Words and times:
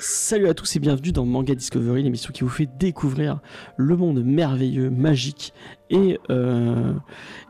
Salut 0.00 0.46
à 0.46 0.54
tous 0.54 0.76
et 0.76 0.78
bienvenue 0.78 1.10
dans 1.10 1.26
Manga 1.26 1.56
Discovery, 1.56 2.04
l'émission 2.04 2.30
qui 2.32 2.44
vous 2.44 2.48
fait 2.48 2.68
découvrir 2.78 3.40
le 3.76 3.96
monde 3.96 4.22
merveilleux, 4.22 4.90
magique 4.90 5.52
et, 5.90 6.20
euh, 6.30 6.92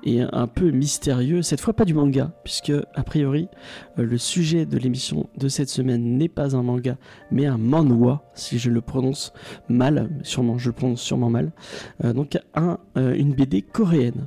un 0.07 0.47
peu 0.47 0.71
mystérieux. 0.71 1.43
Cette 1.43 1.61
fois 1.61 1.75
pas 1.75 1.85
du 1.85 1.93
manga, 1.93 2.33
puisque 2.45 2.73
a 2.95 3.03
priori 3.03 3.49
euh, 3.99 4.03
le 4.03 4.17
sujet 4.17 4.65
de 4.65 4.79
l'émission 4.79 5.29
de 5.37 5.49
cette 5.49 5.69
semaine 5.69 6.17
n'est 6.17 6.31
pas 6.31 6.57
un 6.57 6.63
manga, 6.63 6.97
mais 7.31 7.45
un 7.45 7.59
manhwa, 7.59 8.23
si 8.33 8.59
je 8.59 8.71
le 8.71 8.81
prononce 8.81 9.35
mal, 9.69 10.09
sûrement 10.23 10.57
je 10.57 10.71
le 10.71 10.75
prononce 10.75 11.03
sûrement 11.03 11.29
mal. 11.29 11.53
Euh, 12.03 12.15
donc 12.15 12.39
un, 12.55 12.79
une 12.97 13.35
BD 13.35 13.61
coréenne. 13.61 14.27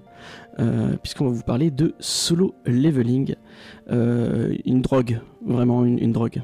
Puisqu'on 1.02 1.26
va 1.26 1.32
vous 1.32 1.42
parler 1.42 1.72
de 1.72 1.96
solo 1.98 2.54
leveling, 2.66 3.34
une 3.90 4.82
drogue, 4.84 5.20
vraiment 5.44 5.84
une, 5.84 5.98
une 5.98 6.12
drogue. 6.12 6.44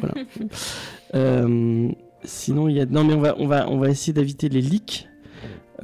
Voilà. 0.00 0.14
Euh, 1.14 1.90
sinon, 2.24 2.68
il 2.68 2.76
y 2.76 2.80
a. 2.80 2.86
Non, 2.86 3.04
mais 3.04 3.14
on 3.14 3.20
va, 3.20 3.34
on 3.38 3.46
va, 3.46 3.68
on 3.68 3.78
va 3.78 3.88
essayer 3.88 4.12
d'éviter 4.12 4.48
les 4.48 4.60
leaks. 4.60 5.08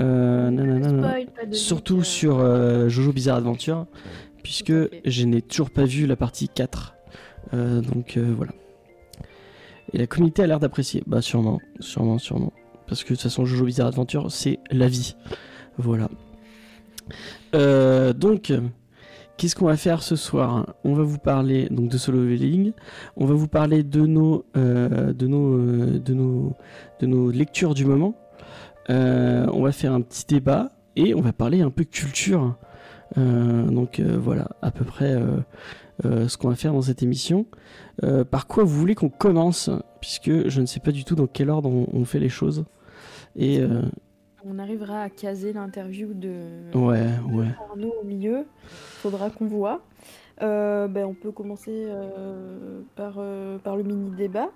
Euh, 0.01 1.25
Surtout 1.53 2.03
sur 2.05 2.39
euh, 2.39 2.89
Jojo 2.89 3.13
Bizarre 3.13 3.39
Adventure, 3.39 3.87
puisque 4.43 4.73
je 5.05 5.25
n'ai 5.25 5.43
toujours 5.43 5.71
pas 5.71 5.85
vu 5.85 6.07
la 6.07 6.17
partie 6.17 6.49
4. 6.49 6.95
Euh, 7.55 7.81
donc 7.81 8.19
voilà. 8.19 8.53
Et 9.93 9.99
la 9.99 10.07
communauté 10.07 10.43
a 10.43 10.47
l'air 10.47 10.61
d'apprécier. 10.61 11.03
Bah 11.07 11.23
sûrement, 11.23 11.61
sûrement, 11.81 12.19
sûrement. 12.19 12.53
Parce 12.87 13.03
que 13.03 13.11
de 13.11 13.15
toute 13.15 13.23
façon, 13.23 13.45
Jojo 13.45 13.65
Bizarre 13.65 13.89
Adventure, 13.89 14.31
c'est 14.31 14.59
la 14.71 14.89
vie. 14.89 15.17
Voilà. 15.79 16.09
Donc, 18.13 18.53
qu'est-ce 19.39 19.55
qu'on 19.57 19.67
va 19.67 19.77
faire 19.79 20.03
ce 20.03 20.17
soir? 20.17 20.75
On 20.85 20.93
va 20.93 21.05
vous 21.05 21.17
parler 21.17 21.69
donc 21.71 21.89
de 21.89 21.97
solo 21.97 22.19
leveling. 22.19 22.73
On 23.17 23.25
va 23.25 23.35
vous 23.35 23.49
parler 23.49 23.83
de 23.83 24.05
nos, 24.05 24.45
euh, 24.57 25.15
de 25.15 25.27
nos, 25.27 25.55
euh, 25.55 25.99
de 25.99 26.13
nos, 26.13 26.57
de 27.01 27.07
nos 27.07 27.31
lectures 27.31 27.73
du 27.73 27.87
moment. 27.87 28.15
Euh, 28.91 29.47
on 29.53 29.63
va 29.63 29.73
faire 29.73 29.93
un 29.93 30.03
petit 30.03 30.27
débat 30.27 30.73
et 30.97 31.15
on 31.15 31.21
va 31.21 31.33
parler 31.33 31.63
un 31.63 31.71
peu 31.71 31.85
culture. 31.85 32.57
Donc 33.17 34.01
voilà, 34.01 34.49
à 34.61 34.71
peu 34.71 34.85
près 34.85 35.17
ce 36.03 36.37
qu'on 36.37 36.51
va 36.51 36.57
faire 36.57 36.75
dans 36.75 36.83
cette 36.83 37.03
émission. 37.03 37.47
Par 38.31 38.47
quoi 38.47 38.65
vous 38.65 38.79
voulez 38.79 38.95
qu'on 38.95 39.09
commence? 39.09 39.71
Puisque 40.01 40.49
je 40.49 40.61
ne 40.61 40.67
sais 40.67 40.81
pas 40.81 40.93
du 40.93 41.05
tout 41.05 41.15
dans 41.15 41.27
quel 41.27 41.49
ordre 41.49 41.71
on, 41.71 41.87
on 41.93 42.05
fait 42.05 42.19
les 42.19 42.29
choses. 42.29 42.67
Et 43.35 43.63
On 44.45 44.59
arrivera 44.59 45.03
à 45.03 45.11
caser 45.11 45.53
l'interview 45.53 46.15
de 46.15 46.31
ouais, 46.75 47.07
ouais. 47.33 47.47
Arnaud 47.71 47.95
au 48.03 48.05
milieu. 48.07 48.47
Faudra 48.67 49.31
qu'on 49.31 49.47
voit. 49.47 49.81
Euh, 50.43 50.87
ben, 50.87 51.05
on 51.07 51.15
peut 51.15 51.33
commencer 51.33 51.73
euh, 51.89 52.81
par, 52.95 53.15
euh, 53.19 53.59
par 53.59 53.77
le 53.77 53.83
mini 53.83 54.11
débat. 54.13 54.49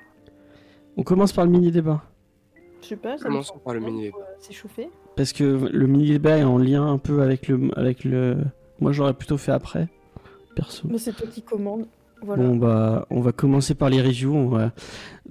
On 0.96 1.02
commence 1.02 1.32
par 1.32 1.44
le 1.44 1.50
mini 1.50 1.72
débat. 1.72 2.02
Je 2.82 2.88
sais 2.88 2.96
pas, 2.96 3.16
ça 3.18 3.24
Commençons 3.24 3.58
par 3.58 3.74
le 3.74 3.80
mini 3.80 4.08
euh, 4.08 4.12
s'échauffer. 4.38 4.88
Parce 5.16 5.32
que 5.32 5.42
le 5.44 5.86
mini 5.86 6.10
débat 6.10 6.38
est 6.38 6.44
en 6.44 6.58
lien 6.58 6.86
un 6.86 6.98
peu 6.98 7.22
avec 7.22 7.48
le, 7.48 7.70
avec 7.76 8.04
le. 8.04 8.36
Moi, 8.80 8.92
j'aurais 8.92 9.14
plutôt 9.14 9.36
fait 9.36 9.52
après, 9.52 9.88
perso. 10.54 10.86
Mais 10.90 10.98
c'est 10.98 11.12
toi 11.12 11.26
qui 11.28 11.42
commande. 11.42 11.86
Voilà. 12.24 12.40
Bon 12.44 12.54
bah 12.56 13.04
on 13.10 13.20
va 13.20 13.32
commencer 13.32 13.74
par 13.74 13.90
les 13.90 14.00
reviews. 14.00 14.48
va- 14.48 14.70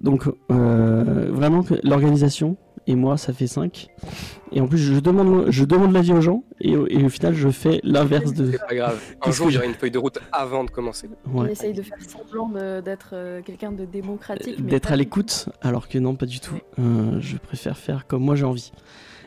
Donc 0.01 0.27
euh, 0.51 1.29
vraiment 1.31 1.63
que 1.63 1.75
l'organisation 1.87 2.57
et 2.87 2.95
moi 2.95 3.17
ça 3.17 3.31
fait 3.33 3.47
5. 3.47 3.87
Et 4.53 4.59
en 4.61 4.67
plus 4.67 4.77
je 4.79 4.99
demande 4.99 5.45
je 5.49 5.63
demande 5.63 5.93
l'avis 5.93 6.11
aux 6.13 6.21
gens 6.21 6.43
et, 6.59 6.75
au- 6.75 6.87
et 6.87 7.03
au 7.03 7.09
final 7.09 7.33
je 7.33 7.49
fais 7.49 7.79
l'inverse 7.83 8.33
de. 8.33 8.51
C'est 8.51 8.67
pas 8.67 8.75
grave. 8.75 8.99
Un 9.25 9.31
jour, 9.31 9.49
il 9.49 9.53
y 9.53 9.57
aura 9.57 9.65
une 9.65 9.73
feuille 9.73 9.91
de 9.91 9.97
route 9.99 10.19
avant 10.31 10.63
de 10.63 10.69
commencer. 10.71 11.09
On 11.33 11.45
essaye 11.45 11.73
de 11.73 11.81
faire 11.81 11.97
semblant 12.07 12.49
d'être 12.81 13.11
euh, 13.13 13.41
quelqu'un 13.41 13.71
de 13.71 13.85
démocratique. 13.85 14.65
D'être 14.65 14.91
à 14.91 14.95
l'écoute 14.95 15.47
alors 15.61 15.87
que 15.87 15.97
non 15.99 16.15
pas 16.15 16.25
du 16.25 16.39
tout. 16.39 16.57
Euh, 16.79 17.17
je 17.19 17.37
préfère 17.37 17.77
faire 17.77 18.07
comme 18.07 18.23
moi 18.23 18.35
j'ai 18.35 18.45
envie. 18.45 18.71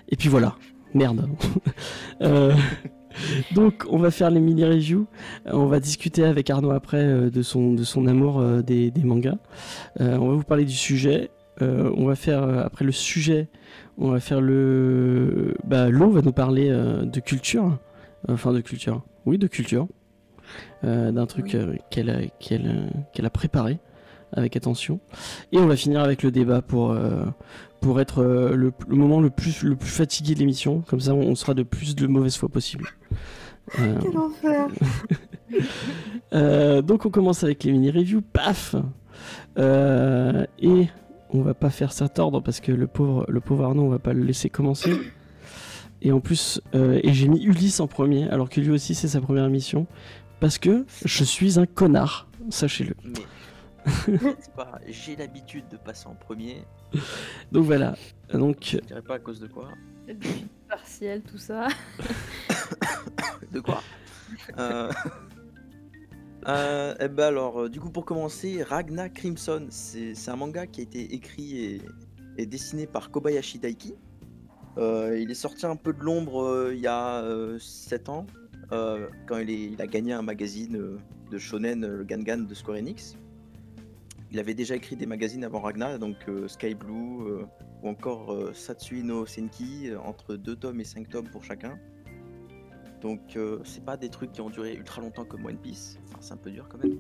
Et 0.08 0.16
puis 0.16 0.28
voilà. 0.28 0.56
Merde. 0.94 1.28
Euh, 2.22 2.54
donc 3.54 3.84
on 3.90 3.98
va 3.98 4.10
faire 4.10 4.30
les 4.30 4.40
mini 4.40 4.64
reviews. 4.64 5.06
On 5.46 5.66
va 5.66 5.80
discuter 5.80 6.24
avec 6.24 6.48
Arnaud 6.50 6.70
après 6.70 7.02
euh, 7.04 7.30
de 7.30 7.42
son 7.42 7.72
de 7.72 7.82
son 7.84 8.06
amour 8.06 8.40
euh, 8.40 8.62
des, 8.62 8.90
des 8.90 9.02
mangas. 9.02 9.36
Euh, 10.00 10.16
on 10.18 10.28
va 10.28 10.34
vous 10.34 10.44
parler 10.44 10.64
du 10.64 10.72
sujet. 10.74 11.30
Euh, 11.62 11.92
on 11.96 12.06
va 12.06 12.16
faire 12.16 12.42
euh, 12.42 12.64
après 12.64 12.84
le 12.84 12.92
sujet. 12.92 13.48
On 13.98 14.10
va 14.10 14.20
faire 14.20 14.40
le. 14.40 15.54
Bah 15.64 15.88
Lo 15.88 16.10
va 16.10 16.22
nous 16.22 16.32
parler 16.32 16.68
euh, 16.70 17.04
de 17.04 17.20
culture. 17.20 17.78
Enfin 18.28 18.52
de 18.52 18.60
culture. 18.60 19.02
Oui 19.26 19.38
de 19.38 19.46
culture. 19.46 19.86
D'un 20.82 21.24
truc 21.24 21.56
qu'elle 21.90 22.10
a 22.10 23.26
a 23.26 23.30
préparé 23.30 23.78
avec 24.32 24.56
attention. 24.56 25.00
Et 25.50 25.58
on 25.58 25.66
va 25.66 25.76
finir 25.76 26.00
avec 26.02 26.22
le 26.22 26.30
débat 26.30 26.60
pour, 26.60 26.94
pour 27.80 28.00
être 28.02 28.22
le, 28.22 28.72
le 28.88 28.96
moment 28.96 29.20
le 29.20 29.30
plus, 29.30 29.62
le 29.62 29.76
plus 29.76 29.88
fatigué 29.88 30.34
de 30.34 30.40
l'émission. 30.40 30.82
Comme 30.82 31.00
ça, 31.00 31.14
on 31.14 31.34
sera 31.34 31.54
de 31.54 31.62
plus 31.62 31.94
de 31.94 32.06
mauvaise 32.06 32.36
foi 32.36 32.50
possible. 32.50 32.90
Quel 33.74 34.18
enfer 34.18 34.68
donc, 36.82 37.06
on 37.06 37.10
commence 37.10 37.42
avec 37.44 37.64
les 37.64 37.72
mini-reviews. 37.72 38.20
Paf 38.20 38.76
Et 39.56 40.88
on 41.34 41.42
va 41.42 41.54
pas 41.54 41.70
faire 41.70 41.92
ça 41.92 42.08
tordre 42.08 42.40
parce 42.40 42.60
que 42.60 42.72
le 42.72 42.86
pauvre, 42.86 43.26
le 43.28 43.40
pauvre 43.40 43.64
Arnaud, 43.64 43.82
on 43.82 43.88
va 43.88 43.98
pas 43.98 44.12
le 44.12 44.22
laisser 44.22 44.48
commencer. 44.48 44.92
Et 46.00 46.12
en 46.12 46.20
plus, 46.20 46.60
euh, 46.74 47.00
et 47.02 47.12
j'ai 47.12 47.28
mis 47.28 47.42
Ulysse 47.44 47.80
en 47.80 47.88
premier, 47.88 48.28
alors 48.28 48.48
que 48.48 48.60
lui 48.60 48.70
aussi 48.70 48.94
c'est 48.94 49.08
sa 49.08 49.20
première 49.20 49.46
émission, 49.46 49.86
parce 50.38 50.58
que 50.58 50.86
je 51.04 51.24
suis 51.24 51.58
un 51.58 51.66
connard, 51.66 52.28
sachez-le. 52.50 52.94
Pas, 54.56 54.78
j'ai 54.86 55.16
l'habitude 55.16 55.64
de 55.70 55.76
passer 55.76 56.06
en 56.06 56.14
premier. 56.14 56.64
Donc 57.52 57.64
voilà. 57.64 57.96
Donc 58.32 58.58
Je 58.62 58.78
dirais 58.78 59.02
pas 59.02 59.16
à 59.16 59.18
cause 59.18 59.40
de 59.40 59.46
quoi. 59.46 59.68
Partiel, 60.68 61.22
tout 61.22 61.38
ça. 61.38 61.68
De 63.52 63.60
quoi? 63.60 63.82
Euh... 64.58 64.90
euh, 66.46 66.94
eh 67.00 67.08
ben 67.08 67.24
alors, 67.24 67.62
euh, 67.62 67.68
du 67.68 67.80
coup, 67.80 67.90
pour 67.90 68.04
commencer, 68.04 68.62
Ragna 68.62 69.08
Crimson, 69.08 69.66
c'est 69.70 70.28
un 70.28 70.36
manga 70.36 70.66
qui 70.66 70.80
a 70.80 70.82
été 70.84 71.14
écrit 71.14 71.64
et, 71.64 71.82
et 72.36 72.46
dessiné 72.46 72.86
par 72.86 73.10
Kobayashi 73.10 73.58
Daiki. 73.58 73.94
Euh, 74.76 75.18
il 75.18 75.30
est 75.30 75.34
sorti 75.34 75.66
un 75.66 75.76
peu 75.76 75.92
de 75.92 76.00
l'ombre 76.00 76.42
euh, 76.42 76.74
il 76.74 76.80
y 76.80 76.88
a 76.88 77.22
7 77.58 78.08
ans, 78.08 78.26
quand 78.70 79.38
il, 79.38 79.80
a 79.80 79.86
gagné 79.86 80.12
un 80.12 80.22
magazine 80.22 80.98
de 81.30 81.38
shonen, 81.38 81.86
le 81.86 82.04
Gangan 82.04 82.38
de 82.38 82.54
Square 82.54 82.78
Enix. 82.78 83.16
Il 84.32 84.40
avait 84.40 84.54
déjà 84.54 84.74
écrit 84.74 84.96
des 84.96 85.06
magazines 85.06 85.44
avant 85.44 85.60
Ragna, 85.60 85.96
donc 85.96 86.16
Sky 86.48 86.74
Blue 86.74 87.44
ou 87.82 87.88
encore 87.88 88.36
Satsui 88.52 89.04
no 89.04 89.26
Senki, 89.26 89.90
entre 90.04 90.34
2 90.34 90.56
tomes 90.56 90.80
et 90.80 90.84
5 90.84 91.08
tomes 91.08 91.28
pour 91.28 91.44
chacun. 91.44 91.78
Donc 93.00 93.38
c'est 93.62 93.84
pas 93.84 93.96
des 93.96 94.08
trucs 94.08 94.32
qui 94.32 94.40
ont 94.40 94.50
duré 94.50 94.74
ultra 94.74 95.00
longtemps 95.00 95.24
comme 95.24 95.46
One 95.46 95.58
Piece, 95.58 96.00
c'est 96.24 96.32
un 96.32 96.38
peu 96.38 96.50
dur 96.50 96.66
quand 96.68 96.78
même. 96.78 96.98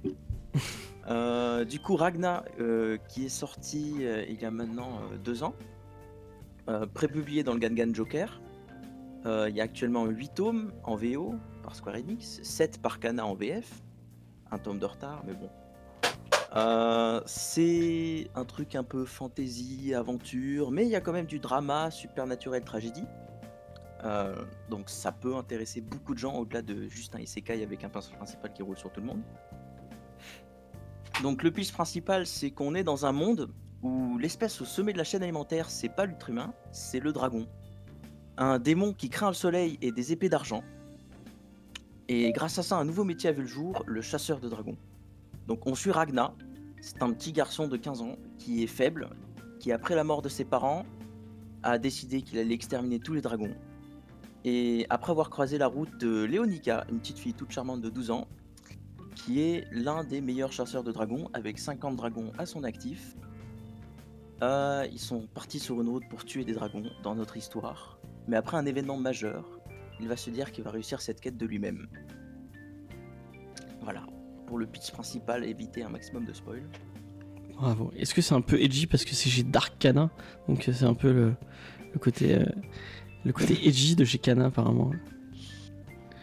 Euh, 1.06 1.66
du 1.66 1.80
coup 1.80 1.96
Ragna 1.96 2.46
euh, 2.60 2.96
qui 3.10 3.26
est 3.26 3.28
sorti 3.28 3.96
euh, 4.00 4.24
il 4.26 4.40
y 4.40 4.46
a 4.46 4.50
maintenant 4.50 5.02
deux 5.22 5.42
ans, 5.42 5.54
prépublié 6.94 7.42
dans 7.42 7.52
le 7.52 7.58
Gangan 7.58 7.92
Joker. 7.92 8.40
Il 9.26 9.54
y 9.54 9.60
a 9.60 9.64
actuellement 9.64 10.06
8 10.06 10.34
tomes 10.34 10.72
en 10.82 10.96
VO 10.96 11.34
par 11.62 11.76
Square 11.76 11.96
Enix, 11.96 12.40
7 12.42 12.80
par 12.80 13.00
Kana 13.00 13.26
en 13.26 13.34
VF, 13.34 13.82
un 14.50 14.56
tome 14.56 14.78
de 14.78 14.86
retard 14.86 15.22
mais 15.26 15.34
bon. 15.34 15.50
C'est 17.26 18.28
un 18.34 18.44
truc 18.46 18.74
un 18.74 18.84
peu 18.84 19.04
fantasy, 19.04 19.92
aventure, 19.92 20.70
mais 20.70 20.86
il 20.86 20.90
y 20.90 20.96
a 20.96 21.02
quand 21.02 21.12
même 21.12 21.26
du 21.26 21.38
drama, 21.38 21.90
supernaturel, 21.90 22.64
tragédie. 22.64 23.04
Euh, 24.04 24.34
donc 24.68 24.90
ça 24.90 25.12
peut 25.12 25.34
intéresser 25.36 25.80
beaucoup 25.80 26.12
de 26.12 26.18
gens 26.18 26.36
au-delà 26.36 26.60
de 26.60 26.88
juste 26.88 27.14
un 27.14 27.20
isekai 27.20 27.62
avec 27.62 27.84
un 27.84 27.88
personnage 27.88 28.18
principal 28.18 28.52
qui 28.52 28.62
roule 28.62 28.76
sur 28.76 28.92
tout 28.92 29.00
le 29.00 29.06
monde. 29.06 29.22
Donc 31.22 31.42
le 31.42 31.50
pitch 31.50 31.72
principal, 31.72 32.26
c'est 32.26 32.50
qu'on 32.50 32.74
est 32.74 32.84
dans 32.84 33.06
un 33.06 33.12
monde 33.12 33.50
où 33.82 34.18
l'espèce 34.18 34.60
au 34.60 34.64
sommet 34.64 34.92
de 34.92 34.98
la 34.98 35.04
chaîne 35.04 35.22
alimentaire, 35.22 35.70
c'est 35.70 35.88
pas 35.88 36.06
l'être 36.06 36.28
humain, 36.28 36.52
c'est 36.72 37.00
le 37.00 37.12
dragon. 37.12 37.46
Un 38.36 38.58
démon 38.58 38.92
qui 38.92 39.08
craint 39.08 39.28
le 39.28 39.34
soleil 39.34 39.78
et 39.80 39.92
des 39.92 40.12
épées 40.12 40.28
d'argent. 40.28 40.62
Et 42.08 42.32
grâce 42.32 42.58
à 42.58 42.62
ça, 42.62 42.76
un 42.76 42.84
nouveau 42.84 43.04
métier 43.04 43.30
a 43.30 43.32
vu 43.32 43.42
le 43.42 43.48
jour, 43.48 43.82
le 43.86 44.02
chasseur 44.02 44.40
de 44.40 44.48
dragons. 44.48 44.76
Donc 45.46 45.66
on 45.66 45.74
suit 45.74 45.90
Ragna, 45.90 46.34
c'est 46.80 47.02
un 47.02 47.12
petit 47.12 47.32
garçon 47.32 47.68
de 47.68 47.76
15 47.76 48.02
ans 48.02 48.16
qui 48.38 48.62
est 48.62 48.66
faible, 48.66 49.08
qui 49.60 49.72
après 49.72 49.94
la 49.94 50.04
mort 50.04 50.20
de 50.20 50.28
ses 50.28 50.44
parents 50.44 50.84
a 51.62 51.78
décidé 51.78 52.22
qu'il 52.22 52.38
allait 52.38 52.54
exterminer 52.54 52.98
tous 52.98 53.14
les 53.14 53.22
dragons. 53.22 53.54
Et 54.44 54.86
après 54.90 55.10
avoir 55.10 55.30
croisé 55.30 55.56
la 55.56 55.66
route 55.66 55.96
de 55.98 56.24
Léonica, 56.24 56.84
une 56.90 56.98
petite 56.98 57.18
fille 57.18 57.34
toute 57.34 57.50
charmante 57.50 57.80
de 57.80 57.88
12 57.88 58.10
ans, 58.10 58.28
qui 59.14 59.40
est 59.40 59.66
l'un 59.72 60.04
des 60.04 60.20
meilleurs 60.20 60.52
chasseurs 60.52 60.84
de 60.84 60.92
dragons 60.92 61.30
avec 61.32 61.58
50 61.58 61.96
dragons 61.96 62.30
à 62.36 62.44
son 62.44 62.62
actif, 62.64 63.16
euh, 64.42 64.86
ils 64.92 64.98
sont 64.98 65.26
partis 65.32 65.58
sur 65.58 65.80
une 65.80 65.88
route 65.88 66.04
pour 66.10 66.24
tuer 66.24 66.44
des 66.44 66.52
dragons 66.52 66.90
dans 67.02 67.14
notre 67.14 67.36
histoire. 67.36 67.98
Mais 68.28 68.36
après 68.36 68.56
un 68.56 68.66
événement 68.66 68.98
majeur, 68.98 69.48
il 70.00 70.08
va 70.08 70.16
se 70.16 70.28
dire 70.28 70.52
qu'il 70.52 70.64
va 70.64 70.70
réussir 70.70 71.00
cette 71.00 71.20
quête 71.20 71.38
de 71.38 71.46
lui-même. 71.46 71.86
Voilà. 73.82 74.04
Pour 74.46 74.58
le 74.58 74.66
pitch 74.66 74.90
principal, 74.90 75.44
éviter 75.44 75.82
un 75.84 75.88
maximum 75.88 76.26
de 76.26 76.32
spoil. 76.34 76.62
Bravo. 77.56 77.92
Est-ce 77.96 78.12
que 78.12 78.20
c'est 78.20 78.34
un 78.34 78.40
peu 78.40 78.60
edgy 78.60 78.86
parce 78.86 79.04
que 79.04 79.14
c'est 79.14 79.30
chez 79.30 79.44
Dark 79.44 79.78
Canin 79.78 80.10
Donc 80.48 80.68
euh, 80.68 80.72
c'est 80.72 80.84
un 80.84 80.94
peu 80.94 81.12
le, 81.12 81.34
le 81.92 81.98
côté 81.98 82.34
euh, 82.34 82.44
le 83.24 83.32
côté 83.32 83.66
edgy 83.66 83.96
de 83.96 84.04
chez 84.04 84.18
Canin 84.18 84.46
apparemment. 84.46 84.90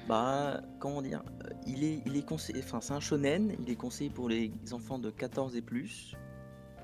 Bah, 0.08 0.62
comment 0.80 1.02
dire 1.02 1.24
euh, 1.46 1.50
Il 1.68 1.84
est, 1.84 2.02
il 2.06 2.18
est 2.18 2.26
conseillé, 2.26 2.60
enfin 2.64 2.80
c'est 2.82 2.94
un 2.94 3.00
shonen, 3.00 3.56
il 3.60 3.70
est 3.70 3.76
conseillé 3.76 4.10
pour 4.10 4.30
les 4.30 4.52
enfants 4.72 5.00
de 5.00 5.10
14 5.10 5.56
et 5.56 5.62
plus. 5.62 6.16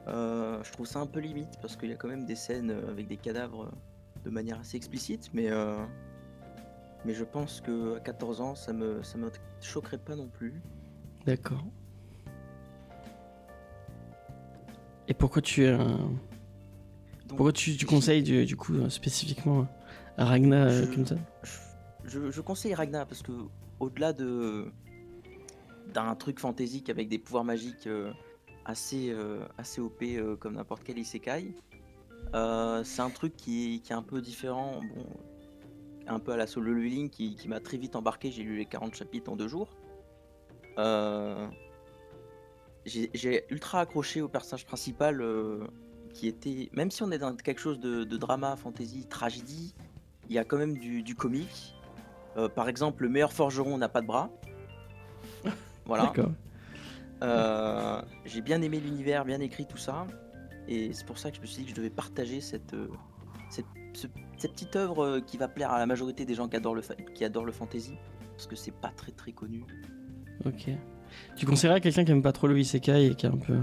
Euh, 0.08 0.64
je 0.64 0.72
trouve 0.72 0.86
ça 0.86 1.00
un 1.00 1.06
peu 1.06 1.20
limite 1.20 1.60
parce 1.62 1.76
qu'il 1.76 1.90
y 1.90 1.94
a 1.94 1.96
quand 1.96 2.08
même 2.08 2.26
des 2.26 2.36
scènes 2.36 2.72
euh, 2.72 2.90
avec 2.90 3.08
des 3.08 3.18
cadavres 3.18 3.72
de 4.24 4.30
manière 4.30 4.60
assez 4.60 4.78
explicite, 4.78 5.30
mais 5.34 5.52
euh, 5.52 5.84
mais 7.06 7.14
je 7.14 7.26
pense 7.26 7.60
que 7.60 7.98
à 7.98 8.00
14 8.00 8.42
ans 8.42 8.56
ça 8.56 8.72
me 8.72 9.04
ça 9.04 9.18
me 9.18 9.30
choquerait 9.60 9.98
pas 9.98 10.16
non 10.16 10.30
plus. 10.30 10.62
D'accord. 11.26 11.66
Et 15.10 15.14
pourquoi 15.14 15.42
tu 15.42 15.66
euh, 15.66 15.78
Donc, 15.78 16.08
pourquoi 17.28 17.52
tu, 17.52 17.76
tu 17.76 17.86
conseilles 17.86 18.24
du, 18.24 18.46
du 18.46 18.56
coup 18.56 18.90
spécifiquement 18.90 19.62
à 19.62 19.68
Ragna 20.18 20.66
euh, 20.66 20.82
Je- 20.86 20.94
comme 20.96 21.06
ça 21.06 21.16
je, 22.06 22.32
je 22.32 22.42
conseille 22.42 22.74
Ragnar 22.74 23.06
parce 23.06 23.22
que 23.22 23.32
au-delà 23.80 24.14
de 24.14 24.72
d'un 25.94 26.16
truc 26.16 26.40
fantaisique 26.40 26.90
avec 26.90 27.08
des 27.10 27.18
pouvoirs 27.20 27.44
magiques 27.44 27.88
euh, 27.88 28.12
assez 28.66 29.10
euh, 29.10 29.40
assez 29.58 29.82
OP 29.82 30.04
comme 30.40 30.56
n'importe 30.56 30.84
quel 30.84 30.98
isekai, 30.98 31.54
c'est 32.34 33.02
un 33.02 33.10
truc 33.10 33.36
qui 33.38 33.76
est, 33.76 33.80
qui 33.80 33.92
est 33.94 33.96
un 33.96 34.02
peu 34.04 34.22
différent, 34.22 34.82
bon, 34.96 35.06
un 36.08 36.20
peu 36.20 36.32
à 36.34 36.38
la 36.38 36.46
solo 36.48 36.74
leveling 36.74 37.10
qui, 37.10 37.36
qui 37.36 37.48
m'a 37.48 37.60
très 37.62 37.78
vite 37.78 37.96
embarqué. 37.96 38.32
J'ai 38.32 38.44
lu 38.44 38.58
les 38.58 38.66
40 38.66 38.96
chapitres 38.96 39.32
en 39.32 39.36
deux 39.38 39.48
jours. 39.48 39.70
Euh, 40.78 41.48
j'ai 42.86 43.10
j'ai 43.14 43.46
ultra 43.50 43.80
accroché 43.82 44.22
au 44.22 44.28
personnage 44.28 44.66
principal 44.66 45.22
euh, 45.22 45.66
qui 46.14 46.28
était, 46.28 46.70
même 46.74 46.92
si 46.92 47.04
on 47.04 47.12
est 47.12 47.18
dans 47.20 47.36
quelque 47.36 47.60
chose 47.62 47.80
de, 47.80 48.04
de 48.04 48.18
drama, 48.18 48.56
fantasy, 48.58 49.06
tragédie, 49.08 49.74
il 50.30 50.36
y 50.36 50.40
a 50.40 50.44
quand 50.44 50.58
même 50.58 50.78
du, 50.78 51.04
du 51.04 51.16
comique. 51.16 51.76
Euh, 52.38 52.50
par 52.50 52.70
exemple, 52.70 53.04
le 53.04 53.10
meilleur 53.10 53.34
forgeron 53.34 53.78
n'a 53.78 53.90
pas 53.90 54.02
de 54.02 54.08
bras. 54.08 54.30
Voilà. 55.86 56.06
D'accord. 56.08 56.32
Euh, 57.24 58.02
j'ai 58.26 58.42
bien 58.42 58.62
aimé 58.62 58.80
l'univers, 58.80 59.24
bien 59.26 59.40
écrit 59.40 59.66
tout 59.66 59.78
ça. 59.78 60.06
Et 60.68 60.92
c'est 60.94 61.06
pour 61.06 61.18
ça 61.18 61.32
que 61.32 61.38
je 61.38 61.42
me 61.42 61.46
suis 61.46 61.60
dit 61.60 61.64
que 61.64 61.70
je 61.72 61.76
devais 61.76 61.90
partager 61.90 62.42
cette, 62.42 62.74
euh, 62.74 62.90
cette, 63.50 63.66
ce- 63.94 64.08
cette 64.38 64.52
petite 64.52 64.76
œuvre 64.76 65.04
euh, 65.04 65.20
qui 65.22 65.38
va 65.38 65.48
plaire 65.48 65.72
à 65.72 65.80
la 65.80 65.86
majorité 65.86 66.26
des 66.26 66.36
gens 66.36 66.48
qui 66.50 66.58
adorent 66.58 66.76
le, 66.76 66.82
qui 67.16 67.24
adorent 67.24 67.46
le 67.46 67.54
fantasy. 67.54 67.94
Parce 68.36 68.48
que 68.48 68.56
c'est 68.56 68.74
pas 68.74 68.90
très 68.90 69.12
très 69.14 69.32
connu. 69.32 69.64
Ok. 70.46 70.70
Tu 71.38 71.46
conseillerais 71.46 71.78
à 71.78 71.80
quelqu'un 71.80 72.04
qui 72.04 72.12
aime 72.12 72.22
pas 72.22 72.34
trop 72.34 72.48
le 72.48 72.60
isekai 72.60 73.08
et 73.08 73.16
qui 73.16 73.26
est 73.26 73.30
un 73.30 73.38
peu 73.38 73.58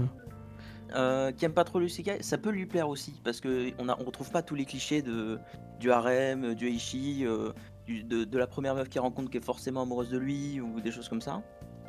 Euh, 0.95 1.31
qui 1.33 1.43
aime 1.43 1.53
pas 1.53 1.65
trop 1.65 1.79
le 1.79 1.87
isekai, 1.87 2.23
ça 2.23 2.37
peut 2.37 2.51
lui 2.51 2.65
plaire 2.65 2.87
aussi. 2.87 3.19
Parce 3.23 3.41
qu'on 3.41 3.71
on, 3.79 3.89
a- 3.89 3.97
on 3.99 4.05
retrouve 4.05 4.31
pas 4.31 4.41
tous 4.41 4.55
les 4.55 4.63
clichés 4.65 5.01
de, 5.01 5.37
du 5.79 5.91
harem, 5.91 6.55
du 6.55 6.67
heishi, 6.67 7.25
euh, 7.25 7.51
du- 7.85 8.03
de, 8.03 8.23
de 8.23 8.37
la 8.37 8.47
première 8.47 8.75
meuf 8.75 8.87
qu'il 8.87 9.01
rencontre 9.01 9.29
qui 9.29 9.37
est 9.37 9.43
forcément 9.45 9.81
amoureuse 9.81 10.09
de 10.09 10.17
lui 10.17 10.61
ou 10.61 10.79
des 10.79 10.91
choses 10.91 11.09
comme 11.09 11.19
ça. 11.21 11.41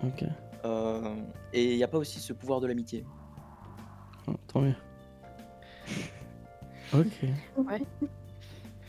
Ok. 0.02 0.24
Euh, 0.64 1.14
et 1.52 1.72
il 1.72 1.76
n'y 1.76 1.84
a 1.84 1.88
pas 1.88 1.98
aussi 1.98 2.18
ce 2.18 2.32
pouvoir 2.32 2.60
de 2.60 2.66
l'amitié. 2.66 3.04
Oh, 4.26 4.32
tant 4.48 4.60
mieux. 4.62 4.74
Ok. 6.94 7.28
Ouais. 7.58 7.82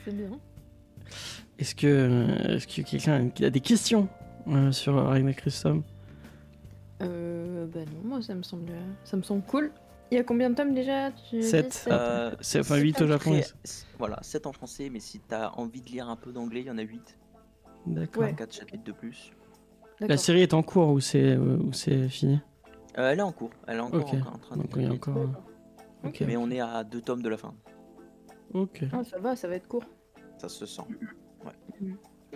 C'est 0.05 0.15
bien. 0.15 0.29
Est-ce 1.59 1.73
que, 1.75 1.87
euh, 1.87 2.55
est-ce 2.55 2.67
que 2.67 2.81
quelqu'un 2.87 3.29
a 3.43 3.49
des 3.49 3.59
questions 3.59 4.07
euh, 4.47 4.71
sur 4.71 4.93
Ragnar 4.95 5.35
Christom 5.35 5.83
Euh, 7.01 7.65
bah 7.73 7.79
non, 7.91 8.07
moi 8.07 8.21
ça 8.21 8.35
me 8.35 8.43
semble, 8.43 8.71
ça 9.03 9.17
me 9.17 9.23
semble 9.23 9.41
cool. 9.43 9.71
Il 10.11 10.15
y 10.15 10.17
a 10.19 10.23
combien 10.23 10.49
de 10.49 10.55
tomes 10.55 10.73
déjà 10.73 11.11
tu 11.11 11.37
dis 11.39 11.43
Sept. 11.43 11.73
Sept 11.73 11.91
Euh, 11.93 12.31
C'est 12.39 12.59
enfin 12.61 12.75
si 12.77 12.81
8 12.83 12.93
t'as 12.93 13.03
au 13.05 13.07
Japon. 13.07 13.31
très- 13.31 13.45
Voilà, 13.99 14.19
7 14.21 14.45
en 14.47 14.53
français, 14.53 14.89
mais 14.91 14.99
si 14.99 15.19
t'as 15.19 15.49
envie 15.51 15.81
de 15.81 15.89
lire 15.89 16.09
un 16.09 16.15
peu 16.15 16.31
d'anglais, 16.31 16.61
il 16.61 16.67
y 16.67 16.71
en 16.71 16.77
a 16.77 16.81
8. 16.81 17.17
D'accord. 17.87 18.23
Ouais. 18.23 18.33
4 18.35 18.53
chapitres 18.53 18.83
de 18.83 18.91
plus. 18.91 19.31
La 19.99 20.17
série 20.17 20.41
est 20.41 20.53
en 20.53 20.61
cours 20.63 20.89
ou 20.89 20.99
c'est 20.99 21.23
euh, 21.35 21.59
fini 22.09 22.39
Euh, 22.97 23.11
elle 23.11 23.19
est 23.19 23.23
en 23.23 23.31
cours, 23.31 23.49
elle 23.67 23.77
est 23.77 23.81
encore 23.81 24.13
en, 24.13 24.35
en 24.35 24.37
train 24.37 24.57
Donc 24.57 24.67
il 24.75 24.83
y 24.83 24.85
a 24.85 24.91
encore. 24.91 25.29
Mais 26.21 26.37
on 26.37 26.49
est 26.51 26.59
à 26.61 26.83
2 26.83 27.01
tomes 27.01 27.21
de 27.23 27.29
la 27.29 27.37
fin, 27.37 27.53
Ok. 28.53 28.83
Ah, 28.93 29.03
ça 29.03 29.17
va, 29.19 29.35
ça 29.35 29.47
va 29.47 29.55
être 29.55 29.67
court. 29.67 29.83
ça 30.37 30.47
se 30.47 30.65
sent. 30.65 30.83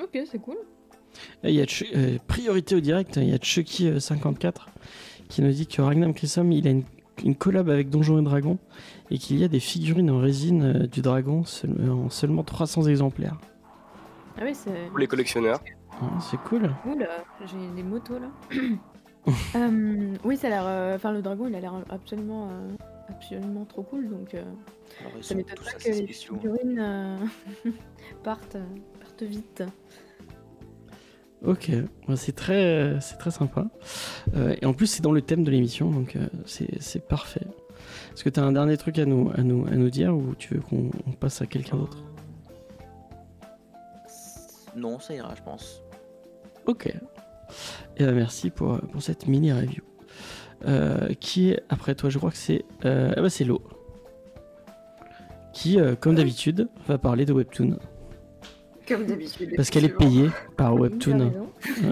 Ok, 0.01 0.17
c'est 0.29 0.39
cool. 0.39 0.57
Et 1.43 1.49
Il 1.51 1.55
y 1.55 1.61
a 1.61 1.65
euh, 1.95 2.17
priorité 2.27 2.75
au 2.75 2.79
direct, 2.79 3.15
il 3.17 3.29
y 3.29 3.33
a 3.33 3.37
Chucky54 3.37 4.53
qui 5.29 5.41
nous 5.41 5.51
dit 5.51 5.67
que 5.67 5.81
Ragnar 5.81 6.13
Christom 6.13 6.51
il 6.51 6.67
a 6.67 6.71
une, 6.71 6.83
une 7.23 7.35
collab 7.35 7.69
avec 7.69 7.89
Donjons 7.89 8.19
et 8.19 8.23
Dragons 8.23 8.57
et 9.09 9.17
qu'il 9.17 9.37
y 9.39 9.43
a 9.43 9.47
des 9.47 9.59
figurines 9.59 10.09
en 10.09 10.19
résine 10.19 10.63
euh, 10.63 10.87
du 10.87 11.01
dragon 11.01 11.43
seul- 11.43 11.89
en 11.89 12.09
seulement 12.09 12.43
300 12.43 12.83
exemplaires. 12.87 13.37
Ah 14.37 14.41
oui, 14.43 14.55
c'est 14.55 14.87
Pour 14.89 14.97
les 14.99 15.07
collectionneurs. 15.07 15.59
Ah, 16.01 16.05
c'est 16.19 16.37
cool. 16.37 16.71
cool. 16.83 17.03
euh, 17.03 17.45
J'ai 17.45 17.67
des 17.75 17.83
motos 17.83 18.19
là. 18.19 18.27
Euh, 19.55 20.15
oui, 20.23 20.35
ça 20.35 20.47
a 20.47 20.49
l'air. 20.49 20.63
euh, 20.65 20.95
Enfin, 20.95 21.11
le 21.11 21.21
dragon, 21.21 21.45
il 21.47 21.53
a 21.53 21.59
l'air 21.59 21.75
absolument, 21.91 22.47
euh, 22.49 22.71
absolument 23.07 23.65
trop 23.65 23.83
cool. 23.83 24.09
Donc, 24.09 24.33
euh, 24.33 24.41
Alors, 24.99 25.11
ça 25.23 25.35
m'étonne 25.35 25.57
pas 25.63 25.71
que 25.73 25.89
les 25.89 26.07
figurines 26.07 26.79
euh, 26.79 27.17
partent, 28.23 28.57
partent 28.99 29.21
vite. 29.21 29.63
Ok, 31.43 31.71
c'est 32.15 32.35
très, 32.35 32.99
c'est 33.01 33.17
très 33.17 33.31
sympa. 33.31 33.65
Euh, 34.35 34.55
et 34.61 34.65
en 34.67 34.73
plus, 34.73 34.85
c'est 34.85 35.01
dans 35.01 35.11
le 35.11 35.23
thème 35.23 35.43
de 35.43 35.49
l'émission, 35.49 35.89
donc 35.89 36.15
euh, 36.15 36.27
c'est 36.45 37.07
parfait. 37.07 37.47
Est-ce 38.13 38.23
que 38.23 38.29
tu 38.29 38.39
as 38.39 38.43
un 38.43 38.51
dernier 38.51 38.77
truc 38.77 38.99
à 38.99 39.05
nous, 39.05 39.31
à 39.33 39.41
nous, 39.41 39.65
à 39.65 39.71
nous 39.71 39.89
dire 39.89 40.15
ou 40.15 40.35
tu 40.35 40.53
veux 40.53 40.61
qu'on 40.61 40.91
on 41.07 41.11
passe 41.13 41.41
à 41.41 41.47
quelqu'un 41.47 41.77
d'autre? 41.77 41.97
Non, 44.75 44.99
ça 44.99 45.15
ira, 45.15 45.33
je 45.35 45.41
pense. 45.41 45.81
Ok. 46.67 46.93
Et 47.97 48.05
ben 48.05 48.13
merci 48.13 48.51
pour, 48.51 48.79
pour 48.79 49.01
cette 49.01 49.27
mini 49.27 49.51
review. 49.51 49.83
Euh, 50.67 51.11
qui 51.19 51.49
est 51.49 51.63
après 51.69 51.95
toi 51.95 52.11
Je 52.11 52.19
crois 52.19 52.29
que 52.29 52.37
c'est 52.37 52.63
ah 52.83 53.19
bah 53.19 53.31
c'est 53.31 53.45
Lo. 53.45 53.63
Qui, 55.53 55.79
comme 55.99 56.15
d'habitude, 56.15 56.69
va 56.87 56.99
parler 56.99 57.25
de 57.25 57.33
Webtoon. 57.33 57.77
Comme 58.91 59.05
d'habitude. 59.05 59.53
Parce 59.55 59.69
qu'elle 59.69 59.85
est 59.85 59.89
payée 59.97 60.29
par 60.57 60.73
Webtoon. 60.75 61.31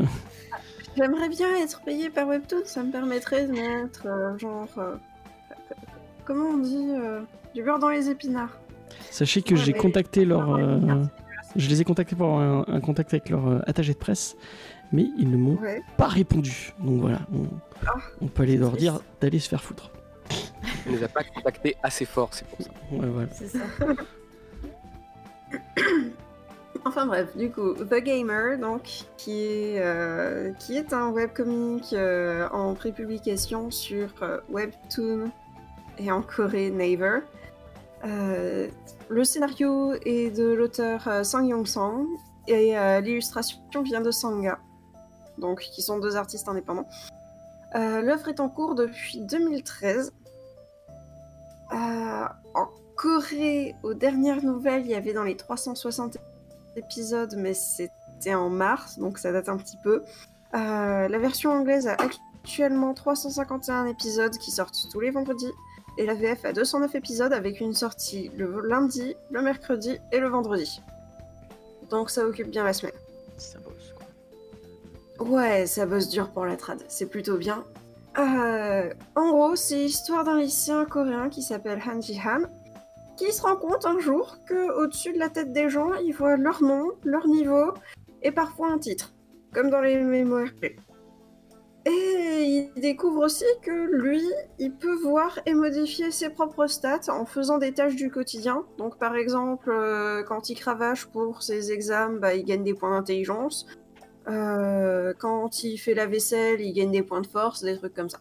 J'aimerais 0.97 1.29
bien 1.29 1.55
être 1.63 1.81
payée 1.81 2.09
par 2.09 2.27
Webtoon, 2.27 2.61
ça 2.65 2.83
me 2.83 2.91
permettrait 2.91 3.47
de 3.47 3.51
mettre 3.53 4.05
euh, 4.07 4.37
genre. 4.37 4.67
euh, 4.77 4.95
comment 6.25 6.49
on 6.49 6.57
dit 6.57 6.89
euh, 6.91 7.21
Du 7.55 7.63
beurre 7.63 7.79
dans 7.79 7.89
les 7.89 8.09
épinards. 8.09 8.59
Sachez 9.11 9.41
que 9.41 9.53
Ouais, 9.53 9.59
j'ai 9.61 9.73
contacté 9.73 10.25
leur. 10.25 10.55
Euh, 10.55 11.03
je 11.55 11.69
les 11.69 11.81
ai 11.81 11.83
contactés 11.83 12.15
pour 12.15 12.27
avoir 12.39 12.69
un, 12.69 12.73
un 12.75 12.79
contact 12.81 13.13
avec 13.13 13.29
leur 13.29 13.47
euh, 13.47 13.59
attaché 13.65 13.93
de 13.93 13.97
presse, 13.97 14.35
mais 14.91 15.05
ils 15.17 15.29
ne 15.29 15.37
m'ont 15.37 15.57
Ouais. 15.61 15.81
pas 15.97 16.07
répondu. 16.07 16.73
Donc 16.79 16.99
voilà, 17.01 17.19
on, 17.33 17.43
Ah, 17.87 17.93
on 18.21 18.27
peut 18.27 18.43
aller 18.43 18.57
leur 18.57 18.73
dire 18.73 18.99
d'aller 19.21 19.39
se 19.39 19.47
faire 19.47 19.63
foutre. 19.63 19.91
On 20.87 20.91
ne 20.91 20.97
les 20.97 21.03
a 21.03 21.07
pas 21.07 21.23
contactés 21.23 21.75
assez 21.83 22.05
fort, 22.05 22.29
c'est 22.33 22.45
pour 22.47 22.61
ça. 22.61 22.69
Ouais, 22.91 23.07
voilà. 23.07 23.29
C'est 23.31 23.47
ça. 23.47 23.59
enfin 26.85 27.05
bref, 27.05 27.35
du 27.35 27.51
coup, 27.51 27.73
The 27.73 27.95
Gamer, 27.95 28.57
donc, 28.57 29.05
qui 29.17 29.45
est, 29.45 29.79
euh, 29.79 30.51
qui 30.53 30.77
est 30.77 30.93
un 30.93 31.11
webcomic 31.11 31.93
euh, 31.93 32.47
en 32.49 32.73
prépublication 32.73 33.71
sur 33.71 34.09
euh, 34.21 34.39
Webtoon 34.49 35.31
et 35.97 36.11
en 36.11 36.21
Corée 36.21 36.71
Naver. 36.71 37.19
Euh, 38.05 38.67
le 39.09 39.23
scénario 39.23 39.93
est 40.05 40.35
de 40.35 40.53
l'auteur 40.53 41.25
Sang 41.25 41.43
Yong-sang 41.43 42.05
et 42.47 42.77
euh, 42.77 43.01
l'illustration 43.01 43.59
vient 43.83 44.01
de 44.01 44.11
Sanga, 44.11 44.59
donc 45.37 45.59
qui 45.59 45.81
sont 45.81 45.99
deux 45.99 46.15
artistes 46.15 46.47
indépendants. 46.47 46.87
L'œuvre 47.75 48.29
est 48.29 48.39
en 48.39 48.49
cours 48.49 48.73
depuis 48.73 49.19
2013. 49.19 50.11
Euh, 51.71 51.75
en 52.55 52.67
Corée, 52.95 53.75
aux 53.83 53.93
dernières 53.93 54.43
nouvelles, 54.43 54.81
il 54.81 54.91
y 54.91 54.95
avait 54.95 55.13
dans 55.13 55.23
les 55.23 55.35
360 55.35 56.17
épisodes, 56.75 57.35
mais 57.37 57.53
c'était 57.53 58.33
en 58.33 58.49
mars, 58.49 58.99
donc 58.99 59.17
ça 59.17 59.31
date 59.31 59.49
un 59.49 59.57
petit 59.57 59.77
peu. 59.83 60.03
Euh, 60.53 61.07
la 61.07 61.17
version 61.17 61.51
anglaise 61.51 61.87
a 61.87 61.93
actuellement 61.93 62.93
351 62.93 63.85
épisodes 63.85 64.35
qui 64.37 64.51
sortent 64.51 64.87
tous 64.91 64.99
les 64.99 65.11
vendredis, 65.11 65.51
et 65.97 66.05
la 66.05 66.13
VF 66.13 66.45
a 66.45 66.53
209 66.53 66.95
épisodes 66.95 67.33
avec 67.33 67.59
une 67.59 67.73
sortie 67.73 68.31
le 68.37 68.61
lundi, 68.61 69.15
le 69.31 69.41
mercredi 69.41 69.99
et 70.11 70.19
le 70.19 70.29
vendredi. 70.29 70.81
Donc 71.89 72.09
ça 72.09 72.25
occupe 72.25 72.49
bien 72.49 72.63
la 72.63 72.73
semaine. 72.73 72.93
Ça 73.37 73.59
bosse, 73.59 73.93
quoi. 73.97 75.27
Ouais, 75.27 75.65
ça 75.65 75.85
bosse 75.85 76.09
dur 76.09 76.29
pour 76.29 76.45
la 76.45 76.55
trad, 76.55 76.79
c'est 76.87 77.07
plutôt 77.07 77.37
bien. 77.37 77.63
Euh, 78.17 78.93
en 79.15 79.29
gros, 79.29 79.55
c'est 79.55 79.75
l'histoire 79.75 80.23
d'un 80.23 80.39
lycéen 80.39 80.85
coréen 80.85 81.29
qui 81.29 81.41
s'appelle 81.41 81.81
Han 81.85 82.01
Ji-han, 82.01 82.41
qui 83.19 83.33
se 83.33 83.41
rend 83.41 83.57
compte 83.57 83.85
un 83.85 83.99
jour 83.99 84.37
que 84.47 84.81
au-dessus 84.81 85.11
de 85.11 85.19
la 85.19 85.27
tête 85.27 85.51
des 85.51 85.69
gens, 85.69 85.93
il 85.95 86.13
voit 86.13 86.37
leur 86.37 86.63
nom, 86.63 86.91
leur 87.03 87.27
niveau 87.27 87.73
et 88.21 88.31
parfois 88.31 88.71
un 88.71 88.77
titre, 88.77 89.13
comme 89.53 89.69
dans 89.69 89.81
les 89.81 89.97
MMORPG. 90.01 90.79
Et 91.85 92.69
il 92.75 92.81
découvre 92.81 93.25
aussi 93.25 93.45
que 93.61 93.71
lui, 93.71 94.23
il 94.57 94.73
peut 94.73 94.95
voir 94.95 95.37
et 95.45 95.53
modifier 95.53 96.11
ses 96.11 96.29
propres 96.29 96.67
stats 96.67 97.09
en 97.09 97.25
faisant 97.25 97.57
des 97.57 97.73
tâches 97.73 97.95
du 97.95 98.09
quotidien. 98.09 98.63
Donc 98.77 98.97
par 98.97 99.15
exemple, 99.15 99.69
euh, 99.69 100.23
quand 100.23 100.49
il 100.49 100.55
cravache 100.55 101.05
pour 101.07 101.43
ses 101.43 101.73
examens, 101.73 102.19
bah, 102.19 102.35
il 102.35 102.45
gagne 102.45 102.63
des 102.63 102.73
points 102.73 102.91
d'intelligence. 102.91 103.65
Euh, 104.29 105.13
quand 105.17 105.63
il 105.63 105.77
fait 105.77 105.93
la 105.93 106.05
vaisselle, 106.05 106.61
il 106.61 106.71
gagne 106.71 106.91
des 106.91 107.03
points 107.03 107.21
de 107.21 107.27
force, 107.27 107.63
des 107.63 107.77
trucs 107.77 107.93
comme 107.93 108.09
ça. 108.09 108.19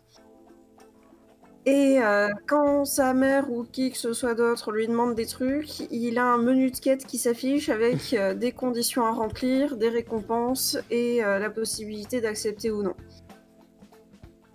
Et 1.70 2.02
euh, 2.02 2.30
quand 2.46 2.86
sa 2.86 3.12
mère 3.12 3.50
ou 3.50 3.62
qui 3.62 3.90
que 3.90 3.98
ce 3.98 4.14
soit 4.14 4.34
d'autre 4.34 4.72
lui 4.72 4.88
demande 4.88 5.14
des 5.14 5.26
trucs, 5.26 5.80
il 5.90 6.18
a 6.18 6.24
un 6.24 6.38
menu 6.38 6.70
de 6.70 6.78
quête 6.78 7.04
qui 7.04 7.18
s'affiche 7.18 7.68
avec 7.68 8.14
euh, 8.14 8.32
des 8.32 8.52
conditions 8.52 9.04
à 9.04 9.10
remplir, 9.10 9.76
des 9.76 9.90
récompenses 9.90 10.78
et 10.90 11.22
euh, 11.22 11.38
la 11.38 11.50
possibilité 11.50 12.22
d'accepter 12.22 12.70
ou 12.70 12.82
non. 12.82 12.94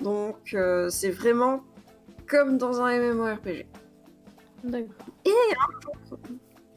Donc 0.02 0.58
c'est 0.90 1.12
vraiment 1.12 1.62
comme 2.28 2.58
dans 2.58 2.82
un 2.82 2.98
MMORPG. 2.98 3.68
D'accord. 4.64 5.06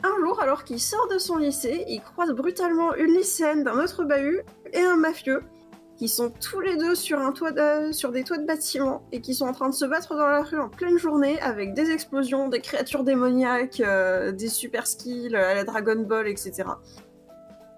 Un 0.05 0.23
jour, 0.23 0.39
alors 0.43 0.65
qu'il 0.65 0.81
sort 0.81 1.09
de 1.09 1.17
son 1.17 1.39
lycée, 1.39 1.87
il 1.89 2.03
croise 2.03 2.33
brutalement 2.33 2.95
une 2.95 3.17
lycéenne 3.17 3.65
d'un 3.65 3.83
autre 3.83 4.05
bahut 4.05 4.43
et 4.75 4.83
un 4.83 4.97
mafieux 4.97 5.41
qui 5.97 6.09
sont 6.09 6.31
tous 6.31 6.61
les 6.61 6.77
deux 6.77 6.95
sur, 6.95 7.19
des 8.13 8.25
toits 8.25 8.39
de 8.39 8.47
bâtiments 8.47 9.03
et 9.13 9.21
qui 9.21 9.35
sont 9.35 9.47
en 9.47 9.53
train 9.53 9.69
de 9.69 9.75
se 9.75 9.85
battre 9.85 10.15
dans 10.15 10.27
la 10.27 10.43
rue 10.43 10.59
en 10.59 10.69
pleine 10.69 10.99
journée 10.99 11.41
avec 11.41 11.75
des 11.75 11.91
explosions, 11.91 12.49
des 12.49 12.61
créatures 12.61 13.03
démoniaques, 13.03 13.81
euh, 13.81 14.33
des 14.33 14.49
super 14.49 14.87
skills 14.87 15.35
à 15.35 15.55
la 15.55 15.65
Dragon 15.65 16.01
Ball, 16.01 16.29
etc. 16.29 16.65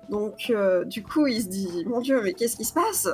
Donc, 0.09 0.51
euh, 0.51 0.85
du 0.85 1.03
coup, 1.03 1.27
il 1.27 1.43
se 1.43 1.49
dit 1.49 1.85
Mon 1.87 2.01
dieu, 2.01 2.21
mais 2.23 2.33
qu'est-ce 2.33 2.57
qui 2.57 2.65
se 2.65 2.75
passe? 2.75 3.09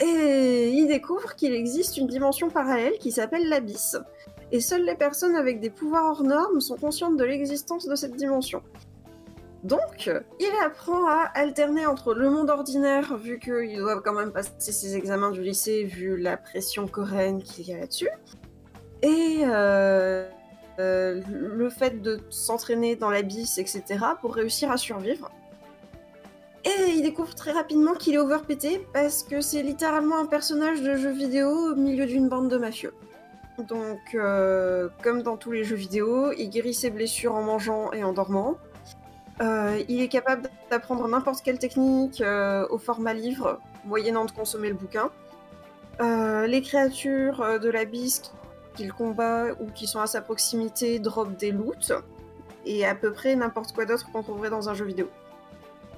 Et 0.00 0.70
il 0.70 0.86
découvre 0.86 1.34
qu'il 1.34 1.52
existe 1.52 1.96
une 1.96 2.06
dimension 2.06 2.50
parallèle 2.50 2.98
qui 2.98 3.10
s'appelle 3.10 3.48
l'Abysse. 3.48 3.96
Et 4.52 4.60
seules 4.60 4.84
les 4.84 4.94
personnes 4.94 5.34
avec 5.34 5.60
des 5.60 5.70
pouvoirs 5.70 6.04
hors 6.04 6.22
normes 6.22 6.60
sont 6.60 6.76
conscientes 6.76 7.16
de 7.16 7.24
l'existence 7.24 7.86
de 7.86 7.96
cette 7.96 8.14
dimension. 8.14 8.62
Donc, 9.64 10.08
il 10.38 10.52
apprend 10.64 11.08
à 11.08 11.30
alterner 11.34 11.84
entre 11.84 12.14
le 12.14 12.30
monde 12.30 12.48
ordinaire, 12.48 13.16
vu 13.16 13.40
qu'il 13.40 13.76
doit 13.78 14.00
quand 14.00 14.12
même 14.12 14.30
passer 14.30 14.52
ses 14.58 14.96
examens 14.96 15.32
du 15.32 15.42
lycée, 15.42 15.84
vu 15.84 16.16
la 16.16 16.36
pression 16.36 16.86
coréenne 16.86 17.42
qu'il 17.42 17.68
y 17.68 17.74
a 17.74 17.78
là-dessus, 17.78 18.10
et 19.02 19.40
euh, 19.42 20.28
euh, 20.78 21.20
le 21.28 21.70
fait 21.70 22.00
de 22.02 22.20
s'entraîner 22.30 22.94
dans 22.94 23.10
l'abysse, 23.10 23.58
etc., 23.58 23.82
pour 24.20 24.34
réussir 24.34 24.70
à 24.70 24.76
survivre. 24.76 25.28
Et 26.64 26.90
il 26.90 27.02
découvre 27.02 27.34
très 27.34 27.52
rapidement 27.52 27.94
qu'il 27.94 28.14
est 28.14 28.18
overpété, 28.18 28.86
parce 28.92 29.24
que 29.24 29.40
c'est 29.40 29.62
littéralement 29.62 30.18
un 30.18 30.26
personnage 30.26 30.82
de 30.82 30.94
jeu 30.94 31.10
vidéo 31.10 31.72
au 31.72 31.74
milieu 31.74 32.06
d'une 32.06 32.28
bande 32.28 32.48
de 32.48 32.58
mafieux. 32.58 32.94
Donc, 33.66 33.98
euh, 34.14 34.88
comme 35.02 35.22
dans 35.22 35.36
tous 35.36 35.50
les 35.50 35.64
jeux 35.64 35.76
vidéo, 35.76 36.30
il 36.32 36.48
guérit 36.48 36.74
ses 36.74 36.90
blessures 36.90 37.34
en 37.34 37.42
mangeant 37.42 37.92
et 37.92 38.04
en 38.04 38.12
dormant. 38.12 38.56
Euh, 39.40 39.82
il 39.88 40.00
est 40.00 40.08
capable 40.08 40.48
d'apprendre 40.70 41.06
n'importe 41.06 41.42
quelle 41.42 41.58
technique 41.58 42.20
euh, 42.20 42.66
au 42.70 42.78
format 42.78 43.14
livre, 43.14 43.60
moyennant 43.84 44.24
de 44.24 44.32
consommer 44.32 44.68
le 44.68 44.74
bouquin. 44.74 45.10
Euh, 46.00 46.46
les 46.46 46.62
créatures 46.62 47.58
de 47.60 47.68
l'abysse 47.68 48.32
qu'il 48.74 48.92
combat 48.92 49.52
ou 49.60 49.66
qui 49.66 49.86
sont 49.86 50.00
à 50.00 50.06
sa 50.06 50.20
proximité 50.20 50.98
dropent 50.98 51.36
des 51.38 51.50
loots, 51.50 51.92
et 52.64 52.86
à 52.86 52.94
peu 52.94 53.12
près 53.12 53.34
n'importe 53.34 53.72
quoi 53.72 53.84
d'autre 53.84 54.10
qu'on 54.12 54.22
trouverait 54.22 54.50
dans 54.50 54.68
un 54.68 54.74
jeu 54.74 54.84
vidéo. 54.84 55.08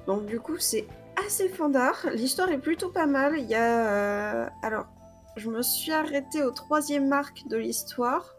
Donc 0.07 0.25
du 0.25 0.39
coup, 0.39 0.57
c'est 0.57 0.87
assez 1.27 1.49
fandard. 1.49 2.07
L'histoire 2.13 2.49
est 2.49 2.57
plutôt 2.57 2.89
pas 2.89 3.05
mal. 3.05 3.37
Il 3.37 3.45
y 3.45 3.55
a... 3.55 4.51
Alors, 4.63 4.87
je 5.35 5.49
me 5.49 5.61
suis 5.61 5.91
arrêtée 5.91 6.43
au 6.43 6.51
troisième 6.51 7.11
arc 7.13 7.47
de 7.47 7.57
l'histoire, 7.57 8.35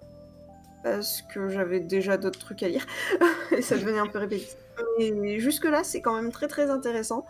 parce 0.82 1.22
que 1.22 1.48
j'avais 1.48 1.80
déjà 1.80 2.16
d'autres 2.16 2.40
trucs 2.40 2.62
à 2.62 2.68
lire, 2.68 2.86
et 3.52 3.62
ça 3.62 3.76
devenait 3.76 4.00
un 4.00 4.06
peu 4.06 4.18
répétitif. 4.18 4.61
Mais 4.98 5.38
jusque-là, 5.38 5.84
c'est 5.84 6.00
quand 6.00 6.14
même 6.14 6.32
très 6.32 6.48
très 6.48 6.70
intéressant. 6.70 7.26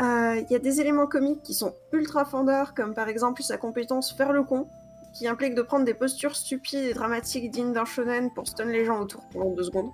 Euh, 0.00 0.36
Il 0.36 0.50
y 0.50 0.56
a 0.56 0.58
des 0.58 0.80
éléments 0.80 1.06
comiques 1.06 1.42
qui 1.42 1.54
sont 1.54 1.74
ultra 1.92 2.24
fandeurs, 2.24 2.74
comme 2.74 2.94
par 2.94 3.08
exemple 3.08 3.42
sa 3.42 3.58
compétence 3.58 4.12
faire 4.12 4.32
le 4.32 4.42
con, 4.42 4.68
qui 5.14 5.28
implique 5.28 5.54
de 5.54 5.62
prendre 5.62 5.84
des 5.84 5.94
postures 5.94 6.34
stupides 6.34 6.84
et 6.84 6.94
dramatiques 6.94 7.50
dignes 7.50 7.72
d'un 7.72 7.84
shonen 7.84 8.30
pour 8.32 8.46
stun 8.48 8.64
les 8.64 8.84
gens 8.84 9.00
autour 9.00 9.22
pendant 9.32 9.50
deux 9.50 9.64
secondes. 9.64 9.90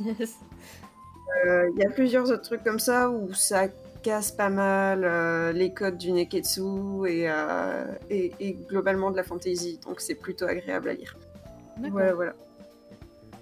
Yes. 0.00 0.34
Euh, 1.46 1.70
Il 1.74 1.82
y 1.82 1.86
a 1.86 1.90
plusieurs 1.90 2.30
autres 2.30 2.42
trucs 2.42 2.64
comme 2.64 2.80
ça 2.80 3.10
où 3.10 3.32
ça 3.34 3.68
casse 4.02 4.30
pas 4.30 4.50
mal 4.50 5.04
euh, 5.04 5.52
les 5.52 5.72
codes 5.72 5.98
du 5.98 6.12
Neketsu 6.12 7.06
et, 7.08 7.28
euh, 7.28 7.84
et, 8.08 8.32
et 8.38 8.54
globalement 8.54 9.10
de 9.10 9.16
la 9.16 9.24
fantasy, 9.24 9.80
donc 9.84 10.00
c'est 10.00 10.14
plutôt 10.14 10.46
agréable 10.46 10.88
à 10.88 10.94
lire. 10.94 11.16
Voilà, 11.90 12.14
voilà. 12.14 12.34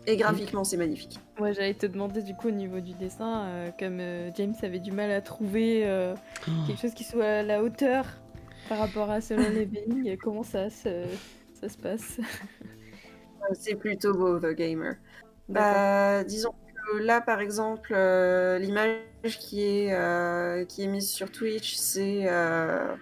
Et 0.07 0.17
graphiquement, 0.17 0.65
c'est 0.65 0.77
magnifique. 0.77 1.19
Ouais, 1.39 1.55
j'allais 1.55 1.75
te 1.75 1.87
demander 1.87 2.23
du 2.23 2.35
coup 2.35 2.49
au 2.49 2.53
niveau 2.53 2.81
du 2.81 2.93
dessin, 2.93 3.47
euh, 3.47 3.71
comme 3.79 4.01
euh, 4.01 4.31
James 4.37 4.55
avait 4.63 4.79
du 4.79 4.93
mal 4.93 5.11
à 5.11 5.23
trouver 5.23 5.87
euh, 5.87 6.15
quelque 6.67 6.81
chose 6.81 6.95
qui 6.95 7.05
soit 7.05 7.25
à 7.25 7.43
la 7.43 7.63
hauteur 7.63 8.07
par 8.69 8.79
rapport 8.79 9.11
à 9.11 9.21
Solo 9.21 9.43
Leveling, 9.43 10.07
et 10.09 10.17
comment 10.17 10.43
ça 10.43 10.69
se, 10.71 11.05
ça 11.59 11.69
se 11.69 11.79
passe? 11.79 12.19
C'est 13.53 13.75
plutôt 13.75 14.15
beau, 14.15 14.39
The 14.39 14.55
Gamer. 14.55 14.95
Bah, 15.49 16.25
disons 16.25 16.53
que 16.53 16.99
là, 16.99 17.21
par 17.21 17.41
exemple, 17.41 17.93
euh, 17.95 18.59
l'image 18.59 19.39
qui 19.39 19.63
est, 19.63 19.93
euh, 19.93 20.65
qui 20.65 20.83
est 20.83 20.87
mise 20.87 21.11
sur 21.11 21.31
Twitch, 21.31 21.77
c'est 21.77 22.23
euh, 22.27 22.95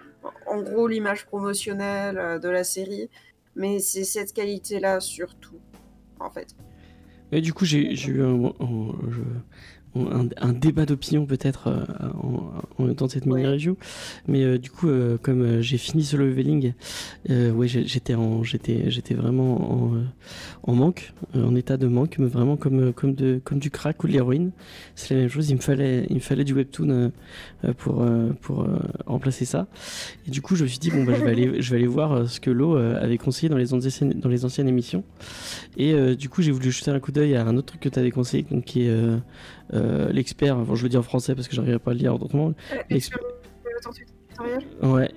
en 0.47 0.61
gros 0.61 0.87
l'image 0.87 1.25
promotionnelle 1.25 2.39
de 2.41 2.49
la 2.49 2.63
série, 2.63 3.09
mais 3.55 3.79
c'est 3.79 4.03
cette 4.03 4.33
qualité-là 4.33 4.99
surtout, 4.99 5.59
en 6.19 6.29
fait. 6.29 6.47
Et 7.33 7.41
du 7.41 7.53
coup, 7.53 7.65
j'ai 7.65 7.93
eu 8.09 8.21
un, 8.23 8.45
un- 8.59 9.43
un- 9.95 10.27
un 10.37 10.53
débat 10.53 10.85
d'opinion 10.85 11.25
peut-être 11.25 11.67
euh, 11.67 11.83
en, 12.21 12.83
en 12.83 12.87
de 12.87 13.07
cette 13.11 13.25
Ouais. 13.25 13.41
mini-review. 13.41 13.77
Mais 14.27 14.43
euh, 14.43 14.57
du 14.57 14.69
coup, 14.71 14.89
euh, 14.89 15.17
comme 15.21 15.41
euh, 15.41 15.61
j'ai 15.61 15.77
fini 15.77 16.03
ce 16.03 16.17
leveling, 16.17 16.73
euh, 17.29 17.51
ouais, 17.51 17.67
j'étais 17.67 18.15
en- 18.15 18.43
j'étais 18.43 18.89
j'étais 18.89 19.13
vraiment 19.13 19.71
en, 19.73 19.95
euh, 19.95 20.03
en 20.63 20.73
manque, 20.73 21.13
en 21.35 21.55
état 21.55 21.77
de 21.77 21.87
manque, 21.87 22.15
mais 22.17 22.27
vraiment 22.27 22.55
comme, 22.57 22.93
comme, 22.93 23.13
de, 23.13 23.39
comme 23.43 23.59
du 23.59 23.69
crack 23.69 24.03
ou 24.03 24.07
de 24.07 24.13
l'héroïne. 24.13 24.51
C'est 24.95 25.13
la 25.13 25.19
même 25.21 25.29
chose, 25.29 25.49
il 25.49 25.55
me 25.57 25.61
fallait, 25.61 26.07
il 26.09 26.15
me 26.15 26.21
fallait 26.21 26.43
du 26.45 26.53
webtoon 26.53 27.11
pour, 27.77 28.01
euh, 28.01 28.29
pour 28.41 28.61
euh, 28.63 28.79
remplacer 29.05 29.45
ça. 29.45 29.67
Et 30.27 30.31
du 30.31 30.41
coup, 30.41 30.55
je 30.55 30.63
me 30.63 30.67
suis 30.69 30.79
dit, 30.79 30.89
bon, 30.89 31.03
bah, 31.03 31.13
je, 31.17 31.23
vais 31.23 31.31
aller, 31.31 31.61
je 31.61 31.69
vais 31.69 31.77
aller 31.77 31.87
voir 31.87 32.27
ce 32.29 32.39
que 32.39 32.49
euh, 32.49 33.01
avait 33.03 33.17
conseillé 33.17 33.49
dans 33.49 33.57
les 33.57 33.73
anciennes, 33.73 34.13
dans 34.13 34.29
les 34.29 34.45
anciennes 34.45 34.67
émissions. 34.67 35.03
Et 35.77 35.93
euh, 35.93 36.15
du 36.15 36.29
coup, 36.29 36.41
j'ai 36.41 36.51
voulu 36.51 36.71
jeter 36.71 36.91
un 36.91 36.99
coup 36.99 37.11
d'œil 37.11 37.35
à 37.35 37.45
un 37.45 37.57
autre 37.57 37.67
truc 37.67 37.81
que 37.81 37.89
tu 37.89 37.99
avais 37.99 38.11
conseillé, 38.11 38.45
donc, 38.49 38.63
qui 38.63 38.83
est 38.83 38.89
l'expert. 40.11 40.57
Enfin, 40.57 40.75
je 40.75 40.83
le 40.83 40.89
dis 40.89 40.97
en 40.97 41.03
français 41.03 41.35
parce 41.35 41.47
que 41.47 41.55
j'arrive 41.55 41.79
pas 41.79 41.91
à 41.91 41.93
le 41.93 41.99
lire 41.99 42.13
autrement. 42.21 42.53
Euh, 42.71 42.99
Ouais. 44.81 45.11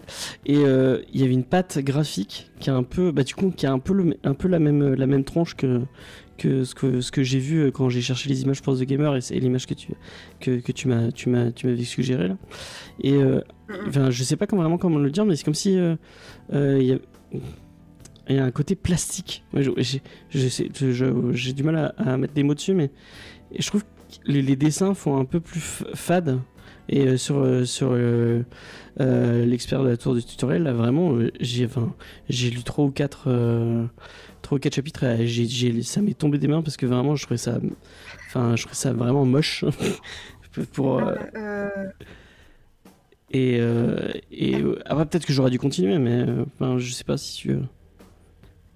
Et 0.44 0.58
euh, 0.58 1.00
il 1.12 1.20
y 1.20 1.24
avait 1.24 1.32
une 1.32 1.44
patte 1.44 1.78
graphique 1.78 2.50
qui 2.60 2.68
a 2.68 2.74
un 2.74 2.82
peu, 2.82 3.12
bah 3.12 3.22
du 3.22 3.34
coup, 3.34 3.50
qui 3.50 3.66
a 3.66 3.72
un 3.72 3.78
peu 3.78 3.94
le, 3.94 4.16
un 4.24 4.34
peu 4.34 4.46
la 4.48 4.58
même, 4.58 4.94
la 4.94 5.06
même 5.06 5.24
tranche 5.24 5.54
que 5.56 5.80
que 6.36 6.64
ce 6.64 6.74
que 6.74 7.00
ce 7.00 7.10
que 7.10 7.22
j'ai 7.22 7.38
vu 7.38 7.62
euh, 7.62 7.70
quand 7.70 7.88
j'ai 7.88 8.02
cherché 8.02 8.28
les 8.28 8.42
images 8.42 8.60
pour 8.60 8.76
The 8.78 8.82
Gamer 8.82 9.16
et 9.16 9.22
c'est 9.22 9.38
l'image 9.38 9.66
que 9.66 9.72
tu 9.72 9.94
que, 10.38 10.60
que 10.60 10.70
tu 10.70 10.86
m'as 10.86 11.10
tu 11.10 11.30
m'as 11.30 11.50
tu 11.50 11.66
m'avais 11.66 11.84
suggéré 11.84 12.28
là. 12.28 12.36
Et 13.00 13.14
euh, 13.14 13.40
enfin, 13.88 14.10
je 14.10 14.22
sais 14.22 14.36
pas 14.36 14.46
comment, 14.46 14.60
vraiment 14.60 14.76
comment 14.76 14.98
le 14.98 15.10
dire, 15.10 15.24
mais 15.24 15.34
c'est 15.34 15.44
comme 15.44 15.54
si 15.54 15.78
euh, 15.78 15.96
euh, 16.52 16.76
il 16.78 16.86
y 16.86 16.92
a 16.92 16.98
il 18.28 18.36
y 18.36 18.38
a 18.38 18.44
un 18.44 18.50
côté 18.50 18.74
plastique. 18.74 19.44
J'ai 20.30 21.52
du 21.54 21.62
mal 21.62 21.76
à, 21.76 21.86
à 21.96 22.16
mettre 22.18 22.34
des 22.34 22.42
mots 22.42 22.54
dessus, 22.54 22.74
mais 22.74 22.90
je 23.58 23.66
trouve 23.66 23.84
les, 24.24 24.42
les 24.42 24.56
dessins 24.56 24.94
font 24.94 25.18
un 25.18 25.24
peu 25.24 25.40
plus 25.40 25.60
fade. 25.94 26.40
Et 26.88 27.06
euh, 27.08 27.16
sur, 27.16 27.38
euh, 27.38 27.64
sur 27.64 27.90
euh, 27.92 28.42
l'expert 29.44 29.82
de 29.82 29.88
la 29.88 29.96
tour 29.96 30.14
du 30.14 30.22
tutoriel, 30.24 30.62
là 30.62 30.72
vraiment, 30.72 31.18
j'ai 31.40 31.66
enfin, 31.66 31.92
lu 32.28 32.62
trois 32.64 32.84
ou 32.84 32.90
quatre, 32.92 33.24
euh, 33.26 33.84
trois 34.42 34.56
ou 34.56 34.60
quatre 34.60 34.76
chapitres 34.76 35.02
et 35.04 35.26
j'ai, 35.26 35.46
j'ai- 35.46 35.82
ça 35.82 36.00
m'est 36.00 36.14
tombé 36.16 36.38
des 36.38 36.46
mains 36.46 36.62
parce 36.62 36.76
que 36.76 36.86
vraiment, 36.86 37.16
je 37.16 37.24
trouvais 37.24 37.38
ça, 37.38 37.58
enfin, 38.28 38.54
je 38.54 38.62
trouvais 38.62 38.76
ça 38.76 38.92
vraiment 38.92 39.24
moche. 39.24 39.64
pour, 40.72 41.02
et 43.32 43.60
et 44.30 44.54
après, 44.86 45.06
peut-être 45.06 45.26
que 45.26 45.32
j'aurais 45.32 45.50
dû 45.50 45.58
continuer, 45.58 45.98
mais 45.98 46.24
je 46.78 46.92
sais 46.92 47.04
pas 47.04 47.16
si 47.18 47.36
tu. 47.36 47.56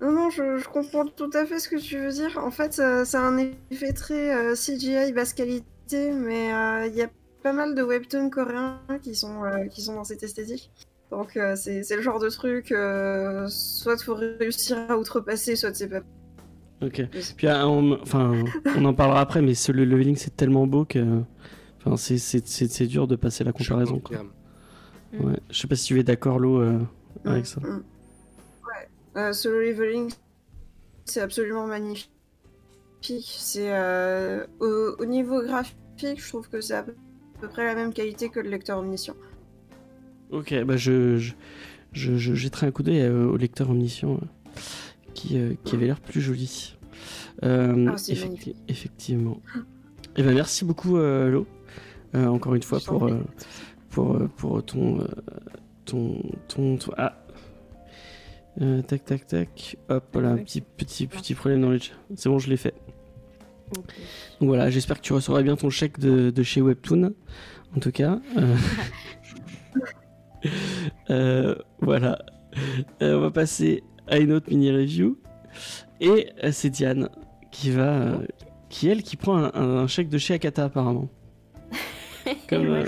Euh, 0.03 0.07
Non, 0.07 0.13
non, 0.13 0.31
je, 0.31 0.59
je 0.59 0.69
comprends 0.69 1.07
tout 1.07 1.31
à 1.35 1.45
fait 1.47 1.59
ce 1.59 1.69
que 1.69 1.77
tu 1.77 1.99
veux 1.99 2.11
dire. 2.11 2.39
En 2.43 2.51
fait, 2.51 2.73
ça, 2.75 3.05
ça 3.05 3.21
a 3.21 3.23
un 3.25 3.39
effet 3.71 3.93
très 3.93 4.35
euh, 4.35 4.55
CGI 4.55 5.13
basse 5.13 5.33
qualité, 5.35 6.13
mais 6.13 6.53
euh, 6.53 6.87
il 6.87 6.95
y 6.95 7.03
a 7.03 7.09
pas 7.43 7.53
mal 7.53 7.75
de 7.75 7.83
webtoons 7.83 8.31
coréens 8.31 8.79
qui 9.03 9.15
sont, 9.15 9.45
euh, 9.45 9.67
qui 9.67 9.83
sont 9.83 9.95
dans 9.95 10.05
cette 10.05 10.23
esthétique. 10.23 10.71
Donc 11.11 11.37
euh, 11.37 11.57
c'est 11.57 11.83
c'est 11.83 11.97
le 11.97 12.03
genre 12.03 12.21
de 12.21 12.29
truc, 12.29 12.71
euh, 12.71 13.47
soit 13.49 13.97
il 14.01 14.05
faut 14.05 14.15
réussir 14.15 14.79
à 14.89 14.97
outrepasser, 14.97 15.57
soit 15.57 15.75
c'est 15.75 15.89
pas... 15.89 16.01
Ok. 16.83 17.03
Puis 17.37 17.49
on, 17.49 17.99
enfin, 18.01 18.33
on 18.77 18.85
en 18.85 18.95
parlera 18.95 19.21
après, 19.21 19.43
mais 19.43 19.55
ce 19.55 19.73
le 19.73 19.85
leveling 19.85 20.17
c'est 20.17 20.37
tellement 20.37 20.67
beau 20.67 20.85
que 20.85 21.23
Enfin, 21.85 21.97
c'est- 21.97 22.19
c'est 22.19 22.47
c'est- 22.47 22.71
c'est 22.71 22.87
dur 22.87 23.07
de 23.09 23.17
passer 23.17 23.43
la 23.43 23.53
comparaison. 23.53 23.99
quoi. 24.01 24.19
Ouais. 25.19 25.39
Je 25.51 25.59
sais 25.59 25.67
pas 25.67 25.75
si 25.77 25.87
tu 25.87 25.99
es 25.99 26.03
d'accord, 26.05 26.39
Lo, 26.39 26.61
euh, 26.61 26.79
avec 27.25 27.43
Mm, 27.43 27.47
ça. 27.47 27.61
mm. 27.61 27.83
Euh, 29.17 29.33
Solo 29.33 29.61
Leveling, 29.61 30.11
c'est 31.05 31.21
absolument 31.21 31.67
magnifique. 31.67 32.11
C'est 33.03 33.73
euh, 33.73 34.47
au, 34.61 34.95
au 34.99 35.05
niveau 35.07 35.43
graphique, 35.43 35.77
je 36.17 36.29
trouve 36.29 36.49
que 36.49 36.61
c'est 36.61 36.75
à 36.75 36.83
peu, 36.85 36.95
près 37.49 37.65
la 37.65 37.75
même 37.75 37.93
qualité 37.93 38.29
que 38.29 38.41
le 38.41 38.51
lecteur 38.51 38.79
omniscient. 38.79 39.15
Ok, 40.31 40.55
bah 40.65 40.77
je, 40.77 41.17
je, 41.17 41.33
je, 41.93 42.17
je 42.17 42.35
jetterai 42.35 42.67
un 42.69 42.71
coup 42.71 42.83
d'œil 42.85 43.01
euh, 43.01 43.27
au 43.27 43.37
lecteur 43.37 43.71
omniscient 43.71 44.21
qui, 45.15 45.41
qui 45.65 45.75
avait 45.77 45.87
l'air 45.87 46.01
plus 46.01 46.21
joli. 46.21 46.77
Euh, 47.43 47.87
Ah, 47.89 47.97
magnifique. 48.27 48.57
Effectivement. 48.69 49.41
Et 50.17 50.23
ben 50.23 50.35
merci 50.35 50.65
beaucoup, 50.65 50.99
euh, 50.99 51.31
Lo, 51.31 51.47
euh, 52.15 52.27
encore 52.27 52.55
une 52.55 52.63
fois, 52.63 52.79
pour, 52.85 53.11
pour, 53.89 54.19
pour 54.37 54.63
ton, 54.65 54.99
ton, 55.85 56.23
ton, 56.49 56.77
ton- 56.77 56.93
Ah 56.99 57.17
Euh, 58.61 58.83
Tac, 58.83 59.05
tac, 59.05 59.27
tac. 59.27 59.77
Hop, 59.89 60.05
voilà, 60.13 60.31
un 60.31 60.37
petit, 60.39 60.61
petit, 60.61 61.07
petit 61.07 61.35
problème 61.35 61.63
dans 61.63 61.71
le 61.71 61.79
chat. 61.79 61.95
C'est 62.15 62.29
bon, 62.29 62.39
je 62.39 62.51
l'ai 62.51 62.57
fait. 62.57 62.75
Donc 63.73 63.85
voilà, 64.49 64.69
j'espère 64.71 64.97
que 64.99 65.03
tu 65.03 65.13
recevras 65.13 65.43
bien 65.43 65.57
ton 65.57 65.71
chèque 65.71 65.99
de, 65.99 66.31
de 66.31 66.43
chez 66.43 66.61
Webtoon. 66.61 67.13
En 67.77 67.81
tout 67.81 67.93
cas. 67.93 68.19
euh. 68.37 68.57
Euh, 71.11 71.55
voilà. 71.81 72.19
On 73.03 73.21
va 73.21 73.31
passer 73.31 73.83
à 74.09 74.17
une 74.19 74.33
autre 74.33 74.49
mini 74.49 74.71
review. 74.73 75.19
Et 76.01 76.29
c'est 76.51 76.71
Diane 76.71 77.11
qui 77.51 77.71
va. 77.71 78.21
qui 78.71 78.89
elle 78.89 79.03
qui 79.03 79.17
prend 79.17 79.37
un, 79.37 79.53
un 79.55 79.87
chèque 79.87 80.09
de 80.09 80.17
chez 80.17 80.33
Akata 80.35 80.65
apparemment. 80.65 81.11
Comme, 82.49 82.85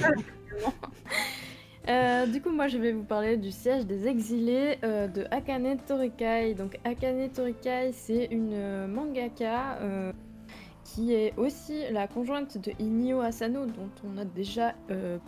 euh, 1.88 2.26
du 2.26 2.40
coup, 2.40 2.50
moi, 2.50 2.68
je 2.68 2.78
vais 2.78 2.92
vous 2.92 3.02
parler 3.02 3.36
du 3.36 3.50
siège 3.50 3.86
des 3.86 4.06
exilés 4.06 4.78
euh, 4.84 5.08
de 5.08 5.24
Akane 5.32 5.76
Torikai. 5.86 6.54
Donc, 6.54 6.78
Akane 6.84 7.28
Torikai, 7.28 7.90
c'est 7.92 8.26
une 8.30 8.52
euh, 8.52 8.86
mangaka 8.86 9.78
qui 10.84 11.14
est 11.14 11.32
aussi 11.38 11.80
la 11.90 12.06
conjointe 12.06 12.58
de 12.58 12.72
Inio 12.78 13.20
Asano, 13.20 13.64
dont 13.64 13.88
on 14.04 14.18
a 14.18 14.24
déjà 14.24 14.74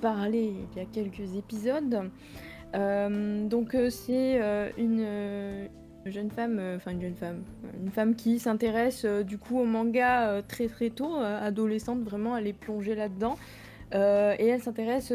parlé 0.03 0.53
il 0.73 0.79
y 0.79 0.83
a 0.83 0.85
quelques 0.85 1.37
épisodes. 1.37 2.11
Donc, 2.75 3.77
c'est 3.89 4.73
une, 4.77 5.69
jeune 6.05 6.31
femme, 6.31 6.61
enfin 6.77 6.91
une 6.91 7.01
jeune 7.01 7.15
femme, 7.15 7.45
une 7.83 7.91
femme 7.91 8.15
qui 8.15 8.39
s'intéresse 8.39 9.07
du 9.07 9.39
coup 9.39 9.59
au 9.59 9.65
manga 9.65 10.43
très 10.47 10.69
très 10.69 10.91
tôt, 10.91 11.17
adolescente, 11.17 12.03
vraiment, 12.03 12.37
elle 12.37 12.47
est 12.47 12.53
plongée 12.53 12.95
là-dedans. 12.95 13.37
Et 13.93 14.47
elle 14.49 14.61
s'intéresse 14.61 15.15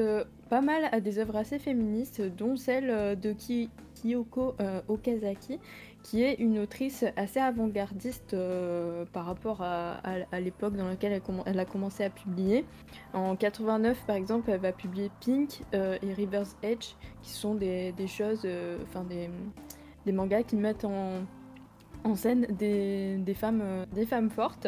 pas 0.50 0.62
mal 0.62 0.90
à 0.92 1.00
des 1.00 1.20
œuvres 1.20 1.36
assez 1.36 1.60
féministes, 1.60 2.22
dont 2.22 2.58
celle 2.58 2.90
euh, 2.90 3.16
de 3.16 3.34
Kyoko 3.34 4.56
euh, 4.60 4.82
Okazaki, 4.88 5.60
qui 6.04 6.24
est 6.24 6.34
une 6.36 6.60
autrice 6.60 7.06
assez 7.16 7.40
avant-gardiste 7.40 8.34
euh, 8.34 9.06
par 9.14 9.26
rapport 9.26 9.62
à, 9.62 10.00
l'époque 10.40 10.76
dans 10.76 10.88
laquelle 10.88 11.22
elle, 11.46 11.60
a 11.60 11.66
commencé 11.66 12.04
à 12.04 12.10
publier. 12.10 12.66
En 13.14 13.36
89, 13.36 14.06
par 14.08 14.16
exemple, 14.16 14.50
elle 14.50 14.62
va 14.62 14.72
publier 14.72 15.12
Pink 15.20 15.62
et 15.74 16.14
River's 16.14 16.56
Edge, 16.64 16.96
qui 17.22 17.32
sont 17.32 17.54
des, 17.54 17.94
choses, 18.08 18.48
enfin 18.84 19.04
des, 19.04 20.12
mangas 20.12 20.44
qui 20.44 20.56
mettent 20.56 20.86
en, 20.86 22.16
scène 22.16 22.48
des, 22.58 23.34
femmes, 23.36 23.86
des 23.94 24.06
femmes 24.06 24.30
fortes. 24.30 24.68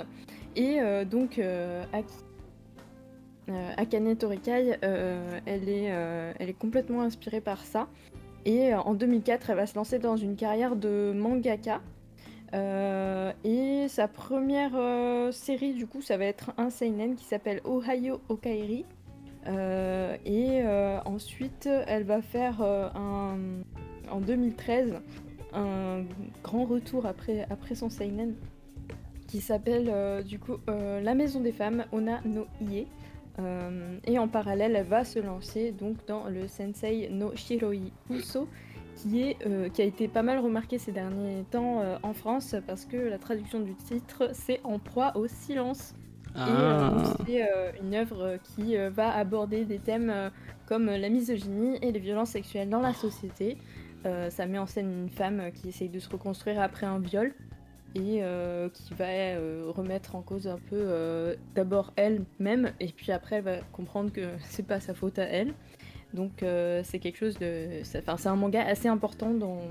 Et 0.57 0.79
donc, 1.09 1.39
Aki- 1.93 2.25
Akane 3.77 4.15
Torikai, 4.15 4.77
euh, 4.83 5.39
elle, 5.45 5.67
est, 5.67 5.91
euh, 5.91 6.33
elle 6.39 6.49
est 6.49 6.57
complètement 6.57 7.01
inspirée 7.01 7.41
par 7.41 7.63
ça. 7.63 7.87
Et 8.45 8.73
euh, 8.73 8.79
en 8.79 8.93
2004, 8.93 9.49
elle 9.49 9.55
va 9.57 9.65
se 9.65 9.75
lancer 9.75 9.99
dans 9.99 10.17
une 10.17 10.35
carrière 10.35 10.75
de 10.75 11.13
mangaka. 11.15 11.81
Euh, 12.53 13.31
et 13.43 13.87
sa 13.87 14.07
première 14.07 14.75
euh, 14.75 15.31
série, 15.31 15.73
du 15.73 15.87
coup, 15.87 16.01
ça 16.01 16.17
va 16.17 16.25
être 16.25 16.51
un 16.57 16.69
seinen 16.69 17.15
qui 17.15 17.25
s'appelle 17.25 17.61
Ohio 17.65 18.21
Okairi. 18.29 18.85
Euh, 19.47 20.17
et 20.25 20.61
euh, 20.63 20.99
ensuite, 21.05 21.67
elle 21.87 22.03
va 22.03 22.21
faire 22.21 22.61
euh, 22.61 22.89
un, 22.95 23.37
en 24.11 24.19
2013 24.19 24.93
un 25.53 26.03
grand 26.43 26.65
retour 26.65 27.05
après, 27.05 27.47
son 27.75 27.89
seinen 27.89 28.35
qui 29.27 29.41
s'appelle 29.41 29.89
euh, 29.89 30.23
du 30.23 30.39
euh, 30.69 31.01
La 31.01 31.13
Maison 31.13 31.39
des 31.39 31.51
Femmes 31.51 31.85
Ona 31.91 32.21
no 32.25 32.45
Ie. 32.61 32.87
Euh, 33.39 33.97
et 34.05 34.19
en 34.19 34.27
parallèle, 34.27 34.75
elle 34.75 34.85
va 34.85 35.03
se 35.03 35.19
lancer 35.19 35.71
donc 35.71 35.97
dans 36.07 36.25
le 36.25 36.47
Sensei 36.47 37.09
no 37.09 37.31
Shiroi 37.35 37.91
Uso, 38.09 38.47
qui, 38.95 39.21
est, 39.21 39.37
euh, 39.45 39.69
qui 39.69 39.81
a 39.81 39.85
été 39.85 40.07
pas 40.07 40.23
mal 40.23 40.39
remarqué 40.39 40.77
ces 40.77 40.91
derniers 40.91 41.43
temps 41.49 41.81
euh, 41.81 41.97
en 42.03 42.13
France 42.13 42.55
parce 42.67 42.85
que 42.85 42.97
la 42.97 43.17
traduction 43.17 43.59
du 43.59 43.73
titre 43.75 44.29
c'est 44.33 44.59
En 44.63 44.79
proie 44.79 45.13
au 45.15 45.27
silence. 45.27 45.93
Et 46.33 46.39
Ah, 46.39 47.03
c'est 47.25 47.45
une 47.81 47.93
œuvre 47.93 48.37
qui 48.55 48.77
va 48.77 49.13
aborder 49.13 49.65
des 49.65 49.79
thèmes 49.79 50.31
comme 50.65 50.85
la 50.85 51.09
misogynie 51.09 51.77
et 51.81 51.91
les 51.91 51.99
violences 51.99 52.29
sexuelles 52.29 52.69
dans 52.69 52.79
la 52.79 52.93
société. 52.93 53.57
Ça 54.05 54.45
met 54.45 54.57
en 54.57 54.65
scène 54.65 54.93
une 54.93 55.09
femme 55.09 55.51
qui 55.53 55.67
essaye 55.67 55.89
de 55.89 55.99
se 55.99 56.09
reconstruire 56.09 56.61
après 56.61 56.85
un 56.85 56.99
viol 56.99 57.33
et 57.95 58.19
euh, 58.23 58.69
qui 58.69 58.93
va 58.93 59.05
euh, 59.05 59.63
remettre 59.67 60.15
en 60.15 60.21
cause 60.21 60.47
un 60.47 60.57
peu 60.69 60.75
euh, 60.77 61.35
d'abord 61.55 61.91
elle-même 61.97 62.71
et 62.79 62.87
puis 62.87 63.11
après 63.11 63.37
elle 63.37 63.43
va 63.43 63.57
comprendre 63.73 64.11
que 64.11 64.21
c'est 64.49 64.65
pas 64.65 64.79
sa 64.79 64.93
faute 64.93 65.19
à 65.19 65.23
elle. 65.23 65.53
Donc 66.13 66.43
c'est 66.83 66.99
quelque 66.99 67.17
chose 67.17 67.37
de... 67.39 67.81
Enfin 67.97 68.17
c'est 68.17 68.27
un 68.27 68.35
manga 68.35 68.61
assez 68.65 68.89
important 68.89 69.29
dans, 69.33 69.61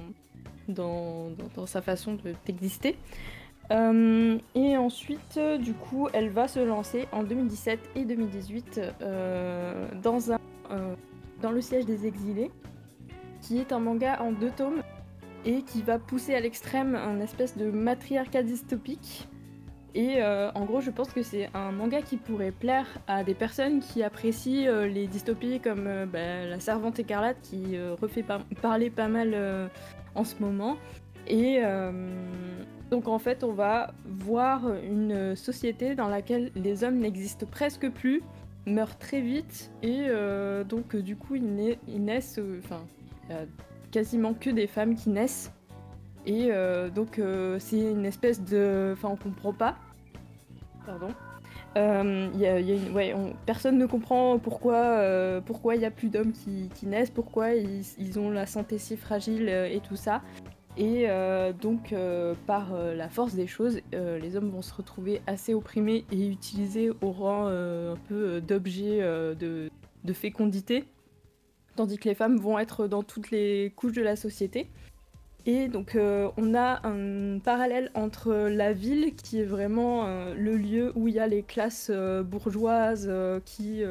dans, 0.69 1.29
dans- 1.55 1.67
sa 1.67 1.83
façon 1.83 2.15
de- 2.15 2.35
d'exister. 2.47 2.97
Et 3.71 4.77
ensuite, 4.77 5.39
du 5.61 5.75
coup, 5.75 6.09
elle 6.13 6.31
va 6.31 6.49
se 6.49 6.59
lancer 6.59 7.07
en 7.13 7.23
2017 7.23 7.79
et 7.95 8.05
2018 8.05 8.81
euh, 9.03 9.87
dans, 10.03 10.33
un, 10.33 10.39
dans 11.41 11.53
le 11.53 11.61
siège 11.61 11.85
des 11.87 12.07
exilés, 12.07 12.51
qui 13.43 13.59
est 13.59 13.71
un 13.73 13.79
manga 13.79 14.21
en 14.23 14.33
deux 14.33 14.51
tomes 14.51 14.83
et 15.45 15.63
qui 15.63 15.83
va 15.83 15.99
pousser 15.99 16.35
à 16.35 16.41
l'extrême 16.41 16.95
un 16.95 17.21
espèce 17.21 17.57
de 17.57 17.71
matriarcat 17.71 18.43
dystopique. 18.43 19.29
Et 19.95 20.23
euh, 20.23 20.53
en 20.55 20.67
gros, 20.67 20.81
je 20.81 20.91
pense 20.91 21.13
que 21.13 21.23
c'est 21.23 21.49
un 21.53 21.73
manga 21.73 22.01
qui 22.01 22.17
pourrait 22.17 22.53
plaire 22.53 22.87
à 23.09 23.25
des 23.25 23.35
personnes 23.35 23.81
qui 23.81 24.05
apprécient 24.05 24.69
euh, 24.69 24.87
les 24.87 25.09
dystopies 25.09 25.59
comme 25.59 25.87
euh, 25.89 26.07
bah, 26.07 26.47
La 26.47 26.61
Servante 26.61 27.01
écarlate 27.01 27.41
qui 27.43 27.77
refait 28.01 28.23
par- 28.23 28.45
parler 28.63 28.89
pas 28.91 29.09
mal 29.09 29.37
en 30.15 30.23
ce 30.25 30.37
moment. 30.41 30.77
Et 31.27 31.61
donc 32.91 33.07
en 33.07 33.19
fait, 33.19 33.45
on 33.45 33.53
va 33.53 33.93
voir 34.05 34.63
une 34.83 35.37
société 35.37 35.95
dans 35.95 36.09
laquelle 36.09 36.51
les 36.57 36.83
hommes 36.83 36.99
n'existent 36.99 37.47
presque 37.47 37.89
plus, 37.91 38.23
meurent 38.67 38.99
très 38.99 39.21
vite, 39.21 39.71
et 39.83 40.09
donc 40.69 40.97
du 40.97 41.15
coup 41.17 41.37
ils, 41.37 41.55
na- 41.55 41.77
ils 41.87 42.03
naissent, 42.03 42.41
quasiment 43.91 44.35
que 44.35 44.51
des 44.51 44.67
femmes 44.67 44.95
qui 44.95 45.11
naissent. 45.11 45.53
Et 46.27 46.49
euh, 46.51 46.91
donc 46.91 47.19
euh, 47.19 47.59
c'est 47.59 47.81
une 47.81 48.05
espèce 48.05 48.43
de... 48.43 48.91
Enfin 48.93 49.09
on 49.09 49.17
comprend 49.17 49.53
pas. 49.53 49.77
Pardon. 50.87 51.09
Euh, 51.77 52.29
personne 53.47 53.79
ne 53.79 53.87
comprend 53.87 54.41
pourquoi 54.41 55.41
pourquoi 55.47 55.77
il 55.77 55.83
y 55.83 55.85
a 55.85 55.91
plus 55.91 56.09
d'hommes 56.09 56.33
qui, 56.33 56.87
naissent, 56.87 57.11
pourquoi 57.11 57.55
ils, 57.55 58.19
ont 58.19 58.31
la 58.31 58.47
santé 58.47 58.77
si 58.79 58.97
fragile 58.97 59.49
et 59.49 59.81
tout 59.87 59.97
ça. 59.97 60.21
Et 60.77 61.07
donc, 61.61 61.95
par 62.49 62.73
la 62.73 63.09
force 63.09 63.35
des 63.35 63.47
choses, 63.47 63.81
les 63.93 64.37
hommes 64.37 64.51
vont 64.51 64.63
se 64.63 64.75
retrouver 64.75 65.23
assez 65.29 65.55
opprimés 65.55 66.05
et 66.11 66.27
utilisés 66.27 66.91
au 67.03 67.13
rang 67.13 67.47
un 67.47 67.97
peu 68.09 68.41
d'objet 68.41 69.01
de 69.39 70.13
fécondité, 70.13 70.87
tandis 71.81 71.97
que 71.97 72.11
les 72.11 72.15
femmes 72.15 72.37
vont 72.37 72.59
être 72.59 72.89
dans 72.89 73.03
toutes 73.03 73.31
les 73.31 73.73
couches 73.75 73.95
de 73.95 74.03
la 74.03 74.15
société. 74.15 74.69
Et 75.47 75.69
donc, 75.69 75.95
euh, 75.95 76.29
on 76.37 76.55
a 76.55 76.87
un 76.87 77.39
parallèle 77.39 77.91
entre 77.95 78.35
la 78.35 78.75
ville, 78.75 79.15
qui 79.15 79.41
est 79.41 79.47
vraiment 79.47 80.05
euh, 80.05 80.35
le 80.35 80.59
lieu 80.59 80.93
où 80.97 81.09
il 81.09 81.15
y 81.15 81.19
a 81.19 81.27
les 81.27 81.43
classes 81.43 81.91
euh, 81.91 82.23
bourgeoises 82.23 83.11
qui, 83.47 83.83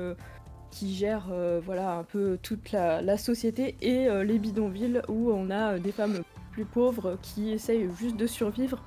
gèrent 0.86 1.34
voilà, 1.66 1.94
un 1.94 2.04
peu 2.04 2.38
toute 2.44 2.72
la, 2.72 3.18
société, 3.18 3.76
et 3.82 4.08
les 4.24 4.38
bidonvilles, 4.38 5.02
où 5.08 5.32
on 5.32 5.50
a 5.50 5.80
des 5.80 5.92
femmes 5.92 6.22
plus 6.52 6.66
pauvres 6.66 7.18
qui 7.24 7.50
essayent 7.54 7.90
juste 7.98 8.18
de 8.18 8.28
survivre. 8.28 8.84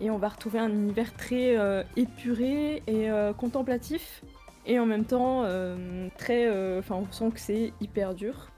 Et 0.00 0.10
on 0.10 0.16
va 0.16 0.28
retrouver 0.30 0.58
un 0.58 0.70
univers 0.70 1.14
très 1.14 1.58
épuré 1.96 2.82
et 2.86 3.10
contemplatif, 3.36 4.22
et 4.66 4.78
en 4.78 4.86
même 4.86 5.04
temps 5.04 5.42
euh, 5.44 6.08
très. 6.18 6.46
euh, 6.46 6.78
Enfin, 6.78 6.96
on 6.96 7.12
sent 7.12 7.30
que 7.34 7.40
c'est 7.40 7.72
hyper 7.80 8.14
dur. 8.14 8.48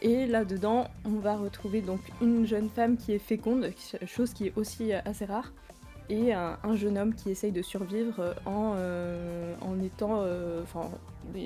Et 0.00 0.26
là-dedans, 0.26 0.86
on 1.04 1.18
va 1.18 1.36
retrouver 1.36 1.80
donc 1.80 2.00
une 2.22 2.46
jeune 2.46 2.68
femme 2.68 2.96
qui 2.96 3.12
est 3.12 3.18
féconde, 3.18 3.70
chose 4.06 4.32
qui 4.32 4.46
est 4.46 4.52
aussi 4.56 4.92
euh, 4.92 5.00
assez 5.04 5.24
rare. 5.24 5.52
et 6.08 6.32
un, 6.32 6.56
un 6.62 6.76
jeune 6.76 6.96
homme 6.96 7.14
qui 7.14 7.30
essaye 7.30 7.50
de 7.52 7.62
survivre 7.62 8.34
en, 8.46 8.74
en 9.60 9.82
étant. 9.82 10.24
Enfin, 10.62 10.88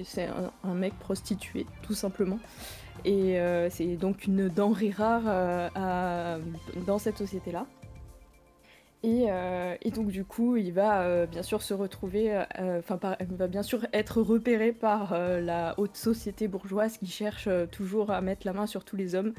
c'est 0.05 0.29
un, 0.64 0.75
mec 0.75 0.92
prostitué, 0.98 1.66
tout 1.83 1.94
simplement. 1.94 2.38
Et 3.05 3.38
c'est 3.70 3.96
donc 3.96 4.27
une 4.27 4.48
denrée 4.48 4.90
rare 4.90 5.70
dans 6.87 6.98
cette 6.98 7.18
société-là. 7.18 7.66
Et, 9.04 9.26
euh, 9.28 9.74
et 9.82 9.90
donc 9.90 10.08
du 10.08 10.24
coup, 10.24 10.56
il 10.56 10.72
va 10.72 11.02
euh, 11.02 11.26
bien 11.26 11.42
sûr 11.42 11.60
se 11.60 11.74
retrouver, 11.74 12.32
euh, 12.60 12.78
enfin, 12.78 12.98
va 13.30 13.48
bien 13.48 13.64
sûr 13.64 13.84
être 13.92 14.22
repéré 14.22 14.72
par 14.72 15.18
la 15.18 15.74
haute 15.78 15.96
société 15.96 16.46
bourgeoise 16.46 16.98
qui 16.98 17.06
cherche 17.06 17.48
toujours 17.70 18.10
à 18.10 18.20
mettre 18.20 18.46
la 18.46 18.52
main 18.52 18.66
sur 18.66 18.84
tous 18.84 18.96
les 18.96 19.14
hommes. 19.14 19.32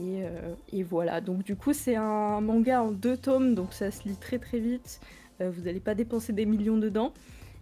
Et, 0.00 0.82
voilà, 0.82 1.20
donc 1.20 1.44
du 1.44 1.56
coup, 1.56 1.72
c'est 1.72 1.96
un 1.96 2.40
manga 2.40 2.82
en 2.82 2.90
deux 2.90 3.16
tomes, 3.16 3.54
donc 3.54 3.72
ça 3.72 3.90
se 3.90 4.08
lit 4.08 4.16
très 4.16 4.38
très 4.38 4.58
vite. 4.58 5.00
Vous 5.40 5.62
n'allez 5.62 5.80
pas 5.80 5.94
dépenser 5.94 6.32
des 6.32 6.46
millions 6.46 6.78
dedans. 6.78 7.12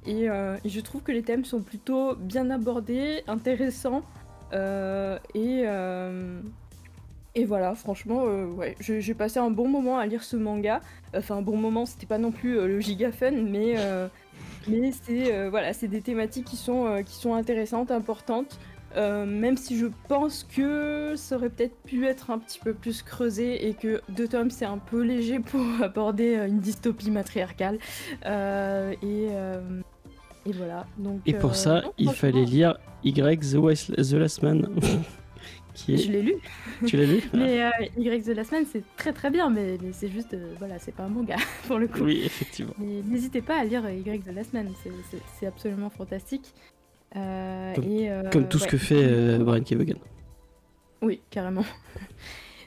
Et, 0.06 0.26
et 0.26 0.68
je 0.68 0.80
trouve 0.80 1.02
que 1.02 1.12
les 1.12 1.22
thèmes 1.22 1.44
sont 1.44 1.60
plutôt 1.60 2.14
bien 2.14 2.50
abordés, 2.50 3.24
intéressants. 3.26 4.02
et, 4.52 5.64
et 7.34 7.44
voilà, 7.44 7.74
franchement, 7.74 8.24
euh, 8.26 8.46
ouais, 8.46 8.74
j'ai 8.80 9.14
passé 9.14 9.38
un 9.38 9.50
bon 9.50 9.68
moment 9.68 9.98
à 9.98 10.06
lire 10.06 10.22
ce 10.24 10.36
manga. 10.36 10.80
Enfin, 11.16 11.36
un 11.36 11.42
bon 11.42 11.56
moment, 11.56 11.86
c'était 11.86 12.06
pas 12.06 12.18
non 12.18 12.32
plus 12.32 12.58
euh, 12.58 12.66
le 12.66 12.80
giga 12.80 13.12
fun, 13.12 13.30
mais, 13.30 13.74
euh, 13.76 14.08
mais 14.68 14.90
c'est 15.02 15.48
voilà, 15.48 15.72
c'est 15.72 15.88
des 15.88 16.00
thématiques 16.00 16.46
qui 16.46 16.56
sont, 16.56 17.02
qui 17.04 17.14
sont 17.14 17.34
intéressantes, 17.34 17.90
importantes. 17.90 18.58
Même 18.96 19.56
si 19.56 19.78
je 19.78 19.86
pense 20.08 20.42
que 20.44 21.14
ça 21.16 21.36
aurait 21.36 21.50
peut-être 21.50 21.76
pu 21.84 22.06
être 22.06 22.30
un 22.32 22.38
petit 22.38 22.58
peu 22.58 22.74
plus 22.74 23.02
creusé 23.02 23.68
et 23.68 23.74
que 23.74 24.00
deux 24.08 24.26
tomes 24.26 24.50
c'est 24.50 24.64
un 24.64 24.78
peu 24.78 25.02
léger 25.02 25.38
pour 25.38 25.60
aborder 25.82 26.34
une 26.34 26.58
dystopie 26.58 27.12
matriarcale. 27.12 27.78
Et, 28.26 29.28
et 30.46 30.52
voilà. 30.52 30.86
Donc, 30.98 31.20
Et 31.26 31.34
pour 31.34 31.54
ça, 31.54 31.82
non, 31.82 31.92
il 31.98 32.10
fallait 32.10 32.44
lire 32.44 32.78
Y 33.04 33.52
The, 33.52 33.54
West- 33.58 33.94
The 33.94 34.14
Last 34.14 34.42
Man. 34.42 34.68
qui 35.84 35.96
Je 35.98 36.08
est... 36.08 36.12
l'ai 36.12 36.22
lu, 36.22 36.34
Tu 36.86 36.96
l'as 36.96 37.04
lu 37.06 37.20
mais 37.34 37.62
euh, 37.64 37.70
Y 37.98 38.24
de 38.26 38.32
la 38.32 38.44
semaine 38.44 38.64
c'est 38.70 38.82
très 38.96 39.12
très 39.12 39.30
bien, 39.30 39.50
mais, 39.50 39.76
mais 39.82 39.92
c'est 39.92 40.08
juste, 40.08 40.34
euh, 40.34 40.54
voilà, 40.58 40.78
c'est 40.78 40.94
pas 40.94 41.04
un 41.04 41.08
manga 41.08 41.36
pour 41.66 41.78
le 41.78 41.88
coup. 41.88 42.00
Oui, 42.04 42.22
effectivement. 42.24 42.74
N'hésitez 42.78 43.42
pas 43.42 43.58
à 43.58 43.64
lire 43.64 43.88
Y 43.90 44.24
de 44.24 44.32
la 44.32 44.44
semaine, 44.44 44.70
c'est- 44.82 45.46
absolument 45.46 45.90
fantastique. 45.90 46.52
Euh, 47.16 47.74
Comme- 47.74 47.84
et, 47.84 48.10
euh, 48.10 48.30
Comme 48.30 48.48
tout 48.48 48.58
ce 48.58 48.68
que 48.68 48.76
fait 48.78 49.02
euh, 49.02 49.38
Brian 49.38 49.62
Kevogan. 49.64 49.98
Oui, 51.02 51.20
carrément. 51.30 51.64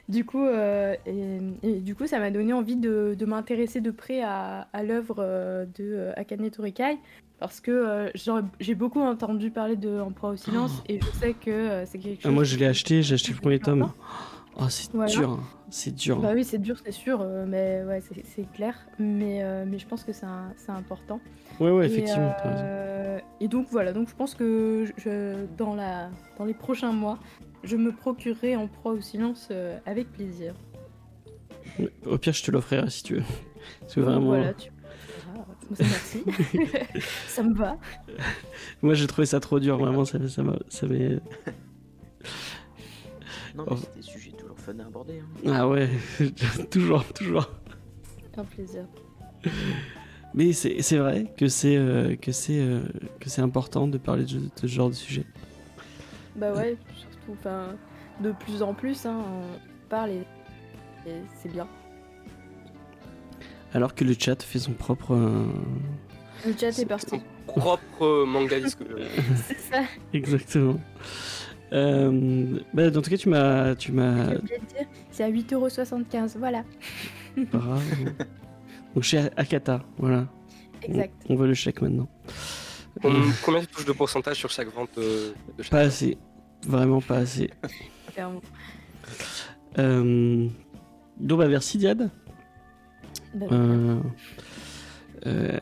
Du 0.08 0.24
coup, 0.26 0.44
euh, 0.44 0.94
et, 1.06 1.38
et 1.62 1.80
du 1.80 1.94
coup, 1.94 2.06
ça 2.06 2.18
m'a 2.18 2.30
donné 2.30 2.52
envie 2.52 2.76
de, 2.76 3.14
de 3.18 3.24
m'intéresser 3.26 3.80
de 3.80 3.90
près 3.90 4.22
à, 4.22 4.68
à 4.72 4.82
l'œuvre 4.82 5.16
euh, 5.20 5.64
de 5.64 5.84
euh, 5.84 6.12
Akane 6.16 6.50
Torikai 6.50 6.98
parce 7.40 7.60
que 7.60 7.70
euh, 7.70 8.10
j'ai 8.60 8.74
beaucoup 8.74 9.00
entendu 9.00 9.50
parler 9.50 9.76
de 9.76 9.98
En 10.00 10.10
proie 10.12 10.30
au 10.30 10.36
silence 10.36 10.82
et 10.88 11.00
je 11.00 11.18
sais 11.18 11.32
que 11.34 11.84
c'est 11.86 11.98
quelque 11.98 12.22
chose. 12.22 12.30
Ah, 12.30 12.30
moi, 12.30 12.44
je 12.44 12.56
l'ai 12.56 12.66
acheté, 12.66 13.02
j'ai 13.02 13.14
acheté 13.14 13.32
le 13.32 13.38
premier 13.38 13.58
tome. 13.58 13.90
Oh, 14.56 14.68
c'est 14.68 14.92
Voilà. 14.92 15.10
dur, 15.10 15.30
hein. 15.30 15.40
c'est 15.68 15.92
dur. 15.94 16.20
Bah 16.20 16.30
oui, 16.32 16.44
c'est 16.44 16.58
dur, 16.58 16.76
c'est 16.84 16.92
sûr, 16.92 17.26
mais 17.48 17.82
ouais, 17.88 18.00
c'est 18.24 18.52
clair. 18.52 18.76
Mais, 19.00 19.42
euh, 19.42 19.64
mais 19.66 19.78
je 19.78 19.86
pense 19.86 20.04
que 20.04 20.12
c'est 20.12 20.26
important. 20.68 21.18
Ouais, 21.58 21.70
ouais, 21.72 21.88
Et, 21.88 21.90
effectivement, 21.92 22.32
euh, 22.46 23.18
et 23.40 23.48
donc 23.48 23.66
voilà, 23.70 23.92
donc 23.92 24.08
je 24.08 24.14
pense 24.14 24.34
que 24.34 24.84
je, 24.96 25.44
dans, 25.58 25.74
la, 25.74 26.08
dans 26.38 26.44
les 26.44 26.54
prochains 26.54 26.92
mois, 26.92 27.18
je 27.64 27.76
me 27.76 27.92
procurerai 27.92 28.56
En 28.56 28.66
proie 28.68 28.92
au 28.92 29.00
silence 29.00 29.48
euh, 29.50 29.78
avec 29.86 30.10
plaisir. 30.12 30.54
Au 32.06 32.18
pire, 32.18 32.32
je 32.32 32.42
te 32.42 32.50
l'offrirai 32.50 32.88
si 32.90 33.02
tu 33.02 33.14
veux. 33.16 33.22
Parce 33.80 33.94
que 33.94 34.00
Donc 34.00 34.08
vraiment, 34.10 34.26
Voilà, 34.26 34.54
tu... 34.54 34.70
Ah, 35.36 35.44
Merci. 35.80 36.22
ça 37.26 37.42
me 37.42 37.54
va. 37.54 37.76
moi 38.82 38.94
j'ai 38.94 39.06
trouvé 39.06 39.26
ça 39.26 39.40
trop 39.40 39.58
dur, 39.58 39.78
vraiment, 39.78 40.04
ça, 40.04 40.18
ça 40.28 40.42
m'a. 40.42 40.56
ça 40.68 40.86
m'est- 40.86 41.20
Non, 43.56 43.64
Oh. 43.68 43.74
mais 43.74 43.76
c'est 43.76 43.94
des 43.96 44.02
sujets 44.02 44.30
toujours 44.32 44.58
fun 44.58 44.78
à 44.80 44.86
aborder. 44.86 45.20
hein. 45.20 45.50
Ah 45.52 45.68
ouais, 45.68 45.88
toujours, 46.70 47.04
toujours. 47.12 47.50
Un 48.36 48.44
plaisir. 48.44 48.84
Mais 50.34 50.52
c'est 50.52 50.82
c'est 50.82 50.96
vrai 50.98 51.32
que 51.36 51.46
c'est 51.46 51.76
euh, 51.76 52.16
que 52.16 52.32
c'est 52.32 52.58
euh, 52.58 52.80
que 53.20 53.28
c'est 53.30 53.42
important 53.42 53.86
de 53.86 53.96
parler 53.98 54.24
de, 54.24 54.38
de 54.40 54.48
ce 54.56 54.66
genre 54.66 54.88
de 54.90 54.94
sujet. 54.94 55.24
Bah 56.34 56.52
ouais, 56.52 56.76
surtout, 57.24 57.38
enfin, 57.40 57.74
de 58.20 58.32
plus 58.32 58.62
en 58.62 58.74
plus, 58.74 59.06
hein, 59.06 59.16
on 59.26 59.88
parle 59.88 60.10
et, 60.10 60.24
et 61.06 61.14
c'est 61.42 61.50
bien. 61.52 61.66
Alors 63.72 63.94
que 63.94 64.04
le 64.04 64.14
chat 64.18 64.40
fait 64.42 64.58
son 64.60 64.72
propre. 64.72 65.14
euh, 65.14 65.46
Le 66.46 66.52
chat 66.56 66.78
est 66.78 66.86
parti. 66.86 67.06
Son 67.10 67.22
propre 67.46 68.24
manga 68.24 68.60
disque. 68.60 68.78
C'est 69.46 69.58
ça, 69.58 69.82
Exactement. 70.12 70.78
Euh, 71.72 72.60
bah, 72.72 72.90
dans 72.90 73.02
tout 73.02 73.10
cas, 73.10 73.16
tu 73.16 73.28
m'as, 73.28 73.74
tu 73.74 73.90
m'as, 73.90 74.30
j'ai 74.30 74.36
oublié 74.36 74.58
de 74.58 74.64
dire. 74.66 74.86
C'est 75.10 75.24
à 75.24 75.30
8,75€, 75.30 76.38
voilà. 76.38 76.62
bravo. 77.36 77.80
Donc 78.94 79.02
chez 79.02 79.18
Akata, 79.36 79.82
voilà. 79.98 80.26
Exact. 80.82 81.12
On 81.28 81.34
veut 81.34 81.48
le 81.48 81.54
chèque 81.54 81.82
maintenant. 81.82 82.08
Com- 83.02 83.32
Combien 83.44 83.60
tu 83.60 83.66
touches 83.66 83.86
de 83.86 83.92
pourcentage 83.92 84.36
sur 84.36 84.50
chaque 84.50 84.68
vente 84.72 84.96
euh, 84.98 85.32
de 85.58 85.62
chaque 85.64 85.72
Pas 85.72 85.80
assez, 85.80 86.16
vraiment 86.66 87.00
pas 87.00 87.18
assez. 87.18 87.50
Clairement. 88.12 88.40
Euh, 89.78 90.48
donc 91.20 91.38
bah 91.38 91.48
merci 91.48 91.78
Diane. 91.78 92.10
Bah, 93.34 93.46
Euh, 93.50 94.00
euh, 95.26 95.58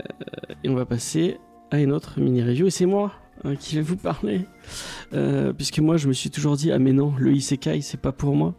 et 0.62 0.68
on 0.68 0.74
va 0.74 0.84
passer 0.86 1.38
à 1.70 1.78
une 1.80 1.92
autre 1.92 2.20
mini 2.20 2.42
review 2.42 2.66
et 2.66 2.70
c'est 2.70 2.86
moi 2.86 3.12
hein, 3.44 3.56
qui 3.56 3.76
vais 3.76 3.82
vous 3.82 3.96
parler 3.96 4.42
Euh, 5.12 5.52
puisque 5.52 5.78
moi 5.80 5.96
je 5.98 6.08
me 6.08 6.12
suis 6.12 6.30
toujours 6.30 6.56
dit 6.56 6.72
ah 6.72 6.78
mais 6.78 6.92
non 6.92 7.12
le 7.18 7.32
isekai 7.32 7.82
c'est 7.82 8.00
pas 8.00 8.12
pour 8.12 8.34
moi 8.34 8.54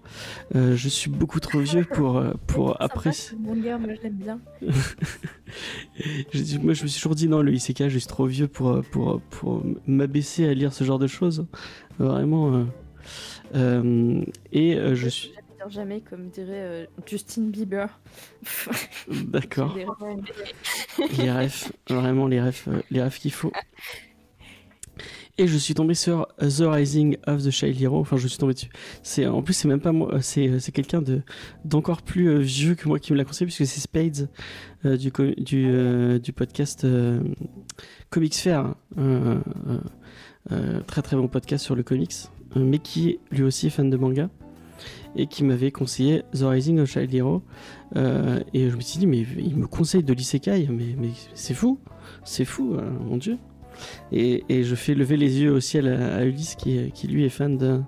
Euh, 0.56 0.76
je 0.76 0.90
suis 0.90 1.10
beaucoup 1.10 1.40
trop 1.40 1.60
vieux 1.60 1.86
pour 1.86 2.18
euh, 2.18 2.34
pour 2.48 2.82
apprécier 2.82 3.32
ce 3.32 3.36
manga, 3.36 3.78
moi 3.78 3.94
je 3.96 4.02
l'aime 4.02 4.14
bien. 4.14 4.40
Dit- 6.34 6.60
moi 6.60 6.74
je 6.74 6.84
me 6.84 6.88
suis 6.88 7.00
toujours 7.02 7.16
dit 7.16 7.28
non 7.28 7.42
le 7.42 7.54
isekai 7.54 7.90
je 7.90 7.98
suis 7.98 8.08
trop 8.08 8.26
vieux 8.26 8.48
pour 8.48 8.82
pour 8.92 9.22
pour 9.22 9.64
m'abaisser 9.88 10.48
à 10.48 10.54
lire 10.54 10.74
ce 10.74 10.84
genre 10.84 11.00
de 11.00 11.08
choses 11.08 11.46
vraiment 12.00 12.66
et 13.54 14.78
je 14.94 15.08
suis 15.10 15.32
Jamais 15.70 16.02
comme 16.02 16.28
dirait 16.28 16.50
euh, 16.52 16.86
Justin 17.06 17.44
Bieber. 17.44 17.88
d'accord 19.10 19.78
les 21.18 21.32
refs, 21.32 21.72
vraiment 21.90 22.28
les 22.28 22.42
refs, 22.42 22.68
euh, 22.68 22.82
les 22.92 23.02
refs 23.02 23.20
qu'il 23.20 23.32
faut. 23.32 23.54
Et 25.40 25.48
je 25.48 25.58
suis 25.58 25.74
tombé 25.74 25.96
sur 25.96 26.28
The 26.40 26.62
Rising 26.62 27.18
of 27.26 27.44
the 27.44 27.50
Child 27.50 27.82
Hero. 27.82 28.00
Enfin, 28.00 28.18
je 28.18 28.28
suis 28.28 28.38
tombé 28.38 28.54
dessus. 28.54 28.70
C'est 29.02 29.26
en 29.26 29.42
plus 29.42 29.54
c'est 29.56 29.68
même 29.68 29.82
pas 29.82 29.92
moi, 29.92 30.22
c'est 30.22 30.60
c'est 30.60 30.72
quelqu'un 30.72 31.02
de 31.02 31.24
d'encore 31.66 32.04
plus 32.04 32.30
euh, 32.30 32.38
vieux 32.38 32.76
que 32.76 32.88
moi 32.88 33.00
qui 33.00 33.14
me 33.14 33.18
l'a 33.18 33.26
conseillé 33.26 33.48
puisque 33.48 33.66
c'est 33.66 33.80
Spades 33.80 34.30
euh, 34.86 34.96
du 34.96 35.12
du 35.38 35.66
euh, 35.68 36.20
podcast 36.36 36.86
euh, 36.86 37.20
Comics 38.12 38.36
Fair, 38.36 38.60
hein. 38.60 38.76
Euh, 39.00 39.40
euh, 39.70 39.80
euh, 40.52 40.82
très 40.82 41.02
très 41.02 41.16
bon 41.16 41.28
podcast 41.28 41.64
sur 41.66 41.76
le 41.76 41.82
comics, 41.82 42.14
euh, 42.56 42.64
mais 42.64 42.78
qui 42.78 43.10
est 43.10 43.20
lui 43.32 43.44
aussi 43.44 43.72
fan 43.72 43.90
de 43.90 43.98
manga 43.98 44.30
et 45.16 45.28
qui 45.28 45.44
m'avait 45.44 45.72
conseillé 45.72 46.24
The 46.34 46.44
Rising 46.44 46.80
of 46.80 46.90
Child 46.90 47.14
Hero. 47.14 47.42
Euh, 47.96 48.40
et 48.54 48.70
je 48.70 48.76
me 48.76 48.82
suis 48.82 49.00
dit, 49.00 49.08
mais 49.08 49.26
il 49.38 49.56
me 49.56 49.68
conseille 49.68 50.04
de 50.04 50.14
l'isekai, 50.14 50.68
mais, 50.70 50.96
mais 50.98 51.10
c'est 51.34 51.54
fou, 51.54 51.80
c'est 52.24 52.46
fou, 52.46 52.74
euh, 52.74 52.90
mon 53.00 53.18
dieu. 53.18 53.38
Et, 54.12 54.44
et 54.50 54.64
je 54.64 54.76
fais 54.76 54.94
lever 54.94 55.18
les 55.18 55.40
yeux 55.42 55.52
au 55.52 55.60
ciel 55.60 55.88
à, 55.88 56.18
à 56.18 56.24
Ulysse 56.24 56.56
qui, 56.56 56.92
qui 56.92 57.08
lui 57.08 57.26
est 57.26 57.30
fan 57.30 57.58
de, 57.58 57.82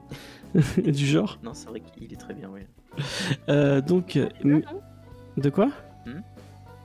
du 0.83 1.05
genre. 1.05 1.39
Non, 1.43 1.51
c'est 1.53 1.67
vrai 1.69 1.81
qu'il 1.81 2.11
est 2.11 2.17
très 2.19 2.33
bien, 2.33 2.49
oui. 2.53 2.61
Euh, 3.49 3.81
donc, 3.81 4.15
euh, 4.15 4.29
m- 4.43 4.61
de 5.37 5.49
quoi? 5.49 5.69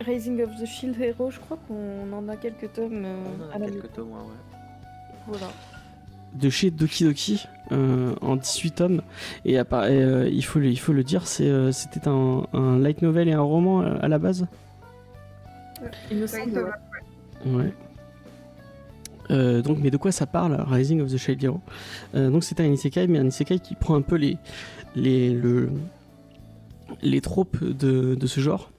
Rising 0.07 0.43
of 0.43 0.49
the 0.61 0.65
Shield 0.67 0.99
Hero, 0.99 1.31
je 1.31 1.39
crois 1.39 1.59
qu'on 1.69 2.11
en 2.13 2.27
a 2.31 2.37
quelques 2.37 2.73
tomes 2.73 3.05
euh, 3.05 3.17
On 3.55 3.59
en 3.59 3.63
a 3.63 3.67
quelques 3.71 3.93
tomes, 3.93 4.09
ouais. 4.09 4.15
ouais. 4.17 4.59
Voilà. 5.29 5.53
De 6.33 6.49
chez 6.49 6.71
Doki 6.71 7.05
Doki, 7.05 7.45
euh, 7.73 8.15
en 8.23 8.37
18 8.37 8.71
tomes. 8.77 9.03
Et, 9.45 9.59
à 9.59 9.65
part- 9.67 9.89
et, 9.89 10.03
euh, 10.03 10.27
il, 10.29 10.43
faut 10.45 10.59
le, 10.59 10.69
il 10.69 10.79
faut 10.79 10.95
le 10.95 11.05
dire, 11.05 11.27
c'est, 11.27 11.49
euh, 11.51 11.71
c'était 11.71 12.09
un, 12.09 12.47
un 12.55 12.79
light 12.79 13.03
novel 13.03 13.29
et 13.29 13.33
un 13.35 13.43
roman 13.43 13.81
à 13.81 14.09
la 14.09 14.19
base? 14.19 14.47
Il 16.11 16.17
me 16.19 16.27
semble. 16.27 16.73
Ouais. 17.45 17.73
Euh, 19.31 19.62
donc, 19.62 19.79
mais 19.81 19.90
de 19.90 19.97
quoi 19.97 20.12
ça 20.12 20.27
parle, 20.27 20.61
Rising 20.69 21.01
of 21.01 21.11
the 21.11 21.29
Hero? 21.43 21.61
Euh, 22.14 22.31
Donc, 22.31 22.45
c'est 22.45 22.61
un 22.61 22.66
isekai, 22.66 23.07
mais 23.07 23.19
un 23.19 23.27
isekai 23.29 23.61
qui 23.61 23.75
prend 23.77 23.95
un 23.95 24.03
peu 24.03 24.16
les, 24.16 24.37
les, 24.97 25.31
le, 25.33 25.71
les 27.01 27.21
tropes 27.21 27.62
de, 27.62 28.14
de 28.14 28.27
ce 28.27 28.40
genre 28.40 28.71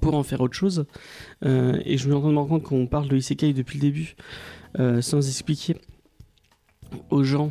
pour 0.00 0.14
en 0.14 0.22
faire 0.22 0.40
autre 0.40 0.54
chose. 0.54 0.86
Euh, 1.44 1.80
et 1.84 1.98
je 1.98 2.08
me 2.08 2.14
rends 2.16 2.46
compte 2.46 2.62
qu'on 2.62 2.86
parle 2.86 3.08
de 3.08 3.16
isekai 3.16 3.52
depuis 3.52 3.78
le 3.78 3.82
début, 3.82 4.14
sans 5.00 5.26
expliquer 5.26 5.76
aux 7.10 7.24
gens 7.24 7.50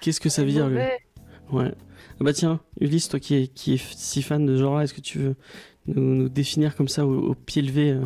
qu'est-ce 0.00 0.20
que 0.20 0.28
ça 0.28 0.44
veut 0.44 0.50
dire. 0.50 0.68
le-. 0.68 0.80
Ouais. 1.50 1.72
Ah 2.18 2.24
bah 2.24 2.32
tiens, 2.32 2.60
Ulysse, 2.80 3.08
toi 3.08 3.20
qui 3.20 3.34
es, 3.34 3.46
qui 3.46 3.74
est 3.74 3.94
si 3.94 4.22
fan 4.22 4.46
de 4.46 4.56
ce 4.56 4.60
genre-là, 4.62 4.84
est-ce 4.84 4.94
que 4.94 5.00
tu 5.00 5.18
veux 5.18 5.36
nous, 5.86 6.14
nous 6.14 6.28
définir 6.28 6.74
comme 6.74 6.88
ça 6.88 7.06
au, 7.06 7.30
au 7.30 7.34
pied 7.34 7.62
levé 7.62 7.98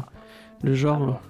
le 0.62 0.74
genre? 0.74 1.22
Je 1.22 1.29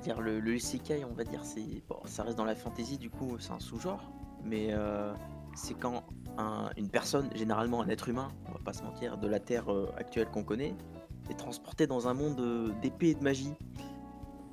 dire, 0.00 0.20
le, 0.20 0.40
le 0.40 0.56
on 1.04 1.14
va 1.14 1.24
dire, 1.24 1.44
c'est 1.44 1.82
bon, 1.88 1.96
ça 2.04 2.22
reste 2.22 2.36
dans 2.36 2.44
la 2.44 2.54
fantasy, 2.54 2.98
du 2.98 3.10
coup, 3.10 3.36
c'est 3.38 3.52
un 3.52 3.60
sous-genre, 3.60 4.02
mais 4.44 4.68
euh, 4.70 5.12
c'est 5.54 5.74
quand 5.74 6.04
un- 6.38 6.70
une 6.76 6.88
personne, 6.88 7.28
généralement 7.34 7.82
un 7.82 7.88
être 7.88 8.08
humain, 8.08 8.28
on 8.48 8.52
va 8.52 8.58
pas 8.58 8.72
se 8.72 8.82
mentir, 8.82 9.18
de 9.18 9.26
la 9.26 9.40
Terre 9.40 9.72
euh, 9.72 9.90
actuelle 9.96 10.28
qu'on 10.30 10.44
connaît, 10.44 10.74
est 11.30 11.34
transporté 11.34 11.86
dans 11.86 12.08
un 12.08 12.14
monde 12.14 12.40
euh, 12.40 12.72
d'épée 12.82 13.10
et 13.10 13.14
de 13.14 13.22
magie, 13.22 13.54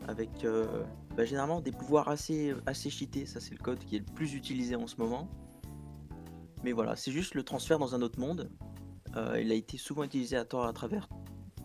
avec 0.07 0.43
euh, 0.43 0.83
bah, 1.15 1.25
généralement 1.25 1.61
des 1.61 1.71
pouvoirs 1.71 2.09
assez, 2.09 2.53
assez 2.65 2.89
cheatés, 2.89 3.25
ça 3.25 3.39
c'est 3.39 3.53
le 3.53 3.63
code 3.63 3.79
qui 3.79 3.95
est 3.95 3.99
le 3.99 4.13
plus 4.13 4.33
utilisé 4.35 4.75
en 4.75 4.87
ce 4.87 4.97
moment. 4.97 5.29
Mais 6.63 6.71
voilà, 6.71 6.95
c'est 6.95 7.11
juste 7.11 7.35
le 7.35 7.43
transfert 7.43 7.79
dans 7.79 7.93
un 7.95 8.01
autre 8.01 8.19
monde. 8.19 8.49
Il 9.37 9.51
a 9.51 9.53
été 9.53 9.77
souvent 9.77 10.03
utilisé 10.03 10.37
à 10.37 10.45
tort 10.45 10.65
à 10.65 10.73
travers 10.73 11.07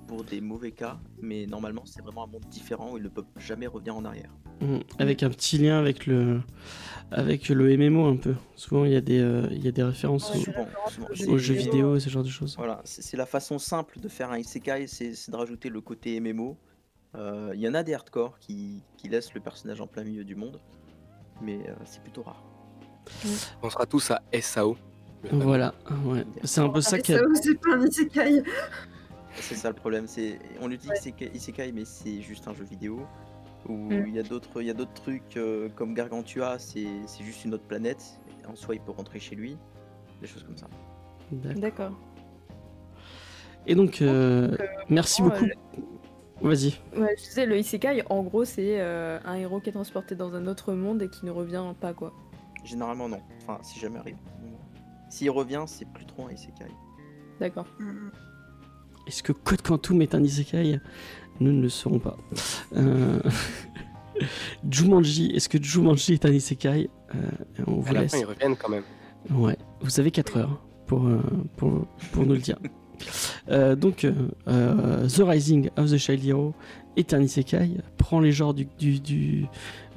pour 0.09 0.25
des 0.25 0.41
mauvais 0.41 0.73
cas, 0.73 0.99
mais 1.23 1.47
normalement 1.47 1.83
c'est 1.85 2.03
vraiment 2.03 2.25
un 2.25 2.27
monde 2.27 2.45
différent 2.51 2.93
où 2.93 2.97
il 2.97 3.05
ne 3.05 3.09
peut 3.09 3.25
jamais 3.37 3.67
revenir 3.69 3.95
en 3.97 4.05
arrière. 4.05 4.31
mm, 4.63 4.79
avec 4.99 5.23
un 5.23 5.31
petit 5.31 5.59
lien 5.59 5.79
avec 5.79 6.07
le 6.07 6.41
avec 7.13 7.49
le 7.51 7.77
MMO 7.77 8.07
un 8.07 8.17
peu. 8.17 8.35
Souvent 8.57 8.85
il 8.87 8.93
y 8.93 8.97
a 8.97 9.01
des 9.01 9.21
euh, 9.21 9.47
il 9.53 9.65
y 9.65 9.69
a 9.69 9.73
des 9.73 9.83
références 9.83 10.31
Ouais, 10.33 10.37
au- 10.37 10.39
c'est 10.41 10.45
Souvent, 10.53 10.65
référence 10.65 10.93
souvent. 10.95 11.33
aux 11.33 11.39
jeux 11.39 11.55
vidéo. 11.55 11.73
vidéo, 11.73 11.99
ce 12.01 12.09
genre 12.11 12.25
de 12.25 12.29
choses. 12.29 12.57
Voilà, 12.57 12.81
c'est 12.85 13.17
la 13.17 13.27
façon 13.27 13.59
simple 13.59 14.01
de 14.01 14.09
faire 14.09 14.31
un 14.33 14.39
isekai, 14.39 14.87
c'est 14.87 15.13
de 15.31 15.37
rajouter 15.37 15.69
le 15.69 15.81
côté 15.81 16.19
MMO. 16.21 16.57
Euh, 17.15 17.53
Il 17.55 17.61
y 17.61 17.69
en 17.69 17.75
a 17.75 17.83
des 17.83 17.95
hardcore 17.95 18.39
qui, 18.39 18.83
qui 18.97 19.09
laissent 19.09 19.33
le 19.35 19.41
personnage 19.41 19.81
en 19.81 19.87
plein 19.87 20.05
milieu 20.05 20.25
du 20.25 20.35
monde, 20.35 20.59
mais 21.43 21.59
euh, 21.69 21.75
c'est 21.85 22.03
plutôt 22.03 22.23
rare. 22.23 22.43
On 23.63 23.71
sera 23.71 23.87
tous 23.87 24.11
à 24.11 24.21
SAO. 24.41 24.77
Voilà, 25.33 25.75
ouais. 26.05 26.25
C'est 26.45 26.61
un 26.61 26.69
peu 26.69 26.81
ça 26.81 26.97
Ah, 26.97 26.99
qui 27.01 27.13
ça, 27.13 27.21
c'est 27.43 27.61
pas 27.61 27.75
un 27.75 27.87
isekai. 27.87 28.43
C'est 29.41 29.55
ça 29.55 29.69
le 29.69 29.75
problème, 29.75 30.07
c'est 30.07 30.39
on 30.61 30.67
lui 30.69 30.79
dit 30.79 30.89
que 30.89 30.99
c'est 31.01 31.15
isekai, 31.35 31.73
mais 31.73 31.85
c'est 31.85 32.21
juste 32.21 32.49
un 32.49 32.55
jeu 32.55 32.65
vidéo. 32.65 33.01
Ou 33.69 33.73
Mm. 33.77 34.05
il 34.09 34.15
y 34.15 34.19
a 34.19 34.23
d'autres 34.23 34.61
il 34.61 34.67
y 34.67 34.71
a 34.71 34.75
d'autres 34.75 34.95
trucs 34.95 35.37
euh, 35.37 35.69
comme 35.75 35.95
Gargantua, 35.95 36.59
c'est 36.59 36.87
c'est 37.07 37.25
juste 37.25 37.45
une 37.45 37.55
autre 37.55 37.65
planète. 37.65 38.21
En 38.49 38.55
soi, 38.55 38.77
il 38.77 38.81
peut 38.81 38.93
rentrer 38.93 39.19
chez 39.19 39.35
lui, 39.37 39.59
des 40.21 40.27
choses 40.27 40.43
comme 40.45 40.57
ça. 40.57 40.69
D'accord. 41.33 41.61
D'accord. 41.61 41.93
Et 43.67 43.75
donc, 43.75 44.01
euh, 44.01 44.57
merci 44.89 45.21
beaucoup. 45.21 45.45
Vas-y. 46.41 46.75
Ouais, 46.97 47.15
je 47.19 47.25
disais, 47.25 47.45
le 47.47 47.59
isekai, 47.59 48.05
en 48.09 48.23
gros, 48.23 48.45
c'est 48.45 48.81
euh, 48.81 49.19
un 49.25 49.35
héros 49.35 49.61
qui 49.61 49.69
est 49.69 49.73
transporté 49.73 50.15
dans 50.15 50.35
un 50.35 50.47
autre 50.47 50.73
monde 50.73 51.03
et 51.03 51.11
qui 51.11 51.27
ne 51.27 51.31
revient 51.31 51.65
pas, 51.79 51.93
quoi. 51.93 52.15
Généralement 52.65 53.09
non, 53.09 53.21
enfin 53.43 53.59
si 53.63 53.79
jamais 53.79 53.99
arrive. 53.99 54.17
S'il 55.11 55.31
revient, 55.31 55.65
c'est 55.67 55.87
plus 55.93 56.07
trop 56.07 56.27
un 56.27 56.31
isekai. 56.33 56.67
D'accord. 57.41 57.67
Mm. 57.79 58.11
Est-ce 59.09 59.23
que 59.23 59.33
Code 59.33 59.63
Quantum 59.63 60.03
est 60.03 60.15
un 60.15 60.23
isekai? 60.23 60.79
Nous 61.41 61.53
ne 61.53 61.63
le 61.63 61.69
saurons 61.69 61.99
pas. 61.99 62.17
Euh... 62.77 63.21
Jumanji, 64.71 65.31
est-ce 65.35 65.49
que 65.49 65.63
Jumanji 65.63 66.15
est 66.15 66.25
un 66.25 66.33
isekai? 66.33 66.91
Euh, 67.15 67.19
On 67.67 67.77
vous 67.81 67.89
À 67.91 67.93
la 67.95 68.01
laisse. 68.03 68.13
fin, 68.13 68.19
ils 68.19 68.25
reviennent 68.25 68.57
quand 68.57 68.69
même. 68.69 68.83
Ouais, 69.31 69.57
vous 69.81 69.99
avez 70.01 70.11
4 70.11 70.37
heures 70.37 70.61
pour, 70.87 71.07
euh, 71.07 71.21
pour, 71.57 71.87
pour 72.13 72.27
nous 72.27 72.35
le 72.35 72.41
dire. 72.41 72.59
Euh, 73.51 73.77
donc, 73.77 74.05
euh, 74.05 74.13
euh, 74.49 75.09
The 75.09 75.23
Rising 75.25 75.71
of 75.77 75.91
the 75.91 75.97
Child 75.97 76.25
Hero 76.25 76.55
est 76.97 77.15
un 77.15 77.23
isekai, 77.23 77.77
prend 77.97 78.19
les 78.19 78.33
genres 78.33 78.55
du, 78.55 78.67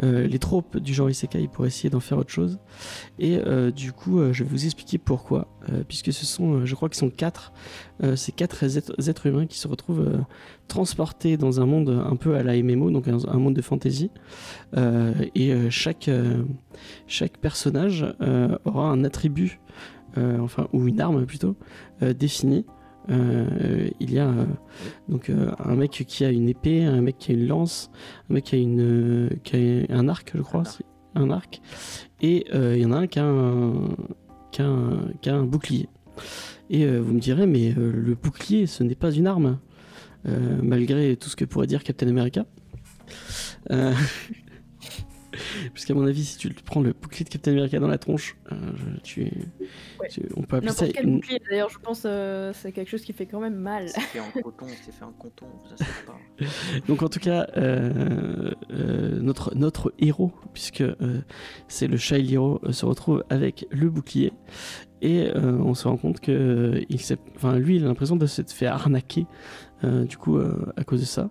les 0.03 0.39
tropes 0.39 0.77
du 0.77 0.93
genre 0.93 1.09
isekai 1.09 1.47
pour 1.51 1.65
essayer 1.65 1.89
d'en 1.89 1.99
faire 1.99 2.19
autre 2.19 2.29
chose. 2.29 2.59
Et 3.17 3.39
du 3.75 3.91
coup, 3.91 4.19
je 4.31 4.43
vais 4.43 4.49
vous 4.49 4.65
expliquer 4.65 4.99
pourquoi, 4.99 5.47
puisque 5.87 6.13
ce 6.13 6.27
sont, 6.27 6.63
je 6.63 6.75
crois 6.75 6.89
qu'ils 6.89 6.99
sont 6.99 7.09
quatre, 7.09 7.53
ces 8.15 8.31
quatre 8.31 8.63
êtres, 8.63 9.25
humains 9.25 9.47
qui 9.47 9.57
se 9.57 9.67
retrouvent 9.67 10.23
transportés 10.67 11.37
dans 11.37 11.59
un 11.59 11.65
monde 11.65 11.89
un 11.89 12.15
peu 12.17 12.35
à 12.35 12.43
la 12.43 12.61
MMO, 12.61 12.91
donc 12.91 13.07
un, 13.07 13.17
un 13.27 13.37
monde 13.39 13.55
de 13.55 13.63
fantasy. 13.63 14.11
Et 15.33 15.71
chaque, 15.71 16.07
chaque 17.07 17.39
personnage 17.39 18.05
aura 18.63 18.91
un 18.91 19.03
attribut, 19.03 19.59
enfin, 20.17 20.67
ou 20.71 20.87
une 20.87 21.01
arme 21.01 21.25
plutôt, 21.25 21.55
définie. 21.99 22.63
Euh, 23.11 23.89
il 23.99 24.13
y 24.13 24.19
a 24.19 24.27
euh, 24.29 24.45
donc 25.09 25.29
euh, 25.29 25.51
un 25.59 25.75
mec 25.75 25.91
qui 26.07 26.23
a 26.23 26.29
une 26.31 26.47
épée, 26.47 26.83
un 26.85 27.01
mec 27.01 27.17
qui 27.17 27.31
a 27.31 27.35
une 27.35 27.45
lance, 27.47 27.91
un 28.29 28.35
mec 28.35 28.45
qui 28.45 28.55
a, 28.55 28.59
une, 28.59 29.29
qui 29.43 29.85
a 29.89 29.95
un 29.97 30.07
arc, 30.07 30.31
je 30.33 30.41
crois, 30.41 30.61
Un 30.61 30.63
arc. 30.63 30.75
c'est- 30.75 30.85
un 31.19 31.29
arc, 31.29 31.61
et 32.21 32.45
il 32.53 32.81
y 32.81 32.85
en 32.85 32.93
a 32.93 32.97
un 32.99 33.07
qui 33.07 33.19
a 33.19 33.25
un, 33.25 33.73
qui 34.53 34.61
a 34.61 34.65
un, 34.65 35.11
qui 35.21 35.29
a 35.29 35.35
un 35.35 35.43
bouclier. 35.43 35.89
Et 36.69 36.87
vous 36.87 37.13
me 37.13 37.19
direz, 37.19 37.47
mais 37.47 37.73
le 37.75 38.15
bouclier, 38.15 38.65
ce 38.65 38.81
n'est 38.83 38.95
pas 38.95 39.11
une 39.11 39.27
arme, 39.27 39.59
malgré 40.63 41.17
tout 41.17 41.27
ce 41.27 41.35
que 41.35 41.43
pourrait 41.43 41.67
dire 41.67 41.83
Captain 41.83 42.07
America. 42.07 42.45
Puisqu'à 45.73 45.93
mon 45.93 46.05
avis, 46.05 46.23
si 46.25 46.37
tu 46.37 46.49
prends 46.53 46.81
le 46.81 46.93
bouclier 46.93 47.23
de 47.25 47.29
Captain 47.29 47.51
America 47.51 47.79
dans 47.79 47.87
la 47.87 47.97
tronche, 47.97 48.35
euh, 48.51 48.55
tu, 49.03 49.21
Ouais. 49.99 50.07
tu- 50.09 50.21
on 50.35 50.41
peut 50.43 50.57
appeler 50.57 50.71
ça 50.71 50.81
N'importe 50.85 50.93
quel 50.95 51.07
une, 51.07 51.15
bouclier, 51.15 51.39
d'ailleurs, 51.49 51.69
je 51.69 51.79
pense 51.79 52.03
euh, 52.05 52.51
c'est 52.53 52.71
quelque 52.71 52.89
chose 52.89 53.01
qui 53.03 53.13
fait 53.13 53.25
quand 53.25 53.39
même 53.39 53.55
mal. 53.55 53.89
C'est 53.89 54.01
fait 54.01 54.19
en 54.19 54.31
coton, 54.41 54.65
c'est 54.85 54.93
fait 54.93 55.05
en 55.05 55.11
coton, 55.11 55.47
ça 55.77 55.85
pas. 56.05 56.17
Donc 56.87 57.01
en 57.03 57.09
tout 57.09 57.19
cas, 57.19 57.47
euh, 57.57 58.51
euh, 58.71 59.19
notre, 59.21 59.55
notre 59.55 59.93
héros, 59.99 60.31
puisque 60.53 60.81
euh, 60.81 61.21
c'est 61.67 61.87
le 61.87 61.97
Child 61.97 62.29
Hero, 62.31 62.59
euh, 62.63 62.71
se 62.71 62.85
retrouve 62.85 63.23
avec 63.29 63.65
le 63.71 63.89
bouclier. 63.89 64.33
Et 65.03 65.27
euh, 65.35 65.57
on 65.57 65.73
se 65.73 65.87
rend 65.87 65.97
compte 65.97 66.19
que 66.19 66.31
euh, 66.31 66.81
il 66.89 66.99
enfin, 67.35 67.57
lui, 67.57 67.77
il 67.77 67.83
a 67.83 67.87
l'impression 67.87 68.15
de 68.15 68.25
s'être 68.27 68.51
fait 68.51 68.67
arnaquer, 68.67 69.25
euh, 69.83 70.03
du 70.05 70.17
coup, 70.17 70.37
euh, 70.37 70.71
à 70.77 70.83
cause 70.83 70.99
de 71.01 71.05
ça. 71.05 71.29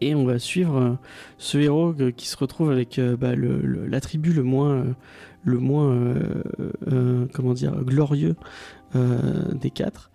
Et 0.00 0.14
on 0.14 0.24
va 0.24 0.38
suivre 0.38 0.76
euh, 0.76 0.92
ce 1.38 1.58
héros 1.58 1.94
qui 2.16 2.26
se 2.26 2.36
retrouve 2.36 2.70
avec 2.70 2.98
euh, 2.98 3.16
bah, 3.16 3.34
l'attribut 3.36 4.32
le, 4.32 4.42
moins, 4.42 4.70
euh, 4.70 4.92
le 5.44 5.58
moins, 5.58 6.14
comment 7.32 7.54
dire, 7.54 7.74
glorieux 7.82 8.36
des 8.94 9.70
quatre, 9.70 10.12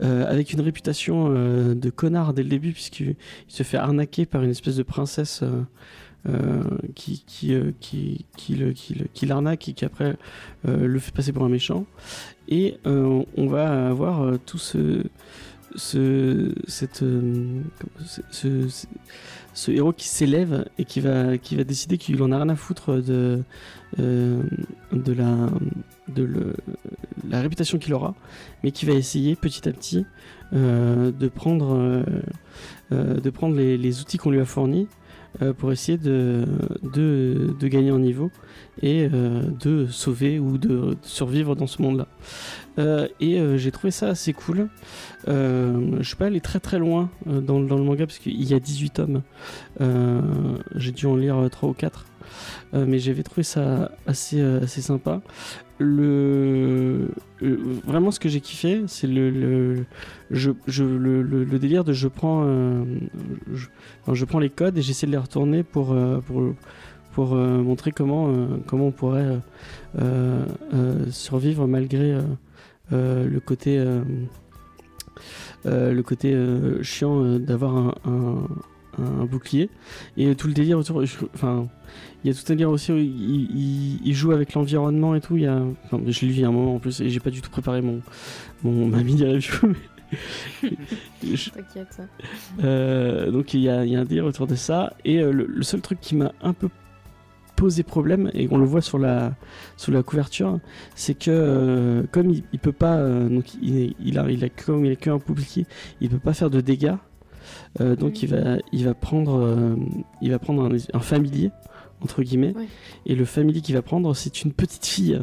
avec 0.00 0.52
une 0.52 0.60
réputation 0.60 1.30
de 1.30 1.90
connard 1.90 2.32
dès 2.32 2.44
le 2.44 2.48
début, 2.48 2.72
puisqu'il 2.72 3.16
il 3.48 3.52
se 3.52 3.64
fait 3.64 3.76
arnaquer 3.76 4.24
par 4.24 4.42
une 4.42 4.50
espèce 4.50 4.76
de 4.76 4.84
princesse 4.84 5.42
qui, 6.94 7.24
qui, 7.26 7.56
qui, 7.80 8.24
qui, 8.36 9.26
l'arnaque 9.26 9.68
et 9.68 9.72
qui 9.72 9.84
après 9.84 10.16
le 10.64 10.98
fait 11.00 11.12
passer 11.12 11.32
pour 11.32 11.44
un 11.44 11.48
méchant. 11.48 11.86
Et 12.46 12.78
on 12.84 13.46
va 13.48 13.88
avoir 13.88 14.38
tout 14.46 14.58
ce, 14.58 15.02
ce, 15.76 16.52
cette, 16.66 17.02
euh, 17.02 17.60
ce, 18.30 19.70
héros 19.70 19.92
qui 19.92 20.08
s'élève 20.08 20.64
et 20.78 20.84
qui 20.84 21.00
va, 21.00 21.38
qui 21.38 21.56
va 21.56 21.64
décider 21.64 21.98
qu'il 21.98 22.22
en 22.22 22.32
a 22.32 22.36
rien 22.36 22.48
à 22.48 22.56
foutre 22.56 22.94
de, 23.02 23.42
euh, 23.98 24.42
de, 24.92 25.12
la, 25.12 25.48
de 26.08 26.22
le- 26.22 26.56
la 27.28 27.40
réputation 27.40 27.78
qu'il 27.78 27.94
aura, 27.94 28.14
mais 28.62 28.70
qui 28.72 28.86
va 28.86 28.92
essayer 28.92 29.36
petit 29.36 29.68
à 29.68 29.72
petit 29.72 30.06
euh, 30.52 31.12
de 31.12 31.28
prendre, 31.28 32.04
de 32.90 33.30
prendre 33.30 33.54
les, 33.56 34.00
outils 34.00 34.18
qu'on 34.18 34.30
lui 34.30 34.40
a 34.40 34.44
fournis 34.44 34.88
pour 35.58 35.70
essayer 35.70 35.96
de, 35.96 36.44
de, 36.82 37.54
de 37.58 37.68
gagner 37.68 37.92
en 37.92 38.00
niveau 38.00 38.32
et 38.82 39.08
de 39.08 39.86
sauver 39.86 40.40
ou 40.40 40.58
de 40.58 40.96
survivre 41.02 41.54
dans 41.54 41.68
ce 41.68 41.80
monde-là. 41.82 42.08
Euh, 42.78 43.08
et 43.20 43.38
euh, 43.38 43.56
j'ai 43.56 43.70
trouvé 43.70 43.90
ça 43.90 44.08
assez 44.08 44.32
cool. 44.32 44.68
Euh, 45.28 45.96
je 45.98 46.06
suis 46.06 46.16
pas 46.16 46.26
allé 46.26 46.40
très 46.40 46.60
très 46.60 46.78
loin 46.78 47.10
euh, 47.26 47.40
dans, 47.40 47.60
dans 47.60 47.76
le 47.76 47.82
manga 47.82 48.06
parce 48.06 48.18
qu'il 48.18 48.42
y 48.42 48.54
a 48.54 48.60
18 48.60 48.90
tomes. 48.90 49.22
J'ai 50.76 50.92
dû 50.92 51.06
en 51.06 51.16
lire 51.16 51.48
3 51.50 51.68
ou 51.68 51.72
4. 51.72 52.06
Euh, 52.74 52.84
mais 52.86 53.00
j'avais 53.00 53.24
trouvé 53.24 53.42
ça 53.42 53.90
assez, 54.06 54.40
assez 54.40 54.82
sympa. 54.82 55.20
Le, 55.78 57.08
vraiment, 57.86 58.10
ce 58.10 58.20
que 58.20 58.28
j'ai 58.28 58.40
kiffé, 58.40 58.82
c'est 58.86 59.06
le, 59.06 59.30
le, 60.28 61.58
délire 61.58 61.84
de 61.84 61.92
je 61.94 62.06
prends, 62.06 62.44
je, 64.12 64.24
prends 64.26 64.38
les 64.38 64.50
codes 64.50 64.76
et 64.76 64.82
j'essaie 64.82 65.06
de 65.06 65.12
les 65.12 65.18
retourner 65.18 65.62
pour, 65.62 65.96
pour, 66.26 66.42
pour 67.12 67.34
montrer 67.34 67.92
comment, 67.92 68.30
comment 68.66 68.88
on 68.88 68.92
pourrait 68.92 69.38
survivre 71.10 71.66
malgré 71.66 72.14
le 72.90 73.38
côté, 73.40 73.78
euh, 73.78 74.02
euh, 75.66 75.92
le 75.92 76.02
côté 76.02 76.32
euh, 76.34 76.82
chiant 76.82 77.22
euh, 77.22 77.38
d'avoir 77.38 77.76
un, 77.76 77.94
un- 78.06 78.46
un 78.98 79.24
bouclier 79.24 79.70
et 80.16 80.34
tout 80.34 80.46
le 80.48 80.52
délire 80.52 80.78
autour. 80.78 81.02
Enfin, 81.34 81.68
il 82.24 82.30
y 82.30 82.30
a 82.30 82.34
tout 82.34 82.44
un 82.52 82.54
délire 82.54 82.70
aussi 82.70 82.92
où 82.92 82.96
il, 82.96 83.06
il- 83.06 84.00
il 84.04 84.14
joue 84.14 84.32
avec 84.32 84.52
l'environnement 84.54 85.14
et 85.14 85.20
tout. 85.20 85.36
Il 85.36 85.44
y 85.44 85.46
a, 85.46 85.62
enfin, 85.84 86.00
je 86.06 86.26
l'ai 86.26 86.32
vu 86.32 86.44
un 86.44 86.50
moment 86.52 86.74
en 86.74 86.78
plus 86.78 87.00
et 87.00 87.08
j'ai 87.08 87.20
pas 87.20 87.30
du 87.30 87.40
tout 87.40 87.50
préparé 87.50 87.80
mon, 87.82 88.00
mon 88.62 88.86
ma 88.86 89.02
mini 89.02 89.24
review. 89.24 89.74
mais- 90.62 90.70
je- 91.34 91.50
T'inquiète. 91.50 92.02
euh, 92.64 93.30
donc 93.30 93.54
il 93.54 93.60
y, 93.60 93.68
a, 93.68 93.84
il 93.84 93.92
y 93.92 93.96
a 93.96 94.00
un 94.00 94.04
délire 94.04 94.24
autour 94.26 94.46
de 94.48 94.54
ça. 94.56 94.92
Et 95.04 95.20
euh, 95.22 95.30
le, 95.32 95.46
le 95.46 95.62
seul 95.62 95.80
truc 95.80 96.00
qui 96.00 96.16
m'a 96.16 96.32
un 96.42 96.52
peu 96.52 96.68
poser 97.60 97.82
problème 97.82 98.30
et 98.34 98.48
on 98.50 98.58
le 98.58 98.64
voit 98.64 98.80
sur 98.90 98.98
la 98.98 99.34
sur 99.76 99.92
la 99.92 100.02
couverture, 100.02 100.58
c'est 100.94 101.14
que 101.24 101.30
euh, 101.30 102.02
comme 102.10 102.30
il, 102.30 102.42
il 102.54 102.58
peut 102.58 102.72
pas 102.84 102.96
euh, 102.96 103.28
donc 103.28 103.44
il, 103.62 103.94
il 104.08 104.18
a 104.18 104.30
il 104.30 104.42
a 104.44 104.48
comme 104.48 104.84
il 104.86 104.92
a 104.92 104.96
qu'un 104.96 105.18
bouclier, 105.18 105.66
il 106.00 106.08
peut 106.08 106.18
pas 106.28 106.32
faire 106.32 106.50
de 106.50 106.60
dégâts. 106.60 106.96
euh, 107.80 107.96
donc 107.96 108.22
il 108.22 108.28
va 108.34 108.56
il 108.72 108.84
va 108.84 108.94
prendre 108.94 109.34
il 110.22 110.30
va 110.30 110.38
prendre 110.38 110.62
un, 110.64 110.76
un 110.98 111.00
familier 111.00 111.50
entre 112.00 112.22
guillemets 112.22 112.54
Ouais. 112.56 112.68
et 113.06 113.14
le 113.14 113.24
familier 113.26 113.60
qu'il 113.60 113.74
va 113.74 113.82
prendre 113.82 114.14
c'est 114.14 114.36
une 114.44 114.52
petite 114.52 114.86
fille 114.86 115.20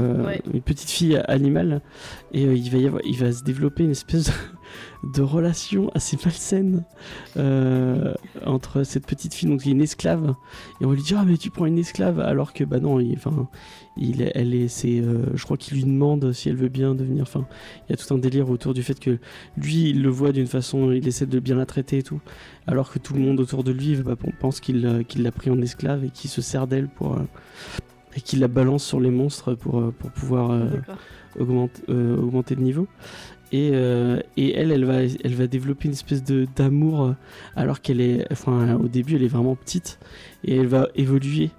Ouais. 0.00 0.40
une 0.52 0.62
petite 0.62 0.90
fille 0.90 1.16
animale 1.28 1.80
et 2.32 2.42
il 2.42 2.70
va 2.70 2.78
y 2.78 2.86
avoir 2.86 3.02
il 3.04 3.16
va 3.24 3.30
se 3.30 3.44
développer 3.44 3.84
une 3.84 3.92
espèce 3.92 4.24
de, 4.26 4.32
de 5.04 5.22
relation 5.22 5.90
assez 5.94 6.16
malsaine 6.24 6.84
euh, 7.36 8.14
entre 8.46 8.82
cette 8.84 9.06
petite 9.06 9.34
fille 9.34 9.48
donc 9.48 9.62
qui 9.62 9.68
est 9.70 9.72
une 9.72 9.80
esclave 9.82 10.34
et 10.80 10.84
on 10.84 10.88
va 10.88 10.94
lui 10.94 11.02
dire 11.02 11.18
ah 11.20 11.24
mais 11.26 11.36
tu 11.36 11.50
prends 11.50 11.66
une 11.66 11.78
esclave 11.78 12.20
alors 12.20 12.52
que 12.52 12.64
bah 12.64 12.80
non 12.80 13.00
il, 13.00 13.14
enfin 13.14 13.48
il 13.96 14.22
est- 14.22 14.32
elle 14.34 14.54
est 14.54 14.68
c'est 14.68 15.00
euh, 15.00 15.26
je 15.34 15.44
crois 15.44 15.56
qu'il 15.56 15.74
lui 15.76 15.84
demande 15.84 16.32
si 16.32 16.48
elle 16.48 16.56
veut 16.56 16.68
bien 16.68 16.94
devenir 16.94 17.22
enfin 17.22 17.46
il 17.88 17.92
y 17.92 17.94
a 17.94 17.96
tout 17.96 18.12
un 18.14 18.18
délire 18.18 18.48
autour 18.50 18.74
du 18.74 18.82
fait 18.82 18.98
que 19.00 19.18
lui 19.56 19.90
il 19.90 20.02
le 20.02 20.08
voit 20.08 20.32
d'une 20.32 20.46
façon 20.46 20.92
il 20.92 21.06
essaie 21.08 21.26
de 21.26 21.38
bien 21.40 21.56
la 21.56 21.66
traiter 21.66 21.98
et 21.98 22.02
tout 22.02 22.20
alors 22.66 22.90
que 22.92 22.98
tout 22.98 23.14
le 23.14 23.20
monde 23.20 23.40
autour 23.40 23.64
de 23.64 23.72
lui 23.72 23.96
bah, 23.96 24.16
pense 24.40 24.60
qu'il 24.60 24.86
euh, 24.86 25.02
qu'il 25.02 25.22
l'a 25.22 25.32
pris 25.32 25.50
en 25.50 25.60
esclave 25.60 26.04
et 26.04 26.10
qu'il 26.10 26.30
se 26.30 26.40
sert 26.40 26.66
d'elle 26.66 26.88
pour 26.88 27.18
et 28.14 28.20
qu'il 28.20 28.40
la 28.40 28.48
balance 28.48 28.84
sur 28.84 29.00
les 29.00 29.10
monstres 29.10 29.54
pour, 29.54 29.90
pour 29.94 30.10
pouvoir 30.10 30.50
euh, 30.50 30.68
augmente, 31.38 31.80
euh, 31.88 32.14
augmenter 32.16 32.54
de 32.54 32.60
niveau. 32.60 32.86
Et, 33.52 33.70
euh, 33.74 34.18
et 34.38 34.54
elle, 34.54 34.72
elle 34.72 34.86
va, 34.86 35.02
elle 35.02 35.34
va 35.34 35.46
développer 35.46 35.86
une 35.86 35.92
espèce 35.92 36.24
d'amour 36.24 37.02
euh, 37.02 37.12
alors 37.54 37.82
qu'elle 37.82 38.00
est, 38.00 38.26
enfin, 38.32 38.76
au 38.76 38.88
début, 38.88 39.16
elle 39.16 39.22
est 39.22 39.28
vraiment 39.28 39.54
petite 39.54 39.98
et 40.42 40.56
elle 40.56 40.66
va 40.66 40.88
évoluer. 40.94 41.50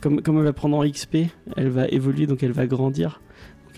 Comme, 0.00 0.22
comme 0.22 0.38
elle 0.38 0.44
va 0.44 0.52
prendre 0.52 0.76
en 0.76 0.88
XP, 0.88 1.26
elle 1.56 1.68
va 1.68 1.88
évoluer, 1.88 2.26
donc 2.26 2.42
elle 2.42 2.52
va 2.52 2.66
grandir. 2.66 3.20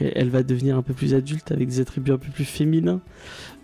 Elle, 0.00 0.28
va 0.28 0.42
devenir 0.42 0.76
un 0.76 0.82
peu 0.82 0.92
plus 0.92 1.14
adulte 1.14 1.52
avec 1.52 1.68
des 1.68 1.78
attributs 1.78 2.10
un 2.10 2.18
peu 2.18 2.28
plus 2.28 2.44
féminins. 2.44 3.00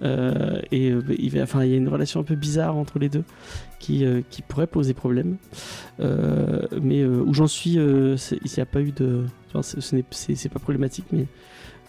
Euh, 0.02 0.60
et 0.70 0.86
il, 1.18 1.34
y 1.34 1.40
a 1.40 1.76
une 1.76 1.88
relation 1.88 2.20
un 2.20 2.22
peu 2.22 2.36
bizarre 2.36 2.76
entre 2.76 3.00
les 3.00 3.08
deux 3.08 3.24
qui, 3.80 4.06
qui 4.30 4.42
pourrait 4.42 4.68
poser 4.68 4.94
problème. 4.94 5.38
Mais 5.98 7.04
où 7.04 7.34
j'en 7.34 7.48
suis, 7.48 7.72
il 7.72 8.16
n'y 8.56 8.62
a 8.62 8.66
pas 8.66 8.80
eu 8.80 8.92
de. 8.92 9.24
ce 9.60 9.96
n'est- 9.96 10.48
pas 10.52 10.60
problématique, 10.60 11.06
mais 11.10 11.26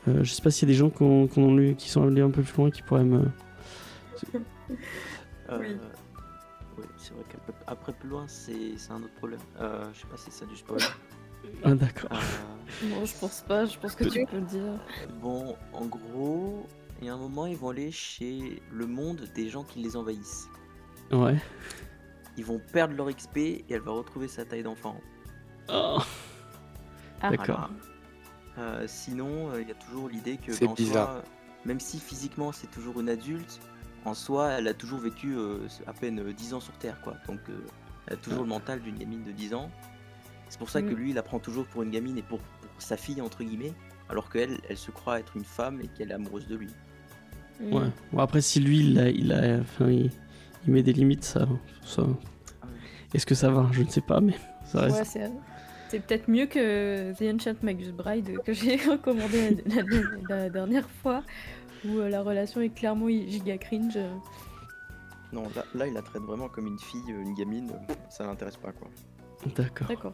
euh, 0.08 0.24
je 0.24 0.32
sais 0.34 0.42
pas 0.42 0.52
s'il 0.52 0.68
y 0.68 0.72
a 0.72 0.74
des 0.74 0.78
gens 0.80 0.90
qui, 0.90 1.04
ont, 1.04 1.28
qui 1.28 1.40
ont 1.40 1.56
lu, 1.56 1.76
qui 1.76 1.90
sont 1.90 2.04
allés 2.08 2.22
un 2.22 2.30
peu 2.32 2.42
plus 2.42 2.58
loin, 2.58 2.72
qui 2.72 2.82
pourraient 2.82 3.04
me. 3.04 3.26
Euh, 5.50 5.58
Oui. 5.60 5.78
oui, 6.78 6.86
c'est 6.98 7.14
vrai 7.14 7.24
qu'après 7.66 7.94
plus 7.94 8.10
loin, 8.10 8.26
c'est 8.28 8.78
c'est 8.78 8.92
un 8.92 8.98
autre 9.04 9.14
problème. 9.16 9.40
Euh, 9.60 9.86
je 9.94 10.00
sais 10.02 10.08
pas 10.08 10.18
si 10.18 10.32
c'est 10.32 10.48
du 10.48 10.56
spoil. 10.56 10.80
Ah, 11.64 11.74
d'accord. 11.74 12.12
Euh, 12.14 12.88
Non, 12.90 13.04
je 13.04 13.18
pense 13.20 13.42
pas, 13.42 13.66
je 13.66 13.76
pense 13.80 13.96
que 13.96 14.04
tu 14.04 14.24
peux 14.28 14.36
le 14.38 14.44
dire. 14.46 14.80
bon, 15.24 15.56
en 15.74 15.86
gros, 15.88 16.68
il 17.02 17.08
y 17.08 17.10
a 17.10 17.16
un 17.16 17.18
moment, 17.18 17.48
ils 17.48 17.58
vont 17.58 17.70
aller 17.70 17.90
chez 17.92 18.62
le 18.72 18.86
monde 18.86 19.22
des 19.34 19.50
gens 19.50 19.64
qui 19.64 19.80
les 19.80 19.96
envahissent. 19.98 20.48
Ouais. 21.12 21.36
Ils 22.38 22.46
vont 22.46 22.62
perdre 22.72 22.94
leur 22.96 23.08
XP 23.10 23.38
et 23.38 23.66
elle 23.72 23.82
va 23.82 23.92
retrouver 23.92 24.28
sa 24.28 24.46
taille 24.46 24.62
d'enfant. 24.62 25.02
Oh, 25.70 25.98
Ah, 27.22 27.32
D'accord. 27.32 27.72
Euh, 28.58 28.86
sinon, 28.88 29.50
euh, 29.52 29.62
il 29.62 29.68
y 29.68 29.72
a 29.72 29.76
toujours 29.76 30.10
l'idée 30.10 30.38
que, 30.38 30.52
en 30.66 30.76
soi, 30.76 31.24
même 31.66 31.80
si 31.80 32.00
physiquement 32.00 32.52
c'est 32.52 32.70
toujours 32.70 33.00
une 33.00 33.10
adulte, 33.10 33.60
en 34.04 34.14
soi, 34.14 34.50
elle 34.54 34.68
a 34.68 34.74
toujours 34.74 35.00
vécu 35.00 35.36
euh, 35.36 35.60
à 35.88 35.94
peine 35.94 36.20
euh, 36.20 36.34
10 36.34 36.56
ans 36.56 36.60
sur 36.60 36.74
Terre, 36.74 37.00
quoi. 37.02 37.14
Donc, 37.28 37.40
euh, 37.50 37.54
elle 38.08 38.14
a 38.16 38.18
toujours 38.18 38.42
le 38.42 38.50
mental 38.50 38.82
d'une 38.82 38.98
gamine 38.98 39.24
de 39.24 39.32
10 39.32 39.54
ans. 39.54 39.70
C'est 40.50 40.58
pour 40.60 40.70
ça 40.70 40.82
que 40.82 40.88
Mm. 40.92 40.96
lui, 40.96 41.10
il 41.12 41.16
la 41.16 41.24
prend 41.24 41.40
toujours 41.40 41.66
pour 41.68 41.84
une 41.84 41.92
gamine 41.92 42.18
et 42.18 42.24
pour, 42.24 42.40
pour 42.40 42.70
sa 42.82 42.98
fille, 42.98 43.22
entre 43.22 43.44
guillemets, 43.44 43.74
alors 44.10 44.30
qu'elle, 44.30 44.58
elle 44.70 44.78
se 44.78 44.92
croit 44.92 45.20
être 45.20 45.38
une 45.38 45.46
femme 45.46 45.80
et 45.82 45.88
qu'elle 45.88 46.12
est 46.12 46.16
amoureuse 46.16 46.48
de 46.48 46.56
lui. 46.56 46.70
Mm. 47.62 47.74
ouais. 47.74 47.90
Bon, 48.12 48.20
après, 48.20 48.42
si 48.42 48.60
lui, 48.60 48.80
il, 48.80 49.00
a, 49.00 49.10
il, 49.10 49.32
a, 49.32 49.60
enfin, 49.60 49.90
il, 49.90 50.10
il 50.68 50.74
met 50.74 50.84
des 50.84 50.94
limites, 50.94 51.24
ça. 51.24 51.48
ça... 51.86 52.04
Est-ce 53.14 53.26
que 53.26 53.36
ça 53.36 53.50
va? 53.52 53.68
Je 53.72 53.84
ne 53.84 53.90
sais 53.90 54.02
pas, 54.02 54.20
mais 54.20 54.34
ça 54.66 54.82
reste. 54.82 55.16
Ouais, 55.16 55.32
c'est, 55.92 56.00
peut-être 56.00 56.28
mieux 56.30 56.46
que 56.46 57.12
The 57.14 57.34
Enchant 57.36 57.56
Magus 57.62 57.92
Bride 57.92 58.40
que 58.46 58.54
j'ai 58.54 58.76
recommandé 58.90 59.58
la, 59.68 59.76
la- 60.30 60.36
la 60.44 60.50
dernière 60.50 60.90
fois, 60.90 61.24
où 61.86 61.98
euh, 62.00 62.10
la 62.10 62.22
relation 62.22 62.62
est 62.62 62.70
clairement 62.70 63.10
giga 63.10 63.58
cringe. 63.58 63.98
Non, 65.34 65.44
là, 65.56 65.64
là, 65.76 65.88
il 65.88 65.94
la 65.94 66.02
traite 66.02 66.24
vraiment 66.24 66.50
comme 66.50 66.68
une 66.68 66.80
fille, 66.80 67.02
euh, 67.10 67.22
une 67.22 67.34
gamine, 67.36 67.72
euh, 67.90 67.94
ça 68.10 68.26
l'intéresse 68.26 68.58
pas, 68.58 68.72
quoi. 68.72 68.90
D'accord. 69.56 69.88
D'accord. 69.88 70.14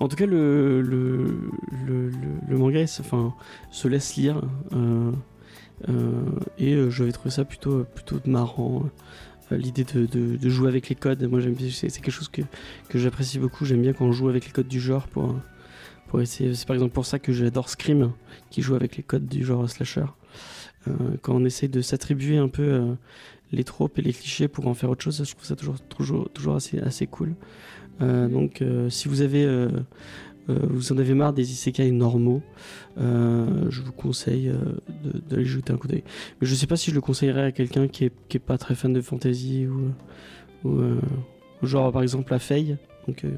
En 0.00 0.08
tout 0.08 0.16
cas, 0.16 0.26
le, 0.26 0.80
le, 0.82 1.50
le, 1.86 2.08
le- 2.08 2.40
le 2.48 2.58
manga 2.58 2.82
enfin, 3.00 3.34
se 3.70 3.86
laisse 3.88 4.16
lire. 4.16 4.40
euh, 4.72 5.12
euh, 5.88 6.24
et 6.58 6.74
euh, 6.74 6.90
j'avais 6.90 7.12
trouvé 7.12 7.30
ça 7.30 7.44
plutôt, 7.44 7.84
plutôt 7.84 8.18
marrant. 8.24 8.84
L'idée 9.50 9.84
de, 9.84 10.06
de- 10.06 10.48
jouer 10.48 10.68
avec 10.68 10.88
les 10.88 10.96
codes, 10.96 11.22
moi 11.30 11.38
j'aime 11.38 11.54
c'est 11.58 11.88
c'est 11.88 12.00
quelque 12.00 12.10
chose 12.10 12.28
que, 12.28 12.42
que 12.88 12.98
j'apprécie 12.98 13.38
beaucoup. 13.38 13.64
J'aime 13.64 13.82
bien 13.82 13.92
quand 13.92 14.04
on 14.04 14.12
joue 14.12 14.28
avec 14.28 14.44
les 14.46 14.50
codes 14.50 14.66
du 14.66 14.80
genre 14.80 15.06
pour, 15.06 15.36
pour 16.08 16.20
essayer. 16.20 16.52
C'est 16.54 16.66
par 16.66 16.74
exemple 16.74 16.92
pour 16.92 17.06
ça 17.06 17.18
que 17.20 17.32
j'adore 17.32 17.68
Scream, 17.68 18.12
qui 18.50 18.60
joue 18.62 18.74
avec 18.74 18.96
les 18.96 19.04
codes 19.04 19.26
du 19.26 19.44
genre 19.44 19.68
slasher. 19.70 20.06
Euh, 20.88 20.92
quand 21.22 21.34
on 21.34 21.44
essaye 21.44 21.68
de 21.68 21.80
s'attribuer 21.80 22.38
un 22.38 22.48
peu 22.48 22.62
euh, 22.62 22.94
les 23.52 23.62
tropes 23.62 23.98
et 23.98 24.02
les 24.02 24.12
clichés 24.12 24.48
pour 24.48 24.66
en 24.66 24.74
faire 24.74 24.90
autre 24.90 25.04
chose, 25.04 25.22
je 25.24 25.32
trouve 25.32 25.44
ça 25.46 25.54
toujours, 25.54 25.80
toujours, 25.80 26.28
toujours 26.30 26.56
assez, 26.56 26.80
assez 26.80 27.06
cool. 27.06 27.34
Euh, 28.00 28.28
donc, 28.28 28.62
si 28.90 29.08
vous 29.08 29.20
avez, 29.20 29.46
vous 30.48 30.92
en 30.92 30.98
avez 30.98 31.14
marre 31.14 31.32
des 31.32 31.50
isekai 31.50 31.90
normaux, 31.90 32.42
euh, 32.98 33.66
je 33.70 33.82
vous 33.82 33.92
conseille 33.92 34.48
euh, 34.48 34.56
d'aller 35.28 35.44
jeter 35.44 35.72
un 35.72 35.76
coup 35.76 35.88
d'œil. 35.88 36.04
Mais 36.40 36.46
je 36.46 36.54
sais 36.54 36.66
pas 36.66 36.76
si 36.76 36.90
je 36.90 36.94
le 36.94 37.00
conseillerais 37.00 37.42
à 37.44 37.52
quelqu'un 37.52 37.88
qui 37.88 38.04
est, 38.04 38.38
pas 38.38 38.58
très 38.58 38.74
fan 38.74 38.92
de 38.92 39.00
fantasy 39.00 39.66
ou, 39.66 39.92
euh, 40.80 41.00
genre 41.62 41.90
par 41.92 42.02
exemple 42.02 42.32
la 42.32 42.38
Faye. 42.38 42.76
Donc, 43.08 43.24
euh, 43.24 43.30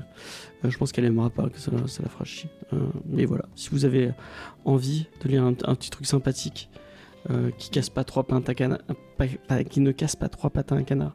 euh, 0.65 0.71
je 0.71 0.79
pense 0.79 0.93
qu'elle 0.93 1.05
aimera 1.05 1.29
pas, 1.31 1.49
que 1.51 1.59
ça, 1.59 1.71
la- 1.73 1.87
fera 1.87 2.25
chier. 2.25 2.49
Euh, 2.73 2.79
mais 3.07 3.27
voilà, 3.27 3.45
si 3.55 3.69
vous 3.71 3.85
avez 3.85 4.13
envie 4.65 5.07
de 5.23 5.29
lire 5.29 5.43
un, 5.45 5.49
un 5.65 5.75
petit 5.75 5.91
truc 5.91 6.07
sympathique. 6.07 6.71
euh, 7.31 7.51
qui 7.59 7.69
casse 7.69 7.91
pas 7.91 8.05
trois 8.05 8.25
à 8.31 8.35
un 8.37 8.41
canard, 8.41 8.79
qui 9.69 9.81
ne 9.81 9.93
casse 9.93 10.17
pas 10.17 10.29
trois 10.29 10.49
pattes 10.51 10.73
à 10.73 10.77
un 10.77 10.83
canard, 10.85 11.15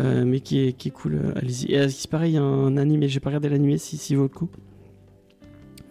euh, 0.00 0.24
mais 0.26 0.40
qui 0.40 0.58
est, 0.58 0.90
cool, 0.90 1.14
euh, 1.14 1.32
allez-y. 1.36 1.72
Et 1.72 1.78
à 1.78 1.88
ce 1.88 1.96
qui 2.02 2.08
paraît, 2.08 2.30
il 2.30 2.34
y 2.34 2.36
a 2.36 2.42
un 2.42 2.76
animé, 2.76 3.08
j'ai 3.08 3.20
pas 3.20 3.30
regardé 3.30 3.48
l'animé, 3.48 3.78
si, 3.78 3.96
si 3.96 4.14
vaut 4.16 4.24
le 4.24 4.28
coup. 4.28 4.50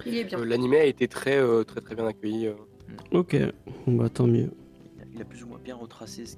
Il 0.05 0.15
est 0.15 0.23
bien. 0.23 0.39
Euh, 0.39 0.45
L'animé 0.45 0.77
a 0.77 0.85
été 0.85 1.07
très, 1.07 1.37
euh, 1.37 1.63
très 1.63 1.81
très 1.81 1.95
bien 1.95 2.07
accueilli. 2.07 2.47
euh. 2.47 2.53
Ok, 3.11 3.35
bon, 3.85 3.93
bah 3.93 4.09
tant 4.09 4.27
mieux. 4.27 4.51
Il 5.13 5.21
a, 5.21 5.25
plus 5.25 5.43
ou 5.43 5.47
moins 5.47 5.59
bien 5.63 5.75
retracé 5.75 6.25
ce 6.25 6.35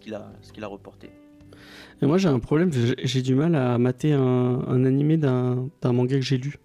qu'il 0.00 0.14
a, 0.14 0.66
reporté. 0.66 1.10
Et 2.00 2.06
moi 2.06 2.16
j'ai 2.16 2.28
un 2.28 2.38
problème, 2.38 2.70
j'ai 2.72 3.22
du 3.22 3.34
mal 3.34 3.54
à 3.54 3.76
mater 3.76 4.12
un, 4.12 4.64
un 4.66 4.84
animé 4.84 5.16
d'un 5.16 5.68
manga 5.84 6.16
que 6.16 6.24
j'ai 6.24 6.38
lu. 6.38 6.56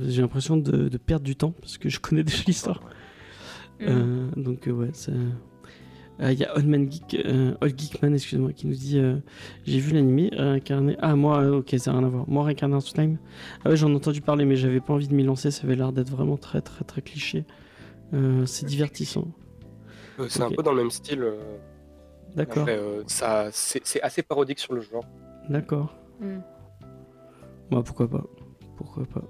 J'ai 0.00 0.22
l'impression 0.22 0.56
de, 0.56 0.88
de 0.88 0.98
perdre 0.98 1.24
du 1.24 1.36
temps 1.36 1.50
parce 1.60 1.76
que 1.76 1.88
je 1.88 2.00
connais 2.00 2.22
déjà 2.22 2.42
l'histoire. 2.46 2.80
Mm. 3.80 3.84
Euh, 3.88 4.30
donc 4.36 4.68
ouais, 4.68 4.90
c'est... 4.92 5.12
Euh, 6.20 6.32
Il 6.32 6.38
y 6.38 6.44
a 6.44 6.54
Old 6.56 6.66
Man 6.68 6.90
Geek, 6.90 7.14
euh, 7.24 7.54
Old 7.60 7.78
Geekman, 7.78 8.12
excuse-moi, 8.14 8.52
qui 8.52 8.66
nous 8.66 8.74
dit 8.74 8.98
euh, 8.98 9.16
J'ai 9.64 9.78
vu 9.78 9.92
l'animé 9.94 10.30
réincarné. 10.32 10.96
Ah, 11.00 11.16
moi, 11.16 11.40
euh, 11.42 11.58
ok, 11.58 11.74
ça 11.78 11.92
n'a 11.92 11.98
rien 11.98 12.06
à 12.06 12.10
voir. 12.10 12.28
Moi, 12.28 12.44
réincarné 12.44 12.74
en 12.74 12.80
Time. 12.80 13.18
Ah 13.64 13.70
ouais, 13.70 13.76
j'en 13.76 13.90
ai 13.90 13.94
entendu 13.94 14.20
parler, 14.20 14.44
mais 14.44 14.56
j'avais 14.56 14.80
pas 14.80 14.92
envie 14.92 15.08
de 15.08 15.14
m'y 15.14 15.24
lancer. 15.24 15.50
Ça 15.50 15.64
avait 15.64 15.74
l'air 15.76 15.92
d'être 15.92 16.10
vraiment 16.10 16.36
très, 16.36 16.60
très, 16.60 16.84
très 16.84 17.02
cliché. 17.02 17.44
Euh, 18.14 18.44
c'est 18.46 18.66
divertissant. 18.66 19.26
Euh, 20.18 20.26
c'est 20.28 20.42
un 20.42 20.50
peu 20.50 20.62
dans 20.62 20.72
le 20.72 20.82
même 20.82 20.90
style. 20.90 21.24
D'accord, 22.36 22.62
Après, 22.62 22.78
euh, 22.78 23.02
ça, 23.06 23.48
c'est 23.52 24.00
assez 24.02 24.22
parodique 24.22 24.58
sur 24.58 24.74
le 24.74 24.80
genre. 24.80 25.04
d'accord. 25.48 25.94
Mm. 26.20 26.38
Moi, 27.70 27.82
pourquoi 27.82 28.08
pas 28.08 28.24
Pourquoi 28.76 29.04
pas 29.06 29.22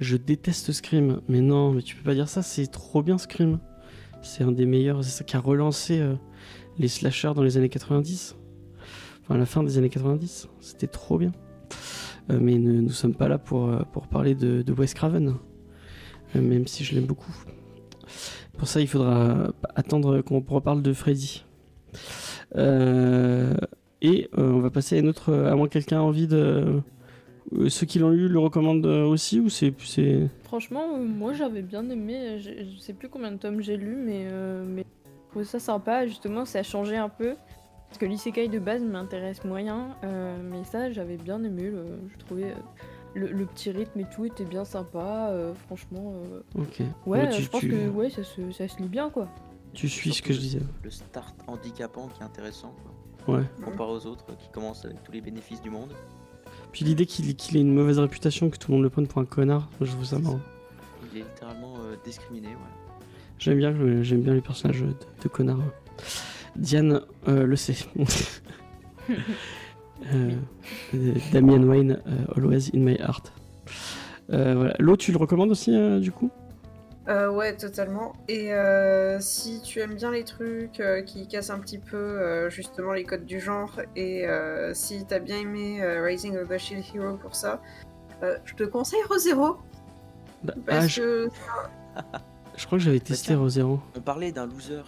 Je 0.00 0.16
déteste 0.16 0.72
Scream, 0.72 1.20
mais 1.28 1.40
non, 1.40 1.72
mais 1.72 1.82
tu 1.82 1.96
peux 1.96 2.02
pas 2.02 2.14
dire 2.14 2.28
ça, 2.28 2.42
c'est 2.42 2.66
trop 2.66 3.02
bien 3.02 3.18
Scream. 3.18 3.60
C'est 4.24 4.42
un 4.42 4.52
des 4.52 4.66
meilleurs, 4.66 5.04
c'est 5.04 5.10
ça 5.10 5.24
qui 5.24 5.36
a 5.36 5.40
relancé 5.40 6.00
euh, 6.00 6.14
les 6.78 6.88
slashers 6.88 7.32
dans 7.34 7.42
les 7.42 7.56
années 7.56 7.68
90. 7.68 8.36
Enfin, 9.22 9.38
la 9.38 9.46
fin 9.46 9.62
des 9.62 9.78
années 9.78 9.90
90. 9.90 10.48
C'était 10.60 10.86
trop 10.86 11.18
bien. 11.18 11.30
Euh, 12.30 12.38
mais 12.40 12.58
ne- 12.58 12.80
nous 12.80 12.90
sommes 12.90 13.14
pas 13.14 13.28
là 13.28 13.38
pour, 13.38 13.68
euh, 13.68 13.80
parler 14.10 14.34
de, 14.34 14.62
de 14.62 14.72
Wes 14.72 14.92
Craven, 14.94 15.34
euh, 16.34 16.40
même 16.40 16.66
si 16.66 16.84
je 16.84 16.94
l'aime 16.94 17.04
beaucoup. 17.06 17.32
Pour 18.58 18.66
ça, 18.66 18.80
il 18.80 18.88
faudra 18.88 19.52
attendre 19.74 20.20
qu'on 20.22 20.40
reparle 20.40 20.82
de 20.82 20.92
Freddy. 20.92 21.44
Et 22.56 24.28
on 24.36 24.58
va 24.60 24.70
passer 24.70 24.96
à 24.96 24.98
une 25.00 25.08
autre. 25.08 25.32
À 25.32 25.54
moins 25.56 25.66
que 25.66 25.72
quelqu'un 25.72 25.98
a 25.98 26.02
envie 26.02 26.26
de. 26.26 26.80
Euh, 27.52 27.68
Ceux 27.68 27.86
qui 27.86 27.98
l'ont 27.98 28.10
lu 28.10 28.28
le 28.28 28.38
recommandent 28.38 28.86
euh, 28.86 29.04
aussi 29.04 29.38
ou 29.40 29.48
c'est 29.48 29.72
c'est 29.84 30.28
Franchement, 30.44 30.96
euh, 30.96 31.04
moi 31.04 31.32
j'avais 31.34 31.62
bien 31.62 31.88
aimé. 31.90 32.38
Je, 32.40 32.50
je 32.64 32.78
sais 32.78 32.92
plus 32.94 33.08
combien 33.08 33.30
de 33.32 33.36
tomes 33.36 33.60
j'ai 33.60 33.76
lu, 33.76 33.96
mais, 33.96 34.26
euh, 34.30 34.64
mais 34.66 34.84
je 35.04 35.30
trouvais 35.30 35.44
ça 35.44 35.58
sympa. 35.58 36.06
Justement, 36.06 36.44
ça 36.44 36.60
a 36.60 36.62
changé 36.62 36.96
un 36.96 37.08
peu. 37.08 37.34
Parce 37.88 37.98
que 37.98 38.06
l'isekai 38.06 38.48
de 38.48 38.58
base 38.58 38.82
m'intéresse 38.82 39.44
moyen. 39.44 39.96
euh, 40.04 40.36
mais 40.42 40.64
ça, 40.64 40.90
j'avais 40.90 41.16
bien 41.16 41.42
aimé. 41.44 41.70
le- 41.70 42.00
je 42.12 42.18
trouvais 42.24 42.44
euh, 42.50 42.54
le, 43.14 43.28
le 43.28 43.46
petit 43.46 43.70
rythme 43.70 44.00
et 44.00 44.06
tout 44.12 44.24
était 44.24 44.44
bien 44.44 44.64
sympa, 44.64 45.28
euh, 45.30 45.54
franchement. 45.66 46.14
euh, 46.32 46.40
Ok. 46.60 46.82
Ouais, 47.06 47.28
tu, 47.30 47.42
je 47.42 47.48
pense 47.50 47.60
tu- 47.60 47.68
que 47.68 47.88
ouais, 47.90 48.10
ça, 48.10 48.24
se, 48.24 48.50
ça 48.50 48.66
se 48.66 48.78
lit 48.82 48.88
bien 48.88 49.10
quoi. 49.10 49.28
tu 49.74 49.88
suis 49.88 50.12
ce 50.12 50.22
que 50.22 50.32
je 50.32 50.40
disais. 50.40 50.62
Le 50.82 50.90
start 50.90 51.36
handicapant 51.46 52.08
qui 52.08 52.20
est 52.22 52.24
intéressant, 52.24 52.74
quoi, 53.26 53.36
Ouais. 53.36 53.44
comparé 53.64 53.92
aux 53.92 54.06
autres 54.06 54.26
qui 54.38 54.48
commencent 54.50 54.84
avec 54.84 55.02
tous 55.04 55.12
les 55.12 55.20
bénéfices 55.20 55.62
du 55.62 55.70
monde. 55.70 55.92
Puis 56.74 56.84
l'idée 56.84 57.06
qu'il 57.06 57.28
ait 57.28 57.60
une 57.60 57.72
mauvaise 57.72 58.00
réputation, 58.00 58.50
que 58.50 58.58
tout 58.58 58.72
le 58.72 58.74
monde 58.74 58.82
le 58.82 58.90
prenne 58.90 59.06
pour 59.06 59.22
un 59.22 59.24
connard, 59.24 59.68
je 59.80 59.92
trouve 59.92 60.04
ça 60.04 60.18
marrant. 60.18 60.40
Il 61.12 61.20
est 61.20 61.22
littéralement 61.22 61.76
euh, 61.76 61.94
discriminé, 62.04 62.48
ouais. 62.48 63.04
J'aime 63.38 63.58
bien, 63.58 64.02
j'aime 64.02 64.22
bien 64.22 64.34
les 64.34 64.40
personnages 64.40 64.80
de, 64.80 64.88
de 65.22 65.28
connards. 65.28 65.62
Diane 66.56 67.00
euh, 67.28 67.46
le 67.46 67.56
sait. 67.56 67.76
Euh, 70.12 70.32
euh, 70.94 71.14
Damian 71.32 71.62
Wayne, 71.62 71.98
euh, 72.06 72.36
Always 72.36 72.70
in 72.74 72.80
my 72.80 72.94
heart. 72.96 73.32
Euh, 74.30 74.54
voilà. 74.54 74.74
L'eau, 74.78 74.96
tu 74.96 75.12
le 75.12 75.16
recommandes 75.16 75.50
aussi, 75.50 75.74
euh, 75.74 75.98
du 75.98 76.10
coup? 76.10 76.30
Euh, 77.08 77.30
ouais, 77.30 77.54
totalement. 77.56 78.14
Et 78.28 78.54
euh, 78.54 79.20
si 79.20 79.60
tu 79.60 79.80
aimes 79.80 79.94
bien 79.94 80.10
les 80.10 80.24
trucs 80.24 80.80
euh, 80.80 81.02
qui 81.02 81.28
cassent 81.28 81.50
un 81.50 81.58
petit 81.58 81.78
peu 81.78 81.96
euh, 81.96 82.48
justement 82.48 82.92
les 82.92 83.04
codes 83.04 83.26
du 83.26 83.40
genre, 83.40 83.78
et 83.94 84.26
euh, 84.26 84.72
si 84.72 85.04
t'as 85.04 85.18
bien 85.18 85.38
aimé 85.38 85.82
euh, 85.82 86.02
Rising 86.02 86.38
of 86.38 86.48
the 86.48 86.56
Shield 86.58 86.82
Hero 86.94 87.16
pour 87.18 87.34
ça, 87.34 87.60
euh, 88.22 88.38
je 88.46 88.54
te 88.54 88.64
conseille 88.64 89.02
ReZero. 89.10 89.58
Bah, 90.44 90.54
Parce 90.66 90.84
ah, 90.84 90.88
je, 90.88 91.02
que 91.02 91.28
je 92.56 92.66
crois 92.66 92.78
que 92.78 92.84
j'avais 92.84 93.00
testé 93.00 93.28
tiens. 93.28 93.38
Rosero. 93.38 93.80
On 93.96 94.00
parlait 94.00 94.32
d'un 94.32 94.46
loser. 94.46 94.82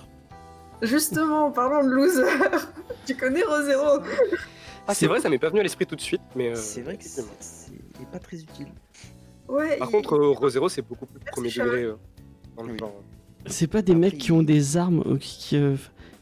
justement, 0.80 1.46
en 1.46 1.50
parlant 1.50 1.84
de 1.84 1.90
loser, 1.90 2.24
tu 3.06 3.14
connais 3.14 3.42
ReZero 3.42 4.00
Ah, 4.88 4.94
c'est 4.94 5.06
vrai, 5.06 5.20
ça 5.20 5.28
m'est 5.28 5.38
pas 5.38 5.48
venu 5.50 5.60
à 5.60 5.62
l'esprit 5.64 5.86
tout 5.86 5.96
de 5.96 6.00
suite, 6.00 6.22
mais. 6.34 6.48
euh, 6.50 6.54
c'est 6.54 6.80
vrai 6.82 6.96
que 6.96 7.04
c'est 7.04 7.24
pas 8.10 8.18
très 8.20 8.38
utile. 8.38 8.68
Ouais. 9.48 9.76
Par 9.78 9.88
il- 9.88 9.92
contre, 9.92 10.14
euh, 10.14 10.28
Rosero, 10.32 10.68
c'est 10.68 10.82
beaucoup 10.82 11.06
plus 11.06 11.20
c'est 11.24 11.30
premier 11.30 11.48
degré 11.50 11.82
euh, 11.84 11.94
dans 12.56 12.62
le 12.64 12.72
Oui. 12.72 12.78
genre. 12.78 12.94
C'est 13.46 13.66
pas 13.68 13.82
des 13.82 13.92
Après, 13.92 14.00
mecs 14.00 14.18
qui 14.18 14.32
ont 14.32 14.42
des 14.42 14.76
armes 14.76 15.02
euh, 15.06 15.18
qui, 15.18 15.38
qui, 15.38 15.56
euh, 15.56 15.76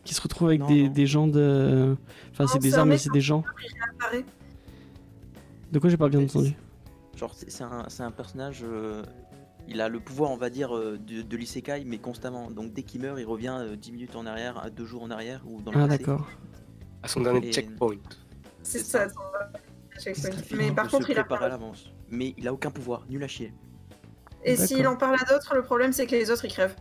qui 0.05 0.12
se 0.14 0.20
retrouvent 0.20 0.49
avec 0.49 0.61
Non, 0.61 0.66
des, 0.68 0.83
non. 0.85 0.93
des 0.93 1.07
gens 1.07 1.27
de. 1.27 1.97
Enfin, 2.33 2.47
c'est 2.47 2.59
des 2.59 2.75
armes, 2.75 2.91
mais 2.91 2.99
c'est 2.99 3.12
des 3.12 3.20
gens. 3.22 3.43
De 5.72 5.79
quoi 5.79 5.91
j'ai 5.91 5.97
pas 5.97 6.09
bien 6.09 6.22
entendu? 6.22 6.55
Genre, 7.16 7.35
c'est 7.35 7.62
un, 7.64 7.85
c'est 7.89 8.03
un 8.03 8.11
personnage. 8.11 8.62
euh, 8.64 9.03
il 9.66 9.81
a 9.81 9.89
le 9.89 9.99
pouvoir, 9.99 10.31
on 10.31 10.37
va 10.37 10.51
dire, 10.51 10.77
euh, 10.77 10.99
de, 10.99 11.22
de 11.22 11.37
l'isekai, 11.37 11.85
mais 11.87 11.97
constamment. 11.99 12.51
Donc 12.51 12.75
dès 12.75 12.83
qu'il 12.83 13.01
meurt, 13.01 13.18
il 13.18 13.25
revient 13.25 13.57
euh, 13.59 13.77
10 13.77 13.93
minutes 13.93 14.14
en 14.16 14.27
arrière, 14.27 14.59
à 14.62 14.68
2 14.68 14.85
jours 14.85 15.03
en 15.03 15.11
arrière, 15.11 15.41
ou 15.47 15.62
dans 15.62 15.72
le 15.72 15.79
Ah, 15.81 15.87
d'accord. 15.89 16.29
À 17.03 17.09
son 17.09 17.20
dernier 17.22 17.49
Et- 17.49 17.53
checkpoint. 17.53 17.97
C'est 18.62 18.79
C'est 18.81 18.85
ça. 18.85 19.07
ton- 19.09 20.01
checkpoint. 20.01 20.31
Mais 20.59 20.70
par 20.72 20.89
contre, 20.89 21.09
il 21.11 21.18
a 21.18 21.22
à 21.22 21.49
l'avance. 21.49 21.91
Mais 22.15 22.35
il 22.39 22.47
a 22.49 22.53
aucun 22.53 22.71
pouvoir, 22.71 23.05
nul 23.11 23.23
à 23.25 23.29
chier. 23.29 23.53
Et 24.45 24.57
s'il 24.57 24.87
en 24.87 24.97
parle 24.97 25.17
à 25.21 25.25
d'autres, 25.33 25.55
le 25.55 25.62
problème 25.62 25.93
c'est 25.93 26.07
que 26.07 26.12
les 26.12 26.31
autres 26.31 26.45
ils 26.45 26.53
crèvent. 26.53 26.77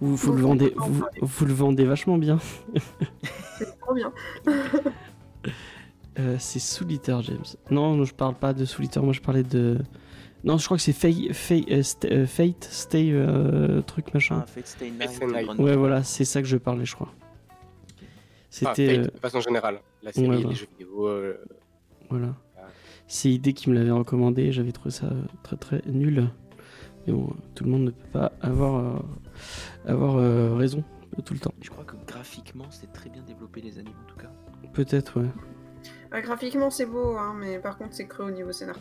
Vous, 0.00 0.32
le 0.32 0.40
vendez, 0.40 0.72
vous, 1.20 1.44
le 1.46 1.52
vendez 1.52 1.84
vachement 1.84 2.16
bien. 2.16 2.38
C'est 3.58 3.78
trop 3.78 3.92
bien. 3.94 4.10
Euh, 6.18 6.36
c'est 6.38 6.58
Soul 6.58 6.90
Eater, 6.92 7.20
James. 7.22 7.44
Non, 7.70 7.94
non, 7.94 8.04
je 8.04 8.14
parle 8.14 8.34
pas 8.34 8.52
de 8.54 8.64
Soul 8.64 8.86
Eater, 8.86 9.02
moi 9.02 9.12
je 9.12 9.20
parlais 9.20 9.42
de. 9.42 9.78
Non, 10.42 10.56
je 10.56 10.64
crois 10.64 10.78
que 10.78 10.82
c'est 10.82 10.94
Fate, 10.94 11.32
Fate, 11.34 11.64
euh, 11.70 11.82
St- 11.82 12.10
euh, 12.10 12.26
Fate 12.26 12.64
Stay, 12.64 13.10
euh, 13.12 13.82
truc 13.82 14.12
machin. 14.14 14.40
Ah, 14.42 14.46
Fate 14.46 14.66
Stay 14.66 14.90
Night. 14.90 15.02
Fate 15.02 15.12
Stay 15.12 15.26
Night. 15.26 15.48
Run- 15.48 15.56
Ouais, 15.58 15.76
voilà, 15.76 16.02
c'est 16.02 16.24
ça 16.24 16.40
que 16.40 16.48
je 16.48 16.56
parlais, 16.56 16.86
je 16.86 16.94
crois. 16.94 17.12
Ah, 17.12 18.04
C'était. 18.48 18.86
Fate, 18.96 18.98
euh, 19.06 19.10
de 19.14 19.18
façon 19.20 19.40
générale. 19.40 19.80
La 20.02 20.12
série, 20.12 20.28
ouais, 20.28 20.36
les 20.36 20.42
voilà. 20.42 20.56
jeux 20.56 20.66
vidéo. 20.78 21.06
euh, 21.08 21.34
Voilà. 22.10 22.34
C'est 23.06 23.30
idée 23.30 23.52
qui 23.54 23.70
me 23.70 23.74
l'avait 23.74 23.90
recommandé, 23.90 24.52
j'avais 24.52 24.70
trouvé 24.72 24.90
ça 24.90 25.06
euh, 25.06 25.22
très 25.42 25.56
très 25.56 25.82
nul. 25.86 26.28
Mais 27.06 27.12
bon, 27.12 27.32
tout 27.54 27.64
le 27.64 27.70
monde 27.70 27.84
ne 27.84 27.90
peut 27.90 28.08
pas 28.12 28.32
avoir, 28.40 28.76
euh, 28.84 28.98
avoir 29.86 30.16
euh, 30.16 30.54
raison 30.54 30.84
tout 31.24 31.34
le 31.34 31.40
temps. 31.40 31.54
Je 31.60 31.70
crois 31.70 31.84
que 31.84 31.96
graphiquement, 32.06 32.66
c'est 32.70 32.92
très 32.92 33.10
bien 33.10 33.22
développé 33.22 33.60
les 33.62 33.78
animes 33.78 33.94
en 34.04 34.06
tout 34.08 34.16
cas. 34.16 34.30
Peut-être, 34.74 35.20
ouais. 35.20 35.28
Ouais, 36.12 36.22
graphiquement 36.22 36.70
c'est 36.70 36.86
beau, 36.86 37.16
hein, 37.16 37.34
mais 37.38 37.58
par 37.58 37.78
contre 37.78 37.94
c'est 37.94 38.06
creux 38.06 38.26
au 38.26 38.30
niveau 38.30 38.52
scénar. 38.52 38.76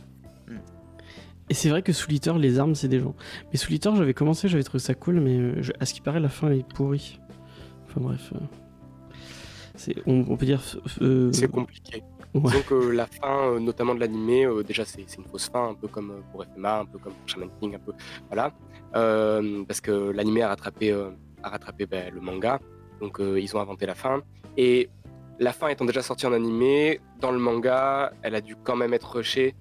Et 1.49 1.55
c'est 1.55 1.69
vrai 1.69 1.81
que 1.81 1.91
Soul 1.93 2.13
Eater, 2.13 2.37
les 2.37 2.59
armes, 2.59 2.75
c'est 2.75 2.87
des 2.87 2.99
gens. 2.99 3.15
Mais 3.51 3.57
Soul 3.57 3.73
Eater, 3.73 3.95
j'avais 3.95 4.13
commencé, 4.13 4.47
j'avais 4.47 4.63
trouvé 4.63 4.79
ça 4.79 4.93
cool, 4.93 5.19
mais 5.19 5.63
je- 5.63 5.71
à 5.79 5.85
ce 5.85 5.95
qui 5.95 6.01
paraît, 6.01 6.19
la 6.19 6.29
fin 6.29 6.51
est 6.51 6.67
pourrie. 6.73 7.19
Enfin 7.87 8.01
bref. 8.01 8.31
euh, 8.35 8.39
c'est, 9.75 9.95
on, 10.05 10.25
on 10.29 10.37
peut 10.37 10.45
dire. 10.45 10.61
euh, 11.01 11.31
C'est 11.31 11.47
compliqué. 11.47 12.03
Ouais. 12.33 12.51
Donc 12.51 12.71
euh, 12.71 12.91
la 12.91 13.05
fin, 13.07 13.51
euh, 13.53 13.59
notamment 13.59 13.95
de 13.95 13.99
l'animé, 13.99 14.45
euh, 14.45 14.63
déjà 14.63 14.85
c'est 14.85 15.01
une 15.17 15.25
fausse 15.25 15.49
fin, 15.49 15.69
un 15.69 15.73
peu 15.73 15.87
comme 15.87 16.11
euh, 16.11 16.21
pour 16.31 16.43
FMA, 16.45 16.79
un 16.79 16.85
peu 16.85 16.97
comme 16.99 17.13
pour 17.13 17.27
Shaman 17.27 17.49
King, 17.59 17.75
un 17.75 17.79
peu 17.79 17.93
voilà, 18.27 18.51
Euh, 18.95 19.63
parce 19.67 19.81
que 19.81 19.91
l'animé 20.11 20.41
a 20.41 20.47
rattrapé, 20.49 20.91
euh, 20.91 21.09
a 21.43 21.49
rattrapé 21.49 21.85
ben, 21.85 22.13
le 22.13 22.21
manga, 22.21 22.59
donc 22.99 23.19
euh, 23.19 23.39
ils 23.39 23.55
ont 23.55 23.59
inventé 23.59 23.85
la 23.85 23.95
fin. 23.95 24.21
Et 24.57 24.89
la 25.39 25.53
fin 25.53 25.67
étant 25.69 25.85
déjà 25.85 26.01
sortie 26.01 26.25
en 26.25 26.33
animé, 26.33 26.99
dans 27.19 27.31
le 27.31 27.37
manga, 27.39 28.11
elle 28.23 28.35
a 28.35 28.41
dû 28.41 28.55
quand 28.63 28.75
même 28.75 28.93
être 28.93 29.09
rushée 29.17 29.55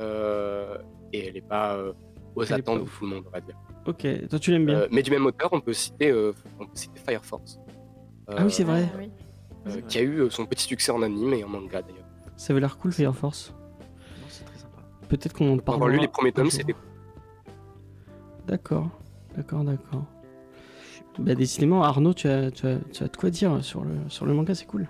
euh, 0.00 0.76
et 1.12 1.26
elle 1.28 1.34
n'est 1.34 1.40
pas 1.40 1.76
euh, 1.76 1.92
aux 2.34 2.42
attentes 2.52 2.64
pas 2.64 2.84
de 2.84 2.90
tout 2.90 3.04
le 3.04 3.06
monde, 3.08 3.24
on 3.28 3.30
va 3.30 3.40
dire. 3.40 3.56
Ok, 3.86 4.04
toi 4.28 4.38
tu 4.38 4.50
l'aimes 4.50 4.66
bien. 4.66 4.80
Euh, 4.80 4.88
mais 4.90 5.02
du 5.02 5.10
même 5.10 5.26
auteur, 5.26 5.48
on 5.52 5.60
peut 5.60 5.72
citer, 5.72 6.10
euh, 6.10 6.32
on 6.58 6.66
peut 6.66 6.74
citer 6.74 7.00
Fire 7.00 7.24
Force. 7.24 7.58
Ah 8.28 8.44
oui, 8.44 8.50
c'est 8.50 8.64
vrai. 8.64 8.88
Ah, 8.92 8.96
oui. 8.98 9.10
Euh, 9.66 9.80
qui 9.82 9.98
a 9.98 10.02
eu 10.02 10.20
euh, 10.20 10.30
son 10.30 10.46
petit 10.46 10.64
succès 10.64 10.92
en 10.92 11.02
anime 11.02 11.34
et 11.34 11.44
en 11.44 11.48
manga 11.48 11.82
d'ailleurs. 11.82 12.04
Ça 12.36 12.52
avait 12.52 12.60
l'air 12.60 12.78
cool, 12.78 12.92
Fire 12.92 13.14
Force. 13.14 13.52
Non, 14.20 14.26
c'est 14.28 14.44
très 14.44 14.58
sympa. 14.58 14.82
Peut-être 15.08 15.32
qu'on 15.32 15.54
en 15.54 15.58
parlera. 15.58 15.86
avoir 15.86 15.88
lu 15.88 15.98
les 15.98 16.08
premiers 16.08 16.32
tomes, 16.32 16.50
c'était 16.50 16.74
D'accord, 18.46 18.90
d'accord, 19.36 19.64
d'accord. 19.64 20.04
Bah 21.18 21.34
décidément, 21.34 21.82
Arnaud, 21.82 22.14
tu 22.14 22.28
as, 22.28 22.50
tu, 22.50 22.66
as, 22.66 22.78
tu 22.92 23.02
as 23.02 23.08
de 23.08 23.16
quoi 23.16 23.30
dire 23.30 23.64
sur 23.64 23.82
le, 23.82 23.94
sur 24.08 24.26
le 24.26 24.34
manga, 24.34 24.54
c'est 24.54 24.66
cool. 24.66 24.86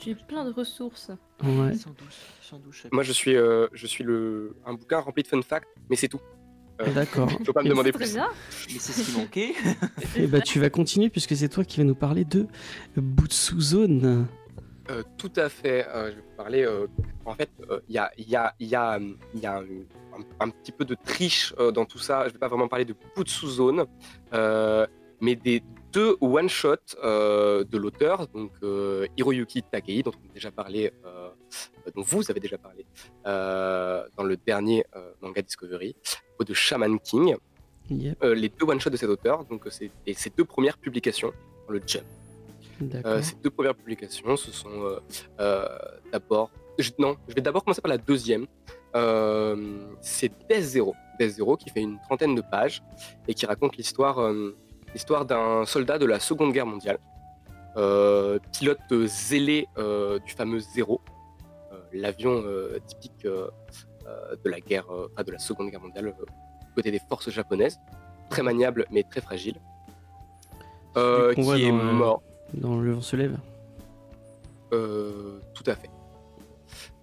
J'ai 0.00 0.14
plein 0.14 0.44
de 0.44 0.52
ressources. 0.52 1.10
Ouais. 1.42 1.74
Sans 1.74 1.90
douce, 1.90 2.26
sans 2.40 2.58
douce. 2.58 2.86
Moi, 2.92 3.02
je 3.02 3.12
suis, 3.12 3.36
euh, 3.36 3.66
je 3.72 3.86
suis 3.86 4.04
le... 4.04 4.56
un 4.64 4.74
bouquin 4.74 5.00
rempli 5.00 5.22
de 5.22 5.28
fun 5.28 5.40
facts, 5.42 5.68
mais 5.90 5.96
c'est 5.96 6.08
tout. 6.08 6.20
Euh, 6.80 6.92
D'accord. 6.92 7.30
Faut 7.44 7.52
pas 7.52 7.62
me 7.62 7.68
demander 7.68 7.90
Très 7.92 8.04
plus. 8.04 8.14
bien. 8.14 8.28
Mais 8.72 8.78
c'est 8.78 8.92
ce 8.92 9.10
qui 9.10 9.16
manquait. 9.18 9.52
Et 10.16 10.26
bah 10.26 10.40
tu 10.40 10.60
vas 10.60 10.70
continuer 10.70 11.08
puisque 11.10 11.34
c'est 11.36 11.48
toi 11.48 11.64
qui 11.64 11.78
vas 11.78 11.84
nous 11.84 11.94
parler 11.94 12.24
de 12.24 12.46
Butsu 12.96 13.60
Zone. 13.60 14.26
Euh, 14.90 15.02
tout 15.18 15.32
à 15.36 15.48
fait. 15.48 15.86
euh, 15.88 16.10
je 16.10 16.16
vais 16.16 16.22
vous 16.22 16.36
parler. 16.36 16.62
euh, 16.64 16.86
en 17.24 17.34
fait, 17.34 17.50
euh, 17.70 17.80
il 17.88 17.94
y 17.94 17.98
a, 17.98 18.10
il 18.16 18.28
y 18.28 18.36
a, 18.36 18.54
il 18.60 18.68
y 18.68 18.74
a, 18.76 18.98
il 19.34 19.40
y 19.40 19.46
a 19.46 19.56
un, 19.58 19.62
un- 19.62 20.24
un 20.46 20.48
petit 20.50 20.72
peu 20.72 20.84
de 20.84 20.94
triche 20.94 21.52
euh, 21.58 21.70
dans 21.72 21.84
tout 21.84 21.98
ça. 21.98 22.26
Je 22.28 22.32
vais 22.32 22.38
pas 22.38 22.48
vraiment 22.48 22.68
parler 22.68 22.84
de 22.84 22.94
Butsu 23.16 23.46
Zone, 23.48 23.84
euh, 24.32 24.86
mais 25.20 25.34
des 25.34 25.62
deux 25.92 26.16
one-shots 26.20 26.96
euh, 27.02 27.64
de 27.64 27.76
l'auteur, 27.78 28.28
donc 28.28 28.52
euh, 28.62 29.06
Hiroyuki 29.16 29.62
Takei, 29.62 30.02
dont 30.02 30.12
on 30.22 30.30
a 30.30 30.34
déjà 30.34 30.50
parlé, 30.50 30.92
euh, 31.06 31.27
dont 31.94 32.02
vous 32.02 32.30
avez 32.30 32.40
déjà 32.40 32.58
parlé 32.58 32.84
euh, 33.26 34.06
dans 34.16 34.24
le 34.24 34.36
dernier 34.36 34.84
euh, 34.96 35.12
manga 35.20 35.42
Discovery, 35.42 35.96
ou 36.38 36.44
de 36.44 36.54
Shaman 36.54 36.98
King. 37.00 37.36
Yep, 37.90 38.22
euh, 38.22 38.34
les 38.34 38.50
deux 38.50 38.66
one-shots 38.66 38.90
de 38.90 38.96
cet 38.96 39.08
auteur, 39.08 39.44
donc 39.44 39.66
euh, 39.66 39.70
c'est 39.70 39.90
ses 40.14 40.30
deux 40.30 40.44
premières 40.44 40.76
publications 40.76 41.32
dans 41.66 41.72
le 41.72 41.82
Jump. 41.86 42.04
Euh, 43.04 43.22
ces 43.22 43.34
deux 43.36 43.50
premières 43.50 43.74
publications, 43.74 44.36
ce 44.36 44.52
sont 44.52 44.84
euh, 44.84 45.00
euh, 45.40 45.66
d'abord. 46.12 46.50
Non, 46.98 47.16
je 47.26 47.34
vais 47.34 47.40
d'abord 47.40 47.64
commencer 47.64 47.80
par 47.80 47.88
la 47.90 47.98
deuxième. 47.98 48.46
Euh, 48.94 49.56
c'est 50.00 50.30
Death 50.48 50.62
Zero. 50.62 50.94
Death 51.18 51.30
Zero 51.30 51.56
qui 51.56 51.70
fait 51.70 51.80
une 51.80 51.98
trentaine 52.02 52.34
de 52.36 52.42
pages 52.42 52.82
et 53.26 53.34
qui 53.34 53.46
raconte 53.46 53.76
l'histoire 53.76 54.20
euh, 54.20 54.56
l'histoire 54.94 55.24
d'un 55.26 55.64
soldat 55.64 55.98
de 55.98 56.06
la 56.06 56.20
Seconde 56.20 56.52
Guerre 56.52 56.66
mondiale, 56.66 56.98
euh, 57.76 58.38
pilote 58.52 59.06
zélé 59.06 59.66
euh, 59.76 60.18
du 60.20 60.32
fameux 60.32 60.60
Zéro, 60.60 61.00
euh, 61.00 61.17
l'avion 61.92 62.42
euh, 62.44 62.78
typique 62.86 63.24
euh, 63.24 63.50
euh, 64.06 64.36
de 64.44 64.50
la 64.50 64.60
guerre, 64.60 64.86
enfin, 64.88 65.24
de 65.24 65.32
la 65.32 65.38
Seconde 65.38 65.70
Guerre 65.70 65.80
mondiale, 65.80 66.14
côté 66.74 66.90
des 66.90 67.00
forces 67.08 67.30
japonaises, 67.30 67.78
très 68.30 68.42
maniable 68.42 68.86
mais 68.90 69.02
très 69.02 69.20
fragile, 69.20 69.54
qui 70.94 71.00
est 71.00 71.70
dans, 71.70 71.72
mort. 71.72 72.22
Dans 72.54 72.80
Le 72.80 72.92
vent 72.92 73.00
se 73.00 73.16
lève. 73.16 73.38
Tout 74.70 75.64
à 75.66 75.74
fait. 75.74 75.90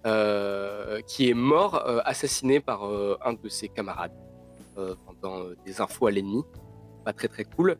Euh, 0.06 1.00
qui 1.00 1.28
est 1.28 1.34
mort, 1.34 1.84
euh, 1.84 1.98
assassiné 2.04 2.60
par 2.60 2.86
euh, 2.86 3.18
un 3.24 3.32
de 3.32 3.48
ses 3.48 3.68
camarades 3.68 4.12
pendant 5.06 5.46
des 5.64 5.80
infos 5.80 6.06
à 6.06 6.10
l'ennemi. 6.10 6.44
Pas 7.02 7.14
très 7.14 7.28
très 7.28 7.44
cool. 7.44 7.78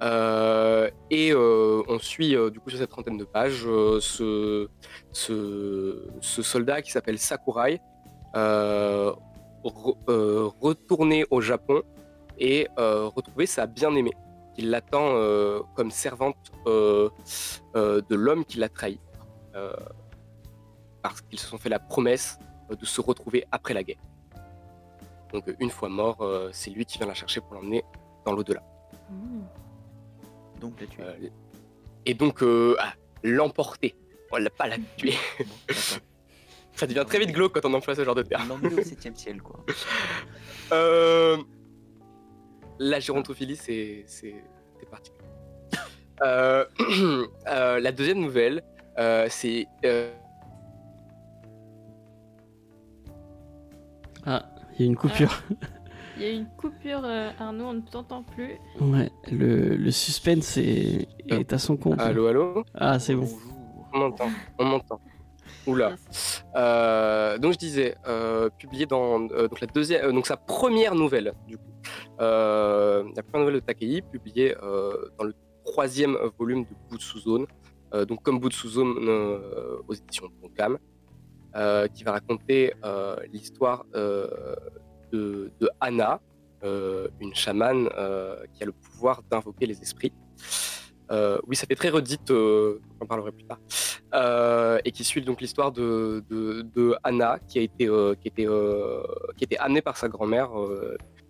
Euh, 0.00 0.90
et 1.10 1.32
euh, 1.32 1.82
on 1.88 1.98
suit 1.98 2.36
euh, 2.36 2.50
du 2.50 2.60
coup 2.60 2.70
sur 2.70 2.78
cette 2.78 2.90
trentaine 2.90 3.18
de 3.18 3.24
pages 3.24 3.64
ce, 3.64 4.68
ce, 5.10 6.08
soldat 6.20 6.82
qui 6.82 6.92
s'appelle 6.92 7.18
Sakurai, 7.18 7.80
re- 8.34 9.16
retourner 10.60 11.24
au 11.30 11.40
Japon 11.40 11.82
et 12.38 12.68
retrouver 12.76 13.46
sa 13.46 13.66
bien-aimée, 13.66 14.14
qui 14.54 14.62
l'attend 14.62 15.14
comme 15.74 15.90
servante 15.90 16.52
de 16.66 18.14
l'homme 18.14 18.44
qui 18.44 18.58
l'a 18.58 18.68
trahi. 18.68 19.00
Parce 21.02 21.20
qu'ils 21.22 21.40
se 21.40 21.48
sont 21.48 21.58
fait 21.58 21.68
la 21.68 21.80
promesse 21.80 22.38
de 22.70 22.84
se 22.84 23.00
retrouver 23.00 23.44
après 23.50 23.74
la 23.74 23.82
guerre. 23.82 24.00
Donc 25.32 25.44
une 25.58 25.70
fois 25.70 25.88
mort, 25.88 26.18
c'est 26.52 26.70
lui 26.70 26.84
qui 26.84 26.98
vient 26.98 27.08
la 27.08 27.14
chercher 27.14 27.40
pour 27.40 27.54
l'emmener 27.54 27.84
dans 28.24 28.32
l'au-delà. 28.32 28.62
Mmh. 29.10 29.40
Donc 30.60 30.80
la 30.80 30.86
tuer. 30.86 31.02
Euh, 31.02 31.28
et 32.06 32.14
donc 32.14 32.42
euh, 32.42 32.76
ah, 32.78 32.94
l'emporter. 33.22 33.94
On 34.30 34.36
l'a 34.36 34.50
pas 34.50 34.66
la 34.66 34.76
tuer. 34.96 35.14
Ça 36.74 36.86
devient 36.86 37.04
très 37.06 37.18
vite 37.18 37.32
glauque 37.32 37.54
quand 37.54 37.68
on 37.68 37.74
emploie 37.74 37.94
ce 37.94 38.04
genre 38.04 38.14
de 38.14 38.22
terme. 38.22 38.48
L'emmener 38.48 38.80
au 38.80 38.84
septième 38.84 39.16
ciel, 39.16 39.42
quoi. 39.42 39.64
Euh, 40.70 41.38
La 42.78 43.00
gérontophilie, 43.00 43.56
c'est 43.56 44.04
c'est 44.06 44.34
c'est 44.78 44.88
particulier. 44.90 45.24
Euh, 46.22 46.66
euh, 47.48 47.80
la 47.80 47.90
deuxième 47.90 48.20
nouvelle, 48.20 48.62
euh, 48.98 49.26
c'est 49.30 49.66
euh, 49.86 50.12
Ah, 54.26 54.44
il 54.74 54.80
y 54.80 54.82
a 54.82 54.86
une 54.86 54.96
coupure. 54.96 55.42
Il 56.18 56.24
y 56.24 56.26
a 56.26 56.30
une 56.32 56.46
coupure, 56.56 57.02
euh, 57.04 57.30
Arnaud, 57.38 57.66
on 57.66 57.72
ne 57.74 57.80
t'entend 57.80 58.22
plus. 58.24 58.54
Ouais, 58.80 59.10
le, 59.30 59.76
le 59.76 59.90
suspense 59.92 60.56
est, 60.56 61.06
est 61.28 61.52
à 61.52 61.58
son 61.58 61.76
compte. 61.76 62.00
allô, 62.00 62.26
allô, 62.26 62.64
Ah, 62.74 62.98
c'est 62.98 63.14
bon. 63.14 63.22
Bonjour. 63.22 63.40
on 63.92 63.98
m'entend, 64.00 64.28
on 64.58 64.64
m'entend. 64.64 65.00
Oula. 65.66 65.94
Euh, 66.56 67.38
donc 67.38 67.52
je 67.52 67.58
disais, 67.58 67.94
euh, 68.06 68.48
publié 68.58 68.86
dans 68.86 69.28
euh, 69.30 69.48
donc 69.48 69.60
la 69.60 69.66
deuxième, 69.66 70.04
euh, 70.06 70.12
donc 70.12 70.26
sa 70.26 70.36
première 70.36 70.94
nouvelle 70.94 71.32
du 71.46 71.56
coup, 71.56 71.62
Euh, 72.20 73.04
la 73.14 73.22
première 73.22 73.46
nouvelle 73.46 73.60
de 73.60 73.66
Takei, 73.66 74.02
publiée 74.02 74.56
euh, 74.62 74.92
dans 75.18 75.24
le 75.24 75.34
troisième 75.64 76.16
volume 76.38 76.64
de 76.64 76.74
Butsu 76.90 77.18
Zone, 77.20 77.46
euh, 77.94 78.04
donc 78.06 78.22
comme 78.22 78.40
Butsu 78.40 78.68
Zone 78.68 78.94
euh, 79.06 79.76
aux 79.86 79.94
éditions 79.94 80.28
Tonkam, 80.42 80.78
euh, 81.54 81.86
qui 81.88 82.02
va 82.02 82.12
raconter 82.12 82.72
euh, 82.84 83.16
l'histoire 83.32 83.84
euh, 83.94 84.26
de, 85.12 85.50
Anna, 85.80 86.20
euh, 86.64 87.08
une 87.20 87.34
chamane 87.34 87.88
euh, 87.96 88.36
qui 88.54 88.62
a 88.62 88.66
le 88.66 88.72
pouvoir 88.72 89.22
d'invoquer 89.30 89.66
les 89.66 89.80
esprits. 89.80 90.12
Euh, 91.10 91.38
oui, 91.46 91.56
ça 91.56 91.66
fait 91.66 91.74
très 91.74 91.88
redite, 91.88 92.28
j'en 92.28 93.06
parlerai 93.06 93.32
plus 93.32 93.44
tard. 93.44 93.60
Et 94.84 94.92
qui 94.92 95.04
suit 95.04 95.22
donc 95.22 95.40
l'histoire 95.40 95.72
de, 95.72 96.24
de, 96.28 96.96
Anna 97.02 97.38
qui 97.46 97.58
a 97.58 97.62
été, 97.62 97.86
qui 98.20 98.28
était, 98.28 98.46
qui 99.36 99.56
amenée 99.56 99.82
par 99.82 99.96
sa 99.96 100.08
grand-mère 100.08 100.50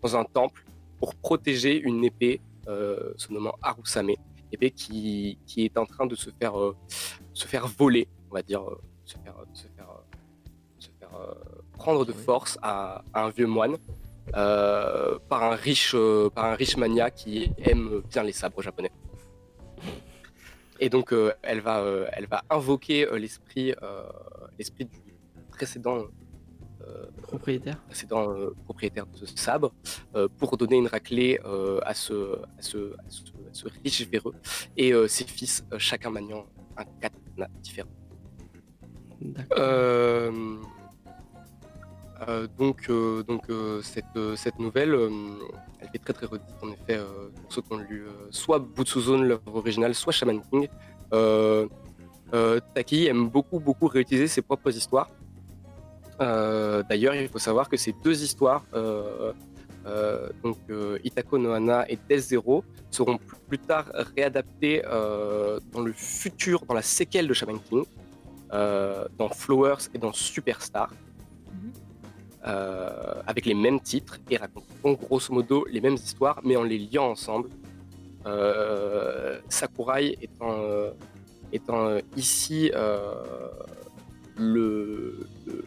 dans 0.02 0.16
un 0.16 0.24
temple 0.24 0.64
pour 0.98 1.14
protéger 1.14 1.80
une 1.80 2.04
épée 2.04 2.40
euh, 2.68 3.14
se 3.16 3.32
nommant 3.32 3.54
Arusame, 3.62 4.10
épée 4.52 4.70
qui, 4.70 5.38
qui 5.46 5.64
est 5.64 5.78
en 5.78 5.86
train 5.86 6.04
de 6.04 6.14
se 6.14 6.28
faire, 6.38 6.54
se 7.32 7.46
faire 7.46 7.66
voler, 7.66 8.08
on 8.30 8.34
va 8.34 8.42
dire, 8.42 8.62
euh, 8.62 8.78
se 9.06 9.16
faire, 9.24 9.36
se 9.54 9.66
faire, 9.74 9.88
prendre 11.78 12.04
de 12.04 12.12
force 12.12 12.58
à, 12.62 13.02
à 13.14 13.18
un 13.26 13.30
vieux 13.30 13.46
moine 13.46 13.76
euh, 14.36 15.18
par 15.30 15.42
un 15.50 15.54
riche, 15.54 15.92
euh, 15.94 16.28
par 16.28 16.44
un 16.52 16.54
riche 16.54 16.76
mania 16.76 17.10
qui 17.10 17.50
aime 17.70 18.02
bien 18.10 18.22
les 18.22 18.32
sabres 18.40 18.60
japonais. 18.60 18.92
Et 20.80 20.90
donc, 20.90 21.12
euh, 21.12 21.32
elle, 21.42 21.60
va, 21.60 21.82
elle 22.12 22.26
va 22.26 22.42
invoquer 22.50 23.06
l'esprit 23.22 23.74
l'esprit 24.58 24.84
du 24.84 25.00
précédent, 25.50 25.98
Propriétaire. 27.22 27.78
précédent 27.90 28.24
propriétaire 28.64 29.06
de 29.06 29.26
ce 29.26 29.36
sabre 29.36 29.68
pour 30.38 30.56
donner 30.56 30.76
une 30.76 30.86
raclée 30.86 31.38
à, 31.90 31.94
ce, 32.04 32.16
à, 32.58 32.62
ce, 32.70 32.78
à, 32.94 33.08
ce, 33.08 33.22
à 33.50 33.52
ce 33.52 33.66
riche 33.82 34.02
véreux 34.08 34.34
et 34.82 34.88
ses 35.14 35.26
fils, 35.36 35.54
chacun 35.76 36.10
maniant 36.10 36.44
un 36.80 36.86
katana 37.00 37.48
différent. 37.62 37.94
D'accord. 39.20 40.77
Euh, 42.26 42.48
donc, 42.58 42.86
euh, 42.90 43.22
donc 43.22 43.48
euh, 43.48 43.80
cette, 43.82 44.18
cette 44.36 44.58
nouvelle, 44.58 44.96
elle 45.80 45.88
fait 45.88 45.98
très 45.98 46.12
très 46.12 46.26
redite 46.26 46.46
en 46.62 46.72
effet 46.72 46.98
pour 47.42 47.52
ceux 47.52 47.62
qui 47.62 47.72
ont 47.72 47.78
lu 47.78 48.06
soit 48.30 48.58
Butsu 48.58 49.00
Zone, 49.00 49.24
l'œuvre 49.24 49.54
originale, 49.54 49.94
soit 49.94 50.12
Shaman 50.12 50.40
King. 50.50 50.68
Taki 52.74 53.06
aime 53.06 53.28
beaucoup 53.28 53.60
beaucoup 53.60 53.86
réutiliser 53.86 54.26
ses 54.28 54.42
propres 54.42 54.74
histoires. 54.76 55.10
D'ailleurs, 56.18 57.14
il 57.14 57.28
faut 57.28 57.38
savoir 57.38 57.68
que 57.68 57.76
ces 57.76 57.94
deux 58.02 58.22
histoires, 58.22 58.64
donc 60.42 60.58
Itako 61.04 61.38
no 61.38 61.52
Hana 61.52 61.88
et 61.88 61.96
Death 62.08 62.20
Zero, 62.30 62.64
seront 62.90 63.18
plus, 63.46 63.58
tard 63.58 63.84
réadaptées 64.16 64.82
dans 65.72 65.80
le 65.80 65.92
futur, 65.92 66.64
dans 66.66 66.74
la 66.74 66.82
séquelle 66.82 67.28
de 67.28 67.34
Shaman 67.34 67.60
King, 67.60 67.84
dans 68.50 69.28
Flowers 69.30 69.86
et 69.94 69.98
dans 69.98 70.12
Superstar. 70.12 70.90
Euh, 72.46 73.14
avec 73.26 73.46
les 73.46 73.54
mêmes 73.54 73.80
titres 73.80 74.18
et 74.30 74.36
racontant 74.36 74.92
grosso 74.92 75.32
modo 75.34 75.64
les 75.70 75.80
mêmes 75.80 75.94
histoires, 75.94 76.40
mais 76.44 76.56
en 76.56 76.62
les 76.62 76.78
liant 76.78 77.10
ensemble. 77.10 77.48
Euh, 78.26 79.38
Sakurai 79.48 80.18
étant, 80.20 80.52
euh, 80.60 80.90
étant 81.52 81.96
ici 82.16 82.70
le, 84.36 85.26
le- 85.46 85.64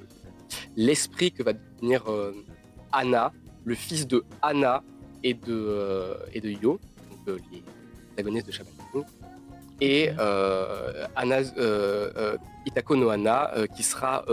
l'esprit 0.78 1.32
que 1.32 1.44
va 1.44 1.54
devenir 1.54 2.04
Anna, 2.92 3.32
le 3.66 3.76
fils 3.76 4.08
de 4.08 4.24
Anna 4.42 4.84
et 5.24 5.34
de, 5.34 6.16
et 6.34 6.42
de 6.42 6.50
Yo, 6.50 6.80
donc 7.26 7.40
les 7.52 7.64
protagonistes 8.08 8.48
de 8.48 8.52
Shaman 8.52 8.74
King, 8.92 9.04
et 9.82 10.10
Anna, 11.16 11.42
Itako 12.66 12.96
no 12.96 13.10
Anna, 13.10 13.52
qui 13.76 13.84
sera 13.84 14.24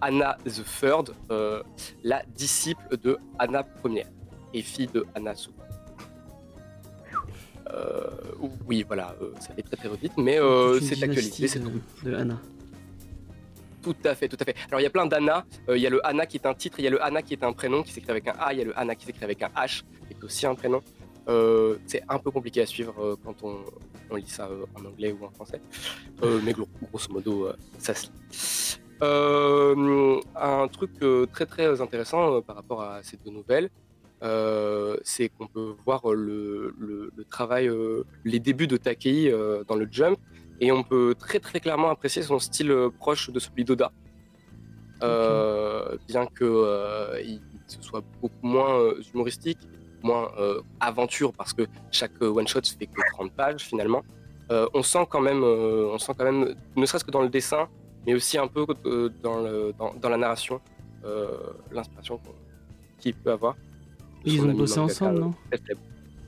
Anna 0.00 0.36
the 0.44 0.62
Third, 0.80 1.14
euh, 1.30 1.62
la 2.04 2.22
disciple 2.34 2.96
de 2.96 3.18
Anna 3.38 3.62
première 3.62 4.06
et 4.54 4.62
fille 4.62 4.86
de 4.86 5.04
Anna 5.14 5.34
Su. 5.34 5.50
Euh, 7.70 8.08
oui, 8.66 8.82
voilà, 8.86 9.14
euh, 9.20 9.32
ça 9.40 9.52
fait 9.54 9.62
très 9.62 9.76
très 9.76 9.88
vite, 9.96 10.12
mais 10.16 10.38
euh, 10.40 10.80
c'est 10.80 10.94
dynastie 10.94 11.04
actualité, 11.04 11.48
c'est 11.48 11.58
de, 11.58 11.68
tout. 11.68 11.82
de 12.04 12.14
Anna. 12.14 12.38
Tout 13.82 13.94
à 14.04 14.14
fait, 14.14 14.28
tout 14.28 14.36
à 14.40 14.44
fait. 14.44 14.56
Alors 14.68 14.80
il 14.80 14.84
y 14.84 14.86
a 14.86 14.90
plein 14.90 15.06
d'Anna. 15.06 15.44
Euh, 15.68 15.76
Il 15.76 15.82
y 15.82 15.86
a 15.86 15.90
le 15.90 16.04
Anna 16.06 16.24
qui 16.26 16.38
est 16.38 16.46
un 16.46 16.54
titre, 16.54 16.78
il 16.80 16.84
y 16.84 16.88
a 16.88 16.90
le 16.90 17.02
Anna 17.02 17.20
qui 17.22 17.34
est 17.34 17.44
un 17.44 17.52
prénom 17.52 17.82
qui 17.82 17.92
s'écrit 17.92 18.10
avec 18.10 18.26
un 18.26 18.34
A, 18.38 18.52
il 18.54 18.58
y 18.58 18.62
a 18.62 18.64
le 18.64 18.78
Anna 18.78 18.94
qui 18.94 19.04
s'écrit 19.06 19.24
avec 19.24 19.42
un 19.42 19.48
H, 19.48 19.82
qui 20.06 20.14
est 20.14 20.24
aussi 20.24 20.46
un 20.46 20.54
prénom. 20.54 20.80
Euh, 21.28 21.76
c'est 21.86 22.02
un 22.08 22.18
peu 22.18 22.30
compliqué 22.30 22.62
à 22.62 22.66
suivre 22.66 22.94
euh, 23.02 23.16
quand 23.22 23.36
on, 23.42 23.56
on 24.10 24.16
lit 24.16 24.26
ça 24.28 24.46
euh, 24.46 24.64
en 24.74 24.84
anglais 24.86 25.12
ou 25.12 25.24
en 25.26 25.30
français. 25.30 25.60
Euh, 26.22 26.40
mais 26.42 26.52
gros- 26.54 26.68
grosso 26.90 27.12
modo, 27.12 27.48
euh, 27.48 27.52
ça 27.78 27.94
se 27.94 28.06
lit. 28.06 28.80
Euh, 29.02 30.20
un 30.34 30.66
truc 30.68 30.90
euh, 31.02 31.26
très 31.26 31.46
très 31.46 31.80
intéressant 31.80 32.34
euh, 32.34 32.40
par 32.40 32.56
rapport 32.56 32.82
à 32.82 33.02
ces 33.02 33.16
deux 33.16 33.30
nouvelles, 33.30 33.70
euh, 34.24 34.96
c'est 35.04 35.28
qu'on 35.28 35.46
peut 35.46 35.74
voir 35.86 36.00
le, 36.12 36.74
le- 36.78 37.12
le 37.16 37.24
travail, 37.24 37.68
euh, 37.68 38.02
les 38.24 38.40
débuts 38.40 38.66
de 38.66 38.76
Takei 38.76 39.32
dans 39.68 39.76
le 39.76 39.86
Jump, 39.90 40.18
et 40.60 40.72
on 40.72 40.82
peut 40.82 41.14
très 41.16 41.38
très 41.38 41.60
clairement 41.60 41.90
apprécier 41.90 42.22
son 42.22 42.38
style 42.40 42.74
proche 42.98 43.30
de 43.30 43.38
celui 43.38 43.64
d'Oda. 43.64 43.92
Bien 46.08 46.26
que 46.26 47.20
il 47.24 47.40
ce 47.68 47.82
soit 47.82 48.02
beaucoup 48.22 48.34
moins 48.42 48.80
humoristique, 49.12 49.58
moins 50.02 50.32
aventure 50.80 51.32
parce 51.34 51.52
que 51.52 51.64
chaque 51.92 52.12
euh, 52.22 52.28
one 52.30 52.48
shot 52.48 52.62
fait 52.78 52.86
que 52.86 53.00
30 53.12 53.30
pages 53.32 53.62
finalement. 53.62 54.02
On 54.50 54.82
sent 54.82 55.06
quand 55.10 55.20
même, 55.20 55.44
on 55.44 55.98
sent 55.98 56.12
quand 56.16 56.24
même, 56.24 56.54
ne 56.74 56.86
serait-ce 56.86 57.04
que 57.04 57.10
dans 57.10 57.20
le 57.22 57.28
dessin, 57.28 57.68
mais 58.08 58.14
aussi 58.14 58.38
un 58.38 58.46
peu 58.48 58.64
euh, 58.86 59.10
dans, 59.22 59.42
le, 59.42 59.74
dans, 59.78 59.92
dans 59.92 60.08
la 60.08 60.16
narration, 60.16 60.62
euh, 61.04 61.28
l'inspiration 61.70 62.18
qu'il 62.98 63.12
peut 63.12 63.30
avoir. 63.30 63.54
Ils 64.24 64.40
ont 64.40 64.54
bossé 64.54 64.78
ensemble, 64.78 65.18
euh, 65.18 65.20
non. 65.20 65.34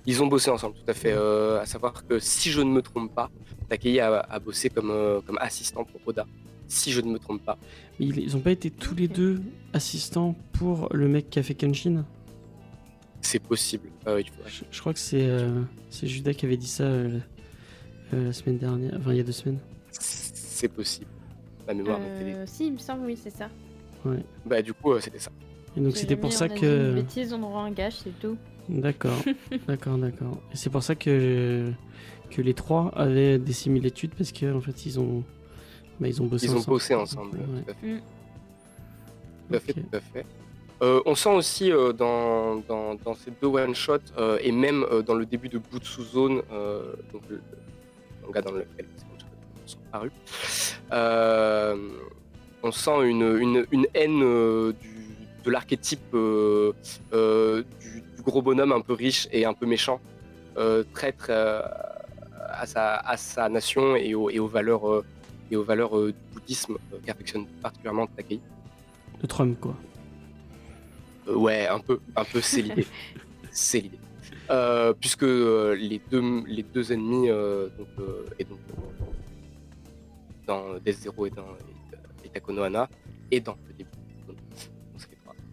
Ils 0.04 0.22
ont 0.22 0.26
bossé 0.26 0.50
ensemble, 0.50 0.74
tout 0.74 0.90
à 0.90 0.92
fait. 0.92 1.12
Euh, 1.12 1.58
à 1.58 1.64
savoir 1.64 2.06
que 2.06 2.18
si 2.18 2.50
je 2.50 2.60
ne 2.60 2.70
me 2.70 2.82
trompe 2.82 3.14
pas, 3.14 3.30
Takei 3.70 3.98
a, 3.98 4.20
a 4.20 4.38
bossé 4.38 4.68
comme, 4.68 4.90
euh, 4.90 5.22
comme 5.22 5.38
assistant 5.40 5.84
pour 5.84 6.02
Oda. 6.04 6.26
Si 6.68 6.92
je 6.92 7.00
ne 7.00 7.10
me 7.12 7.18
trompe 7.18 7.42
pas. 7.46 7.56
Mais 7.98 8.06
ils, 8.06 8.18
ils 8.18 8.36
ont 8.36 8.40
pas 8.40 8.50
été 8.50 8.70
tous 8.70 8.94
les 8.94 9.08
deux 9.08 9.40
assistants 9.72 10.34
pour 10.52 10.88
le 10.92 11.08
mec 11.08 11.30
qui 11.30 11.38
a 11.38 11.42
fait 11.42 11.54
Kenshin? 11.54 12.04
C'est 13.22 13.38
possible. 13.42 13.88
Euh, 14.06 14.20
il 14.20 14.28
faudrait- 14.30 14.50
je, 14.50 14.64
je 14.70 14.80
crois 14.80 14.92
que 14.92 14.98
c'est 14.98 15.26
euh, 15.26 15.62
c'est 15.88 16.06
Judas 16.06 16.34
qui 16.34 16.44
avait 16.44 16.58
dit 16.58 16.68
ça 16.68 16.84
euh, 16.84 17.18
euh, 18.12 18.26
la 18.26 18.32
semaine 18.34 18.58
dernière, 18.58 18.94
enfin 18.98 19.12
il 19.12 19.16
y 19.16 19.20
a 19.20 19.24
deux 19.24 19.32
semaines. 19.32 19.60
C'est 19.90 20.68
possible. 20.68 21.06
Ma 21.72 21.82
mémoire 21.82 21.98
Euh, 22.00 22.44
si, 22.46 22.66
il 22.66 22.72
me 22.74 22.78
semble, 22.78 23.06
oui, 23.06 23.16
c'est 23.16 23.30
ça. 23.30 23.48
Bah, 24.46 24.62
du 24.62 24.72
coup, 24.72 24.92
euh, 24.92 25.00
c'était 25.00 25.18
ça. 25.18 25.30
Et 25.76 25.80
donc 25.80 25.96
c'était 25.96 26.16
pour 26.16 26.32
ça 26.32 26.46
on 26.46 26.50
a 26.50 26.54
dit 26.54 26.54
Une 26.54 26.60
que. 26.60 26.94
bêtise, 26.94 27.32
on 27.32 27.42
aura 27.44 27.62
un 27.64 27.70
gage, 27.70 27.94
c'est 28.02 28.18
tout. 28.18 28.36
D'accord, 28.68 29.22
d'accord, 29.68 29.98
d'accord. 29.98 30.38
Et 30.52 30.56
c'est 30.56 30.70
pour 30.70 30.82
ça 30.82 30.94
que 30.96 31.70
que 32.30 32.42
les 32.42 32.54
trois 32.54 32.90
avaient 32.96 33.38
des 33.38 33.52
similitudes 33.52 34.12
parce 34.16 34.32
que 34.32 34.52
en 34.52 34.60
fait 34.60 34.84
ils 34.86 34.98
ont 34.98 35.22
bah, 36.00 36.08
ils 36.08 36.20
ont 36.22 36.26
bossé 36.26 36.46
Ils 36.46 36.52
ont 36.52 36.56
ensemble. 36.58 36.74
bossé 36.74 36.94
ensemble. 36.94 37.38
Ouais. 37.38 37.62
Tout 37.64 37.70
à 37.70 37.74
fait. 37.74 37.86
Mm. 37.86 38.00
Tout 39.48 39.54
à 39.54 39.60
fait, 39.60 39.72
Ok. 39.72 39.90
tout 39.90 39.96
à 39.96 40.00
fait. 40.00 40.26
Euh, 40.82 41.02
on 41.06 41.14
sent 41.14 41.30
aussi 41.34 41.70
euh, 41.70 41.92
dans, 41.92 42.56
dans, 42.66 42.94
dans 42.96 43.14
ces 43.14 43.30
deux 43.40 43.48
one-shots 43.48 43.98
euh, 44.18 44.38
et 44.42 44.50
même 44.50 44.84
euh, 44.90 45.02
dans 45.02 45.14
le 45.14 45.26
début 45.26 45.48
de 45.48 45.58
Butsu 45.58 46.02
Zone, 46.02 46.42
euh, 46.52 46.94
donc 47.12 47.22
le, 47.28 47.36
le 47.36 48.26
manga 48.26 48.40
dans 48.42 48.52
lequel 48.52 48.86
sont 49.70 49.78
parus, 49.92 50.12
euh, 50.92 51.76
on 52.62 52.72
sent 52.72 53.02
une, 53.04 53.38
une, 53.38 53.66
une 53.70 53.86
haine 53.94 54.22
euh, 54.22 54.72
du, 54.80 55.16
de 55.44 55.50
l'archétype 55.50 56.14
euh, 56.14 56.72
du, 57.80 58.02
du 58.16 58.22
gros 58.22 58.42
bonhomme 58.42 58.72
un 58.72 58.80
peu 58.80 58.92
riche 58.92 59.28
et 59.32 59.44
un 59.44 59.54
peu 59.54 59.66
méchant, 59.66 60.00
traître 60.92 61.30
à, 61.30 62.66
sa, 62.66 62.96
à 62.96 63.16
sa 63.16 63.48
nation 63.48 63.96
et 63.96 64.14
aux, 64.14 64.28
et 64.30 64.38
aux 64.38 64.48
valeurs, 64.48 65.02
et 65.50 65.56
aux 65.56 65.64
valeurs 65.64 65.96
euh, 65.98 66.12
du 66.12 66.34
bouddhisme 66.34 66.76
euh, 66.92 66.98
qu'affectionne 67.04 67.46
particulièrement 67.62 68.06
Takei. 68.06 68.40
De 69.20 69.26
Trump, 69.26 69.58
quoi. 69.60 69.76
Euh, 71.28 71.34
ouais, 71.34 71.66
un 71.66 71.80
peu, 71.80 72.00
un 72.16 72.24
peu 72.24 72.40
c'est 72.40 72.62
l'idée. 72.62 72.86
c'est 73.50 73.80
l'idée. 73.80 73.98
Puisque 75.00 75.22
les, 75.22 76.00
deux, 76.10 76.44
les 76.46 76.64
deux 76.64 76.92
ennemis, 76.92 77.28
donc, 77.28 77.88
et 78.36 78.44
donc, 78.44 78.58
dans 80.50 80.64
Death 80.84 80.98
Zero 81.04 81.20
et 81.28 81.32
dans 81.40 81.50
et, 82.22 82.26
et 82.26 82.28
Takonohana, 82.34 82.84
et 83.34 83.40
dans 83.48 83.56
le 83.66 83.72
début, 83.78 83.90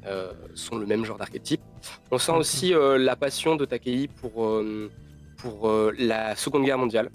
euh, 0.06 0.34
sont 0.56 0.78
le 0.84 0.86
même 0.92 1.04
genre 1.08 1.20
d'archétype. 1.22 1.62
On 2.12 2.18
sent 2.26 2.36
aussi 2.44 2.68
euh, 2.74 2.98
la 3.10 3.16
passion 3.26 3.52
de 3.62 3.66
Takei 3.72 4.08
pour, 4.20 4.34
euh, 4.46 4.90
pour 5.42 5.56
euh, 5.70 5.92
la 6.12 6.36
Seconde 6.44 6.64
Guerre 6.66 6.78
mondiale. 6.86 7.10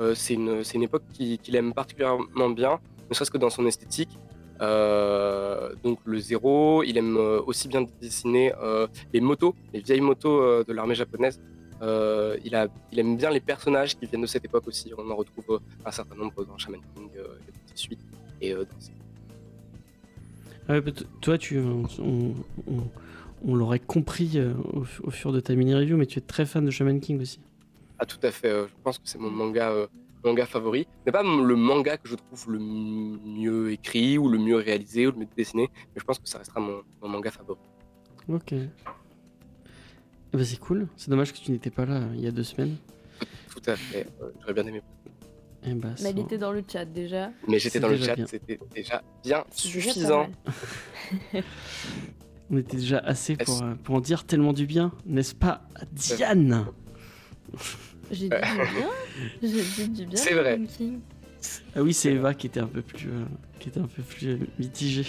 Euh, 0.00 0.14
c'est 0.14 0.34
une, 0.40 0.52
une 0.76 0.82
époque 0.88 1.04
qui- 1.14 1.38
qu'il 1.42 1.54
aime 1.60 1.72
particulièrement 1.82 2.50
bien, 2.62 2.72
ne 3.08 3.14
serait-ce 3.14 3.30
que 3.30 3.38
dans 3.46 3.50
son 3.58 3.64
esthétique. 3.72 4.12
Euh, 4.60 5.74
donc 5.84 5.98
le 6.04 6.18
zéro, 6.30 6.82
il 6.88 6.94
aime 7.02 7.16
euh, 7.16 7.40
aussi 7.48 7.66
bien 7.72 7.82
dessiner 8.00 8.46
euh, 8.62 8.86
les 9.14 9.20
motos, 9.20 9.54
les 9.72 9.80
vieilles 9.86 10.00
motos 10.12 10.36
euh, 10.40 10.64
de 10.68 10.72
l'armée 10.76 10.94
japonaise. 11.02 11.36
Euh, 11.82 12.36
il, 12.44 12.54
a, 12.54 12.68
il 12.92 12.98
aime 13.00 13.16
bien 13.16 13.30
les 13.30 13.40
personnages 13.40 13.96
qui 13.96 14.06
viennent 14.06 14.22
de 14.22 14.26
cette 14.26 14.44
époque 14.44 14.66
aussi. 14.68 14.92
On 14.96 15.10
en 15.10 15.16
retrouve 15.16 15.44
euh, 15.50 15.58
un 15.84 15.90
certain 15.90 16.14
nombre 16.14 16.44
dans 16.44 16.56
Shaman 16.56 16.80
King 16.94 17.08
euh, 17.16 17.22
et 17.48 17.50
dans 17.50 17.66
ses 17.74 17.76
suites. 17.76 18.00
Et 18.40 18.52
euh, 18.54 18.64
dans 18.64 18.80
ses- 18.80 18.92
Ah 20.68 20.74
ouais, 20.78 20.82
toi, 21.20 21.38
tu, 21.38 21.58
on, 21.58 21.82
on- 21.98 22.34
on- 22.68 22.88
on 23.44 23.54
l'aurait 23.56 23.80
compris 23.80 24.40
au, 24.72 24.84
au 25.02 25.10
fur 25.10 25.32
de 25.32 25.40
ta 25.40 25.54
mini-review, 25.56 25.96
mais 25.96 26.06
tu 26.06 26.20
es 26.20 26.22
très 26.22 26.46
fan 26.46 26.64
de 26.64 26.70
Shaman 26.70 27.00
King 27.00 27.20
aussi. 27.20 27.40
Ah 27.98 28.06
tout 28.06 28.18
à 28.22 28.30
fait, 28.30 28.48
je 28.50 28.72
pense 28.84 28.98
que 28.98 29.04
c'est 29.08 29.18
mon 29.18 29.30
manga, 29.30 29.72
manga 30.24 30.46
favori. 30.46 30.82
Ce 31.00 31.06
n'est 31.06 31.12
pas 31.12 31.24
le 31.24 31.56
manga 31.56 31.96
que 31.96 32.08
je 32.08 32.14
trouve 32.14 32.44
le 32.52 32.58
mieux 32.60 33.72
écrit 33.72 34.18
ou 34.18 34.28
le 34.28 34.38
mieux 34.38 34.56
réalisé 34.56 35.08
ou 35.08 35.10
le 35.10 35.18
mieux 35.18 35.28
dessiné, 35.36 35.68
mais 35.74 36.00
je 36.00 36.04
pense 36.04 36.20
que 36.20 36.28
ça 36.28 36.38
restera 36.38 36.60
mon, 36.60 36.82
mon 37.02 37.08
manga 37.08 37.30
favori. 37.32 37.58
Ok. 38.28 38.54
Ben, 40.32 40.44
c'est 40.44 40.58
cool. 40.58 40.88
C'est 40.96 41.10
dommage 41.10 41.32
que 41.32 41.38
tu 41.38 41.50
n'étais 41.50 41.70
pas 41.70 41.84
là 41.84 41.96
euh, 41.96 42.12
il 42.14 42.20
y 42.20 42.26
a 42.26 42.30
deux 42.30 42.42
semaines. 42.42 42.76
Tout 43.50 43.70
à 43.70 43.76
fait, 43.76 44.06
euh, 44.22 44.30
j'aurais 44.40 44.54
bien 44.54 44.66
aimé. 44.66 44.82
Eh 45.64 45.74
ben, 45.74 45.94
Mais 46.02 46.10
elle 46.10 46.18
était 46.18 46.38
dans 46.38 46.52
le 46.52 46.64
chat 46.66 46.84
déjà. 46.84 47.30
Mais 47.46 47.58
j'étais 47.58 47.78
dans 47.78 47.88
le 47.88 47.96
déjà 47.96 48.06
chat, 48.06 48.16
bien. 48.16 48.26
c'était 48.26 48.58
déjà 48.74 49.02
bien 49.22 49.44
suffisant. 49.52 50.28
On 52.50 52.56
était 52.58 52.76
déjà 52.76 52.98
assez 52.98 53.36
pour, 53.36 53.62
euh, 53.62 53.74
pour 53.82 53.94
en 53.94 54.00
dire 54.00 54.24
tellement 54.24 54.52
du 54.52 54.66
bien, 54.66 54.92
n'est-ce 55.06 55.34
pas, 55.34 55.62
Diane? 55.92 56.66
J'ai 58.10 58.28
dit 58.28 58.34
du 58.34 58.36
bien. 58.74 58.90
J'ai 59.42 59.48
dit 59.62 59.88
du 59.88 60.06
bien. 60.06 60.16
C'est 60.16 60.34
vrai. 60.34 60.60
King. 60.76 61.00
Ah 61.74 61.82
oui, 61.82 61.94
c'est 61.94 62.12
Eva 62.12 62.34
qui 62.34 62.46
était 62.48 62.60
un 62.60 62.66
peu 62.66 62.82
plus, 62.82 63.08
euh, 63.08 63.24
qui 63.58 63.68
était 63.68 63.80
un 63.80 63.86
peu 63.86 64.02
plus 64.02 64.28
euh, 64.28 64.38
mitigée 64.58 65.06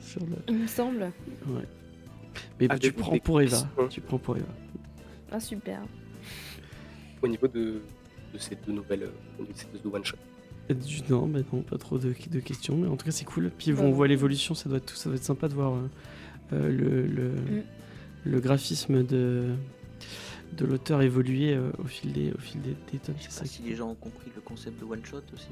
sur 0.00 0.20
le. 0.20 0.36
Il 0.48 0.58
me 0.58 0.66
semble. 0.66 1.12
Mais 2.60 2.68
bah, 2.68 2.78
tu 2.78 2.92
prends 2.92 3.18
pour 3.18 3.40
Eva. 3.40 3.58
Tu 3.90 4.00
prends 4.00 4.18
pour 4.18 4.36
Eva. 4.36 4.46
Ah 5.30 5.40
super. 5.40 5.80
Au 7.22 7.28
niveau 7.28 7.48
de, 7.48 7.80
de 8.32 8.38
ces 8.38 8.56
deux 8.56 8.72
nouvelles, 8.72 9.04
euh, 9.04 9.42
de 9.44 9.46
ces 9.54 9.66
deux 9.82 9.90
one-shots. 9.90 10.16
Du... 10.70 11.02
Non, 11.10 11.26
bah 11.26 11.40
non, 11.52 11.60
pas 11.62 11.76
trop 11.78 11.98
de, 11.98 12.14
de 12.30 12.40
questions, 12.40 12.76
mais 12.76 12.88
en 12.88 12.96
tout 12.96 13.04
cas 13.04 13.10
c'est 13.12 13.24
cool. 13.24 13.50
Puis 13.58 13.72
on 13.74 13.90
voit 13.92 14.08
l'évolution, 14.08 14.54
ça 14.54 14.68
doit 14.68 14.78
être, 14.78 14.96
ça 14.96 15.08
doit 15.10 15.16
être 15.16 15.24
sympa 15.24 15.48
de 15.48 15.54
voir 15.54 15.74
euh, 15.74 15.88
euh, 16.52 16.68
le, 16.70 17.06
le, 17.06 17.28
Mm. 17.30 17.62
le 18.24 18.40
graphisme 18.40 19.02
de, 19.04 19.50
de 20.56 20.64
l'auteur 20.64 21.02
évoluer 21.02 21.54
euh, 21.54 21.70
au 21.82 21.86
fil 21.86 22.12
des, 22.12 22.32
au 22.32 22.38
fil 22.38 22.60
des, 22.62 22.74
des 22.92 22.98
tomes. 22.98 23.14
Je 23.18 23.24
C'est 23.24 23.30
sais 23.30 23.34
ça 23.36 23.40
pas 23.42 23.46
si 23.46 23.62
les 23.62 23.74
gens 23.74 23.90
ont 23.90 23.94
compris 23.94 24.30
le 24.34 24.40
concept 24.40 24.80
de 24.80 24.84
one 24.84 25.04
shot 25.04 25.18
aussi. 25.34 25.48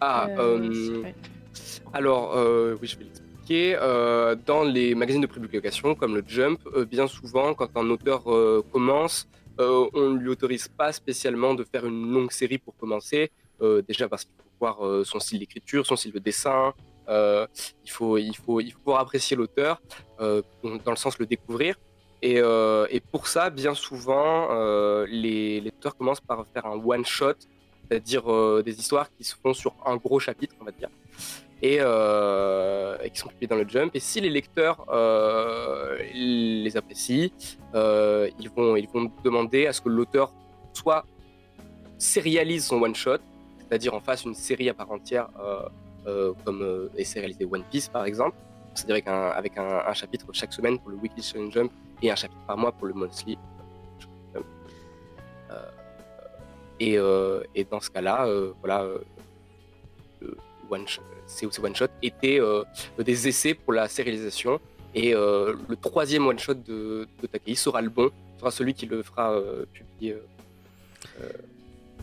Ah, 0.00 0.26
Euh, 0.38 0.60
euh. 0.60 1.12
Alors, 1.94 2.36
euh, 2.36 2.76
oui, 2.80 2.86
je 2.88 2.98
vais 2.98 3.04
l'expliquer. 3.04 3.25
Euh, 3.50 4.34
dans 4.46 4.64
les 4.64 4.94
magazines 4.94 5.22
de 5.22 5.26
publication, 5.26 5.94
comme 5.94 6.14
le 6.14 6.24
Jump, 6.26 6.60
euh, 6.74 6.84
bien 6.84 7.06
souvent, 7.06 7.54
quand 7.54 7.76
un 7.76 7.88
auteur 7.90 8.22
euh, 8.32 8.64
commence, 8.72 9.28
on 9.58 10.10
ne 10.10 10.18
lui 10.18 10.28
autorise 10.28 10.68
pas 10.68 10.92
spécialement 10.92 11.54
de 11.54 11.64
faire 11.64 11.86
une 11.86 12.12
longue 12.12 12.30
série 12.30 12.58
pour 12.58 12.76
commencer. 12.76 13.30
Déjà 13.88 14.06
parce 14.06 14.24
qu'il 14.24 14.34
faut 14.36 14.50
voir 14.60 15.06
son 15.06 15.18
style 15.18 15.38
d'écriture, 15.38 15.86
son 15.86 15.96
style 15.96 16.12
de 16.12 16.18
dessin. 16.18 16.74
Il, 17.08 17.90
faut, 17.90 18.18
il, 18.18 18.36
faut, 18.36 18.60
il 18.60 18.70
faut 18.72 18.80
pouvoir 18.80 19.00
apprécier 19.00 19.34
l'auteur, 19.34 19.80
dans 20.18 20.90
le 20.90 20.96
sens 20.96 21.18
le 21.18 21.24
découvrir. 21.24 21.76
Et, 22.20 22.38
pour 23.10 23.28
ça, 23.28 23.48
bien 23.48 23.72
souvent, 23.72 24.50
les, 25.06 25.62
les 25.62 25.70
auteurs 25.70 25.96
commencent 25.96 26.20
par 26.20 26.44
faire 26.52 26.66
un 26.66 26.78
one-shot, 26.78 27.38
c'est-à-dire 27.88 28.62
des 28.62 28.78
histoires 28.78 29.08
qui 29.16 29.24
se 29.24 29.36
font 29.42 29.54
sur 29.54 29.74
un 29.86 29.96
gros 29.96 30.20
chapitre, 30.20 30.54
on 30.60 30.66
va 30.66 30.72
dire 30.72 30.90
et, 31.62 31.78
euh, 31.80 32.98
et 33.02 33.10
qui 33.10 33.18
sont 33.18 33.28
publiés 33.28 33.46
dans 33.46 33.56
le 33.56 33.68
Jump. 33.68 33.94
Et 33.94 34.00
si 34.00 34.20
les 34.20 34.28
lecteurs 34.28 34.84
euh, 34.88 35.98
les 36.12 36.76
apprécient, 36.76 37.30
euh, 37.74 38.28
ils, 38.38 38.50
vont, 38.50 38.76
ils 38.76 38.88
vont 38.88 39.10
demander 39.24 39.66
à 39.66 39.72
ce 39.72 39.80
que 39.80 39.88
l'auteur 39.88 40.32
soit 40.72 41.04
sérialise 41.98 42.66
son 42.66 42.82
one-shot, 42.82 43.18
c'est-à-dire 43.58 43.94
en 43.94 44.00
fasse 44.00 44.24
une 44.24 44.34
série 44.34 44.68
à 44.68 44.74
part 44.74 44.90
entière, 44.90 45.28
comme 46.44 46.90
est 46.96 47.04
sérialisé 47.04 47.48
One 47.50 47.64
Piece 47.70 47.88
par 47.88 48.04
exemple, 48.04 48.36
c'est-à-dire 48.74 48.96
avec, 48.96 49.08
un, 49.08 49.28
avec 49.30 49.58
un, 49.58 49.92
chapitre 49.94 50.26
chaque 50.32 50.52
semaine 50.52 50.78
pour 50.78 50.90
le 50.90 50.96
Weekly 50.96 51.22
Shonen 51.22 51.50
Jump 51.50 51.72
et 52.02 52.10
un 52.10 52.14
chapitre 52.14 52.40
par 52.46 52.58
mois 52.58 52.70
pour 52.70 52.86
le 52.86 52.92
Monthly. 52.92 53.38
Et, 56.78 56.98
et 57.54 57.64
dans 57.64 57.80
ce 57.80 57.88
cas-là, 57.90 58.28
voilà, 58.60 58.86
one 60.70 60.86
shot, 60.86 61.02
ces, 61.26 61.46
ces 61.50 61.60
one-shots 61.62 61.86
étaient 62.02 62.40
euh, 62.40 62.62
des 62.98 63.28
essais 63.28 63.54
pour 63.54 63.72
la 63.72 63.88
sérialisation. 63.88 64.60
Et 64.94 65.14
euh, 65.14 65.54
le 65.68 65.76
troisième 65.76 66.26
one-shot 66.26 66.54
de, 66.54 67.06
de 67.20 67.26
Takei 67.26 67.54
sera 67.54 67.82
le 67.82 67.90
bon, 67.90 68.10
sera 68.38 68.50
celui 68.50 68.74
qui 68.74 68.86
le 68.86 69.02
fera 69.02 69.32
euh, 69.32 69.66
publier 69.72 70.16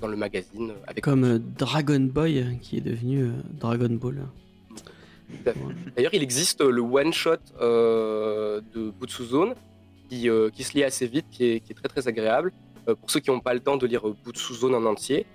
dans 0.01 0.07
le 0.07 0.17
magazine. 0.17 0.73
Avec 0.87 1.03
Comme 1.03 1.39
Dragon 1.57 1.99
Boy 1.99 2.57
qui 2.61 2.77
est 2.77 2.81
devenu 2.81 3.31
Dragon 3.59 3.89
Ball. 3.89 4.21
D'ailleurs, 5.95 6.13
il 6.13 6.21
existe 6.21 6.61
le 6.61 6.81
one-shot 6.81 7.37
euh, 7.59 8.61
de 8.73 8.91
Butsu 8.91 9.23
Zone 9.25 9.55
qui, 10.09 10.29
euh, 10.29 10.49
qui 10.49 10.63
se 10.63 10.73
lit 10.73 10.83
assez 10.83 11.07
vite, 11.07 11.25
qui 11.31 11.45
est, 11.45 11.59
qui 11.59 11.71
est 11.71 11.75
très 11.75 11.87
très 11.87 12.07
agréable. 12.07 12.51
Euh, 12.87 12.95
pour 12.95 13.09
ceux 13.09 13.19
qui 13.19 13.31
n'ont 13.31 13.39
pas 13.39 13.53
le 13.53 13.59
temps 13.59 13.77
de 13.77 13.87
lire 13.87 14.03
Butsu 14.25 14.53
Zone 14.53 14.75
en 14.75 14.85
entier, 14.85 15.25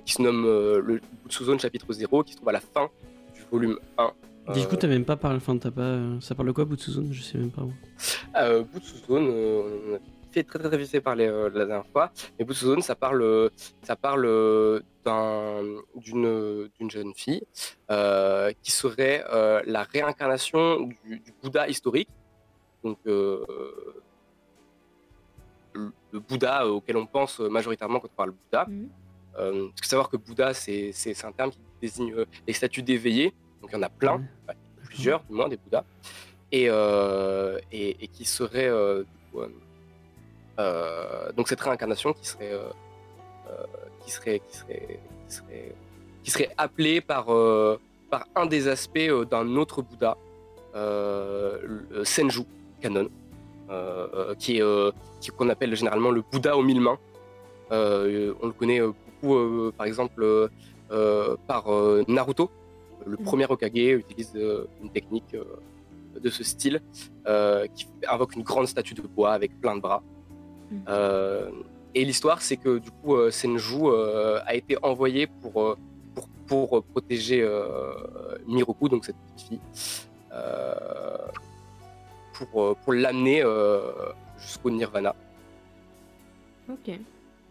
qui 0.00 0.12
se 0.14 0.22
nomme 0.22 0.44
euh, 0.46 0.80
le 0.84 1.00
Butsu 1.24 1.44
Zone 1.44 1.58
chapitre 1.60 1.92
0, 1.92 2.22
qui 2.24 2.32
se 2.32 2.36
trouve 2.36 2.48
à 2.50 2.52
la 2.52 2.60
fin 2.60 2.88
du 3.34 3.42
volume 3.50 3.78
1. 3.98 4.12
Du 4.54 4.66
coup, 4.66 4.76
t'as 4.76 4.88
même 4.88 5.04
pas 5.04 5.16
parlé. 5.16 5.36
Enfin, 5.36 5.56
t'as 5.58 5.70
pas. 5.70 5.82
euh, 5.82 6.20
Ça 6.20 6.34
parle 6.34 6.48
de 6.48 6.52
quoi, 6.52 6.64
Butsuzone 6.64 7.12
Je 7.12 7.22
sais 7.22 7.38
même 7.38 7.50
pas. 7.50 7.62
moi. 7.62 7.72
Euh, 8.36 8.62
Butsu 8.64 8.94
Zone, 9.06 9.28
euh, 9.30 9.62
on 9.90 9.94
a 9.96 9.98
fait 10.32 10.42
très 10.44 10.58
très 10.58 10.76
vite 10.76 11.00
parler 11.00 11.26
euh, 11.26 11.50
la 11.52 11.66
dernière 11.66 11.86
fois, 11.86 12.10
mais 12.38 12.44
Butsu 12.44 12.64
Zone, 12.64 12.82
ça 12.82 12.94
parle, 12.96 13.22
euh, 13.22 13.48
ça 13.82 13.94
parle 13.96 14.24
euh, 14.26 14.80
d'un- 15.04 15.62
d'une 15.96 16.90
jeune 16.90 17.12
fille 17.14 17.42
euh, 17.90 18.50
qui 18.62 18.70
serait 18.72 19.24
euh, 19.32 19.60
la 19.66 19.82
réincarnation 19.84 20.80
du, 21.04 21.18
du 21.20 21.32
Bouddha 21.42 21.68
historique. 21.68 22.08
Donc, 22.82 22.98
euh, 26.14 26.16
le, 26.16 26.18
le 26.18 26.20
Bouddha 26.20 26.66
auquel 26.66 26.96
on 26.96 27.06
pense 27.06 27.40
majoritairement 27.40 28.00
quand 28.00 28.08
on 28.12 28.16
parle 28.16 28.30
Bouddha. 28.30 28.66
Mhm. 28.68 28.88
Euh, 29.38 29.68
parce 29.68 29.80
que 29.80 29.86
savoir 29.86 30.08
que 30.08 30.16
Bouddha, 30.16 30.54
c'est 30.54 31.24
un 31.24 31.32
terme 31.32 31.50
qui 31.50 31.58
désigne 31.80 32.14
euh, 32.14 32.24
les 32.46 32.52
statues 32.52 32.82
d'éveillés. 32.82 33.32
Donc, 33.60 33.70
il 33.72 33.76
y 33.76 33.78
en 33.78 33.82
a 33.82 33.88
plein, 33.88 34.22
enfin, 34.44 34.58
plusieurs 34.84 35.22
du 35.24 35.34
moins, 35.34 35.48
des 35.48 35.56
Bouddhas. 35.56 35.84
Et, 36.52 36.66
euh, 36.68 37.58
et, 37.70 38.04
et 38.04 38.08
qui 38.08 38.24
serait. 38.24 38.68
euh, 38.68 39.04
euh, 39.36 39.48
euh, 40.58 41.32
donc, 41.32 41.48
cette 41.48 41.60
réincarnation 41.60 42.12
qui 42.12 42.26
serait. 42.26 42.52
euh, 42.52 42.70
euh, 43.48 43.66
qui 44.04 44.10
serait, 44.10 44.40
qui 44.40 44.56
serait, 44.56 45.00
qui 45.28 45.34
serait, 45.34 45.74
qui 46.22 46.30
serait 46.30 46.50
appelée 46.56 47.00
par, 47.00 47.32
euh, 47.32 47.80
par 48.10 48.26
un 48.34 48.46
des 48.46 48.68
aspects 48.68 48.96
euh, 48.98 49.24
d'un 49.24 49.56
autre 49.56 49.82
Bouddha, 49.82 50.16
euh, 50.74 51.82
le 51.90 52.04
Senju 52.04 52.44
Canon, 52.80 53.00
euh, 53.00 53.08
euh, 53.08 53.19
qui 54.38 54.58
est 54.58 54.62
euh, 54.62 54.90
qu'on 55.36 55.48
appelle 55.48 55.74
généralement 55.76 56.10
le 56.10 56.22
Bouddha 56.30 56.56
aux 56.56 56.62
mille 56.62 56.80
mains. 56.80 56.98
Euh, 57.72 58.34
on 58.42 58.46
le 58.46 58.52
connaît 58.52 58.80
euh, 58.80 58.92
beaucoup, 59.06 59.36
euh, 59.36 59.72
par 59.76 59.86
exemple, 59.86 60.22
euh, 60.22 60.48
euh, 60.90 61.36
par 61.46 61.72
euh, 61.72 62.04
Naruto. 62.08 62.50
Le 63.06 63.16
Mhm. 63.16 63.24
premier 63.24 63.46
Hokage 63.46 63.72
utilise 64.04 64.32
euh, 64.36 64.66
une 64.82 64.90
technique 64.90 65.32
euh, 65.34 65.44
de 66.20 66.28
ce 66.28 66.42
style 66.44 66.80
euh, 67.26 67.66
qui 67.74 67.86
invoque 68.08 68.34
une 68.34 68.42
grande 68.42 68.66
statue 68.66 68.94
de 68.94 69.02
bois 69.02 69.32
avec 69.32 69.50
plein 69.60 69.76
de 69.76 69.80
bras. 69.80 70.02
Euh, 70.88 71.50
et 71.94 72.04
l'histoire, 72.04 72.42
c'est 72.42 72.56
que 72.56 72.78
du 72.78 72.90
coup, 72.90 73.14
euh, 73.16 73.30
Senju 73.30 73.86
euh, 73.86 74.38
a 74.46 74.54
été 74.54 74.76
envoyé 74.82 75.26
pour, 75.40 75.62
euh, 75.62 75.76
pour 76.14 76.28
pour 76.46 76.78
euh, 76.78 76.82
protéger 76.92 77.40
euh, 77.42 77.92
Miroku, 78.46 78.88
donc 78.88 79.04
cette 79.04 79.16
petite 79.16 79.48
fille, 79.48 79.60
euh, 80.32 81.16
pour, 82.46 82.62
euh, 82.62 82.74
pour 82.82 82.92
l'amener 82.92 83.42
euh, 83.42 83.92
jusqu'au 84.38 84.70
Nirvana. 84.70 85.14
Ok. 86.68 86.90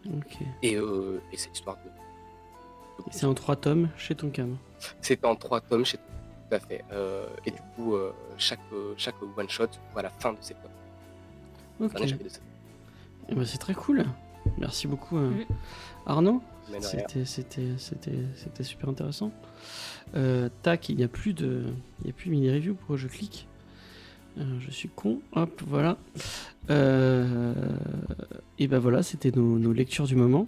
Ok. 0.06 0.36
Et, 0.62 0.76
euh, 0.76 1.20
et 1.32 1.36
c'est 1.36 1.50
l'histoire 1.50 1.76
de. 1.76 1.90
C'est 3.10 3.26
en 3.26 3.34
trois 3.34 3.56
tomes 3.56 3.88
chez 3.96 4.14
Tonkam. 4.14 4.56
C'est 5.00 5.24
en 5.24 5.34
trois 5.36 5.60
tomes, 5.60 5.84
chez 5.84 5.96
tout 5.98 6.54
à 6.54 6.58
fait. 6.60 6.84
Euh, 6.92 7.26
et 7.46 7.50
du 7.50 7.60
coup, 7.74 7.94
euh, 7.94 8.12
chaque, 8.36 8.60
chaque 8.96 9.14
one 9.36 9.48
shot 9.48 9.64
à 9.96 10.02
la 10.02 10.10
fin 10.10 10.32
de 10.32 10.38
ces 10.40 10.54
tomes. 10.54 11.88
Eh 13.28 13.34
ben, 13.34 13.44
c'est 13.44 13.58
très 13.58 13.74
cool. 13.74 14.04
Merci 14.58 14.86
beaucoup, 14.86 15.16
euh, 15.16 15.30
Mhm. 15.30 15.44
Arnaud. 16.06 16.42
C'était, 16.80 17.24
c'était, 17.24 17.72
c'était, 17.78 18.18
c'était 18.36 18.62
super 18.62 18.88
intéressant. 18.90 19.32
Euh, 20.14 20.48
tac, 20.62 20.88
il 20.88 20.96
n'y 20.96 21.04
a 21.04 21.08
plus 21.08 21.34
de, 21.34 21.64
il 22.00 22.06
y 22.06 22.10
a 22.10 22.12
plus 22.12 22.26
de 22.26 22.30
mini 22.30 22.50
review. 22.50 22.74
Pourquoi 22.74 22.96
je 22.96 23.08
clique 23.08 23.48
Je 24.36 24.70
suis 24.70 24.88
con. 24.88 25.20
Hop, 25.32 25.60
voilà. 25.66 25.98
Euh, 26.70 27.52
et 28.58 28.68
ben 28.68 28.78
voilà, 28.78 29.02
c'était 29.02 29.30
nos, 29.32 29.58
nos 29.58 29.72
lectures 29.72 30.06
du 30.06 30.16
moment. 30.16 30.46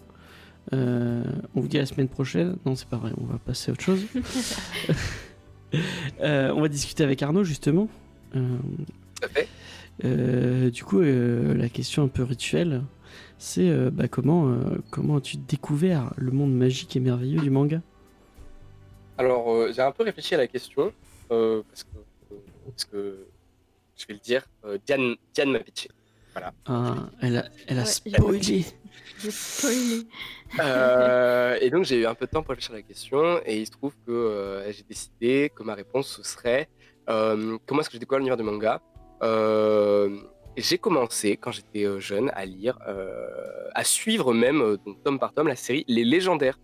Euh, 0.73 1.25
on 1.55 1.61
vous 1.61 1.69
dit 1.69 1.77
à 1.79 1.81
la 1.81 1.87
semaine 1.87 2.09
prochaine. 2.09 2.57
Non, 2.65 2.75
c'est 2.77 2.89
pas 2.89 2.97
vrai. 2.97 3.13
On 3.21 3.25
va 3.25 3.39
passer 3.39 3.71
à 3.71 3.73
autre 3.75 3.83
chose. 3.83 4.03
Euh, 6.21 6.53
on 6.55 6.61
va 6.61 6.69
discuter 6.69 7.03
avec 7.03 7.23
Arnaud 7.23 7.45
justement. 7.45 7.89
Euh, 8.37 8.59
Tout 9.19 9.25
à 9.25 9.29
fait. 9.29 9.49
euh, 10.05 10.69
du 10.69 10.85
coup, 10.85 11.01
euh, 11.01 11.55
la 11.55 11.71
question 11.71 12.03
un 12.03 12.09
peu 12.09 12.23
rituelle, 12.25 12.83
c'est 13.39 13.71
euh, 13.71 13.91
bah, 13.91 14.07
comment, 14.07 14.49
euh, 14.51 14.59
comment 14.91 15.17
as-tu 15.17 15.39
découvert 15.39 16.13
le 16.19 16.31
monde 16.31 16.55
magique 16.55 16.95
et 16.95 17.01
merveilleux 17.01 17.41
du 17.41 17.49
manga? 17.49 17.81
Alors, 19.17 19.51
euh, 19.51 19.73
j'ai 19.75 19.81
un 19.81 19.93
peu 19.93 20.03
réfléchi 20.05 20.35
à 20.35 20.39
la 20.39 20.47
question, 20.47 20.93
euh, 21.31 21.63
parce, 21.71 21.85
que, 21.85 21.89
euh, 22.33 22.37
parce 22.67 22.85
que, 22.85 23.17
je 24.03 24.07
vais 24.09 24.15
le 24.15 24.21
dire, 24.21 24.43
euh, 24.65 24.79
Diane, 24.87 25.15
Diane 25.33 25.51
m'a 25.53 25.61
pitché. 25.61 25.89
ah, 26.67 26.95
Elle 27.21 27.37
a, 27.39 27.45
elle 27.69 27.79
a 27.79 27.83
Ouais, 27.83 27.89
spoilé. 27.89 28.65
J'ai 29.19 29.31
spoilé. 29.31 30.03
Euh, 30.61 31.57
et 31.61 31.71
donc, 31.71 31.85
j'ai 31.85 31.97
eu 32.01 32.07
un 32.07 32.15
peu 32.15 32.27
de 32.27 32.31
temps 32.31 32.43
pour 32.43 32.51
réfléchir 32.51 32.73
à 32.75 32.77
la 32.79 32.83
question, 32.83 33.41
et 33.47 33.59
il 33.61 33.67
se 33.67 33.71
trouve 33.73 33.95
que 34.07 34.13
euh, 34.13 34.73
j'ai 34.73 34.83
décidé 34.83 35.51
que 35.55 35.63
ma 35.63 35.75
réponse 35.75 36.09
ce 36.17 36.23
serait 36.23 36.69
euh, 37.09 37.57
comment 37.67 37.81
est-ce 37.81 37.89
que 37.89 37.95
j'ai 37.95 37.99
découvert 37.99 38.19
l'univers 38.19 38.37
du 38.37 38.45
manga? 38.45 38.81
Euh, 39.23 40.09
J'ai 40.57 40.77
commencé, 40.79 41.37
quand 41.39 41.51
j'étais 41.53 41.85
jeune, 42.01 42.31
à 42.35 42.45
lire, 42.45 42.79
euh, 42.87 43.81
à 43.81 43.85
suivre 43.85 44.35
même, 44.35 44.77
donc, 44.85 45.03
tome 45.05 45.19
par 45.19 45.33
tome, 45.33 45.49
la 45.49 45.57
série 45.57 45.85
Les 45.89 46.05
Légendaires. 46.05 46.59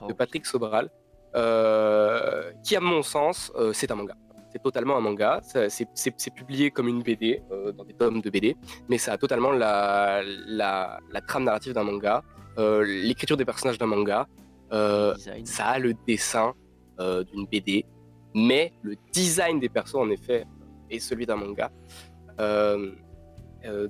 Oh, 0.00 0.06
de 0.06 0.14
Patrick 0.14 0.46
Sobral, 0.46 0.88
euh, 1.36 2.50
qui 2.64 2.74
à 2.74 2.80
mon 2.80 3.02
sens, 3.02 3.52
euh, 3.56 3.72
c'est 3.74 3.90
un 3.90 3.96
manga. 3.96 4.14
C'est 4.54 4.62
totalement 4.62 4.96
un 4.96 5.00
manga. 5.00 5.40
C'est 5.42 6.34
publié 6.34 6.70
comme 6.70 6.86
une 6.86 7.02
BD, 7.02 7.42
euh, 7.50 7.72
dans 7.72 7.84
des 7.84 7.92
tomes 7.94 8.20
de 8.20 8.30
BD, 8.30 8.56
mais 8.88 8.98
ça 8.98 9.12
a 9.14 9.18
totalement 9.18 9.50
la, 9.50 10.22
la, 10.46 11.00
la 11.10 11.20
trame 11.20 11.42
narrative 11.42 11.72
d'un 11.72 11.82
manga, 11.82 12.22
euh, 12.58 12.84
l'écriture 12.84 13.36
des 13.36 13.44
personnages 13.44 13.78
d'un 13.78 13.86
manga. 13.86 14.28
euh, 14.72 15.12
ça 15.44 15.66
a 15.66 15.78
le 15.80 15.92
dessin 16.06 16.54
d'une 16.98 17.46
BD, 17.50 17.84
mais 18.32 18.72
le 18.82 18.94
design 19.12 19.58
des 19.58 19.68
persos, 19.68 19.96
en 19.96 20.08
effet, 20.10 20.46
est 20.88 21.00
celui 21.00 21.26
d'un 21.26 21.34
manga. 21.34 21.72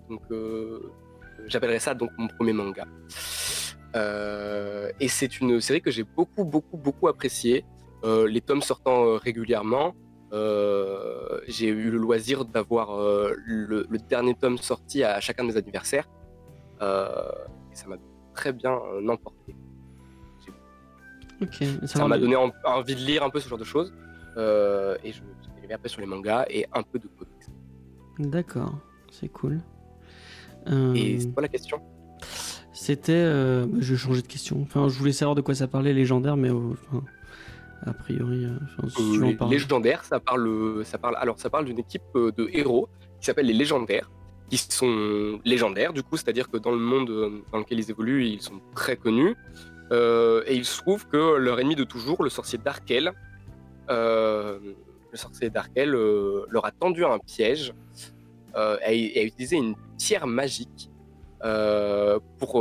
Donc, 0.09 0.23
j'appellerais 1.47 1.79
ça 1.79 1.93
donc 1.93 2.11
mon 2.17 2.29
premier 2.29 2.55
manga. 2.55 2.87
Euh, 3.97 4.91
et 4.99 5.09
c'est 5.09 5.41
une 5.41 5.61
série 5.61 5.83
que 5.83 5.91
j'ai 5.91 6.05
beaucoup, 6.05 6.45
beaucoup, 6.45 6.79
beaucoup 6.79 7.09
appréciée. 7.09 7.67
Euh, 8.05 8.27
les 8.27 8.41
tomes 8.41 8.63
sortant 8.63 9.05
euh, 9.05 9.17
régulièrement, 9.17 9.95
euh, 10.35 11.41
j'ai 11.49 11.69
eu 11.69 11.91
le 11.91 11.97
loisir 11.99 12.45
d'avoir 12.45 12.99
euh, 13.01 13.33
le, 13.47 13.87
le 13.89 13.99
dernier 13.99 14.35
tome 14.35 14.59
sorti 14.59 15.03
à 15.05 15.21
chacun 15.21 15.45
de 15.45 15.49
mes 15.53 15.57
anniversaires. 15.57 16.09
Euh, 16.83 17.15
et 17.73 17.77
ça 17.77 17.87
m'a 17.87 17.97
très 18.35 18.53
bien 18.53 18.73
emporté. 19.09 19.55
Ça, 21.85 22.07
m'a 22.07 22.19
donné 22.19 22.37
en- 22.37 22.53
envie 22.65 22.95
de 22.95 23.01
lire 23.01 23.23
un 23.23 23.31
peu 23.31 23.39
ce 23.41 23.49
genre 23.49 23.59
de 23.59 23.65
choses. 23.65 23.93
Et 24.37 25.13
je 25.13 25.23
me 25.23 25.29
suis 25.63 25.73
après 25.73 25.89
sur 25.89 26.01
les 26.01 26.07
mangas 26.07 26.45
et 26.51 26.67
un 26.73 26.83
peu 26.83 26.99
de 26.99 27.09
comics. 27.09 27.33
D'accord, 28.19 28.75
c'est 29.11 29.29
cool. 29.29 29.61
Et 30.95 31.21
c'est 31.21 31.33
quoi 31.33 31.43
la 31.43 31.49
question? 31.49 31.81
C'était. 32.73 33.25
bah, 33.25 33.67
je 33.81 33.93
vais 33.93 33.99
changer 33.99 34.23
de 34.23 34.27
question. 34.27 34.61
Enfin, 34.63 34.89
je 34.89 34.99
voulais 34.99 35.13
savoir 35.13 35.35
de 35.35 35.41
quoi 35.43 35.55
ça 35.55 35.69
parlait, 35.69 35.93
légendaire, 35.93 36.37
mais 36.37 36.51
enfin, 36.51 37.03
a 37.87 37.93
priori, 37.93 38.45
euh, 38.45 38.51
enfin, 38.63 38.89
si 38.89 39.19
Les 39.19 39.37
légendaires, 39.49 40.05
ça 40.05 40.21
parle, 40.21 40.85
ça 40.85 40.99
parle, 40.99 41.17
alors 41.17 41.39
ça 41.39 41.51
parle 41.51 41.67
d'une 41.67 41.79
équipe 41.79 42.03
euh, 42.17 42.33
de 42.33 42.49
héros 42.53 42.89
qui 43.21 43.27
s'appelle 43.27 43.47
les 43.47 43.55
légendaires, 43.55 44.11
qui 44.49 44.59
sont 44.59 45.41
légendaires 45.45 45.93
du 45.93 46.03
coup, 46.03 46.17
c'est-à-dire 46.17 46.49
que 46.51 46.57
dans 46.57 46.71
le 46.71 46.79
monde 46.79 47.11
euh, 47.11 47.43
dans 47.53 47.59
lequel 47.59 47.79
ils 47.79 47.91
évoluent, 47.91 48.27
ils 48.27 48.43
sont 48.43 48.61
très 48.75 48.97
connus. 48.97 49.37
Euh, 49.93 50.43
et 50.47 50.55
il 50.55 50.65
se 50.65 50.81
trouve 50.81 51.07
que 51.09 51.37
leur 51.37 51.61
ennemi 51.61 51.77
de 51.77 51.85
toujours, 51.85 52.23
le 52.23 52.31
sorcier 52.31 52.59
Darkel, 52.59 53.13
euh, 53.91 54.59
le 55.13 55.19
sorcier 55.19 55.51
Darkel 55.51 55.91
leur 55.91 56.65
a 56.65 56.71
tendu 56.71 57.05
un 57.05 57.19
piège 57.19 57.75
et, 58.57 59.21
a 59.21 59.23
utilisé 59.23 59.57
une 59.57 59.75
pierre 59.99 60.27
magique 60.27 60.91
pour, 62.39 62.53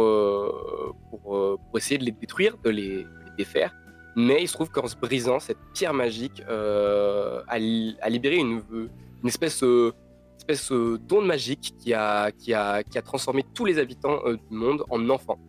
pour, 1.10 1.22
pour 1.22 1.78
essayer 1.78 1.98
de 1.98 2.04
les 2.04 2.12
détruire, 2.12 2.58
de 2.64 2.70
les, 2.70 2.98
les 2.98 3.32
défaire. 3.38 3.74
Mais 4.16 4.42
il 4.44 4.48
se 4.48 4.54
trouve 4.54 4.70
qu'en 4.70 4.88
se 4.88 4.96
brisant, 4.96 5.40
cette 5.40 5.58
pierre 5.74 5.94
magique 5.94 6.44
euh, 6.48 7.42
a, 7.48 7.58
li- 7.58 7.98
a 8.02 8.10
libéré 8.10 8.38
une, 8.38 8.62
une 8.72 9.28
espèce, 9.28 9.64
euh, 9.64 9.92
espèce 10.38 10.72
euh, 10.72 11.00
d'onde 11.00 11.26
magique 11.26 11.74
qui 11.80 11.94
a, 11.94 12.32
qui, 12.32 12.54
a, 12.54 12.84
qui 12.84 12.98
a 12.98 13.02
transformé 13.02 13.44
tous 13.54 13.66
les 13.66 13.80
habitants 13.80 14.20
du 14.28 14.56
monde 14.56 14.84
en 14.90 15.10
enfants. 15.10 15.40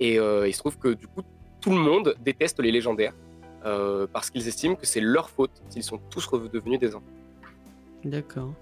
Et 0.00 0.16
il 0.16 0.52
se 0.52 0.58
trouve 0.58 0.78
que 0.78 0.88
du 0.88 1.06
coup, 1.06 1.22
tout 1.60 1.70
le 1.70 1.76
monde 1.76 2.16
déteste 2.24 2.58
les 2.60 2.72
légendaires 2.72 3.14
parce 4.12 4.30
qu'ils 4.30 4.48
estiment 4.48 4.74
que 4.74 4.86
c'est 4.86 5.00
leur 5.00 5.30
faute 5.30 5.62
s'ils 5.68 5.84
sont 5.84 5.98
tous 6.10 6.26
redevenus 6.26 6.80
des 6.80 6.94
enfants. 6.96 7.06
D'accord. 8.04 8.52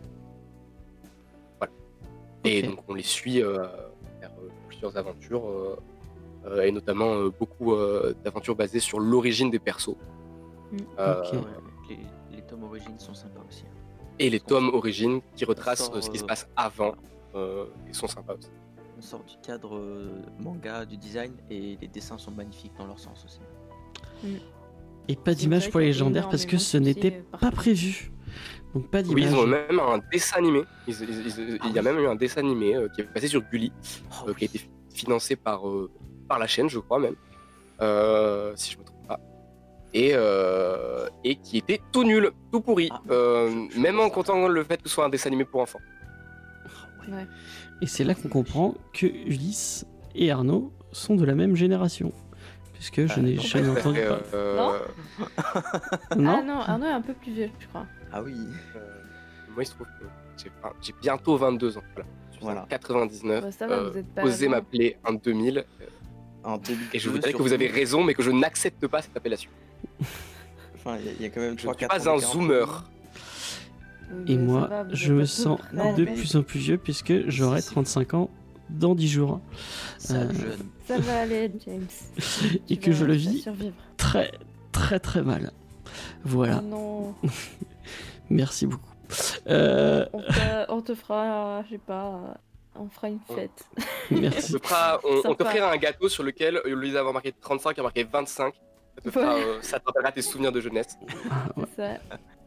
Et 2.45 2.63
donc 2.63 2.81
on 2.89 2.95
les 2.95 3.03
suit 3.03 3.41
vers 3.41 4.33
plusieurs 4.69 4.97
aventures, 4.99 5.79
et 6.63 6.73
notamment 6.73 7.13
euh, 7.15 7.31
beaucoup 7.31 7.73
euh, 7.75 8.15
d'aventures 8.25 8.57
basées 8.57 8.81
sur 8.81 8.99
l'origine 9.01 9.51
des 9.51 9.59
persos. 9.59 9.97
Mm. 10.73 10.77
Euh, 10.99 11.23
Ok. 11.23 11.33
Ouais, 11.33 11.41
les, 12.31 12.37
les 12.37 12.43
tomes 12.43 12.65
origines 12.65 12.99
sont 12.99 13.15
sympas 13.15 13.41
aussi. 13.49 13.65
hein. 13.67 13.75
Et 14.19 14.29
les 14.31 14.41
tomes 14.41 14.69
origines 14.75 15.21
qui 15.35 15.45
retracent 15.45 15.87
sort, 15.87 15.97
euh, 15.97 16.01
ce 16.01 16.11
qui 16.11 16.19
se 16.19 16.25
euh, 16.25 16.27
passe 16.27 16.47
avant, 16.57 16.95
euh, 17.35 17.67
ils 17.89 17.95
sont 17.95 18.07
sympas 18.07 18.35
aussi. 18.35 18.51
On 18.99 19.03
sort 19.03 19.25
du 19.25 19.35
cadre 19.43 19.77
euh, 19.77 20.11
manga, 20.39 20.85
du 20.85 20.97
design, 20.99 21.33
et 21.51 21.79
les 21.81 21.89
dessins 21.89 22.19
sont 22.19 22.31
magnifiques 22.33 22.73
dans 22.77 22.87
leur 22.87 22.99
sens 22.99 23.25
aussi. 23.25 23.41
Et 25.09 25.17
pas 25.17 25.35
d'image 25.35 25.71
pour 25.71 25.81
les 25.81 25.87
légendaires 25.87 26.29
parce 26.29 26.45
que 26.47 26.59
ce 26.59 26.77
n'était 26.77 27.23
euh, 27.35 27.39
pas 27.39 27.51
prévu. 27.51 28.13
Donc 28.75 28.89
pas 28.91 28.99
Oui, 29.01 29.15
d'image. 29.15 29.33
ils 29.33 29.37
ont 29.37 29.47
même 29.47 29.81
un 29.81 29.99
dessin 30.13 30.37
animé. 30.39 30.63
Ils- 30.87 30.95
ils- 31.01 31.27
ils- 31.27 31.59
Ah 31.61 31.67
il 31.69 31.75
y 31.75 31.79
a 31.79 31.83
oui. 31.83 31.89
même 31.89 31.99
eu 31.99 32.07
un 32.07 32.15
dessin 32.15 32.41
animé 32.41 32.77
euh, 32.77 32.89
qui 32.89 33.01
est 33.01 33.05
passé 33.05 33.27
sur 33.27 33.43
Gulli, 33.43 33.73
Oh, 34.23 34.29
euh, 34.29 34.35
qui 34.35 34.45
a 34.45 34.49
oui. 34.53 34.57
été 34.57 34.71
financé 34.95 35.35
par, 35.35 35.67
euh, 35.69 35.91
par 36.31 36.39
la 36.39 36.47
chaîne, 36.47 36.71
je 36.71 36.79
crois 36.79 37.01
même, 37.01 37.17
euh, 37.83 38.53
si 38.55 38.71
je 38.73 38.79
me 38.79 38.85
trompe 38.85 39.05
pas. 39.09 39.19
Et, 39.93 40.13
euh, 40.15 41.09
et 41.25 41.35
qui 41.35 41.59
était 41.59 41.81
tout 41.91 42.05
nul, 42.05 42.31
tout 42.53 42.61
pourri, 42.61 42.89
Ah, 42.93 43.01
euh, 43.11 43.51
je- 43.69 43.75
je 43.75 43.81
même 43.81 43.99
en 43.99 44.05
ça. 44.05 44.11
comptant 44.11 44.47
le 44.47 44.63
fait 44.63 44.81
que 44.81 44.89
ce 44.89 44.95
soit 44.95 45.05
un 45.05 45.09
dessin 45.09 45.27
animé 45.29 45.45
pour 45.45 45.61
enfants. 45.61 45.81
Ouais. 47.09 47.27
Et 47.83 47.87
c'est 47.87 48.05
là 48.05 48.15
qu'on 48.15 48.29
comprend 48.29 48.75
que 48.93 49.07
Ulysse 49.07 49.85
et 50.15 50.31
Arnaud 50.31 50.73
sont 50.93 51.17
de 51.17 51.25
la 51.25 51.35
même 51.35 51.57
génération. 51.57 52.13
Puisque 52.75 53.07
je 53.09 53.13
Ah, 53.17 53.21
n'ai 53.21 53.37
jamais 53.39 53.69
entendu 53.69 54.01
parler. 54.01 54.23
Euh, 54.33 54.57
Non 56.17 56.23
Non 56.23 56.37
Ah 56.39 56.43
non, 56.43 56.61
Arnaud 56.61 56.87
est 56.87 56.93
un 56.93 57.03
peu 57.03 57.13
plus 57.15 57.33
vieux, 57.33 57.51
je 57.59 57.67
crois. 57.67 57.87
Ah 58.13 58.23
oui, 58.23 58.33
euh, 58.77 58.79
moi, 59.53 59.65
il 59.65 59.67
se 59.67 59.73
trouve 59.75 59.87
que 59.99 60.05
j'ai 60.81 60.95
bientôt 61.03 61.37
22 61.37 61.77
ans. 61.77 61.83
Voilà. 61.95 62.09
Je 62.31 62.37
suis 62.37 62.45
Voilà. 62.45 62.63
en 62.63 62.67
99. 62.67 63.43
Bah, 63.43 63.51
ça 63.53 63.67
va, 63.67 63.75
euh, 63.75 63.91
vous 63.91 63.99
êtes 63.99 64.15
pas 64.15 64.23
osez 64.25 64.49
m'appeler 64.49 64.97
en 65.05 65.13
2000. 65.15 65.65
En 66.45 66.57
2002, 66.59 66.85
Et 66.95 66.99
je 66.99 67.11
vous 67.11 67.19
dirais 67.19 67.33
que 67.33 67.43
vous 67.43 67.53
avez 67.53 67.67
raison, 67.69 68.03
mais 68.05 68.15
que 68.15 68.23
je 68.23 68.31
n'accepte 68.31 68.87
pas 68.87 69.03
cette 69.03 69.17
appellation. 69.17 69.51
Enfin, 70.75 70.97
il 71.01 71.07
y 71.07 71.09
a- 71.09 71.13
il 71.19 71.23
y, 71.23 71.25
a 71.27 71.29
quand 71.31 71.41
même 71.41 71.59
Je 71.59 71.63
3 71.65 71.75
ne 71.75 71.79
suis 71.79 71.87
pas 71.87 72.11
un 72.11 72.19
zoomer. 72.19 72.85
Et 74.27 74.37
moi, 74.37 74.67
va, 74.67 74.87
je 74.93 75.13
me 75.13 75.25
sens 75.25 75.61
de 75.73 76.05
mais 76.05 76.15
plus 76.15 76.35
en 76.37 76.43
plus 76.43 76.59
vieux 76.59 76.79
puisque 76.79 77.29
j'aurai 77.29 77.61
Si, 77.61 77.69
si. 77.69 77.73
35 77.75 78.15
ans 78.15 78.31
dans 78.69 78.95
10 78.97 79.09
jours. 79.09 79.41
Euh. 80.11 80.29
Ça 80.89 80.99
va 80.99 81.21
aller, 81.21 81.51
James. 81.65 81.87
Et 82.69 82.77
Tu 82.77 82.79
que 82.79 82.93
je 82.93 83.05
le 83.05 83.13
vis 83.15 83.47
très 83.97 84.33
très 84.73 84.99
très 84.99 85.23
mal. 85.23 85.53
Voilà, 86.25 86.61
Oh 86.63 86.67
non, 86.67 87.15
merci 88.31 88.67
beaucoup. 88.67 88.91
Euh, 89.49 90.07
on, 90.13 90.21
te- 90.23 90.71
on 90.73 90.81
te 90.83 90.95
fera, 90.95 91.63
je 91.65 91.71
sais 91.75 91.79
pas, 91.79 92.37
on 92.75 92.89
fera 92.89 93.09
une 93.09 93.21
fête. 93.35 93.69
On 94.13 94.17
merci. 94.21 94.53
te 94.59 94.67
fera- 94.67 95.01
on- 95.05 95.35
t'offrira 95.35 95.71
un 95.73 95.77
gâteau 95.77 96.09
sur 96.09 96.23
lequel, 96.23 96.61
au 96.65 96.69
lieu 96.69 96.91
d'avoir 96.93 97.13
marqué 97.15 97.33
35, 97.33 97.71
il 97.73 97.77
y 97.77 97.81
a 97.81 97.83
marqué 97.85 98.05
25. 98.05 98.55
Ça 98.97 99.01
te 99.03 99.11
fera, 99.11 99.35
euh, 99.37 99.59
ça 99.63 99.79
te 99.79 99.85
rappellera 99.87 100.11
tes 100.13 100.23
souvenirs 100.23 100.51
de 100.53 100.61
jeunesse. 100.61 100.97
Ah, 101.31 101.47
ça. 101.77 101.89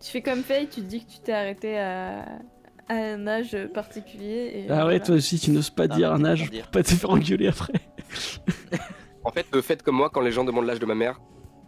Tu 0.02 0.12
fais 0.12 0.22
comme 0.22 0.44
Faye, 0.44 0.68
tu 0.68 0.82
te 0.82 0.86
dis 0.88 1.06
que 1.06 1.12
tu 1.12 1.20
t'es 1.20 1.32
arrêté 1.32 1.80
à... 1.80 2.24
à 2.90 2.94
un 2.94 3.26
âge 3.28 3.58
particulier. 3.74 4.52
Et 4.54 4.66
Ah 4.70 4.78
ouais, 4.80 4.82
voilà. 4.84 5.00
toi 5.00 5.16
aussi, 5.16 5.40
tu 5.40 5.52
n'oses 5.52 5.70
pas 5.70 5.88
Non, 5.88 5.96
dire 5.96 6.12
un 6.14 6.26
âge 6.26 6.50
pour 6.52 6.68
pas 6.72 6.84
te 6.84 6.90
faire 6.94 7.10
engueuler 7.10 7.48
après. 7.48 7.74
En 9.24 9.32
fait, 9.32 9.46
euh, 9.56 9.62
faites 9.62 9.84
comme 9.84 9.96
moi 9.96 10.10
quand 10.10 10.22
les 10.22 10.32
gens 10.34 10.44
demandent 10.44 10.66
l'âge 10.66 10.80
de 10.80 10.86
ma 10.86 10.96
mère, 10.96 11.20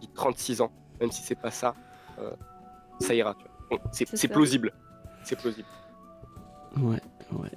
je 0.02 0.06
dis 0.06 0.12
36 0.14 0.60
ans, 0.60 0.70
même 1.00 1.10
si 1.10 1.22
c'est 1.22 1.40
pas 1.40 1.50
ça, 1.50 1.74
euh, 2.18 2.32
ça 3.00 3.14
ira. 3.14 3.34
Bon, 3.70 3.78
c'est 3.92 4.28
plausible. 4.28 4.72
C'est 5.24 5.38
plausible. 5.40 5.66
Ouais, 6.76 7.00
ouais. 7.32 7.50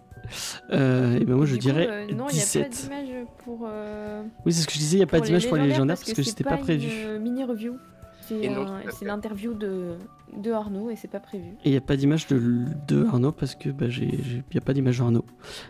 Euh, 0.72 1.20
et 1.20 1.26
ben 1.26 1.36
moi 1.36 1.46
je 1.46 1.54
Du 1.56 1.60
coup, 1.60 1.66
dirais 1.66 1.88
euh, 1.90 2.06
non, 2.08 2.08
il 2.08 2.14
n'y 2.14 2.18
a 2.20 2.26
pas 2.26 2.34
17. 2.34 2.70
d'image 2.84 3.26
pour. 3.44 3.60
euh, 3.68 4.24
Oui, 4.46 4.54
c'est 4.54 4.62
ce 4.62 4.68
que 4.68 4.74
je 4.74 4.78
disais, 4.80 4.96
il 4.98 5.00
n'y 5.00 5.04
a 5.04 5.08
pas 5.08 5.20
d'image 5.20 5.48
pour 5.48 5.58
les 5.58 5.68
légendaires 5.68 5.98
parce 5.98 6.14
que 6.14 6.24
c'était 6.24 6.44
pas 6.44 6.58
prévu. 6.58 6.88
Une 7.16 7.22
mini 7.22 7.44
review. 7.44 7.78
C'est 8.28 9.06
l'interview 9.06 9.54
de, 9.56 9.96
de 10.38 10.52
Arnaud 10.52 10.90
et 10.92 10.96
c'est 10.96 11.08
pas 11.08 11.20
prévu. 11.20 11.46
Et 11.64 11.70
il 11.70 11.72
n'y 11.72 11.78
a 11.78 11.82
pas 11.82 11.96
d'image 11.96 12.28
de, 12.28 12.40
de 12.88 13.06
Arnaud 13.06 13.32
parce 13.32 13.56
que 13.56 13.70
bah, 13.70 13.88
il 13.90 14.44
n'y 14.52 14.58
a 14.58 14.62
pas 14.62 14.74
d'image 14.74 15.00
de 15.00 15.04
Arnaud. 15.04 15.26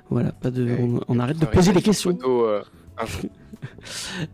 Voilà, 0.10 0.34
pas 0.34 0.52
de, 0.52 0.68
on, 0.80 1.00
on 1.08 1.20
arrête 1.20 1.40
de 1.40 1.46
poser 1.46 1.72
des 1.72 1.82
questions. 1.82 2.12
photo, 2.12 2.46
euh, 2.46 2.62
un 2.98 3.06
jour. 3.06 3.30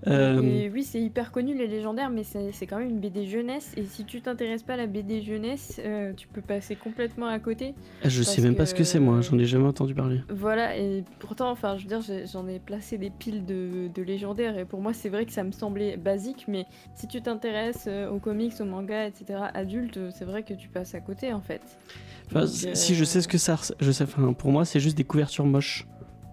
Euh, 0.07 0.69
oui, 0.71 0.83
c'est 0.83 1.01
hyper 1.01 1.31
connu 1.31 1.55
les 1.55 1.67
légendaires, 1.67 2.09
mais 2.09 2.23
c'est 2.23 2.67
quand 2.67 2.77
même 2.77 2.89
une 2.89 2.99
BD 2.99 3.25
jeunesse. 3.25 3.71
Et 3.77 3.85
si 3.85 4.05
tu 4.05 4.21
t'intéresses 4.21 4.63
pas 4.63 4.73
à 4.73 4.77
la 4.77 4.87
BD 4.87 5.21
jeunesse, 5.21 5.79
euh, 5.83 6.13
tu 6.13 6.27
peux 6.27 6.41
passer 6.41 6.75
complètement 6.75 7.27
à 7.27 7.39
côté. 7.39 7.73
je 8.03 8.23
sais 8.23 8.41
même 8.41 8.55
pas 8.55 8.65
ce 8.65 8.73
que 8.75 8.83
c'est 8.83 8.99
moi, 8.99 9.21
j'en 9.21 9.37
ai 9.37 9.45
jamais 9.45 9.67
entendu 9.67 9.93
parler. 9.95 10.21
Voilà, 10.29 10.77
et 10.77 11.03
pourtant, 11.19 11.49
enfin, 11.51 11.77
je 11.77 11.83
veux 11.87 11.99
dire, 11.99 12.25
j'en 12.31 12.47
ai 12.47 12.59
placé 12.59 12.97
des 12.97 13.09
piles 13.09 13.45
de, 13.45 13.89
de 13.93 14.01
légendaires, 14.01 14.57
et 14.57 14.65
pour 14.65 14.81
moi, 14.81 14.93
c'est 14.93 15.09
vrai 15.09 15.25
que 15.25 15.31
ça 15.31 15.43
me 15.43 15.51
semblait 15.51 15.97
basique, 15.97 16.45
mais 16.47 16.65
si 16.95 17.07
tu 17.07 17.21
t'intéresses 17.21 17.85
euh, 17.87 18.09
aux 18.09 18.19
comics, 18.19 18.53
aux 18.59 18.65
mangas, 18.65 19.07
etc., 19.07 19.39
adultes, 19.53 19.99
c'est 20.11 20.25
vrai 20.25 20.43
que 20.43 20.53
tu 20.53 20.69
passes 20.69 20.95
à 20.95 20.99
côté, 21.01 21.33
en 21.33 21.41
fait. 21.41 21.61
Enfin, 22.27 22.41
Donc, 22.41 22.49
si- 22.49 22.67
euh, 22.67 22.95
je 22.95 23.03
sais 23.03 23.21
ce 23.21 23.27
que 23.27 23.37
ça, 23.37 23.59
je 23.79 23.91
sais, 23.91 24.03
enfin, 24.03 24.33
pour 24.33 24.51
moi 24.51 24.65
c'est 24.65 24.79
juste 24.79 24.97
des 24.97 25.03
couvertures 25.03 25.45
moches. 25.45 25.85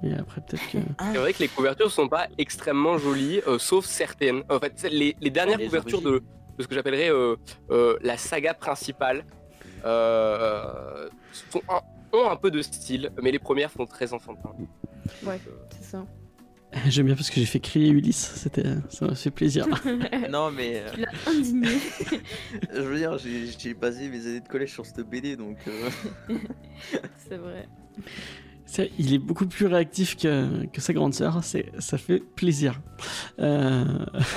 Et 0.05 0.13
après 0.15 0.41
peut-être 0.41 0.69
que. 0.71 0.79
C'est 1.13 1.19
vrai 1.19 1.33
que 1.33 1.39
les 1.41 1.49
couvertures 1.49 1.91
sont 1.91 2.09
pas 2.09 2.27
extrêmement 2.39 2.99
jolies, 2.99 3.41
euh, 3.47 3.59
sauf 3.59 3.85
certaines. 3.85 4.43
En 4.49 4.59
fait, 4.59 4.87
les, 4.91 5.17
les 5.21 5.31
dernières 5.31 5.59
Les 5.59 5.67
couvertures 5.67 6.03
de, 6.03 6.23
ce 6.59 6.67
que 6.67 6.75
j'appellerais 6.75 7.11
euh, 7.11 7.37
euh, 7.71 7.97
la 8.03 8.17
saga 8.17 8.53
principale 8.55 9.25
euh, 9.85 11.09
sont 11.51 11.63
un- 11.69 11.83
ont 12.17 12.29
un 12.31 12.37
peu 12.37 12.51
de 12.51 12.61
style, 12.63 13.11
mais 13.23 13.31
les 13.31 13.39
premières 13.39 13.71
font 13.71 13.87
très 13.87 14.13
enfantin. 14.13 14.51
Ouais, 15.25 15.41
c'est 15.71 15.85
ça. 15.85 16.07
J'aime 16.89 17.07
bien 17.07 17.15
parce 17.15 17.29
que 17.31 17.37
j'ai 17.37 17.45
fait 17.47 17.61
crier 17.61 17.91
Ulysse, 17.91 18.33
c'était, 18.37 18.65
ça 18.89 19.07
m'a 19.07 19.15
fait 19.15 19.31
plaisir. 19.31 19.67
Non, 20.31 20.51
mais 20.51 20.83
euh, 20.85 20.91
Tu 20.95 21.01
l'as 21.01 21.31
indigné. 21.31 21.69
je 22.75 22.81
veux 22.81 22.97
dire, 22.97 23.19
j'ai 23.19 23.47
j'ai 23.59 23.75
basé 23.75 24.09
mes 24.09 24.27
années 24.27 24.41
de 24.41 24.49
collège 24.49 24.73
sur 24.73 24.85
cette 24.87 25.01
BD, 25.09 25.37
donc 25.37 25.59
euh, 25.69 25.89
c'est 27.29 27.37
vrai. 27.37 27.69
Il 28.99 29.13
est 29.13 29.19
beaucoup 29.19 29.47
plus 29.47 29.67
réactif 29.67 30.17
que, 30.17 30.65
que 30.67 30.81
sa 30.81 30.93
grande 30.93 31.13
sœur, 31.15 31.45
c'est, 31.45 31.71
ça 31.79 31.99
fait 31.99 32.21
plaisir. 32.21 32.81
Euh, 33.39 33.85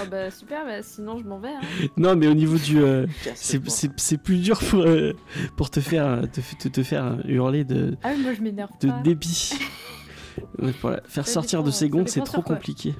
Oh 0.04 0.08
bah 0.12 0.30
super, 0.32 0.66
bah, 0.66 0.82
sinon 0.84 1.18
je 1.18 1.24
m'en 1.24 1.40
vais. 1.40 1.50
Hein. 1.50 1.62
non, 1.98 2.16
mais 2.16 2.28
au 2.28 2.34
niveau 2.34 2.58
du. 2.58 2.80
euh, 2.82 3.06
c'est, 3.36 3.66
c'est- 3.70 3.92
c'est 3.98 4.18
plus 4.18 4.38
dur 4.42 4.60
pour, 4.60 4.82
euh, 4.82 5.14
pour 5.56 5.70
te 5.70 5.80
faire, 5.80 6.22
te, 6.32 6.42
te- 6.60 6.68
te 6.68 6.84
faire 6.84 7.18
hurler 7.26 7.64
de, 7.64 7.98
Ah, 8.04 8.10
mais 8.18 8.24
moi 8.24 8.34
je 8.34 8.42
m'énerve 8.42 8.72
de 8.82 8.88
pas. 8.90 9.00
débit. 9.02 9.52
Voilà, 10.82 11.02
faire 11.08 11.26
Ça 11.26 11.34
sortir 11.34 11.64
de 11.64 11.72
ses 11.72 11.88
gonds, 11.88 12.06
c'est 12.08 12.22
trop 12.22 12.42
compliqué. 12.42 12.94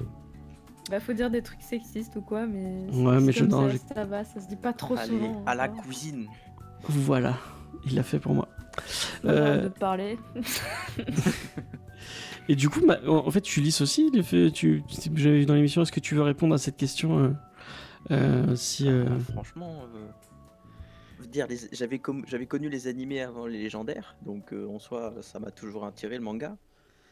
Bah, 0.90 1.00
faut 1.00 1.12
dire 1.12 1.30
des 1.30 1.42
trucs 1.42 1.60
sexistes 1.60 2.16
ou 2.16 2.22
quoi, 2.22 2.46
mais. 2.46 2.86
Ouais, 2.94 3.20
mais 3.20 3.32
je- 3.32 3.44
ça, 3.44 3.94
ça 3.94 4.04
va, 4.04 4.24
ça 4.24 4.40
se 4.40 4.48
dit 4.48 4.56
pas 4.56 4.72
trop 4.72 4.96
Allez, 4.96 5.08
souvent. 5.10 5.42
à 5.44 5.54
la 5.54 5.64
hein. 5.64 5.68
cuisine. 5.82 6.26
Voilà, 6.88 7.34
il 7.84 7.94
l'a 7.94 8.02
fait 8.02 8.18
pour 8.20 8.32
moi. 8.32 8.48
Euh, 9.24 9.62
de 9.62 9.68
te 9.68 9.78
parler. 9.78 10.18
Et 12.48 12.54
du 12.54 12.68
coup, 12.68 12.84
ma- 12.84 13.00
en 13.08 13.30
fait, 13.30 13.40
tu 13.40 13.60
lis 13.60 13.80
aussi, 13.82 14.10
les 14.12 14.22
faits- 14.22 14.52
tu, 14.52 14.82
j'avais 15.16 15.38
vu 15.40 15.46
dans 15.46 15.54
l'émission, 15.54 15.82
est-ce 15.82 15.90
que 15.92 16.00
tu 16.00 16.14
veux 16.14 16.22
répondre 16.22 16.54
à 16.54 16.58
cette 16.58 16.76
question 16.76 17.18
euh, 17.18 17.30
euh, 18.12 18.54
si, 18.56 18.88
euh, 18.88 19.06
Ah, 19.10 19.32
franchement, 19.32 19.82
euh, 19.94 20.06
veux 21.18 21.26
dire, 21.26 21.46
les- 21.48 21.58
j'avais 21.72 21.98
com- 21.98 22.24
j'avais 22.28 22.46
connu 22.46 22.68
les 22.68 22.86
animés 22.86 23.20
avant 23.20 23.46
les 23.46 23.58
légendaires, 23.58 24.14
donc 24.24 24.52
euh, 24.52 24.68
en 24.68 24.78
soi, 24.78 25.12
ça 25.22 25.40
m'a 25.40 25.50
toujours 25.50 25.84
attiré 25.84 26.16
le 26.16 26.22
manga. 26.22 26.56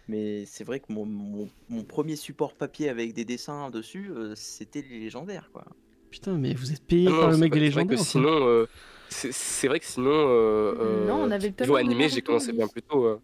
Mais 0.07 0.45
c'est 0.45 0.65
vrai 0.65 0.81
que 0.81 0.93
mon, 0.93 1.07
mon- 1.07 1.49
mon 1.71 1.83
premier 1.83 2.15
support 2.15 2.53
papier 2.55 2.89
avec 2.91 3.15
des 3.15 3.25
dessins 3.25 3.71
dessus, 3.71 4.11
euh, 4.15 4.35
c'était 4.37 4.85
les 4.89 5.01
légendaires, 5.01 5.49
quoi. 5.53 5.65
Putain, 6.11 6.37
mais 6.39 6.55
vous 6.55 6.71
êtes 6.73 6.85
payé 6.87 7.09
Non, 7.09 7.19
par 7.19 7.31
le 7.31 7.39
mec 7.39 7.53
des 7.53 7.59
légendaires 7.61 7.99
sinon, 7.99 8.29
euh, 8.47 8.67
c'est 9.33 9.69
vrai 9.69 9.81
que 9.81 9.87
sinon, 9.87 10.11
euh, 10.13 11.07
Non, 11.07 11.23
on 11.23 11.31
euh, 11.31 11.35
avait 11.35 11.49
le 11.49 11.55
niveau 11.63 11.77
animé, 11.77 12.09
j'ai 12.09 12.23
commencé 12.23 12.53
bien 12.53 12.67
plus 12.69 12.83
tôt. 12.83 13.05
euh. 13.05 13.21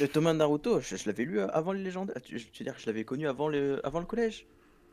Le 0.00 0.06
Thomas 0.08 0.34
Naruto, 0.34 0.80
je, 0.80 0.96
je 0.96 1.06
l'avais 1.06 1.24
lu 1.24 1.40
avant 1.40 1.72
les 1.72 1.82
légendaires. 1.82 2.20
Tu, 2.22 2.36
tu 2.36 2.62
veux 2.62 2.64
dire 2.64 2.74
que 2.74 2.80
je 2.82 2.86
l'avais 2.86 3.04
connu 3.04 3.26
avant 3.26 3.48
le, 3.48 3.80
avant 3.86 4.00
le 4.00 4.06
collège 4.06 4.46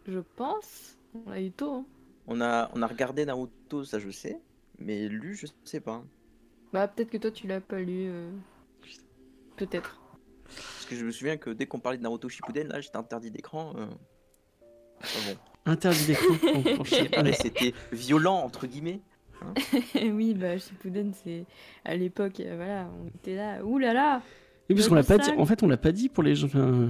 Je 0.07 0.19
pense. 0.35 0.97
On 1.25 1.29
l'a 1.31 1.41
eu 1.41 1.51
tôt. 1.51 1.73
hein. 1.73 1.85
on 2.27 2.39
a, 2.39 2.69
on 2.73 2.81
a 2.81 2.87
regardé 2.87 3.25
Naruto, 3.25 3.83
ça 3.83 3.99
je 3.99 4.09
sais, 4.09 4.39
mais 4.77 5.07
lu, 5.09 5.35
je 5.35 5.47
sais 5.65 5.81
pas. 5.81 6.03
Bah, 6.71 6.87
peut-être 6.87 7.09
que 7.09 7.17
toi 7.17 7.31
tu 7.31 7.47
l'as 7.47 7.59
pas 7.61 7.79
lu. 7.79 8.07
euh, 8.09 8.29
Peut-être. 9.57 9.99
Parce 10.45 10.85
que 10.85 10.95
je 10.95 11.03
me 11.05 11.11
souviens 11.11 11.37
que 11.37 11.49
dès 11.49 11.65
qu'on 11.65 11.79
parlait 11.79 11.97
de 11.97 12.03
Naruto 12.03 12.29
Shippuden, 12.29 12.67
là, 12.69 12.79
j'étais 12.79 12.97
interdit 12.97 13.31
d'écran. 13.31 13.73
euh. 13.77 13.85
Enfin 15.01 15.19
bon. 15.33 15.37
Interdit 15.71 16.05
d'écran. 16.07 16.35
C'était 17.41 17.73
violent, 17.91 18.37
entre 18.37 18.65
guillemets. 18.67 19.01
oui, 20.13 20.33
bah, 20.33 20.57
Shippuden, 20.57 21.11
c'est. 21.13 21.45
À 21.85 21.95
l'époque, 21.95 22.39
euh, 22.39 22.55
voilà, 22.55 22.89
on 23.01 23.07
était 23.07 23.35
là. 23.35 23.63
Ouh 23.63 23.77
là 23.77 23.93
là 23.93 24.21
Oui, 24.69 24.75
parce 24.75 24.87
qu'on 24.87 24.95
l'a 24.95 25.03
pas 25.03 25.17
dit. 25.17 25.31
En 25.37 25.45
fait, 25.45 25.63
on 25.63 25.67
l'a 25.67 25.77
pas 25.77 25.91
dit 25.91 26.09
pour 26.09 26.23
les 26.23 26.35
gens. 26.35 26.47
enfin, 26.47 26.89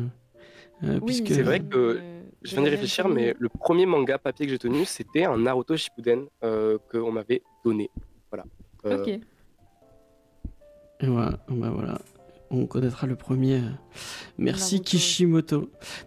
euh, 0.84 1.00
Oui, 1.02 1.22
puisque... 1.22 1.28
C'est 1.28 1.42
vrai 1.44 1.60
que 1.60 1.78
euh, 1.78 2.22
Je 2.44 2.52
de 2.52 2.56
viens 2.56 2.64
d'y 2.64 2.70
la 2.70 2.72
réfléchir, 2.72 3.08
mais 3.08 3.36
le 3.38 3.50
premier 3.50 3.86
manga 3.86 4.18
papier 4.18 4.46
que 4.46 4.52
j'ai 4.52 4.60
tenu, 4.60 4.86
c'était 4.86 5.26
un 5.26 5.38
Naruto 5.38 5.76
Shippuden 5.76 6.26
euh, 6.44 6.78
qu'on 6.92 7.12
m'avait 7.12 7.42
donné. 7.64 7.90
Voilà. 8.32 8.46
Euh, 8.86 9.00
Ok. 9.02 9.20
Et 11.02 11.08
voilà, 11.08 11.40
bah 11.48 11.70
voilà. 11.70 12.00
On 12.52 12.66
connaîtra 12.66 13.08
le 13.08 13.16
premier. 13.16 13.62
Merci 14.38 14.76
Naruto. 14.76 14.90
Kishimoto. 14.90 15.60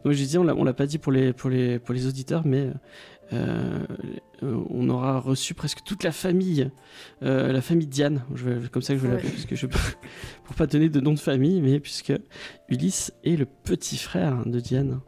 Donc 0.04 0.12
je 0.12 0.18
disais, 0.18 0.38
on 0.38 0.44
l'a, 0.44 0.74
pas 0.74 0.86
dit 0.86 0.98
pour 0.98 1.12
les, 1.12 1.32
pour 1.32 1.50
les, 1.50 1.78
pour 1.78 1.94
les 1.94 2.06
auditeurs, 2.06 2.42
mais 2.44 2.70
euh, 3.32 3.86
on 4.42 4.88
aura 4.88 5.20
reçu 5.20 5.54
presque 5.54 5.82
toute 5.84 6.02
la 6.04 6.12
famille, 6.12 6.70
euh, 7.22 7.52
la 7.52 7.60
famille 7.62 7.86
Diane. 7.86 8.24
Je 8.34 8.48
vais, 8.50 8.68
comme 8.68 8.82
ça 8.82 8.94
que 8.94 9.00
je 9.00 9.04
vais 9.06 9.08
Ouais. 9.10 9.14
l'appeler, 9.16 9.32
puisque 9.32 9.54
je 9.54 9.66
pour 10.44 10.54
pas 10.56 10.66
donner 10.66 10.88
de 10.88 11.00
nom 11.00 11.12
de 11.14 11.18
famille, 11.18 11.60
mais 11.60 11.80
puisque 11.80 12.12
Ulysse 12.68 13.12
est 13.24 13.36
le 13.36 13.46
petit 13.46 13.96
frère 13.96 14.44
de 14.46 14.60
Diane. 14.60 15.00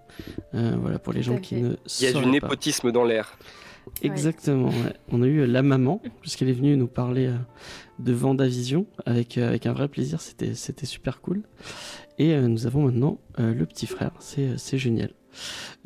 Euh, 0.55 0.77
voilà 0.81 0.99
pour 0.99 1.13
les 1.13 1.21
Tout 1.21 1.27
gens 1.33 1.39
qui 1.39 1.57
fait. 1.57 1.61
ne 1.63 1.77
Il 2.01 2.05
y 2.05 2.07
a 2.07 2.13
du 2.13 2.23
pas. 2.23 2.31
népotisme 2.31 2.93
dans 2.93 3.05
l'air. 3.05 3.37
Exactement. 4.03 4.69
ouais. 4.69 4.95
On 5.11 5.23
a 5.23 5.27
eu 5.27 5.45
la 5.47 5.63
maman, 5.63 6.01
puisqu'elle 6.23 6.49
est 6.49 6.53
venue 6.55 6.77
nous 6.77 6.87
parler 6.87 7.27
euh, 7.27 7.37
de 7.99 8.13
Vendavision 8.13 8.87
avec, 9.05 9.37
euh, 9.37 9.47
avec 9.49 9.67
un 9.67 9.73
vrai 9.75 9.89
plaisir. 9.89 10.21
C'était, 10.23 10.55
c'était 10.55 10.87
super 10.87 11.21
cool. 11.21 11.43
Et 12.19 12.33
euh, 12.33 12.49
nous 12.49 12.67
avons 12.67 12.85
maintenant 12.87 13.19
euh, 13.41 13.53
le 13.53 13.67
petit 13.67 13.87
frère. 13.87 14.13
C'est, 14.21 14.47
euh, 14.49 14.57
c'est 14.57 14.79
génial. 14.79 15.11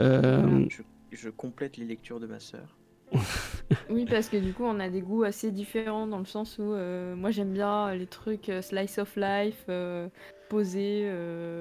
Euh, 0.01 0.65
Je, 0.69 0.83
je 1.11 1.29
complète 1.31 1.77
les 1.77 1.87
lectures 1.87 2.21
de 2.21 2.27
ma 2.27 2.39
sœur. 2.39 2.78
Oui, 3.91 4.07
parce 4.07 4.29
que 4.29 4.37
du 4.37 4.53
coup, 4.53 4.65
on 4.65 4.81
a 4.81 4.89
des 4.89 5.03
goûts 5.03 5.25
assez 5.25 5.51
différents 5.51 6.07
dans 6.07 6.19
le 6.19 6.25
sens 6.25 6.59
où 6.59 6.73
euh, 6.73 7.15
moi 7.15 7.31
j'aime 7.31 7.53
bien 7.53 7.95
les 7.95 8.07
trucs 8.07 8.49
euh, 8.49 8.63
slice 8.63 8.99
of 8.99 9.15
life, 9.17 9.65
euh, 9.69 10.09
posés 10.49 11.11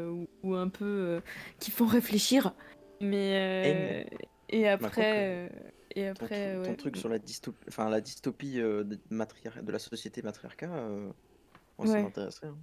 ou, 0.10 0.28
ou 0.44 0.56
un 0.56 0.70
peu 0.70 1.22
qui 1.60 1.72
font 1.72 1.86
réfléchir. 1.86 2.54
Mais 3.02 4.06
et 4.50 4.68
après, 4.68 5.50
et 5.96 6.08
après, 6.08 6.56
ton 6.56 6.70
ouais. 6.70 6.76
truc 6.76 6.98
sur 6.98 7.10
la 7.10 7.20
dystopie, 7.20 7.66
enfin, 7.68 7.90
la 7.90 8.02
dystopie 8.02 8.56
de, 8.58 9.00
la 9.12 9.80
société 9.80 10.22
matriarcat, 10.22 10.68
moi, 10.68 11.88
ça 11.88 11.94
Ouais. 11.94 12.04
m'intéresserait. 12.04 12.48
hein. 12.48 12.58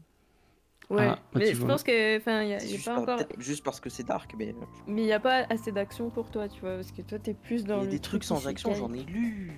Ouais, 0.90 1.06
Ah, 1.08 1.18
bah, 1.32 1.40
mais 1.40 1.52
je 1.54 1.56
vois. 1.58 1.68
pense 1.68 1.82
que, 1.82 2.18
enfin, 2.18 2.42
il 2.42 2.50
y 2.50 2.54
a, 2.54 2.58
y 2.58 2.62
a 2.62 2.66
juste, 2.66 2.84
pas 2.84 2.98
encore, 3.00 3.18
juste 3.38 3.64
parce 3.64 3.80
que 3.80 3.88
c'est 3.90 4.04
dark, 4.06 4.34
mais 4.38 4.48
euh, 4.50 4.64
mais 4.86 5.02
il 5.02 5.08
y 5.08 5.12
a 5.12 5.20
pas 5.20 5.46
assez 5.48 5.72
d'action 5.72 6.10
pour 6.10 6.30
toi, 6.30 6.48
tu 6.48 6.60
vois, 6.60 6.76
parce 6.76 6.92
que 6.92 7.02
toi 7.02 7.18
t'es 7.18 7.34
plus 7.34 7.64
dans 7.64 7.80
il 7.80 7.84
y 7.84 7.88
a 7.88 7.90
des 7.90 7.98
trucs 7.98 8.24
sans 8.24 8.46
action, 8.46 8.74
j'en 8.74 8.92
ai 8.92 9.02
lu. 9.02 9.50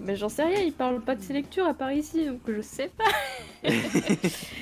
Mais 0.00 0.16
j'en 0.16 0.28
sais 0.28 0.42
rien, 0.42 0.60
il 0.60 0.72
parle 0.72 1.00
pas 1.00 1.14
de 1.14 1.22
ses 1.22 1.32
lectures 1.32 1.66
à 1.66 1.74
part 1.74 1.92
ici, 1.92 2.26
donc 2.26 2.40
je 2.48 2.60
sais 2.60 2.90
pas. 2.98 3.04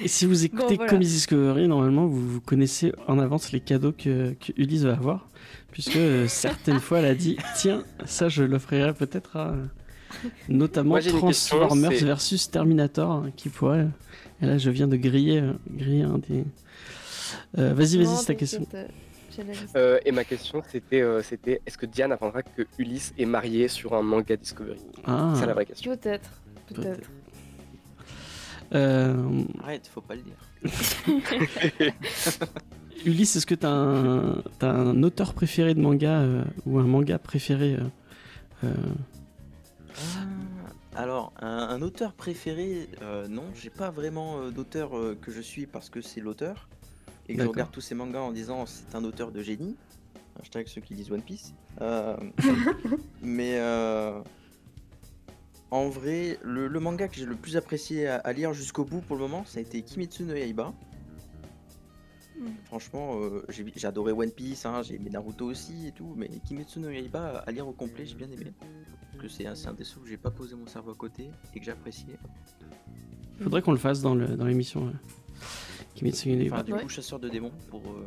et 0.03 0.09
si 0.09 0.27
vous 0.27 0.45
écoutez 0.45 0.77
voilà. 0.77 0.91
Comics 0.91 1.09
Discovery, 1.09 1.69
normalement, 1.69 2.07
vous, 2.07 2.29
vous 2.35 2.41
connaissez 2.43 2.93
en 3.09 3.19
avance 3.19 3.51
les 3.53 3.61
cadeaux 3.61 3.93
que, 3.93 4.33
que 4.35 4.53
Ulysse 4.57 4.83
va 4.83 4.93
avoir. 4.93 5.29
Puisque 5.73 5.97
euh, 5.97 6.27
certaines 6.29 6.81
fois, 6.81 6.99
elle 6.99 7.07
a 7.07 7.15
dit 7.15 7.39
Tiens, 7.57 7.83
ça, 8.05 8.29
je 8.29 8.43
l'offrirai 8.45 8.93
peut-être 8.93 9.37
à. 9.37 9.53
euh, 9.53 9.65
Notamment 10.51 10.91
Moi, 10.91 11.01
Transformers 11.01 11.93
versus 11.93 12.51
Terminator, 12.51 13.11
hein, 13.11 13.31
qui 13.35 13.49
pourrait. 13.49 13.87
Et 14.43 14.47
là, 14.47 14.59
je 14.59 14.71
viens 14.71 14.89
de 14.89 14.97
griller, 14.97 15.41
euh, 15.41 15.53
griller 15.71 16.03
un 16.03 16.19
des. 16.19 16.45
Euh, 17.59 17.73
vas-y, 17.75 17.97
vas-y, 17.97 18.17
c'est 18.17 18.27
ta 18.27 18.35
question. 18.35 18.61
liste. 18.61 19.77
Euh, 19.77 19.99
et 20.05 20.13
ma 20.13 20.25
question, 20.25 20.63
c'était 20.71 21.01
euh, 21.01 21.23
c'était 21.23 21.63
est-ce 21.65 21.79
que 21.79 21.87
Diane 21.87 22.13
apprendra 22.13 22.43
que 22.43 22.67
Ulysse 22.79 23.15
est 23.17 23.25
marié 23.25 23.69
sur 23.69 23.95
un 23.95 24.03
manga 24.03 24.37
Discovery? 24.37 24.79
Ah, 25.05 25.33
C'est 25.37 25.47
la 25.47 25.55
vraie 25.55 25.65
question. 25.67 25.97
Peut-être. 25.97 26.29
Peut-être. 26.67 26.83
peut-être. 26.97 27.11
Euh, 28.75 29.43
Arrête, 29.63 29.87
faut 29.87 30.01
pas 30.01 30.15
le 30.15 30.23
dire. 30.23 30.35
Ulysse, 33.05 33.37
est-ce 33.37 33.47
que 33.47 33.55
t'as 33.55 33.71
un, 33.71 34.43
t'as 34.59 34.71
un 34.71 35.03
auteur 35.03 35.35
préféré 35.35 35.75
de 35.75 35.81
manga 35.81 36.21
euh, 36.21 36.45
ou 36.67 36.79
un 36.79 36.85
manga 36.85 37.19
préféré 37.19 37.75
euh, 37.75 37.85
euh, 38.65 38.75
Ah, 39.95 40.27
Alors, 40.95 41.33
un, 41.41 41.49
un 41.49 41.81
auteur 41.83 42.13
préféré, 42.13 42.89
euh, 43.01 43.27
non, 43.29 43.45
j'ai 43.55 43.71
pas 43.71 43.91
vraiment 43.91 44.39
euh, 44.39 44.51
d'auteur 44.51 44.97
euh, 44.97 45.17
que 45.21 45.31
je 45.31 45.41
suis 45.41 45.67
parce 45.67 45.89
que 45.89 46.03
c'est 46.03 46.21
l'auteur. 46.21 46.69
Et 47.29 47.37
que 47.37 47.43
je 47.43 47.49
regarde 47.49 47.71
tous 47.71 47.81
ces 47.81 47.95
mangas 47.95 48.21
en 48.21 48.33
disant 48.33 48.67
c'est 48.67 48.95
un 48.95 49.05
auteur 49.05 49.31
de 49.33 49.43
génie. 49.43 49.77
Hashtag 50.41 50.67
ceux 50.67 50.81
qui 50.81 50.95
lisent 50.95 51.11
One 51.11 51.23
Piece. 51.23 51.55
Mais 53.23 53.59
euh, 53.59 54.21
en 55.71 55.89
vrai, 55.89 56.39
le, 56.43 56.69
le 56.69 56.81
manga 56.81 57.09
que 57.09 57.15
j'ai 57.15 57.25
le 57.27 57.37
plus 57.37 57.57
apprécié 57.57 58.07
à, 58.09 58.17
à 58.17 58.33
lire 58.33 58.53
jusqu'au 58.53 58.85
bout 58.85 59.01
pour 59.01 59.17
le 59.17 59.23
moment, 59.23 59.45
ça 59.47 59.59
a 59.59 59.63
été 59.63 59.83
Kimetsu 59.83 60.25
no 60.25 60.35
Yaiba. 60.35 60.75
Mm. 62.39 62.47
Franchement, 62.65 63.21
euh, 63.21 63.45
j'ai 63.49 63.65
j'ai 63.77 63.87
adoré 63.87 64.13
One 64.13 64.31
Piece, 64.31 64.65
hein, 64.67 64.83
j'ai 64.83 64.95
aimé 64.97 65.11
Naruto 65.11 65.47
aussi 65.47 65.87
et 65.89 65.93
tout, 65.93 66.15
mais 66.17 66.29
Kimetsu 66.47 66.81
no 66.81 66.89
Yaiba 66.91 67.45
à 67.47 67.51
lire 67.53 67.67
au 67.69 67.73
complet, 67.73 68.07
j'ai 68.07 68.15
bien 68.15 68.31
aimé. 68.31 68.53
Parce 69.13 69.23
que 69.23 69.29
c'est 69.29 69.47
un, 69.47 69.55
c'est 69.55 69.69
un 69.69 69.75
des 69.75 69.85
où 69.97 70.07
j'ai 70.07 70.17
pas 70.17 70.31
posé 70.31 70.55
mon 70.57 70.67
cerveau 70.67 70.93
à 70.93 70.95
côté 70.95 71.31
et 71.55 71.59
que 71.59 71.65
j'appréciais. 71.65 72.19
Faudrait 73.41 73.61
qu'on 73.63 73.73
le 73.73 73.79
fasse 73.79 74.01
dans 74.01 74.15
le- 74.15 74.37
dans 74.37 74.47
l'émission. 74.47 74.87
ouais. 74.87 74.93
Kimetsu 75.95 76.31
no 76.31 76.37
Yaiba. 76.37 76.57
Enfin, 76.57 76.65
du 76.65 76.73
Ouais. 76.73 76.83
coup, 76.83 76.89
chasseur 76.89 77.19
de 77.19 77.29
démons 77.29 77.53
pour 77.71 77.83
euh, 77.83 78.07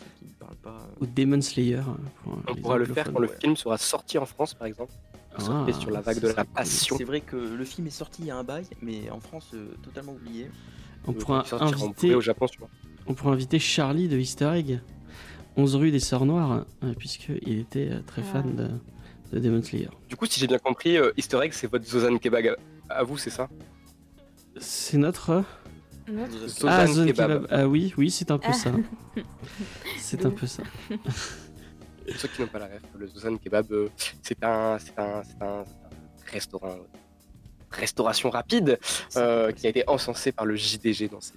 ceux 0.00 0.10
qui 0.18 0.24
ne 0.26 0.30
parlent 0.38 0.56
pas. 0.56 0.80
euh. 0.90 1.04
Ou 1.04 1.06
Demon 1.06 1.40
Slayer. 1.40 1.76
hein, 1.76 1.96
pour, 2.24 2.32
euh, 2.34 2.36
On 2.48 2.54
pourra 2.56 2.78
le 2.78 2.86
faire 2.86 3.12
quand 3.12 3.20
le 3.20 3.28
film 3.28 3.56
sera 3.56 3.78
sorti 3.78 4.18
en 4.18 4.26
France, 4.26 4.54
par 4.54 4.66
exemple. 4.66 4.92
Ah, 5.38 5.66
sur 5.78 5.90
la 5.90 6.00
vague 6.00 6.18
de 6.20 6.28
la 6.28 6.44
cool. 6.44 6.52
passion. 6.54 6.96
C'est 6.96 7.04
vrai 7.04 7.20
que 7.20 7.36
le 7.36 7.64
film 7.66 7.86
est 7.86 7.90
sorti 7.90 8.22
il 8.22 8.28
y 8.28 8.30
a 8.30 8.36
un 8.38 8.42
bail, 8.44 8.64
mais 8.80 9.10
en 9.10 9.20
France, 9.20 9.50
euh, 9.54 9.68
totalement 9.82 10.12
oublié. 10.14 10.50
On 11.06 11.12
pourra 11.12 11.44
inviter, 11.60 12.14
au 12.14 12.20
Japon, 12.22 12.46
sûrement. 12.46 12.70
On 13.06 13.14
pourra 13.14 13.32
inviter 13.32 13.58
Charlie 13.58 14.08
de 14.08 14.16
Easter 14.18 14.50
Egg, 14.54 14.80
11 15.56 15.76
rue 15.76 15.90
des 15.90 16.00
Sœurs 16.00 16.26
Noires, 16.26 16.64
euh, 16.84 16.94
puisqu'il 16.98 17.58
était 17.60 17.88
euh, 17.90 18.00
très 18.06 18.22
Ah. 18.28 18.32
fan 18.32 18.56
de, 18.56 18.68
de 19.32 19.40
Demon 19.40 19.62
Slayer. 19.62 19.88
Du 20.08 20.16
coup, 20.16 20.26
si 20.26 20.38
j'ai 20.40 20.46
bien 20.46 20.58
compris, 20.58 20.96
euh, 20.98 21.12
Easter 21.16 21.38
Egg, 21.42 21.52
c'est 21.52 21.70
votre 21.70 21.84
Zozan 21.86 22.18
Kebab 22.18 22.56
à, 22.88 22.94
à 22.94 23.02
vous, 23.02 23.16
c'est 23.18 23.30
ça? 23.30 23.48
C'est 24.58 24.98
notre. 24.98 25.44
Notre- 26.08 26.48
Zozan 26.48 26.68
ah, 26.68 26.86
Kebab. 26.86 27.06
Kebab. 27.14 27.46
Ah 27.50 27.66
oui, 27.68 27.92
oui, 27.96 28.10
c'est 28.10 28.30
un 28.30 28.38
peu 28.38 28.48
Ah. 28.50 28.52
ça. 28.52 28.72
C'est 29.98 30.24
un 30.24 30.30
peu 30.30 30.46
ça. 30.46 30.62
Pour 32.06 32.14
ceux 32.16 32.28
qui 32.28 32.40
n'ont 32.40 32.46
pas 32.46 32.60
la 32.60 32.66
ref, 32.66 32.82
le 32.96 33.08
Zozan 33.08 33.36
Kebab, 33.36 33.72
euh, 33.72 33.88
c'est 34.22 34.42
un, 34.44 34.78
c'est 34.78 34.96
un, 34.96 35.22
c'est 35.24 35.42
un, 35.42 35.64
restaurant, 36.32 36.76
restauration 37.70 38.30
rapide, 38.30 38.78
euh, 39.16 39.50
qui 39.50 39.66
a 39.66 39.70
été 39.70 39.82
encensé 39.88 40.30
par 40.30 40.44
le 40.46 40.54
JDG 40.54 41.08
dans 41.08 41.20
ses 41.20 41.32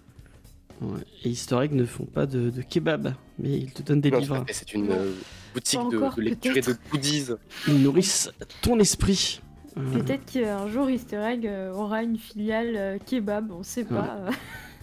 Ouais. 0.82 1.00
Et 1.26 1.30
Easter 1.30 1.60
Egg 1.62 1.74
ne 1.74 1.86
font 1.86 2.06
pas 2.06 2.26
de, 2.26 2.50
de 2.50 2.62
kebab, 2.62 3.14
mais 3.38 3.50
ils 3.58 3.72
te 3.74 3.82
donnent 3.84 4.02
des 4.02 4.12
Non, 4.12 4.20
livres. 4.20 4.46
c'est 4.50 4.74
une 4.74 4.92
euh, 4.92 5.12
boutique 5.54 5.80
de, 5.92 5.98
encore, 5.98 6.16
de 6.16 6.22
lecture 6.22 6.56
et 6.56 6.62
de 6.62 6.76
goodies. 6.92 7.28
Ils 7.68 7.82
nourrissent 7.82 8.32
ton 8.62 8.80
esprit. 8.80 9.42
Euh, 9.78 9.82
Peut-être 10.00 10.26
qu'un 10.32 10.68
jour 10.70 10.90
Easter 10.90 11.18
Egg 11.18 11.46
euh, 11.46 11.72
aura 11.74 12.02
une 12.04 12.18
filiale 12.18 12.74
euh, 12.76 12.98
kebab, 13.06 13.52
on 13.52 13.64
sait 13.64 13.84
pas. 13.84 14.20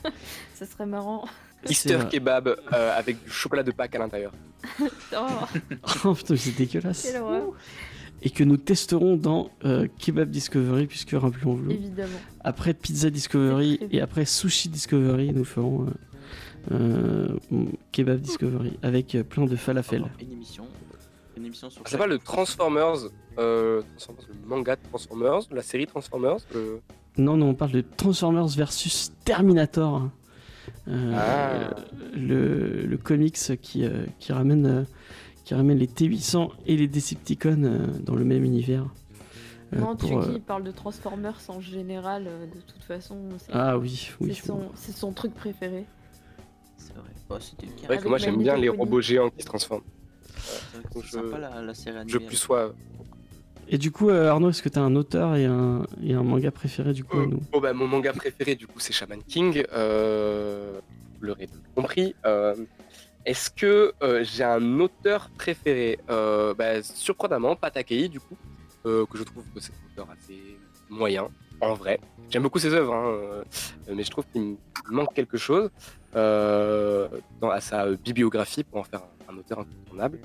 Ça 0.55 0.67
serait 0.67 0.87
marrant. 0.87 1.25
Easter. 1.69 1.99
Kebab 2.11 2.49
euh, 2.49 2.97
avec 2.97 3.25
du 3.25 3.31
chocolat 3.31 3.63
de 3.63 3.73
Pâques 3.73 3.95
à 3.95 3.99
l'intérieur. 3.99 4.33
Oh, 5.17 5.17
Oh 6.05 6.15
putain, 6.15 6.37
c'est 6.37 6.57
dégueulasse. 6.57 7.13
Et 8.23 8.31
que 8.31 8.43
nous 8.45 8.57
testerons 8.57 9.17
dans 9.17 9.51
euh, 9.65 9.87
Kebab 9.99 10.31
Discovery, 10.31 10.87
puisque 10.87 11.11
rappelons-le, 11.13 11.71
Évidemment. 11.73 12.19
après 12.43 12.75
Pizza 12.75 13.11
Discovery 13.11 13.79
et 13.93 14.01
après 14.01 14.25
Sushi 14.25 14.69
Discovery, 14.69 15.33
nous 15.33 15.45
ferons 15.45 15.87
euh, 16.73 17.29
euh, 17.53 17.65
Kebab 17.93 18.21
Discovery 18.21 18.79
avec 18.83 19.15
euh, 19.15 19.23
plein 19.23 19.45
de 19.45 19.55
falafel. 19.55 20.05
Une 20.21 20.33
émission. 20.33 20.65
Une 21.37 21.45
émission 21.47 21.69
sur. 21.71 21.83
Ça 21.85 21.93
s'appelle 21.93 22.11
le 22.11 22.19
Transformers, 22.19 22.97
euh, 23.39 23.83
Transformers, 23.99 24.25
le 24.43 24.49
manga 24.49 24.77
de 24.77 24.81
Transformers, 24.89 25.41
la 25.53 25.63
série 25.63 25.87
Transformers. 25.87 26.39
Non, 27.19 27.37
non, 27.37 27.51
on 27.51 27.55
parle 27.55 27.73
de 27.73 27.85
Transformers 27.97 28.49
versus 28.49 29.13
Terminator. 29.25 30.09
Euh, 30.89 31.13
Ah. 31.15 31.75
le, 32.17 32.87
le 32.87 32.97
comics 32.99 33.39
qui, 33.63 33.85
euh, 33.85 34.05
qui, 34.19 34.33
ramène, 34.33 34.67
euh, 34.67 34.83
qui 35.47 35.55
ramène 35.55 35.79
les 35.79 35.87
T800 35.87 36.51
et 36.67 36.77
les 36.77 36.89
Decepticons 36.89 37.63
euh, 37.63 37.87
dans 38.05 38.17
le 38.17 38.25
même 38.25 38.43
univers. 38.45 38.85
Euh, 39.73 39.79
non, 39.79 39.95
tu 39.95 40.07
pour, 40.09 40.19
euh, 40.23 40.33
qui 40.35 40.41
parle 40.41 40.65
de 40.65 40.73
Transformers 40.73 41.39
en 41.49 41.61
général, 41.61 42.25
euh, 42.27 42.47
de 42.47 42.61
toute 42.61 42.83
façon. 42.83 43.17
c'est- 43.39 43.53
Ah 43.53 43.79
oui, 43.79 44.11
oui. 44.21 44.35
c'est 44.35 44.45
son, 44.47 44.63
c'est 44.75 44.95
son 44.95 45.13
truc 45.13 45.33
préféré. 45.35 45.85
C'est 46.77 46.95
vrai. 46.95 47.11
Oh, 47.31 47.37
c'était 47.41 47.67
C'est 47.77 47.87
vrai 47.87 47.95
Avec 47.95 48.01
que 48.03 48.09
moi 48.09 48.19
j'aime 48.19 48.39
bien 48.39 48.57
les 48.57 48.69
robots 48.69 49.01
géants 49.01 49.31
qui 49.31 49.43
se 49.43 49.47
transforment. 49.47 49.83
C'est 50.37 50.79
vrai 50.79 50.89
que 50.93 51.01
Je- 51.01 51.11
c'est 51.13 51.17
sympa 51.17 51.39
la, 51.39 51.63
la 51.63 51.75
série 51.75 51.97
animée. 51.97 52.13
Je 52.13 52.19
plus 52.19 52.37
sois. 52.37 52.75
Et 53.69 53.79
du 53.79 53.93
coup, 53.93 54.11
euh, 54.11 54.29
Arnaud, 54.29 54.51
est-ce 54.51 54.63
que 54.63 54.69
tu 54.69 54.79
as 54.81 54.83
un 54.83 54.97
auteur 54.97 55.37
et 55.37 55.45
un, 55.45 55.85
et 56.03 56.15
un 56.15 56.23
manga 56.25 56.51
préféré 56.51 56.93
du 56.93 57.05
coup 57.05 57.19
à 57.19 57.27
nous 57.27 57.41
Bon 57.53 57.61
bah 57.61 57.73
mon 57.73 57.87
manga 57.87 58.13
préféré 58.13 58.55
du 58.57 58.67
coup 58.67 58.79
c'est 58.81 58.93
Shaman 58.93 59.21
King. 59.27 59.63
Euh, 59.73 60.81
vous 61.21 61.27
l'aurez 61.27 61.49
compris. 61.77 62.15
Euh, 62.27 62.55
Est-ce 63.27 63.51
que 63.51 63.93
euh, 64.05 64.23
j'ai 64.23 64.45
un 64.45 64.79
auteur 64.79 65.31
préféré? 65.37 65.99
Euh, 66.11 66.55
bah, 66.55 66.81
Surprenamment, 66.85 67.57
Patakei 67.57 68.09
du 68.09 68.21
coup, 68.21 68.37
euh, 68.87 69.05
que 69.05 69.19
je 69.19 69.25
trouve 69.25 69.43
que 69.53 69.59
c'est 69.59 69.73
un 69.73 69.93
auteur 69.93 70.09
assez 70.13 70.41
moyen 70.89 71.27
en 71.61 71.75
vrai. 71.75 71.99
J'aime 72.31 72.45
beaucoup 72.45 72.61
ses 72.61 72.73
œuvres, 72.73 72.95
hein, 72.95 73.09
euh, 73.09 73.43
mais 73.93 74.05
je 74.05 74.11
trouve 74.11 74.27
qu'il 74.33 74.57
manque 74.89 75.13
quelque 75.13 75.37
chose 75.37 75.71
à 76.15 77.61
sa 77.61 77.91
bibliographie 77.97 78.63
pour 78.63 78.79
en 78.79 78.85
faire 78.85 79.03
un, 79.29 79.37
auteur 79.37 79.59
incontournable. 79.59 80.21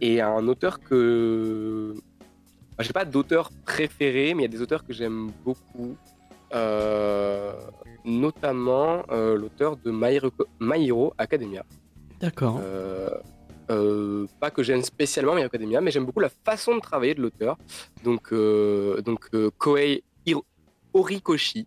Et 0.00 0.22
un 0.22 0.48
auteur 0.48 0.80
que 0.80 1.94
j'ai 2.78 2.92
pas 2.94 3.04
d'auteur 3.04 3.50
préféré, 3.66 4.32
mais 4.32 4.44
il 4.44 4.46
y 4.46 4.48
a 4.48 4.56
des 4.56 4.62
auteurs 4.62 4.86
que 4.86 4.94
j'aime 4.94 5.30
beaucoup. 5.44 5.96
Notamment 8.04 9.04
l'auteur 9.10 9.76
de 9.76 9.90
My 9.90 10.90
Academia. 11.18 11.64
D'accord. 12.20 12.60
Euh, 12.62 13.10
euh, 13.70 14.26
pas 14.40 14.50
que 14.50 14.62
j'aime 14.62 14.82
spécialement 14.82 15.34
My 15.34 15.42
Academia, 15.42 15.80
mais 15.80 15.90
j'aime 15.90 16.06
beaucoup 16.06 16.20
la 16.20 16.28
façon 16.28 16.74
de 16.76 16.80
travailler 16.80 17.14
de 17.14 17.22
l'auteur. 17.22 17.56
Donc, 18.04 18.32
euh, 18.32 19.00
donc 19.02 19.28
euh, 19.34 19.50
Hiro- 20.24 20.44
Horikoshi. 20.94 21.66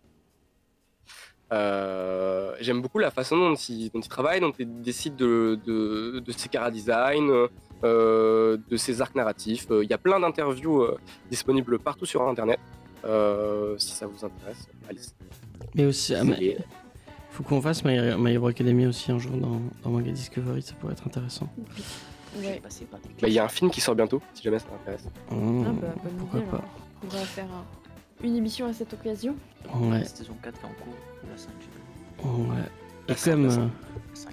J'aime 1.50 2.80
beaucoup 2.82 2.98
la 2.98 3.10
façon 3.10 3.36
dont 3.36 3.54
il, 3.54 3.90
dont 3.90 4.00
il 4.00 4.08
travaille, 4.08 4.40
dont 4.40 4.52
il 4.58 4.80
décide 4.82 5.16
de, 5.16 5.58
de, 5.66 6.20
de 6.20 6.32
ses 6.32 6.48
cara 6.48 6.70
design, 6.70 7.30
euh, 7.84 8.56
de 8.68 8.76
ses 8.76 9.00
arcs 9.00 9.14
narratifs. 9.14 9.66
Il 9.70 9.88
y 9.88 9.92
a 9.94 9.98
plein 9.98 10.20
d'interviews 10.20 10.86
disponibles 11.30 11.78
partout 11.78 12.06
sur 12.06 12.22
Internet. 12.28 12.60
Si 13.78 13.90
ça 13.92 14.06
vous 14.06 14.24
intéresse, 14.24 14.68
allez. 14.88 15.00
Mais 15.74 15.84
aussi, 15.86 16.14
ah, 16.14 16.22
faut 17.30 17.42
qu'on 17.42 17.60
fasse 17.60 17.84
My, 17.84 17.98
My 18.18 18.32
Hero 18.32 18.48
Academy 18.48 18.86
aussi 18.86 19.10
un 19.12 19.18
jour 19.18 19.36
dans, 19.36 19.60
dans 19.82 19.90
Manga 19.90 20.10
Discovery, 20.12 20.62
ça 20.62 20.74
pourrait 20.74 20.92
être 20.94 21.06
intéressant. 21.06 21.48
Ouais. 22.38 22.60
des 22.62 22.86
Bah, 22.90 23.28
Il 23.28 23.32
y 23.32 23.38
a 23.38 23.44
un 23.44 23.48
film 23.48 23.70
qui 23.70 23.80
sort 23.80 23.94
bientôt, 23.94 24.20
si 24.34 24.42
jamais 24.42 24.58
ça 24.58 24.66
t'intéresse. 24.66 25.04
Oh, 25.32 25.64
Ah 25.66 25.70
bah, 25.80 25.88
bonne 26.02 26.12
pourquoi 26.18 26.40
idée, 26.40 26.48
pas. 26.50 26.64
On 27.04 27.08
va 27.08 27.18
faire 27.20 27.44
un- 27.46 28.24
une 28.26 28.36
émission 28.36 28.66
à 28.66 28.72
cette 28.72 28.92
occasion. 28.92 29.34
Ouais, 29.74 29.98
La 30.00 30.04
saison 30.04 30.34
4 30.42 30.58
qui 30.58 30.64
est 30.64 30.68
en 30.68 30.72
cours, 30.72 30.94
la 31.30 31.36
5, 31.36 31.48
je 31.58 31.64
sais 31.64 31.70
plus. 32.22 32.30
ouais. 32.50 32.56
Et 33.08 33.10
La 33.10 33.14
comme, 33.16 33.44
euh, 33.46 33.48
La 33.48 34.14
5. 34.14 34.32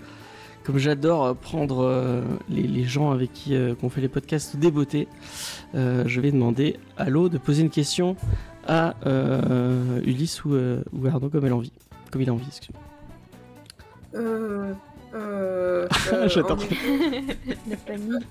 comme 0.64 0.78
j'adore 0.78 1.26
euh, 1.26 1.34
prendre 1.34 1.80
euh, 1.84 2.22
les, 2.50 2.64
les 2.64 2.84
gens 2.84 3.12
avec 3.12 3.32
qui 3.34 3.56
euh, 3.56 3.74
qu'on 3.76 3.90
fait 3.90 4.02
les 4.02 4.10
podcasts 4.10 4.58
débeautés, 4.58 5.08
euh, 5.76 6.04
je 6.06 6.20
vais 6.22 6.32
demander 6.32 6.78
à 6.98 7.10
l'eau 7.10 7.30
de 7.30 7.38
poser 7.38 7.62
une 7.64 7.70
question 7.70 8.16
à 8.68 8.96
euh, 9.06 10.02
Ulysse 10.06 10.44
ou, 10.46 10.54
euh, 10.54 10.84
ou 10.94 11.08
Arnaud 11.08 11.30
comme 11.30 11.46
elle 11.46 11.54
a 11.54 11.56
envie. 11.56 11.72
Comme 12.12 12.22
il 12.22 12.30
a 12.30 12.34
envie, 12.34 12.48
excuse 12.48 12.76
Euh, 14.16 14.74
euh, 15.14 15.88
euh, 16.14 16.30
J'adore. 16.30 16.58
La 17.70 17.78
panique. 17.78 18.26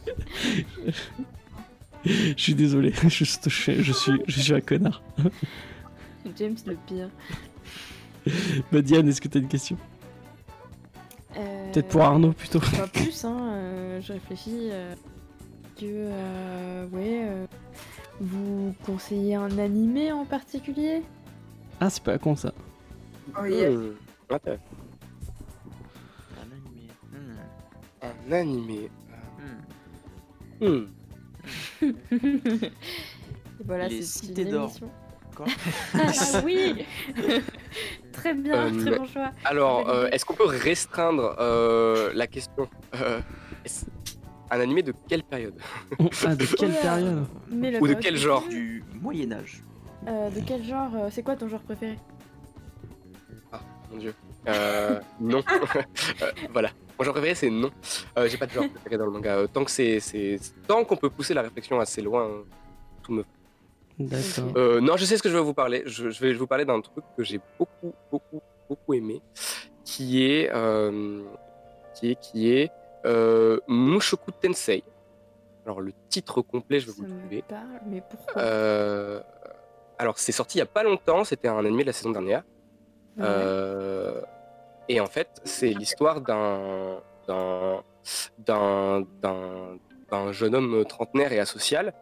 Je 2.04 2.34
suis 2.36 2.54
désolé, 2.54 2.92
je, 3.08 3.24
je- 3.24 3.82
je 3.82 3.92
suis, 3.92 4.22
je 4.26 4.40
suis 4.40 4.54
un 4.54 4.60
connard. 4.60 5.02
James 6.36 6.56
le 6.66 6.76
pire. 6.86 7.08
Bah, 8.72 8.80
Diane, 8.82 9.08
est-ce 9.08 9.20
que 9.20 9.28
tu 9.28 9.38
as 9.38 9.40
une 9.40 9.48
question? 9.48 9.76
Euh, 11.36 11.72
Peut-être 11.72 11.88
pour 11.88 12.02
Arnaud 12.02 12.32
plutôt. 12.32 12.60
Pas 12.60 12.86
plus, 12.92 13.24
hein. 13.24 13.36
euh, 13.52 14.00
je 14.00 14.12
réfléchis 14.12 14.68
euh, 14.70 14.94
que. 15.76 15.84
euh, 15.84 16.86
ouais. 16.88 17.20
euh, 17.28 17.46
vous 18.20 18.74
conseillez 18.86 19.34
un 19.34 19.58
animé 19.58 20.10
en 20.12 20.24
particulier? 20.24 21.02
Ah, 21.80 21.90
c'est 21.90 22.02
pas 22.02 22.16
con 22.18 22.34
ça. 22.36 22.52
oh, 23.38 23.44
yes. 23.44 23.74
Mmh. 23.74 23.92
Un 28.02 28.32
animé. 28.32 28.90
Hmm. 30.60 30.66
Hmm. 30.66 30.86
Voilà, 33.64 33.88
Les 33.88 34.02
c'est 34.02 34.26
cités 34.26 34.44
d'or. 34.44 34.72
Ah 35.94 36.40
oui 36.44 36.86
Très 38.12 38.32
bien, 38.32 38.54
Euh, 38.72 38.80
très 38.84 38.98
bon 38.98 39.04
choix. 39.06 39.30
Alors, 39.44 39.86
euh, 39.88 40.08
est-ce 40.10 40.24
qu'on 40.24 40.32
peut 40.34 40.46
restreindre 40.46 41.36
euh, 41.38 42.10
la 42.14 42.26
question 42.26 42.68
Euh, 42.94 43.20
Un 44.50 44.60
animé 44.60 44.82
de 44.82 44.94
quelle 45.08 45.22
période? 45.24 45.54
Ah, 46.24 46.34
de 46.34 46.46
quelle 46.46 46.72
période? 46.72 47.26
Mais 47.50 47.70
le 47.70 47.78
Ou 47.78 47.86
de 47.86 47.92
correct 47.92 48.00
quel 48.02 48.14
que 48.14 48.20
genre? 48.20 48.48
Du 48.48 48.82
Moyen 49.02 49.32
Âge. 49.32 49.62
Euh, 50.06 50.30
De 50.30 50.40
quel 50.40 50.64
genre 50.64 50.90
euh, 50.94 51.08
C'est 51.10 51.22
quoi 51.22 51.36
ton 51.36 51.48
genre 51.48 51.60
préféré? 51.62 51.98
Mon 53.90 53.98
dieu. 53.98 54.14
Euh, 54.48 55.00
non. 55.20 55.42
Euh, 56.22 56.32
voilà. 56.52 56.70
Mon 56.98 57.04
genre 57.04 57.12
préféré, 57.14 57.34
c'est 57.34 57.50
non. 57.50 57.70
Euh, 58.18 58.26
J'ai 58.28 58.38
pas 58.38 58.46
de 58.46 58.52
genre 58.52 58.68
préféré 58.70 58.96
dans 58.96 59.04
le 59.06 59.10
manga. 59.12 59.36
Euh, 59.36 59.46
tant 59.46 59.64
que 59.64 59.70
c'est, 59.70 60.00
c'est... 60.00 60.38
tant 60.66 60.84
qu'on 60.84 60.96
peut 60.96 61.10
pousser 61.10 61.34
la 61.34 61.42
réflexion 61.42 61.78
assez 61.78 62.00
loin, 62.02 62.30
tout 63.02 63.12
me. 63.12 63.24
D'accord. 63.98 64.52
Euh, 64.56 64.80
non, 64.80 64.96
je 64.96 65.04
sais 65.04 65.16
ce 65.16 65.22
que 65.22 65.28
je 65.28 65.36
vais 65.36 65.42
vous 65.42 65.54
parler. 65.54 65.82
Je, 65.86 66.10
je 66.10 66.20
vais 66.20 66.32
vous 66.34 66.46
parler 66.46 66.64
d'un 66.64 66.80
truc 66.80 67.04
que 67.16 67.22
j'ai 67.22 67.40
beaucoup, 67.58 67.92
beaucoup, 68.10 68.40
beaucoup 68.68 68.94
aimé, 68.94 69.20
qui 69.84 70.24
est, 70.30 70.50
euh, 70.54 71.22
qui 71.94 72.10
est, 72.12 72.20
qui 72.20 72.50
est 72.52 72.70
euh, 73.06 73.58
Mushoku 73.68 74.30
Tensei. 74.32 74.82
Alors 75.64 75.80
le 75.80 75.92
titre 76.08 76.42
complet, 76.42 76.78
je 76.80 76.86
vais 76.86 76.92
Ça 76.92 76.98
vous 76.98 77.04
le 77.08 77.12
me 77.14 77.20
trouver. 77.20 77.42
parle, 77.48 77.80
mais 77.88 78.02
pourquoi 78.08 78.40
Euh, 78.42 79.20
alors 79.98 80.18
c'est 80.18 80.32
sorti 80.32 80.58
il 80.58 80.60
y 80.60 80.62
a 80.62 80.66
pas 80.66 80.82
longtemps. 80.82 81.24
C'était 81.24 81.48
un 81.48 81.58
animé 81.58 81.82
de 81.82 81.88
la 81.88 81.92
saison 81.92 82.10
dernière. 82.10 82.42
Ouais. 83.16 83.24
Euh, 83.26 84.20
et 84.88 85.00
en 85.00 85.06
fait, 85.06 85.28
c'est 85.44 85.68
l'histoire 85.80 86.20
d'un 86.20 87.00
d'un 87.28 87.82
d'un 88.38 89.04
d'un- 89.22 89.78
d'un 90.10 90.32
jeune 90.32 90.54
homme 90.54 90.84
trentenaire 90.84 91.32
et 91.32 91.40
asocial 91.40 91.92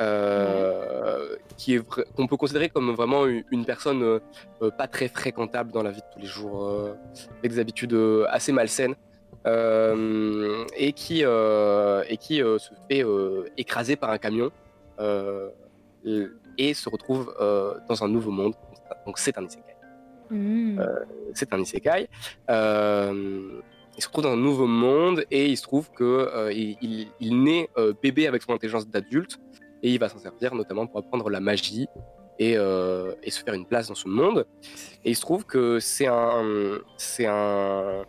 euh, 0.00 1.36
qui 1.58 1.74
est 1.74 1.82
qu'on 2.16 2.26
peut 2.26 2.36
considérer 2.38 2.68
comme 2.70 2.90
vraiment 2.92 3.26
une, 3.26 3.64
personne 3.66 4.02
euh, 4.02 4.18
euh, 4.62 4.70
pas 4.70 4.88
très 4.88 5.08
fréquentable 5.08 5.70
dans 5.70 5.82
la 5.82 5.90
vie 5.90 6.00
de 6.00 6.06
tous 6.12 6.18
les 6.18 6.26
jours, 6.26 6.64
euh, 6.64 6.94
avec 7.40 7.52
des 7.52 7.58
habitudes 7.58 7.92
euh, 7.92 8.24
assez 8.30 8.52
malsaines. 8.52 8.94
euh, 9.46 10.64
et 10.76 10.92
qui, 10.92 11.22
euh, 11.24 12.04
et 12.08 12.16
qui 12.16 12.42
euh, 12.42 12.58
se 12.58 12.72
fait 12.88 13.04
euh, 13.04 13.44
écraser 13.56 13.96
par 13.96 14.10
un 14.10 14.18
camion 14.18 14.50
euh, 15.00 15.50
et 16.58 16.74
se 16.74 16.88
retrouve 16.88 17.34
euh, 17.40 17.74
dans 17.88 18.04
un 18.04 18.08
nouveau 18.08 18.30
monde. 18.30 18.54
Donc 19.06 19.18
c'est 19.18 19.36
un 19.38 19.44
isekai 19.44 19.74
Hmm. 20.32 20.80
c'est 21.34 21.52
un 21.52 21.60
isekai. 21.60 22.08
Euh, 22.50 23.60
il 23.96 24.02
se 24.02 24.08
retrouve 24.08 24.24
dans 24.24 24.32
un 24.32 24.36
nouveau 24.36 24.66
monde 24.66 25.24
et 25.30 25.48
il 25.48 25.56
se 25.56 25.62
trouve 25.62 25.90
que 25.90 26.04
euh, 26.04 26.52
il, 26.52 27.44
naît 27.44 27.68
euh, 27.76 27.92
bébé 28.02 28.26
avec 28.26 28.42
son 28.42 28.52
intelligence 28.52 28.88
d'adulte 28.88 29.38
et 29.82 29.90
il 29.90 29.98
va 29.98 30.08
s'en 30.08 30.18
servir 30.18 30.54
notamment 30.54 30.86
pour 30.86 30.98
apprendre 31.00 31.28
la 31.28 31.40
magie 31.40 31.88
et, 32.38 32.56
euh, 32.56 33.12
se 33.28 33.42
faire 33.42 33.54
une 33.54 33.66
place 33.66 33.88
dans 33.88 33.94
ce 33.94 34.08
monde. 34.08 34.46
Et 35.04 35.10
il 35.10 35.16
se 35.16 35.20
trouve 35.20 35.44
que 35.44 35.78
c'est 35.78 36.06
un 36.06 36.78
c'est 36.96 37.26
un 37.26 38.04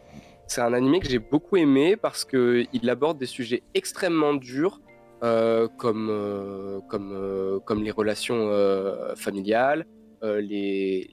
c'est 0.48 0.62
un 0.62 0.74
animé 0.74 1.00
que 1.00 1.10
j'ai 1.10 1.20
beaucoup 1.20 1.58
aimé 1.58 1.98
parce 1.98 2.24
que 2.24 2.66
il 2.72 2.90
aborde 2.90 3.18
des 3.18 3.26
sujets 3.26 3.64
extrêmement 3.74 4.34
durs. 4.34 4.80
euh, 5.24 5.70
comme, 5.78 6.10
euh, 6.12 6.82
comme, 6.90 7.14
euh, 7.14 7.60
comme 7.62 7.82
les 7.82 7.92
relations 7.92 8.50
euh, 8.50 9.16
familiales, 9.16 9.86
euh, 9.86 9.93
les, 10.24 11.10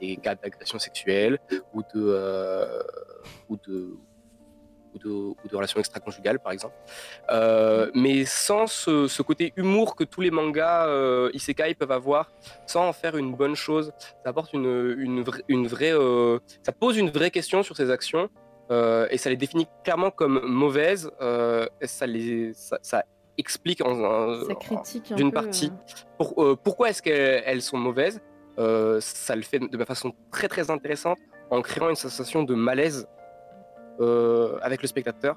les, 0.00 0.16
cas 0.16 0.34
d'agression 0.34 0.78
sexuelle 0.78 1.38
ou 1.74 1.82
de, 1.82 1.86
euh, 1.96 2.82
ou 3.48 3.56
de, 3.56 3.96
ou 4.94 4.98
de, 4.98 5.08
ou 5.10 5.48
de 5.50 5.56
relations 5.56 5.78
extra-conjugales, 5.80 6.38
par 6.38 6.52
exemple. 6.52 6.74
Euh, 7.30 7.90
mais 7.94 8.24
sans 8.24 8.66
ce, 8.66 9.22
côté 9.22 9.52
humour 9.56 9.96
que 9.96 10.04
tous 10.04 10.20
les 10.20 10.30
mangas 10.30 10.86
euh, 10.86 11.30
isekai 11.34 11.74
peuvent 11.74 11.92
avoir, 11.92 12.30
sans 12.66 12.88
en 12.88 12.92
faire 12.92 13.16
une 13.16 13.34
bonne 13.34 13.54
chose. 13.54 13.92
Ça 14.24 14.30
apporte 14.30 14.52
une, 14.52 14.94
une, 14.98 15.66
vraie, 15.66 15.92
euh, 15.92 16.38
ça 16.62 16.72
pose 16.72 16.96
une 16.96 17.10
vraie 17.10 17.30
question 17.30 17.62
sur 17.62 17.76
ses 17.76 17.90
actions. 17.90 18.28
euh, 18.70 19.08
et 19.10 19.16
ça 19.16 19.30
les 19.30 19.36
définit 19.36 19.66
clairement 19.84 20.10
comme 20.10 20.40
mauvaises. 20.46 21.10
euh, 21.20 21.66
et 21.80 21.86
ça 21.86 23.02
explique 23.38 23.80
en, 23.84 23.94
d'une 25.16 25.32
partie. 25.32 25.70
euh, 25.72 25.94
pour- 26.18 26.42
euh, 26.44 26.56
pourquoi 26.56 26.90
est-ce 26.90 27.00
qu'elles 27.02 27.42
elles 27.46 27.62
sont 27.62 27.78
mauvaises 27.78 28.20
Euh, 28.58 28.98
Ça 29.00 29.36
le 29.36 29.42
fait 29.42 29.60
de 29.60 29.84
façon 29.84 30.12
très 30.32 30.48
très 30.48 30.68
intéressante 30.70 31.18
en 31.50 31.62
créant 31.62 31.88
une 31.88 31.94
sensation 31.96 32.42
de 32.42 32.54
malaise 32.54 33.06
euh, 34.00 34.58
avec 34.62 34.82
le 34.82 34.88
spectateur. 34.88 35.36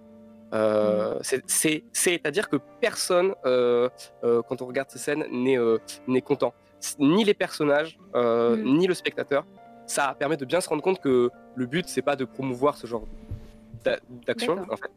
Euh, 0.53 1.17
c'est- 1.21 1.83
C'est-à-dire 1.93 2.49
que 2.49 2.57
personne, 2.81 3.33
euh, 3.45 3.87
euh, 4.23 4.41
quand 4.47 4.61
on 4.61 4.65
regarde 4.65 4.89
ces 4.89 4.99
scènes, 4.99 5.23
n'est 5.31 6.21
content. 6.21 6.53
Ni 6.99 7.23
les 7.23 7.33
personnages, 7.35 7.97
Mm. 8.13 8.77
ni 8.79 8.87
le 8.87 8.93
spectateur. 8.95 9.45
Ça 9.85 10.15
permet 10.17 10.37
de 10.37 10.45
bien 10.45 10.61
se 10.61 10.69
rendre 10.69 10.81
compte 10.81 10.99
que 10.99 11.29
le 11.55 11.65
but, 11.65 11.87
c'est 11.87 12.01
pas 12.01 12.15
de 12.15 12.25
promouvoir 12.25 12.75
ce 12.77 12.87
genre 12.87 13.05
d'a- 13.83 13.99
d'action, 14.27 14.55
D'accord. 14.55 14.73
en 14.73 14.77
fait. 14.77 14.91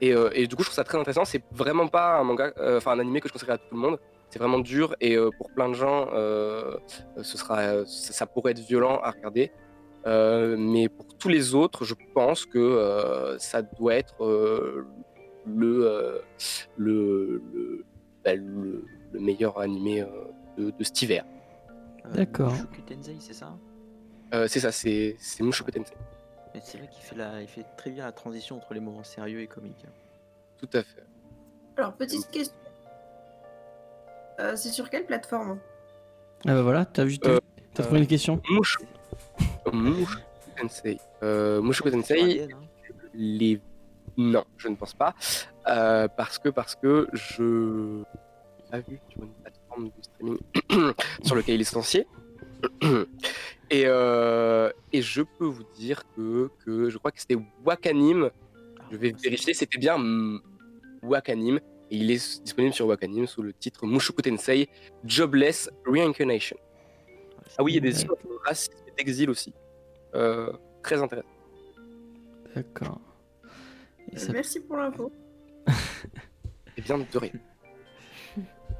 Et, 0.00 0.12
euh, 0.14 0.30
et 0.32 0.46
du 0.46 0.54
coup, 0.56 0.62
je 0.62 0.68
trouve 0.68 0.76
ça 0.76 0.84
très 0.84 0.98
intéressant. 0.98 1.24
C'est 1.24 1.42
vraiment 1.52 1.88
pas 1.88 2.18
un 2.18 2.24
manga, 2.24 2.52
euh, 2.58 2.78
enfin 2.78 2.92
un 2.92 2.98
animé 3.00 3.20
que 3.20 3.28
je 3.28 3.32
conseillerais 3.32 3.54
à 3.54 3.58
tout 3.58 3.74
le 3.74 3.78
monde. 3.80 3.98
C'est 4.30 4.38
vraiment 4.38 4.58
dur 4.58 4.94
et 5.00 5.16
euh, 5.16 5.30
pour 5.38 5.50
plein 5.50 5.68
de 5.70 5.74
gens, 5.74 6.08
euh, 6.12 6.76
ce 7.22 7.38
sera, 7.38 7.58
euh, 7.60 7.84
ça, 7.86 8.12
ça 8.12 8.26
pourrait 8.26 8.52
être 8.52 8.58
violent 8.60 9.00
à 9.02 9.10
regarder. 9.10 9.50
Euh, 10.06 10.56
mais 10.58 10.88
pour 10.88 11.06
tous 11.18 11.28
les 11.28 11.54
autres, 11.54 11.84
je 11.84 11.94
pense 12.14 12.44
que 12.46 12.58
euh, 12.58 13.38
ça 13.38 13.62
doit 13.62 13.94
être 13.94 14.22
euh, 14.24 14.86
le, 15.46 15.86
euh, 15.86 16.18
le, 16.76 17.42
le, 17.52 17.84
bah, 18.24 18.34
le- 18.34 18.84
le 19.12 19.20
meilleur 19.20 19.58
animé 19.58 20.02
euh, 20.02 20.06
de, 20.58 20.70
de 20.70 20.84
cet 20.84 21.00
hiver. 21.02 21.24
Euh, 22.04 22.10
D'accord. 22.14 22.52
Mushoku 22.52 22.82
Tensei, 22.82 23.16
c'est 23.20 23.32
ça? 23.32 23.56
Euh, 24.34 24.46
c'est 24.46 24.60
ça, 24.60 24.70
c'est 24.70 25.16
c'est 25.18 25.42
Mushoku 25.42 25.70
Tensei. 25.70 25.94
Mais 26.54 26.60
c'est 26.64 26.78
vrai 26.78 26.88
qu'il 26.88 27.02
fait, 27.02 27.16
la... 27.16 27.40
il 27.42 27.48
fait 27.48 27.64
très 27.76 27.90
bien 27.90 28.04
la 28.04 28.12
transition 28.12 28.56
entre 28.56 28.74
les 28.74 28.80
moments 28.80 29.04
sérieux 29.04 29.40
et 29.40 29.46
comiques. 29.46 29.84
hein. 29.86 29.92
Tout 30.58 30.68
à 30.72 30.82
fait. 30.82 31.04
Alors, 31.76 31.92
petite 31.94 32.28
question. 32.30 32.54
Euh, 34.40 34.56
c'est 34.56 34.70
sur 34.70 34.88
quelle 34.90 35.04
plateforme? 35.06 35.58
Ah 36.46 36.54
bah 36.54 36.62
voilà, 36.62 36.84
t'as 36.84 37.04
vu, 37.04 37.18
t'as 37.18 37.30
Euh, 37.30 37.38
t'as 37.74 37.82
trouvé 37.82 38.00
une 38.00 38.06
question? 38.06 38.40
Mushoku 38.50 38.86
Mushoku 39.72 40.22
Tensei. 40.56 40.98
Euh, 41.22 41.60
Mushoku 41.60 41.88
hein. 41.88 42.58
les 43.14 43.60
non 44.16 44.44
je 44.56 44.68
ne 44.68 44.74
pense 44.76 44.94
pas 44.94 45.14
Euh, 45.68 46.08
parce 46.08 46.38
que 46.38 46.48
parce 46.48 46.74
que 46.76 47.08
je 47.12 47.98
l'ai 47.98 48.70
pas 48.70 48.80
vu 48.80 49.00
sur 49.10 49.22
une 49.22 49.32
plateforme 49.34 49.84
de 49.88 50.02
streaming 50.02 50.38
sur 51.24 51.34
lequel 51.36 51.54
il 51.54 51.56
est 51.56 51.58
licencié 51.58 52.06
et 53.70 53.84
euh, 53.86 54.70
et 54.92 55.02
je 55.02 55.22
peux 55.22 55.46
vous 55.46 55.64
dire 55.76 56.02
que 56.16 56.50
que 56.64 56.90
je 56.90 56.98
crois 56.98 57.10
que 57.10 57.20
c'était 57.20 57.38
Wakanim. 57.64 58.30
Je 58.90 58.96
vais 58.96 59.12
vérifier 59.12 59.54
c'était 59.54 59.78
bien 59.78 59.96
Wakanim. 61.02 61.60
Et 61.90 61.96
il 61.96 62.10
est 62.10 62.42
disponible 62.42 62.74
sur 62.74 62.86
Wakanim 62.86 63.26
sous 63.26 63.42
le 63.42 63.52
titre 63.52 63.86
Mushoku 63.86 64.22
Tensei 64.22 64.68
Jobless 65.04 65.70
Reincarnation. 65.86 66.56
Ah 67.56 67.62
oui 67.62 67.72
il 67.72 67.74
y 67.76 67.78
a 67.78 67.80
des 67.80 67.96
histoires 67.96 68.18
de 68.18 68.38
racisme 68.44 68.74
et 68.86 68.92
d'exil 68.96 69.30
aussi. 69.30 69.54
Euh, 70.14 70.52
très 70.82 71.00
intéressant. 71.00 71.28
D'accord. 72.54 73.00
Ça, 74.16 74.32
Merci 74.32 74.60
pour 74.60 74.76
l'info. 74.76 75.12
et 76.76 76.80
bien 76.82 76.98
de 76.98 77.18
rien 77.18 77.32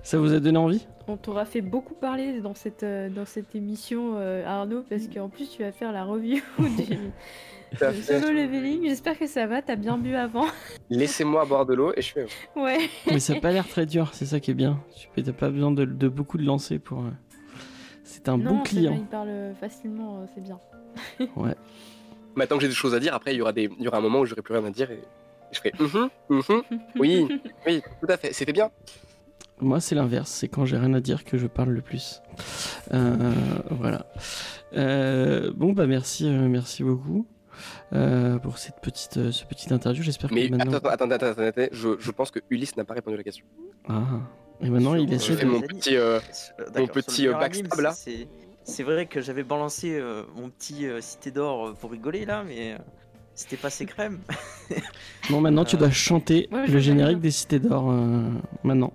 ça 0.02 0.18
vous 0.18 0.32
a 0.32 0.40
donné 0.40 0.58
envie? 0.58 0.86
On 1.06 1.16
t'aura 1.16 1.44
fait 1.44 1.60
beaucoup 1.62 1.94
parler 1.94 2.40
dans 2.40 2.54
cette, 2.54 2.82
euh, 2.82 3.08
dans 3.08 3.24
cette 3.24 3.54
émission, 3.54 4.12
euh, 4.16 4.44
Arnaud, 4.46 4.84
parce 4.88 5.06
qu'en 5.08 5.28
plus 5.28 5.48
tu 5.50 5.62
vas 5.62 5.72
faire 5.72 5.92
la 5.92 6.04
review 6.04 6.40
du 6.58 8.02
solo 8.02 8.30
leveling. 8.30 8.82
J'espère 8.88 9.18
que 9.18 9.26
ça 9.26 9.46
va, 9.46 9.62
t'as 9.62 9.76
bien 9.76 9.96
bu 9.98 10.14
avant. 10.14 10.46
Laissez-moi 10.90 11.44
boire 11.46 11.64
de 11.66 11.74
l'eau 11.74 11.92
et 11.96 12.02
je 12.02 12.12
fais. 12.12 12.26
Ouais. 12.56 12.78
Mais 13.06 13.20
ça 13.20 13.34
a 13.34 13.40
pas 13.40 13.52
l'air 13.52 13.66
très 13.66 13.86
dur, 13.86 14.10
c'est 14.12 14.26
ça 14.26 14.40
qui 14.40 14.50
est 14.50 14.54
bien. 14.54 14.80
Tu 15.14 15.22
T'as 15.22 15.32
pas 15.32 15.48
besoin 15.50 15.70
de, 15.70 15.84
de 15.84 16.08
beaucoup 16.08 16.36
de 16.38 16.44
lancer 16.44 16.78
pour. 16.78 17.00
euh, 17.00 17.10
C'est 18.04 18.28
un 18.28 18.36
non, 18.38 18.56
bon 18.56 18.62
client. 18.62 18.94
il 18.96 19.04
parle 19.06 19.54
facilement, 19.60 20.26
c'est 20.34 20.42
bien. 20.42 20.58
Maintenant 22.34 22.56
que 22.56 22.62
j'ai 22.62 22.68
des 22.68 22.74
choses 22.74 22.94
à 22.94 23.00
dire, 23.00 23.14
après 23.14 23.34
il 23.34 23.38
y 23.38 23.40
aura 23.42 23.52
des, 23.52 23.68
il 23.78 23.84
y 23.84 23.88
aura 23.88 23.98
un 23.98 24.02
moment 24.02 24.20
où 24.20 24.26
j'aurai 24.26 24.42
plus 24.42 24.54
rien 24.54 24.64
à 24.64 24.70
dire 24.70 24.90
et 24.90 25.00
je 25.52 25.58
ferai. 25.58 25.72
Mhm, 25.80 26.08
mhm, 26.28 26.62
oui, 27.00 27.26
oui, 27.66 27.82
tout 28.00 28.12
à 28.12 28.16
fait. 28.16 28.32
C'était 28.32 28.52
bien. 28.52 28.70
Moi, 29.60 29.80
c'est 29.80 29.94
l'inverse. 29.94 30.30
C'est 30.30 30.48
quand 30.48 30.64
j'ai 30.64 30.76
rien 30.76 30.94
à 30.94 31.00
dire 31.00 31.24
que 31.24 31.36
je 31.38 31.46
parle 31.46 31.70
le 31.70 31.80
plus. 31.80 32.22
Euh, 32.94 33.32
voilà. 33.70 34.06
Euh, 34.76 35.50
bon, 35.54 35.72
bah 35.72 35.86
merci, 35.86 36.26
euh, 36.28 36.48
merci 36.48 36.84
beaucoup 36.84 37.26
euh, 37.92 38.38
pour 38.38 38.58
cette 38.58 38.80
petite, 38.80 39.16
euh, 39.16 39.32
ce 39.32 39.44
petit 39.44 39.72
interview. 39.72 40.02
J'espère 40.02 40.30
Mais 40.32 40.48
que 40.48 40.54
maintenant. 40.56 40.76
attends, 40.76 40.88
attends, 40.88 41.10
attends, 41.10 41.26
attends, 41.26 41.42
attends, 41.42 41.66
je, 41.72 41.88
je 41.98 42.10
pense 42.10 42.30
que 42.30 42.38
Ulysse 42.50 42.76
n'a 42.76 42.84
pas 42.84 42.94
répondu 42.94 43.14
à 43.14 43.18
la 43.18 43.24
question. 43.24 43.44
Ah. 43.88 44.02
Et 44.60 44.70
maintenant, 44.70 44.94
il 44.94 45.06
Sur- 45.08 45.14
essaie 45.16 45.32
Je 45.32 45.38
fais 45.38 45.44
de. 45.46 45.50
mon 45.50 45.60
petit. 45.60 45.94
d'accord, 46.74 46.90
petit, 46.92 47.26
euh, 47.28 47.32
backstab, 47.32 47.80
là. 47.80 47.92
c'est- 48.64 48.82
vrai 48.82 49.06
que 49.06 49.20
j'avais 49.20 49.42
balancé 49.44 49.98
euh, 49.98 50.22
mon 50.36 50.50
petit 50.50 50.86
euh, 50.86 51.00
cité 51.00 51.30
d'or 51.30 51.74
pour 51.80 51.90
rigoler 51.90 52.24
là, 52.26 52.44
mais 52.46 52.76
C'était 53.34 53.56
passé 53.56 53.86
crème. 53.86 54.18
Bon, 55.30 55.40
maintenant 55.40 55.64
tu 55.64 55.76
dois 55.76 55.90
chanter 55.90 56.48
Ouais, 56.52 56.66
le 56.66 56.78
générique 56.80 57.18
bien. 57.18 57.22
des 57.22 57.30
Cités 57.30 57.60
d'Or. 57.60 57.88
euh, 57.90 58.28
maintenant. 58.64 58.92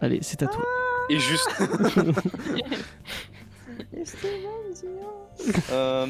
Allez, 0.00 0.18
c'est 0.22 0.42
à 0.42 0.46
toi. 0.46 0.64
Et 1.08 1.18
juste, 1.18 1.48
Euh, 5.70 6.06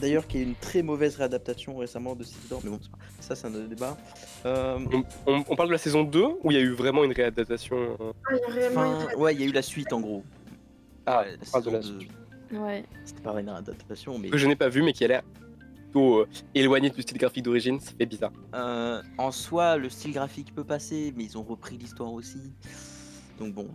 D'ailleurs, 0.00 0.26
qui 0.26 0.38
est 0.38 0.42
une 0.42 0.54
très 0.54 0.82
mauvaise 0.82 1.16
réadaptation 1.16 1.76
récemment 1.78 2.14
de 2.14 2.24
d'Or, 2.50 2.60
mais 2.62 2.70
bon, 2.70 2.78
ça 3.20 3.34
c'est 3.34 3.46
un 3.46 3.54
autre 3.54 3.66
débat. 3.68 3.96
Euh, 4.44 4.78
on, 4.92 5.32
on- 5.32 5.44
on 5.48 5.56
parle 5.56 5.68
de 5.70 5.72
la 5.72 5.78
saison 5.78 6.04
2 6.04 6.22
où 6.44 6.50
il 6.50 6.54
y 6.54 6.60
a 6.60 6.62
eu 6.62 6.72
vraiment 6.72 7.02
une 7.04 7.12
réadaptation 7.12 7.96
euh, 7.98 8.12
Ah, 8.26 8.32
il 8.34 8.38
y 8.38 8.42
a 8.44 8.54
réellement 8.54 8.84
une 8.84 8.90
Enfin, 9.06 9.14
ouais, 9.16 9.34
il 9.34 9.40
y 9.40 9.44
a 9.44 9.46
eu 9.46 9.52
la 9.52 9.62
suite 9.62 9.92
en 9.92 10.00
gros. 10.00 10.22
Ah, 11.06 11.22
Ouais, 11.22 11.36
on 11.46 11.50
parle 11.50 11.64
de 11.64 11.70
la 11.70 11.82
saison 11.82 11.98
suite. 12.00 12.12
Ouais. 12.52 12.84
C'était 13.06 13.22
pas 13.22 13.40
une 13.40 13.48
réadaptation, 13.48 14.18
mais 14.18 14.28
que 14.30 14.38
je 14.38 14.46
n'ai 14.46 14.56
pas 14.56 14.68
vu 14.68 14.82
mais 14.82 14.92
qui 14.92 15.04
a 15.04 15.08
l'air 15.08 15.22
plutôt 15.90 16.18
euh, 16.20 16.28
éloigné 16.54 16.90
du 16.90 17.02
style 17.02 17.18
graphique 17.18 17.44
d'origine, 17.44 17.80
ça 17.80 17.92
fait 17.98 18.06
bizarre. 18.06 18.32
euh, 18.54 19.02
en 19.16 19.30
soi, 19.30 19.76
le 19.76 19.88
style 19.88 20.12
graphique 20.12 20.54
peut 20.54 20.64
passer, 20.64 21.12
mais 21.16 21.24
ils 21.24 21.38
ont 21.38 21.42
repris 21.42 21.76
l'histoire 21.78 22.12
aussi. 22.12 22.52
Donc 23.38 23.54
bon, 23.54 23.68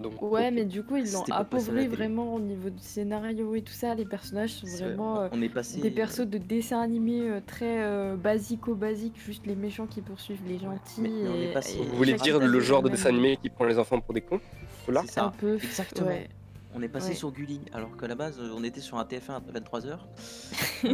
Donc, 0.00 0.20
Ouais, 0.22 0.50
mais 0.50 0.64
du 0.64 0.82
coup, 0.82 0.96
ils 0.96 1.12
l'ont 1.12 1.22
appauvri 1.30 1.86
vraiment 1.86 2.34
au 2.34 2.40
niveau 2.40 2.68
du 2.68 2.82
scénario 2.82 3.54
et 3.54 3.62
tout 3.62 3.72
ça. 3.72 3.94
Les 3.94 4.04
personnages 4.04 4.50
sont 4.54 4.66
vraiment 4.66 5.20
euh, 5.20 5.28
on 5.30 5.40
est 5.40 5.48
passé. 5.48 5.80
des 5.80 5.90
persos 5.92 6.26
de 6.26 6.38
dessins 6.38 6.80
animés 6.80 7.28
euh, 7.28 7.40
très 7.46 7.84
euh, 7.84 8.16
basico-basiques, 8.16 9.16
juste 9.24 9.46
les 9.46 9.54
méchants 9.54 9.86
qui 9.86 10.00
poursuivent 10.00 10.42
les 10.48 10.58
gentils. 10.58 11.00
mais- 11.00 11.08
mais 11.10 11.28
on 11.28 11.34
est 11.34 11.50
et- 11.50 11.52
passé- 11.52 11.78
et 11.78 11.84
Vous 11.84 11.96
voulez 11.96 12.14
dire 12.14 12.40
le 12.40 12.58
genre 12.60 12.82
de 12.82 12.88
dessin 12.88 13.10
animé 13.10 13.36
qui 13.36 13.50
prend 13.50 13.66
les 13.66 13.78
enfants 13.78 14.00
pour 14.00 14.14
des 14.14 14.20
cons 14.22 14.40
Là 14.88 15.02
C'est 15.06 15.12
ça. 15.12 15.26
Un 15.26 15.30
peu. 15.30 15.54
Exactement. 15.62 16.08
ouais. 16.08 16.28
On 16.76 16.82
est 16.82 16.88
passé 16.88 17.10
Ouais. 17.10 17.14
sur 17.14 17.30
Gulli, 17.30 17.60
alors 17.72 17.96
qu'à 17.96 18.08
la 18.08 18.14
base, 18.16 18.38
euh, 18.40 18.50
on 18.56 18.64
était 18.64 18.80
sur 18.80 18.98
un 18.98 19.04
TF1 19.04 19.34
à 19.36 19.40
23h. 19.40 19.98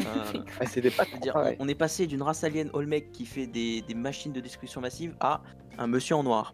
ah, 0.60 0.66
C'était 0.66 0.90
pas 0.90 1.04
Je 1.04 1.08
veux 1.10 1.14
trop 1.16 1.22
dire, 1.22 1.32
pareil. 1.32 1.56
on 1.58 1.68
est 1.68 1.74
passé 1.74 2.06
d'une 2.06 2.22
race 2.22 2.44
alien 2.44 2.68
Olmec 2.74 3.12
qui 3.12 3.24
fait 3.24 3.46
des, 3.46 3.80
des 3.82 3.94
machines 3.94 4.32
de 4.32 4.40
destruction 4.40 4.80
massive 4.82 5.14
à 5.20 5.40
un 5.78 5.86
monsieur 5.86 6.16
en 6.16 6.22
noir. 6.22 6.52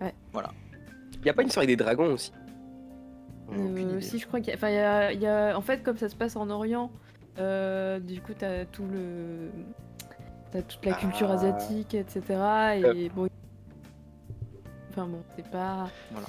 Il 0.00 1.26
y 1.26 1.28
a 1.30 1.34
pas 1.34 1.42
une 1.42 1.48
histoire 1.48 1.64
avec 1.64 1.76
des 1.76 1.82
dragons 1.84 2.12
aussi? 2.12 2.32
Euh, 3.52 4.00
si 4.00 4.18
je 4.18 4.26
crois 4.26 4.40
qu'il 4.40 4.50
y 4.50 4.52
a, 4.52 4.56
enfin, 4.56 4.68
il 4.68 4.74
y 4.74 4.78
a- 4.78 5.12
il 5.12 5.20
y 5.20 5.26
a- 5.26 5.56
en 5.56 5.60
fait 5.62 5.82
comme 5.82 5.96
ça 5.96 6.08
se 6.08 6.14
passe 6.14 6.36
en 6.36 6.48
Orient, 6.48 6.90
euh, 7.38 7.98
du 7.98 8.20
coup 8.20 8.32
t'as 8.38 8.66
tout 8.66 8.86
le, 8.86 9.50
t'as 10.52 10.62
toute 10.62 10.84
la 10.86 10.92
culture 10.94 11.28
Ah. 11.30 11.34
asiatique, 11.34 11.94
etc. 11.94 12.20
Et 12.28 12.34
Euh. 12.84 13.08
bon, 13.14 13.28
enfin 14.90 15.06
bon, 15.06 15.22
c'est 15.34 15.48
pas, 15.50 15.88
Voilà. 16.12 16.26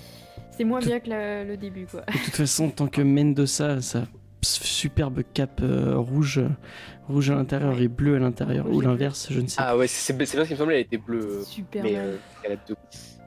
C'est 0.59 0.65
moins 0.65 0.81
Tout- 0.81 0.87
bien 0.89 0.99
que 0.99 1.47
le 1.47 1.55
début 1.55 1.85
quoi. 1.85 2.01
De 2.01 2.11
toute 2.25 2.35
façon, 2.35 2.69
tant 2.69 2.87
que 2.87 3.01
Mendoza, 3.01 3.79
sa 3.81 4.03
superbe 4.41 5.21
cape 5.33 5.61
euh, 5.63 5.95
rouge, 5.97 6.41
rouge 7.07 7.29
à 7.29 7.35
l'intérieur 7.35 7.79
et 7.79 7.87
bleu 7.87 8.15
à 8.17 8.19
l'intérieur, 8.19 8.69
ou 8.69 8.81
l'inverse, 8.81 9.27
je 9.31 9.39
ne 9.39 9.47
sais 9.47 9.55
pas. 9.55 9.69
Ah 9.69 9.77
ouais, 9.77 9.87
c'est 9.87 10.11
bien 10.17 10.25
ce 10.25 10.35
qui 10.43 10.51
me 10.53 10.57
semblait, 10.57 10.75
elle 10.75 10.81
était 10.85 10.97
bleue. 10.97 11.43
Super 11.45 11.81
Mais 11.83 11.93
mal. 11.93 12.01
euh, 12.07 12.17
elle 12.43 12.51
a 12.51 12.55
deux. 12.67 12.75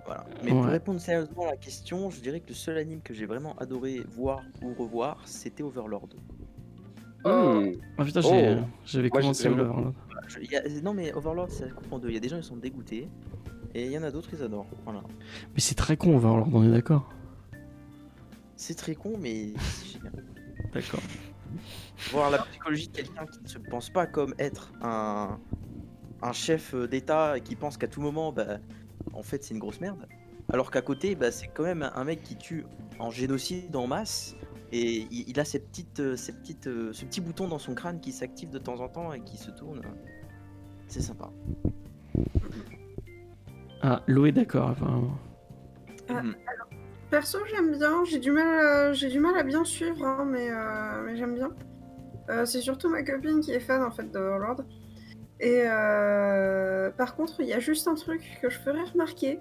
Voilà. 0.04 0.24
Mais 0.44 0.50
pour 0.50 0.64
répondre 0.64 1.00
sérieusement 1.00 1.44
à 1.46 1.52
la 1.52 1.56
question, 1.56 2.10
je 2.10 2.20
dirais 2.20 2.40
que 2.40 2.48
le 2.48 2.54
seul 2.54 2.76
anime 2.76 3.00
que 3.02 3.14
j'ai 3.14 3.24
vraiment 3.24 3.54
adoré 3.58 4.00
voir 4.14 4.40
ou 4.62 4.74
revoir, 4.74 5.22
c'était 5.24 5.62
Overlord. 5.62 6.08
Hmm. 7.24 7.72
Ah 7.98 8.04
putain, 8.04 8.20
j'ai- 8.20 8.56
Oh. 8.60 8.64
j'avais 8.84 9.08
Moi, 9.08 9.20
commencé 9.20 9.48
je- 10.28 10.38
il 10.42 10.50
y 10.50 10.56
a- 10.56 10.62
non 10.82 10.92
mais 10.92 11.12
Overlord, 11.14 11.50
ça 11.50 11.66
coupe 11.66 11.92
en 11.92 11.98
deux. 11.98 12.08
Il 12.08 12.14
y 12.14 12.16
a 12.16 12.20
des 12.20 12.28
gens 12.28 12.36
ils 12.36 12.42
sont 12.42 12.56
dégoûtés 12.56 13.08
et 13.74 13.86
il 13.86 13.92
y 13.92 13.96
en 13.98 14.02
a 14.02 14.10
d'autres 14.10 14.28
ils 14.32 14.42
adorent. 14.42 14.66
Voilà. 14.84 15.02
Mais 15.54 15.60
c'est 15.60 15.74
très 15.76 15.96
con, 15.96 16.16
Overlord, 16.16 16.48
on 16.52 16.64
est 16.64 16.70
d'accord 16.70 17.08
C'est 18.62 18.76
très 18.76 18.94
con 18.94 19.14
mais 19.18 19.54
c'est 19.58 19.94
génial. 19.94 20.24
D'accord. 20.72 21.00
Voir 22.12 22.30
la 22.30 22.38
psychologie 22.44 22.86
de 22.86 22.92
quelqu'un 22.92 23.26
qui 23.26 23.42
ne 23.42 23.48
se 23.48 23.58
pense 23.58 23.90
pas 23.90 24.06
comme 24.06 24.36
être 24.38 24.72
un, 24.82 25.40
un 26.22 26.32
chef 26.32 26.72
euh, 26.72 26.86
d'État 26.86 27.36
et 27.36 27.40
qui 27.40 27.56
pense 27.56 27.76
qu'à 27.76 27.88
tout 27.88 28.00
moment, 28.00 28.30
bah, 28.32 28.58
en 29.14 29.24
fait, 29.24 29.42
c'est 29.42 29.52
une 29.52 29.58
grosse 29.58 29.80
merde. 29.80 30.06
Alors 30.52 30.70
qu'à 30.70 30.80
côté, 30.80 31.16
bah, 31.16 31.32
c'est 31.32 31.48
quand 31.48 31.64
même 31.64 31.90
un 31.92 32.04
mec 32.04 32.22
qui 32.22 32.36
tue 32.36 32.64
en 33.00 33.10
génocide 33.10 33.74
en 33.74 33.88
masse 33.88 34.36
et 34.70 35.08
il, 35.10 35.28
il 35.28 35.40
a 35.40 35.44
ces 35.44 35.58
petites, 35.58 35.98
euh, 35.98 36.16
ces 36.16 36.32
petites, 36.32 36.68
euh, 36.68 36.92
ce 36.92 37.04
petit 37.04 37.20
bouton 37.20 37.48
dans 37.48 37.58
son 37.58 37.74
crâne 37.74 38.00
qui 38.00 38.12
s'active 38.12 38.50
de 38.50 38.58
temps 38.58 38.78
en 38.78 38.88
temps 38.88 39.12
et 39.12 39.20
qui 39.22 39.38
se 39.38 39.50
tourne. 39.50 39.82
C'est 40.86 41.02
sympa. 41.02 41.32
Ah, 43.82 44.04
Lo 44.06 44.24
est 44.24 44.32
d'accord, 44.32 44.70
apparemment. 44.70 45.18
Ah. 46.08 46.22
Perso, 47.12 47.40
j'aime 47.50 47.76
bien. 47.76 48.04
J'ai 48.06 48.18
du 48.18 48.30
mal, 48.30 48.48
à... 48.58 48.92
j'ai 48.94 49.08
du 49.08 49.20
mal 49.20 49.36
à 49.36 49.42
bien 49.42 49.66
suivre, 49.66 50.02
hein, 50.02 50.26
mais, 50.26 50.48
euh, 50.50 51.02
mais 51.04 51.14
j'aime 51.14 51.34
bien. 51.34 51.50
Euh, 52.30 52.46
c'est 52.46 52.62
surtout 52.62 52.88
ma 52.88 53.02
copine 53.02 53.40
qui 53.40 53.52
est 53.52 53.60
fan 53.60 53.82
en 53.82 53.90
fait 53.90 54.10
d'Overlord. 54.10 54.62
Et 55.38 55.60
euh, 55.66 56.90
par 56.92 57.14
contre, 57.14 57.40
il 57.40 57.48
y 57.48 57.52
a 57.52 57.60
juste 57.60 57.86
un 57.86 57.96
truc 57.96 58.38
que 58.40 58.48
je 58.48 58.58
ferais 58.58 58.84
remarquer, 58.84 59.40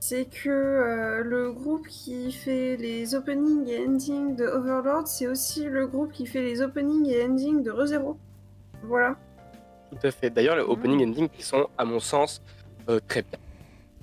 c'est 0.00 0.26
que 0.26 0.50
euh, 0.50 1.22
le 1.22 1.50
groupe 1.50 1.88
qui 1.88 2.30
fait 2.30 2.76
les 2.76 3.14
openings 3.14 3.66
et 3.66 3.86
endings 3.86 4.36
de 4.36 4.44
Overlord, 4.44 5.08
c'est 5.08 5.26
aussi 5.26 5.64
le 5.64 5.86
groupe 5.86 6.12
qui 6.12 6.26
fait 6.26 6.42
les 6.42 6.60
openings 6.60 7.06
et 7.06 7.24
endings 7.24 7.62
de 7.62 7.70
ReZero. 7.70 8.18
Voilà. 8.82 9.16
Tout 9.90 10.06
à 10.06 10.10
fait. 10.10 10.28
D'ailleurs, 10.28 10.56
les 10.56 10.62
opening 10.62 11.00
et 11.00 11.06
ending 11.06 11.30
qui 11.30 11.42
sont, 11.42 11.68
à 11.78 11.86
mon 11.86 12.00
sens, 12.00 12.42
euh, 12.90 13.00
très 13.08 13.22
bien. 13.22 13.38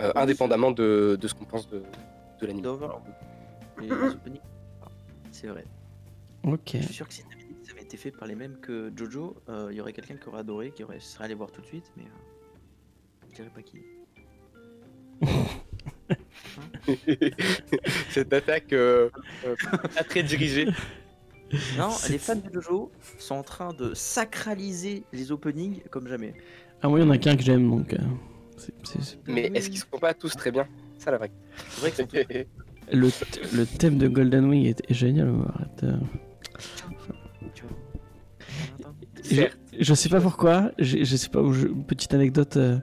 Euh, 0.02 0.12
indépendamment 0.16 0.72
de, 0.72 1.20
de 1.22 1.28
ce 1.28 1.36
qu'on 1.36 1.46
pense 1.46 1.70
de, 1.70 1.84
de 2.42 2.48
l'anime. 2.48 2.80
C'est 5.32 5.48
vrai. 5.48 5.64
Ok. 6.44 6.72
Je 6.74 6.80
suis 6.84 6.94
sûr 6.94 7.08
que 7.08 7.14
si 7.14 7.22
ça 7.22 7.28
avait 7.72 7.82
été 7.84 7.98
fait 7.98 8.12
par 8.12 8.28
les 8.28 8.36
mêmes 8.36 8.58
que 8.60 8.92
Jojo, 8.96 9.36
euh, 9.50 9.70
il 9.72 9.78
y 9.78 9.82
aurait 9.82 9.94
quelqu'un 9.94 10.18
qui 10.18 10.28
aurait 10.28 10.40
adoré, 10.40 10.72
qui 10.72 10.84
aurait, 10.84 11.00
serait 11.00 11.26
allé 11.26 11.36
voir 11.36 11.52
tout 11.52 11.62
de 11.62 11.68
suite, 11.68 11.92
mais 11.96 12.04
euh, 12.04 13.28
je 13.30 13.36
dirais 13.36 13.52
pas 13.54 13.62
qui. 13.62 13.78
Cette 18.10 18.34
attaque 18.34 18.74
euh, 18.74 19.10
euh, 19.46 19.56
pas 19.96 20.04
très 20.04 20.24
dirigée. 20.24 20.68
Non, 21.78 21.90
les 22.10 22.18
fans 22.18 22.36
de 22.36 22.50
Jojo 22.54 22.92
sont 23.20 23.36
en 23.36 23.44
train 23.44 23.74
de 23.74 23.94
sacraliser 23.94 25.04
les 25.12 25.32
openings 25.32 25.82
comme 25.90 26.08
jamais. 26.08 26.34
Ah, 26.82 26.90
moi, 26.90 27.00
il 27.00 27.04
y 27.04 27.06
en 27.06 27.10
a 27.12 27.18
qu'un 27.18 27.36
que 27.36 27.44
j'aime, 27.44 27.70
donc. 27.70 27.94
euh, 27.94 27.98
Mais 29.28 29.52
est-ce 29.54 29.70
qu'ils 29.70 29.80
sont 29.80 30.00
pas 30.00 30.14
tous 30.14 30.36
très 30.36 30.52
bien? 30.52 30.68
Ça 31.02 31.12
la 31.12 31.18
vraie. 31.18 31.32
C'est 31.70 31.82
vrai 31.82 31.92
que 31.92 31.98
c'est 31.98 32.48
Le, 32.94 33.08
th- 33.08 33.56
le 33.56 33.66
thème 33.66 33.98
de 33.98 34.08
Golden 34.10 34.46
Wing 34.46 34.66
est, 34.66 34.82
est 34.90 34.94
génial. 34.94 35.30
arrête, 35.56 35.84
euh. 35.84 35.96
Je, 39.30 39.44
je 39.80 39.94
sais 39.94 40.10
pas 40.10 40.20
pourquoi, 40.20 40.72
je 40.80 41.04
sais 41.16 41.30
pas, 41.30 41.40
je- 41.54 41.68
petite 41.68 42.14
anecdote, 42.14 42.58
euh, 42.58 42.80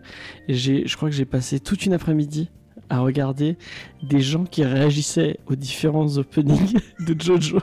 j'ai, 0.48 0.86
je 0.86 0.96
crois 0.96 1.10
que 1.10 1.14
j'ai 1.14 1.24
passé 1.26 1.60
toute 1.60 1.84
une 1.84 1.92
après-midi 1.92 2.48
à 2.88 3.00
regarder 3.00 3.58
des 4.02 4.20
gens 4.20 4.44
qui 4.44 4.64
réagissaient 4.64 5.38
aux 5.46 5.56
différents 5.56 6.16
openings 6.16 6.78
de 7.00 7.20
Jojo. 7.20 7.58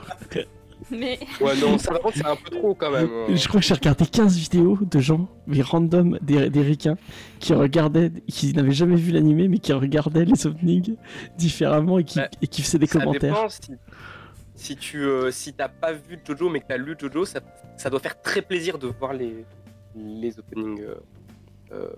Mais 0.90 1.18
Ouais, 1.40 1.56
non, 1.56 1.78
ça 1.78 1.90
par 1.90 2.00
contre, 2.00 2.16
c'est 2.16 2.26
un 2.26 2.36
peu 2.36 2.50
trop 2.50 2.74
quand 2.74 2.90
même. 2.90 3.08
hein. 3.10 3.34
Je 3.34 3.48
crois 3.48 3.60
que 3.60 3.66
j'ai 3.66 3.74
regardé 3.74 4.06
15 4.06 4.36
vidéos 4.36 4.78
de 4.80 4.98
gens, 5.00 5.28
mais 5.46 5.60
random, 5.62 6.18
des, 6.22 6.48
des 6.50 6.62
ricains, 6.62 6.96
qui 7.40 7.54
regardaient, 7.54 8.10
qui 8.28 8.52
n'avaient 8.52 8.72
jamais 8.72 8.96
vu 8.96 9.10
l'animé, 9.12 9.48
mais 9.48 9.58
qui 9.58 9.72
regardaient 9.72 10.24
les 10.24 10.46
openings 10.46 10.96
différemment 11.36 11.98
et 11.98 12.04
qui, 12.04 12.20
et 12.42 12.46
qui 12.46 12.62
faisaient 12.62 12.78
des 12.78 12.86
Ça 12.86 13.00
commentaires. 13.00 13.34
dépend 13.34 13.48
si, 13.48 13.72
si 14.54 14.76
tu 14.76 15.02
euh, 15.04 15.30
si 15.30 15.52
t'as 15.52 15.68
pas 15.68 15.92
vu 15.92 16.18
Jojo 16.26 16.48
mais 16.48 16.60
que 16.60 16.66
t'as 16.68 16.76
lu 16.78 16.94
Jojo, 16.98 17.24
ça, 17.24 17.40
ça 17.76 17.90
doit 17.90 18.00
faire 18.00 18.20
très 18.22 18.40
plaisir 18.42 18.78
de 18.78 18.86
voir 18.86 19.12
les, 19.12 19.44
les 19.96 20.38
openings. 20.38 20.80
euh, 20.82 20.94
euh, 21.72 21.88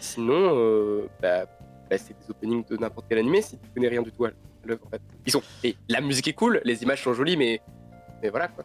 sinon, 0.00 0.34
euh, 0.56 1.06
bah, 1.22 1.46
bah, 1.88 1.96
c'est 1.98 2.14
des 2.18 2.30
openings 2.30 2.64
de 2.68 2.76
n'importe 2.76 3.06
quel 3.08 3.18
animé 3.18 3.40
si 3.42 3.56
tu 3.58 3.68
connais 3.74 3.88
rien 3.88 4.02
du 4.02 4.10
tout 4.10 4.24
à 4.24 4.30
l'œuvre 4.66 4.82
en 4.86 4.90
fait. 4.90 5.00
Ils 5.26 5.32
sont, 5.32 5.42
et 5.62 5.76
la 5.88 6.00
musique 6.00 6.28
est 6.28 6.32
cool, 6.34 6.60
les 6.64 6.82
images 6.82 7.02
sont 7.02 7.14
jolies, 7.14 7.36
mais, 7.36 7.60
mais 8.24 8.30
voilà 8.30 8.48
quoi. 8.48 8.64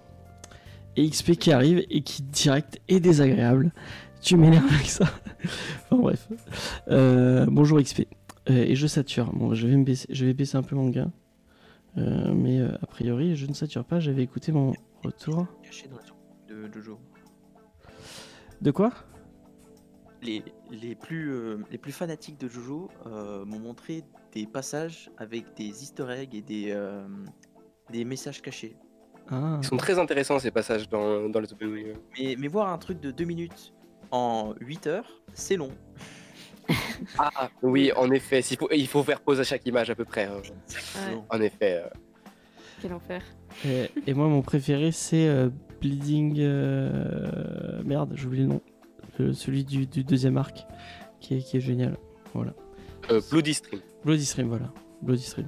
Et 0.95 1.07
XP 1.07 1.33
qui 1.33 1.51
arrive 1.51 1.85
et 1.89 2.01
qui 2.01 2.23
direct 2.23 2.79
est 2.87 2.99
désagréable. 2.99 3.71
Tu 4.21 4.37
m'énerves 4.37 4.73
avec 4.73 4.87
ça. 4.87 5.05
enfin 5.91 5.97
bref. 5.97 6.27
Euh, 6.87 7.45
bonjour 7.47 7.79
XP. 7.79 8.07
Euh, 8.49 8.63
et 8.63 8.75
je 8.75 8.87
sature. 8.87 9.31
Bon, 9.33 9.53
je 9.53 9.67
vais, 9.67 9.75
me 9.75 9.83
baisser, 9.83 10.07
je 10.09 10.25
vais 10.25 10.33
baisser 10.33 10.57
un 10.57 10.63
peu 10.63 10.75
mon 10.75 10.89
gain. 10.89 11.11
Euh, 11.97 12.33
mais 12.33 12.59
euh, 12.59 12.71
a 12.81 12.85
priori, 12.85 13.35
je 13.35 13.45
ne 13.45 13.53
sature 13.53 13.83
pas. 13.83 13.99
J'avais 13.99 14.23
écouté 14.23 14.51
mon 14.51 14.73
retour. 15.03 15.45
caché 15.61 15.87
dans 15.87 15.97
openings 15.97 16.69
de 16.69 16.73
Jojo. 16.73 16.99
De 18.61 18.71
quoi? 18.71 18.91
Les, 20.21 20.43
les, 20.69 20.95
plus, 20.95 21.31
euh, 21.31 21.57
les 21.71 21.77
plus 21.77 21.93
fanatiques 21.93 22.39
de 22.39 22.47
Jojo 22.47 22.89
euh, 23.05 23.45
m'ont 23.45 23.59
montré 23.59 24.03
des 24.33 24.45
passages 24.45 25.09
avec 25.17 25.55
des 25.55 25.83
easter 25.83 26.07
eggs 26.09 26.35
et 26.35 26.41
des, 26.41 26.71
euh, 26.71 27.07
des 27.89 28.03
messages 28.03 28.41
cachés. 28.41 28.75
Ah. 29.31 29.59
Ils 29.61 29.65
sont 29.67 29.77
très 29.77 29.99
intéressants 29.99 30.39
ces 30.39 30.51
passages 30.51 30.89
dans, 30.89 31.29
dans 31.29 31.39
les 31.39 31.51
openings. 31.53 31.93
Mais, 32.17 32.35
mais 32.37 32.47
voir 32.47 32.69
un 32.69 32.77
truc 32.77 32.99
de 32.99 33.11
2 33.11 33.23
minutes 33.25 33.73
en 34.11 34.53
8 34.59 34.87
heures, 34.87 35.21
c'est 35.33 35.55
long. 35.57 35.71
Ah 37.17 37.49
oui, 37.63 37.91
en 37.95 38.11
effet, 38.11 38.41
faut, 38.41 38.69
il 38.71 38.87
faut 38.87 39.01
faire 39.03 39.21
pause 39.21 39.39
à 39.39 39.43
chaque 39.43 39.65
image 39.65 39.89
à 39.89 39.95
peu 39.95 40.05
près. 40.05 40.25
hein. 40.25 40.41
En 41.29 41.39
effet. 41.41 41.81
euh, 41.83 41.89
quel 42.81 42.93
enfer. 42.93 43.23
Et, 43.65 43.89
et 44.05 44.13
moi, 44.13 44.27
mon 44.27 44.41
préféré, 44.41 44.91
c'est 44.91 45.27
euh, 45.27 45.49
Bleeding. 45.81 46.35
euh, 46.39 47.81
Merde, 47.85 48.13
j'ai 48.15 48.25
oublié 48.27 48.43
le 48.43 48.49
nom. 48.49 48.61
Le- 49.17 49.33
celui 49.33 49.63
du, 49.63 49.87
du 49.87 50.03
deuxième 50.03 50.37
arc, 50.37 50.65
qui 51.19 51.35
est, 51.35 51.39
qui 51.39 51.57
est 51.57 51.61
génial. 51.61 51.97
Voilà. 52.33 52.53
Euh, 53.09 53.21
Bloody 53.31 53.53
Stream. 53.53 53.81
Bloody 54.05 54.25
Stream, 54.25 54.49
voilà. 54.49 54.71
Bloody 55.01 55.23
Stream. 55.23 55.47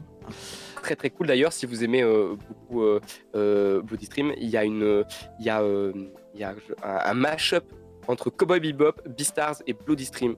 Très 0.82 0.96
très 0.96 1.10
cool 1.10 1.28
d'ailleurs 1.28 1.54
si 1.54 1.66
vous 1.66 1.84
aimez 1.84 2.02
euh, 2.02 2.36
beaucoup 2.48 2.82
euh, 2.82 3.00
euh, 3.36 3.82
Bloody 3.82 4.06
Stream, 4.06 4.34
il 4.38 4.50
y 4.50 4.58
a 4.58 4.64
une 4.64 5.06
il 5.40 5.46
y 5.46 5.50
a, 5.50 5.62
euh, 5.62 5.94
il 6.34 6.40
y 6.40 6.44
a 6.44 6.56
un, 6.84 6.98
un 7.06 7.14
mash-up 7.14 7.66
entre 8.08 8.30
Cowboy 8.30 8.60
Bebop, 8.60 9.02
Beastars 9.08 9.62
et 9.68 9.74
Bloody 9.74 10.06
Stream 10.06 10.36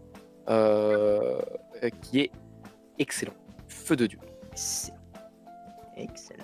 qui 2.02 2.20
est 2.20 2.32
excellent. 3.00 3.34
Feu 3.68 3.96
de 3.96 4.08
dieu. 4.08 4.20
Excellent. 5.98 6.44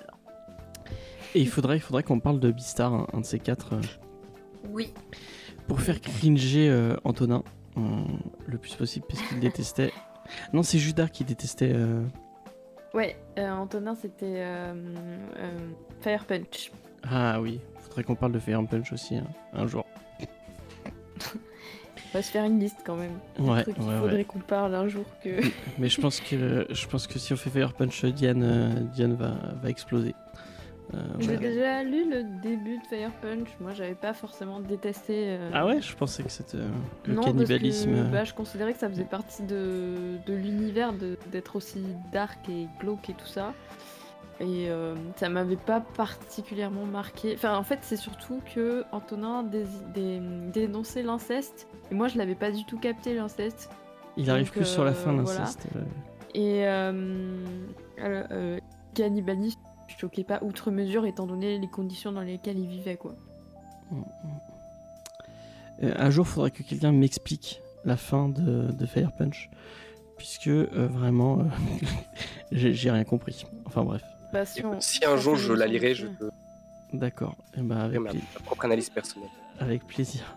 Et 1.36 1.42
il 1.42 1.48
faudrait, 1.48 1.78
il 1.78 1.82
faudrait 1.82 2.04
qu'on 2.04 2.20
parle 2.20 2.40
de 2.40 2.52
Beastar, 2.52 2.94
un, 2.94 3.08
un 3.14 3.22
de 3.22 3.26
ces 3.26 3.40
quatre, 3.40 3.74
euh, 3.74 3.82
Oui. 4.72 4.94
pour 5.68 5.80
faire 5.80 6.02
cringer 6.02 6.70
euh, 6.70 6.96
Antonin 7.04 7.44
euh, 7.78 7.82
le 8.48 8.58
plus 8.58 8.74
possible, 8.76 9.06
puisqu'il 9.08 9.40
détestait. 9.40 9.92
Non, 10.54 10.64
c'est 10.64 10.80
Judas 10.80 11.08
qui 11.08 11.24
détestait. 11.24 11.74
Ouais, 12.94 13.16
euh, 13.38 13.52
Antonin, 13.52 13.96
c'était 13.96 14.26
euh, 14.38 14.74
euh, 15.38 15.58
Fire 16.02 16.26
Punch. 16.26 16.72
Ah 17.04 17.40
oui, 17.40 17.60
faudrait 17.82 18.04
qu'on 18.04 18.16
parle 18.16 18.32
de 18.32 18.40
Fire 18.40 18.66
Punch 18.66 18.92
aussi 18.92 19.16
hein, 19.16 19.28
un 19.54 19.68
jour. 19.68 19.86
On 21.22 22.18
va 22.18 22.24
se 22.24 22.32
faire 22.32 22.46
une 22.46 22.60
liste 22.60 22.80
quand 22.84 22.96
même. 22.96 23.20
Ouais, 23.38 23.62
trucs 23.62 23.78
ouais, 23.78 23.86
ouais. 23.86 24.00
faudrait 24.00 24.24
qu'on 24.24 24.40
parle 24.40 24.74
un 24.74 24.88
jour 24.88 25.06
que. 25.24 25.42
Mais 25.78 25.90
je 25.90 26.02
pense 26.02 26.20
que 26.20 26.66
je 26.70 26.88
pense 26.88 27.06
que 27.06 27.20
si 27.20 27.34
on 27.34 27.36
fait 27.36 27.52
Fire 27.52 27.74
Punch, 27.74 28.06
Diane, 28.06 28.90
Diane 28.94 29.14
va, 29.14 29.36
va 29.62 29.70
exploser. 29.70 30.16
Euh, 30.94 30.98
J'ai 31.20 31.38
déjà 31.38 31.84
lu 31.84 32.10
le 32.10 32.24
début 32.42 32.78
de 32.80 32.84
Fire 32.88 33.12
Punch. 33.22 33.48
Moi, 33.60 33.74
j'avais 33.74 33.94
pas 33.96 34.14
forcément 34.14 34.60
détesté. 34.60 35.14
euh, 35.28 35.50
Ah 35.54 35.66
ouais, 35.68 35.82
je 35.82 35.96
pensais 35.96 36.24
que 36.24 36.32
c'était 36.32 36.58
euh, 36.58 36.68
le 37.06 37.14
non, 37.14 37.22
cannibalisme. 37.24 37.92
Parce 37.92 38.02
que, 38.02 38.08
euh, 38.08 38.12
bah, 38.12 38.24
je 38.24 38.34
considérais 38.34 38.74
que 38.74 38.80
ça 38.80 38.90
faisait 38.90 39.04
partie 39.04 39.44
de, 39.44 40.18
de 40.26 40.34
l'univers 40.34 40.94
d'être 41.32 41.56
aussi 41.56 41.84
dark 42.12 42.50
et 42.50 42.68
glauque 42.80 43.10
et 43.10 43.14
tout 43.14 43.28
ça. 43.28 43.54
Et 44.42 44.70
euh, 44.70 44.96
ça 45.18 45.28
m'avait 45.30 45.58
pas 45.58 45.82
particulièrement 45.82 46.86
marqué. 46.86 47.34
Enfin, 47.36 47.58
en 47.58 47.64
fait, 47.64 47.80
c'est 47.82 47.98
surtout 47.98 48.42
que 48.56 48.84
Antonin 48.92 49.44
dé- 49.44 49.66
dé- 49.94 50.22
dénonçait 50.54 51.04
l'inceste. 51.04 51.68
Et 51.92 51.94
moi, 51.96 52.08
je 52.08 52.18
l'avais 52.18 52.36
pas 52.36 52.50
du 52.50 52.64
tout 52.66 52.80
capté 52.80 53.14
l'inceste. 53.14 53.70
il 54.18 54.30
arrive 54.30 54.46
donc, 54.46 54.54
plus 54.56 54.66
sur 54.66 54.84
la 54.86 54.94
fin 54.94 55.12
l'inceste. 55.14 55.68
Et 56.34 56.64
cannibalisme, 58.96 59.60
je 59.90 59.98
choquais 60.00 60.24
pas 60.24 60.40
outre 60.44 60.72
mesure 60.72 61.06
étant 61.06 61.26
donné 61.28 61.58
les 61.60 61.68
conditions 61.68 62.12
dans 62.12 62.22
lesquelles 62.22 62.58
il 62.60 62.68
vivait, 62.68 62.96
quoi. 62.96 63.16
mm, 63.92 63.98
mm. 63.98 64.04
Euh, 65.84 65.94
un 65.98 66.10
jour, 66.10 66.28
faudrait 66.28 66.52
que 66.52 66.62
quelqu'un 66.64 66.92
m'explique 66.92 67.62
la 67.86 67.96
fin 67.98 68.28
de, 68.30 68.72
de 68.72 68.86
Fire 68.86 69.12
Punch, 69.14 69.50
puisque 70.18 70.48
euh, 70.48 70.68
vraiment, 70.92 71.40
euh, 71.40 71.44
j'ai 72.52 72.92
rien 72.92 73.04
compris. 73.06 73.46
Enfin 73.66 73.84
bref, 73.84 74.04
Bah, 74.34 74.46
si, 74.46 74.64
on- 74.66 74.82
Si 74.82 75.04
un 75.06 75.16
jour 75.18 75.36
je 75.38 75.54
la 75.54 75.66
lirai, 75.68 75.96
je 75.96 76.08
peux 76.08 76.30
d'accord. 76.94 77.36
Eh 77.58 77.62
ben, 77.62 77.78
avec, 77.78 78.00
ma, 78.00 78.10
pla- 78.12 78.20
propre 78.44 78.66
analyse 78.66 78.90
personnelle. 78.90 79.30
avec 79.60 79.86
plaisir. 79.88 80.36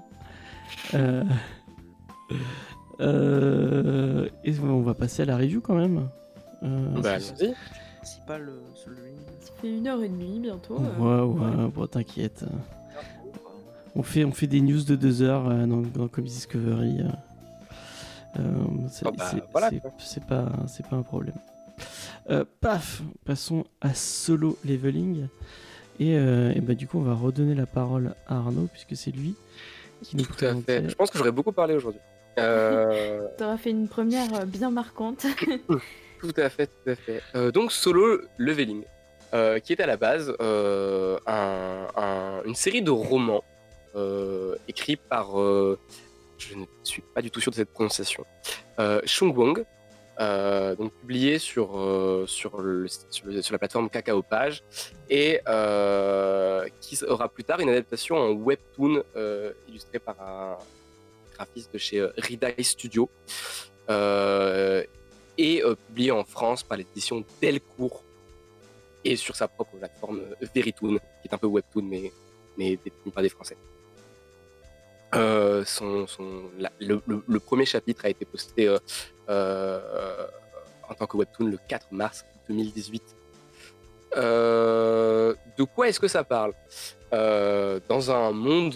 Euh, 0.94 1.24
euh, 3.00 4.28
et 4.44 4.58
on 4.60 4.82
va 4.82 4.94
passer 4.94 5.22
à 5.22 5.24
la 5.24 5.36
review 5.36 5.60
quand 5.60 5.74
même. 5.74 6.08
Euh, 6.62 7.00
Bah, 7.00 7.18
c'est- 7.20 7.54
allons-y. 8.02 8.24
Principal, 8.26 8.48
euh, 8.48 8.60
celui. 8.74 9.12
Ça 9.40 9.52
fait 9.60 9.68
une 9.76 9.86
heure 9.86 10.02
et 10.02 10.08
demie 10.08 10.40
bientôt. 10.40 10.76
euh. 10.78 11.24
Ouais, 11.26 11.40
ouais, 11.40 11.70
bon, 11.74 11.86
t'inquiète. 11.86 12.44
On 13.94 14.02
fait, 14.02 14.24
on 14.24 14.32
fait 14.32 14.46
des 14.46 14.60
news 14.60 14.82
de 14.82 14.96
deux 14.96 15.20
heures 15.22 15.48
euh, 15.48 15.66
dans, 15.66 15.82
dans 15.82 16.08
Comics 16.08 16.30
Discovery. 16.32 16.98
c'est 18.90 19.06
Ah 19.06 19.10
bah, 19.16 19.30
voilà, 19.50 19.70
pas, 20.26 20.46
c'est 20.66 20.86
pas 20.86 20.96
un 20.96 21.02
problème. 21.02 21.34
Euh, 22.30 22.44
paf, 22.60 23.02
passons 23.24 23.64
à 23.80 23.92
solo 23.94 24.56
leveling. 24.64 25.26
Et, 26.00 26.16
euh, 26.16 26.52
et 26.54 26.60
bah, 26.60 26.74
du 26.74 26.86
coup, 26.86 26.98
on 26.98 27.02
va 27.02 27.14
redonner 27.14 27.54
la 27.54 27.66
parole 27.66 28.14
à 28.26 28.36
Arnaud, 28.38 28.68
puisque 28.72 28.96
c'est 28.96 29.10
lui 29.10 29.34
qui 30.02 30.16
nous 30.16 30.24
Tout 30.24 30.32
à 30.32 30.36
présentait- 30.36 30.80
fait. 30.82 30.88
Je 30.88 30.94
pense 30.94 31.10
que 31.10 31.18
j'aurais 31.18 31.30
beaucoup 31.32 31.52
parlé 31.52 31.74
aujourd'hui. 31.74 32.00
Euh, 32.38 33.26
T'auras 33.38 33.58
fait 33.58 33.70
une 33.70 33.88
première 33.88 34.46
bien 34.46 34.70
marquante. 34.70 35.26
Tout 36.22 36.32
à 36.36 36.48
fait, 36.48 36.68
tout 36.68 36.90
à 36.90 36.94
fait. 36.94 37.20
Euh, 37.34 37.50
donc 37.50 37.72
Solo 37.72 38.20
Leveling, 38.38 38.84
euh, 39.34 39.58
qui 39.58 39.72
est 39.72 39.80
à 39.80 39.86
la 39.86 39.96
base 39.96 40.32
euh, 40.40 41.18
un- 41.26 41.88
un- 41.96 42.42
une 42.44 42.54
série 42.54 42.80
de 42.82 42.90
romans 42.92 43.42
écrits 44.68 44.96
par, 44.96 45.32
je 45.36 46.54
ne 46.54 46.64
suis 46.82 47.02
pas 47.14 47.20
du 47.20 47.30
tout 47.30 47.40
sûr 47.40 47.50
de 47.50 47.56
cette 47.56 47.68
prononciation, 47.70 48.24
Chung 49.04 49.36
Wong, 49.36 49.66
donc 50.78 50.92
publié 51.00 51.38
sur, 51.38 51.68
sur, 52.26 52.62
la 52.62 53.58
plateforme 53.58 53.90
Kakao 53.90 54.22
Page, 54.22 54.62
et 55.10 55.40
qui 56.80 56.98
aura 57.06 57.28
plus 57.28 57.44
tard 57.44 57.60
une 57.60 57.68
adaptation 57.68 58.16
en 58.16 58.30
webtoon 58.30 59.02
euh, 59.14 59.52
illustré 59.68 59.98
par 59.98 60.16
un 60.22 60.56
graphiste 61.34 61.70
de 61.74 61.78
chez 61.78 62.02
Ridai 62.16 62.54
Studio. 62.62 63.10
Et 65.38 65.62
euh, 65.62 65.74
publié 65.74 66.10
en 66.10 66.24
France 66.24 66.62
par 66.62 66.76
l'édition 66.78 67.24
Delcourt 67.40 68.02
et 69.04 69.16
sur 69.16 69.34
sa 69.34 69.48
propre 69.48 69.76
plateforme 69.76 70.20
euh, 70.20 70.46
Veritoon, 70.54 70.98
qui 71.20 71.28
est 71.28 71.34
un 71.34 71.38
peu 71.38 71.46
webtoon 71.46 71.82
mais, 71.82 72.12
mais 72.56 72.70
détenu 72.76 73.12
par 73.12 73.22
des 73.22 73.28
Français. 73.28 73.56
Euh, 75.14 75.64
son, 75.64 76.06
son- 76.06 76.44
le, 76.80 77.38
premier 77.38 77.66
chapitre 77.66 78.04
a 78.06 78.08
été 78.08 78.24
posté 78.24 78.68
en 78.68 78.78
tant 80.98 81.06
que 81.06 81.16
webtoon 81.16 81.46
le 81.46 81.58
4 81.68 81.86
mars 81.92 82.24
2018. 82.48 83.02
Euh, 84.16 85.34
de 85.58 85.64
quoi 85.64 85.88
est-ce 85.88 86.00
que 86.00 86.08
ça 86.08 86.24
parle? 86.24 86.52
Dans 87.10 88.10
un 88.10 88.32
monde, 88.32 88.74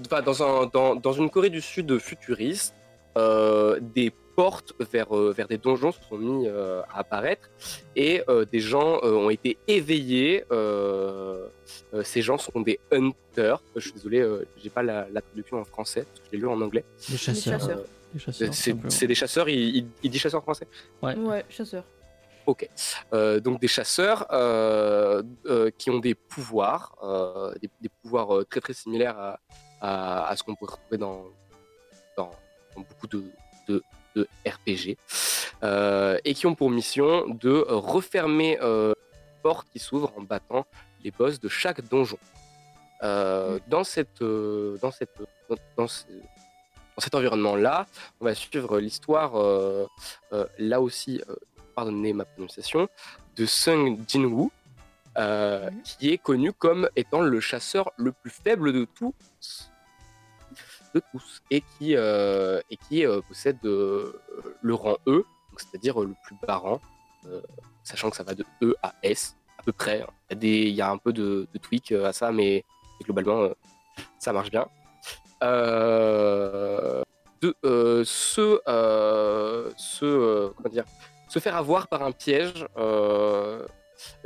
enfin, 0.00 0.22
dans, 0.22 0.42
un, 0.42 0.66
dans, 0.66 0.96
dans 0.96 1.12
une 1.12 1.30
Corée 1.30 1.50
du 1.50 1.60
Sud 1.60 1.98
futuriste, 1.98 2.74
des 3.16 4.12
portes 4.36 4.74
vers, 4.92 5.16
euh, 5.16 5.32
vers 5.32 5.48
des 5.48 5.56
donjons 5.58 5.92
se 5.92 6.02
sont 6.08 6.18
mis 6.18 6.46
euh, 6.46 6.82
à 6.92 6.98
apparaître 7.00 7.48
et 7.96 8.22
euh, 8.28 8.44
des 8.44 8.60
gens 8.60 9.00
euh, 9.02 9.12
ont 9.24 9.30
été 9.30 9.56
éveillés. 9.66 10.44
euh, 10.52 11.48
euh, 11.94 12.02
ces 12.04 12.22
gens 12.22 12.38
sont 12.38 12.60
des 12.60 12.78
hunters. 12.92 13.60
Je 13.74 13.80
suis 13.80 13.92
désolé, 13.92 14.20
euh, 14.20 14.46
j'ai 14.62 14.70
pas 14.70 14.82
la, 14.82 15.08
la 15.10 15.20
traduction 15.22 15.58
en 15.58 15.64
français, 15.64 16.02
parce 16.06 16.20
que 16.20 16.26
je 16.26 16.32
l'ai 16.32 16.38
lu 16.38 16.46
en 16.48 16.60
anglais. 16.60 16.84
Les 17.10 17.16
chasseurs. 17.16 17.58
chasseurs. 17.60 17.84
Les 18.14 18.20
chasseurs, 18.20 18.54
C'est 18.88 19.06
des 19.06 19.14
chasseurs, 19.14 19.48
il, 19.48 19.76
il- 19.78 19.88
il 20.02 20.10
dit 20.10 20.18
chasseurs 20.18 20.40
en 20.40 20.42
français? 20.42 20.68
Ouais. 21.02 21.14
Ouais, 21.16 21.44
chasseur. 21.48 21.84
Ok. 22.46 22.68
Euh, 23.12 23.40
donc 23.40 23.60
des 23.60 23.66
chasseurs 23.68 24.26
euh, 24.32 25.22
euh, 25.46 25.70
qui 25.76 25.90
ont 25.90 25.98
des 25.98 26.14
pouvoirs, 26.14 26.94
euh, 27.02 27.52
des, 27.60 27.68
des 27.80 27.90
pouvoirs 28.02 28.44
très 28.48 28.60
très 28.60 28.72
similaires 28.74 29.18
à, 29.18 29.38
à- 29.80 30.28
à 30.28 30.36
ce 30.36 30.42
qu'on 30.44 30.54
pourrait 30.54 30.74
retrouver 30.76 30.98
dans, 30.98 31.24
dans, 32.16 32.30
dans 32.76 32.82
beaucoup 32.82 33.08
de, 33.08 33.24
de- 33.68 33.82
de 34.16 34.26
RPG, 34.46 34.96
euh, 35.62 36.18
et 36.24 36.32
qui 36.34 36.46
ont 36.46 36.54
pour 36.54 36.70
mission 36.70 37.28
de 37.28 37.64
refermer 37.68 38.58
euh, 38.62 38.94
les 38.96 39.42
portes 39.42 39.68
qui 39.72 39.78
s'ouvrent 39.78 40.12
en 40.16 40.22
battant 40.22 40.64
les 41.04 41.10
boss 41.10 41.38
de 41.38 41.48
chaque 41.48 41.80
donjon. 41.88 42.18
Euh, 43.02 43.58
dans, 43.68 43.84
cette, 43.84 44.22
dans, 44.22 44.90
cette, 44.90 45.10
dans, 45.48 45.56
dans 45.76 45.86
ce- 45.88 46.04
dans 46.96 47.02
cet 47.02 47.14
environnement-là, 47.14 47.86
on 48.20 48.24
va 48.24 48.34
suivre 48.34 48.80
l'histoire, 48.80 49.32
euh, 49.36 49.86
là 50.58 50.80
aussi, 50.80 51.20
pardonnez 51.74 52.14
ma 52.14 52.24
prononciation, 52.24 52.88
de 53.36 53.44
Sung 53.44 53.98
Jinwoo, 54.08 54.50
euh, 55.18 55.70
Mhm. 55.70 55.82
qui 55.82 56.10
est 56.14 56.18
connu 56.18 56.54
comme 56.54 56.88
étant 56.96 57.20
le 57.20 57.38
chasseur 57.40 57.90
le 57.98 58.12
plus 58.12 58.30
faible 58.30 58.72
de 58.72 58.86
tous, 58.98 59.12
de 60.96 61.02
tous, 61.12 61.42
et 61.50 61.60
qui, 61.60 61.94
euh, 61.96 62.60
et 62.70 62.76
qui 62.76 63.06
euh, 63.06 63.20
possède 63.28 63.58
euh, 63.64 64.12
le 64.62 64.74
rang 64.74 64.96
E, 65.06 65.24
c'est-à-dire 65.58 66.00
le 66.00 66.14
plus 66.24 66.36
bas 66.46 66.56
rang, 66.56 66.80
sachant 67.82 68.10
que 68.10 68.16
ça 68.16 68.22
va 68.22 68.34
de 68.34 68.44
E 68.62 68.74
à 68.82 68.94
S, 69.02 69.36
à 69.58 69.62
peu 69.62 69.72
près. 69.72 70.02
hein. 70.02 70.08
Il 70.40 70.68
y 70.70 70.80
a, 70.80 70.90
un 70.90 70.98
peu 70.98 71.12
de, 71.12 71.46
tweak 71.62 71.92
à 71.92 72.12
ça, 72.12 72.32
mais, 72.32 72.64
globalement, 73.02 73.48
ça 74.18 74.32
marche 74.32 74.50
bien. 74.50 74.66
De, 77.42 77.54
se, 78.04 78.60
se, 79.76 80.48
comment 80.52 80.68
dire, 80.70 80.84
se 81.28 81.38
faire 81.38 81.56
avoir 81.56 81.88
par 81.88 82.02
un 82.02 82.12
piège 82.12 82.66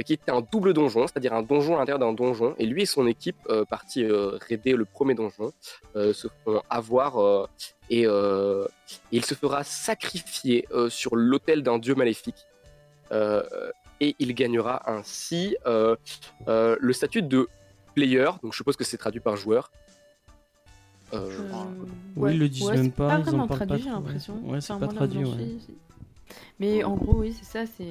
qui 0.05 0.15
était 0.15 0.31
un 0.31 0.41
double 0.41 0.73
donjon, 0.75 1.07
c'est-à-dire 1.07 1.33
un 1.33 1.43
donjon 1.43 1.77
à 1.77 1.81
l'intérieur 1.81 1.99
d'un 1.99 2.13
donjon. 2.13 2.55
Et 2.59 2.67
lui 2.67 2.83
et 2.83 2.87
son 2.87 3.07
équipe, 3.07 3.37
euh, 3.49 3.65
partis 3.65 4.05
euh, 4.05 4.39
raider 4.49 4.75
le 4.75 4.85
premier 4.85 5.15
donjon, 5.15 5.53
euh, 5.97 6.13
se 6.13 6.29
font 6.45 6.63
avoir 6.71 7.19
euh, 7.21 7.47
et, 7.91 8.07
euh, 8.07 8.65
et 9.13 9.17
il 9.19 9.25
se 9.25 9.35
fera 9.35 9.63
sacrifier 9.65 10.67
euh, 10.73 10.89
sur 10.91 11.17
l'autel 11.17 11.63
d'un 11.63 11.79
dieu 11.79 11.95
maléfique. 11.95 12.47
Euh, 13.13 13.43
et 14.01 14.15
il 14.19 14.35
gagnera 14.35 14.91
ainsi 14.91 15.57
euh, 15.67 15.95
euh, 16.49 16.77
le 16.81 16.93
statut 16.93 17.23
de 17.23 17.49
player, 17.95 18.31
donc 18.43 18.53
je 18.53 18.57
suppose 18.57 18.77
que 18.77 18.85
c'est 18.85 18.97
traduit 18.97 19.21
par 19.21 19.37
joueur. 19.37 19.71
Euh, 21.13 21.29
Euh, 21.29 21.65
Oui, 22.17 22.33
ils 22.35 22.39
le 22.39 22.49
disent 22.49 22.63
Ouais, 22.69 22.77
même 22.77 22.93
pas, 22.93 23.09
Pas 23.09 23.15
ils 23.15 23.21
en 23.21 23.23
vraiment 23.25 23.47
parlent 23.49 23.59
pas 23.61 23.67
traduit, 23.67 23.83
j'ai 23.85 23.91
ouais. 23.91 23.97
l'impression. 23.97 24.35
Ouais, 24.45 24.61
c'est 24.61 24.73
Enfin, 24.73 24.87
pas 24.87 24.93
traduit, 24.95 25.25
ouais. 25.25 25.57
Mais 26.61 26.85
en 26.85 26.95
gros, 26.95 27.17
oui, 27.19 27.35
c'est 27.37 27.45
ça. 27.45 27.67
C'est 27.77 27.89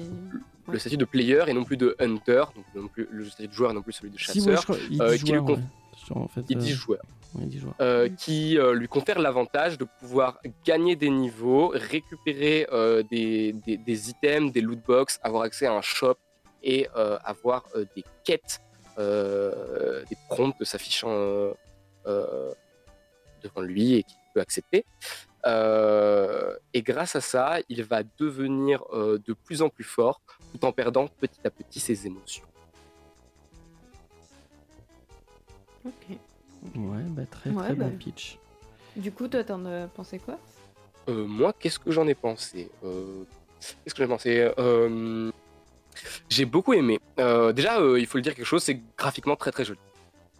le 0.72 0.78
statut 0.78 0.96
de 0.96 1.04
player 1.04 1.44
et 1.48 1.52
non 1.52 1.64
plus 1.64 1.76
de 1.76 1.94
hunter, 1.98 2.44
donc 2.54 2.64
non 2.74 2.88
plus 2.88 3.06
le 3.10 3.24
statut 3.26 3.48
de 3.48 3.52
joueur 3.52 3.70
et 3.70 3.74
non 3.74 3.82
plus 3.82 3.92
celui 3.92 4.10
de 4.10 4.18
Si, 4.18 4.40
ouais, 4.40 4.56
chasseur. 4.56 4.62
crois, 4.64 4.76
il 4.90 5.02
euh, 5.02 5.12
dit 5.16 5.18
qui 5.24 5.26
joueur, 5.34 5.44
lui 5.46 5.52
ouais. 5.54 5.58
Sur- 5.96 6.16
en 6.16 6.28
fait, 6.28 6.42
Il 6.48 6.56
euh, 6.56 6.60
dit 6.60 6.72
joueur. 6.72 7.00
ouais, 7.34 7.42
il 7.44 7.48
dit 7.48 7.58
joueur. 7.58 7.74
euh, 7.80 8.08
qui 8.16 8.58
euh, 8.58 8.74
lui 8.74 8.88
confère 8.88 9.18
l'avantage 9.18 9.76
de 9.78 9.84
pouvoir 10.00 10.38
gagner 10.64 10.96
des 10.96 11.10
niveaux, 11.10 11.68
récupérer 11.74 12.66
euh, 12.72 13.02
des, 13.10 13.52
des- 13.66 13.76
des 13.76 14.10
items, 14.10 14.50
des 14.52 14.60
loot 14.62 14.80
box, 14.86 15.18
avoir 15.22 15.42
accès 15.42 15.66
à 15.66 15.72
un 15.74 15.82
shop 15.82 16.16
et 16.62 16.86
avoir 17.24 17.64
des 17.96 18.04
quêtes, 18.24 18.60
des 18.98 20.16
prompts 20.28 20.62
s'affichant 20.64 21.08
devant 23.42 23.60
lui 23.62 23.94
et 23.94 24.02
qu'il 24.02 24.16
peut 24.34 24.40
accepter. 24.40 24.84
Euh, 25.46 26.54
et 26.74 26.82
grâce 26.82 27.16
à 27.16 27.20
ça, 27.20 27.58
il 27.68 27.82
va 27.84 28.02
devenir 28.18 28.82
euh, 28.92 29.18
de 29.26 29.32
plus 29.32 29.62
en 29.62 29.68
plus 29.70 29.84
fort 29.84 30.20
tout 30.52 30.64
en 30.64 30.72
perdant 30.72 31.06
petit 31.08 31.40
à 31.44 31.50
petit 31.50 31.80
ses 31.80 32.06
émotions. 32.06 32.44
Ok. 35.84 35.92
Ouais, 36.76 37.02
bah 37.08 37.22
très 37.30 37.50
Ouais, 37.50 37.64
très 37.64 37.74
bah. 37.74 37.86
bon 37.86 37.96
pitch. 37.96 38.38
Du 38.96 39.12
coup, 39.12 39.28
toi, 39.28 39.42
t'en 39.44 39.64
as 39.66 39.86
pensé 39.88 40.18
quoi? 40.18 40.38
Euh, 41.08 41.24
moi, 41.26 41.52
qu'est-ce 41.58 41.78
que 41.78 41.90
j'en 41.90 42.06
ai 42.06 42.14
pensé? 42.14 42.70
Euh, 42.84 43.24
Qu'est-ce 43.84 43.94
que 43.94 44.02
j'en 44.02 44.06
ai 44.06 44.08
pensé? 44.08 44.52
Euh, 44.58 45.30
J'ai 46.28 46.44
beaucoup 46.44 46.72
aimé. 46.74 47.00
Euh, 47.18 47.52
déjà, 47.52 47.80
euh, 47.80 47.98
il 47.98 48.06
faut 48.06 48.18
le 48.18 48.22
dire 48.22 48.34
quelque 48.34 48.44
chose, 48.46 48.62
c'est 48.62 48.80
graphiquement 48.96 49.36
très 49.36 49.52
très 49.52 49.64
joli. 49.64 49.78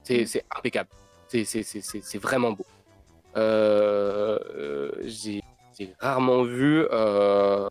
C'est 0.04 0.24
Mm. 0.24 0.58
impeccable. 0.58 0.88
C'est 1.28 2.18
vraiment 2.18 2.52
beau. 2.52 2.66
Euh, 3.36 4.38
euh, 4.56 4.90
J'ai 5.04 5.40
rarement 5.98 6.42
vu 6.42 6.84
euh, 6.92 7.68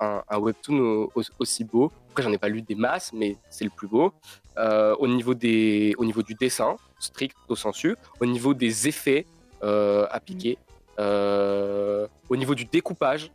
un, 0.00 0.22
webtoon 0.38 0.78
au- 0.78 1.10
au- 1.14 1.22
aussi 1.38 1.64
beau. 1.64 1.90
Après, 2.10 2.22
j'en 2.22 2.32
ai 2.32 2.38
pas 2.38 2.48
lu 2.48 2.62
des 2.62 2.74
masses, 2.74 3.12
mais 3.12 3.36
c'est 3.50 3.64
le 3.64 3.70
plus 3.70 3.88
beau. 3.88 4.12
Au, 4.58 5.06
niveau 5.06 5.32
des, 5.34 5.94
au 5.96 6.04
niveau 6.04 6.22
du 6.22 6.34
dessin, 6.34 6.76
strict 6.98 7.36
au 7.48 7.56
sensu, 7.56 7.96
au 8.20 8.26
niveau 8.26 8.52
des 8.52 8.88
effets 8.88 9.24
appliqués, 9.62 10.58
au 10.98 12.36
niveau 12.36 12.54
du 12.54 12.64
découpage, 12.66 13.30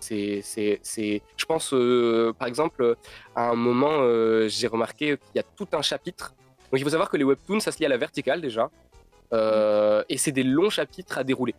c'est, 0.00 0.42
je 0.42 1.44
pense, 1.46 1.72
par 2.38 2.48
exemple, 2.48 2.96
à 3.36 3.50
un 3.50 3.54
moment, 3.54 3.98
j'ai 4.48 4.66
remarqué 4.66 5.16
qu'il 5.18 5.36
y 5.36 5.38
a 5.38 5.44
tout 5.56 5.68
un 5.72 5.82
chapitre. 5.82 6.34
Donc, 6.72 6.80
il 6.80 6.84
faut 6.84 6.90
savoir 6.90 7.10
que 7.10 7.16
les 7.16 7.24
webtoons, 7.24 7.60
ça 7.60 7.70
se 7.70 7.78
lit 7.78 7.86
à 7.86 7.88
la 7.88 7.96
verticale 7.96 8.40
déjà, 8.40 8.68
et 10.08 10.18
c'est 10.18 10.32
des 10.32 10.42
longs 10.42 10.70
chapitres 10.70 11.18
à 11.18 11.24
dérouler. 11.24 11.54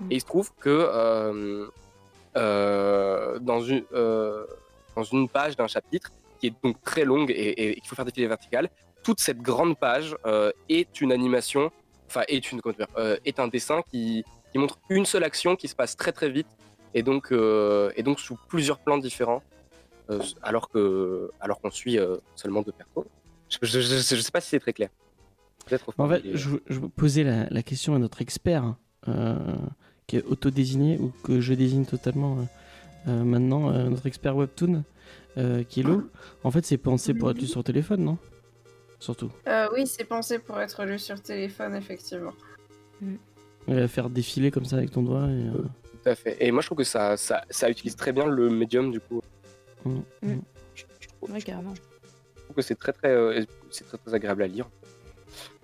Mm. 0.00 0.12
Et 0.12 0.14
il 0.16 0.20
se 0.20 0.26
trouve 0.26 0.50
que 0.60 0.68
euh, 0.68 1.66
euh, 2.36 3.38
dans 3.40 3.60
une 3.60 3.84
euh, 3.92 4.44
dans 4.96 5.02
une 5.04 5.28
page 5.28 5.56
d'un 5.56 5.66
chapitre 5.66 6.10
qui 6.40 6.48
est 6.48 6.54
donc 6.62 6.80
très 6.82 7.04
longue 7.04 7.32
et, 7.34 7.74
qu'il 7.74 7.88
faut 7.88 7.96
faire 7.96 8.04
défiler 8.04 8.26
verticale, 8.26 8.68
toute 9.02 9.20
cette 9.20 9.40
grande 9.40 9.76
page 9.78 10.16
euh, 10.26 10.52
est 10.68 11.00
une 11.00 11.12
animation, 11.12 11.70
enfin 12.06 12.22
est 12.28 12.52
une 12.52 12.60
euh, 12.96 13.16
est 13.24 13.40
un 13.40 13.48
dessin 13.48 13.82
qui, 13.90 14.24
qui 14.52 14.58
montre 14.58 14.78
une 14.88 15.06
seule 15.06 15.24
action 15.24 15.56
qui 15.56 15.68
se 15.68 15.74
passe 15.74 15.96
très 15.96 16.12
très 16.12 16.30
vite 16.30 16.48
et 16.94 17.02
donc 17.02 17.32
euh, 17.32 17.90
et 17.96 18.02
donc 18.02 18.20
sous 18.20 18.36
plusieurs 18.48 18.78
plans 18.78 18.98
différents, 18.98 19.42
euh, 20.10 20.20
alors 20.42 20.68
que 20.68 21.30
alors 21.40 21.60
qu'on 21.60 21.70
suit 21.70 21.98
euh, 21.98 22.16
seulement 22.36 22.62
deux 22.62 22.72
persos. 22.72 23.06
Je, 23.50 23.80
je 23.80 24.20
sais 24.20 24.30
pas 24.30 24.40
si 24.40 24.50
c'est 24.50 24.60
très 24.60 24.72
clair. 24.72 24.90
En 25.98 26.08
fait, 26.08 26.22
je, 26.34 26.50
je 26.66 26.80
vais 26.80 26.88
poser 26.88 27.24
la, 27.24 27.48
la 27.50 27.62
question 27.62 27.94
à 27.94 27.98
notre 27.98 28.20
expert, 28.22 28.74
euh, 29.08 29.36
qui 30.06 30.16
est 30.16 30.24
autodésigné 30.24 30.98
ou 30.98 31.12
que 31.22 31.40
je 31.40 31.54
désigne 31.54 31.84
totalement 31.84 32.38
euh, 32.38 32.42
euh, 33.08 33.24
maintenant, 33.24 33.70
euh, 33.70 33.88
notre 33.88 34.06
expert 34.06 34.36
webtoon, 34.36 34.84
euh, 35.36 35.62
qui 35.64 35.80
est 35.80 35.82
Lo. 35.82 36.10
En 36.44 36.50
fait, 36.50 36.64
c'est 36.66 36.78
pensé 36.78 37.14
pour 37.14 37.30
être 37.30 37.38
lu 37.38 37.46
sur 37.46 37.62
téléphone, 37.64 38.04
non? 38.04 38.18
Surtout. 39.00 39.30
Euh, 39.46 39.68
oui, 39.74 39.86
c'est 39.86 40.04
pensé 40.04 40.38
pour 40.38 40.58
être 40.60 40.84
lu 40.84 40.98
sur 40.98 41.20
téléphone, 41.20 41.74
effectivement. 41.76 42.32
Euh, 43.68 43.86
faire 43.86 44.10
défiler 44.10 44.50
comme 44.50 44.64
ça 44.64 44.76
avec 44.76 44.90
ton 44.90 45.02
doigt. 45.02 45.26
Et, 45.28 45.46
euh, 45.48 45.62
Tout 46.02 46.08
à 46.08 46.14
fait. 46.14 46.36
Et 46.44 46.50
moi, 46.50 46.62
je 46.62 46.66
trouve 46.68 46.78
que 46.78 46.84
ça, 46.84 47.16
ça, 47.16 47.44
ça 47.50 47.70
utilise 47.70 47.94
très 47.96 48.12
bien 48.12 48.26
le 48.26 48.48
médium, 48.50 48.90
du 48.90 48.98
coup. 49.00 49.20
Mm. 49.84 49.90
Mm. 50.22 50.40
Je, 50.74 50.84
je 51.00 51.08
trouve, 51.08 51.30
Ouais, 51.30 51.38
je 51.40 51.44
carrément. 51.46 51.74
trouve 52.44 52.56
que 52.56 52.62
c'est 52.62 52.74
très, 52.74 52.92
très, 52.92 53.08
euh, 53.10 53.44
c'est 53.70 53.84
très, 53.86 53.98
très 53.98 54.14
agréable 54.14 54.42
à 54.42 54.46
lire, 54.48 54.68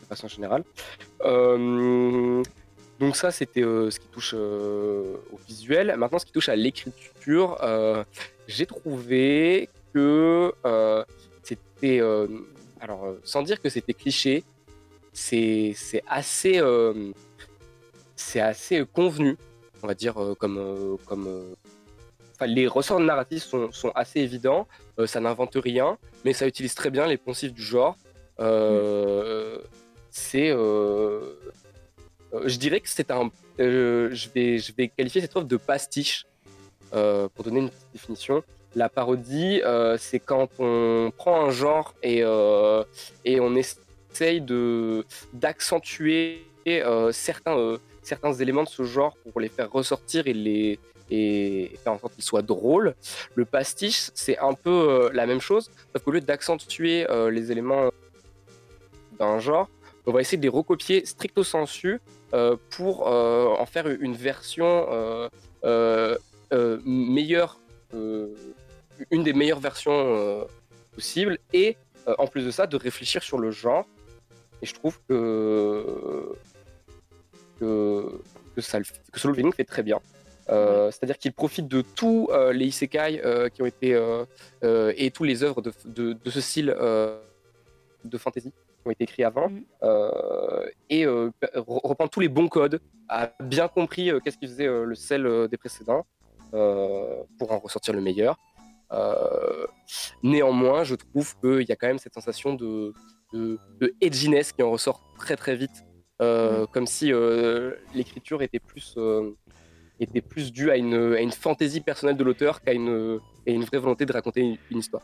de 0.05 0.09
façon 0.09 0.29
générale. 0.29 0.65
Euh, 1.25 2.43
donc 3.01 3.17
ça, 3.17 3.31
c'était 3.31 3.65
euh, 3.65 3.91
ce 3.91 3.99
qui 3.99 4.07
touche 4.09 4.35
euh, 4.35 5.17
au 5.33 5.39
visuel. 5.49 5.95
Maintenant, 5.97 6.19
ce 6.19 6.27
qui 6.27 6.33
touche 6.33 6.49
à 6.49 6.57
l'écriture, 6.57 7.59
j'ai 8.47 8.67
trouvé 8.67 9.69
que 9.93 10.53
c'était... 11.43 12.01
alors, 12.81 13.03
sans 13.25 13.43
dire 13.43 13.61
que 13.61 13.69
c'était 13.69 13.95
cliché, 13.95 14.45
c'est 15.13 15.75
assez... 16.07 16.61
c'est 18.17 18.41
assez 18.41 18.85
convenu, 18.93 19.37
on 19.83 19.87
va 19.87 19.95
dire, 19.95 20.15
comme... 20.39 20.99
comme 21.07 21.55
enfin, 22.35 22.47
les 22.47 22.67
ressorts 22.67 23.01
narratifs 23.01 23.45
sont, 23.45 23.71
sont 23.73 23.93
assez 23.95 24.21
évidents, 24.21 24.67
ça 25.07 25.21
n'invente 25.21 25.57
rien, 25.57 25.99
mais 26.25 26.33
ça 26.33 26.47
utilise 26.47 26.75
très 26.75 26.91
bien 26.91 27.07
les 27.07 27.17
poncifs 27.17 27.53
du 27.53 27.63
genre. 27.63 27.97
Euh, 28.41 29.59
C'est... 30.17 30.49
euh, 30.51 31.35
euh, 32.33 32.43
je 32.47 32.57
dirais 32.57 32.79
que 32.79 32.89
c'est 32.89 33.11
un... 33.11 33.33
euh, 33.59 34.11
je, 34.13 34.29
vais, 34.33 34.59
je 34.59 34.73
vais 34.73 34.87
qualifier 34.87 35.21
cette 35.21 35.37
œuvre 35.37 35.47
de 35.47 35.57
pastiche, 35.57 36.25
pour 36.91 37.45
donner 37.45 37.59
une 37.59 37.71
définition. 37.93 38.45
La 38.77 38.89
parodie, 38.89 39.61
c'est 39.99 40.21
quand 40.21 40.49
on 40.61 41.11
prend 41.17 41.47
un 41.47 41.51
genre 41.51 41.95
et, 42.05 42.21
et 43.25 43.41
on 43.41 43.57
essaye 43.57 44.41
d'accentuer 45.33 46.45
certains, 47.11 47.77
certains 48.05 48.35
éléments 48.35 48.63
de 48.63 48.69
ce 48.69 48.85
genre 48.85 49.17
pour 49.17 49.41
les 49.41 49.49
faire 49.49 49.73
ressortir 49.73 50.29
et 50.29 50.33
les 50.33 50.79
et 51.11 51.77
faire 51.83 51.95
en 51.95 51.99
sorte 51.99 52.15
qu'ils 52.15 52.25
soient 52.25 52.43
drôles. 52.43 52.95
Le 53.35 53.45
pastiche, 53.45 54.11
c'est 54.15 54.39
un 54.39 54.55
peu 54.55 55.11
la 55.13 55.27
même 55.27 55.41
chose, 55.41 55.73
sauf 55.93 56.05
qu'au 56.05 56.13
lieu 56.13 56.21
d'accentuer 56.21 57.05
les 57.33 57.51
éléments 57.51 57.91
d'un 59.19 59.41
genre, 59.41 59.69
on 60.07 60.13
va 60.13 60.21
essayer 60.21 60.39
de 60.39 60.43
les 60.43 60.49
recopier 60.49 61.07
stricto 61.07 61.45
sensu 61.45 62.01
euh, 62.35 62.57
pour 62.71 63.09
euh, 63.09 63.47
en 63.59 63.67
faire 63.67 63.89
une 63.89 64.15
version 64.15 64.87
euh, 65.65 66.19
meilleure, 66.85 67.59
une 67.93 69.23
des 69.23 69.33
meilleures 69.33 69.61
versions 69.61 70.47
possibles, 70.95 71.39
et 71.53 71.77
en 72.19 72.27
plus 72.27 72.45
de 72.45 72.51
ça, 72.51 72.67
de 72.67 72.77
réfléchir 72.77 73.23
sur 73.23 73.39
le 73.39 73.51
genre. 73.51 73.87
Et 74.63 74.67
je 74.67 74.75
trouve 74.75 74.99
que 75.09 76.35
que, 77.61 78.21
que, 78.57 78.61
que 79.13 79.21
Solo 79.21 79.33
Leveling 79.33 79.53
fait 79.53 79.65
très 79.65 79.83
bien. 79.83 80.01
C'est-à-dire 80.47 81.19
qu'il 81.19 81.33
profite 81.33 81.67
de 81.67 81.83
tous 81.83 82.29
les 82.53 82.67
isekai 82.67 83.51
qui 83.55 83.63
ont 83.63 83.67
été 83.67 83.99
et 84.97 85.11
tous 85.11 85.25
les 85.25 85.43
œuvres 85.43 85.63
de, 85.63 86.17
ce 86.27 86.41
style 86.41 86.67
de 86.67 88.19
fantasy 88.19 88.53
qui 88.85 88.89
ont 88.89 88.93
été 88.93 89.05
écrits 89.05 89.25
avant 89.25 89.49
Mhm. 89.49 89.65
euh, 89.83 90.67
et 90.91 91.07
euh, 91.07 91.31
re- 91.55 91.81
reprend 91.87 92.07
tous 92.09 92.21
les 92.21 92.29
bons 92.29 92.49
codes, 92.49 92.81
a 93.09 93.33
bien 93.43 93.67
compris 93.69 94.11
euh, 94.11 94.21
qu'est-ce 94.21 94.39
qui 94.39 94.47
faisait 94.47 94.67
euh, 94.69 94.85
le 94.85 94.95
sel 94.95 95.27
euh, 95.27 95.49
des 95.49 95.57
précédents 95.57 96.05
euh, 96.53 97.23
pour 97.39 97.51
en 97.53 97.59
ressortir 97.59 97.95
le 97.95 98.01
meilleur. 98.01 98.37
Euh, 98.93 99.67
néanmoins, 100.23 100.85
je 100.85 100.95
trouve 100.95 101.35
qu'il 101.41 101.67
y 101.69 101.73
a 101.73 101.77
quand 101.77 101.89
même 101.89 101.99
cette 101.99 102.15
sensation 102.15 102.55
de, 102.55 102.93
de, 103.33 103.59
de 103.81 103.95
edginess 104.01 104.53
qui 104.53 104.63
en 104.63 104.71
ressort 104.71 105.01
très 105.19 105.37
très 105.37 105.57
vite, 105.57 105.85
euh, 106.23 106.67
comme 106.67 106.87
si 106.87 107.13
euh, 107.13 107.73
l'écriture 107.95 108.43
était 108.43 108.61
plus 108.61 108.95
euh, 108.99 109.33
était 110.01 110.21
plus 110.21 110.53
due 110.53 110.71
à 110.71 110.77
une, 110.77 111.15
à 111.15 111.21
une 111.21 111.33
fantaisie 111.33 111.81
personnelle 111.81 112.17
de 112.17 112.25
l'auteur 112.25 112.61
qu'à 112.61 112.73
une, 112.73 113.19
à 113.47 113.51
une 113.51 113.65
vraie 113.65 113.79
volonté 113.79 114.05
de 114.05 114.13
raconter 114.13 114.41
une, 114.43 114.57
une 114.71 114.79
histoire. 114.79 115.03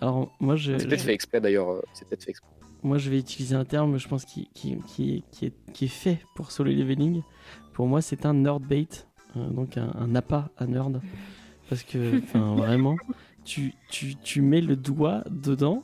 Alors, 0.00 0.30
moi, 0.38 0.54
je, 0.54 0.78
C'est 0.78 0.86
peut-être 0.86 1.02
fait 1.02 1.14
exprès 1.14 1.40
d'ailleurs. 1.40 1.82
C'est 1.94 2.06
peut-être 2.06 2.22
fait 2.24 2.30
exprès. 2.30 2.48
Moi, 2.82 2.98
je 2.98 3.10
vais 3.10 3.18
utiliser 3.18 3.54
un 3.54 3.64
terme, 3.64 3.98
je 3.98 4.08
pense, 4.08 4.24
qui, 4.24 4.48
qui, 4.54 4.76
qui, 4.86 5.16
est, 5.16 5.22
qui, 5.32 5.46
est, 5.46 5.52
qui 5.72 5.84
est 5.86 5.88
fait 5.88 6.18
pour 6.34 6.50
Solo 6.52 6.70
Leveling. 6.70 7.22
Pour 7.72 7.86
moi, 7.86 8.00
c'est 8.02 8.24
un 8.26 8.34
nerd 8.34 8.62
bait, 8.62 8.86
euh, 9.36 9.48
donc 9.50 9.76
un, 9.76 9.90
un 9.98 10.14
appât 10.14 10.50
à 10.56 10.66
nerd. 10.66 11.00
Parce 11.68 11.82
que, 11.82 11.98
vraiment, 12.56 12.96
tu, 13.44 13.74
tu, 13.90 14.16
tu 14.16 14.42
mets 14.42 14.60
le 14.60 14.76
doigt 14.76 15.22
dedans 15.30 15.82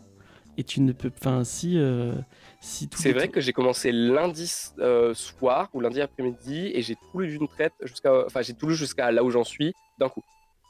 et 0.56 0.62
tu 0.64 0.80
ne 0.80 0.92
peux. 0.92 1.10
Enfin, 1.20 1.42
si. 1.44 1.78
euh, 1.78 2.14
si 2.60 2.88
C'est 2.94 3.12
vrai 3.12 3.28
que 3.28 3.40
j'ai 3.40 3.52
commencé 3.52 3.90
lundi 3.92 4.50
euh, 4.78 5.12
soir 5.14 5.68
ou 5.74 5.80
lundi 5.80 6.00
après-midi 6.00 6.70
et 6.74 6.80
j'ai 6.82 6.94
tout 6.94 7.18
lu 7.20 7.36
d'une 7.38 7.48
traite 7.48 7.72
jusqu'à, 7.82 8.24
enfin 8.24 8.40
j'ai 8.40 8.54
tout 8.54 8.68
lu 8.68 8.74
jusqu'à 8.76 9.10
là 9.12 9.24
où 9.24 9.30
j'en 9.30 9.44
suis 9.44 9.72
d'un 9.98 10.08
coup. 10.08 10.22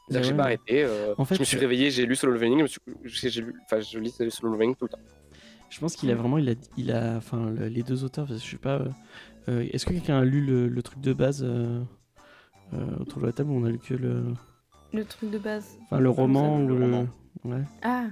C'est-à-dire 0.08 0.20
que 0.20 0.26
Ah 0.26 0.28
j'ai 0.28 0.32
ouais. 0.32 0.36
pas 0.36 0.44
arrêté. 0.44 0.84
euh, 0.84 1.14
En 1.18 1.24
fait, 1.24 1.34
je 1.36 1.40
me 1.40 1.44
suis 1.44 1.56
réveillé, 1.58 1.90
j'ai 1.90 2.06
lu 2.06 2.16
Solo 2.16 2.32
Leveling, 2.34 2.58
je 2.58 2.62
me 2.62 2.66
suis- 2.66 2.80
j'ai 3.04 3.30
j'ai 3.30 3.40
lu, 3.42 3.54
enfin 3.64 3.80
je 3.80 3.98
lis 3.98 4.10
Solo 4.30 4.52
Leveling 4.54 4.74
tout 4.74 4.84
le 4.86 4.90
temps. 4.90 4.98
Je 5.74 5.80
pense 5.80 5.96
qu'il 5.96 6.08
a 6.12 6.14
vraiment, 6.14 6.38
il 6.38 6.48
a, 6.48 6.54
il 6.76 6.92
a, 6.92 7.16
enfin, 7.16 7.50
le- 7.50 7.66
les 7.66 7.82
deux 7.82 8.04
auteurs, 8.04 8.26
parce 8.28 8.38
que 8.38 8.46
je 8.46 8.50
sais 8.52 8.56
pas. 8.58 8.76
euh, 8.78 8.88
euh, 9.48 9.66
Est-ce 9.72 9.84
que 9.84 9.90
quelqu'un 9.92 10.18
a 10.20 10.24
lu 10.24 10.40
le, 10.40 10.68
le 10.68 10.82
truc 10.84 11.00
de 11.00 11.12
base 11.12 11.42
euh, 11.42 11.82
euh, 12.74 12.96
autour 13.00 13.20
de 13.22 13.26
la 13.26 13.32
table 13.32 13.50
ou 13.50 13.54
on 13.54 13.64
a 13.64 13.70
lu 13.70 13.78
que 13.80 13.94
le, 13.94 14.22
Le 14.92 15.04
truc 15.04 15.30
de 15.32 15.38
base. 15.38 15.76
enfin, 15.82 15.98
le 15.98 16.08
roman 16.10 16.58
le 16.58 16.64
ou 16.64 16.68
le, 16.78 16.84
roman. 16.84 17.06
ouais. 17.44 17.62
Ah, 17.82 18.04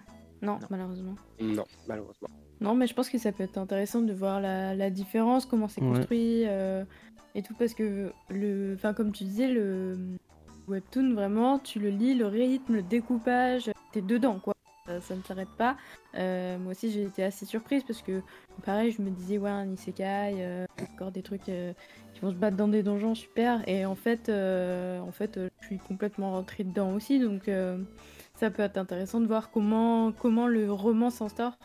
non, 0.42 0.54
Non. 0.54 0.58
malheureusement. 0.70 1.14
Non, 1.40 1.62
malheureusement. 1.86 2.28
Non, 2.60 2.74
mais 2.74 2.88
je 2.88 2.94
pense 2.94 3.08
que 3.08 3.18
ça 3.18 3.30
peut 3.30 3.44
être 3.44 3.58
intéressant 3.58 4.02
de 4.02 4.12
voir 4.12 4.40
la, 4.40 4.74
la 4.74 4.90
différence, 4.90 5.46
comment 5.46 5.68
c'est 5.68 5.80
Ouais. 5.82 5.88
construit 5.98 6.42
euh, 6.48 6.84
et 7.36 7.42
tout, 7.42 7.54
parce 7.56 7.74
que, 7.74 8.10
le, 8.28 8.72
enfin, 8.74 8.92
comme 8.92 9.12
tu 9.12 9.22
disais, 9.22 9.46
le 9.48 9.96
webtoon, 10.66 11.14
vraiment, 11.14 11.60
tu 11.60 11.78
le 11.78 11.90
lis, 11.90 12.14
le 12.14 12.26
rythme, 12.26 12.74
le 12.74 12.82
découpage, 12.82 13.70
t'es 13.92 14.02
dedans, 14.02 14.40
quoi. 14.42 14.52
Ça, 14.92 15.00
ça 15.00 15.16
ne 15.16 15.22
s'arrête 15.22 15.48
pas. 15.56 15.76
Euh, 16.16 16.58
moi 16.58 16.72
aussi, 16.72 16.90
j'ai 16.90 17.04
été 17.04 17.24
assez 17.24 17.46
surprise 17.46 17.82
parce 17.84 18.02
que, 18.02 18.20
pareil, 18.64 18.90
je 18.90 19.00
me 19.00 19.10
disais, 19.10 19.38
ouais, 19.38 19.50
un 19.50 19.66
isekai, 19.72 20.34
euh, 20.38 20.66
encore 20.94 21.12
des 21.12 21.22
trucs 21.22 21.48
euh, 21.48 21.72
qui 22.14 22.20
vont 22.20 22.30
se 22.30 22.36
battre 22.36 22.56
dans 22.56 22.68
des 22.68 22.82
donjons, 22.82 23.14
super. 23.14 23.66
Et 23.68 23.86
en 23.86 23.94
fait, 23.94 24.28
euh, 24.28 25.00
en 25.00 25.12
fait 25.12 25.36
euh, 25.36 25.48
je 25.60 25.66
suis 25.66 25.78
complètement 25.78 26.32
rentrée 26.32 26.64
dedans 26.64 26.92
aussi, 26.92 27.18
donc 27.18 27.48
euh, 27.48 27.78
ça 28.36 28.50
peut 28.50 28.62
être 28.62 28.76
intéressant 28.76 29.20
de 29.20 29.26
voir 29.26 29.50
comment, 29.50 30.12
comment 30.12 30.46
le 30.48 30.70
roman 30.72 31.10
s'en 31.10 31.28
sort 31.28 31.56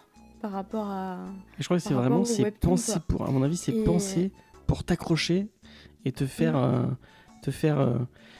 par 0.42 0.52
rapport 0.52 0.88
à. 0.88 1.18
Et 1.60 1.64
je 1.64 1.66
crois 1.66 1.78
que 1.78 1.84
c'est 1.84 1.94
vraiment, 1.94 2.24
c'est 2.24 2.52
pensé 2.60 3.00
pour, 3.08 3.28
à 3.28 3.32
mon 3.32 3.44
avis, 3.44 3.58
c'est 3.58 3.74
Et- 3.74 3.84
pensé 3.84 4.32
pour 4.68 4.84
t'accrocher 4.84 5.48
et 6.06 6.12
te 6.12 6.26
faire, 6.26 6.56
euh, 6.58 6.84
te 7.42 7.52
faire. 7.52 7.80
euh, 7.80 7.98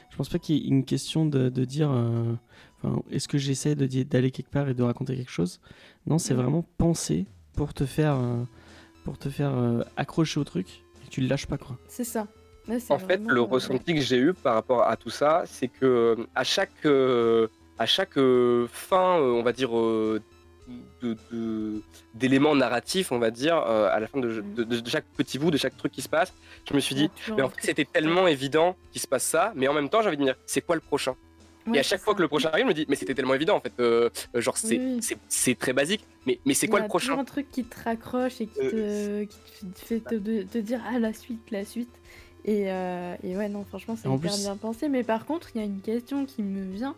je 0.10 0.16
pense 0.18 0.30
pas 0.30 0.40
qu'il 0.40 0.56
y 0.56 0.60
ait 0.66 0.68
une 0.70 0.86
question 0.86 1.26
de, 1.26 1.50
de 1.50 1.66
dire, 1.66 1.92
euh, 1.92 2.34
enfin, 2.88 3.02
est-ce 3.12 3.28
que 3.28 3.38
j'essaie 3.38 3.76
d'aller 3.76 4.32
quelque 4.32 4.50
part 4.52 4.68
et 4.70 4.74
de 4.74 4.84
raconter 4.84 5.16
quelque 5.16 5.32
chose? 5.32 5.60
Non, 6.06 6.18
c'est 6.18 6.34
Mhm. 6.34 6.42
vraiment 6.42 6.66
pensé 6.78 7.26
pour 7.56 7.74
te 7.74 7.86
faire, 7.86 8.16
euh, 8.16 8.44
pour 9.04 9.18
te 9.18 9.30
faire 9.30 9.56
euh, 9.58 9.82
accrocher 9.96 10.40
au 10.40 10.44
truc 10.44 10.68
et 11.02 11.06
que 11.06 11.12
tu 11.12 11.22
le 11.22 11.28
lâches 11.28 11.48
pas 11.48 11.58
quoi. 11.58 11.78
C'est 11.88 12.04
ça. 12.04 12.28
En 12.90 13.00
fait, 13.00 13.22
le 13.28 13.40
euh, 13.40 13.44
ressenti 13.44 13.94
que 13.96 14.02
j'ai 14.02 14.18
eu 14.18 14.34
par 14.34 14.54
rapport 14.56 14.84
à 14.88 14.98
tout 14.98 15.10
ça, 15.10 15.44
c'est 15.46 15.70
que 15.70 16.18
à 16.36 16.44
chaque, 16.44 16.86
euh, 16.86 17.48
à 17.80 17.86
chaque 17.86 18.18
euh, 18.18 18.68
fin, 18.70 19.16
on 19.22 19.42
va 19.42 19.54
dire, 19.54 19.78
euh, 19.78 20.22
de- 21.02 21.16
de- 21.32 21.82
d'éléments 22.14 22.54
narratifs, 22.54 23.14
on 23.14 23.20
va 23.20 23.32
dire, 23.32 23.56
euh, 23.56 23.88
à 23.90 24.02
la 24.02 24.08
fin 24.08 24.20
de, 24.20 24.44
de- 24.54 24.64
de 24.66 24.90
chaque 24.90 25.06
petit 25.16 25.40
bout, 25.40 25.50
de 25.50 25.56
chaque 25.56 25.78
truc 25.78 25.94
qui 25.94 26.02
se 26.02 26.10
passe, 26.10 26.34
je 26.70 26.74
me 26.74 26.82
suis 26.82 26.94
dit, 26.94 27.10
mais 27.38 27.42
en 27.44 27.48
fait, 27.50 27.56
c'était 27.62 27.86
tellement 27.86 28.28
évident 28.28 28.76
qu'il 28.92 29.00
se 29.00 29.08
passe 29.08 29.24
ça, 29.24 29.54
mais 29.56 29.70
en 29.70 29.74
même 29.74 29.88
temps, 29.88 30.02
j'ai 30.02 30.08
envie 30.10 30.18
de 30.18 30.22
me 30.24 30.28
dire, 30.28 30.36
c'est 30.46 30.60
quoi 30.60 30.76
le 30.76 30.82
prochain? 30.82 31.16
Ouais, 31.68 31.78
Et 31.78 31.80
à 31.80 31.84
chaque 31.84 32.00
fois 32.02 32.14
ça. 32.14 32.18
que 32.18 32.22
le 32.24 32.28
prochain 32.28 32.50
arrive, 32.50 32.64
je 32.66 32.70
me 32.70 32.74
dis, 32.74 32.86
mais 32.90 32.96
c'était 32.96 33.14
tellement 33.14 33.34
évident 33.34 33.56
en 33.58 33.60
fait, 33.62 33.74
euh, 33.80 34.10
euh, 34.36 34.42
genre 34.42 34.58
c'est 34.58 34.78
Oui. 34.80 35.00
c'est- 35.02 35.18
c'est 35.28 35.58
très 35.58 35.74
basique, 35.74 36.06
mais, 36.26 36.40
mais 36.46 36.54
c'est 36.54 36.68
quoi 36.68 36.80
Il 36.80 36.82
y 36.82 36.84
le 36.84 36.86
a 36.86 36.90
prochain 36.90 37.08
toujours 37.08 37.20
un 37.20 37.26
truc 37.26 37.52
qui 37.52 37.64
te 37.66 37.84
raccroche 37.84 38.42
et 38.42 38.48
qui 38.48 38.60
Euh, 38.62 39.26
te, 39.26 39.32
qui 39.60 39.66
te 39.68 39.80
fait 39.80 40.00
te, 40.00 40.58
dire 40.60 40.82
ah 40.88 41.00
la 41.00 41.14
suite, 41.14 41.52
la 41.52 41.66
suite. 41.66 41.90
Et, 42.46 42.72
euh, 42.72 43.16
et 43.24 43.36
ouais 43.36 43.50
non 43.50 43.66
franchement 43.66 43.96
c'est 44.02 44.08
hyper 44.08 44.32
plus- 44.32 44.42
bien 44.44 44.56
pensé. 44.56 44.88
Mais 44.90 45.04
par 45.04 45.26
contre 45.26 45.50
il 45.54 45.60
y 45.60 45.62
a 45.62 45.66
une 45.66 45.82
question 45.82 46.26
qui 46.26 46.44
me 46.44 46.64
vient, 46.74 46.96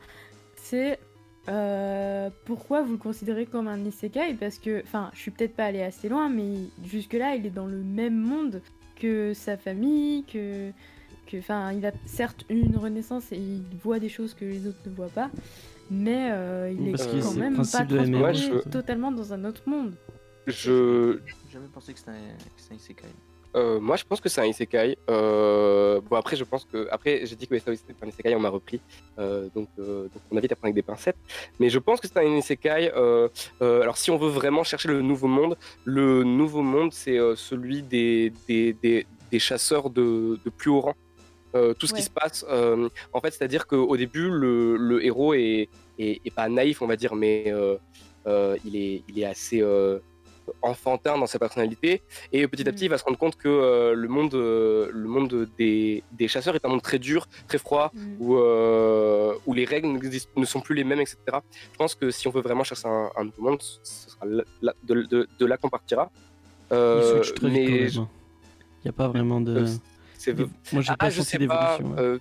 c'est 0.56 1.00
euh, 1.48 2.30
pourquoi 2.46 2.84
vous 2.84 2.92
le 2.94 2.98
considérez 2.98 3.46
comme 3.48 3.68
un 3.68 3.84
isekai? 3.84 4.36
Parce 4.40 4.60
que 4.60 4.84
enfin 4.84 5.10
je 5.16 5.20
suis 5.22 5.32
peut-être 5.32 5.56
pas 5.56 5.66
allée 5.66 5.82
assez 5.82 6.10
loin, 6.10 6.30
mais 6.30 6.54
jusque 6.86 7.14
là 7.14 7.36
il 7.36 7.46
est 7.46 7.50
dans 7.52 7.66
le 7.66 7.78
même 7.84 8.16
monde 8.18 8.62
que 9.00 9.34
sa 9.34 9.58
famille, 9.58 10.24
que 10.26 10.72
que 11.30 11.38
enfin 11.38 11.72
il 11.74 11.86
a 11.86 11.92
certes 12.06 12.44
une 12.50 12.76
renaissance 12.78 13.32
et 13.32 13.38
il 13.38 13.64
voit 13.84 14.00
des 14.00 14.10
choses 14.10 14.34
que 14.34 14.46
les 14.46 14.68
autres 14.68 14.80
ne 14.86 14.92
voient 14.92 15.08
pas. 15.22 15.30
Mais 15.92 16.30
euh, 16.32 16.72
il 16.78 16.92
Parce 16.92 17.04
est 17.04 17.08
que 17.08 17.22
quand 17.22 17.30
c'est 17.30 17.36
le 17.36 17.42
même 17.42 17.56
pas 17.56 17.62
de 17.64 17.96
transporté 17.98 18.12
MMO. 18.12 18.34
je- 18.34 18.70
totalement 18.70 19.12
dans 19.12 19.34
un 19.34 19.44
autre 19.46 19.64
monde. 19.68 19.94
Je, 20.48 21.20
J'ai 21.48 21.54
jamais 21.54 21.68
pensé 21.74 21.94
que 21.94 22.00
c'était 22.00 22.12
un, 22.12 22.14
que 22.16 22.62
c'était 22.62 22.74
un 22.74 22.78
isekai. 22.78 23.08
Euh, 23.56 23.80
moi, 23.80 23.96
je 23.96 24.04
pense 24.04 24.22
que 24.22 24.30
c'est 24.30 24.42
un 24.42 24.46
isekai. 24.46 24.96
Euh, 25.10 26.00
bon, 26.08 26.16
après, 26.18 26.36
je 26.36 26.44
pense 26.44 26.66
que. 26.66 26.88
Après, 26.92 27.26
j'ai 27.26 27.36
dit 27.36 27.48
que 27.48 27.58
ça 27.58 27.76
c'était 27.76 27.94
pas 27.94 28.06
un 28.06 28.10
isekai, 28.10 28.36
on 28.36 28.40
m'a 28.40 28.50
repris. 28.50 28.80
Euh, 29.18 29.48
donc, 29.56 29.68
euh, 29.80 30.04
donc, 30.04 30.22
on 30.32 30.38
invite 30.38 30.52
à 30.52 30.56
prendre 30.56 30.68
avec 30.68 30.76
des 30.76 30.84
pincettes. 30.84 31.18
Mais 31.60 31.70
je 31.70 31.80
pense 31.80 32.00
que 32.00 32.08
c'est 32.08 32.18
un 32.20 32.24
isekai. 32.38 32.92
Euh, 32.96 33.28
euh, 33.64 33.82
alors, 33.82 33.98
si 33.98 34.12
on 34.12 34.18
veut 34.18 34.30
vraiment 34.30 34.64
chercher 34.64 34.90
le 34.90 35.02
nouveau 35.02 35.28
monde, 35.28 35.58
le 35.86 36.24
nouveau 36.24 36.62
monde, 36.62 36.94
c'est 36.94 37.18
euh, 37.18 37.36
celui 37.36 37.82
des, 37.82 38.32
des, 38.48 38.74
des, 38.74 39.08
des 39.32 39.40
chasseurs 39.40 39.90
de, 39.90 40.40
de 40.46 40.50
plus 40.52 40.70
haut 40.70 40.82
rang. 40.82 40.96
Euh, 41.56 41.74
tout 41.74 41.88
ce 41.88 41.94
Ouais. 41.94 42.00
qui 42.00 42.06
se 42.06 42.10
passe, 42.12 42.46
euh, 42.50 42.90
en 43.12 43.20
fait, 43.22 43.32
c'est-à-dire 43.32 43.66
qu'au 43.68 43.98
début, 43.98 44.30
le, 44.30 44.78
le 44.78 45.04
héros 45.04 45.34
est, 45.34 45.68
est, 45.98 46.22
est 46.24 46.34
pas 46.34 46.48
naïf, 46.50 46.82
on 46.82 46.88
va 46.88 46.96
dire, 46.96 47.16
mais 47.16 47.46
euh, 47.48 47.76
euh, 48.28 48.56
il, 48.66 48.76
est, 48.76 49.02
il 49.10 49.20
est 49.20 49.26
assez 49.26 49.60
euh, 49.62 49.98
enfantin 50.62 51.18
dans 51.18 51.26
sa 51.28 51.40
personnalité. 51.40 52.02
Et 52.32 52.48
petit 52.48 52.68
à 52.68 52.72
Mm. 52.72 52.76
petit, 52.76 52.86
il 52.86 52.90
va 52.90 52.98
se 53.00 53.04
rendre 53.04 53.18
compte 53.18 53.36
que 53.36 53.48
euh, 53.50 53.94
le 53.96 54.08
monde, 54.08 54.34
euh, 54.36 54.90
le 54.92 55.08
monde 55.08 55.48
des, 55.58 56.04
des 56.12 56.28
chasseurs 56.28 56.56
est 56.56 56.64
un 56.66 56.70
monde 56.70 56.82
très 56.84 57.00
dur, 57.00 57.28
très 57.48 57.58
froid, 57.58 57.92
Mm. 57.94 58.00
où, 58.20 58.38
euh, 58.38 59.34
où 59.48 59.54
les 59.54 59.66
règles 59.66 59.88
ne 60.36 60.46
sont 60.46 60.60
plus 60.62 60.76
les 60.76 60.84
mêmes, 60.84 61.02
etc. 61.02 61.18
Je 61.72 61.78
pense 61.78 61.96
que 61.96 62.12
si 62.12 62.28
on 62.28 62.32
veut 62.32 62.42
vraiment 62.42 62.64
chercher 62.64 62.88
un, 62.88 63.10
un 63.16 63.24
nouveau 63.26 63.42
monde, 63.50 63.62
ce 63.62 64.10
sera 64.12 64.26
là- 64.62 64.74
de, 64.84 65.02
de- 65.04 65.28
de 65.40 65.46
là 65.48 65.58
qu'on 65.58 65.70
partira. 65.70 66.12
Il 66.72 66.78
switch 67.04 67.34
très 67.34 67.50
vite 67.50 67.68
quand 67.68 67.72
mais 67.74 67.98
hein. 67.98 68.10
Il 68.82 68.86
n'y 68.86 68.90
a 68.90 68.94
pas 68.94 69.08
vraiment 69.08 69.42
de. 69.42 69.66
C'est 70.20 70.34
Moi 70.74 70.82
j'ai 70.86 70.92
ah, 70.94 70.98
pas 70.98 71.10
je 71.10 71.22
senti 71.22 71.30
sais 71.32 71.48
pas. 71.48 71.78
d'évolution. 71.78 71.96
ouais. 71.96 72.02
euh, 72.04 72.20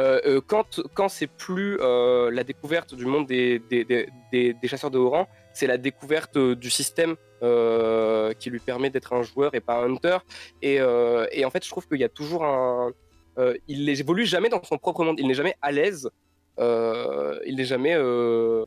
euh, 0.00 0.20
euh, 0.26 0.40
quand 0.44 0.80
quand 0.96 1.08
c'est 1.08 1.28
plus 1.28 1.78
euh, 1.80 2.30
la 2.32 2.42
découverte 2.42 2.96
du 2.96 3.06
monde 3.06 3.26
des, 3.28 3.60
des, 3.70 3.84
des, 4.32 4.68
chasseurs 4.70 4.90
de 4.90 4.98
haut 4.98 5.10
rang, 5.10 5.28
c'est 5.52 5.68
la 5.68 5.78
découverte 5.78 6.36
du 6.64 6.68
système 6.68 7.14
euh, 7.44 8.32
qui 8.40 8.50
lui 8.50 8.58
permet 8.58 8.90
d'être 8.90 9.12
un 9.12 9.22
joueur 9.22 9.54
et 9.54 9.60
pas 9.60 9.76
un 9.84 9.90
hunter. 9.92 10.18
Et, 10.62 10.80
euh, 10.80 11.26
et 11.30 11.44
en 11.44 11.50
fait, 11.50 11.64
je 11.64 11.70
trouve 11.70 11.86
qu'il 11.86 12.00
y 12.00 12.04
a 12.04 12.08
toujours 12.08 12.42
un. 12.44 12.90
euh, 13.38 13.54
il 13.68 13.88
évolue 13.88 14.26
jamais 14.26 14.48
dans 14.48 14.62
son 14.64 14.78
propre 14.78 15.04
monde. 15.04 15.20
Il 15.20 15.28
n'est 15.28 15.34
jamais 15.42 15.54
à 15.62 15.70
l'aise. 15.70 16.10
Euh, 16.58 17.38
il 17.46 17.54
n'est 17.54 17.64
jamais. 17.74 17.94
euh, 17.94 18.64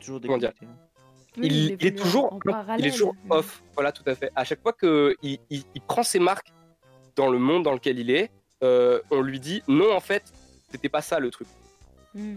Toujours 0.00 0.20
Comment 0.22 0.38
dire 0.38 0.52
hein. 0.62 0.66
Oui, 1.38 1.46
il, 1.48 1.76
il 1.80 1.86
est 1.86 1.98
toujours, 1.98 2.38
il 2.78 2.86
est 2.86 2.90
toujours 2.90 3.14
off. 3.30 3.62
Voilà, 3.74 3.92
tout 3.92 4.02
à 4.06 4.14
fait. 4.14 4.30
À 4.34 4.44
chaque 4.44 4.60
fois 4.62 4.72
que 4.72 5.14
il, 5.22 5.38
il- 5.50 5.64
il 5.74 5.80
prend 5.82 6.02
ses 6.02 6.18
marques 6.18 6.52
dans 7.16 7.30
le 7.30 7.38
monde 7.38 7.62
dans 7.64 7.72
lequel 7.72 7.98
il 7.98 8.10
est, 8.10 8.30
euh, 8.62 9.00
on 9.10 9.20
lui 9.20 9.40
dit 9.40 9.62
non, 9.68 9.92
en 9.94 10.00
fait, 10.00 10.22
c'était 10.70 10.88
pas 10.88 11.02
ça 11.02 11.18
le 11.18 11.30
truc. 11.30 11.48
Mm. 12.14 12.36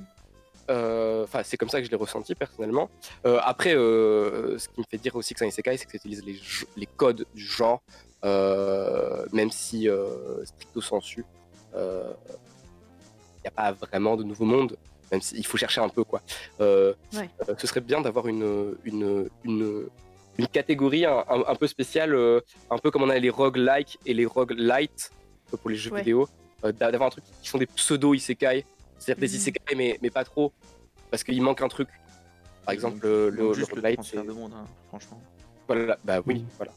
Euh, 0.69 1.23
Enfin, 1.23 1.41
c'est 1.43 1.57
comme 1.57 1.69
ça 1.69 1.80
que 1.80 1.85
je 1.85 1.91
l'ai 1.91 1.97
ressenti 1.97 2.34
personnellement. 2.35 2.89
Euh, 3.26 3.39
après, 3.43 3.72
ce 3.73 4.68
qui 4.68 4.80
me 4.80 4.85
fait 4.89 4.97
dire 4.97 5.15
aussi 5.15 5.34
que 5.34 5.39
c'est 5.39 5.45
un 5.45 5.49
isekai, 5.49 5.77
c'est 5.77 5.85
que 5.85 5.91
ça 5.91 5.97
utilise 5.97 6.23
les, 6.76 6.85
codes 6.85 7.26
du 7.34 7.45
genre, 7.45 7.81
même 8.23 9.52
si 9.52 9.88
stricto 10.43 10.81
sensu, 10.81 11.26
il 11.73 11.80
n'y 11.80 13.47
a 13.47 13.52
pas 13.52 13.72
vraiment 13.73 14.18
de 14.18 14.23
nouveau 14.23 14.45
monde, 14.45 14.76
même 15.11 15.22
s'il 15.22 15.45
faut 15.45 15.57
chercher 15.57 15.81
un 15.81 15.89
peu 15.89 16.03
quoi. 16.03 16.22
Euh, 16.61 16.93
Ouais. 17.14 17.30
euh, 17.47 17.56
ce 17.57 17.68
serait 17.68 17.81
bien 17.81 18.02
d'avoir 18.02 18.27
une, 18.27 18.76
une, 18.84 19.30
une, 19.43 19.88
une 20.38 20.48
catégorie 20.48 21.06
un, 21.06 21.24
un- 21.30 21.44
un 21.48 21.56
peu 21.56 21.68
spéciale, 21.68 22.14
euh, 22.14 22.41
un 22.70 22.78
peu 22.78 22.91
comme 22.91 23.03
on 23.03 23.10
a 23.10 23.18
les 23.20 23.30
roguelike 23.30 23.98
et 24.06 24.14
les 24.14 24.26
roguelite 24.26 25.12
euh, 25.53 25.57
pour 25.57 25.70
les 25.70 25.76
jeux 25.78 25.91
Ouais. 25.91 25.99
vidéo, 25.99 26.28
euh, 26.64 26.72
d'a- 26.72 26.91
d'avoir 26.91 27.07
un 27.07 27.12
truc 27.12 27.24
qui 27.41 27.49
sont 27.49 27.57
des 27.57 27.66
pseudo 27.68 28.14
isekai, 28.14 28.66
c'est-à-dire 28.98 29.22
des 29.22 29.28
Mhm. 29.30 29.36
isekai 29.36 29.76
mais, 29.76 29.99
mais 30.02 30.10
pas 30.10 30.24
trop, 30.24 30.52
parce 31.12 31.24
qu'il 31.24 31.41
manque 31.41 31.62
un 31.62 31.68
truc. 31.70 31.88
Par 32.66 32.74
exemple, 32.74 33.06
euh, 33.06 33.30
Il 33.32 33.38
le, 33.38 33.44
manque 33.44 33.52
le 33.53 33.60
juste 33.60 33.70
le 33.72 33.76
roguelite, 33.76 33.95
transfert 33.98 34.22
c'est- 34.22 34.28
de 34.28 34.34
monde, 34.34 34.52
hein, 34.56 34.66
franchement. 34.90 35.22
voilà, 35.68 35.98
bah 36.03 36.20
oui, 36.26 36.36
Oui. 36.36 36.45
voilà. 36.57 36.72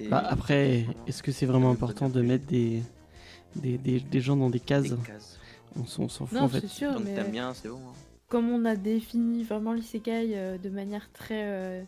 Et- 0.00 0.08
Bah, 0.08 0.24
après, 0.28 0.86
est-ce 1.06 1.22
que 1.22 1.32
c'est 1.32 1.46
vraiment 1.46 1.70
important 1.70 2.08
de 2.08 2.22
mettre 2.22 2.46
des, 2.46 2.82
des, 3.56 3.78
des, 3.78 4.00
des 4.00 4.20
gens 4.20 4.36
dans 4.36 4.48
des 4.50 4.60
cases 4.60 4.84
Des 4.84 4.96
cases. 5.06 5.38
On 5.78 5.84
s'en 5.84 6.04
on 6.04 6.08
s'en 6.08 6.26
fout 6.26 6.36
Non, 6.38 6.44
en 6.44 6.48
fait. 6.48 6.60
c'est 6.60 6.68
sûr, 6.68 6.92
Donc 6.94 7.02
mais 7.04 7.22
bien, 7.24 7.52
c'est 7.54 7.68
bon. 7.68 7.76
hein. 7.76 7.92
comme 8.28 8.48
on 8.50 8.64
a 8.64 8.74
défini 8.76 9.42
vraiment 9.44 9.72
l'isekai 9.72 10.32
euh, 10.36 10.56
de 10.58 10.68
manière 10.70 11.10
très. 11.12 11.84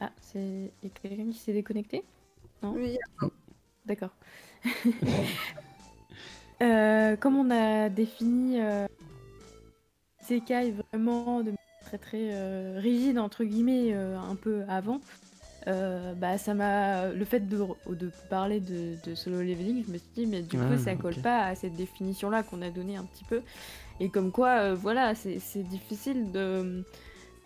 Ah, 0.00 0.12
c'est. 0.20 0.38
Il 0.82 0.84
y 0.84 0.86
a 0.86 0.90
quelqu'un 0.90 1.30
qui 1.30 1.38
s'est 1.38 1.52
déconnecté? 1.52 2.04
Oui, 2.62 2.98
D'accord. 3.86 4.10
Euh, 6.62 7.16
comme 7.16 7.36
on 7.36 7.50
a 7.50 7.88
défini 7.90 8.60
euh, 8.60 8.86
l'isekai 10.20 10.72
vraiment 10.92 11.38
de 11.40 11.44
manière 11.50 11.56
très 11.84 11.98
très 11.98 12.30
euh, 12.32 12.78
rigide, 12.80 13.18
entre 13.18 13.44
guillemets, 13.44 13.92
euh, 13.94 14.18
un 14.18 14.34
peu 14.36 14.62
avant. 14.68 15.00
euh, 15.68 16.14
bah 16.14 16.38
ça 16.38 16.54
m'a 16.54 17.08
le 17.10 17.24
fait 17.24 17.40
de, 17.48 17.58
de 17.90 18.10
parler 18.30 18.60
de, 18.60 18.96
de 19.04 19.14
solo 19.16 19.42
leveling 19.42 19.84
je 19.86 19.92
me 19.92 19.98
suis 19.98 20.10
dit 20.16 20.26
mais 20.26 20.42
du 20.42 20.58
coup 20.58 20.74
Ah, 20.74 20.78
ça 20.78 20.96
colle 20.96 21.16
pas 21.16 21.44
à 21.46 21.54
cette 21.56 21.74
définition 21.74 22.30
là 22.30 22.42
qu'on 22.44 22.62
a 22.62 22.70
donnée 22.70 22.96
un 22.96 23.04
petit 23.04 23.24
peu 23.24 23.42
et 24.00 24.10
comme 24.10 24.32
quoi 24.32 24.60
euh, 24.60 24.74
voilà 24.76 25.14
c'est 25.16 25.62
difficile 25.64 26.32
de 26.32 26.84
de 26.84 26.84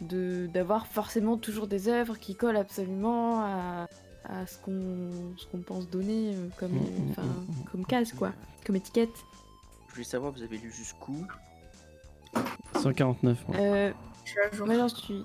d'avoir 0.00 0.86
forcément 0.86 1.36
toujours 1.36 1.66
des 1.66 1.88
œuvres 1.88 2.18
qui 2.18 2.34
collent 2.34 2.56
absolument 2.56 3.40
à, 3.44 3.86
à 4.24 4.46
ce 4.46 4.56
qu'on 4.58 5.10
ce 5.36 5.46
qu'on 5.46 5.58
pense 5.60 5.88
donner 5.90 6.34
euh, 6.34 6.48
comme 6.58 6.72
Mm, 6.72 6.76
mm, 6.78 7.10
enfin 7.10 7.22
mm, 7.22 7.26
mm. 7.26 7.64
comme 7.70 7.84
case 7.86 8.12
quoi 8.12 8.32
comme 8.66 8.76
étiquette 8.76 9.10
Je 9.88 9.92
voulais 9.94 10.04
savoir, 10.04 10.32
vous 10.32 10.42
avez 10.42 10.56
lu 10.58 10.70
jusqu'où? 10.72 11.26
149. 12.80 13.44
moi. 13.48 13.56
euh, 13.58 13.92
je 14.24 14.30
suis 14.30 14.40
à 14.40 14.56
jour. 14.56 14.66
j'en 14.72 14.88
suis. 14.88 15.24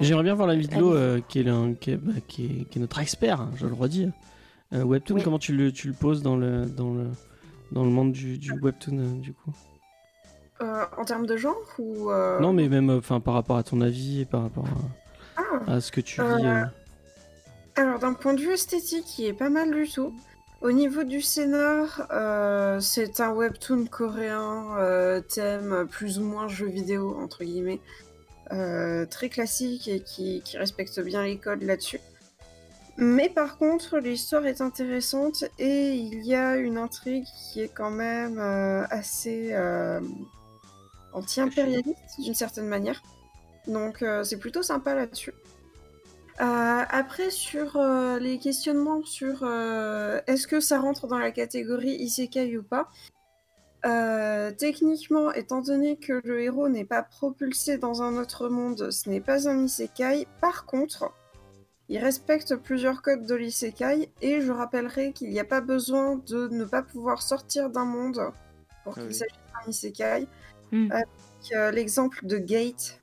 J'aimerais 0.00 0.22
bien 0.22 0.34
voir 0.34 0.48
la 0.48 0.56
vidéo 0.56 0.94
euh, 0.94 1.20
qui, 1.28 1.40
est 1.40 1.42
le- 1.42 1.74
qui, 1.74 1.90
est, 1.90 1.96
bah, 1.96 2.12
qui 2.26 2.44
est- 2.46 2.64
qui 2.70 2.78
est 2.78 2.80
notre 2.80 2.98
expert, 2.98 3.40
hein, 3.42 3.50
je 3.56 3.66
le 3.66 3.74
redis. 3.74 4.08
Euh, 4.72 4.82
Webtoon, 4.84 5.16
Oui. 5.16 5.22
comment 5.22 5.38
tu 5.38 5.54
le, 5.54 5.70
tu 5.70 5.88
le 5.88 5.94
poses 5.94 6.22
dans 6.22 6.36
le, 6.36 6.64
dans 6.66 6.92
le, 6.94 7.10
dans 7.72 7.84
le 7.84 7.90
monde 7.90 8.12
du, 8.12 8.38
du 8.38 8.52
Webtoon, 8.52 8.98
euh, 8.98 9.12
du 9.20 9.32
coup? 9.34 9.52
Euh, 10.62 10.84
en 10.96 11.04
termes 11.04 11.26
de 11.26 11.36
genre 11.36 11.60
ou. 11.78 12.10
euh, 12.10 12.40
Non, 12.40 12.52
mais 12.54 12.68
même 12.68 12.88
euh, 12.90 12.98
enfin 12.98 13.20
par 13.20 13.34
rapport 13.34 13.56
à 13.58 13.62
ton 13.62 13.80
avis 13.82 14.22
et 14.22 14.24
par 14.24 14.42
rapport 14.42 14.64
Ah, 15.36 15.42
à, 15.74 15.80
ce 15.80 15.92
que 15.92 16.00
tu 16.00 16.22
lis. 16.22 16.46
euh. 16.46 16.64
Alors, 17.76 17.98
d'un 17.98 18.14
point 18.14 18.32
de 18.32 18.40
vue 18.40 18.52
esthétique, 18.54 19.18
il 19.18 19.26
est 19.26 19.32
pas 19.34 19.50
mal 19.50 19.70
du 19.70 19.86
tout. 19.88 20.14
Au 20.62 20.72
niveau 20.72 21.04
du 21.04 21.20
scénar, 21.20 22.06
c'est 22.80 23.20
un 23.20 23.32
webtoon 23.32 23.84
coréen, 23.84 25.22
thème 25.28 25.86
plus 25.90 26.18
ou 26.18 26.24
moins 26.24 26.48
jeu 26.48 26.66
vidéo, 26.66 27.14
entre 27.22 27.44
guillemets, 27.44 27.80
très 29.10 29.28
classique 29.28 29.86
et 29.88 30.00
qui, 30.00 30.40
qui 30.42 30.56
respecte 30.56 30.98
bien 31.00 31.24
les 31.24 31.36
codes 31.36 31.62
là-dessus. 31.62 32.00
Mais 32.96 33.28
par 33.28 33.58
contre, 33.58 33.98
l'histoire 33.98 34.46
est 34.46 34.62
intéressante 34.62 35.44
et 35.58 35.90
il 35.92 36.24
y 36.24 36.34
a 36.34 36.56
une 36.56 36.78
intrigue 36.78 37.26
qui 37.52 37.60
est 37.60 37.68
quand 37.68 37.90
même 37.90 38.38
euh, 38.38 38.86
assez 38.88 39.50
euh, 39.52 40.00
anti-impérialiste 41.16 42.20
d'une 42.20 42.34
certaine 42.34 42.66
manière. 42.66 43.02
Donc 43.66 44.02
euh, 44.02 44.22
c'est 44.22 44.38
plutôt 44.38 44.62
sympa 44.62 44.94
là-dessus. 44.94 45.32
Euh, 46.40 46.82
après, 46.90 47.30
sur 47.30 47.76
euh, 47.76 48.18
les 48.18 48.38
questionnements 48.38 49.02
sur 49.04 49.42
est-ce 50.26 50.46
que 50.46 50.60
ça 50.60 50.78
rentre 50.78 51.06
dans 51.06 51.18
la 51.18 51.30
catégorie 51.30 51.96
isekai 51.96 52.58
ou 52.58 52.62
pas, 52.62 52.88
euh, 53.86 54.50
techniquement, 54.50 55.32
étant 55.32 55.62
donné 55.62 55.96
que 55.96 56.20
le 56.24 56.42
héros 56.42 56.68
n'est 56.68 56.84
pas 56.84 57.02
propulsé 57.02 57.78
dans 57.78 58.02
un 58.02 58.16
autre 58.16 58.48
monde, 58.48 58.90
ce 58.90 59.08
n'est 59.08 59.20
pas 59.20 59.48
un 59.48 59.64
isekai. 59.64 60.26
Par 60.40 60.66
contre, 60.66 61.12
il 61.88 61.98
respecte 61.98 62.56
plusieurs 62.56 63.00
codes 63.00 63.26
de 63.26 63.34
l'isekai 63.34 64.10
et 64.20 64.40
je 64.40 64.50
rappellerai 64.50 65.12
qu'il 65.12 65.30
n'y 65.30 65.38
a 65.38 65.44
pas 65.44 65.60
besoin 65.60 66.16
de 66.16 66.48
ne 66.48 66.64
pas 66.64 66.82
pouvoir 66.82 67.22
sortir 67.22 67.70
d'un 67.70 67.84
monde 67.84 68.20
pour 68.82 68.94
qu'il 68.94 69.04
Oui. 69.04 69.14
s'agisse 69.14 69.38
d'un 69.54 69.70
isekai. 69.70 70.26
Hmm. 70.72 70.90
Avec 70.90 71.06
euh, 71.54 71.70
l'exemple 71.70 72.26
de 72.26 72.38
Gate. 72.38 73.00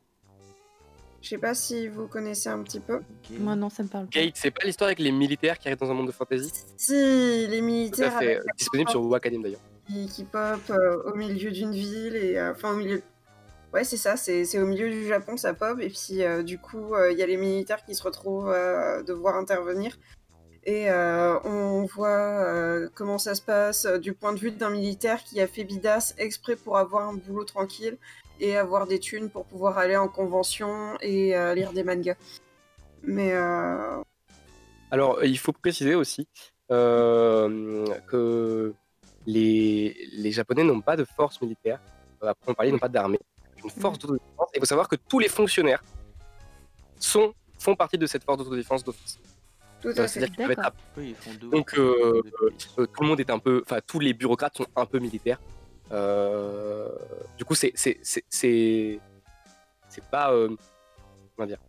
Je 1.22 1.30
sais 1.30 1.38
pas 1.38 1.54
si 1.54 1.88
vous 1.88 2.08
connaissez 2.08 2.50
un 2.50 2.62
petit 2.64 2.82
peu. 2.82 3.00
Moi, 3.32 3.56
non, 3.56 3.70
ça 3.70 3.84
me 3.84 3.88
parle 3.88 4.08
pas. 4.08 4.20
Gate, 4.20 4.34
c'est 4.36 4.52
pas 4.52 4.66
l'histoire 4.66 4.88
avec 4.90 5.00
les 5.00 5.12
militaires 5.14 5.58
qui 5.58 5.70
arrivent 5.70 5.80
dans 5.80 5.90
un 5.90 5.94
monde 5.94 6.08
de 6.08 6.12
fantasy? 6.12 6.52
Si, 6.76 6.94
les 6.94 7.48
Tout 7.48 7.54
à 7.54 7.62
militaires 7.62 8.20
fait. 8.20 8.26
avec 8.36 8.38
la 8.46 8.54
Disponible 8.58 8.90
sur 8.90 9.02
Wakanim 9.06 9.42
d'ailleurs. 9.42 9.62
qui, 9.88 10.08
qui 10.08 10.24
pop 10.26 10.60
euh, 10.70 11.02
au 11.06 11.16
milieu 11.16 11.52
d'une 11.52 11.72
ville 11.72 12.18
et 12.18 12.38
euh, 12.38 12.52
enfin 12.52 12.74
au 12.74 12.76
milieu. 12.76 13.02
Ouais, 13.74 13.86
c'est 13.86 13.98
ça, 13.98 14.18
c'est 14.18 14.44
c'est 14.46 14.60
au 14.60 14.66
milieu 14.68 14.90
du 14.90 15.08
Japon, 15.08 15.38
ça 15.38 15.54
pop 15.54 15.80
et 15.80 15.90
puis 15.90 16.22
euh, 16.24 16.44
du 16.44 16.60
coup 16.60 16.94
euh, 16.94 17.12
il 17.12 17.18
y 17.18 17.24
a 17.24 17.26
les 17.26 17.38
militaires 17.38 17.84
qui 17.86 17.96
se 17.96 18.04
retrouvent 18.04 18.50
à 18.52 19.02
devoir 19.02 19.36
intervenir 19.38 19.98
et 20.66 20.90
euh, 20.90 21.40
on 21.44 21.84
voit 21.84 22.10
euh, 22.10 22.90
comment 22.96 23.18
ça 23.18 23.36
se 23.36 23.42
passe 23.42 23.86
euh, 23.86 23.98
du 23.98 24.14
point 24.14 24.32
de 24.32 24.40
vue 24.40 24.52
d'un 24.52 24.70
militaire 24.70 25.22
qui 25.24 25.42
a 25.42 25.48
fait 25.48 25.66
bidas 25.66 26.14
exprès 26.18 26.56
pour 26.56 26.78
avoir 26.78 27.10
un 27.10 27.16
boulot 27.16 27.44
tranquille 27.44 27.98
et 28.40 28.56
avoir 28.56 28.88
des 28.88 29.00
thunes 29.00 29.30
pour 29.30 29.46
pouvoir 29.46 29.78
aller 29.78 29.98
en 29.98 30.08
convention 30.08 30.98
et 31.02 31.34
lire 31.56 31.72
des 31.72 31.84
mangas. 31.84 32.16
Mais 33.04 33.32
Alors, 34.92 35.24
il 35.24 35.38
faut 35.38 35.54
préciser 35.54 35.96
aussi 35.96 36.28
que 36.68 38.74
les, 39.28 39.96
les 40.14 40.32
Japonais 40.32 40.64
n'ont 40.64 40.82
pas 40.82 40.98
de 40.98 41.06
force 41.06 41.40
militaire. 41.42 41.80
Après, 42.22 42.52
on 42.52 42.54
parlait, 42.54 42.72
ils 42.72 42.74
n'ont 42.74 42.80
pas 42.80 42.90
d'armée. 42.90 43.20
Une 43.64 43.70
force 43.70 44.00
d'autodéfense. 44.00 44.50
Et 44.54 44.58
il 44.58 44.60
faut 44.60 44.66
savoir 44.66 44.90
que 44.90 44.96
tous 44.96 45.20
les 45.20 45.30
fonctionnaires 45.30 45.84
sont, 47.00 47.34
font 47.60 47.76
partie 47.76 48.00
de 48.00 48.08
cette 48.08 48.24
force 48.24 48.40
d'autodéfense 48.40 48.84
d'office. 48.84 49.20
Tout 49.84 49.90
Euh, 49.90 49.92
à 49.92 49.96
fait. 49.96 50.08
C'est-à-dire 50.08 50.36
qu'ils 50.36 50.44
peuvent 50.44 50.52
être 50.52 50.58
D'accord. 50.58 50.74
Oui, 50.98 51.10
ils 51.10 51.16
font 51.16 51.34
deux. 51.40 51.50
Donc, 51.50 51.78
euh, 51.78 52.22
euh, 52.80 52.86
tout 52.88 53.02
le 53.04 53.08
monde 53.08 53.20
est 53.20 53.30
un 53.30 53.40
peu, 53.40 53.62
enfin 53.66 53.80
tous 53.86 54.00
les 54.00 54.14
bureaucrates 54.14 54.58
sont 54.58 54.66
un 54.76 54.86
peu 54.86 55.00
militaires. 55.00 55.40
Euh, 55.92 56.90
du 57.38 57.46
coup, 57.46 57.54
c'est 57.56 57.72
c'est 57.76 58.00
c'est 58.02 58.24
c'est 58.30 59.00
c'est 59.90 60.04
pas 60.06 60.32
euh, 60.34 60.50
comment 61.36 61.48
dire. 61.48 61.60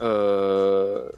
Euh, 0.00 1.08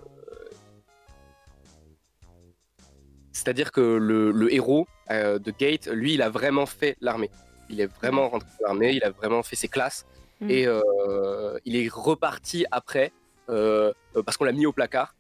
C'est-à-dire 3.33 3.73
que 3.73 3.81
le, 3.81 4.31
le 4.31 4.53
héros 4.55 4.87
euh, 5.11 5.39
de 5.39 5.51
Gate, 5.51 5.87
lui, 5.89 6.15
il 6.15 6.23
a 6.23 6.31
vraiment 6.31 6.67
fait 6.67 6.97
l'armée. 7.01 7.31
Il 7.69 7.81
est 7.81 7.87
vraiment 8.01 8.29
rentré 8.29 8.49
dans 8.61 8.67
l'armée, 8.69 8.93
il 8.93 9.05
a 9.05 9.11
vraiment 9.11 9.43
fait 9.43 9.57
ses 9.57 9.69
classes 9.69 10.07
Mm. 10.41 10.51
et 10.51 10.67
euh, 10.67 11.57
il 11.65 11.77
est 11.77 11.89
reparti 11.89 12.67
après 12.73 13.13
parce 13.47 14.37
qu'on 14.37 14.45
l'a 14.45 14.53
mis 14.53 14.67
au 14.67 14.73
placard. 14.73 15.15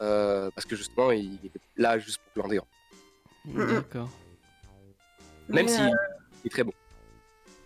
Euh, 0.00 0.50
parce 0.54 0.66
que 0.66 0.76
justement, 0.76 1.10
il 1.10 1.38
était 1.44 1.60
là 1.76 1.98
juste 1.98 2.20
pour 2.34 2.44
glander. 2.44 2.60
D'accord. 3.44 4.10
Même 5.48 5.66
Mais, 5.66 5.72
s'il 5.72 5.84
euh, 5.86 6.44
est 6.44 6.50
très 6.50 6.64
bon. 6.64 6.72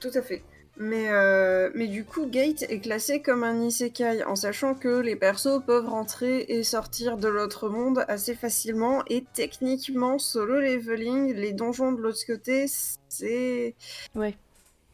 Tout 0.00 0.10
à 0.14 0.22
fait. 0.22 0.42
Mais, 0.78 1.10
euh, 1.10 1.70
mais 1.74 1.86
du 1.86 2.04
coup, 2.04 2.26
Gate 2.26 2.62
est 2.62 2.80
classé 2.80 3.20
comme 3.20 3.44
un 3.44 3.60
isekai, 3.60 4.24
en 4.24 4.36
sachant 4.36 4.74
que 4.74 5.00
les 5.00 5.16
persos 5.16 5.62
peuvent 5.66 5.88
rentrer 5.88 6.46
et 6.48 6.62
sortir 6.62 7.18
de 7.18 7.28
l'autre 7.28 7.68
monde 7.68 8.04
assez 8.08 8.34
facilement. 8.34 9.02
Et 9.08 9.24
techniquement, 9.34 10.18
solo 10.18 10.60
leveling, 10.60 11.34
les 11.34 11.52
donjons 11.52 11.92
de 11.92 12.00
l'autre 12.00 12.24
côté, 12.26 12.66
c'est. 13.08 13.74
Ouais. 14.14 14.36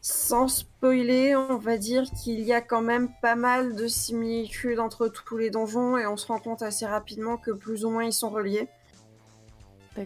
Sans 0.01 0.47
spoiler, 0.47 1.35
on 1.35 1.57
va 1.57 1.77
dire 1.77 2.05
qu'il 2.11 2.39
y 2.41 2.53
a 2.53 2.61
quand 2.61 2.81
même 2.81 3.09
pas 3.21 3.35
mal 3.35 3.75
de 3.75 3.87
similitudes 3.87 4.79
entre 4.79 5.09
tous 5.09 5.37
les 5.37 5.49
donjons 5.49 5.97
et 5.97 6.07
on 6.07 6.15
se 6.15 6.27
rend 6.27 6.39
compte 6.39 6.61
assez 6.61 6.85
rapidement 6.85 7.35
que 7.37 7.51
plus 7.51 7.83
ou 7.83 7.89
moins 7.89 8.05
ils 8.05 8.13
sont 8.13 8.29
reliés. 8.29 8.69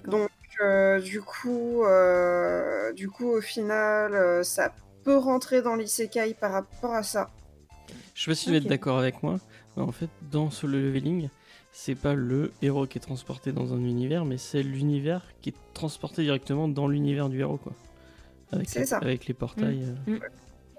Donc, 0.07 0.31
euh, 0.61 0.99
du 0.99 1.21
coup, 1.21 1.83
euh, 1.83 2.91
du 2.93 3.09
coup, 3.09 3.29
au 3.29 3.41
final, 3.41 4.13
euh, 4.15 4.43
ça 4.43 4.73
peut 5.03 5.17
rentrer 5.17 5.61
dans 5.61 5.75
l'isekai 5.75 6.33
par 6.33 6.51
rapport 6.51 6.93
à 6.93 7.03
ça. 7.03 7.29
Je 8.15 8.23
sais 8.23 8.31
pas 8.31 8.35
si 8.35 8.45
tu 8.45 8.51
vas 8.51 8.57
être 8.57 8.67
d'accord 8.67 8.97
avec 8.97 9.21
moi, 9.23 9.39
mais 9.75 9.83
en 9.83 9.91
fait, 9.91 10.09
dans 10.31 10.49
solo 10.49 10.77
leveling, 10.77 11.29
c'est 11.71 11.95
pas 11.95 12.13
le 12.13 12.51
héros 12.61 12.87
qui 12.87 12.97
est 12.97 13.01
transporté 13.01 13.51
dans 13.51 13.73
un 13.73 13.79
univers, 13.79 14.25
mais 14.25 14.37
c'est 14.37 14.63
l'univers 14.63 15.23
qui 15.41 15.49
est 15.49 15.55
transporté 15.73 16.23
directement 16.23 16.67
dans 16.67 16.87
l'univers 16.87 17.29
du 17.29 17.39
héros, 17.39 17.57
quoi. 17.57 17.73
Avec, 18.53 18.69
C'est 18.69 18.79
les, 18.81 18.85
ça. 18.85 18.97
avec 18.97 19.25
les 19.27 19.33
portails. 19.33 19.83
euh. 20.07 20.19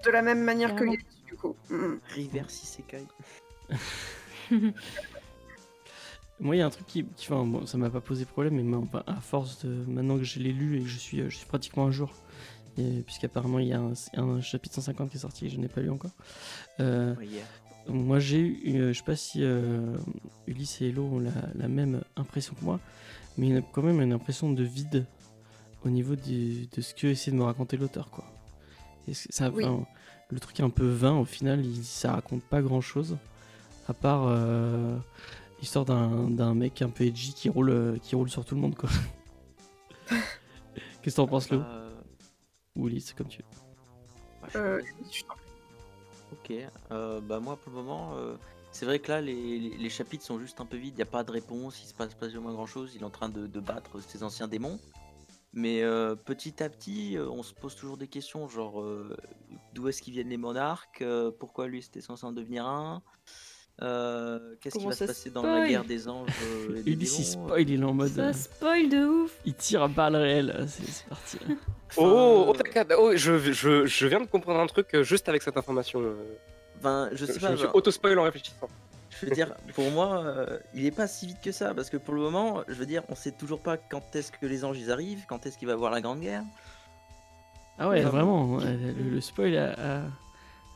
De 0.05 0.09
la 0.11 0.21
même 0.21 0.43
manière 0.43 0.75
que. 0.75 0.83
Gate, 0.85 0.99
du 1.27 1.35
coup. 1.35 1.55
Mm. 1.69 1.95
Reverse 2.15 2.63
Isekai. 2.63 3.05
Moi, 6.39 6.57
il 6.57 6.59
y 6.59 6.61
a 6.61 6.65
un 6.65 6.69
truc 6.69 6.85
qui, 6.85 7.05
qui 7.15 7.31
enfin, 7.31 7.45
bon, 7.45 7.65
ça 7.65 7.77
m'a 7.77 7.89
pas 7.89 8.01
posé 8.01 8.25
problème, 8.25 8.55
mais 8.55 8.63
moi, 8.63 8.83
à 9.07 9.15
force 9.21 9.65
de 9.65 9.69
maintenant 9.87 10.17
que 10.17 10.25
je 10.25 10.39
l'ai 10.39 10.51
lu 10.51 10.77
et 10.77 10.81
que 10.81 10.87
je 10.87 10.97
suis, 10.97 11.21
euh, 11.21 11.29
je 11.29 11.37
suis 11.37 11.45
pratiquement 11.45 11.85
un 11.85 11.91
jour, 11.91 12.11
et- 12.77 13.01
puisqu'apparemment 13.05 13.59
il 13.59 13.69
y 13.69 13.73
a 13.73 13.79
un, 13.79 13.93
un 14.17 14.41
chapitre 14.41 14.75
150 14.75 15.09
qui 15.11 15.15
est 15.15 15.21
sorti 15.21 15.45
et 15.45 15.49
je 15.49 15.57
n'ai 15.57 15.69
pas 15.69 15.79
lu 15.81 15.89
encore. 15.89 16.11
euh. 16.81 17.15
Moi 17.87 18.19
j'ai 18.19 18.39
eu, 18.39 18.81
euh, 18.81 18.93
je 18.93 18.97
sais 18.97 19.05
pas 19.05 19.15
si 19.15 19.43
euh, 19.43 19.95
Ulysse 20.47 20.81
et 20.81 20.89
Hello 20.89 21.03
ont 21.05 21.19
la, 21.19 21.31
la 21.53 21.67
même 21.69 22.01
impression 22.17 22.53
que 22.55 22.65
moi, 22.65 22.79
mais 23.37 23.47
il 23.47 23.53
y 23.53 23.57
a 23.57 23.61
quand 23.61 23.83
même 23.83 24.01
une 24.01 24.11
impression 24.11 24.51
de 24.51 24.63
vide 24.63 25.05
au 25.85 25.89
niveau 25.89 26.15
du- 26.15 26.67
de 26.67 26.81
ce 26.81 26.93
que 26.93 27.07
essaie 27.07 27.31
de 27.31 27.35
me 27.35 27.43
raconter 27.43 27.77
l'auteur 27.77 28.09
quoi. 28.09 28.25
Et 29.07 29.13
ça, 29.13 29.49
Oui. 29.51 29.63
enfin, 29.65 29.85
le 30.29 30.39
truc 30.39 30.59
est 30.59 30.63
un 30.63 30.69
peu 30.69 30.87
vain 30.87 31.13
au 31.17 31.25
final, 31.25 31.63
il, 31.65 31.83
ça 31.85 32.13
raconte 32.13 32.43
pas 32.43 32.61
grand 32.61 32.81
chose, 32.81 33.17
à 33.87 33.93
part 33.93 34.25
euh, 34.27 34.97
l'histoire 35.59 35.85
d'un 35.85 36.53
mec 36.55 36.81
un 36.81 36.89
peu 36.89 37.03
edgy 37.05 37.33
qui 37.33 37.49
roule, 37.49 37.69
euh, 37.69 37.97
qui 38.01 38.15
roule 38.15 38.29
sur 38.29 38.43
tout 38.45 38.55
le 38.55 38.61
monde 38.61 38.75
quoi. 38.75 38.89
Qu'est-ce 41.01 41.15
que 41.17 41.21
t'en 41.21 41.27
penses 41.27 41.49
Léo 41.49 41.61
Euh, 41.61 41.91
Ou 42.75 42.87
Ulysse, 42.87 43.13
comme 43.13 43.27
tu 43.27 43.39
veux. 43.39 43.45
bah, 44.41 44.47
je- 44.51 44.57
Euh, 44.57 44.81
Ok, 46.31 46.51
euh, 46.91 47.21
bah 47.21 47.39
moi 47.39 47.55
pour 47.55 47.71
le 47.71 47.77
moment, 47.77 48.13
euh, 48.15 48.35
c'est 48.71 48.85
vrai 48.85 48.97
que 48.99 49.09
là 49.11 49.21
les, 49.21 49.59
les- 49.59 49.77
les 49.77 49.89
chapitres 49.89 50.23
sont 50.25 50.39
juste 50.39 50.59
un 50.59 50.65
peu 50.65 50.75
vides, 50.75 50.95
il 50.95 50.97
n'y 50.97 51.03
a 51.03 51.05
pas 51.05 51.23
de 51.23 51.31
réponse, 51.31 51.79
il 51.83 51.87
se 51.87 51.93
passe 51.93 52.13
pas 52.15 52.27
vraiment 52.27 52.51
grand 52.51 52.65
chose, 52.65 52.91
il 52.95 53.01
est 53.01 53.05
en 53.05 53.09
train 53.11 53.29
de, 53.29 53.45
de 53.47 53.59
battre 53.59 53.99
ses 54.01 54.23
anciens 54.23 54.47
démons. 54.47 54.79
Mais 55.57 55.81
euh, 55.83 56.15
petit 56.15 56.61
à 56.61 56.69
petit, 56.69 57.17
euh, 57.17 57.29
on 57.29 57.41
se 57.41 57.53
pose 57.53 57.75
toujours 57.75 57.95
des 57.97 58.07
questions, 58.09 58.47
genre 58.49 58.81
euh, 58.81 59.15
d'où 59.73 59.87
est-ce 59.87 60.01
qu'ils 60.01 60.13
viennent 60.13 60.27
les 60.29 60.35
monarques, 60.37 61.01
euh, 61.01 61.31
pourquoi 61.31 61.67
lui 61.67 61.81
c'était 61.81 62.01
censé 62.01 62.25
en 62.25 62.33
devenir 62.33 62.65
un, 62.65 63.01
euh, 63.81 64.55
qu'est-ce 64.61 64.73
qui 64.75 64.79
Comment 64.79 64.89
va 64.89 64.95
se 64.95 65.05
passer 65.05 65.29
dans 65.29 65.43
la 65.43 65.67
guerre 65.67 65.83
des 65.85 66.07
anges 66.07 66.29
euh, 66.43 66.75
et 66.79 66.83
des 66.83 66.91
Ulysse 66.91 67.19
il 67.19 67.25
spoil, 67.25 67.69
il 67.69 67.81
est 67.81 67.85
en 67.85 67.93
mode. 67.93 68.09
Ça 68.09 68.33
spoil 68.33 68.89
de 68.89 69.05
ouf. 69.05 69.39
il 69.45 69.53
tire 69.53 69.83
à 69.83 69.87
balles 69.87 70.15
réelles, 70.17 70.65
c'est 70.67 70.85
c'est 70.85 71.07
parti. 71.07 71.37
Enfin, 71.97 72.01
Oh, 72.11 72.45
oh, 72.49 72.53
t'inquiète, 72.53 72.93
oh, 72.97 73.11
je, 73.15 73.37
je, 73.53 73.85
je 73.85 74.07
viens 74.07 74.19
de 74.19 74.25
comprendre 74.25 74.59
un 74.59 74.67
truc 74.67 74.87
juste 75.03 75.29
avec 75.29 75.41
cette 75.41 75.55
information. 75.55 76.01
ben, 76.83 77.09
je 77.13 77.17
Je, 77.17 77.25
sais 77.25 77.33
je 77.35 77.39
pas, 77.39 77.51
me 77.51 77.55
suis 77.55 77.65
genre- 77.65 77.75
auto-spoil 77.75 78.19
en 78.19 78.23
réfléchissant. 78.23 78.67
Je 79.21 79.25
veux 79.27 79.31
dire, 79.35 79.53
pour 79.73 79.89
moi, 79.91 80.23
euh, 80.25 80.59
il 80.73 80.85
est 80.85 80.91
pas 80.91 81.07
si 81.07 81.25
vite 81.27 81.41
que 81.41 81.51
ça, 81.51 81.73
parce 81.73 81.89
que 81.89 81.97
pour 81.97 82.13
le 82.13 82.21
moment, 82.21 82.63
je 82.67 82.73
veux 82.73 82.85
dire, 82.85 83.03
on 83.09 83.15
sait 83.15 83.31
toujours 83.31 83.61
pas 83.61 83.77
quand 83.77 84.15
est-ce 84.15 84.31
que 84.31 84.45
les 84.45 84.65
anges 84.65 84.77
ils 84.77 84.91
arrivent, 84.91 85.25
quand 85.27 85.45
est-ce 85.45 85.57
qu'il 85.57 85.67
va 85.67 85.73
y 85.73 85.75
avoir 85.75 85.91
la 85.91 86.01
grande 86.01 86.19
guerre. 86.19 86.43
Ah 87.77 87.89
ouais, 87.89 88.01
Vraiment. 88.01 88.57
le, 88.57 88.91
le 88.93 89.21
spoil 89.21 89.55
a, 89.57 89.73
a, 89.73 90.01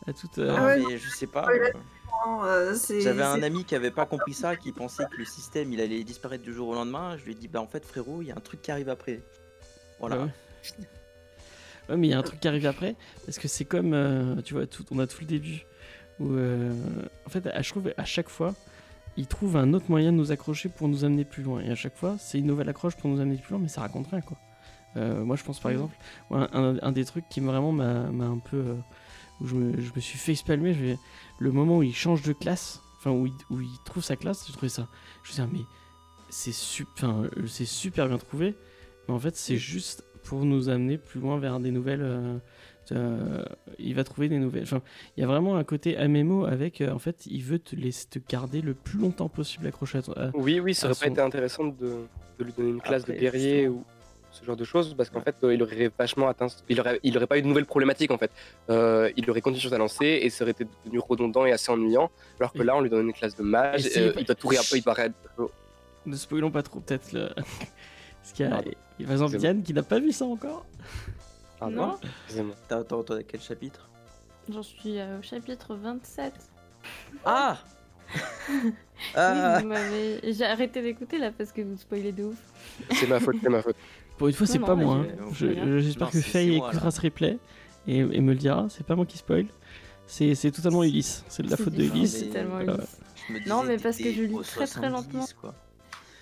a 0.07 0.14
tout. 0.14 0.30
euh, 0.38 0.53
Ah 0.57 0.66
ouais, 0.66 0.80
mais 0.88 0.98
je 0.98 1.10
sais 1.10 1.28
pas. 1.28 1.48
Euh, 2.44 2.76
J'avais 2.99 3.24
un 3.24 3.41
ami 3.44 3.64
qui 3.64 3.76
avait 3.76 3.91
pas 3.91 4.06
compris 4.06 4.34
ça, 4.34 4.56
qui 4.57 4.72
pensait 4.74 5.06
que 5.06 5.18
le 5.18 5.26
système 5.26 5.72
il 5.72 5.80
allait 5.80 6.03
disparaître 6.03 6.44
du 6.44 6.53
jour 6.53 6.68
au 6.70 6.74
lendemain. 6.76 7.16
Je 7.18 7.24
lui 7.24 7.32
ai 7.32 7.36
dit 7.36 7.48
bah 7.48 7.61
en 7.61 7.68
fait 7.68 7.86
frérot, 7.86 8.22
il 8.22 8.28
y 8.28 8.32
a 8.32 8.36
un 8.36 8.41
truc 8.41 8.61
qui 8.61 8.72
arrive 8.72 8.90
après. 8.90 9.22
Voilà. 9.99 10.18
Ouais, 10.18 10.24
ouais. 10.24 10.30
Ouais, 11.90 11.98
mais 11.98 12.07
il 12.07 12.11
y 12.11 12.14
a 12.14 12.20
un 12.20 12.24
truc 12.24 12.40
qui 12.40 12.48
arrive 12.48 12.66
après, 12.68 12.95
parce 13.26 13.40
que 13.40 13.48
c'est 13.48 13.66
comme, 13.66 13.94
euh, 13.94 14.41
tu 14.44 14.53
vois, 14.53 14.68
tout, 14.68 14.86
on 14.91 14.99
a 14.99 15.07
tout 15.07 15.22
le 15.22 15.26
début, 15.26 15.66
où, 16.20 16.34
euh, 16.34 16.74
en 17.26 17.30
fait, 17.30 17.48
à, 17.48 17.62
je 17.62 17.70
trouve, 17.70 17.94
à 17.98 18.06
chaque 18.06 18.30
fois, 18.30 18.54
ils 19.18 19.28
trouvent 19.28 19.58
un 19.58 19.74
autre 19.74 19.86
moyen 19.90 20.12
de 20.12 20.18
nous 20.18 20.32
accrocher 20.32 20.70
pour 20.70 20.88
nous 20.88 21.04
amener 21.04 21.26
plus 21.26 21.44
loin. 21.44 21.62
Et 21.62 21.70
à 21.70 21.76
chaque 21.76 21.96
fois, 21.96 22.16
c'est 22.20 22.40
une 22.40 22.48
nouvelle 22.48 22.70
accroche 22.70 22.96
pour 22.96 23.10
nous 23.10 23.20
amener 23.20 23.38
plus 23.38 23.52
loin, 23.52 23.60
mais 23.60 23.68
ça 23.68 23.82
raconte 23.82 24.08
rien, 24.08 24.22
quoi. 24.22 24.38
Euh, 24.98 25.24
moi, 25.24 25.36
je 25.36 25.44
pense, 25.44 25.60
par 25.60 25.72
exemple, 25.72 25.96
moi, 26.30 26.50
un, 26.54 26.78
un 26.82 26.91
des 26.91 27.06
trucs 27.06 27.28
qui 27.30 27.40
vraiment 27.40 27.72
m'a 27.72 28.26
un 28.26 28.40
peu... 28.40 28.58
euh, 28.58 28.76
où 29.41 29.48
je 29.48 29.56
me, 29.56 29.80
je 29.80 29.91
me 29.96 30.02
suis 30.02 30.18
fait 30.18 30.34
espalmer, 30.34 30.74
je 30.74 30.96
le 31.40 31.52
moment 31.52 31.78
où 31.78 31.84
il 31.84 31.96
change 31.96 32.24
de 32.24 32.34
classe, 32.34 32.82
enfin, 32.98 33.12
où 33.12 33.26
il, 33.26 33.34
où 33.50 33.62
il 33.62 33.70
trouve 33.86 34.04
sa 34.04 34.16
classe, 34.16 34.46
j'ai 34.46 34.54
trouvé 34.54 34.70
ça... 34.70 34.88
Je 35.24 35.30
me 35.30 35.34
suis 35.34 35.44
dit, 35.44 35.50
mais 35.54 35.66
c'est 36.30 37.66
super 37.66 38.08
bien 38.08 38.18
trouvé, 38.18 38.56
mais 39.08 39.14
en 39.14 39.20
fait, 39.20 39.36
c'est 39.36 39.58
juste 39.58 40.04
pour 40.24 40.44
nous 40.44 40.70
amener 40.70 40.98
plus 40.98 41.22
loin 41.22 41.40
vers 41.40 41.60
des 41.60 41.72
nouvelles. 41.72 42.02
euh, 42.02 42.38
euh, 42.91 43.44
il 43.78 43.95
va 43.95 44.03
trouver 44.03 44.30
des 44.30 44.38
nouvelles. 44.38 44.64
Enfin, 44.64 44.82
il 45.18 45.22
y 45.22 45.24
a 45.24 45.28
vraiment 45.28 45.56
un 45.57 45.64
côté 45.64 45.95
MMO 46.07 46.45
avec. 46.45 46.82
euh, 46.82 46.91
en 46.91 46.99
fait, 46.99 47.26
il 47.26 47.44
veut 47.44 47.60
te 47.60 47.76
garder 48.30 48.61
le 48.61 48.74
plus 48.74 48.99
longtemps 48.99 49.30
possible 49.30 49.68
accroché 49.68 49.98
à 49.99 50.02
toi. 50.02 50.16
Oui, 50.34 50.60
oui, 50.60 50.74
ça 50.74 50.88
aurait 50.88 50.95
pas 50.99 51.07
été 51.07 51.22
intéressant 51.22 51.66
de, 51.66 51.74
de 52.40 52.44
lui 52.44 52.53
donner 52.53 52.70
une 52.70 52.82
classe 52.82 53.02
Après, 53.03 53.16
de 53.16 53.20
guerrier 53.20 53.57
justement. 53.64 53.76
ou 53.78 53.86
ce 54.32 54.45
genre 54.45 54.56
de 54.56 54.64
choses, 54.64 54.94
parce 54.95 55.10
qu'en 55.10 55.22
fait, 55.22 55.36
euh, 55.44 55.53
il 55.56 55.64
aurait 55.64 55.90
vachement 55.98 56.28
atteint. 56.28 56.48
Il 56.70 56.80
aurait, 56.80 56.99
il 57.03 57.18
aurait 57.18 57.26
pas 57.28 57.40
eu 57.40 57.41
de 57.41 57.48
nouvelles 57.48 57.66
problématiques 57.66 58.11
en 58.11 58.18
fait. 58.20 58.32
Il 58.70 59.30
aurait 59.30 59.41
continué 59.41 59.60
sur 59.61 59.72
sa 59.72 59.78
lancée 59.80 60.20
et 60.22 60.30
ça 60.30 60.44
aurait 60.44 60.52
été 60.52 60.66
devenu 60.86 60.99
redondant 60.99 61.45
et 61.45 61.52
assez 61.52 61.72
ennuyant. 61.72 62.11
Alors 62.40 62.53
que 62.53 62.60
Et- 62.61 62.64
là, 62.64 62.76
on 62.78 62.82
lui 62.82 62.90
donne 62.91 63.07
une 63.07 63.14
classe 63.14 63.36
de 63.36 63.41
mage, 63.44 63.82
si- 63.82 63.99
euh, 63.99 64.14
il 64.20 64.26
doit 64.26 64.36
tout 64.36 64.48
réapprendre, 64.48 64.76
il 64.78 64.84
doit 64.84 64.94
ré- 64.94 65.10
Ne 66.06 66.16
spoilons 66.16 66.52
pas 66.52 66.61
trop, 66.64 66.80
peut-être. 66.80 67.11
Le... 67.11 67.30
Parce 68.22 68.34
qu'il 68.34 68.45
y 68.45 68.49
a, 68.49 68.61
il 68.99 69.06
par 69.06 69.14
exemple. 69.14 69.38
Diane 69.38 69.64
qui 69.64 69.74
n'a 69.74 69.82
pas 69.84 69.99
vu 69.99 70.11
ça 70.11 70.26
encore. 70.26 70.66
Pardon, 71.60 71.76
Non. 71.88 71.98
excusez-moi. 72.26 72.56
T'as 72.68 72.80
attends, 72.80 73.02
attends, 73.02 73.18
quel 73.27 73.41
chapitre 73.41 73.90
J'en 74.52 74.64
suis 74.64 74.98
euh, 74.99 75.19
au 75.19 75.22
chapitre 75.22 75.76
27. 75.76 76.34
Ah 77.26 77.57
Oui, 78.49 78.72
Ah 79.15 79.60
vous 79.61 79.68
m'avez- 79.68 80.19
J'ai 80.34 80.45
arrêté 80.45 80.81
d'écouter 80.81 81.19
là 81.19 81.31
parce 81.38 81.52
que 81.52 81.61
vous 81.61 81.77
spoilez 81.77 82.11
de 82.11 82.23
ouf. 82.26 82.38
C'est 82.91 83.07
ma 83.07 83.19
faute, 83.19 83.36
c'est 83.44 83.49
ma 83.49 83.61
faute. 83.61 83.76
Pour 84.18 84.27
une 84.27 84.34
fois, 84.34 84.48
c'est 84.48 84.57
pas 84.60 84.76
moi. 84.76 84.95
hein. 84.95 85.07
je- 85.31 85.48
Je- 85.48 85.53
je- 85.53 85.65
je- 85.65 85.80
J'espère 85.80 86.10
que 86.10 86.19
Faye 86.22 86.56
écoutera 86.57 86.90
ce 86.91 87.02
replay 87.02 87.38
et, 87.88 87.98
et 87.99 88.22
me 88.22 88.34
le 88.34 88.40
dira. 88.40 88.68
C'est 88.69 88.86
pas 88.86 88.95
moi 88.95 89.06
qui 89.06 89.18
spoil. 89.18 89.45
C'est 90.07 90.34
c'est 90.34 90.49
totalement 90.52 90.84
Ulysse. 90.84 91.23
C'est 91.27 91.44
de 91.44 91.52
la 91.52 91.57
faute 91.57 91.73
de 91.73 91.84
Ulysse. 91.84 92.26
Voilà. 92.49 92.77
Me 93.30 93.48
Non, 93.48 93.61
mais 93.64 93.77
parce 93.77 93.98
que 93.98 94.11
je 94.11 94.23
lis 94.23 94.34
très, 94.41 94.65
très 94.65 94.90
70, 94.90 94.91
lentement. 94.91 95.26
quoi. 95.40 95.53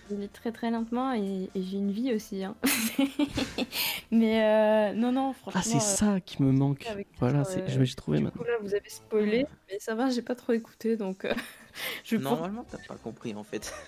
Je 0.10 0.16
lis 0.16 0.30
très 0.30 0.52
très 0.52 0.72
lentement 0.72 1.14
et, 1.14 1.50
et 1.54 1.62
j'ai 1.64 1.78
une 1.78 1.92
vie 1.92 2.14
aussi. 2.14 2.44
Hein. 2.44 2.56
Mais 4.12 4.44
euh, 4.44 4.94
non, 4.94 5.12
non, 5.12 5.34
franchement. 5.34 5.62
Ah, 5.64 5.68
c'est 5.68 5.78
euh, 5.78 5.80
ça 6.16 6.20
qui 6.22 6.42
me 6.44 6.52
manque. 6.52 6.86
avec 6.88 7.08
Voilà, 7.20 7.42
euh, 7.42 7.68
je 7.68 7.80
me 7.80 7.86
suis 7.86 7.96
trouvé 7.96 8.20
Du 8.20 8.24
maintenant. 8.26 8.42
coup, 8.42 8.48
là, 8.48 8.58
vous 8.62 8.74
avez 8.74 8.90
spoilé, 8.90 9.46
mais 9.70 9.80
ça 9.80 9.96
va, 9.96 10.10
j'ai 10.10 10.22
pas 10.22 10.36
trop 10.36 10.54
écouté 10.54 10.96
donc. 10.98 11.26
euh, 11.26 11.34
je 12.06 12.16
pense 12.18 12.24
Normalement, 12.26 12.66
t'as 12.70 12.78
pas 12.88 12.96
compris 12.96 13.34
en 13.36 13.44
fait. 13.44 13.74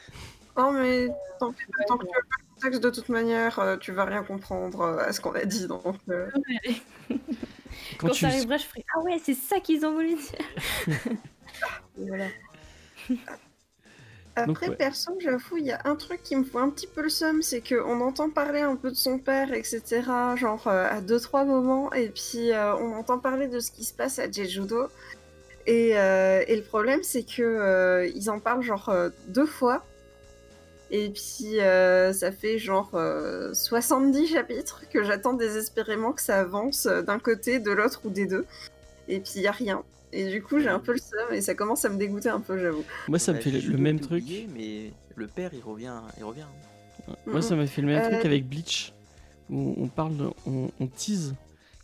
Non, 0.58 0.74
mais 0.74 1.08
tant 1.40 1.54
que, 1.54 1.64
tant 1.88 1.98
que 1.98 2.04
tu 2.06 2.12
as 2.12 2.20
pas 2.20 2.36
le 2.42 2.56
contexte, 2.56 2.84
de 2.84 2.90
toute 2.90 3.08
manière, 3.08 3.60
euh, 3.60 3.78
tu 3.78 3.94
vas 3.94 4.04
rien 4.04 4.24
comprendre 4.24 4.82
euh, 4.82 4.98
à 5.08 5.14
ce 5.14 5.22
qu'on 5.22 5.32
a 5.32 5.46
dit. 5.46 5.68
Donc, 5.68 5.96
euh, 6.10 6.28
Quand, 7.08 7.16
Quand, 8.00 8.10
tu 8.10 8.22
ça 8.22 8.28
arrivera, 8.28 8.58
je 8.58 8.66
ferai 8.66 8.84
Ah 8.94 9.00
ouais, 9.04 9.22
c'est 9.24 9.36
ça 9.36 9.62
qu'ils 9.62 9.86
ont 9.86 9.94
voulu 9.94 10.16
dire. 10.16 10.98
Et 11.98 13.16
Donc, 14.46 14.58
Après, 14.58 14.70
ouais. 14.70 14.76
perso, 14.76 15.12
j'avoue, 15.20 15.58
il 15.58 15.66
y 15.66 15.72
a 15.72 15.82
un 15.86 15.96
truc 15.96 16.22
qui 16.24 16.36
me 16.36 16.44
fout 16.44 16.62
un 16.62 16.70
petit 16.70 16.88
peu 16.88 17.02
le 17.02 17.10
seum, 17.10 17.42
c'est 17.42 17.62
qu'on 17.62 18.02
entend 18.02 18.30
parler 18.30 18.62
un 18.62 18.76
peu 18.76 18.90
de 18.90 18.96
son 18.96 19.20
père, 19.20 19.54
etc., 19.54 20.02
genre 20.36 20.68
euh, 20.68 20.88
à 20.90 21.02
deux, 21.02 21.20
trois 21.20 21.46
moments, 21.46 21.92
et 21.94 22.10
puis 22.10 22.52
euh, 22.52 22.76
on 22.76 22.94
entend 22.94 23.20
parler 23.20 23.48
de 23.48 23.60
ce 23.60 23.72
qui 23.72 23.84
se 23.84 23.94
passe 23.94 24.20
à 24.20 24.30
Jejudo. 24.30 24.88
Et, 25.68 25.98
euh, 25.98 26.44
et 26.48 26.56
le 26.56 26.64
problème, 26.64 27.02
c'est 27.04 27.24
que 27.24 28.10
ils 28.16 28.30
en 28.30 28.40
parlent 28.40 28.64
genre 28.64 28.92
deux 29.28 29.46
fois. 29.46 29.86
Et 30.92 31.10
puis, 31.10 31.58
ça 31.60 32.32
fait 32.32 32.58
genre 32.58 32.90
euh, 32.96 33.54
70 33.54 34.28
chapitres 34.28 34.84
que 34.92 35.04
j'attends 35.04 35.34
désespérément 35.34 36.14
que 36.14 36.22
ça 36.22 36.40
avance 36.40 36.88
d'un 36.88 37.20
côté, 37.20 37.60
de 37.60 37.72
l'autre 37.72 38.02
ou 38.06 38.10
des 38.10 38.26
deux. 38.26 38.46
Et 39.08 39.20
puis, 39.20 39.34
il 39.36 39.42
n'y 39.42 39.48
a 39.48 39.52
rien. 39.52 39.84
Et 40.12 40.30
du 40.30 40.42
coup, 40.42 40.60
j'ai 40.60 40.70
un 40.70 40.80
peu 40.80 40.94
le 40.94 40.98
seum 40.98 41.34
et 41.34 41.42
ça 41.42 41.54
commence 41.56 41.86
à 41.86 41.90
me 41.90 41.98
dégoûter 41.98 42.30
un 42.30 42.40
peu, 42.40 42.58
j'avoue. 42.60 42.84
Moi, 43.08 43.20
ça 43.20 43.32
me 43.32 43.38
Ouais, 43.38 43.44
fait 43.44 43.52
le, 43.52 43.78
même 43.78 44.00
truc. 44.00 44.24
mais 44.54 44.92
le 45.16 45.28
père, 45.28 45.52
il 45.54 45.62
revient, 45.62 45.94
il 46.18 46.24
revient. 46.24 46.48
Moi, 47.28 47.42
ça 47.42 47.56
m'a 47.56 47.68
fait 47.68 47.82
le 47.82 47.88
même 47.88 48.02
Euh, 48.04 48.10
truc 48.10 48.26
avec 48.26 48.48
Bleach, 48.48 48.94
où 49.50 49.76
on 49.78 49.88
parle, 49.88 50.18
de- 50.18 50.30
on, 50.46 50.70
on 50.80 50.88
tease 50.88 51.36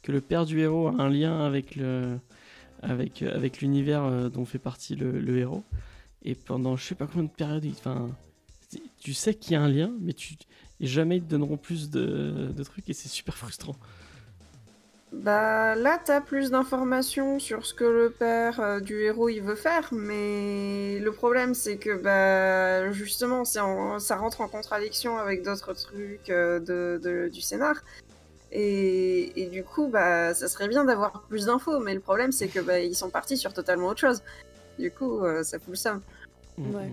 que 0.02 0.12
le 0.12 0.22
père 0.22 0.46
du 0.46 0.60
héros 0.60 0.88
a 0.88 1.02
un 1.02 1.10
lien 1.10 1.46
avec 1.46 1.76
le, 1.76 2.18
avec, 2.82 3.22
euh, 3.22 3.36
avec 3.36 3.62
l'univers 3.62 4.04
euh, 4.04 4.30
dont 4.30 4.46
fait 4.46 4.60
partie 4.60 4.96
le, 4.96 5.20
le 5.20 5.38
héros. 5.38 5.64
Et 6.24 6.36
pendant 6.36 6.76
je 6.76 6.84
sais 6.86 6.96
pas 6.96 7.06
combien 7.08 7.24
de 7.24 7.30
périodes, 7.30 7.66
enfin, 7.78 8.10
tu 9.00 9.14
sais 9.14 9.34
qu'il 9.36 9.54
y 9.54 9.56
a 9.56 9.62
un 9.62 9.70
lien, 9.70 9.92
mais 10.02 10.14
tu 10.14 10.36
et 10.82 10.88
jamais 10.88 11.18
ils 11.18 11.24
te 11.24 11.30
donneront 11.30 11.58
plus 11.58 11.90
de, 11.90 12.52
de 12.56 12.64
trucs 12.64 12.90
et 12.90 12.94
c'est 12.94 13.08
super 13.08 13.38
frustrant. 13.38 13.76
Bah 15.11 15.76
là, 15.76 15.99
t'as 16.03 16.19
plus 16.19 16.52
d'informations 16.52 17.40
sur 17.40 17.65
ce 17.65 17.73
que 17.73 17.86
le 17.86 18.10
père 18.10 18.60
euh, 18.60 18.80
du 18.80 19.02
héros 19.02 19.30
il 19.30 19.41
veut 19.41 19.56
faire, 19.56 19.88
mais 19.94 20.99
le 20.99 21.11
problème 21.11 21.53
c'est 21.53 21.77
que 21.77 21.95
bah 21.95 22.91
justement, 22.91 23.45
c'est 23.45 23.60
en- 23.61 23.99
ça 23.99 24.18
rentre 24.18 24.41
en 24.41 24.48
contradiction 24.48 25.18
avec 25.18 25.44
d'autres 25.44 25.73
trucs 25.73 26.30
euh, 26.30 26.60
de, 26.60 26.99
de- 27.02 27.30
du 27.30 27.40
scénar. 27.40 27.76
Et, 28.52 29.41
et 29.41 29.48
du 29.48 29.64
coup, 29.64 29.88
bah 29.88 30.34
ça 30.34 30.48
serait 30.49 30.68
bien 30.68 30.84
d'avoir 30.86 31.22
plus 31.30 31.45
d'infos, 31.45 31.80
mais 31.80 31.94
le 31.94 32.02
problème 32.02 32.32
c'est 32.32 32.48
que 32.48 32.60
bah 32.60 32.80
ils 32.80 32.95
sont 32.95 33.10
partis 33.10 33.38
sur 33.38 33.53
totalement 33.53 33.88
autre 33.88 34.02
chose. 34.02 34.22
Du 34.80 34.91
coup, 34.91 35.23
euh, 35.23 35.44
ça 35.44 35.60
fout 35.60 35.69
le 35.69 35.76
seum. 35.76 36.02
Ouais. 36.57 36.91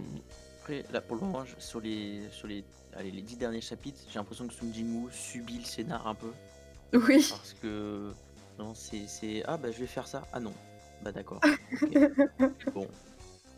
Après, 0.61 0.85
là 0.93 1.01
pour 1.01 1.17
le 1.17 1.23
moment, 1.23 1.45
sur 1.59 1.81
les, 1.81 2.21
sur 2.31 2.47
les, 2.47 2.63
allez, 2.97 3.11
les 3.11 3.23
dix 3.23 3.37
derniers 3.37 3.61
chapitres, 3.61 4.01
j'ai 4.09 4.19
l'impression 4.19 4.47
que 4.47 4.55
Sung 4.55 4.73
Jin-woo 4.73 5.09
subit 5.11 5.59
le 5.59 5.65
scénar 5.65 6.07
un 6.07 6.15
peu. 6.15 6.29
Oui. 6.93 7.27
Parce 7.31 7.55
que 7.63 8.11
non, 8.59 8.75
c'est, 8.75 9.07
c'est 9.07 9.43
ah 9.47 9.57
bah 9.57 9.71
je 9.71 9.79
vais 9.79 9.87
faire 9.87 10.07
ça. 10.07 10.27
Ah 10.33 10.41
non, 10.41 10.53
bah 11.03 11.13
d'accord. 11.13 11.41
bon, 12.75 12.87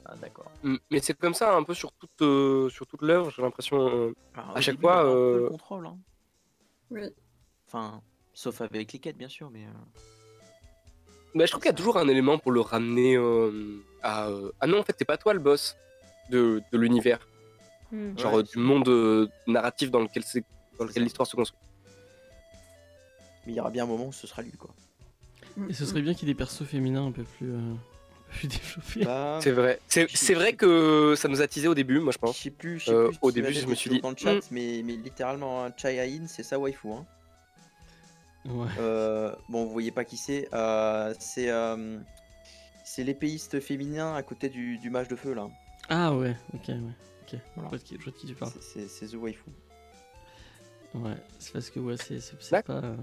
ah 0.06 0.14
d'accord. 0.20 0.50
Mm, 0.62 0.76
Mais 0.90 1.00
c'est 1.00 1.14
comme 1.18 1.34
ça 1.34 1.54
un 1.56 1.62
peu 1.64 1.74
sur 1.74 1.92
toute, 1.92 2.22
euh, 2.22 2.68
sur 2.68 2.86
toute 2.86 3.02
l'œuvre, 3.02 3.30
j'ai 3.34 3.42
l'impression. 3.42 3.88
euh, 3.88 4.14
Alors, 4.34 4.56
À 4.56 4.60
chaque 4.60 4.80
fois, 4.80 5.04
euh, 5.04 5.40
le 5.42 5.48
contrôle. 5.48 5.86
Hein. 5.86 5.98
Oui. 6.90 7.02
Enfin, 7.66 8.00
sauf 8.32 8.60
avec 8.60 8.92
les 8.92 8.98
quêtes 9.00 9.16
bien 9.16 9.28
sûr, 9.28 9.50
mais. 9.50 9.64
euh, 9.64 9.70
bah, 11.34 11.44
je 11.46 11.50
trouve 11.50 11.62
qu'il 11.62 11.70
y 11.70 11.74
a 11.74 11.76
toujours 11.76 11.96
un 11.98 12.06
élément 12.06 12.38
pour 12.38 12.52
le 12.52 12.60
ramener 12.60 13.16
euh, 13.16 13.80
à. 14.02 14.28
euh, 14.28 14.52
Ah 14.60 14.66
non, 14.68 14.78
en 14.78 14.82
fait, 14.84 14.94
c'est 14.98 15.04
pas 15.04 15.16
toi 15.16 15.32
le 15.34 15.40
boss 15.40 15.76
de, 16.30 16.62
de 16.72 16.78
l'univers, 16.78 17.26
Hmm. 17.92 18.16
genre 18.18 18.32
Ouais, 18.34 18.38
euh, 18.38 18.42
du 18.44 18.58
monde 18.58 18.88
euh, 18.88 19.28
narratif 19.46 19.90
dans 19.90 20.00
lequel, 20.00 20.22
c'est- 20.24 20.44
dans 20.78 20.84
lequel 20.84 21.02
l'histoire 21.04 21.26
se 21.28 21.36
construit. 21.36 21.60
Mais 23.46 23.52
il 23.52 23.56
y 23.56 23.60
aura 23.60 23.70
bien 23.70 23.84
un 23.84 23.86
moment 23.86 24.06
où 24.06 24.12
ce 24.12 24.26
sera 24.26 24.42
lui 24.42 24.52
quoi. 24.52 24.74
Et 25.68 25.72
ce 25.74 25.86
serait 25.86 26.02
bien 26.02 26.14
qu'il 26.14 26.26
y 26.26 26.30
ait 26.30 26.34
des 26.34 26.38
persos 26.38 26.64
féminins 26.64 27.06
un 27.06 27.12
peu 27.12 27.22
plus, 27.24 27.52
euh, 27.52 27.58
un 27.58 27.76
plus 28.30 28.48
développés. 28.48 29.04
Bah, 29.04 29.38
C'est 29.42 29.52
vrai. 29.52 29.78
C'est 29.88 30.08
c'est 30.10 30.34
vrai 30.34 30.54
que 30.54 31.14
ça 31.16 31.28
nous 31.28 31.40
a 31.42 31.46
teasé 31.46 31.68
au 31.68 31.74
début, 31.74 32.00
moi 32.00 32.10
je 32.12 32.16
Je 32.16 32.20
pense. 32.20 32.36
sais 32.38 32.50
plus, 32.50 32.80
je 32.80 32.84
sais 32.86 32.90
Euh, 32.92 33.08
plus 33.08 33.18
au 33.22 33.30
début, 33.32 33.52
je 33.52 33.66
me 33.66 33.74
dit 33.74 33.76
suis 33.76 33.90
dit, 33.90 34.00
dans 34.00 34.10
le 34.10 34.16
chat, 34.16 34.34
hmm. 34.36 34.40
mais, 34.50 34.82
mais 34.84 34.94
littéralement, 34.96 35.64
hein, 35.64 35.72
Chai 35.76 36.00
Ain, 36.00 36.26
c'est 36.26 36.42
sa 36.42 36.58
waifu. 36.58 36.88
Hein. 36.92 37.06
Ouais. 38.46 38.68
Euh, 38.78 39.34
bon, 39.48 39.64
vous 39.64 39.72
voyez 39.72 39.90
pas 39.90 40.04
qui 40.04 40.16
c'est. 40.16 40.48
euh, 40.52 41.14
c'est 41.18 41.48
euh, 41.50 41.98
c'est 42.84 43.02
l'épéiste 43.04 43.58
féminin 43.60 44.14
à 44.14 44.22
côté 44.22 44.48
du, 44.50 44.76
du 44.78 44.90
mage 44.90 45.08
de 45.08 45.16
feu 45.16 45.32
là. 45.34 45.48
Ah 45.88 46.14
ouais, 46.14 46.36
ok, 46.52 46.68
ouais. 46.68 46.74
Ok, 47.32 47.38
Voilà. 47.56 47.62
je 47.64 47.68
vois 47.70 47.78
de 47.78 47.82
qui, 47.84 47.96
je 47.98 48.02
vois 48.04 48.12
de 48.12 48.16
qui 48.18 48.26
tu 48.26 48.34
parles. 48.34 48.52
C'est- 48.60 48.86
C'est 48.88 49.06
c'est 49.06 49.16
The 49.16 49.20
Waifu. 49.20 49.44
Ouais, 50.94 51.16
c'est 51.38 51.52
parce 51.52 51.70
que 51.70 51.80
ouais, 51.80 51.96
c'est 51.96 52.20
c'est- 52.20 52.36
c'est 52.38 52.50
D'accord. 52.50 52.80
pas, 52.82 52.86
euh, 52.88 52.96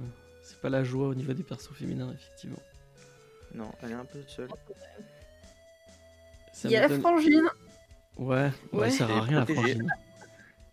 c'est 0.52 0.62
pas 0.62 0.70
la 0.70 0.84
joie 0.84 1.08
au 1.08 1.16
niveau 1.16 1.34
des 1.34 1.44
persos 1.44 1.74
féminins, 1.74 2.12
effectivement. 2.14 2.60
Non, 3.54 3.72
elle 3.82 3.92
est 3.92 3.96
un 3.96 4.06
peu 4.06 4.22
seule. 4.28 4.50
Ça 6.54 6.68
Il 6.70 6.72
y 6.72 6.78
a 6.78 6.88
la 6.88 7.00
frangine. 7.00 7.50
Ouais, 8.18 8.52
ouais, 8.74 8.80
Ouais. 8.80 8.90
ça 8.92 9.08
sert 9.08 9.18
à 9.18 9.22
rien 9.22 9.40
la 9.40 9.46
frangine. 9.54 9.88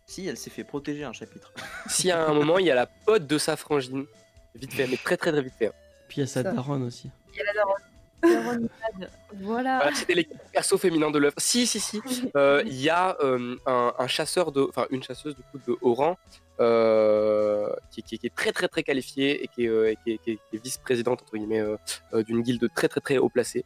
Si, 0.06 0.26
elle 0.26 0.36
s'est 0.36 0.50
fait 0.50 0.64
protéger 0.64 1.04
un 1.04 1.12
chapitre. 1.12 1.52
Y 2.04 2.10
a 2.10 2.26
un 2.26 2.34
moment, 2.34 2.58
il 2.58 2.66
y 2.66 2.70
a 2.70 2.74
la 2.74 2.86
pote 2.86 3.26
de 3.26 3.38
sa 3.38 3.56
frangine, 3.56 4.06
vite 4.54 4.72
fait, 4.74 4.86
mais 4.86 4.96
très 4.96 5.16
très 5.16 5.30
très 5.32 5.42
vite 5.42 5.54
fait. 5.58 5.72
Puis 6.08 6.18
il 6.18 6.20
y 6.20 6.24
a 6.24 6.26
sa 6.26 6.42
Ça. 6.42 6.52
daronne 6.52 6.82
aussi. 6.84 7.10
Il 7.32 7.36
y 7.38 7.40
a 7.40 7.44
la 7.44 7.52
daronne. 7.54 8.68
Voilà. 9.40 9.78
Voilà, 9.80 9.94
c'était 9.94 10.14
les 10.14 10.28
persos 10.52 10.76
féminins 10.80 11.10
de 11.10 11.18
l'œuvre. 11.18 11.36
Si, 11.38 11.66
si, 11.66 11.78
si. 11.78 12.00
Euh, 12.36 12.62
Il 12.66 12.74
y 12.80 12.88
a 12.90 13.16
euh, 13.20 13.56
un, 13.66 13.92
un 13.96 14.06
chasseur 14.08 14.50
de, 14.50 14.62
enfin 14.68 14.86
une 14.90 15.02
chasseuse 15.02 15.36
du 15.36 15.42
coup 15.42 15.58
de 15.66 15.76
haut 15.80 15.94
rang 15.94 16.16
euh, 16.60 17.68
qui, 17.90 18.02
qui- 18.02 18.18
qui 18.18 18.26
est 18.26 18.34
très 18.34 18.52
très 18.52 18.68
très 18.68 18.82
qualifiée 18.82 19.44
et 19.44 19.48
qui 19.48 19.64
est, 19.64 19.68
euh, 19.68 19.94
qui 20.04 20.12
est- 20.12 20.18
qui 20.18 20.30
est- 20.32 20.38
qui 20.50 20.56
est 20.56 20.62
vice-présidente 20.64 21.22
entre 21.22 21.36
guillemets 21.36 21.60
euh, 21.60 21.76
euh, 22.14 22.22
d'une 22.24 22.42
guilde 22.42 22.68
très 22.74 22.88
très 22.88 23.00
très 23.00 23.18
haut 23.18 23.28
placée. 23.28 23.64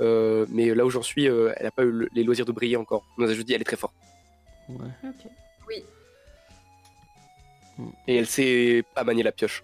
Euh, 0.00 0.44
mais 0.50 0.74
là 0.74 0.84
où 0.84 0.90
j'en 0.90 1.02
suis, 1.02 1.28
euh, 1.28 1.52
elle 1.56 1.64
n'a 1.64 1.70
pas 1.70 1.84
eu 1.84 1.90
le- 1.90 2.08
les 2.14 2.24
loisirs 2.24 2.44
de 2.44 2.52
briller 2.52 2.76
encore. 2.76 3.04
On 3.16 3.22
nous 3.22 3.30
a 3.30 3.34
juste 3.34 3.46
dit 3.46 3.54
elle 3.54 3.60
est 3.60 3.64
très 3.64 3.76
forte. 3.76 3.94
Ouais. 4.68 4.88
Oui. 5.68 5.84
Et 8.06 8.16
elle 8.16 8.26
sait 8.26 8.84
pas 8.94 9.04
manier 9.04 9.22
la 9.22 9.32
pioche. 9.32 9.62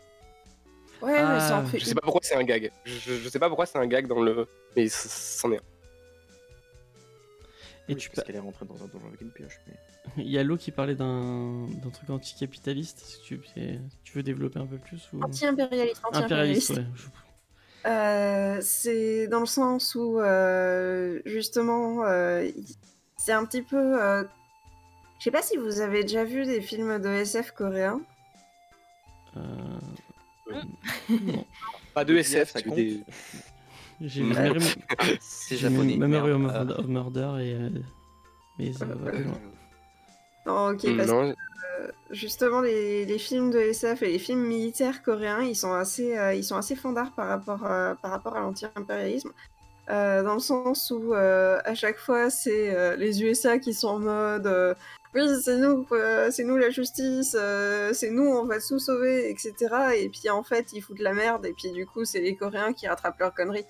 Ouais, 1.02 1.14
Ah, 1.16 1.34
mais 1.34 1.40
ça 1.40 1.58
en 1.58 1.66
fait 1.66 1.78
Je 1.78 1.84
sais 1.84 1.94
pas 1.94 2.00
pourquoi 2.02 2.20
c'est 2.22 2.34
un 2.34 2.42
gag. 2.44 2.70
Je, 2.84 2.92
je- 2.92 3.14
je 3.14 3.28
sais 3.28 3.38
pas 3.38 3.48
pourquoi 3.48 3.66
c'est 3.66 3.78
un 3.78 3.86
gag 3.86 4.06
dans 4.06 4.20
le. 4.20 4.46
Mais 4.76 4.88
c'en 4.88 5.50
est 5.52 5.56
un. 5.56 5.60
Et 7.88 7.94
Oui, 7.94 7.96
tu 7.96 8.08
parce 8.10 8.20
pa- 8.20 8.26
qu'elle 8.26 8.36
est 8.36 8.40
rentrée 8.40 8.66
dans 8.66 8.74
un 8.84 8.86
donjon 8.86 9.06
avec 9.08 9.20
une 9.20 9.30
pioche. 9.30 9.58
Mais... 9.66 9.72
Il 10.16 10.28
y 10.30 10.38
a 10.38 10.42
Lo 10.42 10.56
qui 10.56 10.70
parlait 10.70 10.94
d'un 10.94 11.66
d'un 11.82 11.90
truc 11.90 12.10
anticapitaliste. 12.10 13.20
Tu, 13.24 13.40
veux 14.14 14.22
développer 14.22 14.58
un 14.58 14.66
peu 14.66 14.78
plus 14.78 15.08
ou... 15.12 15.22
Anti-impérialiste, 15.22 16.00
Impérialiste, 16.12 16.70
anti-impérialiste. 16.70 16.70
ouais. 16.70 16.84
Euh, 17.86 18.58
c'est 18.60 19.26
dans 19.28 19.40
le 19.40 19.46
sens 19.46 19.94
où, 19.94 20.18
euh, 20.20 21.20
justement, 21.24 22.04
euh, 22.04 22.48
c'est 23.16 23.32
un 23.32 23.44
petit 23.46 23.62
peu. 23.62 24.02
euh, 24.02 24.22
Je 25.18 25.24
sais 25.24 25.30
pas 25.30 25.42
si 25.42 25.56
vous 25.56 25.80
avez 25.80 26.02
déjà 26.02 26.24
vu 26.24 26.44
des 26.44 26.60
films 26.60 26.98
de 27.00 27.08
SF 27.08 27.52
coréens. 27.52 28.00
Euh, 29.36 29.40
non. 31.10 31.44
Pas 31.94 32.04
de 32.04 32.16
SF, 32.16 32.50
ça 32.50 32.62
compte 32.62 32.74
des- 32.76 33.00
J'ai 34.02 34.22
Ouais. 34.22 34.28
Memory, 34.34 34.64
C'est 35.20 35.56
japonais. 35.56 35.96
Memory 35.96 36.32
of, 36.32 36.86
Murder 36.86 37.32
et. 37.40 37.54
euh, 37.54 37.68
mais 38.58 38.72
Non, 40.50 40.70
ok, 40.74 40.96
parce 40.96 41.08
que 41.08 41.12
Non, 41.12 41.34
justement, 42.10 42.60
les, 42.60 43.04
les 43.06 43.18
films 43.18 43.50
de 43.50 43.58
SF 43.58 44.02
et 44.02 44.12
les 44.12 44.18
films 44.18 44.44
militaires 44.44 45.02
coréens, 45.02 45.42
ils 45.42 45.56
sont 45.56 45.72
assez, 45.72 46.16
euh, 46.18 46.34
ils 46.34 46.44
sont 46.44 46.56
assez 46.56 46.76
fandards 46.76 47.12
par 47.14 47.28
rapport, 47.28 47.64
à- 47.64 47.96
par 48.02 48.10
rapport 48.10 48.36
à 48.36 48.40
l'anti-impérialisme. 48.40 49.30
Euh, 49.88 50.22
dans 50.22 50.34
le 50.34 50.40
sens 50.40 50.92
où 50.92 51.14
euh, 51.14 51.58
à 51.64 51.74
chaque 51.74 51.98
fois 51.98 52.30
c'est 52.30 52.72
euh, 52.76 52.94
les 52.94 53.24
USA 53.24 53.58
qui 53.58 53.74
sont 53.74 53.88
en 53.88 53.98
mode 53.98 54.46
euh, 54.46 54.72
oui 55.16 55.22
c'est 55.42 55.56
nous 55.56 55.84
euh, 55.90 56.30
c'est 56.30 56.44
nous 56.44 56.56
la 56.56 56.70
justice 56.70 57.34
euh, 57.36 57.92
c'est 57.92 58.10
nous 58.10 58.22
on 58.22 58.44
va 58.44 58.60
tout 58.60 58.78
sauver 58.78 59.28
etc 59.30 59.52
et 59.96 60.08
puis 60.08 60.30
en 60.30 60.44
fait 60.44 60.72
ils 60.74 60.80
foutent 60.80 61.00
la 61.00 61.12
merde 61.12 61.44
et 61.44 61.52
puis 61.54 61.72
du 61.72 61.86
coup 61.86 62.04
c'est 62.04 62.20
les 62.20 62.36
Coréens 62.36 62.72
qui 62.72 62.86
rattrapent 62.86 63.18
leurs 63.18 63.34
conneries 63.34 63.66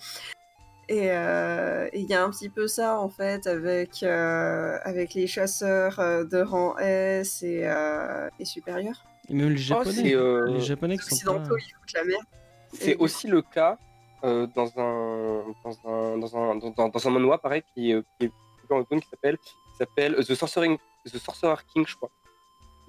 et 0.96 1.10
euh, 1.12 1.88
et 1.92 2.00
il 2.00 2.08
y 2.10 2.14
a 2.14 2.22
un 2.26 2.30
petit 2.30 2.48
peu 2.56 2.66
ça 2.66 2.98
en 2.98 3.08
fait 3.08 3.46
avec 3.46 4.02
euh, 4.02 4.76
avec 4.82 5.14
les 5.14 5.26
chasseurs 5.34 5.98
euh, 6.00 6.24
de 6.24 6.40
rang 6.52 6.76
S 6.78 7.42
et, 7.42 7.62
euh, 7.64 8.28
et 8.40 8.44
supérieurs 8.44 9.00
Et 9.28 9.34
même 9.34 9.50
les 9.50 9.56
japonais. 9.56 9.92
c'est, 9.92 10.14
euh, 10.14 10.46
Les 10.56 10.60
japonais 10.60 10.98
qui 10.98 11.14
sont 11.14 11.34
pas. 11.36 11.42
ils 11.64 11.72
foutent 11.78 11.92
la 11.94 12.04
merde 12.04 12.24
C'est 12.72 12.96
aussi 12.96 13.26
le 13.28 13.40
cas 13.42 13.78
euh, 14.24 14.46
dans, 14.58 14.68
un, 14.78 15.44
dans, 15.64 15.76
un, 15.90 16.18
dans, 16.18 16.36
un, 16.36 16.54
dans, 16.56 16.70
dans- 16.78 16.88
dans 16.94 17.08
un 17.08 17.10
manhwa, 17.10 17.38
pareil, 17.38 17.62
qui, 17.72 17.94
euh, 17.94 18.02
qui 18.18 18.26
est 18.26 18.32
dans 18.68 18.78
le 18.78 18.84
qui 18.84 19.08
s'appelle 19.08 19.38
qui 19.38 19.52
s'appelle 19.78 20.12
The, 20.28 20.34
Sorcering, 20.34 20.76
The 21.06 21.16
Sorcerer 21.18 21.62
King, 21.72 21.84
je 21.86 21.96
crois. 21.96 22.10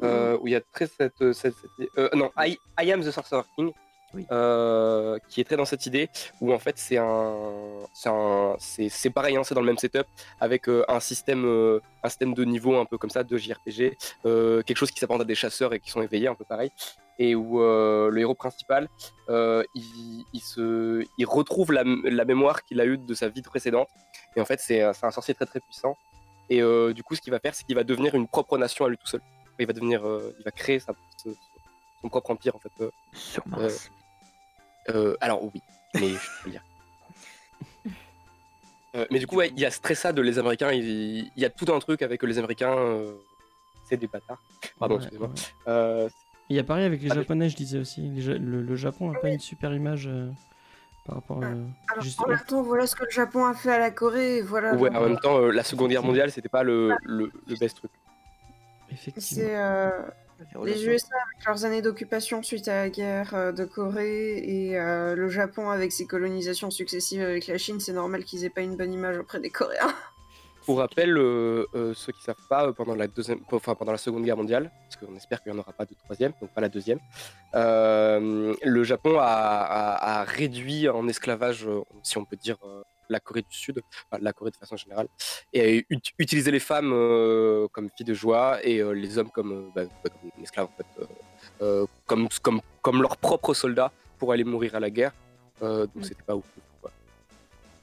Euh, 0.04 0.38
où 0.42 0.48
il 0.48 0.54
y 0.54 0.56
a 0.56 0.62
très 0.76 0.88
cette. 0.88 1.24
cette, 1.34 1.54
cette- 1.56 1.90
euh, 2.00 2.10
non, 2.16 2.32
I, 2.38 2.58
I 2.82 2.92
Am 2.92 3.02
the 3.02 3.12
Sorcerer 3.12 3.44
King. 3.56 3.72
Oui. 4.14 4.26
euh, 4.32 5.18
qui 5.30 5.40
est 5.40 5.46
très 5.46 5.56
dans 5.56 5.64
cette 5.66 5.86
idée 5.86 6.10
où 6.42 6.52
en 6.54 6.60
fait 6.60 6.78
c'est 6.78 6.98
un 6.98 7.34
c'est 7.94 8.10
un 8.10 8.56
c'est 8.60 8.90
c'est 8.90 9.10
pareil 9.10 9.38
hein, 9.38 9.44
c'est 9.46 9.56
dans 9.56 9.62
le 9.62 9.68
même 9.68 9.78
setup 9.78 10.06
avec 10.42 10.68
euh, 10.68 10.84
un 10.90 11.00
système 11.00 11.46
euh, 11.46 11.80
un 12.04 12.10
système 12.10 12.34
de 12.34 12.44
niveau 12.44 12.76
un 12.78 12.84
peu 12.86 12.98
comme 12.98 13.10
ça 13.10 13.24
de 13.24 13.38
JRPG 13.38 13.98
quelque 14.24 14.76
chose 14.76 14.92
qui 14.92 15.00
s'apparente 15.00 15.22
à 15.22 15.26
des 15.26 15.36
chasseurs 15.36 15.74
et 15.74 15.80
qui 15.80 15.90
sont 15.92 16.02
éveillés 16.02 16.28
un 16.28 16.36
peu 16.36 16.44
pareil 16.44 16.72
et 17.20 17.36
où 17.36 17.60
le 17.60 18.18
héros 18.18 18.34
principal 18.34 18.90
il, 19.30 20.26
il 20.34 20.40
se, 20.42 21.06
il 21.18 21.26
retrouve 21.26 21.72
la, 21.72 21.84
la 21.86 22.26
mémoire 22.26 22.64
qu'il 22.64 22.80
a 22.82 22.86
eue 22.86 22.98
de 22.98 23.14
sa 23.14 23.30
vie 23.30 23.42
précédente. 23.44 23.88
Et 24.36 24.42
en 24.42 24.46
fait, 24.46 24.60
c'est 24.60 24.82
c'est 24.94 25.06
un 25.06 25.12
sorcier 25.12 25.34
très 25.36 25.46
très 25.46 25.60
puissant. 25.60 25.96
Et 26.50 26.62
du 26.94 27.04
coup, 27.04 27.14
ce 27.16 27.22
qu'il 27.22 27.32
va 27.32 27.40
faire, 27.40 27.54
c'est 27.54 27.64
qu'il 27.64 27.76
va 27.76 27.84
devenir 27.84 28.16
une 28.16 28.28
propre 28.28 28.58
nation 28.58 28.86
à 28.86 28.90
lui 28.90 28.98
tout 28.98 29.06
seul. 29.08 29.22
Il 29.60 29.68
va 29.68 29.74
devenir, 29.74 30.02
il 30.40 30.44
va 30.44 30.52
créer 30.52 30.80
sa- 30.80 30.94
son 32.02 32.10
propre 32.10 32.32
empire 32.32 32.56
en 32.56 32.60
fait. 32.60 32.72
Sur 33.14 33.48
Mars. 33.48 33.92
Euh, 34.96 35.16
alors 35.22 35.44
oui, 35.44 35.62
mais 35.96 36.10
je 36.10 36.14
peux 36.44 36.46
le 36.46 36.52
dire. 36.52 36.64
Euh, 38.94 39.06
mais 39.10 39.20
du 39.20 39.28
coup, 39.28 39.38
ouais, 39.38 39.50
il 39.56 39.60
y 39.60 39.66
a 39.66 39.72
ce 39.72 39.78
stressa 39.78 40.12
de 40.12 40.22
les 40.22 40.38
Américains. 40.38 40.70
Il, 40.74 40.84
il 40.84 41.32
y 41.38 41.46
a 41.46 41.50
tout 41.50 41.72
un 41.74 41.80
truc 41.80 42.02
avec 42.02 42.22
les 42.24 42.38
Américains. 42.38 42.76
euh, 42.78 43.14
c'est 43.88 43.96
des 43.96 44.08
bâtards. 44.08 44.42
Pardon, 44.78 44.96
Ouais, 44.96 45.02
excusez-moi. 45.04 45.30
ouais. 45.30 45.34
Euh, 45.70 46.10
Il 46.50 46.58
y 46.58 46.60
a 46.60 46.64
pareil 46.66 46.84
avec 46.86 47.02
les 47.02 47.10
Ah, 47.12 47.16
japonais, 47.16 47.48
je 47.48 47.56
disais 47.56 47.78
aussi. 47.80 48.02
Les 48.02 48.38
le, 48.38 48.62
le 48.62 48.76
Japon 48.76 49.10
n'a 49.14 49.20
pas 49.20 49.30
une 49.30 49.40
super 49.40 49.74
image 49.74 50.08
euh, 50.08 50.30
par 51.06 51.16
rapport 51.16 51.42
à. 51.42 51.48
Alors 51.48 51.64
justement. 52.02 52.28
en 52.28 52.32
même 52.32 52.44
temps 52.46 52.62
voilà 52.64 52.86
ce 52.86 52.98
que 52.98 53.06
le 53.06 53.12
Japon 53.12 53.46
a 53.46 53.54
fait 53.54 53.72
à 53.72 53.80
la 53.80 53.92
Corée 53.92 54.40
et 54.40 54.42
voilà 54.42 54.76
ouais, 54.76 54.94
en 54.94 55.06
même 55.08 55.20
temps, 55.20 55.38
euh, 55.40 55.52
la 55.52 55.64
Seconde 55.64 55.90
Guerre 55.92 56.04
mondiale, 56.04 56.30
c'était 56.30 56.50
pas 56.50 56.64
le, 56.64 56.94
le, 57.04 57.32
le 57.48 57.56
best 57.56 57.78
truc. 57.78 57.92
Effectivement. 58.92 59.22
c'est 59.22 59.56
euh, 59.58 59.90
Les. 60.64 60.86
USA 60.86 61.08
avec 61.34 61.46
leurs 61.46 61.66
années 61.66 61.82
d'occupation 61.82 62.42
suite 62.44 62.68
à 62.68 62.76
la 62.84 62.90
guerre 62.90 63.34
euh, 63.34 63.52
de 63.52 63.66
Corée 63.66 64.38
et 64.38 64.78
euh, 64.80 65.16
le 65.16 65.30
Japon 65.30 65.70
avec 65.70 65.92
ses 65.92 66.06
colonisations 66.06 66.72
successives 66.72 67.22
avec 67.22 67.48
la 67.48 67.58
Chine, 67.58 67.80
c'est 67.80 67.94
normal 67.94 68.24
qu'ils 68.24 68.44
aient 68.46 68.50
pas 68.50 68.62
une 68.62 68.76
bonne 68.78 68.94
image 68.94 69.18
auprès 69.18 69.40
des 69.40 69.50
Coréens. 69.50 69.94
Pour 70.66 70.78
rappel, 70.78 71.18
euh, 71.18 71.66
euh, 71.74 71.94
ceux 71.96 72.12
qui 72.12 72.22
savent 72.22 72.36
pas, 72.48 72.68
euh, 72.68 72.72
pendant 72.72 72.94
la 72.94 73.08
deuxième, 73.08 73.40
enfin 73.52 73.74
pendant 73.74 73.92
la 73.94 73.98
Seconde 73.98 74.24
Guerre 74.24 74.38
mondiale, 74.38 74.72
parce 74.84 74.96
qu'on 74.98 75.16
espère 75.16 75.42
qu'il 75.42 75.52
n'y 75.52 75.58
en 75.58 75.62
aura 75.62 75.74
pas 75.74 75.86
de 75.86 75.96
troisième, 76.04 76.34
donc 76.40 76.52
pas 76.52 76.62
la 76.62 76.70
deuxième, 76.70 77.00
euh, 77.56 78.54
le 78.64 78.84
Japon 78.84 79.18
a, 79.20 79.24
a- 79.26 80.20
a 80.22 80.24
réduit 80.24 80.88
en 80.88 81.08
esclavage, 81.08 81.68
si 82.04 82.18
on 82.20 82.26
peut 82.26 82.36
dire, 82.36 82.58
euh, 82.64 82.84
la 83.12 83.20
Corée 83.20 83.42
du 83.42 83.54
Sud, 83.56 83.82
enfin, 84.10 84.22
la 84.22 84.34
Corée 84.34 84.52
de 84.52 84.56
façon 84.58 84.76
générale, 84.76 85.08
et 85.54 85.62
a 85.62 85.68
ut- 85.90 86.14
utilisé 86.18 86.50
les 86.52 86.60
femmes 86.60 86.92
euh, 86.94 87.68
comme 87.74 87.90
filles 87.96 88.06
de 88.06 88.14
joie 88.14 88.60
et 88.66 88.80
euh, 88.82 88.92
les 88.94 89.18
hommes 89.18 89.30
comme, 89.32 89.52
euh, 89.52 89.70
bah, 89.76 89.84
bah, 90.04 90.10
comme 90.10 90.44
esclaves, 90.44 90.68
en 90.68 90.76
fait, 90.78 91.02
euh, 91.02 91.06
euh, 91.62 91.86
comme, 92.08 92.28
comme, 92.42 92.62
comme 92.82 93.02
leurs 93.02 93.18
propres 93.18 93.54
soldats 93.54 93.92
pour 94.18 94.32
aller 94.32 94.44
mourir 94.44 94.76
à 94.76 94.80
la 94.80 94.90
guerre. 94.90 95.14
Euh, 95.62 95.86
donc 95.94 96.06
c'était 96.06 96.24
pas 96.24 96.36
ouf. 96.36 96.46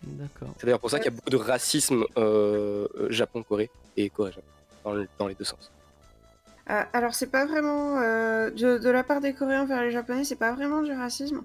D'accord. 0.02 0.54
C'est 0.58 0.66
d'ailleurs 0.66 0.80
pour 0.80 0.90
ça 0.90 0.98
qu'il 0.98 1.06
y 1.06 1.14
a 1.14 1.16
beaucoup 1.16 1.30
de 1.30 1.36
racisme 1.36 2.04
Japon-Corée 3.10 3.70
et 3.96 4.08
Corée-Japon 4.10 4.46
dans, 4.84 4.92
le- 4.94 5.08
dans 5.18 5.26
les 5.28 5.34
deux 5.34 5.44
sens. 5.44 5.70
Euh, 6.70 6.82
alors 6.92 7.14
c'est 7.14 7.26
pas 7.30 7.46
vraiment 7.46 7.98
euh, 8.00 8.50
de, 8.50 8.78
de 8.78 8.90
la 8.90 9.02
part 9.02 9.20
des 9.20 9.32
Coréens 9.34 9.64
vers 9.64 9.82
les 9.82 9.90
Japonais, 9.90 10.24
c'est 10.24 10.36
pas 10.36 10.52
vraiment 10.52 10.82
du 10.82 10.92
racisme. 10.92 11.42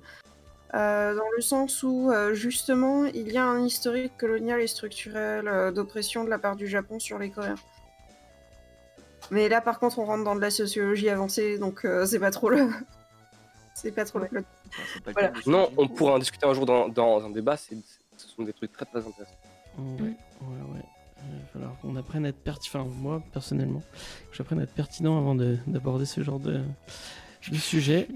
Euh, 0.76 1.14
dans 1.14 1.30
le 1.36 1.42
sens 1.42 1.84
où 1.84 2.10
euh, 2.12 2.34
justement 2.34 3.06
il 3.06 3.32
y 3.32 3.38
a 3.38 3.46
un 3.46 3.64
historique 3.64 4.18
colonial 4.18 4.60
et 4.60 4.66
structurel 4.66 5.48
euh, 5.48 5.72
d'oppression 5.72 6.24
de 6.24 6.30
la 6.32 6.40
part 6.40 6.56
du 6.56 6.68
Japon 6.68 7.00
sur 7.00 7.20
les 7.20 7.30
Coréens. 7.30 7.56
Mais 9.30 9.50
là 9.50 9.62
par 9.62 9.80
contre 9.80 10.00
on 10.00 10.06
rentre 10.06 10.24
dans 10.24 10.36
de 10.36 10.42
la 10.42 10.50
sociologie 10.50 11.10
avancée 11.10 11.60
donc 11.60 11.86
euh, 11.86 12.06
c'est 12.08 12.18
pas 12.20 12.32
trop 12.32 12.50
le 12.50 12.70
c'est 13.76 13.92
pas 13.92 14.04
trop 14.06 14.18
le 14.20 14.28
Voilà. 15.14 15.32
Non, 15.46 15.70
on 15.78 15.88
pourra 15.88 16.14
en 16.14 16.20
discuter 16.20 16.46
un 16.48 16.54
jour 16.54 16.66
dans, 16.66 16.90
dans 16.90 17.24
un 17.24 17.30
débat, 17.30 17.56
c'est- 17.56 17.78
ce 18.18 18.28
sont 18.28 18.44
des 18.44 18.54
trucs 18.54 18.72
très 18.72 18.86
très 18.86 19.00
intéressants. 19.00 19.32
Ouais, 19.78 20.02
ouais, 20.02 20.74
ouais. 20.74 20.84
Il 21.32 21.40
va 21.40 21.46
falloir 21.54 21.72
qu'on 21.82 21.96
apprenne 21.96 22.26
à 22.26 22.30
être 22.30 22.44
pertinent. 22.44 22.84
Enfin, 22.84 22.92
moi, 22.98 23.22
personnellement, 23.32 23.80
que 24.30 24.36
j'apprenne 24.38 24.60
à 24.60 24.64
être 24.64 24.74
pertinent 24.74 25.18
avant 25.18 25.36
de- 25.36 25.58
d'aborder 25.68 26.06
ce 26.06 26.22
genre 26.22 26.40
de, 26.40 26.62
de 27.50 27.56
sujet. 27.58 28.08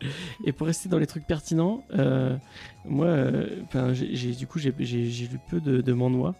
Et 0.44 0.52
pour 0.52 0.66
rester 0.66 0.88
dans 0.88 0.98
les 0.98 1.06
trucs 1.06 1.26
pertinents, 1.26 1.84
euh, 1.94 2.36
moi, 2.84 3.06
euh, 3.06 3.62
j'ai- 3.94 4.34
du 4.34 4.46
coup, 4.46 4.58
j'ai 4.58 4.70
lu 4.72 5.38
peu 5.48 5.60
de, 5.60 5.80
de 5.80 5.92
manhwa. 5.92 6.34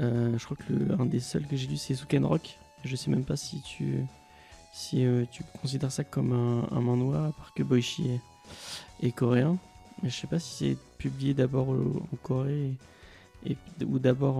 Euh, 0.00 0.36
je 0.38 0.44
crois 0.44 0.56
que 0.56 0.72
le, 0.72 0.92
un 1.00 1.06
des 1.06 1.20
seuls 1.20 1.46
que 1.46 1.56
j'ai 1.56 1.66
lu, 1.66 1.76
c'est 1.76 1.94
Suken 1.94 2.24
Rock. 2.24 2.58
Je 2.84 2.96
sais 2.96 3.10
même 3.10 3.24
pas 3.24 3.36
si 3.36 3.60
tu, 3.62 4.04
si 4.72 5.04
tu 5.30 5.42
considères 5.60 5.92
ça 5.92 6.04
comme 6.04 6.32
un, 6.32 6.68
un 6.76 6.80
manhwa, 6.80 7.26
à 7.28 7.32
part 7.32 7.52
que 7.54 7.62
Boichi 7.62 8.08
est, 8.10 9.06
est 9.06 9.12
coréen. 9.12 9.56
Mais 10.02 10.10
je 10.10 10.16
sais 10.16 10.26
pas 10.26 10.38
si 10.38 10.54
c'est 10.72 10.76
publié 10.98 11.34
d'abord 11.34 11.68
en 11.70 12.16
Corée 12.22 12.72
et, 13.46 13.56
ou 13.86 13.98
d'abord 13.98 14.36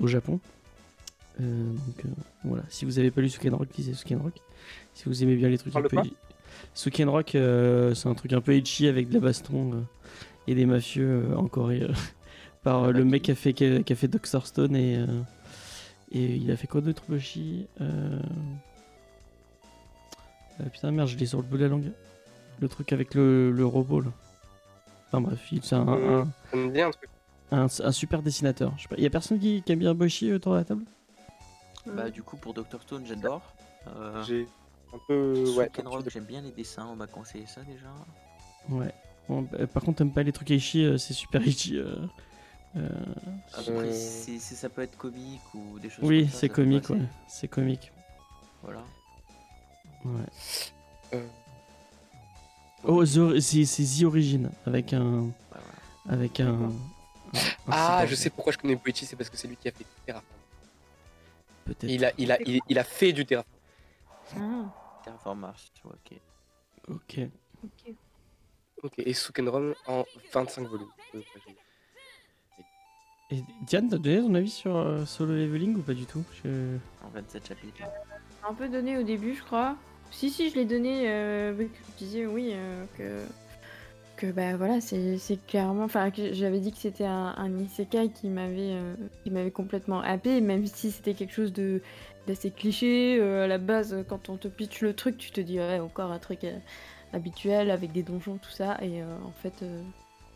au 0.00 0.06
Japon. 0.06 0.40
Donc 1.38 2.04
voilà, 2.44 2.64
si 2.68 2.84
vous 2.84 2.98
avez 2.98 3.10
pas 3.10 3.20
lu 3.22 3.30
Suken 3.30 3.54
Rock, 3.54 3.68
lisez 3.78 3.94
Suken 3.94 4.18
Rock. 4.18 4.34
Si 4.94 5.04
vous 5.06 5.22
aimez 5.22 5.36
bien 5.36 5.48
les 5.48 5.56
trucs 5.58 5.72
un 5.78 5.82
peu. 5.88 5.96
Suken 6.74 7.08
Rock, 7.08 7.34
euh, 7.34 7.94
c'est 7.94 8.08
un 8.08 8.14
truc 8.14 8.32
un 8.32 8.40
peu 8.40 8.54
itchy 8.56 8.86
avec 8.88 9.08
de 9.08 9.14
la 9.14 9.20
baston 9.20 9.72
euh, 9.74 9.80
et 10.46 10.54
des 10.54 10.66
mafieux 10.66 11.24
euh, 11.30 11.36
en 11.36 11.46
Corée. 11.48 11.82
euh, 11.82 11.92
par 12.62 12.84
euh, 12.84 12.92
le 12.92 13.04
mec 13.04 13.22
qui 13.22 13.30
a 13.30 13.34
fait, 13.34 13.52
qui 13.52 13.64
a, 13.64 13.82
qui 13.82 13.92
a 13.92 13.96
fait 13.96 14.08
Doctor 14.08 14.46
Stone 14.46 14.76
et, 14.76 14.96
euh, 14.98 15.06
et 16.12 16.36
il 16.36 16.50
a 16.50 16.56
fait 16.56 16.66
quoi 16.66 16.80
d'autre 16.80 17.02
Boshi 17.08 17.66
euh... 17.80 18.18
ah, 20.60 20.68
Putain, 20.70 20.90
merde, 20.90 21.08
je 21.08 21.16
l'ai 21.16 21.26
sur 21.26 21.38
le 21.38 21.44
bout 21.44 21.56
de 21.56 21.62
la 21.64 21.68
langue. 21.68 21.90
Le 22.60 22.68
truc 22.68 22.92
avec 22.92 23.14
le, 23.14 23.50
le 23.50 23.64
robot 23.66 24.00
là. 24.02 24.10
Enfin 25.08 25.20
bref, 25.22 25.40
il- 25.52 25.62
c'est 25.64 25.74
un, 25.76 25.88
un, 25.88 26.28
Ça 26.50 26.56
me 26.56 26.70
dit 26.70 26.80
un 26.80 26.90
truc. 26.90 27.08
un, 27.50 27.66
un 27.82 27.92
super 27.92 28.22
dessinateur. 28.22 28.72
Je 28.76 28.82
sais 28.82 28.88
pas, 28.88 28.96
il 28.98 29.02
y 29.02 29.06
a 29.06 29.10
personne 29.10 29.38
qui, 29.38 29.62
qui 29.62 29.72
aime 29.72 29.78
bien 29.80 29.94
Boshi 29.94 30.32
autour 30.32 30.52
de 30.52 30.58
la 30.58 30.64
table? 30.64 30.84
Bah, 31.86 32.10
du 32.10 32.22
coup, 32.22 32.36
pour 32.36 32.52
Dr. 32.52 32.80
Stone, 32.82 33.04
j'adore. 33.06 33.40
Euh, 33.88 34.22
J'ai 34.24 34.46
un 34.94 34.98
peu. 35.06 35.44
Ouais, 35.56 35.70
un 35.84 36.08
j'aime 36.08 36.24
bien 36.24 36.40
les 36.40 36.50
dessins, 36.52 36.86
on 36.86 36.96
m'a 36.96 37.06
conseillé 37.06 37.46
ça 37.46 37.62
déjà. 37.62 37.88
Ouais. 38.68 38.92
Bon, 39.28 39.42
bah, 39.42 39.66
par 39.66 39.82
contre, 39.82 39.98
t'aimes 39.98 40.12
pas 40.12 40.22
les 40.22 40.32
trucs 40.32 40.50
Aichi, 40.50 40.84
euh, 40.84 40.98
c'est 40.98 41.14
super 41.14 41.40
Aichi. 41.46 41.76
euh, 41.78 41.96
euh, 42.76 42.88
Après, 43.52 43.70
Euh. 43.72 43.92
c'est- 43.92 44.38
c'est- 44.38 44.54
ça 44.54 44.68
peut 44.68 44.82
être 44.82 44.96
comique 44.98 45.40
ou 45.54 45.78
des 45.78 45.88
choses 45.90 46.04
Oui, 46.04 46.22
comme 46.22 46.30
ça, 46.30 46.38
c'est 46.38 46.48
comique, 46.48 46.90
ouais. 46.90 46.98
C'est 47.28 47.48
comique. 47.48 47.92
Voilà. 48.62 48.82
Ouais. 50.04 50.26
Euh, 51.14 51.26
Oh, 52.82 53.04
The- 53.04 53.38
c'est 53.40 53.66
c'est 53.66 53.84
The 53.84 54.04
Origin 54.04 54.50
avec 54.64 54.94
un. 54.94 55.02
Ouais, 55.24 55.32
voilà. 55.50 55.66
Avec 56.08 56.40
un. 56.40 56.46
un- 56.54 56.64
un 56.64 56.70
Ah, 57.70 58.06
je 58.06 58.14
sais 58.14 58.30
pourquoi 58.30 58.52
je 58.54 58.58
connais 58.58 58.74
Boichi, 58.74 59.04
c'est 59.04 59.16
parce 59.16 59.28
que 59.28 59.36
c'est 59.36 59.48
lui 59.48 59.56
qui 59.56 59.68
a 59.68 59.72
fait 59.72 59.84
Terraform. 60.06 60.26
Peut-être. 61.66 61.84
Il 61.90 62.04
a, 62.06 62.12
il, 62.16 62.32
a, 62.32 62.40
il, 62.40 62.60
il 62.68 62.78
a 62.78 62.84
fait 62.84 63.12
du 63.12 63.26
Terraform. 63.26 63.52
Ah, 64.38 64.72
Terraform 65.10 65.40
Mars, 65.40 65.72
ok. 65.84 66.18
Ok. 66.88 67.18
ok. 67.64 67.94
Ok, 68.82 68.92
et 68.98 69.12
Sukenrom 69.12 69.74
en 69.86 70.04
25 70.32 70.66
volumes. 70.68 70.88
Euh, 71.14 71.20
Et 73.30 73.42
Diane, 73.62 73.88
t'as 73.88 73.98
donné 73.98 74.20
ton 74.20 74.34
avis 74.34 74.50
sur 74.50 74.76
euh, 74.76 75.04
Solo 75.04 75.34
Leveling 75.34 75.76
ou 75.76 75.82
pas 75.82 75.92
du 75.94 76.06
tout? 76.06 76.24
Je- 76.42 76.78
En 77.04 77.08
27 77.10 77.48
chapitres. 77.48 77.82
Un 78.48 78.54
peu 78.54 78.68
donné 78.68 78.96
au 78.98 79.02
début, 79.02 79.34
je 79.34 79.42
crois. 79.42 79.76
Si, 80.12 80.30
si, 80.30 80.48
je 80.50 80.54
l'ai 80.54 80.64
donné, 80.64 81.10
euh, 81.10 81.52
vu 81.56 81.68
que 81.68 81.76
je 81.92 82.04
disais 82.04 82.26
oui, 82.26 82.50
euh, 82.54 82.84
que, 82.96 83.22
que 84.16 84.32
bah 84.32 84.56
voilà, 84.56 84.80
c'est 84.80 85.18
c'est 85.18 85.36
clairement. 85.46 85.84
Enfin, 85.84 86.10
j'avais 86.14 86.58
dit 86.60 86.72
que 86.72 86.78
c'était 86.78 87.04
un, 87.04 87.34
un 87.36 87.58
isekai 87.58 88.10
qui 88.10 88.28
m'avait 88.28 88.72
euh, 88.72 88.94
qui 89.22 89.30
m'avait 89.30 89.50
complètement 89.52 90.00
happé, 90.00 90.40
même 90.40 90.66
si 90.66 90.90
c'était 90.90 91.14
quelque 91.14 91.34
chose 91.34 91.52
de 91.52 91.82
d'assez 92.26 92.50
cliché. 92.50 93.18
euh, 93.20 93.44
à 93.44 93.46
la 93.46 93.58
base, 93.58 94.04
quand 94.08 94.28
on 94.28 94.36
te 94.36 94.48
pitch 94.48 94.82
le 94.82 94.94
truc, 94.94 95.18
tu 95.18 95.30
te 95.30 95.40
dis, 95.40 95.58
ouais, 95.58 95.80
encore 95.80 96.12
un 96.12 96.18
truc 96.18 96.44
euh, 96.44 96.58
habituel 97.12 97.70
avec 97.70 97.92
des 97.92 98.02
donjons, 98.02 98.38
tout 98.38 98.50
ça, 98.50 98.78
et 98.82 99.02
euh, 99.02 99.16
en 99.26 99.32
fait. 99.32 99.64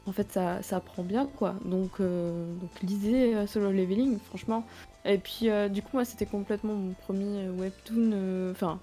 en 0.06 0.12
fait, 0.12 0.30
ça, 0.32 0.62
ça 0.62 0.80
prend 0.80 1.02
bien, 1.02 1.26
quoi. 1.26 1.54
Donc, 1.64 2.00
donc 2.00 2.82
lisez 2.82 3.46
Solo 3.46 3.70
Leveling, 3.72 4.18
franchement. 4.18 4.64
Et 5.04 5.18
puis, 5.18 5.48
du 5.70 5.82
coup, 5.82 5.90
moi, 5.94 6.04
c'était 6.04 6.26
complètement 6.26 6.74
mon 6.74 6.92
premier 6.92 7.48
webtoon, 7.48 8.50
enfin, 8.50 8.80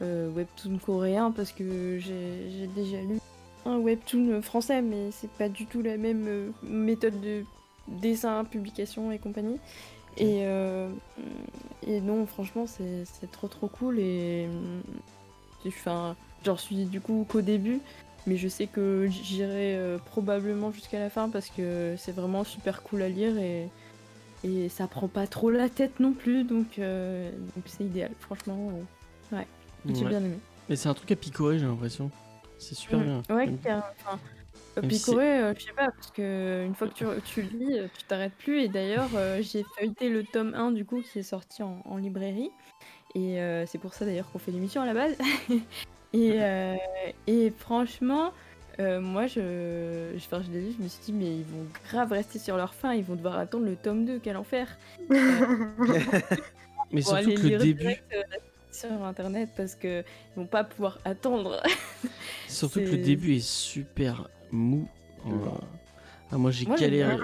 webtoon 0.00 0.78
coréen, 0.78 1.30
parce 1.30 1.52
que 1.52 1.98
j'ai 1.98 2.66
déjà 2.74 3.00
lu 3.00 3.18
un 3.64 3.78
webtoon 3.78 4.42
français, 4.42 4.82
mais 4.82 5.10
c'est 5.12 5.30
pas 5.30 5.48
du 5.48 5.66
tout 5.66 5.82
la 5.82 5.96
même 5.96 6.52
méthode 6.62 7.20
de 7.20 7.44
dessin, 7.88 8.44
publication 8.44 9.10
et 9.12 9.18
compagnie. 9.18 9.58
Et, 10.20 10.42
euh, 10.46 10.88
et 11.86 12.00
non, 12.00 12.26
franchement, 12.26 12.66
c'est 12.66 13.04
c'est 13.04 13.30
trop 13.30 13.48
trop 13.48 13.68
cool. 13.68 13.98
Et 13.98 14.46
euh, 14.48 14.80
enfin, 15.66 16.16
j'en 16.44 16.56
suis 16.56 16.84
du 16.84 17.00
coup 17.00 17.24
qu'au 17.28 17.40
début, 17.40 17.80
mais 18.26 18.36
je 18.36 18.48
sais 18.48 18.66
que 18.66 19.06
j'irai 19.08 19.76
euh, 19.76 19.98
probablement 19.98 20.72
jusqu'à 20.72 20.98
la 20.98 21.10
fin 21.10 21.28
parce 21.28 21.48
que 21.50 21.94
c'est 21.98 22.12
vraiment 22.12 22.44
super 22.44 22.82
cool 22.82 23.02
à 23.02 23.08
lire 23.08 23.38
et, 23.38 23.68
et 24.44 24.68
ça 24.68 24.86
prend 24.86 25.08
pas 25.08 25.26
trop 25.26 25.50
la 25.50 25.68
tête 25.68 26.00
non 26.00 26.12
plus, 26.12 26.44
donc 26.44 26.78
euh, 26.78 27.30
donc 27.54 27.64
c'est 27.66 27.84
idéal. 27.84 28.10
Franchement, 28.20 28.70
euh, 29.32 29.36
ouais, 29.36 29.46
j'ai 29.94 30.02
Ouais. 30.04 30.08
bien 30.10 30.18
aimé. 30.24 30.38
Mais 30.68 30.76
c'est 30.76 30.88
un 30.88 30.94
truc 30.94 31.10
à 31.12 31.16
picorer, 31.16 31.58
j'ai 31.58 31.66
l'impression. 31.66 32.10
C'est 32.58 32.74
super 32.74 32.98
Mm. 32.98 33.04
bien. 33.04 33.22
Ouais, 33.36 33.54
carrément. 33.62 33.84
Enfin, 34.04 34.18
euh, 34.78 34.88
picorer, 34.88 35.38
euh, 35.40 35.54
je 35.56 35.64
sais 35.64 35.72
pas, 35.72 35.90
parce 35.90 36.10
que 36.10 36.64
une 36.66 36.74
fois 36.74 36.88
que 36.88 36.94
tu, 36.94 37.04
tu 37.24 37.42
lis, 37.42 37.78
euh, 37.78 37.86
tu 37.96 38.04
t'arrêtes 38.04 38.34
plus. 38.34 38.62
Et 38.62 38.68
d'ailleurs, 38.68 39.10
euh, 39.14 39.40
j'ai 39.42 39.64
feuilleté 39.78 40.08
le 40.08 40.24
tome 40.24 40.54
1 40.54 40.72
du 40.72 40.84
coup 40.84 41.02
qui 41.02 41.18
est 41.18 41.22
sorti 41.22 41.62
en, 41.62 41.82
en 41.84 41.96
librairie. 41.96 42.50
Et 43.14 43.40
euh, 43.40 43.66
c'est 43.66 43.78
pour 43.78 43.94
ça 43.94 44.04
d'ailleurs 44.04 44.30
qu'on 44.30 44.38
fait 44.38 44.50
l'émission 44.50 44.82
à 44.82 44.86
la 44.86 44.94
base. 44.94 45.16
et, 46.12 46.34
euh, 46.42 46.76
et 47.26 47.50
franchement, 47.50 48.32
euh, 48.80 49.00
moi 49.00 49.26
je, 49.26 50.12
je, 50.14 50.24
enfin, 50.24 50.42
je 50.46 50.50
l'ai 50.52 50.60
lu, 50.60 50.74
je 50.78 50.82
me 50.82 50.88
suis 50.88 51.04
dit, 51.04 51.12
mais 51.12 51.36
ils 51.38 51.44
vont 51.44 51.66
grave 51.90 52.12
rester 52.12 52.38
sur 52.38 52.56
leur 52.56 52.74
fin, 52.74 52.94
ils 52.94 53.04
vont 53.04 53.16
devoir 53.16 53.38
attendre 53.38 53.64
le 53.64 53.76
tome 53.76 54.04
2, 54.04 54.20
quel 54.22 54.36
enfer. 54.36 54.78
Mais 56.90 57.02
surtout 57.02 57.16
aller 57.16 57.34
que 57.34 57.46
le 57.46 57.58
début, 57.58 57.80
direct, 57.82 58.12
euh, 58.14 58.22
sur 58.70 58.90
internet 59.04 59.50
parce 59.56 59.74
que 59.74 60.00
ils 60.00 60.36
vont 60.36 60.46
pas 60.46 60.64
pouvoir 60.64 60.98
attendre. 61.04 61.62
surtout 62.48 62.80
que 62.80 62.90
le 62.90 62.98
début 62.98 63.36
est 63.36 63.46
super 63.46 64.28
mou. 64.52 64.88
Ouais. 65.24 65.32
Ah, 66.30 66.38
moi 66.38 66.50
j'ai 66.50 66.66
Moi, 66.66 66.76
galéré. 66.76 67.16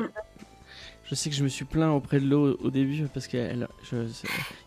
Je 1.05 1.15
sais 1.15 1.29
que 1.31 1.37
je 1.37 1.45
me 1.45 1.49
suis 1.49 1.65
plaint 1.67 1.95
auprès 1.95 2.19
de 2.19 2.27
l'eau 2.27 2.57
au 2.63 2.71
début 2.71 3.05
parce 3.13 3.27
qu'il 3.27 3.67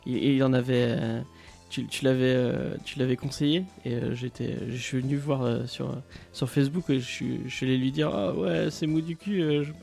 il, 0.05 0.17
il 0.23 0.43
en 0.43 0.53
avait. 0.53 0.95
euh, 0.99 1.21
tu, 1.69 1.85
tu 1.85 2.05
l'avais 2.05 2.33
euh, 2.33 2.75
tu 2.85 2.97
l'avais 2.97 3.17
conseillé 3.17 3.65
et 3.83 3.95
euh, 3.95 4.15
j'étais 4.15 4.55
je 4.69 4.77
suis 4.77 5.01
venu 5.01 5.17
voir 5.17 5.41
euh, 5.41 5.65
sur 5.65 6.01
sur 6.31 6.49
Facebook 6.49 6.89
et 6.89 6.99
je 7.01 7.05
suis 7.05 7.41
je 7.45 7.53
suis 7.53 7.65
allé 7.65 7.77
lui 7.77 7.91
dire 7.91 8.09
ah 8.13 8.33
ouais 8.33 8.69
c'est 8.71 8.87
mou 8.87 9.01
du 9.01 9.17
cul 9.17 9.41
euh, 9.41 9.63
je, 9.65 9.73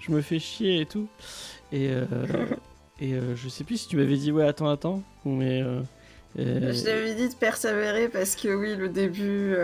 je 0.00 0.10
me 0.10 0.22
fais 0.22 0.38
chier 0.38 0.80
et 0.80 0.86
tout 0.86 1.06
et 1.70 1.88
euh, 1.90 2.06
et 3.00 3.12
euh, 3.12 3.36
je 3.36 3.50
sais 3.50 3.62
plus 3.62 3.76
si 3.76 3.88
tu 3.88 3.98
m'avais 3.98 4.16
dit 4.16 4.32
ouais 4.32 4.46
attends 4.46 4.70
attends 4.70 5.02
mais 5.26 5.60
euh, 5.60 5.82
euh, 6.38 6.72
Je 6.72 6.82
t'avais 6.82 7.14
dit 7.14 7.28
de 7.28 7.34
persévérer 7.34 8.08
parce 8.08 8.36
que 8.36 8.48
oui, 8.54 8.74
le 8.74 8.88
début, 8.88 9.54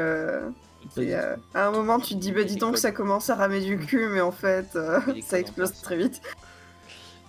c'est, 0.89 1.15
euh, 1.15 1.37
à 1.55 1.67
un 1.67 1.71
moment 1.71 1.99
tu 2.01 2.15
te 2.15 2.19
dis 2.21 2.33
bah 2.33 2.45
dis 2.45 2.57
donc 2.57 2.79
ça 2.79 2.93
commence 2.93 3.29
à 3.31 3.35
ramer 3.35 3.61
du 3.61 3.79
cul, 3.79 4.09
mais 4.09 4.21
en 4.21 4.33
fait 4.33 4.75
euh, 4.77 5.01
ça 5.23 5.39
explose 5.39 5.73
très 5.83 5.97
vite. 5.97 6.21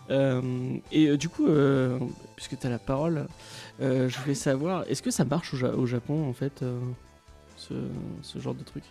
Euh, 0.10 0.78
et 0.92 1.08
euh, 1.10 1.18
du 1.18 1.30
coup, 1.30 1.48
euh, 1.48 1.98
puisque 2.36 2.58
tu 2.60 2.68
as 2.68 2.70
la 2.70 2.80
parole, 2.80 3.28
euh, 3.82 4.10
je 4.10 4.20
voulais 4.20 4.36
savoir, 4.36 4.84
est-ce 4.90 5.02
que 5.02 5.12
ça 5.12 5.24
marche 5.26 5.54
au, 5.54 5.58
Ja- 5.58 5.74
au 5.74 5.86
Japon 5.86 6.28
en 6.28 6.34
fait, 6.34 6.64
euh, 6.64 6.80
ce, 7.56 7.74
ce 8.22 8.40
genre 8.40 8.56
de 8.56 8.64
truc? 8.64 8.84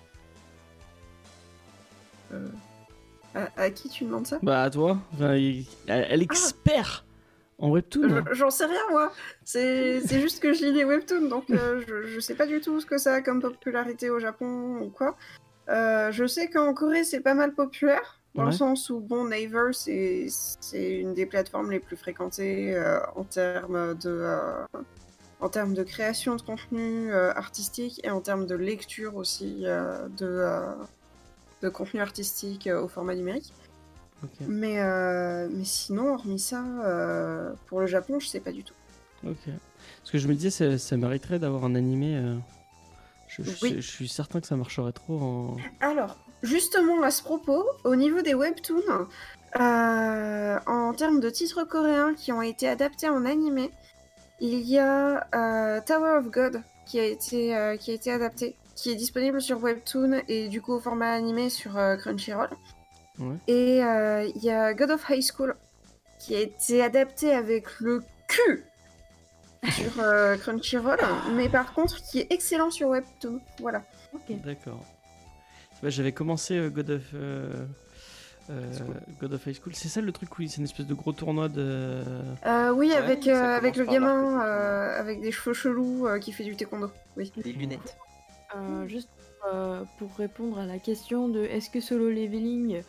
Euh, 2.32 2.48
à, 3.34 3.48
à 3.56 3.70
qui 3.70 3.88
tu 3.88 4.04
demandes 4.04 4.26
ça? 4.26 4.38
Bah 4.42 4.62
à 4.62 4.70
toi, 4.70 4.98
Enfin, 5.14 5.34
il- 5.34 5.66
elle, 5.88 6.06
elle 6.08 6.20
est 6.20 6.24
expert 6.24 7.04
en 7.60 7.70
webtoon. 7.70 8.24
Je- 8.28 8.34
J'en 8.34 8.50
sais 8.50 8.66
rien 8.66 8.80
moi. 8.90 9.12
C'est 9.44 10.00
juste 10.20 10.40
que 10.42 10.52
je 10.52 10.64
lis 10.64 10.72
les 10.72 10.84
webtoons, 10.84 11.28
donc 11.28 11.50
euh, 11.50 11.82
je, 11.86 12.02
je 12.08 12.20
sais 12.20 12.34
pas 12.34 12.46
du 12.46 12.60
tout 12.60 12.80
ce 12.80 12.86
que 12.86 12.98
ça 12.98 13.14
a 13.14 13.20
comme 13.20 13.40
popularité 13.40 14.10
au 14.10 14.18
Japon 14.18 14.78
ou 14.82 14.90
quoi. 14.90 15.16
Euh, 15.68 16.10
je 16.10 16.26
sais 16.26 16.48
qu'en 16.48 16.74
Corée 16.74 17.04
c'est 17.04 17.20
pas 17.20 17.34
mal 17.34 17.54
populaire, 17.54 18.20
dans 18.34 18.42
Ouais. 18.44 18.50
le 18.50 18.56
sens 18.56 18.90
où 18.90 18.98
bon 19.00 19.24
Naver 19.24 19.72
c'est 19.72 20.26
c'est 20.28 20.94
une 20.98 21.14
des 21.14 21.26
plateformes 21.26 21.70
les 21.70 21.80
plus 21.80 21.96
fréquentées 21.96 22.74
euh, 22.74 22.98
en 23.14 23.24
termes 23.24 23.94
de 23.94 24.24
en 25.40 25.48
termes 25.48 25.72
de 25.74 25.82
création 25.84 26.36
de 26.36 26.42
contenu 26.42 27.12
artistique 27.14 28.00
et 28.04 28.10
en 28.10 28.20
termes 28.20 28.46
de 28.46 28.54
lecture 28.56 29.16
aussi 29.16 29.62
de 29.62 30.44
de 31.62 31.68
contenu 31.68 32.00
artistique 32.00 32.68
au 32.72 32.88
format 32.88 33.14
numérique. 33.14 33.52
Mais, 34.46 34.80
euh, 34.80 35.48
mais 35.50 35.64
sinon, 35.64 36.14
hormis 36.14 36.38
ça, 36.38 36.62
euh, 36.84 37.52
pour 37.66 37.80
le 37.80 37.86
Japon, 37.86 38.18
je 38.20 38.26
sais 38.26 38.40
pas 38.40 38.52
du 38.52 38.64
tout. 38.64 38.74
ok. 39.26 39.36
Parce 40.00 40.10
que 40.12 40.18
je 40.18 40.28
me 40.28 40.34
disais, 40.34 40.50
ça, 40.50 40.78
ça 40.78 40.96
mériterait 40.96 41.38
d'avoir 41.38 41.64
un 41.64 41.74
animé. 41.74 42.16
euh, 42.16 42.36
je, 43.28 43.42
je- 43.42 43.50
Oui. 43.62 43.74
je 43.76 43.80
suis 43.90 44.08
certain 44.08 44.40
que 44.40 44.46
ça 44.46 44.56
marcherait 44.56 44.92
trop 44.92 45.18
en. 45.20 45.56
Alors, 45.80 46.16
justement, 46.42 47.02
à 47.02 47.10
ce 47.10 47.22
propos, 47.22 47.64
au 47.84 47.96
niveau 47.96 48.22
des 48.22 48.34
webtoons, 48.34 49.06
en 49.58 50.94
termes 50.96 51.20
de 51.20 51.30
titres 51.30 51.64
coréens 51.64 52.14
qui 52.14 52.32
ont 52.32 52.42
été 52.42 52.68
adaptés 52.68 53.08
en 53.08 53.24
animé, 53.24 53.70
il 54.40 54.60
y 54.60 54.78
a 54.78 55.80
Tower 55.86 56.18
of 56.18 56.30
God 56.30 56.62
qui 56.86 56.98
a 56.98 57.04
été, 57.04 57.76
qui 57.80 57.90
a 57.90 57.94
été 57.94 58.10
adapté, 58.12 58.56
qui 58.74 58.90
est 58.90 58.96
disponible 58.96 59.40
sur 59.40 59.62
Webtoon 59.62 60.22
et 60.28 60.48
du 60.48 60.60
coup 60.62 60.72
au 60.72 60.80
format 60.80 61.10
animé 61.12 61.50
sur 61.50 61.72
Crunchyroll. 61.98 62.48
Ouais. 63.20 63.36
Et 63.48 63.84
euh, 63.84 64.24
il 64.34 64.42
y 64.42 64.50
a 64.50 64.74
God 64.74 64.90
of 64.92 65.08
High 65.08 65.22
School 65.22 65.54
qui 66.18 66.34
a 66.34 66.40
été 66.40 66.82
adapté 66.82 67.32
avec 67.32 67.80
le 67.80 68.02
cul 68.28 68.64
sur 69.72 70.00
euh, 70.00 70.36
Crunchyroll, 70.36 70.98
mais 71.34 71.48
par 71.48 71.72
contre 71.74 72.00
qui 72.02 72.20
est 72.20 72.32
excellent 72.32 72.70
sur 72.70 72.88
Webtoon. 72.88 73.40
Voilà. 73.60 73.82
Ok. 74.14 74.40
D'accord. 74.44 74.84
J'avais 75.82 76.12
commencé 76.12 76.56
euh, 76.58 76.68
God 76.70 76.90
of. 76.90 77.02
euh, 77.14 77.64
euh. 78.50 78.72
God 79.20 79.34
of 79.34 79.46
High 79.46 79.54
School, 79.54 79.74
c'est 79.74 79.88
ça 79.88 80.00
le 80.00 80.12
truc 80.12 80.38
où 80.38 80.42
c'est 80.46 80.56
une 80.58 80.64
espèce 80.64 80.86
de 80.86 80.94
gros 80.94 81.12
tournoi 81.12 81.48
de. 81.48 82.02
Euh, 82.46 82.70
oui, 82.72 82.88
Ouais, 82.88 82.94
avec, 82.96 83.26
euh, 83.28 83.56
avec 83.56 83.76
le 83.76 83.84
gamin 83.84 84.42
euh, 84.44 84.98
avec 84.98 85.20
des 85.20 85.30
cheveux 85.32 85.54
chelous 85.54 86.06
euh, 86.06 86.18
qui 86.18 86.32
fait 86.32 86.44
du 86.44 86.56
taekwondo. 86.56 86.90
Oui. 87.16 87.32
Des 87.36 87.52
lunettes. 87.52 87.96
Euh, 88.56 88.86
juste 88.88 89.08
euh, 89.52 89.84
pour 89.98 90.14
répondre 90.16 90.58
à 90.58 90.66
la 90.66 90.78
question 90.78 91.28
de 91.28 91.40
est-ce 91.44 91.70
que 91.70 91.80
solo 91.80 92.10
leveling 92.10 92.76
euh, 92.76 92.82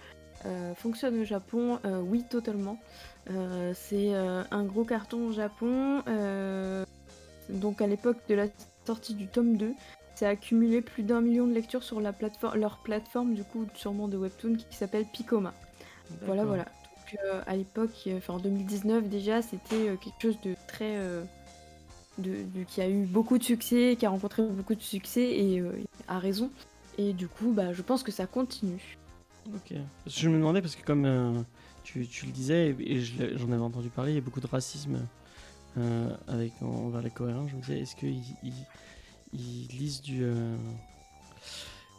fonctionne 0.76 1.20
au 1.22 1.26
Japon, 1.26 1.80
euh, 1.86 2.00
oui 2.02 2.24
totalement. 2.30 2.78
Euh, 3.30 3.74
c'est 3.76 4.14
euh, 4.16 4.44
un 4.52 4.64
gros 4.64 4.84
carton 4.86 5.28
au 5.28 5.32
Japon. 5.32 6.04
euh, 6.08 6.84
donc 7.50 7.82
à 7.82 7.88
l'époque 7.88 8.18
de 8.30 8.36
la 8.36 8.48
sortie 8.86 9.16
du 9.16 9.28
tome 9.28 9.58
2, 9.58 9.74
ça 10.16 10.28
a 10.28 10.32
accumulé 10.32 10.82
plus 10.82 11.04
d'un 11.04 11.22
million 11.22 11.48
de 11.48 11.54
lectures 11.54 11.84
sur 11.84 12.02
la 12.02 12.14
plateforme, 12.14 12.60
leur 12.60 12.78
plateforme 12.80 13.34
du 13.34 13.44
coup 13.44 13.66
sûrement 13.76 14.08
de 14.08 14.18
webtoon 14.18 14.56
qui 14.56 14.76
s'appelle 14.78 15.06
Picoma. 15.06 15.54
Voilà, 16.26 16.46
voilà. 16.46 16.64
Donc 16.66 17.20
euh, 17.26 17.42
à 17.48 17.56
l'époque, 17.56 17.92
euh, 18.08 18.18
enfin 18.18 18.36
en 18.36 18.40
2019 18.40 19.10
déjà, 19.10 19.42
c'était 19.42 19.90
euh, 19.90 19.98
quelque 19.98 20.22
chose 20.22 20.40
de 20.42 20.56
très. 20.68 20.98
euh, 20.98 21.24
de, 22.18 22.44
de- 22.44 22.64
qui 22.64 22.82
a 22.82 22.90
eu 22.90 23.06
beaucoup 23.06 23.38
de 23.38 23.44
succès, 23.44 23.96
qui 23.98 24.06
a 24.06 24.10
rencontré 24.10 24.44
beaucoup 24.44 24.76
de 24.76 24.82
succès 24.82 25.24
et 25.24 25.60
euh, 25.60 25.72
à 26.08 26.20
raison. 26.20 26.52
Et 26.98 27.14
du 27.14 27.28
coup, 27.28 27.54
bah, 27.54 27.74
je 27.74 27.82
pense 27.82 28.04
que 28.04 28.12
ça 28.12 28.28
continue. 28.28 29.00
Ok. 29.48 29.74
Je 30.08 30.30
me 30.30 30.38
demandais 30.38 30.62
parce 30.62 30.76
que 30.76 30.86
comme 30.86 31.06
euh, 31.06 31.42
tu, 31.84 32.08
tu 32.08 32.26
le 32.26 32.32
disais 32.32 32.76
et 32.80 33.02
j'en 33.02 33.52
avais 33.52 33.62
entendu 33.62 33.90
parler, 33.90 34.12
il 34.12 34.16
y 34.16 34.18
a 34.20 34.22
beaucoup 34.22 34.40
de 34.42 34.48
racisme 34.48 35.00
euh, 35.78 36.16
avec 36.28 36.54
envers 36.62 37.02
les 37.02 37.10
Coréens. 37.10 37.48
Je 37.48 37.56
me 37.56 37.62
disais, 37.62 37.80
est-ce 37.80 37.96
qu'ils 37.96 38.22
ils, 38.44 38.54
ils 39.34 39.68
lisent 39.78 40.02
du, 40.02 40.24
euh, 40.24 40.56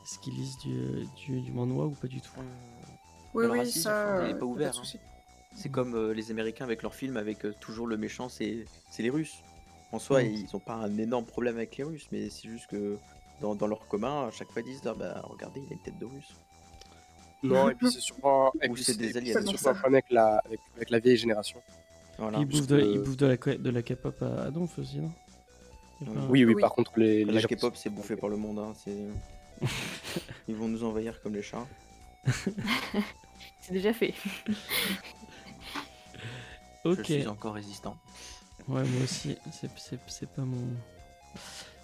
est-ce 0.05 0.19
qu'ils 0.21 0.35
lisent 0.35 0.59
du, 0.59 0.73
euh, 0.79 1.05
du, 1.17 1.41
du 1.41 1.53
manhwa 1.53 1.87
ou 1.87 1.93
pas 1.95 2.09
du 2.09 2.21
tout? 2.21 2.31
Oui, 3.35 3.45
Le 3.45 3.51
oui, 3.53 3.59
racisme, 3.61 3.83
ça. 3.83 4.21
il 4.25 4.31
est 4.31 4.35
euh, 4.35 4.39
pas 4.39 4.47
ouvert, 4.47 4.71
hein. 4.71 4.73
souci. 4.73 4.99
C'est 5.55 5.69
comme 5.69 5.95
euh, 5.95 6.15
les 6.15 6.31
Américains 6.31 6.65
avec 6.65 6.83
leurs 6.83 6.95
films, 6.95 7.17
avec 7.17 7.45
euh, 7.45 7.53
toujours 7.61 7.87
le 7.87 7.97
méchant, 7.97 8.29
c'est 8.29 8.65
c'est 8.91 9.03
les 9.03 9.11
Russes. 9.11 9.43
En 9.91 9.99
soi, 9.99 10.23
Mm. 10.23 10.27
ils 10.27 10.57
ont 10.57 10.61
pas 10.61 10.75
un 10.77 10.97
énorme 10.97 11.27
problème 11.27 11.57
avec 11.57 11.77
les 11.77 11.85
Russes, 11.85 12.07
mais 12.13 12.31
c'est 12.31 12.49
juste 12.49 12.69
que 12.69 12.97
dans, 13.41 13.55
dans 13.55 13.67
leur 13.67 13.87
commun, 13.89 14.29
à 14.29 14.31
chaque 14.31 14.51
fois 14.51 14.63
ils 14.63 14.67
disent 14.67 14.83
ah, 14.87 14.95
bah 14.95 15.21
regardez, 15.25 15.61
il 15.61 15.69
a 15.71 15.73
une 15.75 15.83
tête 15.83 15.99
de 15.99 16.07
Russe. 16.07 16.35
Non, 17.43 17.69
et 17.71 17.75
puis 17.75 17.91
c'est 17.91 18.01
sûrement, 18.01 18.53
et 18.63 18.69
Ou 18.69 18.75
puis 18.75 18.85
c'est 18.85 18.97
des 18.97 19.17
aliens. 19.17 19.33
c'est 19.35 19.47
surtout 19.47 19.69
un 19.69 19.75
problème 19.75 19.95
avec 19.95 20.11
la, 20.11 20.37
avec, 20.45 20.61
avec 20.77 20.91
la 20.91 20.99
vieille 21.01 21.17
génération. 21.17 21.61
Voilà. 22.19 22.39
Ils 22.39 22.47
bouffent 22.47 22.67
de, 22.67 22.81
que- 22.81 22.85
ils 22.95 22.99
bouffent 23.01 23.17
de 23.17 23.27
la, 23.27 23.37
co- 23.37 23.55
de 23.55 23.71
la 23.71 23.83
K-pop 23.83 24.23
à, 24.23 24.51
donf 24.51 24.79
aussi, 24.79 24.99
non? 25.01 25.13
Oui. 26.29 26.45
Oui, 26.45 26.55
par 26.61 26.73
contre, 26.73 26.93
les, 26.99 27.25
les 27.25 27.33
La 27.33 27.43
K-pop, 27.43 27.75
c'est 27.77 27.91
bouffé 27.91 28.17
par 28.17 28.29
le 28.29 28.37
monde. 28.37 28.59
Hein, 28.59 28.73
c'est- 28.85 29.09
ils 30.49 30.55
vont 30.55 30.69
nous 30.69 30.85
envahir 30.85 31.21
comme 31.23 31.35
les 31.35 31.43
chats. 31.43 31.67
C'est 33.61 33.73
déjà 33.73 33.93
fait. 33.93 34.15
Ok. 36.85 36.99
Je 36.99 37.13
suis 37.15 37.27
encore 37.29 37.55
résistant. 37.55 37.97
Ouais, 38.69 38.83
moi 38.83 39.03
aussi. 39.05 39.37
C'est, 39.53 39.69
pas 40.29 40.43
mon, 40.43 40.67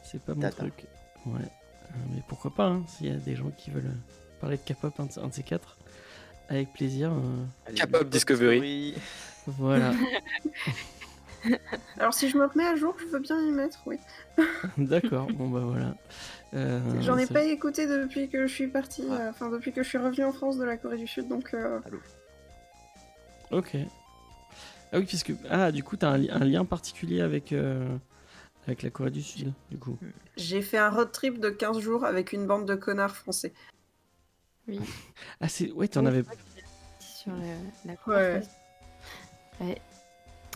c'est 0.03 0.21
pas 0.21 0.35
mon 0.35 0.41
Tata. 0.41 0.57
truc. 0.57 0.87
Ouais. 1.27 1.41
Euh, 1.43 1.95
mais 2.13 2.23
pourquoi 2.27 2.53
pas 2.53 2.67
hein, 2.67 2.83
S'il 2.89 3.07
y 3.07 3.11
a 3.11 3.15
des 3.17 3.37
gens 3.37 3.51
qui 3.57 3.71
veulent 3.71 3.95
parler 4.41 4.57
de 4.57 4.63
K-pop, 4.75 4.93
un, 4.99 5.07
de- 5.07 5.19
un 5.25 5.29
de 5.29 5.33
ces 5.35 5.43
quatre, 5.43 5.77
avec 6.49 6.73
plaisir. 6.73 7.13
euh, 7.13 7.73
K-pop 7.75 8.09
Discovery. 8.09 8.95
voilà. 9.47 9.93
Alors, 11.99 12.13
si 12.15 12.29
je 12.29 12.37
me 12.37 12.45
remets 12.47 12.67
à 12.67 12.75
jour, 12.77 12.97
je 12.99 13.05
veux 13.07 13.21
bien 13.21 13.41
y 13.41 13.51
mettre, 13.53 13.79
oui. 13.87 13.97
D'accord. 14.79 15.29
Bon 15.33 15.49
bah 15.49 15.61
voilà. 15.65 15.95
Euh, 16.55 16.81
J'en 17.01 17.17
ai 17.17 17.27
pas 17.27 17.45
écouté 17.45 17.87
depuis 17.87 18.29
que 18.29 18.47
je 18.47 18.53
suis 18.53 18.67
partie, 18.69 19.05
Ah. 19.11 19.15
euh, 19.15 19.31
enfin, 19.31 19.49
depuis 19.49 19.73
que 19.73 19.83
je 19.83 19.89
suis 19.89 19.99
revenue 19.99 20.25
en 20.25 20.33
France 20.33 20.59
de 20.59 20.65
la 20.65 20.77
Corée 20.77 20.97
du 20.99 21.07
Sud, 21.07 21.29
donc. 21.29 21.55
euh, 21.55 21.79
Ok. 23.51 23.77
Ah 24.93 24.99
oui, 24.99 25.05
puisque 25.05 25.33
ah 25.51 25.71
du 25.71 25.83
coup 25.85 25.97
t'as 25.97 26.11
un, 26.11 26.19
li- 26.19 26.31
un 26.31 26.45
lien 26.45 26.65
particulier 26.65 27.21
avec 27.21 27.53
euh, 27.53 27.87
avec 28.67 28.83
la 28.83 28.91
Corée 28.91 29.11
du 29.11 29.23
Sud, 29.23 29.53
du 29.71 29.79
coup. 29.79 29.99
J'ai 30.37 30.63
fait 30.63 30.79
un 30.79 30.91
road 30.91 31.13
trip 31.13 31.39
de 31.39 31.51
15 31.51 31.79
jours 31.79 32.05
avec 32.05 32.33
une 32.33 32.47
bande 32.47 32.67
de 32.67 32.75
connards 32.75 33.15
français. 33.17 33.53
Ah 35.41 35.49
c'est 35.49 35.71
ouais, 35.73 35.89
t'en 35.89 36.05
avais. 36.07 36.23
Sur 37.01 37.33
la, 37.33 37.93
la 37.93 38.41
Ouais. 39.61 39.81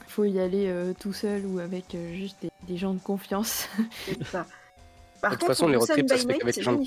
Faut 0.09 0.25
y 0.25 0.39
aller 0.39 0.67
euh, 0.69 0.93
tout 0.99 1.13
seul 1.13 1.47
ou 1.47 1.59
avec 1.59 1.95
euh, 1.95 2.15
juste 2.15 2.37
des, 2.43 2.51
des 2.69 2.77
gens 2.77 2.93
de 2.95 3.01
confiance. 3.01 3.67
C'est 4.05 4.23
ça. 4.25 4.47
Par 5.21 5.33
De 5.33 5.37
toute 5.39 5.47
façon, 5.47 5.69
les 5.69 5.77
road 5.77 5.89
trips, 5.89 6.09
ça 6.09 6.19
se 6.19 6.27
fait 6.27 6.39
qu'avec 6.39 6.57
les 6.57 6.63
gens 6.63 6.73
de 6.75 6.85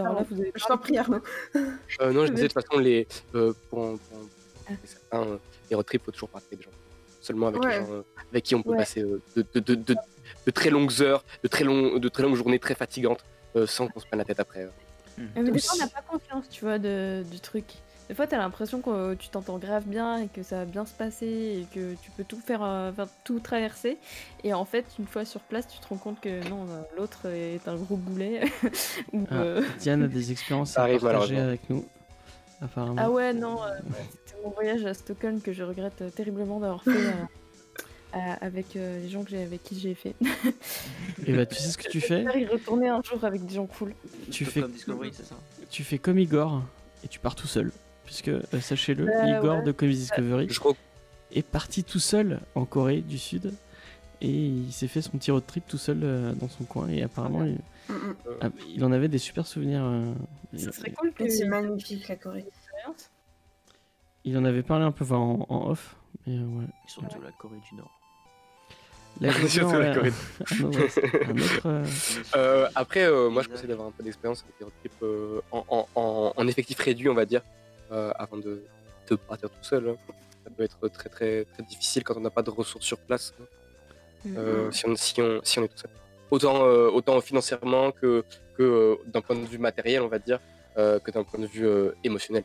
Alors 0.00 0.14
là, 0.14 0.24
vous 0.30 0.40
avez 0.40 0.52
Je 0.54 0.64
t'en 0.64 0.78
prie, 0.78 0.96
Arnaud. 0.98 1.20
Euh, 2.00 2.12
non, 2.12 2.24
je 2.26 2.32
disais 2.34 2.48
de 2.48 2.52
toute 2.52 2.62
façon, 2.62 2.78
les, 2.80 3.06
euh, 3.34 3.52
pour, 3.70 3.98
pour- 3.98 4.28
Ah. 4.70 4.72
certains, 4.84 5.38
les 5.70 5.76
road 5.76 5.86
trips, 5.86 6.04
faut 6.04 6.12
toujours 6.12 6.28
partir 6.28 6.48
avec 6.52 6.58
des 6.58 6.64
gens. 6.64 6.76
Seulement 7.20 7.48
avec 7.48 7.62
Ouais. 7.64 7.80
les 7.80 7.86
gens 7.86 7.92
euh, 7.92 8.02
avec 8.30 8.44
qui 8.44 8.54
on 8.54 8.62
peut 8.62 8.70
Ouais. 8.70 8.76
passer 8.76 9.00
euh, 9.02 9.20
de, 9.34 9.44
de, 9.54 9.60
de, 9.60 9.74
de, 9.74 9.96
de 10.46 10.50
très 10.50 10.70
longues 10.70 11.00
heures, 11.02 11.24
de 11.42 11.48
très, 11.48 11.64
longs, 11.64 11.98
de 11.98 12.08
très 12.08 12.22
longues 12.22 12.36
journées 12.36 12.58
très 12.58 12.74
fatigantes, 12.74 13.24
euh, 13.56 13.66
sans 13.66 13.88
qu'on 13.88 13.98
se 13.98 14.06
prenne 14.06 14.18
la 14.18 14.24
tête 14.24 14.38
après. 14.40 14.68
Euh. 15.18 15.42
Mais 15.42 15.50
des 15.50 15.58
fois, 15.60 15.74
on 15.76 15.78
n'a 15.84 15.88
pas 15.88 16.02
confiance, 16.02 16.48
tu 16.48 16.64
vois, 16.64 16.78
de, 16.78 17.24
du 17.30 17.40
truc. 17.40 17.64
Des 18.08 18.14
fois, 18.14 18.26
t'as 18.26 18.38
l'impression 18.38 18.80
que 18.80 19.14
tu 19.14 19.28
t'entends 19.28 19.58
grave 19.58 19.84
bien 19.86 20.16
et 20.22 20.28
que 20.28 20.42
ça 20.42 20.56
va 20.60 20.64
bien 20.64 20.86
se 20.86 20.94
passer 20.94 21.26
et 21.26 21.66
que 21.74 21.94
tu 22.00 22.10
peux 22.12 22.24
tout 22.24 22.40
faire, 22.40 22.62
euh, 22.62 22.90
faire 22.90 23.06
tout 23.22 23.38
traverser. 23.38 23.98
Et 24.44 24.54
en 24.54 24.64
fait, 24.64 24.86
une 24.98 25.06
fois 25.06 25.26
sur 25.26 25.40
place, 25.42 25.68
tu 25.68 25.78
te 25.78 25.86
rends 25.88 25.98
compte 25.98 26.18
que 26.20 26.48
non, 26.48 26.62
euh, 26.70 26.80
l'autre 26.96 27.26
est 27.26 27.68
un 27.68 27.76
gros 27.76 27.96
boulet. 27.96 28.40
Ou, 29.12 29.26
Ah. 29.30 29.34
euh, 29.34 29.62
Diane 29.78 30.04
a 30.04 30.08
des 30.08 30.32
expériences 30.32 30.78
à 30.78 30.82
arrive, 30.84 31.02
partager 31.02 31.38
avec 31.38 31.68
nous. 31.68 31.84
Apparemment. 32.62 32.96
Ah 32.98 33.10
ouais, 33.10 33.32
non, 33.34 33.62
euh, 33.62 33.68
c'était 34.24 34.42
mon 34.42 34.50
voyage 34.50 34.84
à 34.86 34.94
Stockholm 34.94 35.40
que 35.42 35.52
je 35.52 35.62
regrette 35.62 36.02
terriblement 36.14 36.60
d'avoir 36.60 36.82
fait 36.82 36.90
euh, 36.90 37.12
avec 38.12 38.76
euh, 38.76 39.00
les 39.00 39.08
gens 39.08 39.22
que 39.24 39.30
j'ai, 39.30 39.42
avec 39.42 39.62
qui 39.62 39.78
j'ai 39.78 39.94
fait. 39.94 40.14
Et 41.26 41.32
bah 41.34 41.46
tu 41.46 41.56
sais 41.56 41.68
ce 41.68 41.78
que 41.78 41.88
tu 41.88 42.00
fais 42.00 42.22
J'espère 42.22 42.36
y 42.36 42.46
retourner 42.46 42.88
un 42.88 43.02
jour 43.02 43.22
avec 43.24 43.44
des 43.44 43.54
gens 43.54 43.66
cool. 43.66 43.94
Tu 44.30 44.44
Comme 44.44 44.52
fais 44.52 44.68
Discovery, 44.68 45.10
c'est 45.12 45.24
ça 45.26 45.36
tu 45.70 45.84
fais 45.84 45.98
comme 45.98 46.18
Igor 46.18 46.62
et 47.04 47.08
tu 47.08 47.18
pars 47.18 47.34
tout 47.34 47.46
seul. 47.46 47.70
Puisque 48.06 48.28
euh, 48.28 48.40
sachez-le, 48.60 49.04
Bah, 49.04 49.28
Igor 49.38 49.58
ouais. 49.58 49.62
de 49.64 49.72
Comedy 49.72 49.98
Discovery 49.98 50.48
Je 50.48 50.60
est 51.32 51.42
parti 51.46 51.84
tout 51.84 51.98
seul 51.98 52.40
en 52.54 52.64
Corée 52.64 53.02
du 53.02 53.18
Sud 53.18 53.52
et 54.22 54.30
il 54.30 54.72
s'est 54.72 54.88
fait 54.88 55.02
son 55.02 55.10
petit 55.18 55.30
road 55.30 55.44
trip 55.46 55.64
tout 55.68 55.76
seul 55.76 56.00
euh, 56.02 56.32
dans 56.32 56.48
son 56.48 56.64
coin 56.64 56.88
et 56.88 57.02
apparemment 57.02 57.44
il, 57.44 57.58
Mm, 57.90 57.92
mm. 57.94 58.14
ah, 58.42 58.48
il 58.74 58.84
en 58.84 58.92
avait 58.92 59.08
des 59.08 59.16
super 59.18 59.46
souvenirs. 59.46 59.82
euh, 59.82 60.12
Ça 60.56 60.72
serait 60.72 60.90
cool 60.92 61.10
que 61.12 61.26
C'est 61.28 61.46
magnifique, 61.46 62.06
la 62.08 62.16
Corée. 62.16 62.44
il 64.24 64.36
en 64.36 64.44
avait 64.44 64.62
parlé 64.62 64.84
un 64.84 64.92
peu 64.92 65.04
enfin, 65.04 65.16
en, 65.16 65.46
en 65.48 65.70
off. 65.70 65.96
Mais 66.26 66.34
euh, 66.36 66.42
ouais. 66.44 66.64
Ils 66.86 66.90
sont 66.90 67.00
de 67.00 67.24
la 67.24 67.32
Corée 67.32 67.58
du 67.70 67.76
Nord. 67.76 67.97
La 69.20 69.32
Surtout 69.32 69.78
la 69.78 69.90
ouais, 69.90 69.94
Corée. 69.94 70.12
après, 72.74 73.04
euh, 73.04 73.28
moi, 73.30 73.42
je 73.42 73.48
conseille 73.48 73.68
d'avoir 73.68 73.88
un 73.88 73.90
peu 73.90 74.02
d'expérience 74.04 74.44
avec 74.44 74.54
les 74.60 74.64
road 74.64 74.72
trips 74.80 75.02
euh, 75.02 75.40
en, 75.50 75.64
en, 75.68 75.88
en, 75.96 76.32
en 76.36 76.48
effectif 76.48 76.78
réduit, 76.78 77.08
on 77.08 77.14
va 77.14 77.24
dire, 77.24 77.42
euh, 77.90 78.12
avant 78.16 78.36
de, 78.36 78.62
de 79.10 79.16
partir 79.16 79.50
tout 79.50 79.56
seul. 79.62 79.88
hein. 79.88 79.96
Ça 80.44 80.50
peut 80.56 80.62
être 80.62 80.88
très, 80.88 81.08
très, 81.08 81.44
très 81.44 81.62
difficile 81.64 82.04
quand 82.04 82.16
on 82.16 82.20
n'a 82.20 82.30
pas 82.30 82.42
de 82.42 82.50
ressources 82.50 82.84
sur 82.86 82.98
place, 82.98 83.34
hein, 83.40 83.44
euh, 84.36 84.70
si, 84.70 84.86
on, 84.86 84.94
si, 84.96 85.20
on, 85.20 85.40
si 85.42 85.58
on 85.58 85.64
est 85.64 85.68
tout 85.68 85.78
seul. 85.78 85.90
Autant, 86.30 86.64
euh, 86.64 86.88
autant 86.90 87.20
financièrement 87.20 87.90
que, 87.90 88.24
que 88.56 88.62
euh, 88.62 88.96
d'un 89.06 89.20
point 89.20 89.36
de 89.36 89.46
vue 89.46 89.58
matériel, 89.58 90.02
on 90.02 90.08
va 90.08 90.18
dire, 90.18 90.38
euh, 90.76 90.98
que 91.00 91.10
d'un 91.10 91.24
point 91.24 91.40
de 91.40 91.46
vue 91.46 91.66
euh, 91.66 91.92
émotionnel. 92.04 92.44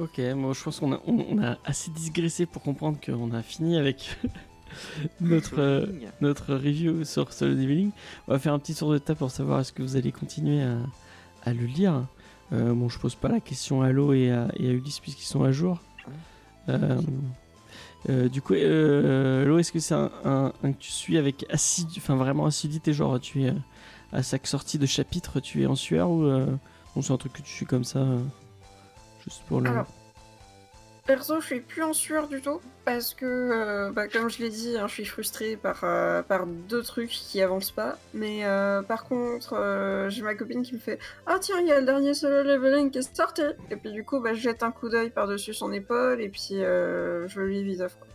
Ok, 0.00 0.18
moi 0.34 0.52
je 0.54 0.62
pense 0.62 0.80
qu'on 0.80 0.92
a, 0.92 1.00
on, 1.06 1.24
on 1.30 1.42
a 1.42 1.58
assez 1.64 1.90
digressé 1.90 2.46
pour 2.46 2.62
comprendre 2.62 2.98
qu'on 3.04 3.32
a 3.32 3.42
fini 3.42 3.76
avec 3.76 4.16
notre, 5.20 5.58
euh, 5.60 5.86
notre 6.20 6.54
review 6.54 7.04
sur 7.04 7.32
Solo 7.32 7.52
Leveling. 7.54 7.90
On 8.26 8.32
va 8.32 8.38
faire 8.38 8.54
un 8.54 8.58
petit 8.58 8.74
tour 8.74 8.92
de 8.92 8.98
table 8.98 9.18
pour 9.18 9.30
savoir 9.30 9.60
est-ce 9.60 9.72
que 9.72 9.82
vous 9.82 9.96
allez 9.96 10.10
continuer 10.12 10.62
à, 10.62 10.78
à 11.44 11.52
le 11.52 11.66
lire. 11.66 12.06
Euh, 12.52 12.72
bon, 12.72 12.88
je 12.88 12.98
pose 12.98 13.14
pas 13.14 13.28
la 13.28 13.40
question 13.40 13.82
à 13.82 13.92
Lo 13.92 14.12
et 14.14 14.30
à, 14.30 14.48
et 14.56 14.68
à 14.68 14.72
Ulysse 14.72 15.00
puisqu'ils 15.00 15.26
sont 15.26 15.42
à 15.44 15.52
jour. 15.52 15.80
Euh, 16.68 16.98
euh, 18.08 18.28
du 18.28 18.40
coup, 18.40 18.54
Lo, 18.54 19.58
est-ce 19.58 19.70
que 19.72 19.80
c'est 19.80 19.94
un, 19.94 20.10
un- 20.24 20.52
un 20.62 20.72
que 20.72 20.78
tu 20.78 20.90
suis 20.90 21.18
avec 21.18 21.44
assidu, 21.50 21.98
enfin 21.98 22.16
vraiment 22.16 22.46
assiduité, 22.46 22.92
genre 22.94 23.20
tu 23.20 23.42
es 23.44 23.52
à 24.12 24.22
chaque 24.22 24.46
sortie 24.46 24.78
de 24.78 24.86
chapitre, 24.86 25.40
tu 25.40 25.62
es 25.62 25.66
en 25.66 25.76
sueur 25.76 26.10
ou 26.10 26.22
bon, 26.22 27.02
c'est 27.02 27.12
un 27.12 27.18
truc 27.18 27.34
que 27.34 27.42
tu 27.42 27.52
suis 27.52 27.66
comme 27.66 27.84
ça, 27.84 28.06
juste 29.24 29.42
pour 29.44 29.60
le. 29.60 29.70
Alors, 29.70 29.86
Perso, 31.06 31.40
je 31.40 31.46
suis 31.46 31.60
plus 31.60 31.82
en 31.82 31.92
sueur 31.92 32.28
du 32.28 32.40
tout 32.40 32.60
parce 32.84 33.14
que, 33.14 33.24
euh, 33.26 33.90
bah, 33.90 34.06
comme 34.06 34.28
je 34.30 34.38
l'ai 34.38 34.48
dit, 34.50 34.76
hein, 34.78 34.86
je 34.86 34.92
suis 34.92 35.04
frustrée 35.04 35.56
par, 35.56 35.80
euh, 35.82 36.22
par 36.22 36.46
deux 36.46 36.82
trucs 36.82 37.10
qui 37.10 37.42
avancent 37.42 37.72
pas. 37.72 37.98
Mais 38.14 38.44
euh, 38.44 38.82
par 38.82 39.04
contre, 39.04 40.06
j'ai 40.08 40.22
ma 40.22 40.34
copine 40.34 40.62
qui 40.62 40.74
me 40.74 40.78
fait 40.78 41.00
Ah 41.26 41.38
tiens, 41.40 41.58
il 41.60 41.66
y 41.66 41.72
a 41.72 41.80
le 41.80 41.86
dernier 41.86 42.14
solo 42.14 42.44
leveling 42.44 42.90
qui 42.90 42.98
est 42.98 43.16
sorti 43.16 43.42
Et 43.70 43.76
puis 43.76 43.90
du 43.90 44.04
coup, 44.04 44.20
bah, 44.20 44.34
je 44.34 44.40
jette 44.40 44.62
un 44.62 44.70
coup 44.70 44.88
d'œil 44.88 45.10
par-dessus 45.10 45.52
son 45.54 45.72
épaule 45.72 46.20
et 46.20 46.28
puis 46.28 46.62
euh, 46.62 47.26
je 47.26 47.40
lui 47.40 47.64
vis 47.64 47.80
off. 47.82 47.96
quoi. 47.98 48.06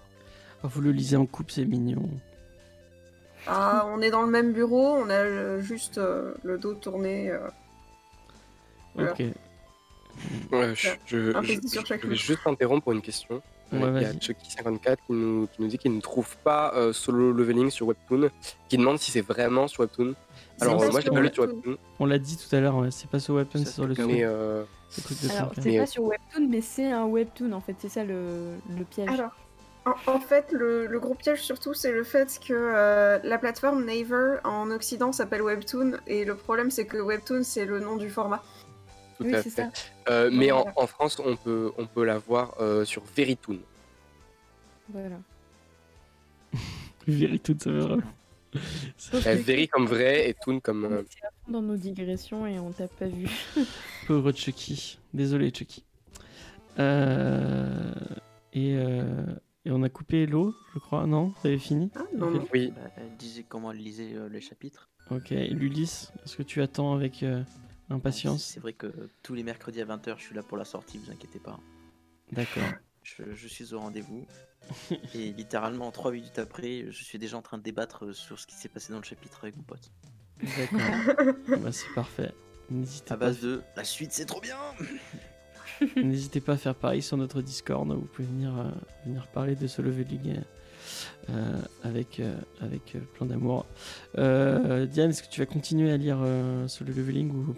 Ah, 0.63 0.67
vous 0.71 0.79
le 0.79 0.91
lisez 0.91 1.17
en 1.17 1.25
couple, 1.25 1.51
c'est 1.51 1.65
mignon. 1.65 2.09
Ah, 3.45 3.85
on 3.89 4.01
est 4.01 4.09
dans 4.09 4.21
le 4.21 4.31
même 4.31 4.53
bureau, 4.53 4.95
on 4.95 5.09
a 5.09 5.59
juste 5.59 5.99
le 6.43 6.57
dos 6.57 6.75
tourné. 6.75 7.31
Voilà. 8.95 9.11
Ok. 9.11 9.23
Ouais, 10.51 10.73
je, 11.05 11.17
vais 12.07 12.15
juste 12.15 12.39
t'interrompre 12.43 12.83
pour 12.83 12.93
une 12.93 13.01
question. 13.01 13.41
Ouais, 13.71 13.79
Euh, 13.83 13.93
il 13.97 14.01
y 14.03 14.05
a 14.05 14.09
vas-y. 14.09 14.17
Chucky54 14.17 14.97
qui 15.07 15.13
nous, 15.13 15.47
qui 15.47 15.61
nous 15.61 15.67
dit 15.67 15.77
qu'il 15.77 15.95
ne 15.95 16.01
trouve 16.01 16.37
pas 16.43 16.71
euh, 16.75 16.93
solo 16.93 17.31
leveling 17.31 17.69
sur 17.69 17.87
Webtoon, 17.87 18.29
qui 18.69 18.77
demande 18.77 18.99
si 18.99 19.11
c'est 19.11 19.21
vraiment 19.21 19.67
sur 19.67 19.81
Webtoon. 19.81 20.13
Alors, 20.61 20.81
euh, 20.81 20.91
moi, 20.91 21.01
l'ai 21.01 21.09
pas 21.09 21.19
lu 21.19 21.29
sur 21.33 21.43
Webtoon. 21.43 21.77
On 21.99 22.05
l'a 22.05 22.19
dit 22.19 22.37
tout 22.37 22.55
à 22.55 22.59
l'heure, 22.59 22.75
ouais, 22.75 22.91
c'est 22.91 23.09
pas 23.09 23.19
sur 23.19 23.33
Webtoon, 23.35 23.63
c'est 23.65 23.71
sur 23.71 23.87
le 23.87 23.95
mais 24.05 24.23
euh, 24.23 24.63
le 24.97 25.03
truc 25.03 25.21
de 25.23 25.29
Alors, 25.31 25.51
c'est 25.59 25.77
pas 25.77 25.85
sur 25.87 26.03
Webtoon, 26.03 26.47
mais 26.49 26.61
c'est 26.61 26.91
un 26.91 27.05
Webtoon 27.05 27.51
en 27.53 27.61
fait, 27.61 27.75
c'est 27.79 27.89
ça 27.89 28.03
le, 28.03 28.55
le 28.77 28.83
piège. 28.85 29.09
Alors, 29.09 29.31
en, 29.85 30.11
en 30.13 30.19
fait, 30.19 30.51
le, 30.51 30.85
le 30.87 30.99
gros 30.99 31.13
piège 31.15 31.41
surtout, 31.41 31.73
c'est 31.73 31.91
le 31.91 32.03
fait 32.03 32.39
que 32.47 32.53
euh, 32.53 33.19
la 33.23 33.37
plateforme 33.37 33.83
Naver 33.85 34.37
en 34.43 34.69
Occident 34.71 35.11
s'appelle 35.11 35.41
Webtoon, 35.41 35.93
et 36.07 36.23
le 36.23 36.35
problème, 36.35 36.71
c'est 36.71 36.85
que 36.85 36.97
Webtoon, 36.97 37.43
c'est 37.43 37.65
le 37.65 37.79
nom 37.79 37.95
du 37.95 38.09
format. 38.09 38.43
Tout 39.17 39.23
oui, 39.25 39.33
à 39.35 39.41
fait. 39.43 39.49
ça. 39.49 39.69
Euh, 40.09 40.29
mais 40.31 40.51
en, 40.51 40.63
Voilà. 40.63 40.73
en 40.79 40.87
France, 40.87 41.21
on 41.23 41.35
peut, 41.35 41.71
on 41.77 41.85
peut 41.87 42.03
la 42.03 42.17
voir 42.17 42.55
euh, 42.59 42.85
sur 42.85 43.03
Verytoon. 43.15 43.59
Voilà. 44.89 45.17
Verytoon, 47.07 47.57
ça. 47.59 47.69
Euh, 47.69 47.97
Very 49.35 49.67
comme 49.67 49.85
vrai 49.85 50.29
et 50.29 50.33
Toon 50.33 50.59
comme. 50.61 50.85
On 50.85 50.91
euh, 50.91 51.01
était 51.01 51.25
à 51.25 51.29
fond 51.45 51.51
dans 51.51 51.61
nos 51.61 51.75
digressions 51.75 52.47
et 52.47 52.57
on 52.59 52.71
t'a 52.71 52.87
pas 52.87 53.07
vu. 53.07 53.27
Pauvre 54.07 54.31
Chucky. 54.31 54.97
Désolé, 55.13 55.51
Chucky. 55.53 55.83
Euh, 56.79 57.93
Et, 58.53 58.75
euh, 58.77 59.25
et 59.65 59.71
on 59.71 59.83
a 59.83 59.89
coupé 59.89 60.25
l'eau, 60.25 60.53
je 60.73 60.79
crois, 60.79 61.05
non 61.05 61.33
Ça 61.41 61.49
avait 61.49 61.57
fini 61.57 61.91
Ah, 61.95 62.03
non, 62.15 62.31
non. 62.31 62.45
Oui. 62.53 62.71
Bah, 62.75 62.81
elle 62.97 63.15
disait 63.17 63.43
comment 63.47 63.71
elle 63.71 63.79
lisait 63.79 64.13
euh, 64.13 64.29
les 64.29 64.39
chapitres. 64.41 64.89
Ok, 65.11 65.29
l'Ulysse, 65.31 66.11
est-ce 66.23 66.37
que 66.37 66.43
tu 66.43 66.61
attends 66.61 66.93
avec 66.93 67.23
euh, 67.23 67.43
impatience 67.89 68.43
C'est 68.43 68.59
vrai 68.59 68.73
que 68.73 69.09
tous 69.23 69.33
les 69.33 69.43
mercredis 69.43 69.81
à 69.81 69.85
20h, 69.85 70.17
je 70.17 70.23
suis 70.23 70.35
là 70.35 70.43
pour 70.43 70.57
la 70.57 70.65
sortie, 70.65 70.97
vous 70.97 71.11
inquiétez 71.11 71.39
pas. 71.39 71.59
D'accord. 72.31 72.63
Je, 73.03 73.23
je 73.33 73.47
suis 73.47 73.73
au 73.73 73.79
rendez-vous. 73.79 74.25
Et 75.13 75.31
littéralement, 75.31 75.91
3 75.91 76.11
minutes 76.11 76.39
après, 76.39 76.85
je 76.89 77.03
suis 77.03 77.19
déjà 77.19 77.37
en 77.37 77.41
train 77.41 77.57
de 77.59 77.63
débattre 77.63 78.05
euh, 78.05 78.13
sur 78.13 78.39
ce 78.39 78.47
qui 78.47 78.55
s'est 78.55 78.69
passé 78.69 78.91
dans 78.91 78.99
le 78.99 79.05
chapitre 79.05 79.39
avec 79.43 79.55
mon 79.57 79.63
pote. 79.63 79.91
D'accord. 80.41 81.35
bah, 81.61 81.71
c'est 81.71 81.93
parfait. 81.93 82.31
N'hésitez 82.71 83.13
À 83.13 83.17
pas, 83.17 83.27
base 83.27 83.41
de 83.41 83.61
la 83.75 83.83
suite, 83.83 84.11
c'est 84.11 84.25
trop 84.25 84.41
bien 84.41 84.57
n'hésitez 85.97 86.39
pas 86.39 86.53
à 86.53 86.57
faire 86.57 86.75
pareil 86.75 87.01
sur 87.01 87.17
notre 87.17 87.41
Discord. 87.41 87.87
Vous 87.91 88.01
pouvez 88.01 88.27
venir, 88.27 88.57
euh, 88.57 88.71
venir 89.05 89.27
parler 89.27 89.55
de 89.55 89.67
ce 89.67 89.81
leveling 89.81 90.41
euh, 91.29 91.61
avec, 91.83 92.19
euh, 92.19 92.35
avec 92.61 92.95
euh, 92.95 92.99
plein 93.15 93.27
d'amour. 93.27 93.65
Euh, 94.17 94.85
Diane, 94.85 95.09
est-ce 95.09 95.23
que 95.23 95.29
tu 95.29 95.41
vas 95.41 95.45
continuer 95.45 95.91
à 95.91 95.97
lire 95.97 96.19
euh, 96.21 96.67
ce 96.67 96.83
leveling 96.83 97.31
ou 97.31 97.55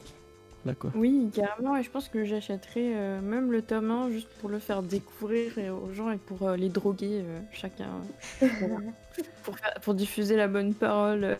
là 0.67 0.75
quoi 0.75 0.91
Oui, 0.95 1.29
carrément, 1.33 1.75
et 1.75 1.81
je 1.81 1.89
pense 1.89 2.07
que 2.09 2.23
j'achèterai 2.25 2.93
euh, 2.95 3.21
même 3.21 3.51
le 3.51 3.61
tome 3.63 3.89
1 3.89 4.11
juste 4.11 4.29
pour 4.39 4.49
le 4.49 4.59
faire 4.59 4.83
découvrir 4.83 5.57
et- 5.57 5.71
aux 5.71 5.91
gens 5.93 6.11
et 6.11 6.17
pour 6.17 6.43
euh, 6.47 6.55
les 6.55 6.69
droguer 6.69 7.21
euh, 7.25 7.39
chacun. 7.51 7.89
Pour, 9.43 9.57
faire- 9.57 9.73
pour 9.81 9.93
diffuser 9.95 10.35
la 10.35 10.47
bonne 10.47 10.73
parole. 10.75 11.37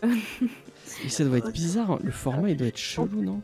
Et 1.04 1.08
ça 1.08 1.24
doit 1.24 1.38
être 1.38 1.52
bizarre. 1.52 1.92
hein. 1.92 1.98
Le 2.02 2.10
format, 2.10 2.50
il 2.50 2.56
doit 2.56 2.66
être 2.66 2.76
chelou, 2.78 3.22
non? 3.22 3.40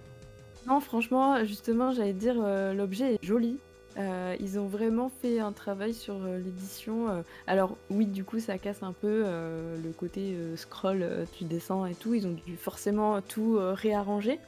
Non, 0.66 0.80
franchement, 0.80 1.44
justement, 1.44 1.92
j'allais 1.92 2.14
dire, 2.14 2.34
l'objet 2.74 3.14
est 3.14 3.18
joli. 3.24 3.58
Euh, 3.96 4.34
ils 4.40 4.58
ont 4.58 4.66
vraiment 4.66 5.08
fait 5.22 5.38
un 5.38 5.52
travail 5.52 5.94
sur 5.94 6.14
euh, 6.24 6.38
l'édition. 6.38 7.08
euh. 7.10 7.22
Alors 7.46 7.76
oui, 7.90 8.06
du 8.06 8.24
coup, 8.24 8.40
ça 8.40 8.58
casse 8.58 8.82
un 8.82 8.92
peu 8.92 9.22
le 9.22 9.92
côté 9.96 10.34
scroll, 10.56 11.06
tu 11.38 11.44
descends 11.44 11.86
et 11.86 11.94
tout. 11.94 12.14
Ils 12.14 12.26
ont 12.26 12.32
dû 12.44 12.56
forcément 12.56 13.20
tout 13.20 13.56
réarranger. 13.60 14.40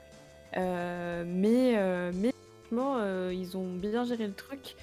Euh, 0.56 1.24
mais, 1.27 1.74
euh, 1.77 2.12
mais 2.14 2.32
franchement, 2.64 2.97
euh, 2.98 3.32
ils 3.35 3.56
ont 3.56 3.73
bien 3.73 4.05
géré 4.05 4.27
le 4.27 4.32
truc. 4.35 4.77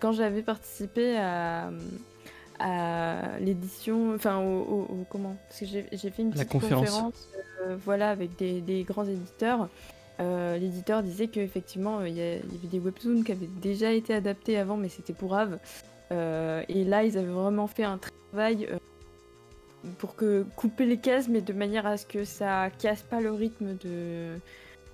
Quand 0.00 0.12
j'avais 0.12 0.42
participé 0.42 1.16
à, 1.16 1.70
à 2.58 3.38
l'édition, 3.40 4.14
enfin, 4.14 4.38
au, 4.38 4.58
au- 4.60 4.86
au- 4.90 5.06
comment 5.08 5.36
Parce 5.48 5.60
que 5.60 5.66
j'ai 5.66 6.10
fait 6.10 6.22
une 6.22 6.30
La 6.34 6.44
petite 6.44 6.60
conférence. 6.60 7.28
euh, 7.66 7.76
voilà, 7.84 8.10
avec 8.10 8.36
des, 8.36 8.60
des 8.60 8.82
grands 8.82 9.06
éditeurs. 9.06 9.68
Euh, 10.20 10.58
L'éditeur 10.58 11.02
disait 11.02 11.28
qu'effectivement, 11.28 12.02
il 12.04 12.14
y, 12.14 12.20
a- 12.20 12.34
il 12.36 12.52
y 12.52 12.58
avait 12.58 12.68
des 12.70 12.78
webtoons 12.80 13.22
qui 13.22 13.32
avaient 13.32 13.46
déjà 13.62 13.92
été 13.92 14.12
adaptés 14.12 14.58
avant, 14.58 14.76
mais 14.76 14.88
c'était 14.88 15.12
pour 15.14 15.34
Ave. 15.36 15.58
Euh, 16.12 16.62
et 16.68 16.84
là, 16.84 17.04
ils 17.04 17.16
avaient 17.16 17.26
vraiment 17.32 17.68
fait 17.68 17.84
un 17.84 17.98
travail 17.98 18.68
pour 19.98 20.16
que 20.16 20.44
couper 20.56 20.86
les 20.86 20.98
cases, 20.98 21.28
mais 21.28 21.40
de 21.40 21.52
manière 21.52 21.86
à 21.86 21.96
ce 21.96 22.04
que 22.04 22.24
ça 22.24 22.68
casse 22.78 23.02
pas 23.02 23.20
le 23.20 23.30
rythme 23.32 23.76
de, 23.76 24.34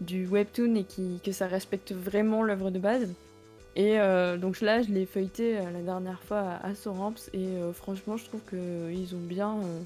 du 0.00 0.26
webtoon 0.26 0.74
et 0.74 0.84
qui, 0.84 1.20
que 1.24 1.32
ça 1.32 1.46
respecte 1.46 1.92
vraiment 1.92 2.42
l'œuvre 2.42 2.70
de 2.70 2.78
base. 2.78 3.14
Et 3.76 3.98
euh, 3.98 4.36
donc 4.36 4.60
là, 4.60 4.82
je 4.82 4.90
l'ai 4.90 5.04
feuilleté 5.04 5.58
euh, 5.58 5.70
la 5.70 5.80
dernière 5.80 6.22
fois 6.22 6.58
à, 6.62 6.74
Soramps 6.74 7.14
et 7.32 7.46
euh, 7.46 7.72
franchement, 7.72 8.16
je 8.16 8.24
trouve 8.24 8.40
qu'ils 8.48 9.16
ont 9.16 9.20
bien, 9.20 9.56
euh, 9.56 9.80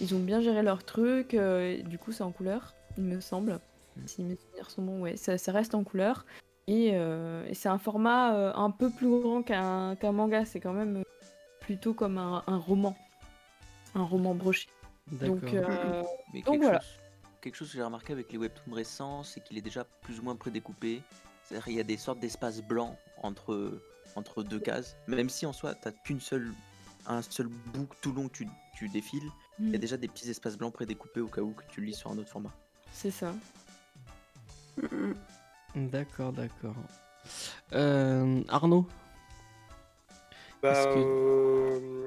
ils 0.00 0.14
ont 0.14 0.18
bien 0.18 0.40
géré 0.40 0.62
leur 0.62 0.82
truc. 0.82 1.36
du 1.36 1.98
coup, 1.98 2.12
c'est 2.12 2.22
en 2.22 2.30
couleur, 2.30 2.74
il 2.96 3.04
me 3.04 3.20
semble. 3.20 3.58
Si 4.06 4.22
mes 4.22 4.36
souvenirs 4.36 4.70
sont 4.70 4.82
bons, 4.82 5.00
ouais, 5.02 5.16
ça, 5.16 5.38
ça 5.38 5.52
reste 5.52 5.74
en 5.74 5.84
couleur. 5.84 6.24
Et, 6.66 6.88
et 6.88 7.54
c'est 7.54 7.68
un 7.68 7.78
format 7.78 8.54
un 8.56 8.70
peu 8.70 8.90
plus 8.90 9.06
grand 9.06 9.42
qu'un 9.42 10.12
manga. 10.12 10.44
C'est 10.44 10.58
quand 10.58 10.72
même 10.72 11.04
plutôt 11.60 11.92
comme 11.92 12.18
un, 12.18 12.42
un 12.48 12.56
roman, 12.56 12.96
un 13.94 14.02
roman 14.02 14.34
broché. 14.34 14.66
Donc, 15.12 15.42
Mais 16.32 16.42
Donc 16.42 16.62
voilà. 16.62 16.80
chose, 16.80 17.03
quelque 17.44 17.56
chose 17.56 17.68
que 17.70 17.74
j'ai 17.76 17.82
remarqué 17.82 18.12
avec 18.14 18.32
les 18.32 18.38
webtoons 18.38 18.72
récents, 18.72 19.22
c'est 19.22 19.40
qu'il 19.44 19.58
est 19.58 19.62
déjà 19.62 19.84
plus 19.84 20.18
ou 20.18 20.22
moins 20.22 20.34
prédécoupé. 20.34 21.02
C'est-à-dire 21.44 21.64
qu'il 21.66 21.74
y 21.74 21.80
a 21.80 21.84
des 21.84 21.98
sortes 21.98 22.18
d'espaces 22.18 22.62
blancs 22.62 22.96
entre, 23.22 23.80
entre 24.16 24.42
deux 24.42 24.58
cases. 24.58 24.96
Même 25.06 25.28
si 25.28 25.44
en 25.44 25.52
soi, 25.52 25.74
t'as 25.74 25.92
qu'une 25.92 26.20
seule, 26.20 26.52
un 27.06 27.20
seul 27.20 27.48
bout 27.48 27.86
tout 28.00 28.12
long 28.12 28.28
que 28.28 28.32
tu, 28.38 28.48
tu 28.74 28.88
défiles, 28.88 29.30
il 29.58 29.66
y 29.66 29.74
a 29.74 29.78
mm, 29.78 29.80
déjà 29.80 29.96
des 29.98 30.08
petits 30.08 30.30
espaces 30.30 30.56
blancs 30.56 30.72
prédécoupés 30.72 31.20
au 31.20 31.28
cas 31.28 31.42
où 31.42 31.52
que 31.52 31.64
tu 31.68 31.82
lis 31.84 31.92
sur 31.94 32.10
un 32.10 32.16
autre 32.18 32.30
format. 32.30 32.50
c'est 32.92 33.10
ça. 33.10 33.34
Mm, 34.78 35.12
D'accord, 35.76 36.32
d'accord. 36.32 36.74
Euh, 37.74 38.42
Arnaud 38.48 38.86
Bah, 40.62 40.70
Est-ce 40.72 40.88
que- 40.94 40.98
euh, 40.98 42.06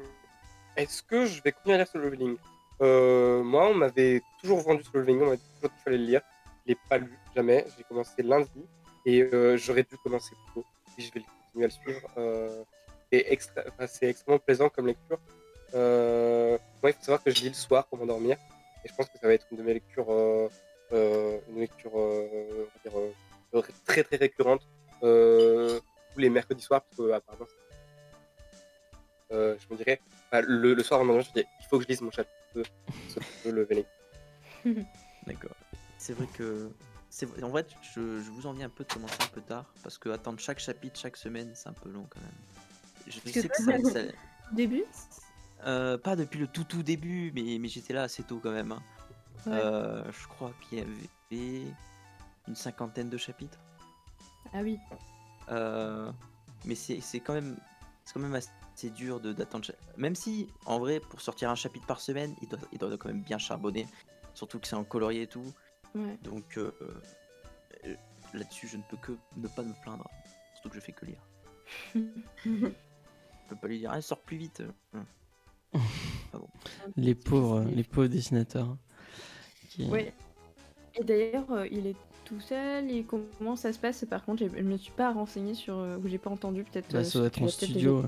Est-ce 0.77 1.03
que 1.03 1.26
je 1.27 1.41
vais 1.43 1.51
continuer 1.51 1.76
à 1.76 1.77
lire 1.77 1.88
ce 1.88 1.97
leveling 1.99 2.38
Euh, 2.82 3.44
Moi, 3.44 3.68
on 3.70 3.74
m'avait 3.74 4.22
toujours 4.41 4.60
vendu 4.60 4.84
leveling, 4.94 5.22
on 5.22 5.26
m'avait 5.26 5.38
toujours 5.38 5.70
dit 5.70 5.76
qu'il 5.76 5.84
fallait 5.84 5.98
le 5.98 6.04
lire. 6.06 6.22
Je 6.66 6.72
l'ai 6.74 6.78
pas 6.90 6.98
lu, 6.98 7.18
jamais. 7.36 7.66
J'ai 7.78 7.84
commencé 7.84 8.22
lundi 8.24 8.66
et 9.06 9.22
euh, 9.24 9.58
j'aurais 9.58 9.84
dû 9.84 9.98
commencer 10.04 10.36
plus 10.36 10.62
tôt. 10.62 10.66
Et 10.98 11.02
je 11.02 11.12
vais 11.14 11.22
continuer 11.22 11.66
à 11.66 11.68
le 11.68 11.72
suivre. 11.72 12.08
Euh, 12.18 12.64
c'est 13.12 13.26
extra- 13.32 13.64
enfin, 13.68 13.88
c'est 13.88 14.10
extrêmement 14.10 14.40
plaisant 14.40 14.70
comme 14.70 14.88
lecture. 14.88 15.20
Euh, 15.74 16.58
moi, 16.82 16.91
il 16.91 16.94
faut 16.94 17.04
savoir 17.04 17.24
que 17.24 17.32
je 17.32 17.41
lis 17.41 17.49
le 17.49 17.54
soir 17.56 17.86
pour 17.88 17.98
m'endormir. 17.98 18.38
Et 18.84 18.90
je 18.90 18.94
pense 18.95 19.08
que 19.08 19.18
ça 19.20 19.28
va 19.28 19.34
être 19.34 19.45
une 19.52 19.58
de 19.58 19.64
mes 19.64 19.74
lectures, 19.76 20.10
euh, 20.10 20.48
euh, 20.94 21.40
une 21.49 21.60
lecture 21.60 21.94
on 21.95 22.68
va 22.86 23.60
dire, 23.62 23.64
très 23.86 24.04
très 24.04 24.18
récurrente 24.18 24.62
tous 24.99 26.20
les 26.20 26.30
mercredis 26.30 26.64
soirs, 26.64 26.82
parce 26.82 26.98
que 26.98 27.12
apparemment, 27.12 27.45
je 29.30 29.66
me 29.70 29.76
dirais, 29.78 29.99
enfin, 30.32 30.41
le, 30.48 30.74
le 30.74 30.84
soir 30.84 31.02
en 31.02 31.06
m'endormant, 31.06 31.24
je 31.24 31.40
me 31.40 31.44
dis, 31.44 31.49
il 31.62 31.66
faut 31.68 31.78
que 31.78 31.84
je 31.84 31.90
lise 31.90 32.02
mon 32.02 32.12
chapitre 32.12 32.34
2, 32.56 32.64
ce 33.10 33.19
le 33.49 33.52
leveling. 33.61 33.86
D'accord. 35.26 35.56
C'est 35.98 36.14
vrai 36.14 36.28
que. 36.34 36.69
c'est 37.10 37.26
vrai- 37.26 37.44
En 37.44 37.49
vrai, 37.49 37.65
je, 37.82 38.22
je 38.22 38.32
vous 38.32 38.48
envie 38.48 38.64
un 38.64 38.69
peu 38.69 38.84
de 38.84 38.91
commencer 38.94 39.18
un 39.22 39.28
peu 39.28 39.41
tard. 39.41 39.65
Parce 39.84 39.98
que 39.98 40.10
attendre 40.10 40.40
chaque 40.40 40.60
chapitre 40.60 40.99
chaque 40.99 41.18
semaine, 41.18 41.52
c'est 41.56 41.69
un 41.69 41.74
peu 41.74 41.90
long 41.90 42.07
quand 42.10 42.22
même. 42.22 42.32
Je 43.07 43.19
que 43.19 43.30
sais 43.32 43.48
que 43.49 43.82
toi- 43.82 43.91
ça, 43.91 43.99
début? 44.52 44.84
Euh, 45.65 45.98
pas 45.98 46.15
depuis 46.15 46.40
le 46.40 46.48
tout 46.48 46.64
tout 46.64 46.84
début, 46.84 47.32
mais, 47.34 47.57
mais 47.60 47.68
j'étais 47.68 47.94
là 47.94 48.03
assez 48.03 48.24
tôt 48.24 48.40
quand 48.41 48.52
même. 48.52 48.72
hein. 48.72 48.82
Ouais. 49.45 49.53
Euh, 49.53 50.11
je 50.11 50.28
crois 50.28 50.52
qu'il 50.61 50.80
y 50.80 50.82
avait 50.82 51.72
une 52.48 52.56
cinquantaine 52.56 53.10
de 53.10 53.18
chapitres. 53.18 53.57
Ah 54.53 54.60
oui. 54.61 54.78
Euh, 55.49 56.11
mais 56.65 56.76
c'est 56.76 56.99
c'est 57.02 57.19
quand 57.19 57.34
même 57.34 57.57
c'est 58.06 58.14
quand 58.14 58.19
même 58.19 58.36
assez 58.36 58.49
dur 58.86 59.20
de 59.20 59.34
d'attendre. 59.34 59.66
Même 59.98 60.16
si 60.16 60.48
en 60.66 60.80
vrai 60.80 60.99
pour 60.99 61.20
sortir 61.22 61.49
un 61.49 61.56
chapitre 61.56 61.86
par 61.88 61.99
semaine, 61.99 62.34
il 62.41 62.48
doit 62.48 62.60
il 62.72 62.78
doit 62.78 62.95
quand 62.98 63.10
même 63.10 63.22
bien 63.24 63.38
charbonner. 63.38 63.88
Surtout 64.34 64.60
que 64.60 64.68
c'est 64.68 64.76
en 64.76 64.84
colorier 64.84 65.24
et 65.24 65.28
tout. 65.28 65.52
Ouais. 65.95 66.18
Donc 66.24 66.58
euh, 66.58 66.72
euh, 67.86 67.95
là-dessus, 68.34 68.68
je 68.68 68.78
ne 68.78 68.84
peux 68.84 68.98
que 68.98 69.14
ne 69.36 69.48
pas 69.48 69.64
me 69.64 69.74
plaindre. 69.82 70.08
Surtout 70.54 70.70
que 70.70 70.76
je 70.76 70.80
fais 70.82 70.91
que 70.91 71.06
lire. 71.06 71.22
Je 72.45 73.54
peux 73.56 73.56
pas 73.62 73.68
lui 73.70 73.80
dire, 73.80 73.91
ah, 73.94 74.02
sort 74.02 74.20
plus 74.20 74.36
vite. 74.38 74.62
Hum. 74.94 75.06
Les 76.98 77.16
pauvres, 77.16 77.62
les 77.64 77.84
pauvres 77.84 78.08
dessinateurs. 78.08 78.76
qui- 79.70 79.86
Ouais. 79.90 80.14
Et 80.95 81.04
d'ailleurs, 81.04 81.49
euh, 81.52 81.68
il 81.72 81.88
est 81.88 81.95
tout 82.26 82.40
seul 82.41 82.90
et 82.91 83.04
comment 83.06 83.56
ça 83.56 83.72
se 83.72 83.80
passe? 83.80 84.04
Par 84.10 84.26
contre, 84.26 84.44
je 84.45 84.62
me 84.62 84.78
suis 84.78 84.91
pas 84.91 85.14
renseignée 85.14 85.54
sur 85.54 85.78
euh, 85.78 85.98
ou 85.98 86.08
j'ai 86.08 86.18
pas 86.18 86.30
entendu 86.30 86.64
peut-être. 86.64 86.91
Bah, 86.91 87.04
ça 87.04 87.20
doit 87.20 87.28
être 87.28 87.41
en 87.41 87.48
studio. 87.48 88.04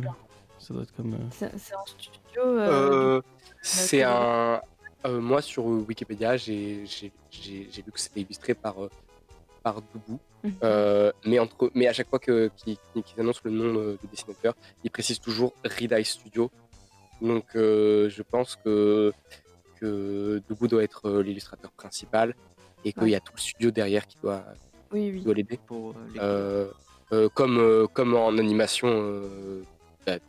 Ça 0.60 0.73
doit 0.73 0.84
être 0.84 0.95
comme. 0.95 1.14
euh, 1.14 1.48
C'est 1.57 1.76
en 1.76 1.86
studio. 1.86 2.41
euh, 2.44 3.18
Euh, 3.18 3.22
c'est 3.61 4.03
un. 4.03 4.61
euh, 5.06 5.19
moi, 5.22 5.41
sur 5.41 5.65
Wikipédia, 5.65 6.38
j'ai 6.38 6.86
j'ai- 6.86 7.11
j'ai- 7.31 7.68
j'ai 7.72 7.81
vu 7.81 7.91
que 7.91 7.99
c'était 7.99 8.22
illustré 8.22 8.53
par, 8.53 8.76
par 9.64 9.81
Doubou. 9.81 10.19
Mhm. 10.44 10.53
Euh, 10.64 11.11
mais, 11.26 11.40
entre, 11.40 11.69
mais 11.73 11.88
à 11.88 11.94
chaque 11.94 12.10
fois 12.10 12.19
que- 12.19 12.49
qu'ils 12.57 12.77
annoncent 13.18 13.41
le 13.44 13.52
nom 13.52 13.73
de 13.73 13.98
dessinateur, 14.11 14.53
ils 14.84 14.91
précisent 14.91 15.19
toujours 15.19 15.53
Red 15.65 15.91
Eye 15.91 16.06
Studio. 16.06 16.49
Donc, 17.22 17.45
euh, 17.56 18.10
je 18.10 18.22
pense 18.22 18.56
que, 18.56 19.11
que 19.80 20.41
Doubou 20.48 20.68
doit 20.68 20.84
être 20.84 21.19
l'illustrateur 21.22 21.72
principal 21.72 22.34
et 22.86 22.94
qu'il 22.94 23.10
y 23.10 23.15
a 23.15 23.19
tout 23.19 23.34
le 23.36 23.41
studio 23.41 23.72
derrière 23.72 24.07
qui 24.07 24.18
doit, 24.23 24.44
Oui, 24.94 25.11
oui. 25.14 25.22
doit 25.22 25.34
l'aider. 25.34 25.60
Pour 25.68 25.90
euh, 25.91 25.94
les 26.14 26.19
Euh, 26.22 26.68
euh, 27.11 27.27
comme, 27.34 27.57
euh, 27.60 27.88
comme 27.88 28.15
en 28.15 28.38
animation, 28.38 28.88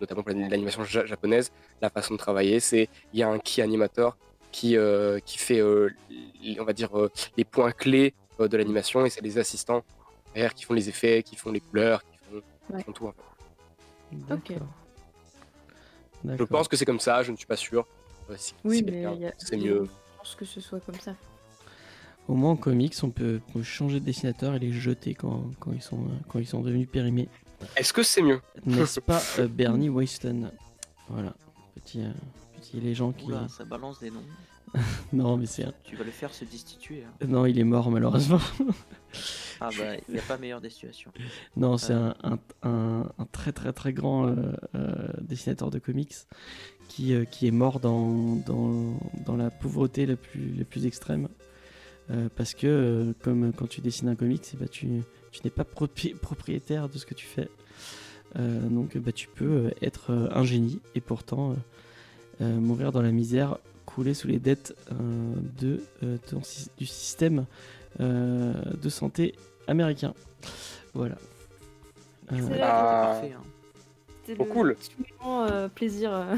notamment 0.00 0.22
pour 0.22 0.32
l'animation 0.34 0.84
ja- 0.84 1.06
japonaise, 1.06 1.50
la 1.80 1.90
façon 1.90 2.14
de 2.14 2.18
travailler, 2.18 2.60
c'est 2.60 2.88
il 3.12 3.20
y 3.20 3.22
a 3.22 3.28
un 3.28 3.38
key 3.38 3.62
animator 3.62 4.16
qui, 4.52 4.76
euh, 4.76 5.18
qui 5.20 5.38
fait, 5.38 5.60
euh, 5.60 5.90
les- 6.42 6.60
on 6.60 6.64
va 6.64 6.72
dire, 6.72 6.98
euh, 6.98 7.10
les 7.36 7.44
points 7.44 7.72
clés 7.72 8.14
euh, 8.40 8.48
de 8.48 8.56
l'animation 8.56 9.04
et 9.06 9.10
c'est 9.10 9.20
les 9.20 9.38
assistants 9.38 9.82
derrière 10.34 10.54
qui 10.54 10.64
font 10.64 10.74
les 10.74 10.88
effets, 10.88 11.22
qui 11.22 11.36
font 11.36 11.52
les 11.52 11.60
couleurs, 11.60 12.02
qui 12.02 12.18
font, 12.18 12.40
qui 12.40 12.72
Ouais. 12.74 12.82
font 12.82 12.92
tout. 12.92 13.12
D'accord. 14.12 14.66
Je 16.24 16.44
pense 16.44 16.68
que 16.68 16.76
c'est 16.76 16.84
comme 16.84 17.00
ça, 17.00 17.22
je 17.22 17.32
ne 17.32 17.36
suis 17.36 17.46
pas 17.46 17.56
sûr. 17.56 17.86
Euh, 18.28 18.34
si 18.36 18.54
Oui, 18.64 18.78
c'est 18.78 18.82
mais 18.84 18.92
quelqu'un, 18.92 19.12
il 19.14 19.20
y 19.20 19.26
a- 19.26 19.32
c'est 19.38 19.56
mieux. 19.56 19.88
chance 20.18 20.34
que 20.34 20.44
ce 20.44 20.60
soit 20.60 20.80
comme 20.80 20.98
ça. 21.00 21.14
Au 22.28 22.34
moins 22.34 22.50
en 22.52 22.56
comics, 22.56 22.94
on 23.02 23.10
peut, 23.10 23.40
on 23.48 23.52
peut 23.54 23.62
changer 23.62 23.98
de 24.00 24.04
dessinateur 24.04 24.54
et 24.54 24.58
les 24.58 24.72
jeter 24.72 25.14
quand, 25.14 25.44
quand, 25.58 25.72
ils, 25.72 25.82
sont, 25.82 26.06
quand 26.28 26.38
ils 26.38 26.46
sont 26.46 26.60
devenus 26.60 26.88
périmés. 26.90 27.28
Est-ce 27.76 27.92
que 27.92 28.02
c'est 28.02 28.22
mieux 28.22 28.40
N'est-ce 28.66 29.00
pas 29.10 29.20
euh, 29.38 29.48
Bernie 29.48 29.88
Wyston 29.88 30.50
Voilà, 31.08 31.34
petit, 31.74 32.00
euh, 32.02 32.10
petit 32.60 32.80
légende 32.80 33.16
qui... 33.16 33.26
Oula, 33.26 33.48
ça 33.48 33.64
balance 33.64 34.00
des 34.00 34.10
noms. 34.10 34.24
Non, 35.12 35.36
mais 35.36 35.46
c'est... 35.46 35.64
un- 35.64 35.72
Tu 35.84 35.96
vas 35.96 36.04
le 36.04 36.10
faire 36.12 36.32
se 36.32 36.44
destituer. 36.44 37.02
hein. 37.04 37.26
Non, 37.26 37.44
il 37.46 37.58
est 37.58 37.64
mort 37.64 37.90
malheureusement. 37.90 38.38
Ah 39.60 39.68
bah, 39.76 39.96
il 40.08 40.14
n'y 40.14 40.18
a 40.20 40.22
pas 40.22 40.38
meilleure 40.38 40.60
des 40.60 40.70
situations. 40.70 41.10
Non, 41.56 41.76
c'est 41.76 41.92
Euh. 41.92 42.12
un, 42.22 42.32
un- 42.62 42.68
un- 42.70 43.12
un 43.18 43.24
très 43.32 43.52
très 43.52 43.72
très 43.72 43.92
grand 43.92 44.28
euh, 44.28 44.52
euh, 44.76 45.08
dessinateur 45.20 45.70
de 45.70 45.78
comics 45.80 46.14
qui, 46.88 47.12
euh, 47.14 47.24
qui 47.24 47.46
est 47.48 47.50
mort 47.50 47.80
dans, 47.80 48.36
dans, 48.46 48.96
dans 49.26 49.36
la 49.36 49.50
pauvreté 49.50 50.06
la 50.06 50.16
plus, 50.16 50.54
la 50.54 50.64
plus 50.64 50.86
extrême. 50.86 51.28
Euh, 52.10 52.28
parce 52.36 52.54
que, 52.54 52.66
euh, 52.66 53.12
comme 53.22 53.52
quand 53.52 53.68
tu 53.68 53.80
dessines 53.80 54.08
un 54.08 54.16
comics, 54.16 54.44
eh 54.54 54.56
ben, 54.56 54.68
tu, 54.68 55.02
tu 55.32 55.40
n'es 55.44 55.50
pas 55.50 55.64
propriétaire 55.64 56.88
de 56.88 56.98
ce 56.98 57.06
que 57.06 57.14
tu 57.14 57.26
fais. 57.26 57.48
Euh, 58.38 58.60
donc 58.68 58.96
bah, 58.98 59.12
tu 59.12 59.26
peux 59.28 59.44
euh, 59.66 59.70
être 59.82 60.12
euh, 60.12 60.28
un 60.32 60.44
génie 60.44 60.80
et 60.94 61.00
pourtant 61.00 61.50
euh, 61.50 61.54
euh, 62.42 62.56
mourir 62.60 62.92
dans 62.92 63.02
la 63.02 63.10
misère, 63.10 63.58
couler 63.86 64.14
sous 64.14 64.28
les 64.28 64.38
dettes 64.38 64.76
euh, 64.92 64.94
de, 65.60 65.82
euh, 66.04 66.16
ton 66.30 66.40
du 66.78 66.86
système 66.86 67.46
euh, 68.00 68.52
de 68.80 68.88
santé 68.88 69.34
américain. 69.66 70.14
Voilà. 70.94 71.16
Euh, 72.32 72.36
C'est 72.48 72.60
Ah. 72.62 73.10
parfait, 73.12 73.32
hein. 73.36 73.42
Le 74.28 74.44
cool. 74.44 74.76
euh, 75.26 75.66
plaisir. 75.68 76.12
euh. 76.14 76.36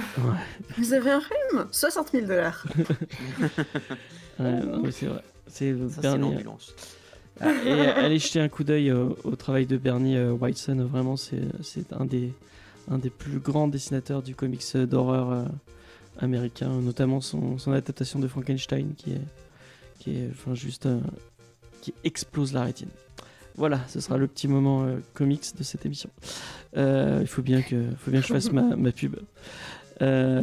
Vous 0.79 0.95
avez 0.95 1.11
un 1.11 1.19
rhume 1.19 1.67
60 1.71 2.13
000 2.13 2.27
dollars. 2.27 2.65
ouais, 4.41 4.91
c'est 4.91 5.07
vrai. 5.07 5.23
C'est 5.47 5.73
Ça, 5.77 5.89
c'est 5.97 6.01
Bernie. 6.01 6.21
l'ambulance. 6.31 6.75
Ah, 7.41 7.53
et 7.65 7.73
allez 7.73 8.19
jeter 8.19 8.41
un 8.41 8.49
coup 8.49 8.65
d'œil 8.65 8.93
au, 8.93 9.37
travail 9.37 9.67
de 9.67 9.77
Bernie 9.77 10.17
euh, 10.17 10.33
Whiteson. 10.33 10.77
Vraiment, 10.91 11.17
c'est 11.17 11.93
un 11.93 12.05
des, 12.05 12.33
un 12.91 12.99
des 12.99 13.11
plus 13.11 13.39
grands 13.39 13.69
dessinateurs 13.69 14.23
du 14.23 14.35
comics 14.35 14.63
euh, 14.75 14.87
d'horreur 14.87 15.33
euh, 15.33 15.45
américain, 16.19 16.69
notamment 16.81 17.21
son, 17.21 17.57
adaptation 17.67 18.19
de 18.19 18.29
Frankenstein 18.29 18.95
qui 18.97 19.13
est, 19.13 19.21
qui 19.99 20.17
est 20.17 20.29
enfin, 20.31 20.55
juste 20.55 20.87
euh, 20.87 21.01
qui 21.81 21.95
explose 22.05 22.53
la 22.53 22.65
rétine. 22.65 22.89
Voilà, 23.57 23.81
ce 23.89 24.01
sera 24.01 24.17
le 24.17 24.27
petit 24.27 24.49
moment 24.49 24.85
euh, 24.85 24.99
comics 25.15 25.55
de 25.57 25.63
cette 25.63 25.85
émission. 25.85 26.11
Euh, 26.77 27.19
Il 27.21 27.27
faut 27.27 27.43
bien 27.43 27.61
que, 27.61 27.91
faut 27.99 28.11
bien 28.11 28.21
que 28.21 28.27
je 28.27 28.33
fasse 28.33 28.51
ma, 28.51 28.77
ma 28.77 28.93
pub. 28.93 29.17
Euh, 30.01 30.43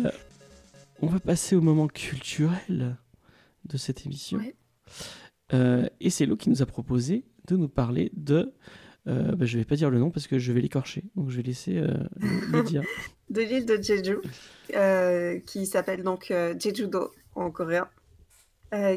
on 1.02 1.08
va 1.08 1.20
passer 1.20 1.56
au 1.56 1.62
moment 1.62 1.88
culturel 1.88 2.96
de 3.66 3.78
cette 3.78 4.06
émission. 4.06 4.38
Ouais. 4.38 4.56
Euh, 5.54 5.88
et 6.00 6.10
c'est 6.10 6.26
Lo 6.26 6.36
qui 6.36 6.50
nous 6.50 6.62
a 6.62 6.66
proposé 6.66 7.26
de 7.48 7.56
nous 7.56 7.70
parler 7.70 8.12
de. 8.14 8.54
Euh, 9.08 9.36
bah, 9.36 9.46
je 9.46 9.58
vais 9.58 9.66
pas 9.66 9.76
dire 9.76 9.90
le 9.90 9.98
nom 9.98 10.12
parce 10.12 10.28
que 10.28 10.38
je 10.38 10.52
vais 10.52 10.62
l'écorcher, 10.62 11.04
donc 11.16 11.30
je 11.30 11.38
vais 11.38 11.44
laisser 11.44 11.78
euh, 11.78 11.88
le, 12.18 12.58
le 12.58 12.64
dire. 12.66 12.84
de 13.30 13.42
l'île 13.42 13.66
de 13.66 13.82
Jeju, 13.82 14.18
euh, 14.76 15.40
qui 15.40 15.66
s'appelle 15.66 16.04
donc 16.04 16.28
Jeju-do 16.28 17.12
en 17.36 17.50
coréen, 17.50 17.90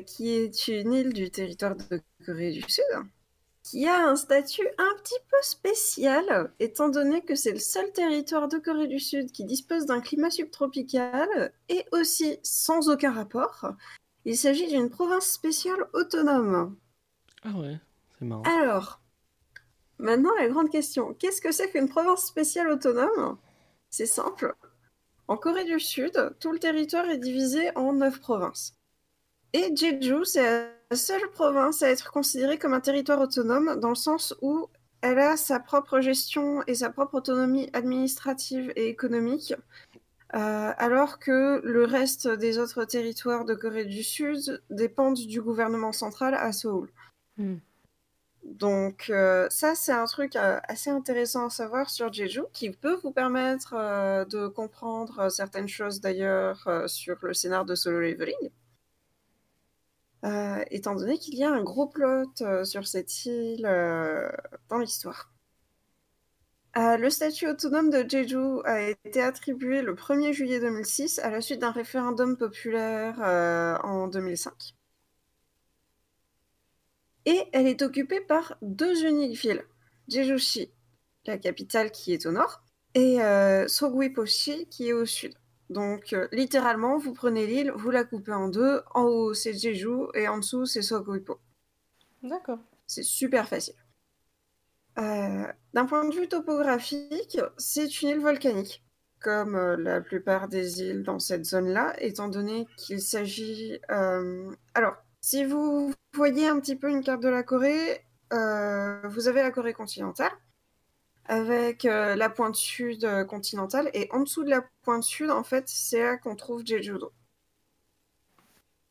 qui 0.06 0.30
est 0.30 0.68
une 0.68 0.92
île 0.92 1.12
du 1.12 1.30
territoire 1.30 1.76
de 1.76 2.00
Corée 2.26 2.50
du 2.50 2.62
Sud, 2.62 2.84
qui 3.62 3.86
a 3.86 4.06
un 4.08 4.16
statut 4.16 4.66
un 4.76 4.92
petit 5.02 5.18
peu 5.30 5.36
spécial, 5.40 6.52
étant 6.58 6.88
donné 6.88 7.22
que 7.22 7.34
c'est 7.34 7.52
le 7.52 7.58
seul 7.58 7.90
territoire 7.92 8.48
de 8.48 8.58
Corée 8.58 8.88
du 8.88 8.98
Sud 8.98 9.30
qui 9.30 9.44
dispose 9.44 9.86
d'un 9.86 10.00
climat 10.00 10.30
subtropical 10.30 11.52
et 11.68 11.84
aussi 11.92 12.38
sans 12.42 12.90
aucun 12.90 13.12
rapport. 13.12 13.72
Il 14.24 14.36
s'agit 14.36 14.68
d'une 14.68 14.90
province 14.90 15.26
spéciale 15.26 15.88
autonome. 15.92 16.76
Ah 17.44 17.58
ouais, 17.58 17.78
c'est 18.18 18.24
marrant. 18.24 18.42
Alors, 18.42 19.00
maintenant 19.98 20.34
la 20.38 20.48
grande 20.48 20.70
question, 20.70 21.14
qu'est-ce 21.14 21.40
que 21.40 21.52
c'est 21.52 21.70
qu'une 21.70 21.88
province 21.88 22.24
spéciale 22.24 22.70
autonome? 22.70 23.38
C'est 23.90 24.06
simple. 24.06 24.54
En 25.28 25.36
Corée 25.36 25.64
du 25.64 25.80
Sud, 25.80 26.34
tout 26.40 26.52
le 26.52 26.58
territoire 26.58 27.08
est 27.08 27.18
divisé 27.18 27.76
en 27.76 27.92
neuf 27.92 28.20
provinces. 28.20 28.76
Et 29.52 29.74
Jeju, 29.74 30.24
c'est 30.24 30.72
la 30.90 30.96
seule 30.96 31.30
province 31.30 31.82
à 31.82 31.90
être 31.90 32.10
considérée 32.10 32.58
comme 32.58 32.74
un 32.74 32.80
territoire 32.80 33.20
autonome 33.20 33.78
dans 33.80 33.90
le 33.90 33.94
sens 33.94 34.34
où 34.40 34.68
elle 35.02 35.18
a 35.18 35.36
sa 35.36 35.58
propre 35.58 36.00
gestion 36.00 36.62
et 36.66 36.74
sa 36.76 36.90
propre 36.90 37.16
autonomie 37.16 37.68
administrative 37.72 38.72
et 38.76 38.88
économique, 38.88 39.54
euh, 40.34 40.72
alors 40.78 41.18
que 41.18 41.60
le 41.64 41.84
reste 41.84 42.28
des 42.28 42.59
autres 42.59 42.84
territoires 42.84 43.44
de 43.44 43.54
Corée 43.54 43.84
du 43.84 44.02
Sud 44.02 44.62
dépendent 44.70 45.26
du 45.26 45.40
gouvernement 45.42 45.92
central 45.92 46.34
à 46.34 46.52
Séoul. 46.52 46.90
Hmm. 47.36 47.56
Donc 48.44 49.06
euh, 49.10 49.46
ça, 49.50 49.74
c'est 49.74 49.92
un 49.92 50.04
truc 50.06 50.36
euh, 50.36 50.59
assez 50.64 50.90
intéressant 50.90 51.46
à 51.46 51.50
savoir 51.50 51.90
sur 51.90 52.12
Jeju, 52.12 52.42
qui 52.52 52.70
peut 52.70 52.98
vous 53.02 53.12
permettre 53.12 53.74
euh, 53.76 54.24
de 54.24 54.48
comprendre 54.48 55.28
certaines 55.30 55.68
choses 55.68 56.00
d'ailleurs 56.00 56.68
sur 56.86 57.16
le 57.22 57.34
scénar 57.34 57.64
de 57.64 57.74
Solo 57.74 58.00
Leveling. 58.00 58.50
Étant 60.70 60.94
donné 60.94 61.18
qu'il 61.18 61.34
y 61.34 61.44
a 61.44 61.50
un 61.50 61.62
gros 61.62 61.86
plot 61.86 62.32
sur 62.64 62.86
cette 62.86 63.26
île 63.26 63.62
dans 64.68 64.78
l'histoire. 64.78 65.31
Euh, 66.78 66.96
le 66.96 67.10
statut 67.10 67.48
autonome 67.48 67.90
de 67.90 68.08
Jeju 68.08 68.62
a 68.64 68.80
été 68.80 69.20
attribué 69.20 69.82
le 69.82 69.94
1er 69.94 70.32
juillet 70.32 70.58
2006 70.58 71.18
à 71.18 71.30
la 71.30 71.42
suite 71.42 71.60
d'un 71.60 71.70
référendum 71.70 72.36
populaire 72.38 73.20
euh, 73.22 73.76
en 73.82 74.08
2005. 74.08 74.74
Et 77.26 77.42
elle 77.52 77.66
est 77.66 77.82
occupée 77.82 78.20
par 78.20 78.56
deux 78.62 79.04
uniques 79.04 79.38
villes, 79.38 79.64
Jejushi, 80.08 80.70
la 81.26 81.36
capitale 81.36 81.90
qui 81.90 82.14
est 82.14 82.24
au 82.26 82.32
nord, 82.32 82.62
et 82.94 83.22
euh, 83.22 83.68
Soguiposhi 83.68 84.66
qui 84.68 84.88
est 84.88 84.92
au 84.94 85.04
sud. 85.04 85.34
Donc 85.68 86.14
euh, 86.14 86.26
littéralement, 86.32 86.98
vous 86.98 87.12
prenez 87.12 87.46
l'île, 87.46 87.72
vous 87.76 87.90
la 87.90 88.04
coupez 88.04 88.32
en 88.32 88.48
deux, 88.48 88.80
en 88.94 89.04
haut 89.04 89.34
c'est 89.34 89.52
Jeju 89.52 90.06
et 90.14 90.26
en 90.26 90.38
dessous 90.38 90.64
c'est 90.64 90.82
Soguipo. 90.82 91.38
D'accord. 92.22 92.58
C'est 92.86 93.02
super 93.02 93.46
facile. 93.46 93.74
Euh, 94.98 95.47
D'un 95.74 95.86
point 95.86 96.05
de 96.06 96.14
vue 96.14 96.28
topographique, 96.28 97.40
c'est 97.56 98.02
une 98.02 98.10
île 98.10 98.20
volcanique, 98.20 98.85
comme 99.20 99.55
euh, 99.56 99.77
la 99.77 100.01
plupart 100.01 100.48
des 100.48 100.82
îles 100.82 101.02
dans 101.02 101.19
cette 101.19 101.44
zone-là, 101.47 101.94
étant 101.98 102.28
donné 102.28 102.66
qu'il 102.77 103.01
s'agit... 103.01 103.81
euh, 103.90 104.55
Alors, 104.74 104.97
si 105.20 105.44
vous 105.44 105.93
voyez 106.14 106.47
un 106.47 106.60
petit 106.60 106.77
peu 106.77 106.90
une 106.90 107.02
carte 107.02 107.23
de 107.23 107.28
la 107.28 107.43
Corée, 107.43 108.05
euh, 108.32 109.01
vous 109.09 109.28
avez 109.28 109.43
la 109.43 109.51
Corée 109.51 109.73
continentale, 109.73 110.32
avec 111.24 111.85
euh, 111.86 112.14
la 112.16 112.28
pointe 112.28 112.56
sud 112.56 113.09
continentale, 113.27 113.90
et 113.94 114.09
en 114.12 114.20
dessous 114.20 114.44
de 114.44 114.51
la 114.51 114.62
pointe 114.82 115.05
sud, 115.05 115.31
en 115.31 115.44
fait, 115.44 115.64
c'est 115.69 116.02
là 116.02 116.16
qu'on 116.19 116.36
trouve 116.36 116.66
Jeju-do. 116.66 117.12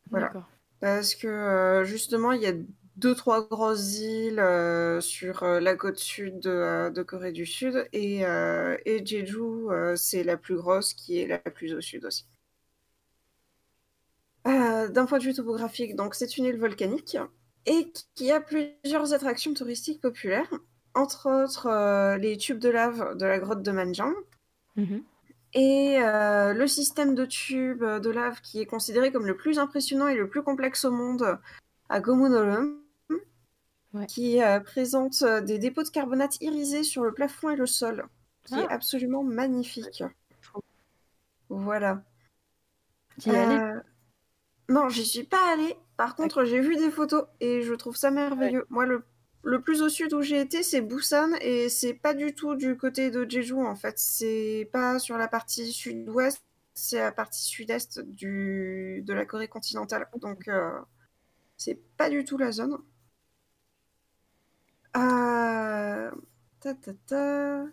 Voilà. 0.10 0.32
Parce 0.80 1.14
que 1.14 1.28
euh, 1.28 1.84
justement, 1.84 2.32
il 2.32 2.42
y 2.42 2.48
a 2.48 2.54
deux, 3.02 3.16
trois 3.16 3.48
grosses 3.48 3.98
îles 4.00 4.40
euh, 4.40 5.02
sur 5.02 5.42
euh, 5.44 5.60
la 5.60 5.76
côte 5.76 5.98
sud 5.98 6.40
de, 6.40 6.50
euh, 6.50 6.90
de 6.92 7.02
Corée 7.02 7.32
du 7.32 7.46
Sud 7.48 7.88
et, 7.94 8.26
euh, 8.26 8.78
et 8.86 9.04
Jeju, 9.06 9.68
c'est 9.96 10.24
la 10.24 10.38
plus 10.38 10.56
grosse 10.56 10.94
qui 10.94 11.20
est 11.20 11.28
la 11.28 11.40
plus 11.40 11.74
au 11.74 11.82
sud 11.82 12.06
aussi. 12.06 12.26
D'un 14.46 15.06
point 15.06 15.20
de 15.20 15.24
vue 15.24 15.34
topographique, 15.34 15.96
donc 15.96 16.16
c'est 16.16 16.38
une 16.38 16.46
île 16.46 16.58
volcanique 16.58 17.18
et 17.66 17.92
qui 18.16 18.32
a 18.32 18.42
plusieurs 18.42 19.14
attractions 19.14 19.54
touristiques 19.54 20.02
populaires, 20.02 20.52
entre 20.96 21.30
autres 21.44 22.18
les 22.18 22.38
tubes 22.38 22.60
de 22.60 22.70
lave 22.70 23.18
de 23.18 23.26
la 23.26 23.40
grotte 23.40 23.64
de 23.64 23.72
Manjang, 23.72 24.14
Mhm. 24.76 25.02
et 25.54 25.98
le 26.00 26.66
système 26.68 27.16
de 27.16 27.26
tubes 27.26 27.84
de 27.84 28.10
lave 28.10 28.42
qui 28.42 28.62
est 28.62 28.66
considéré 28.66 29.12
comme 29.12 29.28
le 29.28 29.38
plus 29.38 29.60
impressionnant 29.60 30.08
et 30.08 30.16
le 30.16 30.28
plus 30.30 30.44
complexe 30.44 30.86
au 30.86 30.92
monde 30.92 31.38
à 31.90 32.00
Gomunolum, 32.00 32.81
Ouais. 33.94 34.06
qui 34.08 34.42
euh, 34.42 34.60
présente 34.62 35.22
euh, 35.22 35.42
des 35.42 35.60
dépôts 35.60 35.84
de 35.84 35.90
carbonate 35.90 36.40
irisés 36.42 36.84
sur 36.84 37.04
le 37.04 37.14
plafond 37.14 37.50
et 37.50 37.56
le 37.58 37.66
sol, 37.66 38.06
qui 38.46 38.56
est 38.56 38.66
Ah. 38.70 38.74
absolument 38.74 39.24
magnifique. 39.24 40.04
Voilà. 41.50 42.02
Euh, 43.28 43.80
Non, 44.70 44.88
j'y 44.90 45.06
suis 45.06 45.24
pas 45.26 45.52
allée. 45.54 45.76
Par 45.98 46.16
contre, 46.16 46.46
j'ai 46.46 46.62
vu 46.62 46.78
des 46.78 46.90
photos 46.92 47.26
et 47.42 47.62
je 47.62 47.74
trouve 47.74 47.96
ça 47.98 48.10
merveilleux. 48.12 48.66
Moi, 48.70 48.86
le, 48.86 49.04
le 49.44 49.62
plus 49.62 49.82
au 49.82 49.90
sud 49.90 50.14
où 50.14 50.22
j'ai 50.22 50.40
été, 50.40 50.64
c'est 50.64 50.82
Busan 50.82 51.34
et 51.42 51.68
c'est 51.68 51.94
pas 51.94 52.14
du 52.14 52.34
tout 52.34 52.56
du 52.56 52.78
côté 52.78 53.12
de 53.12 53.30
Jeju 53.30 53.56
en 53.66 53.76
fait. 53.76 54.00
C'est 54.00 54.70
pas 54.72 54.98
sur 55.00 55.18
la 55.18 55.28
partie 55.28 55.74
sud-ouest, 55.74 56.42
c'est 56.74 57.00
la 57.00 57.12
partie 57.12 57.42
sud-est 57.44 58.00
du... 58.00 59.04
de 59.06 59.14
la 59.14 59.26
Corée 59.26 59.50
continentale. 59.50 60.08
Donc, 60.16 60.48
euh, 60.48 60.72
c'est 61.58 61.80
pas 61.98 62.10
du 62.10 62.24
tout 62.24 62.38
la 62.38 62.52
zone. 62.54 62.78
Euh, 64.98 66.12
ta, 66.60 66.74
ta, 66.76 66.92
ta. 67.08 67.64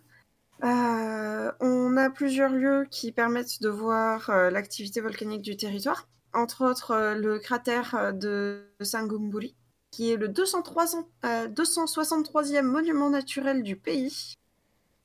Euh, 0.65 1.53
on 1.61 1.97
a 1.97 2.11
plusieurs 2.11 2.51
lieux 2.53 2.87
qui 2.91 3.13
permettent 3.13 3.63
de 3.63 3.69
voir 3.69 4.29
euh, 4.31 4.51
l'activité 4.51 5.01
volcanique 5.01 5.43
du 5.43 5.57
territoire. 5.57 6.09
entre 6.35 6.65
autres 6.69 6.91
euh, 6.93 7.15
le 7.15 7.39
cratère 7.39 8.13
de 8.15 8.65
Sangumburi, 8.81 9.55
qui 9.91 10.11
est 10.13 10.17
le 10.17 10.29
203 10.29 10.97
ans- 10.97 11.09
euh, 11.25 11.49
263e 11.49 12.63
monument 12.67 13.11
naturel 13.11 13.63
du 13.63 13.77
pays, 13.77 14.35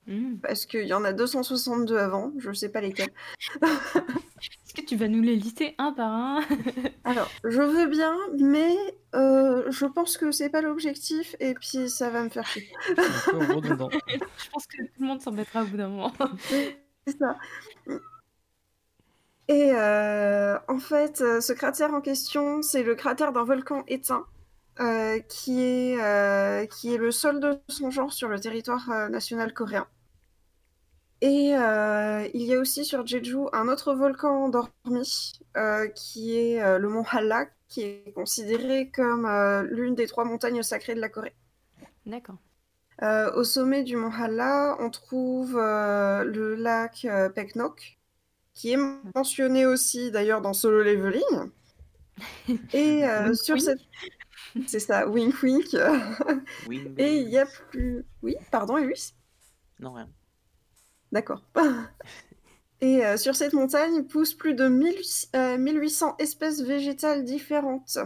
Hmm. 0.06 0.36
parce 0.42 0.66
qu'il 0.66 0.86
y 0.86 0.94
en 0.94 1.06
a 1.06 1.14
262 1.14 1.98
avant, 1.98 2.34
je 2.38 2.50
ne 2.50 2.54
sais 2.54 2.68
pas 2.68 2.82
lesquels. 2.82 3.14
Est-ce 4.74 4.82
que 4.82 4.88
tu 4.88 4.96
vas 4.96 5.08
nous 5.08 5.22
les 5.22 5.36
lister 5.36 5.76
un 5.78 5.92
par 5.94 6.12
un 6.12 6.42
Alors, 7.04 7.30
je 7.44 7.62
veux 7.62 7.86
bien, 7.86 8.18
mais 8.40 8.76
euh, 9.14 9.70
je 9.70 9.86
pense 9.86 10.18
que 10.18 10.32
c'est 10.32 10.50
pas 10.50 10.62
l'objectif, 10.62 11.36
et 11.40 11.54
puis 11.54 11.92
ça 11.92 12.10
va 12.10 12.24
me 12.24 12.30
faire 12.30 12.48
chier. 12.48 12.68
Je 12.88 14.50
pense 14.50 14.66
que 14.66 14.78
tout 14.82 15.00
le 15.00 15.06
monde 15.06 15.22
s'embêtera 15.22 15.62
au 15.62 15.66
bout 15.68 15.78
d'un 15.78 15.90
moment. 15.90 16.12
C'est 17.06 17.18
ça. 17.20 17.38
Et 19.48 19.74
euh, 19.76 20.58
en 20.68 20.80
fait, 20.80 21.22
euh, 21.22 21.40
ce 21.40 21.54
cratère 21.54 21.94
en 21.94 22.02
question, 22.02 22.64
c'est 22.64 22.82
le 22.82 22.96
cratère 22.96 23.32
d'un 23.32 23.44
volcan 23.44 23.84
éteint, 23.88 24.26
euh, 24.80 25.20
qui, 25.30 25.62
est, 25.62 26.02
euh, 26.02 26.66
qui 26.66 26.96
est 26.96 26.98
le 26.98 27.12
seul 27.12 27.40
de 27.40 27.60
son 27.68 27.92
genre 27.92 28.12
sur 28.12 28.28
le 28.28 28.40
territoire 28.40 28.90
euh, 28.90 29.08
national 29.08 29.54
coréen. 29.54 29.86
Et 31.26 31.56
euh, 31.56 32.28
il 32.34 32.42
y 32.42 32.54
a 32.54 32.60
aussi 32.60 32.84
sur 32.84 33.08
Jeju 33.08 33.48
un 33.54 33.70
autre 33.70 33.94
volcan 33.94 34.44
endormi, 34.44 35.32
euh, 35.56 35.88
qui 35.88 36.38
est 36.38 36.62
euh, 36.62 36.78
le 36.80 36.90
mont 36.90 37.06
Halla, 37.10 37.46
qui 37.70 37.84
est 37.84 38.12
considéré 38.14 38.92
comme 38.92 39.26
euh, 39.26 39.64
l'une 39.64 39.96
des 39.96 40.06
trois 40.06 40.26
montagnes 40.26 40.62
sacrées 40.64 40.96
de 40.96 41.00
la 41.00 41.08
Corée. 41.08 41.34
D'accord. 42.06 42.36
Euh, 43.04 43.34
au 43.36 43.46
sommet 43.46 43.84
du 43.84 43.96
mont 43.96 44.12
Halla, 44.12 44.76
on 44.82 44.90
trouve 44.90 45.58
euh, 45.58 46.26
le 46.26 46.56
lac 46.56 47.06
euh, 47.06 47.30
Peknok, 47.30 47.98
qui 48.54 48.74
est 48.74 48.78
mentionné 49.16 49.66
aussi 49.66 50.12
d'ailleurs 50.12 50.42
dans 50.42 50.54
Solo 50.54 50.84
Leveling. 50.84 51.52
Et 52.74 53.06
euh, 53.08 53.30
Wink 53.30 53.36
sur 53.36 53.56
wink. 53.56 53.62
cette... 53.62 53.80
C'est 54.68 54.80
ça, 54.80 55.08
wink 55.08 55.42
wink. 55.42 55.76
Oui, 56.66 56.94
Et 56.98 57.18
il 57.22 57.30
y 57.30 57.38
a 57.38 57.46
plus... 57.46 58.06
Oui, 58.22 58.36
pardon, 58.52 58.78
Elvis 58.78 59.14
Non, 59.80 59.94
rien. 59.94 60.10
D'accord. 61.14 61.42
Et 62.82 63.06
euh, 63.06 63.16
sur 63.16 63.36
cette 63.36 63.54
montagne 63.54 64.04
poussent 64.04 64.34
plus 64.34 64.56
de 64.56 64.68
1000 64.68 64.96
euh, 65.38 65.58
1800 65.58 66.18
espèces 66.20 66.62
végétales 66.62 67.24
différentes, 67.24 67.88
ce 67.88 68.02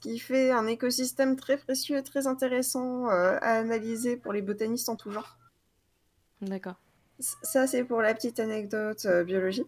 qui 0.00 0.18
fait 0.18 0.50
un 0.50 0.66
écosystème 0.66 1.36
très 1.36 1.56
précieux 1.56 1.96
et 1.96 2.02
très 2.02 2.26
intéressant 2.26 3.10
euh, 3.10 3.36
à 3.40 3.58
analyser 3.58 4.16
pour 4.16 4.32
les 4.32 4.42
botanistes 4.42 4.88
en 4.88 4.96
tout 4.96 5.10
genre. 5.10 5.38
D'accord. 6.40 6.76
Ça, 7.20 7.66
c'est 7.66 7.84
pour 7.84 8.00
la 8.00 8.14
petite 8.14 8.38
anecdote 8.40 9.04
euh, 9.06 9.24
biologie. 9.24 9.66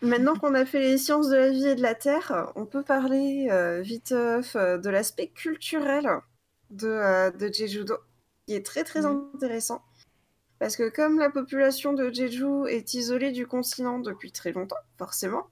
Maintenant 0.00 0.36
qu'on 0.36 0.54
a 0.54 0.64
fait 0.64 0.78
les 0.78 0.96
sciences 0.96 1.28
de 1.28 1.36
la 1.36 1.50
vie 1.50 1.66
et 1.66 1.74
de 1.74 1.82
la 1.82 1.96
Terre, 1.96 2.52
on 2.54 2.66
peut 2.66 2.84
parler 2.84 3.48
viteuf 3.82 4.54
euh, 4.54 4.78
de 4.78 4.88
l'aspect 4.90 5.26
culturel 5.26 6.08
de, 6.70 7.36
de 7.36 7.52
Jeju-do, 7.52 7.96
qui 8.46 8.54
est 8.54 8.64
très 8.64 8.84
très 8.84 9.04
intéressant. 9.04 9.82
Parce 10.58 10.76
que 10.76 10.88
comme 10.88 11.18
la 11.18 11.30
population 11.30 11.92
de 11.92 12.12
Jeju 12.12 12.66
est 12.68 12.94
isolée 12.94 13.30
du 13.32 13.46
continent 13.46 13.98
depuis 13.98 14.32
très 14.32 14.52
longtemps, 14.52 14.76
forcément, 14.96 15.46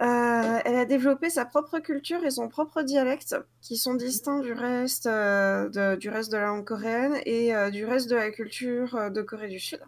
euh, 0.00 0.58
elle 0.64 0.76
a 0.76 0.84
développé 0.84 1.30
sa 1.30 1.44
propre 1.44 1.78
culture 1.78 2.24
et 2.24 2.30
son 2.30 2.48
propre 2.48 2.82
dialecte, 2.82 3.36
qui 3.60 3.76
sont 3.76 3.94
distincts 3.94 4.40
du 4.40 4.52
reste, 4.52 5.06
euh, 5.06 5.68
de, 5.68 5.96
du 5.96 6.08
reste 6.08 6.32
de 6.32 6.38
la 6.38 6.46
langue 6.46 6.64
coréenne 6.64 7.20
et 7.24 7.54
euh, 7.54 7.70
du 7.70 7.84
reste 7.84 8.08
de 8.10 8.16
la 8.16 8.30
culture 8.30 9.10
de 9.10 9.22
Corée 9.22 9.48
du 9.48 9.60
Sud. 9.60 9.80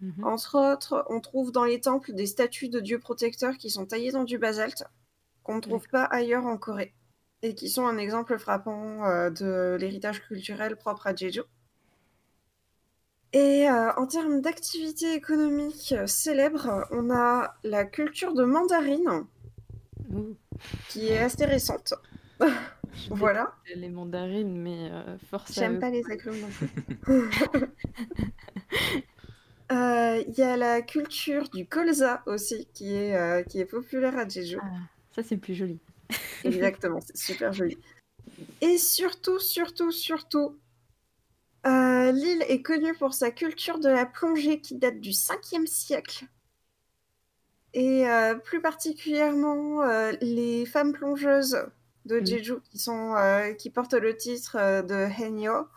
Mhm. 0.00 0.24
Entre 0.24 0.56
autres, 0.56 1.04
on 1.08 1.20
trouve 1.20 1.52
dans 1.52 1.64
les 1.64 1.80
temples 1.80 2.12
des 2.12 2.26
statues 2.26 2.68
de 2.68 2.80
dieux 2.80 2.98
protecteurs 2.98 3.56
qui 3.56 3.70
sont 3.70 3.86
taillées 3.86 4.12
dans 4.12 4.24
du 4.24 4.38
basalte, 4.38 4.84
qu'on 5.42 5.56
ne 5.56 5.60
trouve 5.60 5.88
pas 5.88 6.04
ailleurs 6.04 6.46
en 6.46 6.56
Corée, 6.56 6.94
et 7.42 7.54
qui 7.54 7.68
sont 7.68 7.86
un 7.86 7.98
exemple 7.98 8.38
frappant 8.38 9.30
de 9.30 9.76
l'héritage 9.80 10.22
culturel 10.22 10.76
propre 10.76 11.06
à 11.06 11.14
Jeju. 11.14 11.42
Et 13.32 13.68
euh, 13.68 13.92
en 13.96 14.06
termes 14.06 14.40
d'activités 14.40 15.14
économiques 15.14 15.94
euh, 15.96 16.06
célèbres, 16.06 16.86
on 16.90 17.10
a 17.10 17.54
la 17.62 17.84
culture 17.84 18.34
de 18.34 18.44
mandarine, 18.44 19.26
Ouh. 20.12 20.34
qui 20.88 21.08
est 21.08 21.18
assez 21.18 21.44
récente. 21.44 21.94
Je 22.40 22.46
Voilà. 23.10 23.54
Les 23.76 23.88
mandarines, 23.88 24.56
mais 24.56 24.90
euh, 24.90 25.16
force 25.30 25.56
à 25.58 25.62
J'aime 25.62 25.78
pas 25.78 25.90
les 25.90 26.04
agrumes 26.10 26.40
non 26.40 26.48
plus. 26.48 26.68
Euh, 29.72 30.24
Il 30.26 30.36
y 30.36 30.42
a 30.42 30.56
la 30.56 30.82
culture 30.82 31.48
du 31.48 31.64
colza 31.64 32.24
aussi, 32.26 32.66
qui 32.74 32.92
est, 32.92 33.14
euh, 33.14 33.44
qui 33.44 33.60
est 33.60 33.64
populaire 33.64 34.18
à 34.18 34.28
Jeju. 34.28 34.58
Ah, 34.60 34.66
ça, 35.14 35.22
c'est 35.22 35.36
plus 35.36 35.54
joli. 35.54 35.78
Exactement, 36.42 36.98
c'est 37.00 37.16
super 37.16 37.52
joli. 37.52 37.78
Et 38.60 38.78
surtout, 38.78 39.38
surtout, 39.38 39.92
surtout, 39.92 40.58
euh, 41.66 42.12
l'île 42.12 42.42
est 42.48 42.62
connue 42.62 42.94
pour 42.94 43.12
sa 43.12 43.30
culture 43.30 43.78
de 43.78 43.88
la 43.88 44.06
plongée 44.06 44.60
qui 44.60 44.76
date 44.76 45.00
du 45.00 45.10
5e 45.10 45.66
siècle. 45.66 46.24
Et 47.74 48.08
euh, 48.08 48.34
plus 48.34 48.60
particulièrement, 48.60 49.82
euh, 49.82 50.12
les 50.20 50.64
femmes 50.66 50.92
plongeuses 50.92 51.58
de. 52.06 52.24
Jeju 52.24 52.60
qui, 52.70 52.78
sont, 52.78 53.14
qui 53.58 53.70
portent 53.70 53.94
le 53.94 54.16
titre 54.16 54.82
de 54.82 55.06
Henyo. 55.20 55.68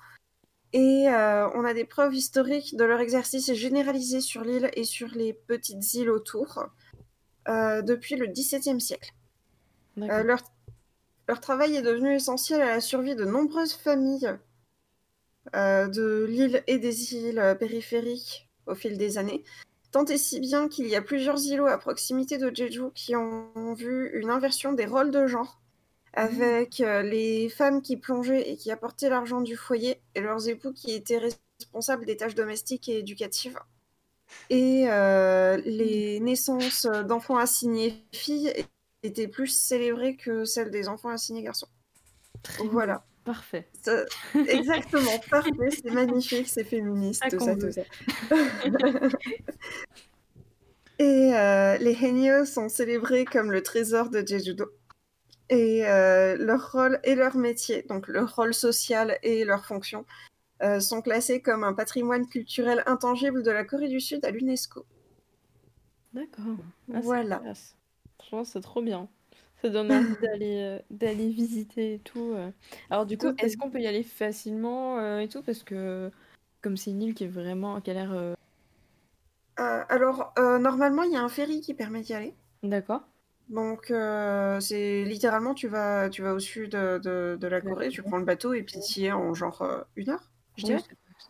Et 0.72 1.06
on 1.08 1.66
a 1.66 1.74
des 1.76 1.86
preuves 1.86 2.16
historiques 2.16 2.76
de 2.76 2.84
leur 2.84 3.00
exercice 3.00 3.54
généralisé 3.54 4.22
sur 4.22 4.44
l'île 4.44 4.72
et 4.74 4.86
sur 4.86 5.10
les 5.10 5.34
petites 5.34 5.94
îles 5.94 6.10
autour 6.10 6.66
depuis 7.48 8.16
le 8.16 8.26
XVIIe 8.26 8.82
siècle. 8.82 9.14
Leur, 9.98 10.40
leur 11.28 11.40
travail 11.42 11.76
est 11.76 11.84
devenu 11.84 12.16
essentiel 12.16 12.62
à 12.62 12.70
la 12.70 12.82
survie 12.82 13.16
de 13.16 13.26
nombreuses 13.26 13.74
familles 13.74 14.36
de 15.54 16.26
l'île 16.26 16.64
et 16.68 16.78
des 16.78 17.16
îles 17.16 17.40
euh, 17.40 17.56
périphériques 17.56 18.50
au 18.66 18.76
fil 18.76 18.98
des 18.98 19.18
années. 19.18 19.44
Tant 19.92 20.06
et 20.06 20.18
si 20.18 20.40
bien 20.40 20.70
qu'il 20.70 20.88
y 20.88 20.96
a 20.96 21.02
plusieurs 21.02 21.40
îlots 21.46 21.68
à 21.68 21.78
proximité 21.78 22.38
de 22.38 22.54
Jeju 22.54 22.92
qui 22.96 23.16
ont 23.16 23.74
vu 23.74 24.10
une 24.20 24.30
inversion 24.30 24.74
des 24.74 24.86
rôles 24.86 25.12
de 25.12 25.28
genre, 25.28 25.62
avec 26.14 26.82
euh, 26.82 27.04
les 27.04 27.50
femmes 27.50 27.82
qui 27.82 27.98
plongeaient 27.98 28.50
et 28.50 28.56
qui 28.56 28.72
apportaient 28.72 29.10
l'argent 29.10 29.42
du 29.42 29.56
foyer 29.56 30.02
et 30.16 30.22
leurs 30.22 30.48
époux 30.48 30.72
qui 30.72 30.92
étaient 30.92 31.20
responsables 31.60 32.06
des 32.06 32.18
tâches 32.18 32.36
domestiques 32.36 32.90
et 32.90 33.00
éducatives. 33.00 33.60
Et 34.50 34.86
euh, 34.88 35.58
les 35.66 36.20
naissances 36.22 36.86
d'enfants 36.86 37.38
assignés 37.38 38.04
filles 38.14 38.52
étaient 39.04 39.28
plus 39.28 39.48
célébrées 39.48 40.16
que 40.16 40.46
celles 40.46 40.72
des 40.72 40.88
enfants 40.88 41.10
assignés 41.10 41.44
garçons. 41.44 41.68
Très 42.42 42.66
Voilà. 42.66 43.06
Parfait. 43.24 43.68
Ça- 43.82 44.06
exactement, 44.48 45.18
parfait, 45.30 45.70
c'est 45.72 45.92
magnifique, 45.92 46.48
c'est 46.48 46.64
féministe, 46.64 47.24
tout 47.30 47.40
ça, 47.40 47.56
tout 47.56 47.72
ça. 47.72 47.84
Et 51.00 51.34
euh, 51.34 51.78
les 51.78 51.94
Henyo 51.94 52.46
sont 52.46 52.70
célébrés 52.70 53.26
comme 53.26 53.52
le 53.52 53.64
trésor 53.64 54.10
de 54.10 54.26
Jeju-do. 54.26 54.66
Et 55.50 55.88
euh, 55.88 56.38
leur 56.38 56.72
rôle 56.72 57.00
et 57.04 57.16
leur 57.16 57.36
métier, 57.36 57.84
donc 57.84 58.08
leur 58.08 58.36
rôle 58.36 58.54
social 58.54 59.18
et 59.24 59.44
leur 59.44 59.66
fonction, 59.66 60.06
euh, 60.62 60.80
sont 60.80 61.02
classés 61.02 61.42
comme 61.42 61.64
un 61.64 61.74
patrimoine 61.74 62.28
culturel 62.28 62.84
intangible 62.86 63.44
de 63.44 63.52
la 63.52 63.64
Corée 63.66 63.90
du 63.90 64.00
Sud 64.00 64.24
à 64.24 64.32
l'UNESCO. 64.32 64.86
D'accord. 66.14 66.58
Ah, 66.94 67.00
Voilà. 67.02 67.42
c'est 68.46 68.62
trop 68.62 68.82
bien. 68.82 69.10
Ça 69.64 69.70
donne 69.70 69.92
envie 69.92 70.18
d'aller 70.22 70.58
euh, 70.62 70.80
d'aller 70.92 71.30
visiter 71.30 71.96
et 71.96 72.00
tout. 72.00 72.34
euh. 72.36 72.52
Alors 72.90 73.06
du 73.06 73.18
coup, 73.18 73.30
Tout 73.30 73.36
est-ce 73.40 73.56
qu'on 73.58 73.70
peut 73.70 73.80
y 73.80 73.88
aller 73.88 74.04
facilement 74.04 75.00
euh, 75.00 75.20
et 75.20 75.30
tout? 75.30 75.42
Parce 75.42 75.64
que 75.64 76.12
comme 76.62 76.76
c'est 76.78 76.92
une 76.92 77.02
île 77.02 77.14
qui 77.14 77.24
est 77.24 77.28
vraiment 77.28 77.80
qui 77.80 77.92
a 77.92 77.94
l'air 77.94 78.12
euh, 78.12 78.34
Euh, 79.60 79.84
alors, 79.88 80.34
normalement, 80.38 81.04
il 81.04 81.14
y 81.14 81.16
a 81.16 81.22
un 81.22 81.30
ferry 81.30 81.62
qui 81.62 81.74
permet 81.74 82.02
d'y 82.02 82.14
aller. 82.14 82.34
d'accord. 82.64 83.04
Donc, 83.50 83.94
c'est 84.60 85.04
littéralement, 85.04 85.54
tu 85.54 85.68
vas, 85.68 86.10
tu 86.10 86.22
vas 86.24 86.34
au 86.34 86.40
sud 86.40 86.72
de, 86.72 86.98
de- 86.98 87.38
de 87.40 87.48
la 87.48 87.62
Corée, 87.62 87.90
tu 87.90 88.02
prends 88.02 88.18
le 88.18 88.26
bateau 88.26 88.54
et 88.54 88.64
puis 88.64 88.76
tu 88.80 89.02
y 89.02 89.06
es 89.06 89.12
en 89.12 89.34
genre 89.34 89.64
une 89.96 90.10
heure, 90.10 90.30
je 90.58 90.64
dirais. 90.64 90.84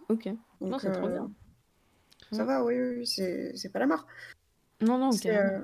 Ok. 0.09 0.27
non, 0.61 0.79
c'est 0.79 0.91
trop 0.91 1.09
bien. 1.09 1.31
Ça 2.31 2.45
va, 2.45 2.63
oui, 2.63 2.75
oui, 2.79 2.95
oui, 2.99 3.07
c'est 3.07 3.55
c'est 3.55 3.69
pas 3.69 3.79
la 3.79 3.87
mort. 3.87 4.07
Non, 4.81 4.97
non, 4.97 5.11
C'est, 5.11 5.35
euh, 5.35 5.59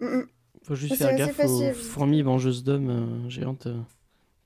mm, 0.00 0.06
mm. 0.06 0.28
Faut 0.62 0.74
juste 0.74 0.96
C'est 0.96 1.04
faire 1.04 1.16
gaffe 1.16 1.36
facile 1.36 1.70
aux 1.70 1.74
fourmis 1.74 2.22
mangeuses 2.22 2.62
d'hommes 2.62 2.90
euh, 3.26 3.28
géantes 3.30 3.66
euh, 3.66 3.80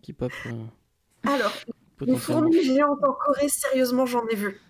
qui 0.02 0.12
pop 0.12 0.32
euh, 0.46 1.28
Alors, 1.28 1.52
les 2.00 2.16
fourmis 2.16 2.62
géantes 2.62 3.02
en 3.02 3.12
Corée, 3.12 3.48
sérieusement, 3.48 4.06
j'en 4.06 4.26
ai 4.28 4.36
vu. 4.36 4.60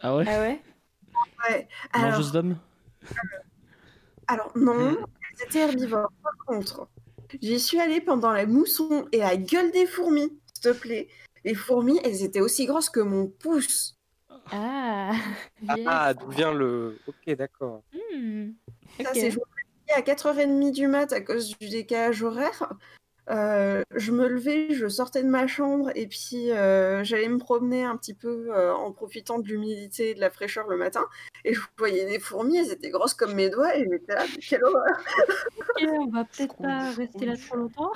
Ah 0.00 0.16
ouais? 0.16 0.24
Ah 0.28 0.40
ouais? 0.40 0.62
Ouais. 1.48 1.68
Alors, 1.92 2.10
Mangeuses 2.10 2.32
d'hommes? 2.32 2.58
Alors 4.26 4.52
non, 4.54 4.96
elles 4.96 5.46
étaient 5.46 5.60
herbivores. 5.60 6.12
Par 6.22 6.36
contre, 6.46 6.88
j'y 7.42 7.58
suis 7.58 7.80
allée 7.80 8.00
pendant 8.00 8.32
la 8.32 8.46
mousson 8.46 9.08
et 9.12 9.22
à 9.22 9.36
gueule 9.36 9.72
des 9.72 9.86
fourmis, 9.86 10.38
s'il 10.54 10.72
te 10.72 10.78
plaît. 10.78 11.08
Les 11.44 11.54
fourmis, 11.54 11.98
elles 12.04 12.22
étaient 12.22 12.40
aussi 12.40 12.66
grosses 12.66 12.90
que 12.90 13.00
mon 13.00 13.26
pouce. 13.26 13.96
Ah, 14.52 15.12
yes. 15.62 15.86
Ah, 15.86 16.14
d'où 16.14 16.28
vient 16.30 16.52
le. 16.52 16.98
Ok, 17.06 17.34
d'accord. 17.36 17.82
Hmm. 17.92 18.50
Ça, 19.02 19.10
Ok. 19.10 19.14
c'est 19.14 19.30
à 19.94 20.00
4h30 20.02 20.72
du 20.72 20.86
mat 20.86 21.12
à 21.12 21.20
cause 21.20 21.56
du 21.58 21.68
décalage 21.68 22.22
horaire. 22.22 22.72
Euh, 23.28 23.82
je 23.94 24.10
me 24.10 24.26
levais, 24.26 24.74
je 24.74 24.88
sortais 24.88 25.22
de 25.22 25.28
ma 25.28 25.46
chambre 25.46 25.90
et 25.94 26.08
puis 26.08 26.50
euh, 26.50 27.04
j'allais 27.04 27.28
me 27.28 27.38
promener 27.38 27.84
un 27.84 27.96
petit 27.96 28.14
peu 28.14 28.48
euh, 28.50 28.74
en 28.74 28.90
profitant 28.90 29.38
de 29.38 29.46
l'humidité 29.46 30.10
et 30.10 30.14
de 30.14 30.20
la 30.20 30.30
fraîcheur 30.30 30.66
le 30.66 30.76
matin. 30.76 31.04
Et 31.44 31.54
je 31.54 31.60
voyais 31.78 32.06
des 32.06 32.18
fourmis, 32.18 32.56
elles 32.56 32.72
étaient 32.72 32.90
grosses 32.90 33.14
comme 33.14 33.34
mes 33.34 33.48
doigts 33.48 33.76
et 33.76 33.86
j'étais 33.88 34.14
là, 34.14 34.24
mais 34.28 34.42
quelle 34.42 34.64
horreur 34.64 34.98
Ok, 35.58 35.88
on 35.92 36.06
va 36.10 36.24
peut-être 36.24 36.56
pas 36.56 36.90
rester 36.90 37.26
là 37.26 37.34
trop 37.36 37.56
longtemps. 37.56 37.92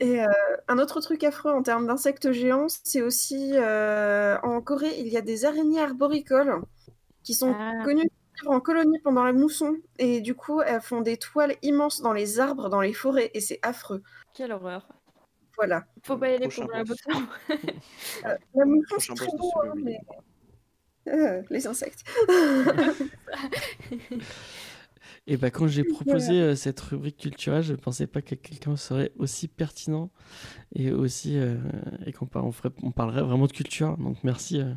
Et 0.00 0.20
euh, 0.20 0.26
un 0.66 0.78
autre 0.80 1.00
truc 1.00 1.22
affreux 1.22 1.52
en 1.52 1.62
termes 1.62 1.86
d'insectes 1.86 2.32
géants, 2.32 2.66
c'est 2.82 3.02
aussi 3.02 3.52
euh, 3.54 4.36
en 4.42 4.60
Corée, 4.60 4.98
il 4.98 5.06
y 5.06 5.16
a 5.16 5.20
des 5.20 5.44
araignées 5.44 5.80
arboricoles 5.80 6.60
qui 7.22 7.34
sont 7.34 7.54
Ah. 7.56 7.84
connues 7.84 8.10
en 8.46 8.60
colonie 8.60 8.98
pendant 9.00 9.24
la 9.24 9.32
mousson. 9.32 9.76
Et 9.98 10.20
du 10.20 10.34
coup, 10.34 10.60
elles 10.62 10.80
font 10.80 11.00
des 11.00 11.16
toiles 11.16 11.56
immenses 11.62 12.00
dans 12.00 12.12
les 12.12 12.40
arbres, 12.40 12.68
dans 12.68 12.80
les 12.80 12.92
forêts, 12.92 13.30
et 13.34 13.40
c'est 13.40 13.58
affreux. 13.62 14.02
Quelle 14.34 14.52
horreur. 14.52 14.88
Voilà. 15.56 15.84
Faut 16.02 16.16
pas 16.16 16.30
y 16.30 16.34
aller 16.34 16.48
pour 16.48 16.70
la. 16.70 16.82
Euh, 18.24 18.36
la 18.54 18.64
mousson, 18.64 18.96
c'est 18.98 19.14
très 19.14 19.36
beau, 19.36 19.52
hein, 19.64 19.72
mais... 19.76 19.98
Euh, 21.08 21.42
les 21.50 21.66
insectes. 21.66 22.04
Et 25.26 25.36
bah 25.36 25.50
quand 25.50 25.68
j'ai 25.68 25.84
proposé 25.84 26.40
euh, 26.40 26.56
cette 26.56 26.80
rubrique 26.80 27.16
culturelle, 27.16 27.62
je 27.62 27.74
pensais 27.74 28.08
pas 28.08 28.22
que 28.22 28.34
quelqu'un 28.34 28.76
serait 28.76 29.12
aussi 29.18 29.46
pertinent 29.46 30.10
et 30.74 30.90
aussi 30.90 31.38
euh, 31.38 31.58
et 32.06 32.12
qu'on 32.12 32.26
par- 32.26 32.44
on, 32.44 32.90
parlerait 32.90 33.22
vraiment 33.22 33.46
de 33.46 33.52
culture. 33.52 33.96
Donc 33.98 34.24
merci, 34.24 34.60
euh, 34.60 34.72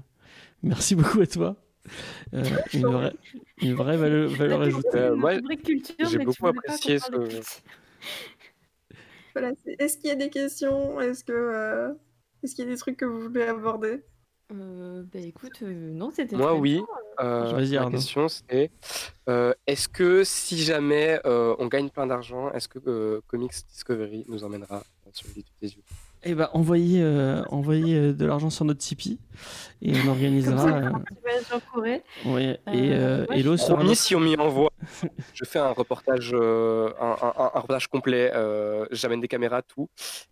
merci 0.62 0.96
beaucoup 0.96 1.22
à 1.22 1.28
toi. 1.28 1.56
Euh, 2.34 2.44
une, 2.74 2.86
vraie, 2.88 3.14
une 3.62 3.74
vraie 3.74 3.98
valeur, 3.98 4.62
ajoutée. 4.62 4.98
Euh, 4.98 5.40
j'ai 6.10 6.20
beaucoup 6.20 6.48
apprécié 6.48 6.96
de 6.96 7.00
ce- 7.00 7.10
culture. 7.12 7.42
Voilà, 9.36 9.52
c'est- 9.64 9.76
Est-ce 9.80 9.98
qu'il 9.98 10.08
y 10.08 10.12
a 10.12 10.16
des 10.16 10.30
questions? 10.30 11.00
Est-ce 11.02 11.24
que 11.24 11.34
euh, 11.34 11.94
est-ce 12.42 12.56
qu'il 12.56 12.66
y 12.66 12.68
a 12.68 12.72
des 12.72 12.78
trucs 12.78 12.98
que 12.98 13.06
vous 13.06 13.22
voulez 13.24 13.44
aborder? 13.44 14.04
Euh, 14.54 15.04
bah 15.12 15.20
écoute, 15.20 15.62
euh, 15.64 15.74
non, 15.92 16.12
c'était 16.12 16.36
Moi, 16.38 16.54
oui. 16.56 16.82
Euh, 17.20 17.52
ma 17.52 17.78
Arnaud. 17.82 17.92
question, 17.98 18.28
c'est 18.30 18.70
euh, 19.28 19.54
est-ce 19.68 19.88
que 19.90 20.24
si 20.24 20.60
jamais 20.60 21.20
euh, 21.26 21.56
on 21.60 21.68
gagne 21.68 21.90
plein 21.90 22.06
d'argent, 22.08 22.52
est-ce 22.52 22.68
que 22.68 22.80
euh, 22.88 23.22
Comics 23.28 23.54
Discovery 23.70 24.26
nous 24.28 24.44
emmènera 24.44 24.84
sur 25.12 25.28
le 25.30 25.34
lit 25.36 25.46
des 25.62 25.76
yeux? 25.76 25.84
Et 26.28 26.34
bah 26.34 26.50
envoyez, 26.54 27.04
euh, 27.04 27.44
envoyez 27.50 27.96
euh, 27.98 28.14
de 28.14 28.26
l'argent 28.26 28.50
sur 28.50 28.66
notre 28.66 28.80
Tipeee 28.80 29.20
et 29.84 29.94
on 30.04 30.10
organisera. 30.10 30.68
euh, 30.68 30.84
un 30.94 31.00
petit 31.02 31.14
voyage 31.22 31.44
en 31.54 31.60
Corée. 31.72 32.04
ouais, 32.26 32.60
Euh, 32.68 32.74
et 32.74 32.94
euh, 32.94 33.26
ouais, 33.28 33.40
Hello 33.40 33.52
je- 33.56 33.62
sera 33.62 33.76
Promis, 33.78 33.96
si 33.96 34.16
on 34.16 34.20
m'y 34.20 34.36
envoie, 34.36 34.72
je 35.36 35.46
fais 35.46 35.60
un 35.60 35.70
reportage, 35.72 36.32
euh, 36.34 36.90
un, 37.00 37.16
un- 37.22 37.34
un- 37.38 37.48
reportage 37.50 37.88
complet. 37.90 38.32
euh, 38.34 38.88
J'amène 38.90 39.22
des 39.22 39.28
caméras, 39.28 39.62
tout, 39.62 39.88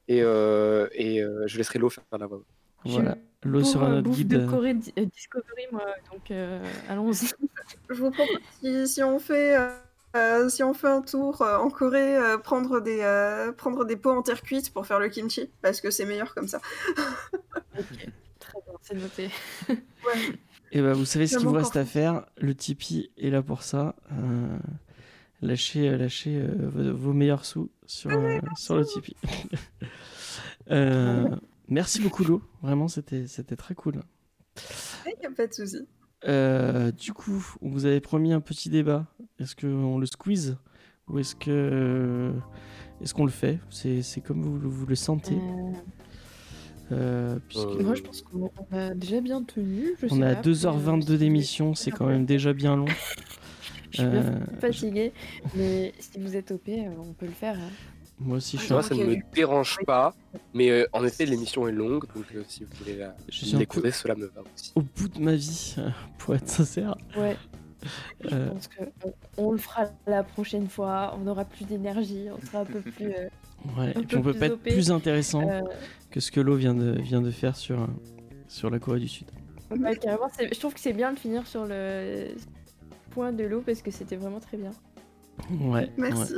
et, 0.08 0.24
euh, 0.24 0.88
et 0.94 1.22
euh, 1.22 1.44
je 1.46 1.58
laisserai 1.60 1.78
l'eau 1.78 1.92
faire 1.92 2.04
la 2.20 2.26
voix. 2.26 2.42
Voilà, 2.86 3.16
pour, 3.42 3.64
sera 3.64 3.86
euh, 3.86 3.96
notre 4.02 4.10
guide. 4.10 4.28
de 4.30 4.40
euh, 4.40 4.50
Corée 4.50 4.74
Di- 4.74 4.94
euh, 4.98 5.06
Discovery, 5.06 5.68
moi, 5.72 5.86
donc 6.12 6.32
euh, 6.32 6.60
allons-y. 6.90 7.28
Je 7.90 8.02
vous 8.02 8.10
propose 8.10 8.40
si, 8.64 8.88
si 8.88 9.04
on 9.04 9.20
fait 9.20 9.56
euh, 10.16 10.50
si 10.50 10.64
on 10.64 10.74
fait 10.74 10.88
un 10.88 11.02
tour 11.02 11.42
euh, 11.42 11.58
en 11.58 11.70
Corée, 11.70 12.18
euh, 12.18 12.38
prendre 12.38 12.80
des 12.80 13.00
euh, 13.02 13.52
prendre 13.52 13.84
des 13.86 13.96
pots 13.96 14.12
en 14.12 14.22
terre 14.22 14.42
cuite 14.42 14.72
pour 14.72 14.86
faire 14.86 15.00
le 15.00 15.10
kimchi 15.10 15.50
parce 15.62 15.82
que 15.82 15.90
c'est 15.90 16.06
meilleur 16.06 16.36
comme 16.36 16.48
ça. 16.48 16.60
Très 18.40 18.60
bien, 18.66 18.76
c'est 18.82 18.96
noté. 18.96 19.30
Ouais. 20.06 20.38
Et 20.74 20.82
bah, 20.82 20.92
vous 20.92 21.06
savez 21.06 21.28
ce 21.28 21.38
qu'il 21.38 21.48
vous 21.48 21.54
reste 21.54 21.78
à 21.78 21.86
faire. 21.86 22.26
Le 22.38 22.54
Tipeee 22.54 23.10
est 23.18 23.30
là 23.30 23.42
pour 23.42 23.64
ça. 23.64 23.96
Euh, 24.12 24.58
lâchez 25.42 25.98
lâchez 25.98 26.46
vos, 26.46 26.94
vos 26.94 27.14
meilleurs 27.14 27.46
sous 27.46 27.72
sur, 27.86 28.12
euh, 28.12 28.40
sur 28.58 28.76
le 28.76 28.86
Tipeee. 28.86 29.16
Euh, 30.72 31.28
merci 31.68 32.02
beaucoup, 32.02 32.24
Lo. 32.24 32.42
Vraiment, 32.62 32.88
c'était 32.88 33.28
c'était 33.28 33.58
très 33.58 33.76
cool. 33.76 34.02
Il 35.06 35.20
n'y 35.20 35.26
a 35.26 35.32
pas 35.32 35.46
de 35.46 35.54
souci. 35.54 35.86
Euh, 36.28 36.92
du 36.92 37.14
coup, 37.14 37.46
on 37.62 37.70
vous 37.70 37.86
avait 37.86 38.00
promis 38.02 38.34
un 38.34 38.40
petit 38.42 38.70
débat. 38.70 39.06
Est-ce 39.40 39.56
qu'on 39.56 39.98
le 39.98 40.06
squeeze 40.06 40.58
ou 41.10 41.20
est-ce 41.20 41.36
que 41.36 41.50
euh, 41.52 42.32
est-ce 43.02 43.14
qu'on 43.14 43.26
le 43.26 43.32
fait? 43.32 43.60
C'est 43.70 44.02
c'est 44.02 44.22
comme 44.22 44.42
vous, 44.42 44.58
vous 44.70 44.86
le 44.86 44.96
sentez. 44.96 45.36
Euh, 45.36 45.72
Euh, 46.92 47.40
puisque 47.48 47.80
moi, 47.82 47.96
je 47.96 48.02
pense 48.04 48.22
qu'on 48.22 48.52
on 48.72 48.76
a 48.78 48.94
déjà 48.94 49.20
bien 49.22 49.42
tenu. 49.42 49.96
Je 50.00 50.06
on 50.08 50.10
sais 50.16 50.20
est 50.22 50.24
à 50.26 50.36
pas, 50.36 50.42
2h22 50.42 50.98
mais, 51.08 51.12
euh, 51.14 51.18
d'émission, 51.18 51.74
c'est 51.76 51.92
quand 51.92 52.06
même 52.06 52.26
déjà 52.26 52.54
bien 52.54 52.76
long. 52.76 52.86
Je 53.92 54.02
suis 54.02 54.08
bien 54.10 54.22
Euh, 54.22 54.40
fatiguée, 54.60 55.12
mais 55.56 55.94
si 56.00 56.20
vous 56.20 56.36
êtes 56.36 56.52
OP, 56.52 56.68
on 57.00 57.14
peut 57.14 57.26
le 57.28 57.32
faire. 57.32 57.56
hein. 57.58 57.70
Moi 58.20 58.38
aussi, 58.38 58.58
je 58.58 58.64
suis 58.64 58.72
Moi, 58.74 58.84
ça 58.84 58.96
ne 58.96 59.04
me 59.04 59.16
dérange 59.34 59.78
pas, 59.86 60.14
mais 60.54 60.70
euh, 60.70 60.86
en 60.94 61.04
effet, 61.04 61.26
l'émission 61.26 61.68
est 61.68 61.72
longue, 61.72 62.06
donc 62.16 62.26
euh, 62.36 62.44
si 62.48 62.64
vous 62.64 62.70
voulez 62.80 62.98
la- 62.98 63.16
Je 63.28 63.46
suis 63.46 63.56
un 63.56 63.60
l'écouter, 63.60 63.92
cela 63.92 64.16
me 64.16 64.28
va 64.28 64.42
aussi. 64.54 64.72
au 64.76 64.82
bout 64.82 65.08
de 65.10 65.20
ma 65.20 65.36
vie, 65.36 65.76
pour 66.20 66.36
être 66.36 66.48
sincère. 66.48 66.96
Ouais, 67.18 67.36
je 68.24 68.34
Euh, 68.36 68.50
pense 68.52 68.68
que 68.70 68.84
on, 69.38 69.52
le 69.52 69.58
fera 69.58 69.86
la 70.08 70.24
prochaine 70.24 70.70
fois. 70.70 71.18
On 71.22 71.28
aura 71.28 71.44
plus 71.44 71.66
d'énergie, 71.66 72.28
on 72.32 72.40
sera 72.46 72.60
un 72.60 72.66
peu 72.66 72.80
plus. 72.98 73.12
euh, 73.14 73.28
ouais, 73.78 73.92
et 73.92 74.04
puis 74.06 74.16
on 74.18 74.22
peut 74.22 74.34
pas 74.34 74.46
être 74.46 74.60
plus 74.62 74.92
intéressant 74.92 75.50
euh, 75.50 75.62
que 76.10 76.20
ce 76.22 76.32
que 76.32 76.40
Lo 76.40 76.56
vient 76.56 76.76
de, 76.76 76.92
vient 77.02 77.22
de 77.22 77.32
faire 77.32 77.56
sur, 77.58 77.82
euh, 77.82 77.88
sur 78.48 78.70
la 78.70 78.80
Corée 78.80 79.00
du 79.02 79.08
Sud. 79.10 79.28
ouais, 79.72 79.98
carrément, 79.98 80.30
c'est- 80.38 80.54
je 80.54 80.60
trouve 80.60 80.74
que 80.74 80.80
c'est 80.80 80.94
bien 80.94 81.12
de 81.12 81.20
finir 81.20 81.46
sur 81.48 81.66
le 81.66 82.30
point 83.12 83.34
de 83.34 83.44
l'eau 83.44 83.62
parce 83.66 83.82
que 83.82 83.92
c'était 83.92 84.16
vraiment 84.16 84.40
très 84.40 84.56
bien. 84.58 84.72
Ouais, 85.52 85.68
ouais. 85.70 85.92
Merci. 85.98 86.34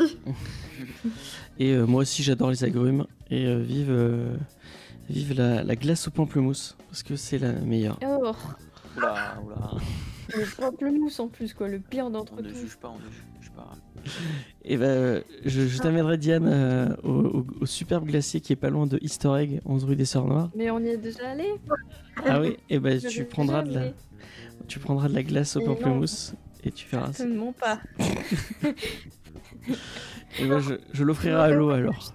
Et 1.59 1.72
euh, 1.73 1.85
moi 1.85 2.01
aussi, 2.01 2.23
j'adore 2.23 2.49
les 2.49 2.63
agrumes. 2.63 3.05
Et 3.30 3.45
euh, 3.45 3.61
vive, 3.61 3.89
euh, 3.91 4.35
vive 5.09 5.34
la, 5.34 5.63
la 5.63 5.76
glace 5.76 6.07
au 6.07 6.11
pamplemousse, 6.11 6.76
parce 6.89 7.03
que 7.03 7.15
c'est 7.15 7.38
la 7.38 7.51
meilleure. 7.53 7.99
Oh, 8.05 8.31
Oula, 8.97 9.38
oula. 9.45 9.72
le 10.35 10.55
pamplemousse 10.57 11.19
en 11.19 11.27
plus, 11.27 11.53
quoi, 11.53 11.67
le 11.67 11.80
pire 11.80 12.05
On 12.07 12.09
d'entre 12.11 12.41
ne 12.41 12.49
tous. 12.49 12.55
juge 12.61 12.77
pas, 12.77 12.89
on 12.89 12.95
ne 12.99 13.11
juge 13.11 13.51
pas. 13.55 13.72
Et 14.63 14.77
ben, 14.77 15.23
je, 15.45 15.61
je 15.67 15.77
t'amènerai 15.80 16.17
Diane 16.17 16.47
euh, 16.47 16.95
au, 17.03 17.09
au- 17.39 17.47
au 17.61 17.65
superbe 17.65 18.05
glacier 18.05 18.39
qui 18.41 18.53
est 18.53 18.57
pas 18.57 18.69
loin 18.69 18.85
de 18.88 18.97
Easter 19.01 19.31
Egg, 19.38 19.61
11 19.65 19.84
rue 19.85 19.95
des 19.95 20.05
Sœurs 20.05 20.26
Noires. 20.27 20.49
Mais 20.55 20.69
on 20.72 20.80
y 20.80 20.88
est 20.89 20.97
déjà 20.97 21.30
allé? 21.31 21.47
Ah 22.26 22.39
oui, 22.41 22.57
et 22.69 22.80
ben 22.80 22.99
Je 22.99 23.07
tu 23.07 23.26
prendras 23.26 23.63
de 23.63 23.73
la, 23.73 23.85
tu 24.67 24.80
prendras 24.80 25.09
de 25.09 25.13
la 25.15 25.23
glace 25.23 25.55
au 25.55 25.61
pamplemousse 25.61 26.34
et 26.65 26.71
tu 26.71 26.87
verras. 26.87 27.13
Certainement 27.13 27.53
pas. 27.53 27.79
Et 30.39 30.45
ben, 30.47 30.59
je, 30.59 30.75
je 30.91 31.03
l'offrirai 31.03 31.39
à 31.39 31.49
l'eau 31.49 31.69
alors. 31.69 32.13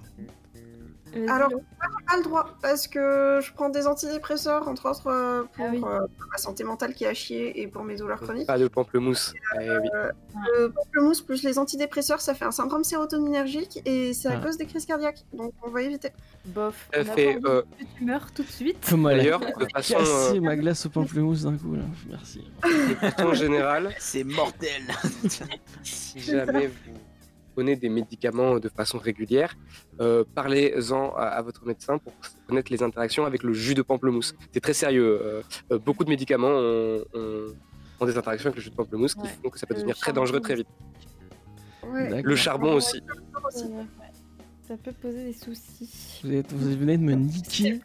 Alors, 1.29 1.51
Lo. 1.51 1.61
Pas 2.09 2.17
le 2.17 2.23
droit 2.25 2.57
parce 2.61 2.89
que 2.89 3.41
je 3.43 3.53
prends 3.53 3.69
des 3.69 3.87
antidépresseurs 3.87 4.67
entre 4.69 4.91
autres 4.91 5.07
euh, 5.07 5.43
pour 5.55 5.65
Ah 5.67 5.71
oui. 5.73 5.83
euh, 5.85 6.07
ma 6.33 6.39
santé 6.39 6.65
mentale 6.65 6.93
qui 6.95 7.07
a 7.07 7.15
chier 7.15 7.61
et 7.61 7.69
pour 7.69 7.85
mes 7.85 7.97
douleurs 7.97 8.21
chroniques. 8.21 8.47
Pas 8.47 8.59
de 8.59 8.69
pamplemousse. 8.69 9.33
Eh 9.61 9.69
oui. 9.71 9.89
Le 10.59 10.69
pamplemousse 10.71 11.21
plus 11.23 11.43
les 11.45 11.59
antidépresseurs, 11.59 12.21
ça 12.21 12.35
fait 12.35 12.45
un 12.45 12.51
syndrome 12.51 12.85
sérotoninergique 12.85 13.81
et 13.85 14.13
c'est 14.13 14.29
à 14.29 14.39
Ah. 14.41 14.45
cause 14.45 14.57
des 14.57 14.67
crises 14.67 14.87
cardiaques. 14.87 15.25
Donc 15.33 15.53
on 15.63 15.71
va 15.71 15.83
éviter. 15.83 16.11
bof. 16.47 16.89
On 16.97 17.05
fait, 17.05 17.39
euh, 17.45 17.63
tu 17.97 18.05
meurs 18.05 18.33
tout 18.33 18.43
de 18.43 18.49
suite. 18.49 18.79
Comme 18.89 19.05
D'ailleurs, 19.05 19.41
de 19.59 19.67
façon, 19.73 19.97
euh, 19.99 20.41
ma 20.41 20.57
glace 20.57 20.85
au 20.87 20.91
pamplemousse 20.91 21.43
d'un 21.43 21.57
coup 21.57 21.75
là. 21.75 21.83
Merci. 22.09 22.45
de 22.65 22.95
façon 22.95 23.35
générale, 23.35 23.95
C'est 23.99 24.25
mortel. 24.25 24.83
si 25.83 26.21
jamais 26.21 26.67
vous 26.69 26.93
prenez 27.55 27.77
des 27.77 27.89
médicaments 27.89 28.59
de 28.59 28.69
façon 28.69 28.99
régulière, 28.99 29.55
euh, 30.01 30.25
parlez-en 30.35 31.13
à, 31.17 31.23
à 31.25 31.43
votre 31.43 31.65
médecin 31.67 31.99
pour 31.99 32.13
connaître 32.47 32.71
les 32.73 32.83
interactions 32.83 33.25
avec 33.27 33.43
le 33.43 33.53
jus 33.53 33.75
de 33.75 33.83
pamplemousse. 33.83 34.35
C'est 34.53 34.61
très 34.61 34.73
sérieux. 34.75 35.19
euh, 35.23 35.43
euh, 35.73 35.79
beaucoup 35.79 36.05
de 36.05 36.11
médicaments 36.11 36.49
ont, 36.49 37.05
ont- 37.15 37.47
ont 38.01 38.07
des 38.07 38.17
interactions 38.17 38.49
avec 38.49 38.57
le 38.57 38.63
jus 38.63 38.71
de 38.71 38.75
pamplemousse 38.77 39.15
qui 39.15 39.21
Ouais. 39.23 39.29
font 39.43 39.51
que 39.51 39.59
ça 39.59 39.67
peut 39.67 39.75
Le 39.75 39.81
devenir 39.81 39.97
très 39.99 40.13
dangereux 40.13 40.41
très 40.41 40.55
vite. 40.55 40.69
Ouais. 41.87 42.23
Le 42.23 42.37
charbon 42.37 42.75
aussi. 42.75 43.01
ouais. 43.01 43.85
Ça 44.71 44.77
peut 44.77 44.93
poser 44.93 45.25
des 45.25 45.33
soucis. 45.33 46.21
Vous, 46.23 46.33
êtes- 46.33 46.53
vous 46.53 46.79
venez 46.79 46.97
de 46.97 47.03
me 47.03 47.11
C'est 47.11 47.17
niquer, 47.17 47.81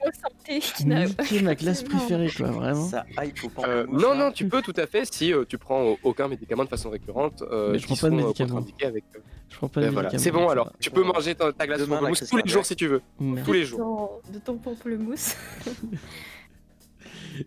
niquer 0.85 1.41
ma 1.41 1.55
glace 1.55 1.79
absolument- 1.81 1.97
préférée 1.99 2.29
quoi, 2.29 2.51
vraiment. 2.51 2.87
Ça 2.87 3.05
hype 3.23 3.39
au 3.43 3.63
Euh, 3.65 3.87
non, 3.89 4.13
non, 4.13 4.31
tu 4.31 4.47
peux 4.47 4.61
tout 4.61 4.73
à 4.77 4.85
fait 4.85 5.11
si 5.11 5.33
euh, 5.33 5.45
tu 5.49 5.57
prends 5.57 5.95
aucun 6.03 6.27
médicament 6.27 6.63
de 6.63 6.69
façon 6.69 6.91
récurrente. 6.91 7.41
euh, 7.41 7.71
Mais 7.71 7.79
je 7.79 7.87
prends 7.87 7.95
pas 7.95 8.09
de 8.11 8.13
euh, 8.13 8.17
médicaments. 8.17 8.49
contre-indiqués 8.57 8.85
avec, 8.85 9.03
euh, 9.15 9.19
Je 9.49 9.55
prends 9.57 9.67
pas 9.67 9.81
de 9.81 9.85
ben 9.87 9.93
voilà. 9.93 10.09
médicaments, 10.09 10.23
C'est 10.23 10.31
bon 10.45 10.47
alors. 10.49 10.71
Tu 10.79 10.91
peux 10.91 11.03
manger 11.03 11.33
ta, 11.33 11.51
ta 11.51 11.65
glace 11.65 11.79
de 11.79 11.85
pamplemousse 11.85 12.23
tous 12.29 12.37
les 12.37 12.47
jours 12.51 12.63
si 12.67 12.75
tu 12.75 12.85
veux. 12.85 13.01
Tous 13.43 13.53
les 13.53 13.65
jours. 13.65 14.21
De 14.31 14.37
ton 14.37 14.57
pamplemousse. 14.57 15.35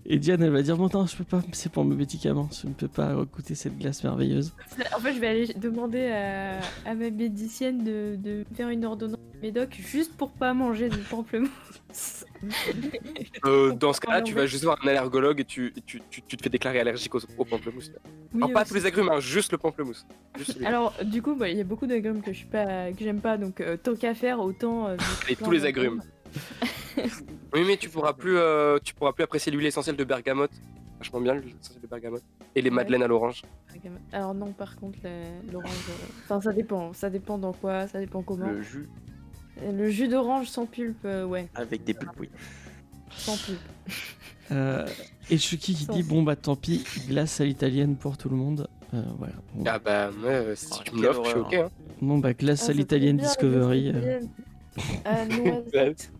Et 0.06 0.18
Diane, 0.18 0.42
elle 0.42 0.50
va 0.50 0.62
dire 0.62 0.76
Bon, 0.76 0.88
non, 0.92 1.06
je 1.06 1.16
peux 1.16 1.24
pas, 1.24 1.42
c'est 1.52 1.70
pour 1.72 1.84
mes 1.84 1.96
médicaments, 1.96 2.48
je 2.62 2.66
ne 2.68 2.72
peux 2.74 2.88
pas 2.88 3.14
goûter 3.14 3.54
cette 3.54 3.78
glace 3.78 4.02
merveilleuse. 4.04 4.52
En 4.96 5.00
fait, 5.00 5.14
je 5.14 5.20
vais 5.20 5.26
aller 5.28 5.46
demander 5.54 6.06
à, 6.08 6.58
à 6.84 6.94
ma 6.94 7.10
médicienne 7.10 7.84
de, 7.84 8.16
de 8.16 8.44
faire 8.54 8.68
une 8.68 8.84
ordonnance 8.84 9.18
médoc 9.42 9.76
juste 9.78 10.16
pour 10.16 10.30
pas 10.32 10.52
manger 10.54 10.88
du 10.88 10.98
pamplemousse. 10.98 11.50
Euh, 13.44 13.72
dans 13.72 13.92
ce 13.92 14.00
cas-là, 14.00 14.22
tu 14.22 14.34
vas 14.34 14.46
juste 14.46 14.62
voir 14.64 14.78
un 14.84 14.88
allergologue 14.88 15.40
et 15.40 15.44
tu, 15.44 15.72
tu, 15.86 16.00
tu, 16.10 16.22
tu 16.22 16.36
te 16.36 16.42
fais 16.42 16.48
déclarer 16.48 16.78
allergique 16.80 17.14
au, 17.14 17.20
au 17.36 17.44
pamplemousse. 17.44 17.90
Oui, 18.32 18.42
Alors, 18.42 18.52
pas 18.52 18.64
tous 18.64 18.74
les 18.74 18.86
agrumes, 18.86 19.08
hein, 19.08 19.18
juste 19.20 19.52
le 19.52 19.58
pamplemousse. 19.58 20.06
Juste. 20.36 20.58
Alors, 20.64 20.94
du 21.04 21.22
coup, 21.22 21.34
bah, 21.34 21.48
il 21.48 21.56
y 21.56 21.60
a 21.60 21.64
beaucoup 21.64 21.86
d'agrumes 21.86 22.20
que 22.22 22.32
je 22.32 22.38
suis 22.38 22.46
pas, 22.46 22.92
que 22.92 23.02
j'aime 23.02 23.20
pas, 23.20 23.38
donc 23.38 23.60
euh, 23.60 23.76
tant 23.76 23.94
qu'à 23.94 24.14
faire, 24.14 24.40
autant. 24.40 24.86
euh, 24.88 24.96
Et 25.28 25.36
tous 25.36 25.50
les 25.50 25.64
agrumes. 25.64 26.00
Oui, 27.54 27.62
mais 27.66 27.76
tu 27.76 27.88
pourras 27.88 28.12
plus, 28.12 28.36
euh, 28.36 28.78
tu 28.82 28.92
pourras 28.94 29.12
plus 29.12 29.24
apprécier 29.24 29.50
l'huile 29.52 29.66
essentielle 29.66 29.96
de 29.96 30.04
bergamote. 30.04 30.50
Vachement 30.98 31.20
bien 31.20 31.34
l'huile 31.34 31.54
essentielle 31.60 31.82
de 31.82 31.86
bergamote. 31.86 32.22
Et 32.54 32.60
les 32.62 32.68
Ouais. 32.70 32.76
madeleines 32.76 33.02
à 33.02 33.06
l'orange. 33.06 33.42
Alors 34.12 34.34
non, 34.34 34.52
par 34.52 34.76
contre, 34.76 34.98
l'orange. 35.50 35.70
euh, 35.88 36.06
Enfin, 36.24 36.40
ça 36.40 36.52
dépend. 36.52 36.92
Ça 36.92 37.08
dépend 37.08 37.38
dans 37.38 37.52
quoi, 37.52 37.86
ça 37.86 38.00
dépend 38.00 38.22
comment. 38.22 38.48
Le 38.50 38.60
jus 38.62 38.88
Le, 39.62 39.88
jus 39.90 40.08
d'orange 40.08 40.48
sans 40.48 40.66
pulpe, 40.66 41.04
euh, 41.04 41.24
ouais, 41.24 41.48
avec 41.54 41.84
des 41.84 41.94
pulpes, 41.94 42.18
oui. 42.20 42.28
sans 43.10 43.36
pulpe. 43.36 43.60
Euh, 44.50 44.86
et 45.28 45.36
Chucky 45.36 45.74
qui 45.74 45.86
dit 45.88 46.02
Bon, 46.02 46.22
bah 46.22 46.34
tant 46.34 46.56
pis, 46.56 46.82
glace 47.06 47.38
à 47.38 47.44
l'italienne 47.44 47.96
pour 47.96 48.16
tout 48.16 48.30
le 48.30 48.36
monde. 48.36 48.66
Euh, 48.94 49.02
voilà. 49.18 49.34
Bon, 49.52 49.62
Ah 49.66 49.78
bah, 49.78 50.10
euh, 50.24 50.54
si 50.56 50.68
Oh, 50.72 50.76
tu 50.86 50.94
me 50.94 51.02
l'offres, 51.02 51.22
je 51.24 51.28
suis 51.32 51.38
ok. 51.40 51.46
horreur. 51.52 51.66
Hein. 51.66 51.92
Bon, 52.00 52.16
bah 52.16 52.32
glace 52.32 52.60
Ah, 52.60 52.64
à 52.64 52.66
ça 52.68 52.72
l'italienne 52.72 53.18
Discovery. 53.18 53.92
euh, 55.06 55.24
noisette. 55.26 56.10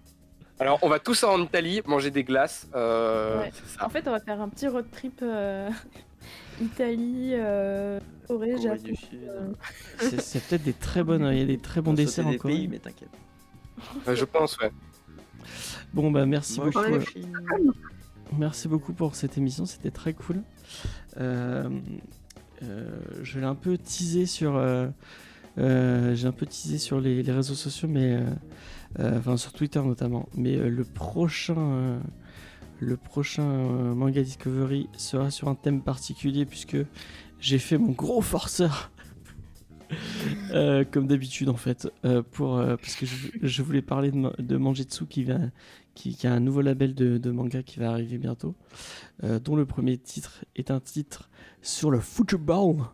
Alors, 0.61 0.79
on 0.83 0.89
va 0.89 0.99
tous 0.99 1.23
en 1.25 1.41
Italie 1.43 1.83
manger 1.87 2.11
des 2.11 2.25
glaces. 2.25 2.69
Euh, 2.75 3.41
Ouais. 3.43 3.51
C'est 3.55 3.79
ça. 3.79 3.87
En 3.87 3.89
fait, 3.89 4.07
on 4.09 4.11
va 4.11 4.21
faire 4.21 4.41
un 4.41 4.49
petit 4.49 4.67
road 4.69 4.87
trip 4.91 5.21
euh, 5.23 5.71
Italie, 6.61 7.31
euh, 7.35 8.01
Corée, 8.27 8.51
Corée 8.53 8.63
Japon. 8.63 8.93
euh, 9.15 9.49
c'est 9.99 10.21
c'est 10.21 10.41
peut-être 10.43 10.65
des 10.65 10.73
très 10.73 11.03
bonnes, 11.05 11.29
il 11.33 11.39
y 11.39 11.43
a 11.43 11.47
des 11.47 11.59
très 11.59 11.81
bons 11.81 11.93
On 11.93 11.95
desserts 11.95 12.27
en 12.27 12.31
des 12.31 12.39
Corée. 12.39 12.55
pays, 12.55 12.69
mais 12.69 12.79
t'inquiète. 12.79 13.09
Euh, 14.09 14.17
je 14.17 14.25
pense, 14.25 14.59
ouais. 14.59 14.73
Bon, 15.95 16.11
bah 16.11 16.27
merci 16.27 16.59
Moi, 16.61 16.71
beaucoup. 16.71 16.81
Merci 18.37 18.69
beaucoup 18.69 18.93
pour 18.93 19.15
cette 19.15 19.39
émission, 19.39 19.65
c'était 19.65 19.91
très 19.93 20.13
cool. 20.13 20.43
Euh, 21.19 21.71
euh, 22.63 22.99
je 23.23 23.39
l'ai 23.39 23.47
un 23.47 23.55
peu 23.55 23.79
teasé 23.79 24.27
sur, 24.27 24.57
euh, 24.57 24.89
euh, 25.59 26.15
j'ai 26.15 26.27
un 26.27 26.33
peu 26.33 26.45
teasé 26.45 26.77
sur 26.79 27.01
les, 27.01 27.23
les 27.23 27.33
réseaux 27.33 27.55
sociaux, 27.55 27.89
mais 27.89 28.19
enfin 28.99 29.37
sur 29.37 29.53
Twitter 29.53 29.81
notamment. 29.83 30.29
Mais 30.35 30.57
euh, 30.57 30.69
le 30.69 30.85
prochain, 30.85 31.59
euh, 31.59 32.01
le 32.81 32.97
prochain 32.97 33.43
euh, 33.43 33.95
manga 33.95 34.23
Discovery 34.23 34.89
sera 34.97 35.31
sur 35.31 35.49
un 35.49 35.55
thème 35.55 35.83
particulier 35.83 36.47
puisque 36.47 36.79
j'ai 37.41 37.59
fait 37.59 37.79
mon 37.79 37.93
gros 37.93 38.21
forceur. 38.21 38.91
Euh, 40.53 40.85
comme 40.85 41.07
d'habitude 41.07 41.49
en 41.49 41.57
fait 41.57 41.89
euh, 42.05 42.23
pour 42.23 42.59
euh, 42.59 42.77
parce 42.77 42.95
que 42.95 43.07
je, 43.07 43.63
voulais 43.63 43.81
parler 43.81 44.11
de, 44.11 44.31
de 44.39 44.57
Mangetsu 44.59 45.07
qui 45.07 45.25
va 45.25 45.39
qui, 45.99 46.27
a 46.27 46.33
un 46.33 46.41
nouveau 46.41 46.61
label 46.61 46.95
de, 46.95 47.19
de 47.19 47.31
manga 47.31 47.63
qui 47.63 47.81
va 47.81 47.91
arriver 47.91 48.19
bientôt, 48.19 48.55
euh, 49.25 49.41
dont 49.41 49.57
le 49.57 49.67
premier 49.67 49.99
titre 49.99 50.45
est 50.55 50.71
un 50.71 50.81
titre 50.81 51.29
sur 51.61 51.91
le 51.91 51.99
football. 51.99 52.85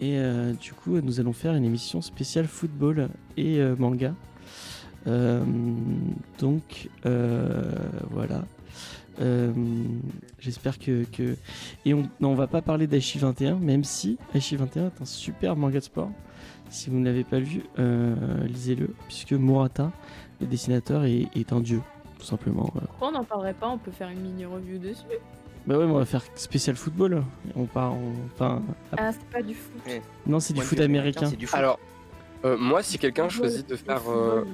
Et 0.00 0.18
euh, 0.18 0.52
du 0.54 0.72
coup, 0.72 1.00
nous 1.00 1.20
allons 1.20 1.32
faire 1.32 1.54
une 1.54 1.64
émission 1.64 2.00
spéciale 2.00 2.46
football 2.46 3.10
et 3.36 3.58
euh, 3.60 3.76
manga. 3.76 4.14
Euh, 5.06 5.42
donc 6.38 6.88
euh, 7.06 7.62
voilà. 8.10 8.42
Euh, 9.20 9.52
J'espère 10.40 10.78
que, 10.78 11.04
que- 11.04 11.36
Et 11.86 11.94
on 11.94 12.08
non, 12.20 12.30
on 12.30 12.34
va 12.34 12.46
pas 12.48 12.62
parler 12.62 12.86
d'Aichi 12.86 13.18
21, 13.18 13.56
même 13.56 13.84
si 13.84 14.18
Aichi 14.34 14.56
21 14.56 14.86
est 14.86 15.00
un 15.00 15.04
super 15.04 15.54
manga 15.56 15.78
de 15.78 15.84
sport. 15.84 16.10
Si 16.70 16.90
vous 16.90 16.98
ne 16.98 17.04
l'avez 17.04 17.22
pas 17.24 17.38
vu, 17.38 17.62
euh, 17.78 18.14
lisez-le, 18.46 18.88
puisque 19.06 19.32
Murata, 19.32 19.92
le 20.40 20.46
dessinateur, 20.48 21.04
est, 21.04 21.28
est 21.36 21.52
un 21.52 21.60
dieu, 21.60 21.80
tout 22.18 22.24
simplement. 22.24 22.68
voilà. 22.72 22.88
Pourquoi 22.88 23.08
on 23.08 23.12
n'en 23.12 23.24
parlerait 23.24 23.54
pas 23.54 23.68
On 23.68 23.78
peut 23.78 23.92
faire 23.92 24.08
une 24.08 24.20
mini 24.20 24.44
review 24.44 24.78
dessus. 24.78 25.04
Bah 25.66 25.78
ouais, 25.78 25.86
mais 25.86 25.92
on 25.92 25.98
va 25.98 26.04
faire 26.04 26.22
spécial 26.34 26.74
football. 26.76 27.22
On 27.54 27.66
part, 27.66 27.94
on... 27.94 28.12
enfin, 28.34 28.60
Ah, 28.96 29.12
c'est 29.12 29.24
pas 29.30 29.42
du 29.42 29.54
foot. 29.54 29.80
non, 30.26 30.40
c'est 30.40 30.52
du 30.54 30.60
foot 30.62 30.80
américain. 30.80 31.26
C'est 31.26 31.36
du 31.36 31.46
foot. 31.46 31.56
Alors, 31.58 31.78
euh, 32.44 32.56
moi, 32.58 32.82
si 32.82 32.98
quelqu'un 32.98 33.28
choisit 33.28 33.68
de 33.68 33.76
faire 33.76 34.02
euh, 34.10 34.44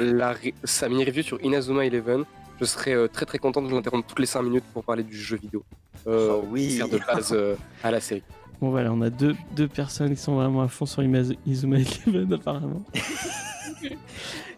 la 0.00 0.34
sa 0.64 0.88
mini-review 0.88 1.22
sur 1.22 1.40
Inazuma 1.44 1.84
Eleven, 1.84 2.24
je 2.60 2.64
serais 2.64 2.94
euh, 2.94 3.08
très 3.08 3.26
très 3.26 3.38
content 3.38 3.62
de 3.62 3.70
l'interrompre 3.70 4.06
toutes 4.06 4.18
les 4.18 4.26
5 4.26 4.42
minutes 4.42 4.64
pour 4.72 4.84
parler 4.84 5.02
du 5.02 5.16
jeu 5.16 5.36
vidéo. 5.36 5.62
Euh, 6.06 6.36
Oh 6.36 6.44
oui. 6.50 6.70
Faire 6.70 6.88
de 6.88 6.98
base 6.98 7.32
euh, 7.32 7.56
à 7.82 7.90
la 7.90 8.00
série. 8.00 8.22
Bon 8.60 8.70
voilà, 8.70 8.92
on 8.92 9.02
a 9.02 9.10
deux, 9.10 9.34
deux 9.54 9.68
personnes 9.68 10.10
qui 10.14 10.20
sont 10.20 10.34
vraiment 10.34 10.62
à 10.62 10.68
fond 10.68 10.86
sur 10.86 11.02
Izuma 11.46 11.78
Eleven 11.78 12.32
apparemment. 12.32 12.82
T'es 13.82 13.96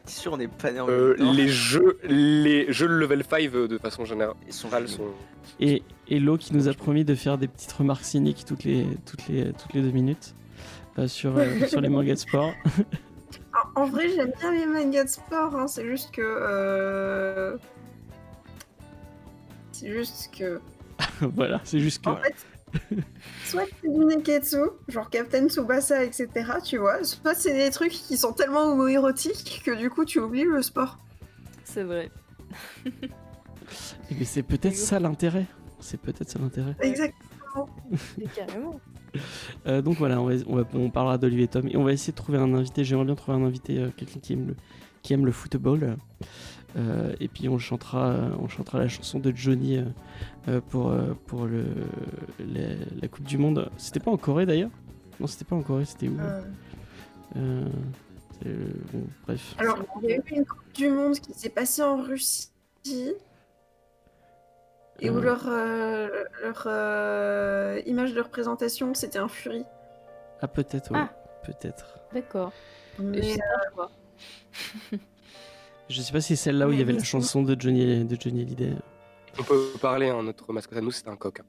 sûr, 0.06 0.32
on 0.32 0.36
n'est 0.36 0.48
pas 0.48 0.70
né 0.70 0.80
en 0.80 0.88
Euh, 0.88 1.16
les 1.18 1.48
jeux 1.48 1.98
les 2.04 2.72
jeux 2.72 2.86
level 2.86 3.24
5 3.28 3.54
euh, 3.54 3.68
de 3.68 3.78
façon 3.78 4.04
générale 4.04 4.34
sont 4.50 4.70
sont... 4.70 4.86
géniaux. 4.86 5.14
Et 5.60 5.82
Hello 6.08 6.36
qui 6.38 6.54
nous 6.54 6.68
a 6.68 6.74
promis 6.74 7.04
de 7.04 7.14
faire 7.14 7.38
des 7.38 7.48
petites 7.48 7.72
remarques 7.72 8.04
cyniques 8.04 8.44
toutes 8.46 8.64
les, 8.64 8.86
toutes 9.04 9.26
les, 9.28 9.52
toutes 9.52 9.74
les 9.74 9.82
deux 9.82 9.90
minutes 9.90 10.34
sur, 11.06 11.36
euh, 11.36 11.66
sur 11.68 11.80
les 11.80 11.88
mangas 11.88 12.14
de 12.14 12.18
sport. 12.18 12.52
En, 13.76 13.82
en 13.82 13.86
vrai, 13.86 14.08
j'aime 14.08 14.32
bien 14.40 14.52
les 14.52 14.66
mangas 14.66 15.04
de 15.04 15.08
sport, 15.08 15.54
hein, 15.56 15.68
c'est 15.68 15.84
juste 15.86 16.10
que. 16.12 16.22
euh, 16.24 17.56
C'est 19.72 19.92
juste 19.92 20.30
que. 20.36 20.60
voilà, 21.20 21.60
c'est 21.64 21.78
juste 21.80 22.04
que. 22.04 22.10
En 22.10 22.16
fait, 22.16 22.34
soit 23.44 23.64
c'est 23.80 23.88
du 23.88 24.04
Neketsu, 24.04 24.56
genre 24.88 25.08
Captain 25.08 25.48
Tsubasa, 25.48 26.04
etc., 26.04 26.28
tu 26.64 26.78
vois, 26.78 27.02
soit 27.04 27.34
c'est 27.34 27.54
des 27.54 27.70
trucs 27.70 27.92
qui 27.92 28.16
sont 28.16 28.32
tellement 28.32 28.64
homoérotiques 28.72 29.62
que 29.64 29.70
du 29.70 29.88
coup 29.88 30.04
tu 30.04 30.18
oublies 30.18 30.44
le 30.44 30.60
sport. 30.62 30.98
C'est 31.64 31.82
vrai. 31.84 32.10
Mais 34.10 34.24
c'est 34.24 34.42
peut-être 34.42 34.76
ça 34.76 34.98
l'intérêt. 34.98 35.46
C'est 35.80 36.00
peut-être 36.00 36.28
ça 36.28 36.38
l'intérêt. 36.38 36.74
Exact. 36.80 37.14
Carrément. 38.34 38.80
Euh, 39.66 39.80
donc 39.82 39.96
voilà, 39.96 40.20
on, 40.20 40.26
va- 40.26 40.34
on, 40.46 40.56
va- 40.56 40.68
on 40.74 40.90
parlera 40.90 41.18
d'Olivier 41.18 41.48
Tom 41.48 41.66
et 41.68 41.76
on 41.76 41.84
va 41.84 41.92
essayer 41.92 42.12
de 42.12 42.16
trouver 42.16 42.38
un 42.38 42.52
invité. 42.54 42.84
J'aimerais 42.84 43.06
bien 43.06 43.14
trouver 43.14 43.38
un 43.38 43.44
invité, 43.44 43.78
euh, 43.78 43.88
quelqu'un 43.96 44.20
qui 44.20 44.32
aime 44.34 44.48
le, 44.48 44.56
qui 45.02 45.12
aime 45.14 45.24
le 45.24 45.32
football. 45.32 45.96
Euh, 46.76 47.14
et 47.18 47.28
puis 47.28 47.48
on 47.48 47.58
chantera, 47.58 48.14
on 48.38 48.46
chantera 48.48 48.78
la 48.78 48.88
chanson 48.88 49.18
de 49.18 49.32
Johnny 49.34 49.80
pour, 50.68 50.90
euh, 50.90 51.14
pour 51.26 51.46
le, 51.46 51.64
la, 52.38 52.74
la 53.00 53.08
Coupe 53.08 53.24
du 53.24 53.38
Monde. 53.38 53.70
C'était 53.78 54.00
pas 54.00 54.10
en 54.10 54.16
Corée 54.18 54.44
d'ailleurs? 54.46 54.70
Non, 55.18 55.26
c'était 55.26 55.46
pas 55.46 55.56
en 55.56 55.62
Corée, 55.62 55.84
c'était 55.86 56.08
où? 56.08 56.16
Euh, 57.36 57.64
Euh, 58.46 58.68
bon, 58.92 59.02
Bref. 59.26 59.54
Alors, 59.58 59.78
il 60.02 60.08
y 60.10 60.12
a 60.12 60.16
eu 60.16 60.22
une 60.30 60.44
Coupe 60.44 60.72
du 60.74 60.88
Monde 60.90 61.14
qui 61.18 61.32
s'est 61.34 61.48
passée 61.48 61.82
en 61.82 62.00
Russie. 62.02 62.50
Et 65.00 65.10
où 65.10 65.18
Euh. 65.18 65.20
leur, 65.22 65.46
euh, 65.48 66.08
leur 66.42 66.64
euh, 66.66 67.80
image 67.86 68.12
de 68.14 68.20
représentation, 68.20 68.94
c'était 68.94 69.18
un 69.18 69.28
furie. 69.28 69.64
Ah, 70.40 70.48
peut-être, 70.48 70.90
oui. 70.92 70.98
Ah. 71.00 71.12
Peut-être. 71.44 71.98
D'accord. 72.12 72.52
Mais, 72.98 73.22
sais 73.22 73.38
pas 73.38 73.70
quoi. 73.74 73.90
Je 75.88 76.02
sais 76.02 76.12
pas 76.12 76.20
si 76.20 76.36
c'est 76.36 76.44
celle-là 76.44 76.68
où 76.68 76.72
il 76.72 76.78
y 76.78 76.82
avait 76.82 76.92
la 76.92 77.02
chanson 77.02 77.42
de 77.42 77.56
Johnny, 77.58 78.04
de 78.04 78.16
Johnny 78.20 78.42
Hallyday. 78.42 78.72
On 79.38 79.42
peut 79.42 79.70
parler, 79.80 80.08
hein, 80.10 80.22
notre 80.22 80.52
mascotte 80.52 80.78
à 80.78 80.80
nous, 80.82 80.90
c'était 80.90 81.08
un 81.08 81.16
coq. 81.16 81.40
hein. 81.40 81.44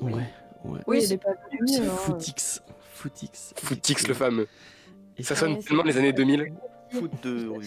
Ouais, 0.00 0.12
ouais. 0.12 0.24
Oui, 0.64 0.80
Oui, 0.86 1.02
c'est- 1.02 1.16
pas. 1.18 1.30
C'est 1.66 1.80
hein. 1.86 1.90
Footix. 1.90 2.60
Footix. 2.92 3.54
Footix 3.56 4.06
le 4.08 4.14
fameux. 4.14 4.48
Et 5.16 5.22
Ça 5.22 5.34
sonne 5.34 5.54
Ouais, 5.54 5.60
tellement 5.62 5.82
c'est- 5.84 5.92
les 5.92 5.96
années 5.98 6.12
2000. 6.12 6.52
Foot 6.90 7.10
de 7.22 7.48
rue. 7.48 7.66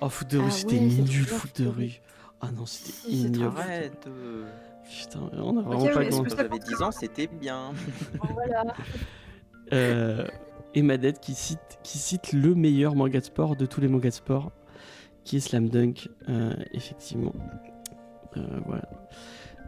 Oh, 0.00 0.08
foot 0.08 0.28
de 0.28 0.38
rue, 0.38 0.44
Ah 0.46 0.50
c'était 0.50 0.76
c'est 0.76 1.02
nul, 1.02 1.26
foot 1.26 1.60
de 1.62 1.68
rue. 1.68 2.00
Ah 2.40 2.50
non, 2.56 2.66
c'était 2.66 3.08
ignoble. 3.10 3.58
Arrête. 3.58 4.06
euh, 4.06 4.44
Putain, 4.88 5.20
on 5.32 5.56
a 5.58 5.62
vraiment 5.62 5.82
Ok, 5.84 5.94
pas 5.94 6.04
Quand 6.08 6.28
ça 6.28 6.36
j'avais 6.36 6.58
10 6.58 6.82
ans, 6.82 6.92
c'était 6.92 7.26
bien. 7.26 7.72
Voilà. 8.34 8.64
Euh, 9.72 10.26
et 10.74 10.82
Madette 10.82 11.20
qui 11.20 11.34
cite, 11.34 11.78
qui 11.82 11.98
cite 11.98 12.32
le 12.32 12.54
meilleur 12.54 12.94
manga 12.94 13.18
de 13.18 13.24
sport 13.24 13.56
de 13.56 13.66
tous 13.66 13.80
les 13.80 13.88
mangas 13.88 14.10
de 14.10 14.14
sport, 14.14 14.52
qui 15.24 15.38
est 15.38 15.40
Slam 15.40 15.68
Dunk, 15.68 16.08
euh, 16.28 16.52
effectivement. 16.72 17.34
Euh, 18.36 18.42
voilà. 18.66 18.88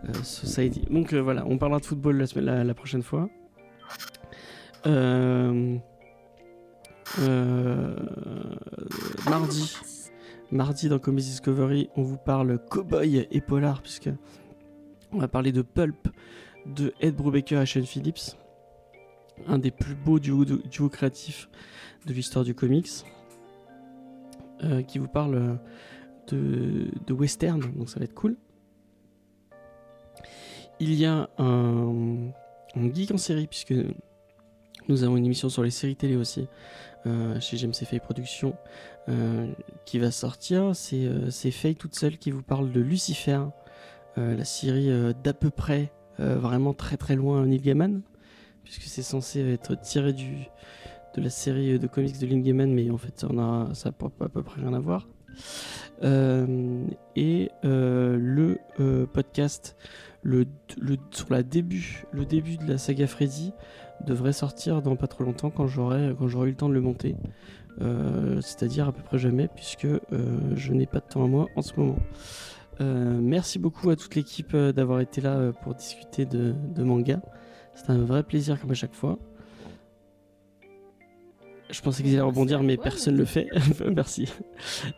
Euh, 0.08 0.12
Society. 0.22 0.86
Donc 0.90 1.12
euh, 1.12 1.20
voilà, 1.20 1.44
on 1.46 1.58
parlera 1.58 1.80
de 1.80 1.86
football 1.86 2.16
la, 2.18 2.26
semaine- 2.28 2.44
la, 2.44 2.62
la 2.62 2.74
prochaine 2.74 3.02
fois. 3.02 3.28
Euh, 4.86 5.76
euh, 7.20 7.96
mardi, 9.28 9.76
mardi 10.50 10.88
dans 10.88 10.98
Comedy 10.98 11.26
Discovery, 11.26 11.90
on 11.96 12.02
vous 12.02 12.18
parle 12.18 12.58
cowboy 12.70 13.26
et 13.30 13.40
polar, 13.40 13.82
puisque 13.82 14.10
on 15.12 15.18
va 15.18 15.28
parler 15.28 15.52
de 15.52 15.62
Pulp 15.62 16.08
de 16.66 16.92
Ed 17.00 17.14
Brubaker 17.14 17.62
et 17.62 17.66
Shane 17.66 17.86
Phillips 17.86 18.36
un 19.46 19.58
des 19.58 19.70
plus 19.70 19.94
beaux 19.94 20.18
duos, 20.18 20.44
créatifs 20.90 21.48
de 22.06 22.12
l'histoire 22.12 22.44
du 22.44 22.54
comics, 22.54 22.88
euh, 24.64 24.82
qui 24.82 24.98
vous 24.98 25.08
parle 25.08 25.34
euh, 25.34 25.54
de, 26.28 26.88
de 27.06 27.12
western, 27.12 27.60
donc 27.76 27.88
ça 27.88 27.98
va 27.98 28.04
être 28.04 28.14
cool. 28.14 28.36
il 30.80 30.94
y 30.94 31.04
a 31.04 31.28
un, 31.38 32.32
geek 32.76 33.10
en 33.12 33.18
série, 33.18 33.46
puisque 33.46 33.74
nous 34.88 35.04
avons 35.04 35.16
une 35.16 35.26
émission 35.26 35.48
sur 35.48 35.62
les 35.62 35.70
séries 35.70 35.96
télé 35.96 36.16
aussi, 36.16 36.48
chez 37.40 37.56
James 37.56 37.74
Fay 37.74 38.00
Productions, 38.00 38.54
euh, 39.08 39.46
qui 39.84 39.98
va 39.98 40.10
sortir. 40.10 40.74
C'est 40.74 41.06
euh, 41.06 41.30
c'est 41.30 41.50
Faye 41.50 41.74
toute 41.74 41.94
seule 41.94 42.18
qui 42.18 42.30
vous 42.30 42.42
parle 42.42 42.72
de 42.72 42.80
Lucifer, 42.80 43.40
euh, 44.18 44.36
la 44.36 44.44
série 44.44 44.90
euh, 44.90 45.12
d'à 45.24 45.32
peu 45.32 45.50
près, 45.50 45.92
euh, 46.20 46.36
vraiment 46.36 46.74
très 46.74 46.96
très 46.96 47.16
loin 47.16 47.46
Neil 47.46 47.60
Gaiman, 47.60 48.02
puisque 48.64 48.82
c'est 48.82 49.02
censé 49.02 49.40
être 49.40 49.80
tiré 49.80 50.12
du, 50.12 50.48
de 51.16 51.22
la 51.22 51.30
série 51.30 51.78
de 51.78 51.86
comics 51.86 52.18
de 52.18 52.26
Neil 52.26 52.42
Gaiman, 52.42 52.72
mais 52.72 52.90
en 52.90 52.98
fait 52.98 53.18
ça 53.18 53.28
n'a 53.28 53.70
ça 53.72 53.90
à 53.90 54.28
peu 54.28 54.42
près 54.42 54.60
rien 54.60 54.74
à 54.74 54.80
voir. 54.80 55.08
Euh, 56.02 56.86
et 57.16 57.50
euh, 57.64 58.16
le 58.20 58.58
euh, 58.80 59.06
podcast 59.06 59.76
sur 60.22 61.26
le 61.30 61.46
début 62.24 62.56
de 62.56 62.68
la 62.68 62.78
saga 62.78 63.06
Freddy 63.06 63.52
devrait 64.06 64.32
sortir 64.32 64.82
dans 64.82 64.96
pas 64.96 65.06
trop 65.06 65.24
longtemps 65.24 65.50
quand 65.50 65.66
j'aurai 65.66 66.14
quand 66.18 66.28
j'aurai 66.28 66.48
eu 66.48 66.50
le 66.50 66.56
temps 66.56 66.68
de 66.68 66.74
le 66.74 66.80
monter. 66.80 67.16
Euh, 67.80 68.40
C'est-à-dire 68.40 68.88
à 68.88 68.92
peu 68.92 69.02
près 69.02 69.18
jamais 69.18 69.48
puisque 69.48 69.84
euh, 69.84 70.00
je 70.54 70.72
n'ai 70.72 70.86
pas 70.86 71.00
de 71.00 71.06
temps 71.06 71.24
à 71.24 71.28
moi 71.28 71.48
en 71.56 71.62
ce 71.62 71.74
moment. 71.76 71.98
Euh, 72.80 73.18
merci 73.20 73.58
beaucoup 73.58 73.90
à 73.90 73.96
toute 73.96 74.14
l'équipe 74.14 74.56
d'avoir 74.56 75.00
été 75.00 75.20
là 75.20 75.52
pour 75.62 75.74
discuter 75.74 76.24
de, 76.26 76.54
de 76.74 76.82
manga. 76.82 77.20
C'est 77.74 77.90
un 77.90 77.98
vrai 77.98 78.22
plaisir 78.22 78.60
comme 78.60 78.70
à 78.70 78.74
chaque 78.74 78.94
fois. 78.94 79.18
Je 81.70 81.82
pensais 81.82 82.02
qu'ils 82.02 82.12
allaient 82.14 82.22
rebondir, 82.22 82.62
mais 82.62 82.78
Ouais, 82.78 82.82
personne 82.82 83.14
ne 83.14 83.18
le 83.18 83.26
fait. 83.26 83.46
merci. 83.94 84.32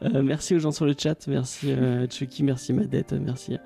Merci 0.03 0.55
aux 0.55 0.61
gens 0.61 0.71
sur 0.71 0.87
le 0.87 0.95
chat. 0.97 1.27
Merci 1.27 1.75
Chucky, 2.11 2.45
merci 2.45 2.73
Madette, 2.73 3.13
merci, 3.13 3.59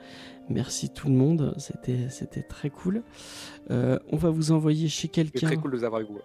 merci 0.48 0.90
tout 0.90 1.08
le 1.08 1.14
monde. 1.14 1.54
C'était, 1.58 2.08
c'était 2.08 2.42
très 2.42 2.70
cool. 2.70 3.02
Euh, 3.70 3.98
on 4.10 4.16
va 4.16 4.30
vous 4.30 4.52
envoyer 4.52 4.88
chez 4.88 5.02
C'est 5.02 5.08
quelqu'un, 5.08 5.46
très 5.46 5.56
cool 5.56 5.72
de 5.72 5.76
vous 5.78 5.84
avoir 5.84 6.00
avec 6.00 6.10
vous. 6.10 6.20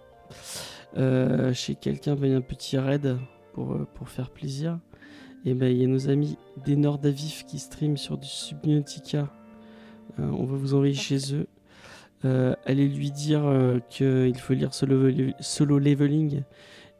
euh, 0.98 1.54
chez 1.54 1.76
quelqu'un, 1.76 2.16
ben, 2.16 2.34
un 2.36 2.42
petit 2.42 2.78
raid 2.78 3.18
pour, 3.54 3.74
euh, 3.74 3.88
pour 3.94 4.10
faire 4.10 4.30
plaisir. 4.30 4.80
Et 5.46 5.54
ben 5.54 5.72
il 5.72 5.78
y 5.82 5.86
a 5.86 5.88
nos 5.88 6.10
amis 6.10 6.38
des 6.66 6.76
Nord 6.76 7.00
Avif 7.06 7.46
qui 7.46 7.60
streament 7.60 7.96
sur 7.98 8.18
du 8.18 8.28
Subnautica. 8.28 9.30
Euh, 10.20 10.30
on 10.32 10.44
va 10.46 10.58
vous 10.58 10.74
envoyer 10.74 10.94
chez 10.94 11.34
eux. 11.34 11.48
Euh, 12.26 12.54
allez 12.66 12.90
lui 12.90 13.12
dire 13.12 13.46
euh, 13.46 13.80
qu'il 13.90 14.38
faut 14.38 14.54
lire 14.54 14.74
solo, 14.74 15.10
solo 15.40 15.80
leveling 15.80 16.42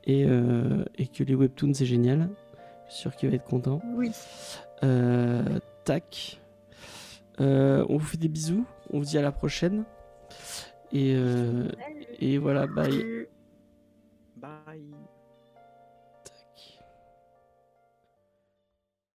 et, 0.06 0.24
euh, 0.26 0.86
et 0.98 1.08
que 1.08 1.26
les 1.26 1.36
webtoons 1.36 1.74
c'est 1.74 1.86
génial. 1.86 2.30
Je 2.88 2.94
suis 2.94 3.02
sûr 3.02 3.16
qu'il 3.18 3.30
va 3.30 3.36
être 3.36 3.44
content. 3.44 3.82
Oui. 3.96 4.12
Euh, 4.84 5.60
tac. 5.84 6.39
Euh, 7.42 7.86
on 7.90 7.98
vous 7.98 8.06
fait 8.06 8.18
des 8.18 8.28
bisous. 8.28 8.66
On 8.92 9.00
vous 9.00 9.06
dit 9.06 9.18
à 9.18 9.22
la 9.22 9.32
prochaine. 9.32 9.86
Et, 10.92 11.14
euh, 11.16 11.70
et 12.20 12.38
voilà, 12.38 12.68
bye. 12.68 13.28
Bye. 14.38 15.09